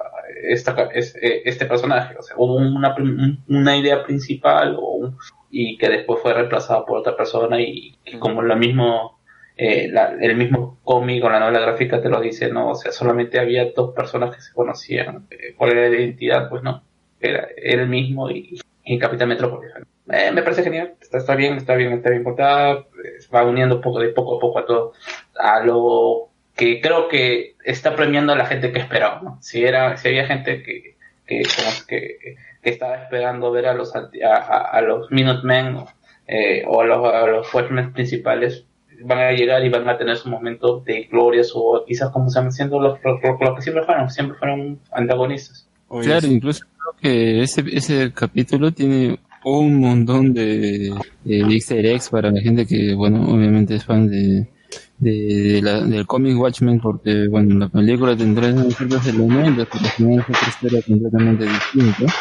esta 0.49 0.89
es- 0.93 1.15
eh, 1.21 1.41
este 1.45 1.65
personaje 1.65 2.15
o 2.17 2.21
sea 2.21 2.35
hubo 2.37 2.55
una 2.55 2.95
una 3.47 3.77
idea 3.77 4.03
principal 4.03 4.75
o 4.77 4.91
un- 4.95 5.17
y 5.51 5.77
que 5.77 5.89
después 5.89 6.19
fue 6.21 6.33
reemplazada 6.33 6.85
por 6.85 6.97
otra 6.99 7.15
persona 7.15 7.61
y 7.61 7.95
que 8.03 8.19
como 8.19 8.41
lo 8.41 8.55
mismo 8.55 9.19
eh, 9.55 9.87
la- 9.91 10.15
el 10.19 10.35
mismo 10.35 10.79
cómic 10.83 11.23
o 11.23 11.29
la 11.29 11.39
novela 11.39 11.59
gráfica 11.59 12.01
te 12.01 12.09
lo 12.09 12.19
dice 12.21 12.49
no 12.51 12.69
o 12.71 12.75
sea 12.75 12.91
solamente 12.91 13.39
había 13.39 13.71
dos 13.75 13.93
personas 13.93 14.35
que 14.35 14.41
se 14.41 14.53
conocían 14.53 15.27
eh, 15.29 15.53
cuál 15.57 15.71
era 15.73 15.89
la 15.89 15.95
identidad 15.95 16.49
pues 16.49 16.63
no 16.63 16.81
era 17.19 17.47
él 17.57 17.87
mismo 17.87 18.29
y, 18.31 18.59
y 18.83 18.99
Capitán 18.99 19.29
Metrópolis. 19.29 19.71
Eh, 20.11 20.31
me 20.33 20.41
parece 20.43 20.63
genial 20.63 20.95
está, 20.99 21.17
está 21.19 21.35
bien 21.35 21.53
está 21.55 21.75
bien 21.75 21.93
está 21.93 22.09
bien 22.09 22.23
contada 22.25 22.73
eh, 22.79 23.19
va 23.33 23.43
uniendo 23.45 23.79
poco 23.79 23.99
de 23.99 24.09
poco 24.09 24.35
a 24.37 24.39
poco 24.39 24.59
a 24.59 24.65
todo 24.65 24.93
a 25.39 25.63
lo 25.63 26.29
que 26.55 26.81
creo 26.81 27.07
que 27.07 27.55
está 27.65 27.95
premiando 27.95 28.33
a 28.33 28.35
la 28.37 28.45
gente 28.45 28.71
que 28.71 28.79
esperaba 28.79 29.21
¿no? 29.23 29.37
si 29.41 29.63
era 29.63 29.97
si 29.97 30.07
había 30.09 30.25
gente 30.27 30.61
que 30.63 30.93
que, 31.25 31.41
como 31.43 31.69
que, 31.87 32.35
que 32.61 32.69
estaba 32.69 32.95
esperando 32.97 33.49
ver 33.51 33.65
a 33.67 33.73
los 33.73 33.95
a, 33.95 34.09
a- 34.25 34.69
a 34.77 34.81
los 34.81 35.09
Minutemen 35.11 35.77
eh, 36.27 36.63
o 36.67 36.81
a 36.81 36.85
los, 36.85 37.13
a 37.13 37.25
los 37.27 37.53
Watchmen 37.53 37.93
principales 37.93 38.65
van 39.05 39.19
a 39.19 39.31
llegar 39.31 39.63
y 39.65 39.69
van 39.69 39.87
a 39.89 39.97
tener 39.97 40.15
su 40.17 40.29
momento 40.29 40.79
de 40.81 41.03
gloria 41.03 41.41
o 41.55 41.83
quizás 41.87 42.09
como 42.11 42.29
se 42.29 42.39
van 42.39 42.51
siendo 42.51 42.79
los, 42.79 42.99
los, 43.03 43.21
los- 43.23 43.39
los 43.39 43.55
que 43.55 43.61
siempre 43.61 43.83
fueron 43.85 44.09
siempre 44.09 44.37
fueron 44.37 44.79
antagonistas. 44.91 45.67
Claro, 46.01 46.27
incluso 46.27 46.65
creo 46.77 47.01
que 47.01 47.41
ese, 47.43 47.63
ese 47.71 48.11
capítulo 48.13 48.71
tiene 48.71 49.17
un 49.45 49.79
montón 49.79 50.33
de, 50.33 50.93
de 51.23 51.37
easter 51.53 51.85
eggs 51.85 52.09
para 52.09 52.31
la 52.31 52.39
gente 52.41 52.65
que, 52.65 52.93
bueno, 52.93 53.25
obviamente 53.29 53.75
es 53.75 53.83
fan 53.85 54.07
de, 54.09 54.47
de, 55.03 55.61
la- 55.61 55.81
del 55.81 56.05
cómic 56.07 56.37
Watchmen, 56.39 56.79
porque, 56.79 57.27
bueno, 57.27 57.55
la 57.59 57.69
película 57.69 58.15
tendrá 58.15 58.51
ciertos 58.71 59.05
elementos, 59.07 59.67
pero 59.71 59.85
al 59.85 59.91
final 59.91 60.19
es 60.19 60.25
otra 60.29 60.49
historia 60.49 60.81
completamente 60.87 61.45
distinta. 61.45 62.13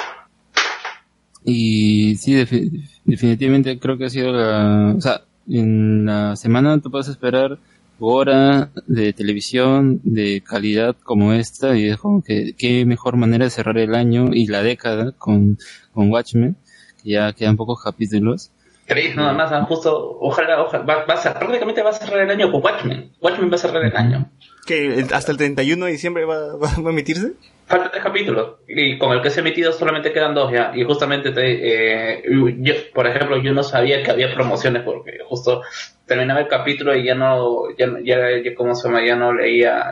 Y 1.45 2.17
sí, 2.17 2.35
defi- 2.35 2.71
definitivamente 3.05 3.79
creo 3.79 3.99
que 3.99 4.07
ha 4.07 4.11
sido 4.11 4.33
la... 4.33 4.95
O 4.97 5.01
sea, 5.01 5.23
en 5.49 6.05
la 6.07 6.37
semana 6.37 6.79
tú 6.81 6.91
puedes 6.91 7.09
esperar 7.09 7.59
hora 7.99 8.71
de 8.87 9.13
televisión 9.13 10.01
de 10.05 10.41
calidad 10.43 10.97
como 11.05 11.33
esta 11.33 11.77
y 11.77 11.89
es 11.89 11.97
como 11.99 12.23
que 12.23 12.55
qué 12.57 12.85
mejor 12.85 13.17
manera 13.17 13.45
de 13.45 13.51
cerrar 13.51 13.79
el 13.79 13.95
año 13.95 14.31
y 14.33 14.47
la 14.47 14.63
década 14.63 15.13
con, 15.13 15.59
con 15.93 16.11
Watchmen, 16.11 16.57
que 17.03 17.11
ya 17.11 17.33
quedan 17.33 17.57
pocos 17.57 17.83
capítulos. 17.83 18.51
¿Creéis 18.87 19.17
nada 19.17 19.33
más? 19.33 19.51
Ah, 19.53 19.65
Justo, 19.65 20.19
ojalá, 20.21 20.61
ojalá, 20.63 20.85
va, 20.85 21.05
va 21.05 21.15
a 21.15 21.17
ser- 21.17 21.35
prácticamente 21.35 21.83
va 21.83 21.91
a 21.91 21.95
cerrar 21.95 22.21
el 22.21 22.31
año 22.31 22.51
con 22.51 22.63
Watchmen. 22.63 23.13
Watchmen 23.21 23.51
va 23.51 23.55
a 23.55 23.59
cerrar 23.59 23.85
el 23.85 23.97
año. 23.97 24.31
¿Que 24.67 25.05
hasta 25.13 25.33
el 25.33 25.39
31 25.39 25.87
de 25.87 25.93
diciembre 25.93 26.25
va, 26.25 26.57
va- 26.57 26.59
va 26.85 26.89
a 26.91 26.93
emitirse? 26.93 27.33
Faltan 27.67 27.91
tres 27.93 28.03
capítulos. 28.03 28.57
Y 28.69 28.99
con 28.99 29.13
el 29.13 29.23
que 29.23 29.31
se 29.31 29.41
ha 29.41 29.43
emitido 29.43 29.73
solamente 29.73 30.13
quedan 30.13 30.35
dos 30.35 30.53
ya. 30.53 30.73
Y 30.75 30.85
justamente, 30.85 31.31
te, 31.31 32.17
eh, 32.19 32.23
yo, 32.59 32.75
por 32.93 33.07
ejemplo, 33.07 33.41
yo 33.41 33.53
no 33.53 33.63
sabía 33.63 34.03
que 34.03 34.11
había 34.11 34.35
promociones 34.35 34.83
porque 34.83 35.19
justo 35.27 35.63
terminaba 36.05 36.41
el 36.41 36.49
capítulo 36.49 36.95
y 36.95 37.05
ya 37.05 37.15
no, 37.15 37.71
ya, 37.79 37.87
no- 37.87 38.01
ya, 38.01 38.17
ya 38.45 38.55
¿cómo 38.55 38.75
se 38.75 38.89
llama? 38.89 39.07
Ya 39.07 39.17
no 39.17 39.33
leía, 39.33 39.91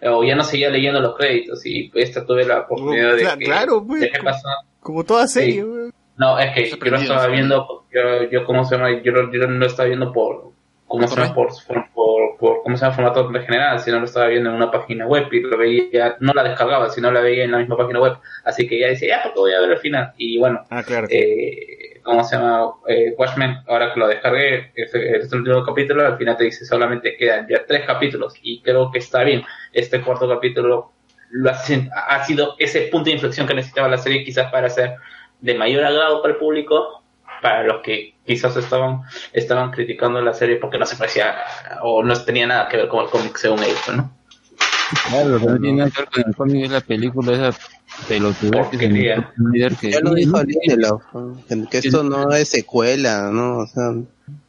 eh, 0.00 0.08
o 0.08 0.24
ya 0.24 0.36
no 0.36 0.44
seguía 0.44 0.70
leyendo 0.70 1.00
los 1.00 1.16
créditos. 1.16 1.66
Y 1.66 1.90
esta 1.94 2.24
tuve 2.24 2.46
la 2.46 2.60
oportunidad 2.60 3.16
de 3.16 3.24
Cla- 3.24 3.38
que, 3.38 3.44
claro, 3.44 3.84
pues, 3.86 4.00
de 4.00 4.10
que 4.10 4.22
pasó. 4.22 4.48
Como 4.80 5.04
toda 5.04 5.26
serie, 5.28 5.62
Sí. 5.64 5.90
No, 6.18 6.38
es 6.38 6.52
que 6.52 6.68
yo 6.68 6.76
lo 6.90 6.96
estaba 6.96 7.26
viendo, 7.28 7.84
yo, 7.92 8.24
yo 8.30 8.44
cómo 8.44 8.64
se 8.64 8.76
llama, 8.76 8.90
yo, 9.02 9.12
lo- 9.12 9.32
yo 9.32 9.46
no 9.46 9.58
lo 9.58 9.66
estaba 9.66 9.86
viendo 9.86 10.12
por, 10.12 10.50
¿cómo 10.86 11.06
se 11.06 11.14
llama? 11.16 11.34
Por, 11.34 11.48
por, 11.94 12.36
por, 12.38 12.62
¿cómo 12.62 12.76
se 12.76 12.84
llama? 12.84 12.94
Formato 12.96 13.28
general, 13.30 13.78
sino 13.80 13.98
lo 14.00 14.04
estaba 14.04 14.26
viendo 14.26 14.50
en 14.50 14.56
una 14.56 14.70
página 14.70 15.06
web 15.06 15.28
y 15.32 15.40
lo 15.40 15.56
veía, 15.56 16.16
no 16.20 16.32
la 16.32 16.42
descargaba, 16.42 16.90
sino 16.90 17.10
la 17.12 17.20
veía 17.20 17.44
en 17.44 17.52
la 17.52 17.58
misma 17.58 17.76
página 17.76 18.00
web. 18.00 18.14
Así 18.44 18.66
que 18.66 18.78
ya 18.80 18.88
decía, 18.88 19.08
ya, 19.18 19.22
porque 19.22 19.38
voy 19.38 19.52
a 19.54 19.60
ver 19.60 19.70
el 19.70 19.78
final. 19.78 20.12
Y 20.18 20.38
bueno, 20.38 20.60
Ah, 20.70 20.82
claro. 20.82 21.06
eh, 21.10 22.00
¿cómo 22.02 22.24
se 22.24 22.36
llama? 22.36 22.72
Eh, 22.88 23.14
Watchmen, 23.16 23.58
ahora 23.68 23.92
que 23.94 24.00
lo 24.00 24.08
descargué, 24.08 24.72
este, 24.74 25.18
este 25.18 25.36
último 25.36 25.62
capítulo, 25.64 26.04
al 26.04 26.18
final 26.18 26.36
te 26.36 26.44
dice 26.44 26.64
solamente 26.64 27.16
quedan 27.16 27.46
ya 27.48 27.64
tres 27.66 27.84
capítulos 27.86 28.34
y 28.42 28.60
creo 28.62 28.90
que 28.90 28.98
está 28.98 29.22
bien. 29.22 29.42
Este 29.72 30.00
cuarto 30.00 30.28
capítulo 30.28 30.90
lo 31.30 31.50
hace- 31.50 31.88
ha 31.94 32.24
sido 32.24 32.54
ese 32.58 32.82
punto 32.90 33.04
de 33.10 33.12
inflexión 33.16 33.46
que 33.46 33.54
necesitaba 33.54 33.88
la 33.88 33.98
serie 33.98 34.24
quizás 34.24 34.50
para 34.50 34.68
ser 34.70 34.94
de 35.40 35.54
mayor 35.54 35.84
agrado 35.84 36.20
para 36.22 36.34
el 36.34 36.38
público, 36.40 37.02
para 37.42 37.62
los 37.64 37.82
que 37.82 38.14
quizás 38.26 38.56
estaban 38.56 39.02
estaban 39.32 39.70
criticando 39.70 40.20
la 40.20 40.34
serie 40.34 40.56
porque 40.56 40.78
no 40.78 40.86
se 40.86 40.96
parecía 40.96 41.36
o 41.82 42.02
no 42.02 42.20
tenía 42.24 42.46
nada 42.46 42.68
que 42.68 42.76
ver 42.76 42.88
con 42.88 43.04
el 43.04 43.10
cómic 43.10 43.36
según 43.36 43.62
ellos, 43.62 43.78
¿no? 43.94 44.10
Claro, 45.08 45.28
lo 45.28 45.38
que 45.40 45.46
no 45.46 45.58
tiene 45.60 45.78
nada 45.78 45.90
que 45.90 46.00
ver 46.00 46.08
con 46.10 46.24
el 46.28 46.36
cómic 46.36 46.64
es 46.64 46.70
la 46.72 46.80
película, 46.80 47.32
esa 47.50 47.58
pelotudez 48.08 48.68
que 48.68 48.78
se 48.78 48.88
que- 48.88 49.90
Ya 49.92 50.00
lo 50.00 50.14
dijo 50.14 50.42
Lindelof, 50.42 51.02
que, 51.70 51.78
esto 51.78 52.02
no 52.02 52.32
es 52.32 52.48
secuela, 52.48 53.30
¿no? 53.32 53.58
O 53.58 53.66
sea, 53.66 53.92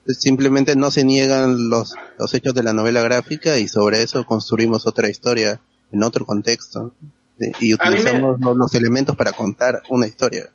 simplemente 0.08 0.76
no 0.76 0.92
se 0.92 1.04
niegan 1.04 1.70
los, 1.70 1.94
los 2.18 2.34
hechos 2.34 2.54
de 2.54 2.64
la 2.64 2.74
novela 2.74 3.02
gráfica 3.02 3.58
y 3.60 3.68
sobre 3.68 4.02
eso 4.02 4.26
construimos 4.26 4.88
otra 4.88 5.10
historia 5.10 5.60
en 5.92 6.04
otro 6.04 6.26
contexto. 6.26 6.94
Y 7.60 7.70
me- 7.70 7.74
utilizamos 7.76 8.40
los, 8.40 8.58
los 8.58 8.76
elementos 8.76 9.16
para 9.16 9.32
contar 9.32 9.82
una 9.90 10.08
historia. 10.08 10.50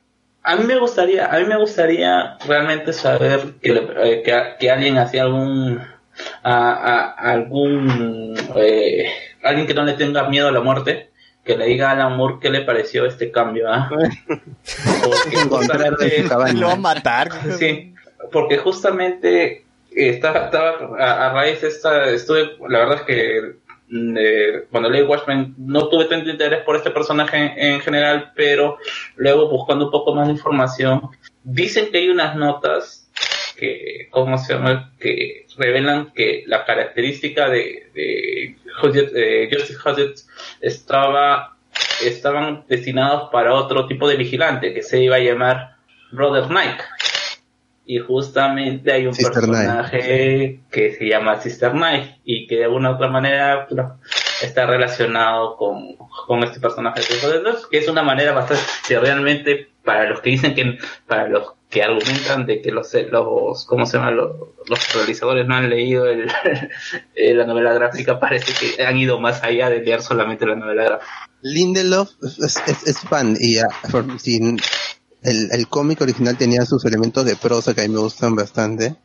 A 0.45 0.57
mí 0.57 0.65
me 0.65 0.79
gustaría, 0.79 1.27
a 1.27 1.39
mí 1.39 1.47
me 1.47 1.57
gustaría 1.59 2.37
realmente 2.47 2.93
saber 2.93 3.55
que, 3.63 3.73
le- 3.73 3.89
eh, 3.97 4.23
que, 4.23 4.43
que 4.61 4.71
alguien 4.71 4.99
hacía 4.99 5.23
algún 5.23 5.81
a, 6.43 6.71
a- 6.73 7.11
algún 7.33 8.35
eh, 8.57 9.07
alguien 9.43 9.67
que 9.67 9.75
no 9.75 9.85
le 9.85 9.95
tenga 9.95 10.29
miedo 10.29 10.49
a 10.49 10.53
la 10.53 10.61
muerte, 10.61 11.11
que 11.45 11.57
le 11.57 11.67
diga 11.67 11.91
al 11.91 12.01
amor 12.03 12.41
qué 12.41 12.51
le 12.51 12.61
pareció 12.63 13.07
este 13.07 13.31
cambio, 13.31 13.73
¿ah? 13.73 13.89
Porque 15.03 15.37
justamente- 15.49 16.23
Lo 16.61 16.67
va 16.69 16.73
a 16.75 16.77
matar. 16.77 17.29
Sí, 17.59 17.95
porque 18.33 18.59
justamente 18.59 19.45
eh, 19.53 19.63
estaba, 19.95 20.47
estaba 20.47 20.97
a, 20.99 21.27
a 21.31 21.33
raíz 21.33 21.61
de 21.63 21.69
esta, 21.69 22.09
estuve, 22.11 22.53
la 22.69 22.79
verdad 22.81 22.97
es 23.01 23.03
que 23.03 23.53
eh, 23.91 24.65
cuando 24.71 24.89
leí 24.91 25.03
Watchmen 25.03 25.55
no 25.59 25.89
tuve 25.89 26.07
tanto 26.07 26.31
interés 26.31 26.63
por 26.65 26.77
este 26.77 26.91
personaje 26.91 27.37
en, 27.37 27.75
en 27.75 27.81
general, 27.81 28.33
pero 28.35 28.79
luego 29.17 29.49
buscando 29.49 29.87
un 29.87 29.91
poco 29.91 30.15
más 30.15 30.27
de 30.27 30.33
información, 30.35 31.11
dicen 31.43 31.91
que 31.91 31.99
hay 31.99 32.09
unas 32.09 32.37
notas 32.37 33.11
que, 33.57 34.09
¿cómo 34.11 34.39
se 34.39 34.55
llama? 34.55 34.93
Que 34.99 35.47
revelan 35.57 36.13
que 36.13 36.45
la 36.47 36.65
característica 36.65 37.49
de, 37.49 37.91
de 37.95 38.57
Hodgett- 38.83 39.13
eh, 39.15 40.15
estaba, 40.61 41.57
estaban 42.03 42.65
destinados 42.69 43.31
para 43.31 43.55
otro 43.55 43.87
tipo 43.87 44.09
de 44.09 44.17
vigilante 44.17 44.75
que 44.75 44.83
se 44.83 45.03
iba 45.03 45.17
a 45.17 45.21
llamar 45.21 45.77
Brother 46.11 46.47
Knight. 46.49 46.81
Y 47.87 47.99
justamente 47.99 48.93
hay 48.93 49.07
un 49.07 49.15
Sister 49.15 49.33
personaje 49.35 50.61
que 50.71 50.95
se 50.95 51.07
llama 51.07 51.41
Sister 51.41 51.73
Knight 51.73 52.17
y 52.25 52.47
que 52.47 52.57
de 52.57 52.65
alguna 52.65 52.91
u 52.91 52.95
otra 52.95 53.09
manera 53.09 53.67
está 54.43 54.67
relacionado 54.67 55.57
con, 55.57 55.97
con 56.27 56.43
este 56.45 56.61
personaje 56.61 57.01
de 57.01 57.43
que 57.71 57.79
es 57.79 57.89
una 57.89 58.03
manera 58.03 58.33
bastante, 58.33 58.63
realmente 58.99 59.69
para 59.85 60.09
los 60.09 60.21
que 60.21 60.31
dicen 60.31 60.55
que, 60.55 60.79
para 61.07 61.29
los 61.29 61.53
que 61.69 61.83
argumentan 61.83 62.47
de 62.47 62.63
que 62.63 62.71
los, 62.71 62.91
los 63.11 63.67
¿cómo 63.67 63.85
se 63.85 63.99
llama? 63.99 64.13
Los, 64.13 64.31
los 64.69 64.95
realizadores 64.95 65.47
no 65.47 65.55
han 65.57 65.69
leído 65.69 66.07
el, 66.07 66.27
eh, 67.15 67.35
la 67.35 67.45
novela 67.45 67.75
gráfica, 67.75 68.19
parece 68.19 68.53
que 68.77 68.83
han 68.83 68.97
ido 68.97 69.21
más 69.21 69.43
allá 69.43 69.69
de 69.69 69.81
leer 69.81 70.01
solamente 70.01 70.47
la 70.47 70.55
novela 70.57 70.85
gráfica. 70.85 71.11
Lindelof 71.43 72.11
es, 72.23 72.57
es- 72.67 72.87
es 72.87 72.99
fan 73.01 73.37
y 73.39 73.59
ah, 73.59 73.69
por- 73.91 74.19
si 74.19 74.41
el, 75.25 75.49
el 75.53 75.69
cómic 75.69 76.01
original 76.01 76.37
tenía 76.39 76.65
sus 76.65 76.85
elementos 76.85 77.25
de 77.25 77.35
prosa 77.37 77.75
que 77.75 77.81
a 77.83 77.89
mí 77.89 77.93
me 77.95 78.01
gustan 78.01 78.35
bastante. 78.37 78.97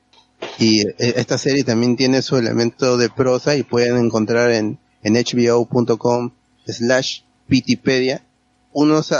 Y 0.57 0.81
eh, 0.87 0.95
esta 0.99 1.37
serie 1.37 1.63
también 1.63 1.95
tiene 1.97 2.21
su 2.21 2.37
elemento 2.37 2.97
de 2.97 3.09
prosa 3.09 3.55
y 3.55 3.63
pueden 3.63 3.97
encontrar 3.97 4.51
en, 4.51 4.77
en 5.03 5.15
hbo.com 5.15 6.31
slash 6.67 7.21
pitipedia 7.47 8.23
unos, 8.71 9.13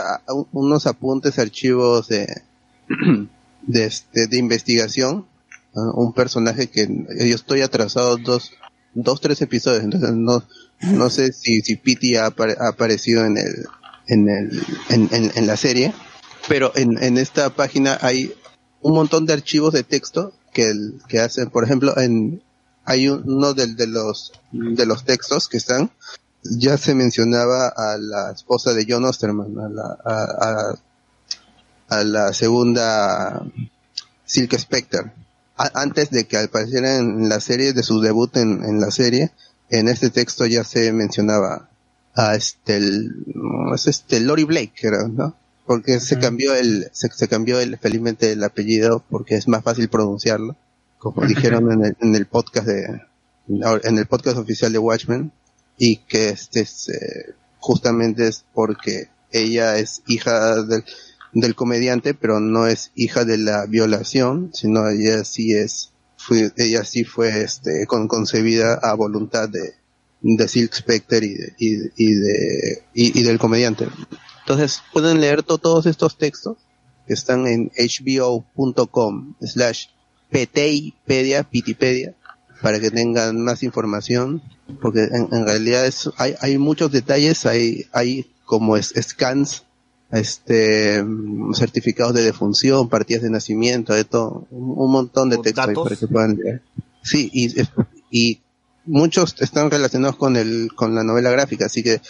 unos 0.51 0.85
apuntes 0.85 1.39
archivos 1.39 2.07
de, 2.07 2.27
de, 3.63 3.85
este, 3.85 4.27
de 4.27 4.37
investigación 4.37 5.25
un 5.73 6.13
personaje 6.13 6.67
que 6.67 6.87
yo 6.87 7.35
estoy 7.35 7.61
atrasado 7.61 8.17
dos, 8.17 8.51
dos, 8.93 9.21
tres 9.21 9.41
episodios, 9.41 9.83
entonces 9.83 10.11
no, 10.13 10.43
no 10.81 11.09
sé 11.09 11.31
si, 11.31 11.61
si 11.61 11.75
Pity 11.75 12.15
ha, 12.17 12.25
apare- 12.27 12.57
ha 12.59 12.69
aparecido 12.69 13.23
en 13.25 13.37
el, 13.37 13.65
en 14.07 14.27
el, 14.29 14.63
en- 14.89 15.31
en 15.35 15.47
la 15.47 15.55
serie, 15.55 15.93
pero 16.49 16.73
en, 16.75 17.01
en 17.01 17.17
esta 17.17 17.49
página 17.51 17.97
hay 18.01 18.33
un 18.81 18.93
montón 18.93 19.25
de 19.25 19.33
archivos 19.33 19.71
de 19.73 19.83
texto 19.83 20.33
que, 20.53 20.69
el- 20.69 20.99
que 21.07 21.19
hacen, 21.21 21.49
por 21.49 21.63
ejemplo, 21.63 21.97
en, 21.97 22.41
hay 22.83 23.07
uno 23.07 23.53
de, 23.53 23.87
los, 23.87 24.33
de 24.51 24.85
los 24.85 25.05
textos 25.05 25.47
que 25.47 25.57
están, 25.57 25.91
ya 26.43 26.77
se 26.77 26.95
mencionaba 26.95 27.67
a 27.69 27.97
la 27.97 28.31
esposa 28.31 28.73
de 28.73 28.85
John 28.89 29.05
Osterman, 29.05 29.57
a 29.59 29.69
la, 29.69 29.97
a, 30.03 30.23
a- 30.49 30.79
a 31.99 32.03
la 32.03 32.33
segunda 32.33 33.41
Silk 34.25 34.57
Spectre. 34.57 35.11
A- 35.57 35.71
antes 35.81 36.09
de 36.11 36.25
que 36.25 36.37
apareciera 36.37 36.97
en 36.97 37.29
la 37.29 37.39
serie, 37.39 37.73
de 37.73 37.83
su 37.83 37.99
debut 38.01 38.35
en, 38.37 38.63
en 38.63 38.79
la 38.79 38.91
serie, 38.91 39.31
en 39.69 39.87
este 39.87 40.09
texto 40.09 40.45
ya 40.45 40.63
se 40.63 40.91
mencionaba 40.93 41.69
a 42.15 42.35
este, 42.35 42.77
el, 42.77 43.11
es 43.75 43.87
este 43.87 44.19
Lori 44.19 44.43
Blake, 44.45 44.73
creo, 44.79 45.07
¿no? 45.07 45.35
Porque 45.69 45.99
se 45.99 46.17
cambió 46.17 46.55
el, 46.55 46.89
se, 46.93 47.09
se 47.11 47.27
cambió 47.27 47.59
el, 47.59 47.77
felizmente 47.77 48.31
el 48.31 48.43
apellido 48.43 49.03
porque 49.07 49.35
es 49.35 49.47
más 49.47 49.63
fácil 49.63 49.87
pronunciarlo, 49.87 50.55
como 50.97 51.23
dijeron 51.27 51.71
en 51.71 51.85
el, 51.85 51.97
en 52.01 52.15
el 52.15 52.25
podcast 52.25 52.65
de, 52.65 53.01
en 53.47 53.97
el 53.99 54.07
podcast 54.07 54.39
oficial 54.39 54.73
de 54.73 54.79
Watchmen, 54.79 55.31
y 55.77 55.97
que 55.97 56.29
este 56.29 56.61
es, 56.61 56.89
eh, 56.89 57.35
justamente 57.59 58.27
es 58.27 58.45
porque 58.51 59.09
ella 59.31 59.77
es 59.77 60.01
hija 60.07 60.63
del, 60.63 60.83
del 61.33 61.53
comediante, 61.53 62.15
pero 62.15 62.39
no 62.39 62.65
es 62.65 62.89
hija 62.95 63.23
de 63.23 63.37
la 63.37 63.67
violación, 63.67 64.49
sino 64.55 64.89
ella 64.89 65.23
sí 65.23 65.53
es, 65.53 65.91
fue, 66.17 66.51
ella 66.57 66.83
sí 66.83 67.03
fue 67.03 67.43
este, 67.43 67.85
con, 67.85 68.07
concebida 68.07 68.73
a 68.73 68.95
voluntad 68.95 69.47
de, 69.47 69.75
de 70.21 70.47
Silk 70.47 70.73
Spectre 70.73 71.27
y, 71.27 71.35
de, 71.35 71.53
y, 71.59 71.75
y 71.95 72.13
de, 72.15 72.83
y, 72.95 73.19
y 73.19 73.21
del 73.21 73.37
comediante. 73.37 73.85
Entonces 74.41 74.81
pueden 74.93 75.21
leer 75.21 75.43
to- 75.43 75.57
todos 75.57 75.85
estos 75.85 76.17
textos 76.17 76.57
que 77.07 77.13
están 77.13 77.47
en 77.47 77.71
hbo.com 77.75 79.33
slash 79.41 79.85
pteipedia, 80.31 81.43
pitipedia, 81.43 82.15
para 82.61 82.79
que 82.79 82.91
tengan 82.91 83.41
más 83.43 83.63
información, 83.63 84.41
porque 84.81 85.03
en, 85.03 85.27
en 85.31 85.45
realidad 85.45 85.85
es, 85.85 86.09
hay, 86.17 86.35
hay 86.41 86.57
muchos 86.57 86.91
detalles, 86.91 87.45
hay, 87.45 87.85
hay 87.93 88.29
como 88.45 88.75
es, 88.77 88.93
scans, 89.01 89.63
este, 90.11 91.03
certificados 91.53 92.13
de 92.15 92.23
defunción, 92.23 92.89
partidas 92.89 93.23
de 93.23 93.29
nacimiento, 93.29 93.93
de 93.93 94.03
todo, 94.03 94.47
un, 94.51 94.73
un 94.77 94.91
montón 94.91 95.29
de 95.29 95.37
textos 95.37 95.67
datos. 95.67 95.83
para 95.83 95.95
que 95.95 96.07
puedan 96.07 96.35
leer. 96.35 96.61
Sí, 97.03 97.29
y, 97.31 97.53
y 98.11 98.41
muchos 98.85 99.35
están 99.39 99.69
relacionados 99.71 100.15
con 100.17 100.35
el, 100.35 100.69
con 100.75 100.95
la 100.95 101.03
novela 101.03 101.29
gráfica, 101.31 101.67
así 101.67 101.81
que, 101.83 102.01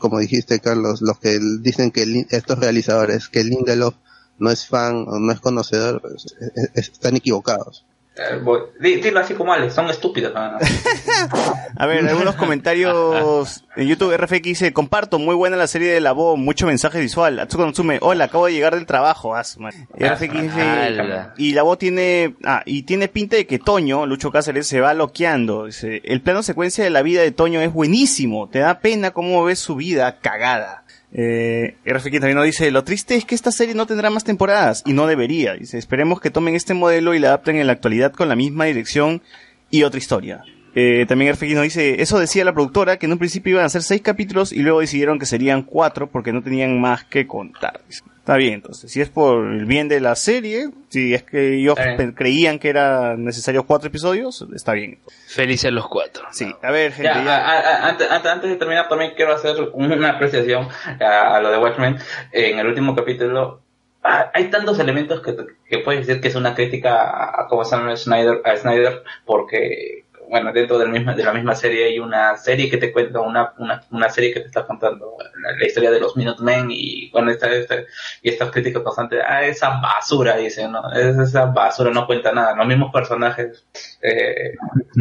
como 0.00 0.18
dijiste, 0.18 0.60
Carlos, 0.60 1.00
los 1.02 1.18
que 1.18 1.38
dicen 1.60 1.90
que 1.90 2.26
estos 2.30 2.58
realizadores, 2.58 3.28
que 3.28 3.44
Lindelof 3.44 3.94
no 4.38 4.50
es 4.50 4.66
fan 4.66 5.04
o 5.08 5.18
no 5.18 5.32
es 5.32 5.40
conocedor, 5.40 6.00
pues, 6.02 6.26
es- 6.40 6.70
es- 6.74 6.88
están 6.90 7.16
equivocados. 7.16 7.84
Eh, 8.18 9.00
Dilo 9.00 9.20
así 9.20 9.34
como 9.34 9.52
Ale, 9.52 9.70
son 9.70 9.88
estúpidos. 9.88 10.32
A 11.76 11.86
ver, 11.86 12.08
algunos 12.08 12.34
comentarios 12.34 13.64
en 13.76 13.86
YouTube. 13.86 14.16
RFX 14.16 14.42
dice, 14.42 14.72
comparto, 14.72 15.18
muy 15.18 15.36
buena 15.36 15.56
la 15.56 15.68
serie 15.68 15.92
de 15.92 16.00
la 16.00 16.12
voz, 16.12 16.36
mucho 16.36 16.66
mensaje 16.66 17.00
visual. 17.00 17.38
Atsuko 17.38 17.64
Natsume, 17.64 17.98
hola, 18.00 18.24
acabo 18.24 18.46
de 18.46 18.52
llegar 18.52 18.74
del 18.74 18.86
trabajo. 18.86 19.36
Ah, 19.36 19.42
RFX 19.42 20.42
dice, 20.42 20.60
Ala. 20.60 21.34
y 21.36 21.52
la 21.52 21.62
voz 21.62 21.78
tiene, 21.78 22.34
ah, 22.44 22.62
y 22.66 22.82
tiene 22.82 23.06
pinta 23.06 23.36
de 23.36 23.46
que 23.46 23.60
Toño, 23.60 24.04
Lucho 24.06 24.32
Cáceres, 24.32 24.66
se 24.66 24.80
va 24.80 24.94
loqueando. 24.94 25.66
Dice, 25.66 26.02
el 26.04 26.20
plano 26.20 26.42
secuencia 26.42 26.82
de 26.82 26.90
la 26.90 27.02
vida 27.02 27.22
de 27.22 27.30
Toño 27.30 27.60
es 27.60 27.72
buenísimo. 27.72 28.48
Te 28.48 28.58
da 28.58 28.80
pena 28.80 29.12
cómo 29.12 29.44
ves 29.44 29.60
su 29.60 29.76
vida 29.76 30.18
cagada. 30.20 30.84
Eh, 31.12 31.76
RFX 31.86 32.20
también 32.20 32.36
nos 32.36 32.44
dice, 32.44 32.70
lo 32.70 32.84
triste 32.84 33.16
es 33.16 33.24
que 33.24 33.34
esta 33.34 33.50
serie 33.50 33.74
no 33.74 33.86
tendrá 33.86 34.10
más 34.10 34.24
temporadas, 34.24 34.82
y 34.86 34.92
no 34.92 35.06
debería. 35.06 35.54
Dice, 35.54 35.78
esperemos 35.78 36.20
que 36.20 36.30
tomen 36.30 36.54
este 36.54 36.74
modelo 36.74 37.14
y 37.14 37.18
la 37.18 37.28
adapten 37.28 37.56
en 37.56 37.66
la 37.66 37.72
actualidad 37.72 38.12
con 38.12 38.28
la 38.28 38.36
misma 38.36 38.66
dirección 38.66 39.22
y 39.70 39.82
otra 39.82 39.98
historia. 39.98 40.44
Eh, 40.80 41.06
también 41.06 41.30
nos 41.30 41.62
dice, 41.62 42.00
eso 42.00 42.18
decía 42.20 42.44
la 42.44 42.52
productora, 42.52 42.98
que 42.98 43.06
en 43.06 43.12
un 43.12 43.18
principio 43.18 43.54
iban 43.54 43.64
a 43.64 43.68
ser 43.68 43.82
seis 43.82 44.00
capítulos 44.00 44.52
y 44.52 44.60
luego 44.62 44.78
decidieron 44.80 45.18
que 45.18 45.26
serían 45.26 45.62
cuatro 45.62 46.06
porque 46.08 46.32
no 46.32 46.40
tenían 46.42 46.80
más 46.80 47.02
que 47.04 47.26
contar. 47.26 47.80
Está 47.88 48.36
bien, 48.36 48.54
entonces, 48.54 48.92
si 48.92 49.00
es 49.00 49.08
por 49.08 49.46
el 49.46 49.64
bien 49.64 49.88
de 49.88 50.00
la 50.00 50.14
serie, 50.14 50.68
si 50.88 51.14
es 51.14 51.22
que 51.24 51.54
ellos 51.56 51.76
creían 52.14 52.58
que 52.58 52.68
eran 52.68 53.24
necesarios 53.24 53.64
cuatro 53.66 53.88
episodios, 53.88 54.46
está 54.54 54.74
bien. 54.74 54.98
Felices 55.28 55.72
los 55.72 55.88
cuatro. 55.88 56.24
Sí, 56.30 56.46
a 56.62 56.70
ver, 56.70 56.92
gente, 56.92 57.04
Ya, 57.08 57.24
ya. 57.24 57.36
a- 57.38 57.58
a- 57.58 57.88
antes, 57.88 58.08
antes, 58.10 58.30
antes 58.30 58.50
de 58.50 58.56
terminar, 58.56 58.86
también 58.88 59.12
quiero 59.16 59.32
hacer 59.34 59.56
una 59.72 60.10
apreciación 60.10 60.68
a, 61.00 61.36
a 61.36 61.40
lo 61.40 61.50
de 61.50 61.58
Watchmen. 61.58 61.96
En 62.32 62.58
el 62.58 62.66
último 62.66 62.94
capítulo, 62.94 63.62
ah, 64.04 64.30
hay 64.34 64.50
tantos 64.50 64.78
elementos 64.78 65.22
que, 65.22 65.34
que 65.66 65.78
puedes 65.78 66.06
decir 66.06 66.20
que 66.20 66.28
es 66.28 66.34
una 66.36 66.54
crítica 66.54 67.00
a, 67.00 67.42
a 67.42 67.46
cómo 67.48 67.64
se 67.64 67.76
llama 67.76 67.96
Snyder, 67.96 68.42
a 68.44 68.56
Snyder, 68.58 69.02
porque, 69.24 70.04
bueno, 70.28 70.52
dentro 70.52 70.78
del 70.78 70.90
mismo, 70.90 71.14
de 71.14 71.24
la 71.24 71.32
misma 71.32 71.54
serie 71.54 71.86
hay 71.86 71.98
una 71.98 72.36
serie 72.36 72.70
que 72.70 72.76
te 72.76 72.92
cuenta, 72.92 73.20
una, 73.20 73.52
una, 73.58 73.82
una 73.90 74.10
serie 74.10 74.32
que 74.32 74.40
te 74.40 74.46
está 74.46 74.66
contando 74.66 75.16
la, 75.42 75.66
historia 75.66 75.90
de 75.90 76.00
los 76.00 76.16
Minutemen 76.16 76.68
y, 76.70 77.10
bueno, 77.10 77.30
esta, 77.30 77.48
esta, 77.50 77.76
y 78.22 78.28
estas 78.28 78.50
críticas 78.50 78.82
constantes, 78.82 79.20
ah, 79.26 79.44
esa 79.44 79.80
basura, 79.80 80.36
dice, 80.36 80.68
¿no? 80.68 80.92
Es, 80.92 81.18
esa 81.18 81.46
basura 81.46 81.90
no 81.90 82.06
cuenta 82.06 82.32
nada. 82.32 82.54
Los 82.56 82.66
mismos 82.66 82.92
personajes, 82.92 83.66
eh, 84.02 84.54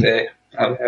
eh, 0.04 0.30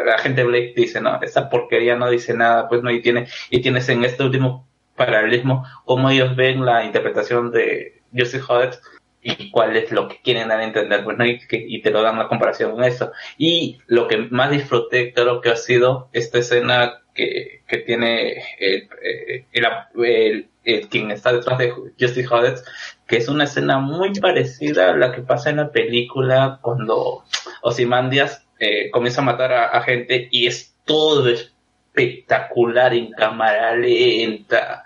la 0.06 0.18
gente 0.20 0.44
Blake 0.44 0.74
dice, 0.76 1.02
no, 1.02 1.22
esa 1.22 1.50
porquería 1.50 1.96
no 1.96 2.10
dice 2.10 2.34
nada, 2.34 2.68
pues 2.68 2.82
no, 2.82 2.92
y 2.92 3.02
tiene, 3.02 3.28
y 3.50 3.62
tienes 3.62 3.90
en 3.90 4.04
este 4.06 4.24
último 4.24 4.68
paralelismo 4.96 5.66
cómo 5.86 6.10
ellos 6.10 6.36
ven 6.36 6.66
la 6.66 6.84
interpretación 6.84 7.52
de 7.52 8.02
Joseph 8.16 8.44
Hodge 8.50 8.80
y 9.22 9.52
cuál 9.52 9.76
es 9.76 9.92
lo 9.92 10.08
que 10.08 10.22
quieren 10.22 10.48
dar 10.48 10.60
a 10.60 10.64
entender, 10.64 11.04
pues 11.04 11.18
no, 11.18 11.26
y, 11.26 11.40
y 11.52 11.82
te 11.82 11.92
lo 11.92 12.02
dan 12.02 12.18
la 12.18 12.28
comparación 12.28 12.72
con 12.72 12.84
eso. 12.84 13.12
Y 13.38 13.80
lo 13.88 14.08
que 14.08 14.18
más 14.18 14.52
disfruté, 14.52 15.14
creo 15.14 15.42
que 15.42 15.50
ha 15.50 15.56
sido 15.58 16.10
esta 16.14 16.40
escena 16.40 17.02
que, 17.14 17.64
que 17.68 17.78
tiene 17.80 18.44
el, 18.60 18.88
eh, 19.04 19.46
el, 19.52 19.66
el- 20.06 20.50
el- 20.64 20.88
quien 20.90 21.12
está 21.12 21.34
detrás 21.34 21.58
de 21.58 21.72
Justice 22.00 22.28
Hodge, 22.30 22.60
que 23.08 23.18
es 23.18 23.28
una 23.28 23.46
escena 23.46 23.80
muy 23.80 24.14
parecida 24.20 24.92
a 24.92 24.96
la 24.98 25.12
que 25.12 25.22
pasa 25.22 25.50
en 25.50 25.58
la 25.58 25.72
película 25.72 26.60
cuando 26.62 27.24
Ozymandias 27.62 28.46
eh, 28.60 28.90
comienza 28.92 29.22
a 29.22 29.26
matar 29.26 29.52
a, 29.54 29.66
a 29.70 29.82
gente 29.82 30.28
y 30.32 30.48
es 30.48 30.76
todo 30.86 31.30
espectacular 31.30 32.94
en 32.94 33.12
cámara 33.12 33.76
lenta 33.76 34.84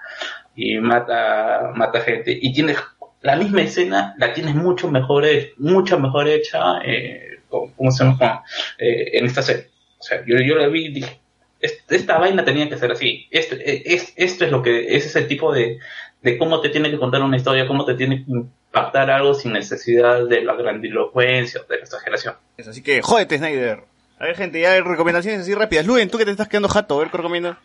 y 0.56 0.78
mata 0.78 1.72
mata 1.76 2.02
gente 2.02 2.38
y 2.40 2.54
tienes 2.54 2.78
la 3.24 3.36
misma 3.36 3.62
escena 3.64 4.14
la 4.18 4.34
tienes 4.34 4.54
mucho 4.56 4.90
mejor 4.92 5.26
mucho 5.58 6.00
mejor 6.00 6.28
hecha 6.28 6.80
eh, 6.86 7.40
¿cómo 7.50 7.92
se 7.92 8.04
llama? 8.04 8.44
Eh, 8.78 9.18
en 9.18 9.26
esta 9.26 9.42
serie 9.42 9.70
o 9.98 10.04
sea 10.04 10.24
yo, 10.26 10.38
yo 10.38 10.56
la 10.56 10.68
vi 10.68 10.86
y 10.88 10.94
dije 10.94 11.20
"Est- 11.60 11.92
esta 11.92 12.18
vaina 12.20 12.44
tenía 12.46 12.70
que 12.70 12.78
ser 12.78 12.92
así 12.92 13.28
este, 13.32 13.56
eh, 13.70 13.84
es, 13.86 14.14
esto 14.16 14.46
es 14.46 14.52
lo 14.52 14.62
que 14.62 14.96
es 14.96 15.06
ese 15.06 15.24
tipo 15.24 15.54
de, 15.54 15.80
de 16.22 16.38
cómo 16.38 16.62
te 16.62 16.70
tiene 16.70 16.92
que 16.92 17.00
contar 17.00 17.22
una 17.24 17.38
historia 17.38 17.66
cómo 17.68 17.86
te 17.86 17.96
tiene 17.96 18.24
que 18.26 18.32
impactar 18.32 19.10
algo 19.10 19.34
sin 19.34 19.54
necesidad 19.54 20.28
de 20.28 20.44
la 20.44 20.54
grandilocuencia 20.56 21.62
o 21.62 21.64
de 21.66 21.78
la 21.78 21.84
exageración 21.84 22.36
Así 22.58 22.84
que, 22.84 23.02
jódete, 23.02 23.38
Snyder. 23.38 23.80
A 24.20 24.26
ver, 24.26 24.36
gente, 24.38 24.62
ya 24.62 24.72
hay 24.74 24.82
recomendaciones 24.82 25.42
así 25.42 25.54
rápidas. 25.54 25.86
Luen, 25.86 26.10
tú 26.10 26.18
que 26.18 26.26
te 26.26 26.32
estás 26.32 26.48
quedando 26.48 26.70
jato, 26.70 26.96
a 26.96 27.00
ver 27.00 27.12
qué 27.12 27.18
recomiendas. 27.18 27.58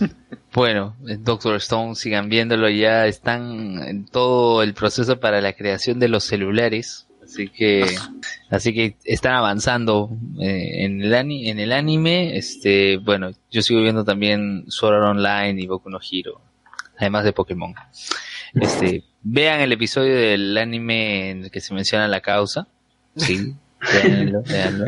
Bueno, 0.52 0.96
en 1.06 1.22
Doctor 1.22 1.56
Stone, 1.56 1.96
sigan 1.96 2.30
viéndolo, 2.30 2.70
ya 2.70 3.06
están 3.06 3.78
en 3.86 4.06
todo 4.06 4.62
el 4.62 4.72
proceso 4.72 5.20
para 5.20 5.42
la 5.42 5.52
creación 5.52 5.98
de 5.98 6.08
los 6.08 6.24
celulares, 6.24 7.06
así 7.22 7.48
que, 7.50 7.84
así 8.50 8.72
que 8.72 8.96
están 9.04 9.34
avanzando 9.34 10.08
eh, 10.40 10.84
en 10.86 11.02
el 11.02 11.14
ani- 11.14 11.50
en 11.50 11.58
el 11.58 11.72
anime, 11.72 12.38
este, 12.38 12.96
bueno, 12.96 13.32
yo 13.50 13.60
sigo 13.60 13.82
viendo 13.82 14.02
también 14.02 14.64
Sword 14.68 14.94
Art 14.94 15.10
Online 15.18 15.60
y 15.60 15.66
Boku 15.66 15.90
no 15.90 15.98
Hero, 16.10 16.40
además 16.96 17.24
de 17.24 17.34
Pokémon. 17.34 17.74
Este, 18.54 19.04
vean 19.22 19.60
el 19.60 19.72
episodio 19.72 20.14
del 20.16 20.56
anime 20.56 21.28
en 21.32 21.44
el 21.44 21.50
que 21.50 21.60
se 21.60 21.74
menciona 21.74 22.08
la 22.08 22.22
causa, 22.22 22.66
sí, 23.14 23.52
véanlo, 23.92 24.42
véanlo. 24.42 24.84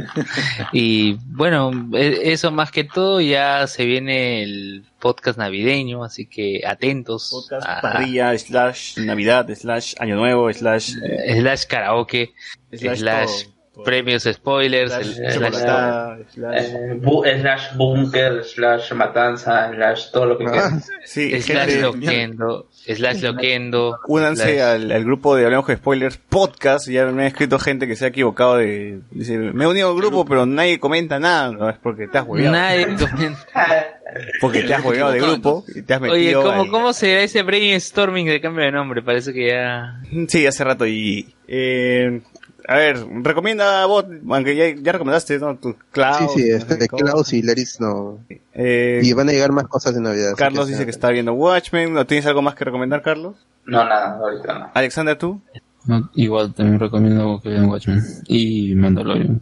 Y 0.73 1.15
bueno, 1.27 1.71
e- 1.95 2.33
eso 2.33 2.51
más 2.51 2.71
que 2.71 2.85
todo 2.85 3.21
ya 3.21 3.67
se 3.67 3.85
viene 3.85 4.43
el 4.43 4.85
podcast 4.99 5.39
navideño, 5.39 6.05
así 6.05 6.27
que 6.27 6.63
atentos. 6.67 7.29
Podcast, 7.31 7.67
a- 7.69 7.81
parrilla, 7.81 8.37
slash 8.39 8.99
Navidad, 8.99 9.49
slash 9.55 9.95
Año 9.99 10.17
Nuevo, 10.17 10.53
slash... 10.53 10.95
eh, 11.03 11.41
slash 11.41 11.65
karaoke, 11.67 12.33
Slash 12.73 13.47
premios 13.85 14.25
spoilers, 14.25 14.93
slash 14.93 15.19
el- 15.19 15.55
slash-. 15.55 16.15
Eh, 16.55 16.95
bu- 17.01 17.25
slash 17.41 17.75
bunker, 17.77 18.45
slash 18.45 18.93
matanza, 18.93 19.71
slash 19.75 20.11
todo 20.13 20.27
lo 20.27 20.39
que 20.39 20.45
quieras. 20.45 20.89
Sí, 21.05 21.31
slash 21.41 21.67
gente, 21.69 21.83
loquendo, 21.83 22.69
slash 22.71 23.23
loquendo. 23.23 23.99
únanse 24.07 24.55
slash- 24.57 24.61
al, 24.61 24.93
al 24.93 25.05
grupo 25.05 25.37
de 25.37 25.45
Hablamos 25.45 25.67
de 25.67 25.77
Spoilers 25.77 26.19
Podcast. 26.19 26.89
Ya 26.89 27.07
me 27.07 27.25
ha 27.25 27.27
escrito 27.27 27.59
gente 27.59 27.87
que 27.87 27.97
se 27.97 28.05
ha 28.05 28.09
equivocado 28.09 28.57
de... 28.57 29.01
Dice, 29.11 29.39
me 29.39 29.65
he 29.65 29.67
unido 29.67 29.91
al 29.91 29.97
grupo, 29.97 30.25
pero 30.25 30.45
nadie 30.47 30.79
comenta 30.79 31.19
nada. 31.19 31.53
No, 31.53 31.69
es 31.71 31.77
porque 31.79 32.07
te 32.09 32.19
has 32.19 32.27
hueveado. 32.27 32.53
Nadie 32.57 32.87
comenta. 32.87 33.47
Porque 34.41 34.63
te 34.63 34.73
has 34.73 34.83
hueveado 34.83 35.11
de 35.13 35.21
grupo 35.21 35.65
y 35.75 35.83
te 35.83 35.93
has 35.93 36.01
metido 36.01 36.17
Oye, 36.17 36.33
¿cómo, 36.33 36.63
al- 36.63 36.71
¿cómo 36.71 36.93
será 36.95 37.21
ese 37.21 37.43
brainstorming 37.43 38.27
de 38.27 38.41
cambio 38.41 38.65
de 38.65 38.73
nombre? 38.73 39.03
Parece 39.03 39.35
que 39.35 39.49
ya... 39.49 40.01
Sí, 40.29 40.47
hace 40.47 40.65
rato 40.65 40.87
y... 40.87 41.35
Eh, 41.47 42.23
a 42.69 42.77
ver, 42.77 43.05
recomienda 43.23 43.85
vos, 43.87 44.05
aunque 44.31 44.55
ya, 44.55 44.69
ya 44.81 44.93
recomendaste, 44.93 45.39
¿no? 45.39 45.57
Tu 45.57 45.75
Klaus. 45.91 46.33
sí, 46.35 46.43
sí, 46.43 46.51
este, 46.51 46.77
de. 46.77 46.87
Klaus 46.89 47.33
y 47.33 47.43
Leris 47.43 47.81
no. 47.81 48.19
Eh, 48.53 49.01
Y 49.03 49.13
van 49.15 49.29
a 49.29 49.33
llegar 49.33 49.53
más 49.53 49.67
cosas 49.69 49.95
de 49.95 50.01
Navidad. 50.03 50.35
Carlos 50.37 50.67
que, 50.67 50.73
dice 50.73 50.85
que 50.85 50.91
está 50.91 51.09
viendo 51.11 51.33
Watchmen. 51.33 51.93
¿No 51.95 52.07
tienes 52.07 52.27
algo 52.27 52.43
más 52.43 52.55
que 52.55 52.65
recomendar, 52.65 53.03
Carlos? 53.03 53.37
No, 53.65 53.85
nada, 53.85 54.19
ahorita 54.19 54.59
no. 54.59 54.71
Alexander, 54.75 55.17
¿tú? 55.17 55.41
No, 55.87 56.11
igual 56.15 56.53
también 56.55 56.79
recomiendo 56.79 57.41
que 57.43 57.49
vean 57.49 57.65
Watchmen 57.67 58.03
y 58.27 58.75
Mandalorian. 58.75 59.41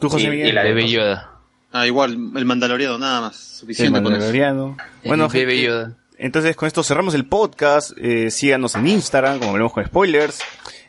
¿Tú, 0.00 0.08
José 0.08 0.26
Y- 0.26 0.30
Miguel? 0.30 0.48
y 0.48 0.52
la 0.52 0.62
Bebé 0.62 0.88
Yoda. 0.88 1.30
Ah, 1.72 1.86
igual, 1.86 2.12
el 2.36 2.44
Mandaloriano, 2.44 2.98
nada 2.98 3.20
más. 3.22 3.36
Suficiente 3.36 3.98
El 3.98 4.04
con 4.04 4.12
eso. 4.12 4.20
Mandaloriano. 4.20 4.76
Bueno, 5.04 5.28
gente, 5.30 5.60
Yoda. 5.62 5.96
entonces 6.18 6.54
con 6.54 6.66
esto 6.66 6.82
cerramos 6.84 7.14
el 7.14 7.24
podcast. 7.26 7.92
Eh, 7.96 8.30
síganos 8.30 8.74
en 8.76 8.86
Instagram, 8.88 9.38
como 9.38 9.52
veremos 9.52 9.72
con 9.72 9.84
spoilers. 9.84 10.40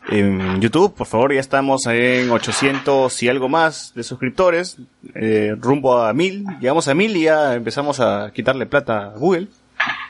En 0.10 0.60
YouTube, 0.62 0.94
por 0.96 1.08
favor, 1.08 1.34
ya 1.34 1.40
estamos 1.40 1.86
en 1.88 2.30
800 2.30 3.24
y 3.24 3.30
algo 3.30 3.48
más 3.50 3.94
de 3.96 4.04
suscriptores. 4.04 4.78
Eh, 5.16 5.56
rumbo 5.60 5.98
a 6.00 6.14
1000. 6.14 6.46
Llegamos 6.60 6.88
a 6.88 6.94
1000 6.94 7.16
y 7.18 7.24
ya 7.24 7.54
empezamos 7.56 8.00
a 8.00 8.32
quitarle 8.34 8.66
plata 8.66 9.06
a 9.06 9.18
Google. 9.18 9.48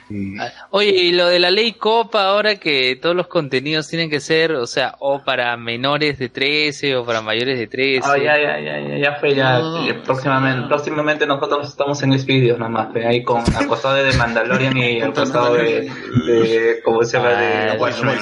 Y- 0.10 0.36
Oye, 0.72 0.90
y 0.90 1.12
lo 1.14 1.28
de 1.28 1.40
la 1.40 1.50
ley 1.50 1.74
Copa, 1.74 2.26
ahora 2.26 2.56
que 2.58 2.96
todos 3.02 3.16
los 3.16 3.28
contenidos 3.28 3.88
tienen 3.88 4.10
que 4.10 4.20
ser, 4.20 4.52
o 4.54 4.68
sea, 4.68 4.96
o 5.00 5.24
para 5.24 5.56
menores 5.58 6.20
de 6.20 6.28
13 6.30 6.96
o 6.98 7.06
para 7.06 7.22
mayores 7.22 7.58
de 7.58 7.68
13. 7.68 8.02
Ah, 8.08 8.18
ya, 8.18 8.38
ya, 8.38 8.60
ya, 8.60 8.80
ya, 8.80 8.98
ya 8.98 9.16
fue, 9.20 9.34
ya. 9.34 9.60
No. 9.60 9.88
eh, 9.88 9.94
Próximamente, 10.04 10.68
próximamente 10.68 11.26
nosotros 11.26 11.70
estamos 11.70 12.02
en 12.04 12.18
Xvideos 12.20 12.60
nomás, 12.60 12.88
pe, 12.94 13.08
ahí 13.08 13.24
con, 13.24 13.42
al 13.56 13.68
costado 13.68 13.96
de 13.96 14.12
Mandalorian 14.18 14.76
y 14.78 15.02
al 15.02 15.14
costado 15.14 15.54
de, 15.56 15.82
de 16.26 16.82
¿cómo 16.84 17.04
se 17.04 17.18
llama? 17.18 17.30
De 17.30 17.70
Ah, 17.72 17.76
Watchmen. 17.80 18.18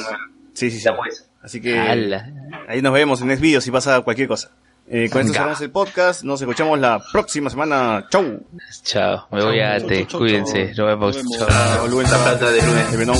Sí, 0.53 0.69
sí, 0.69 0.77
sí. 0.77 0.83
Ya, 0.85 0.95
pues. 0.95 1.27
Así 1.43 1.61
que 1.61 1.79
Ala. 1.79 2.29
ahí 2.67 2.81
nos 2.81 2.93
vemos 2.93 3.21
en 3.21 3.27
Next 3.27 3.41
Video 3.41 3.61
si 3.61 3.71
pasa 3.71 4.01
cualquier 4.01 4.27
cosa. 4.27 4.51
Eh, 4.87 5.09
con 5.09 5.21
esto 5.21 5.33
cerramos 5.33 5.61
el 5.61 5.71
podcast. 5.71 6.23
Nos 6.23 6.41
escuchamos 6.41 6.77
la 6.79 7.01
próxima 7.11 7.49
semana. 7.49 8.05
Chau. 8.09 8.45
Chao, 8.83 9.27
me 9.31 9.43
voy 9.43 9.59
a 9.61 9.79
te, 9.79 10.05
cuídense, 10.05 10.73
nos 10.75 10.87
vemos. 10.87 11.17
Chao. 11.37 11.47
Plata 11.47 12.51
de 12.51 12.61
Luen. 12.61 13.11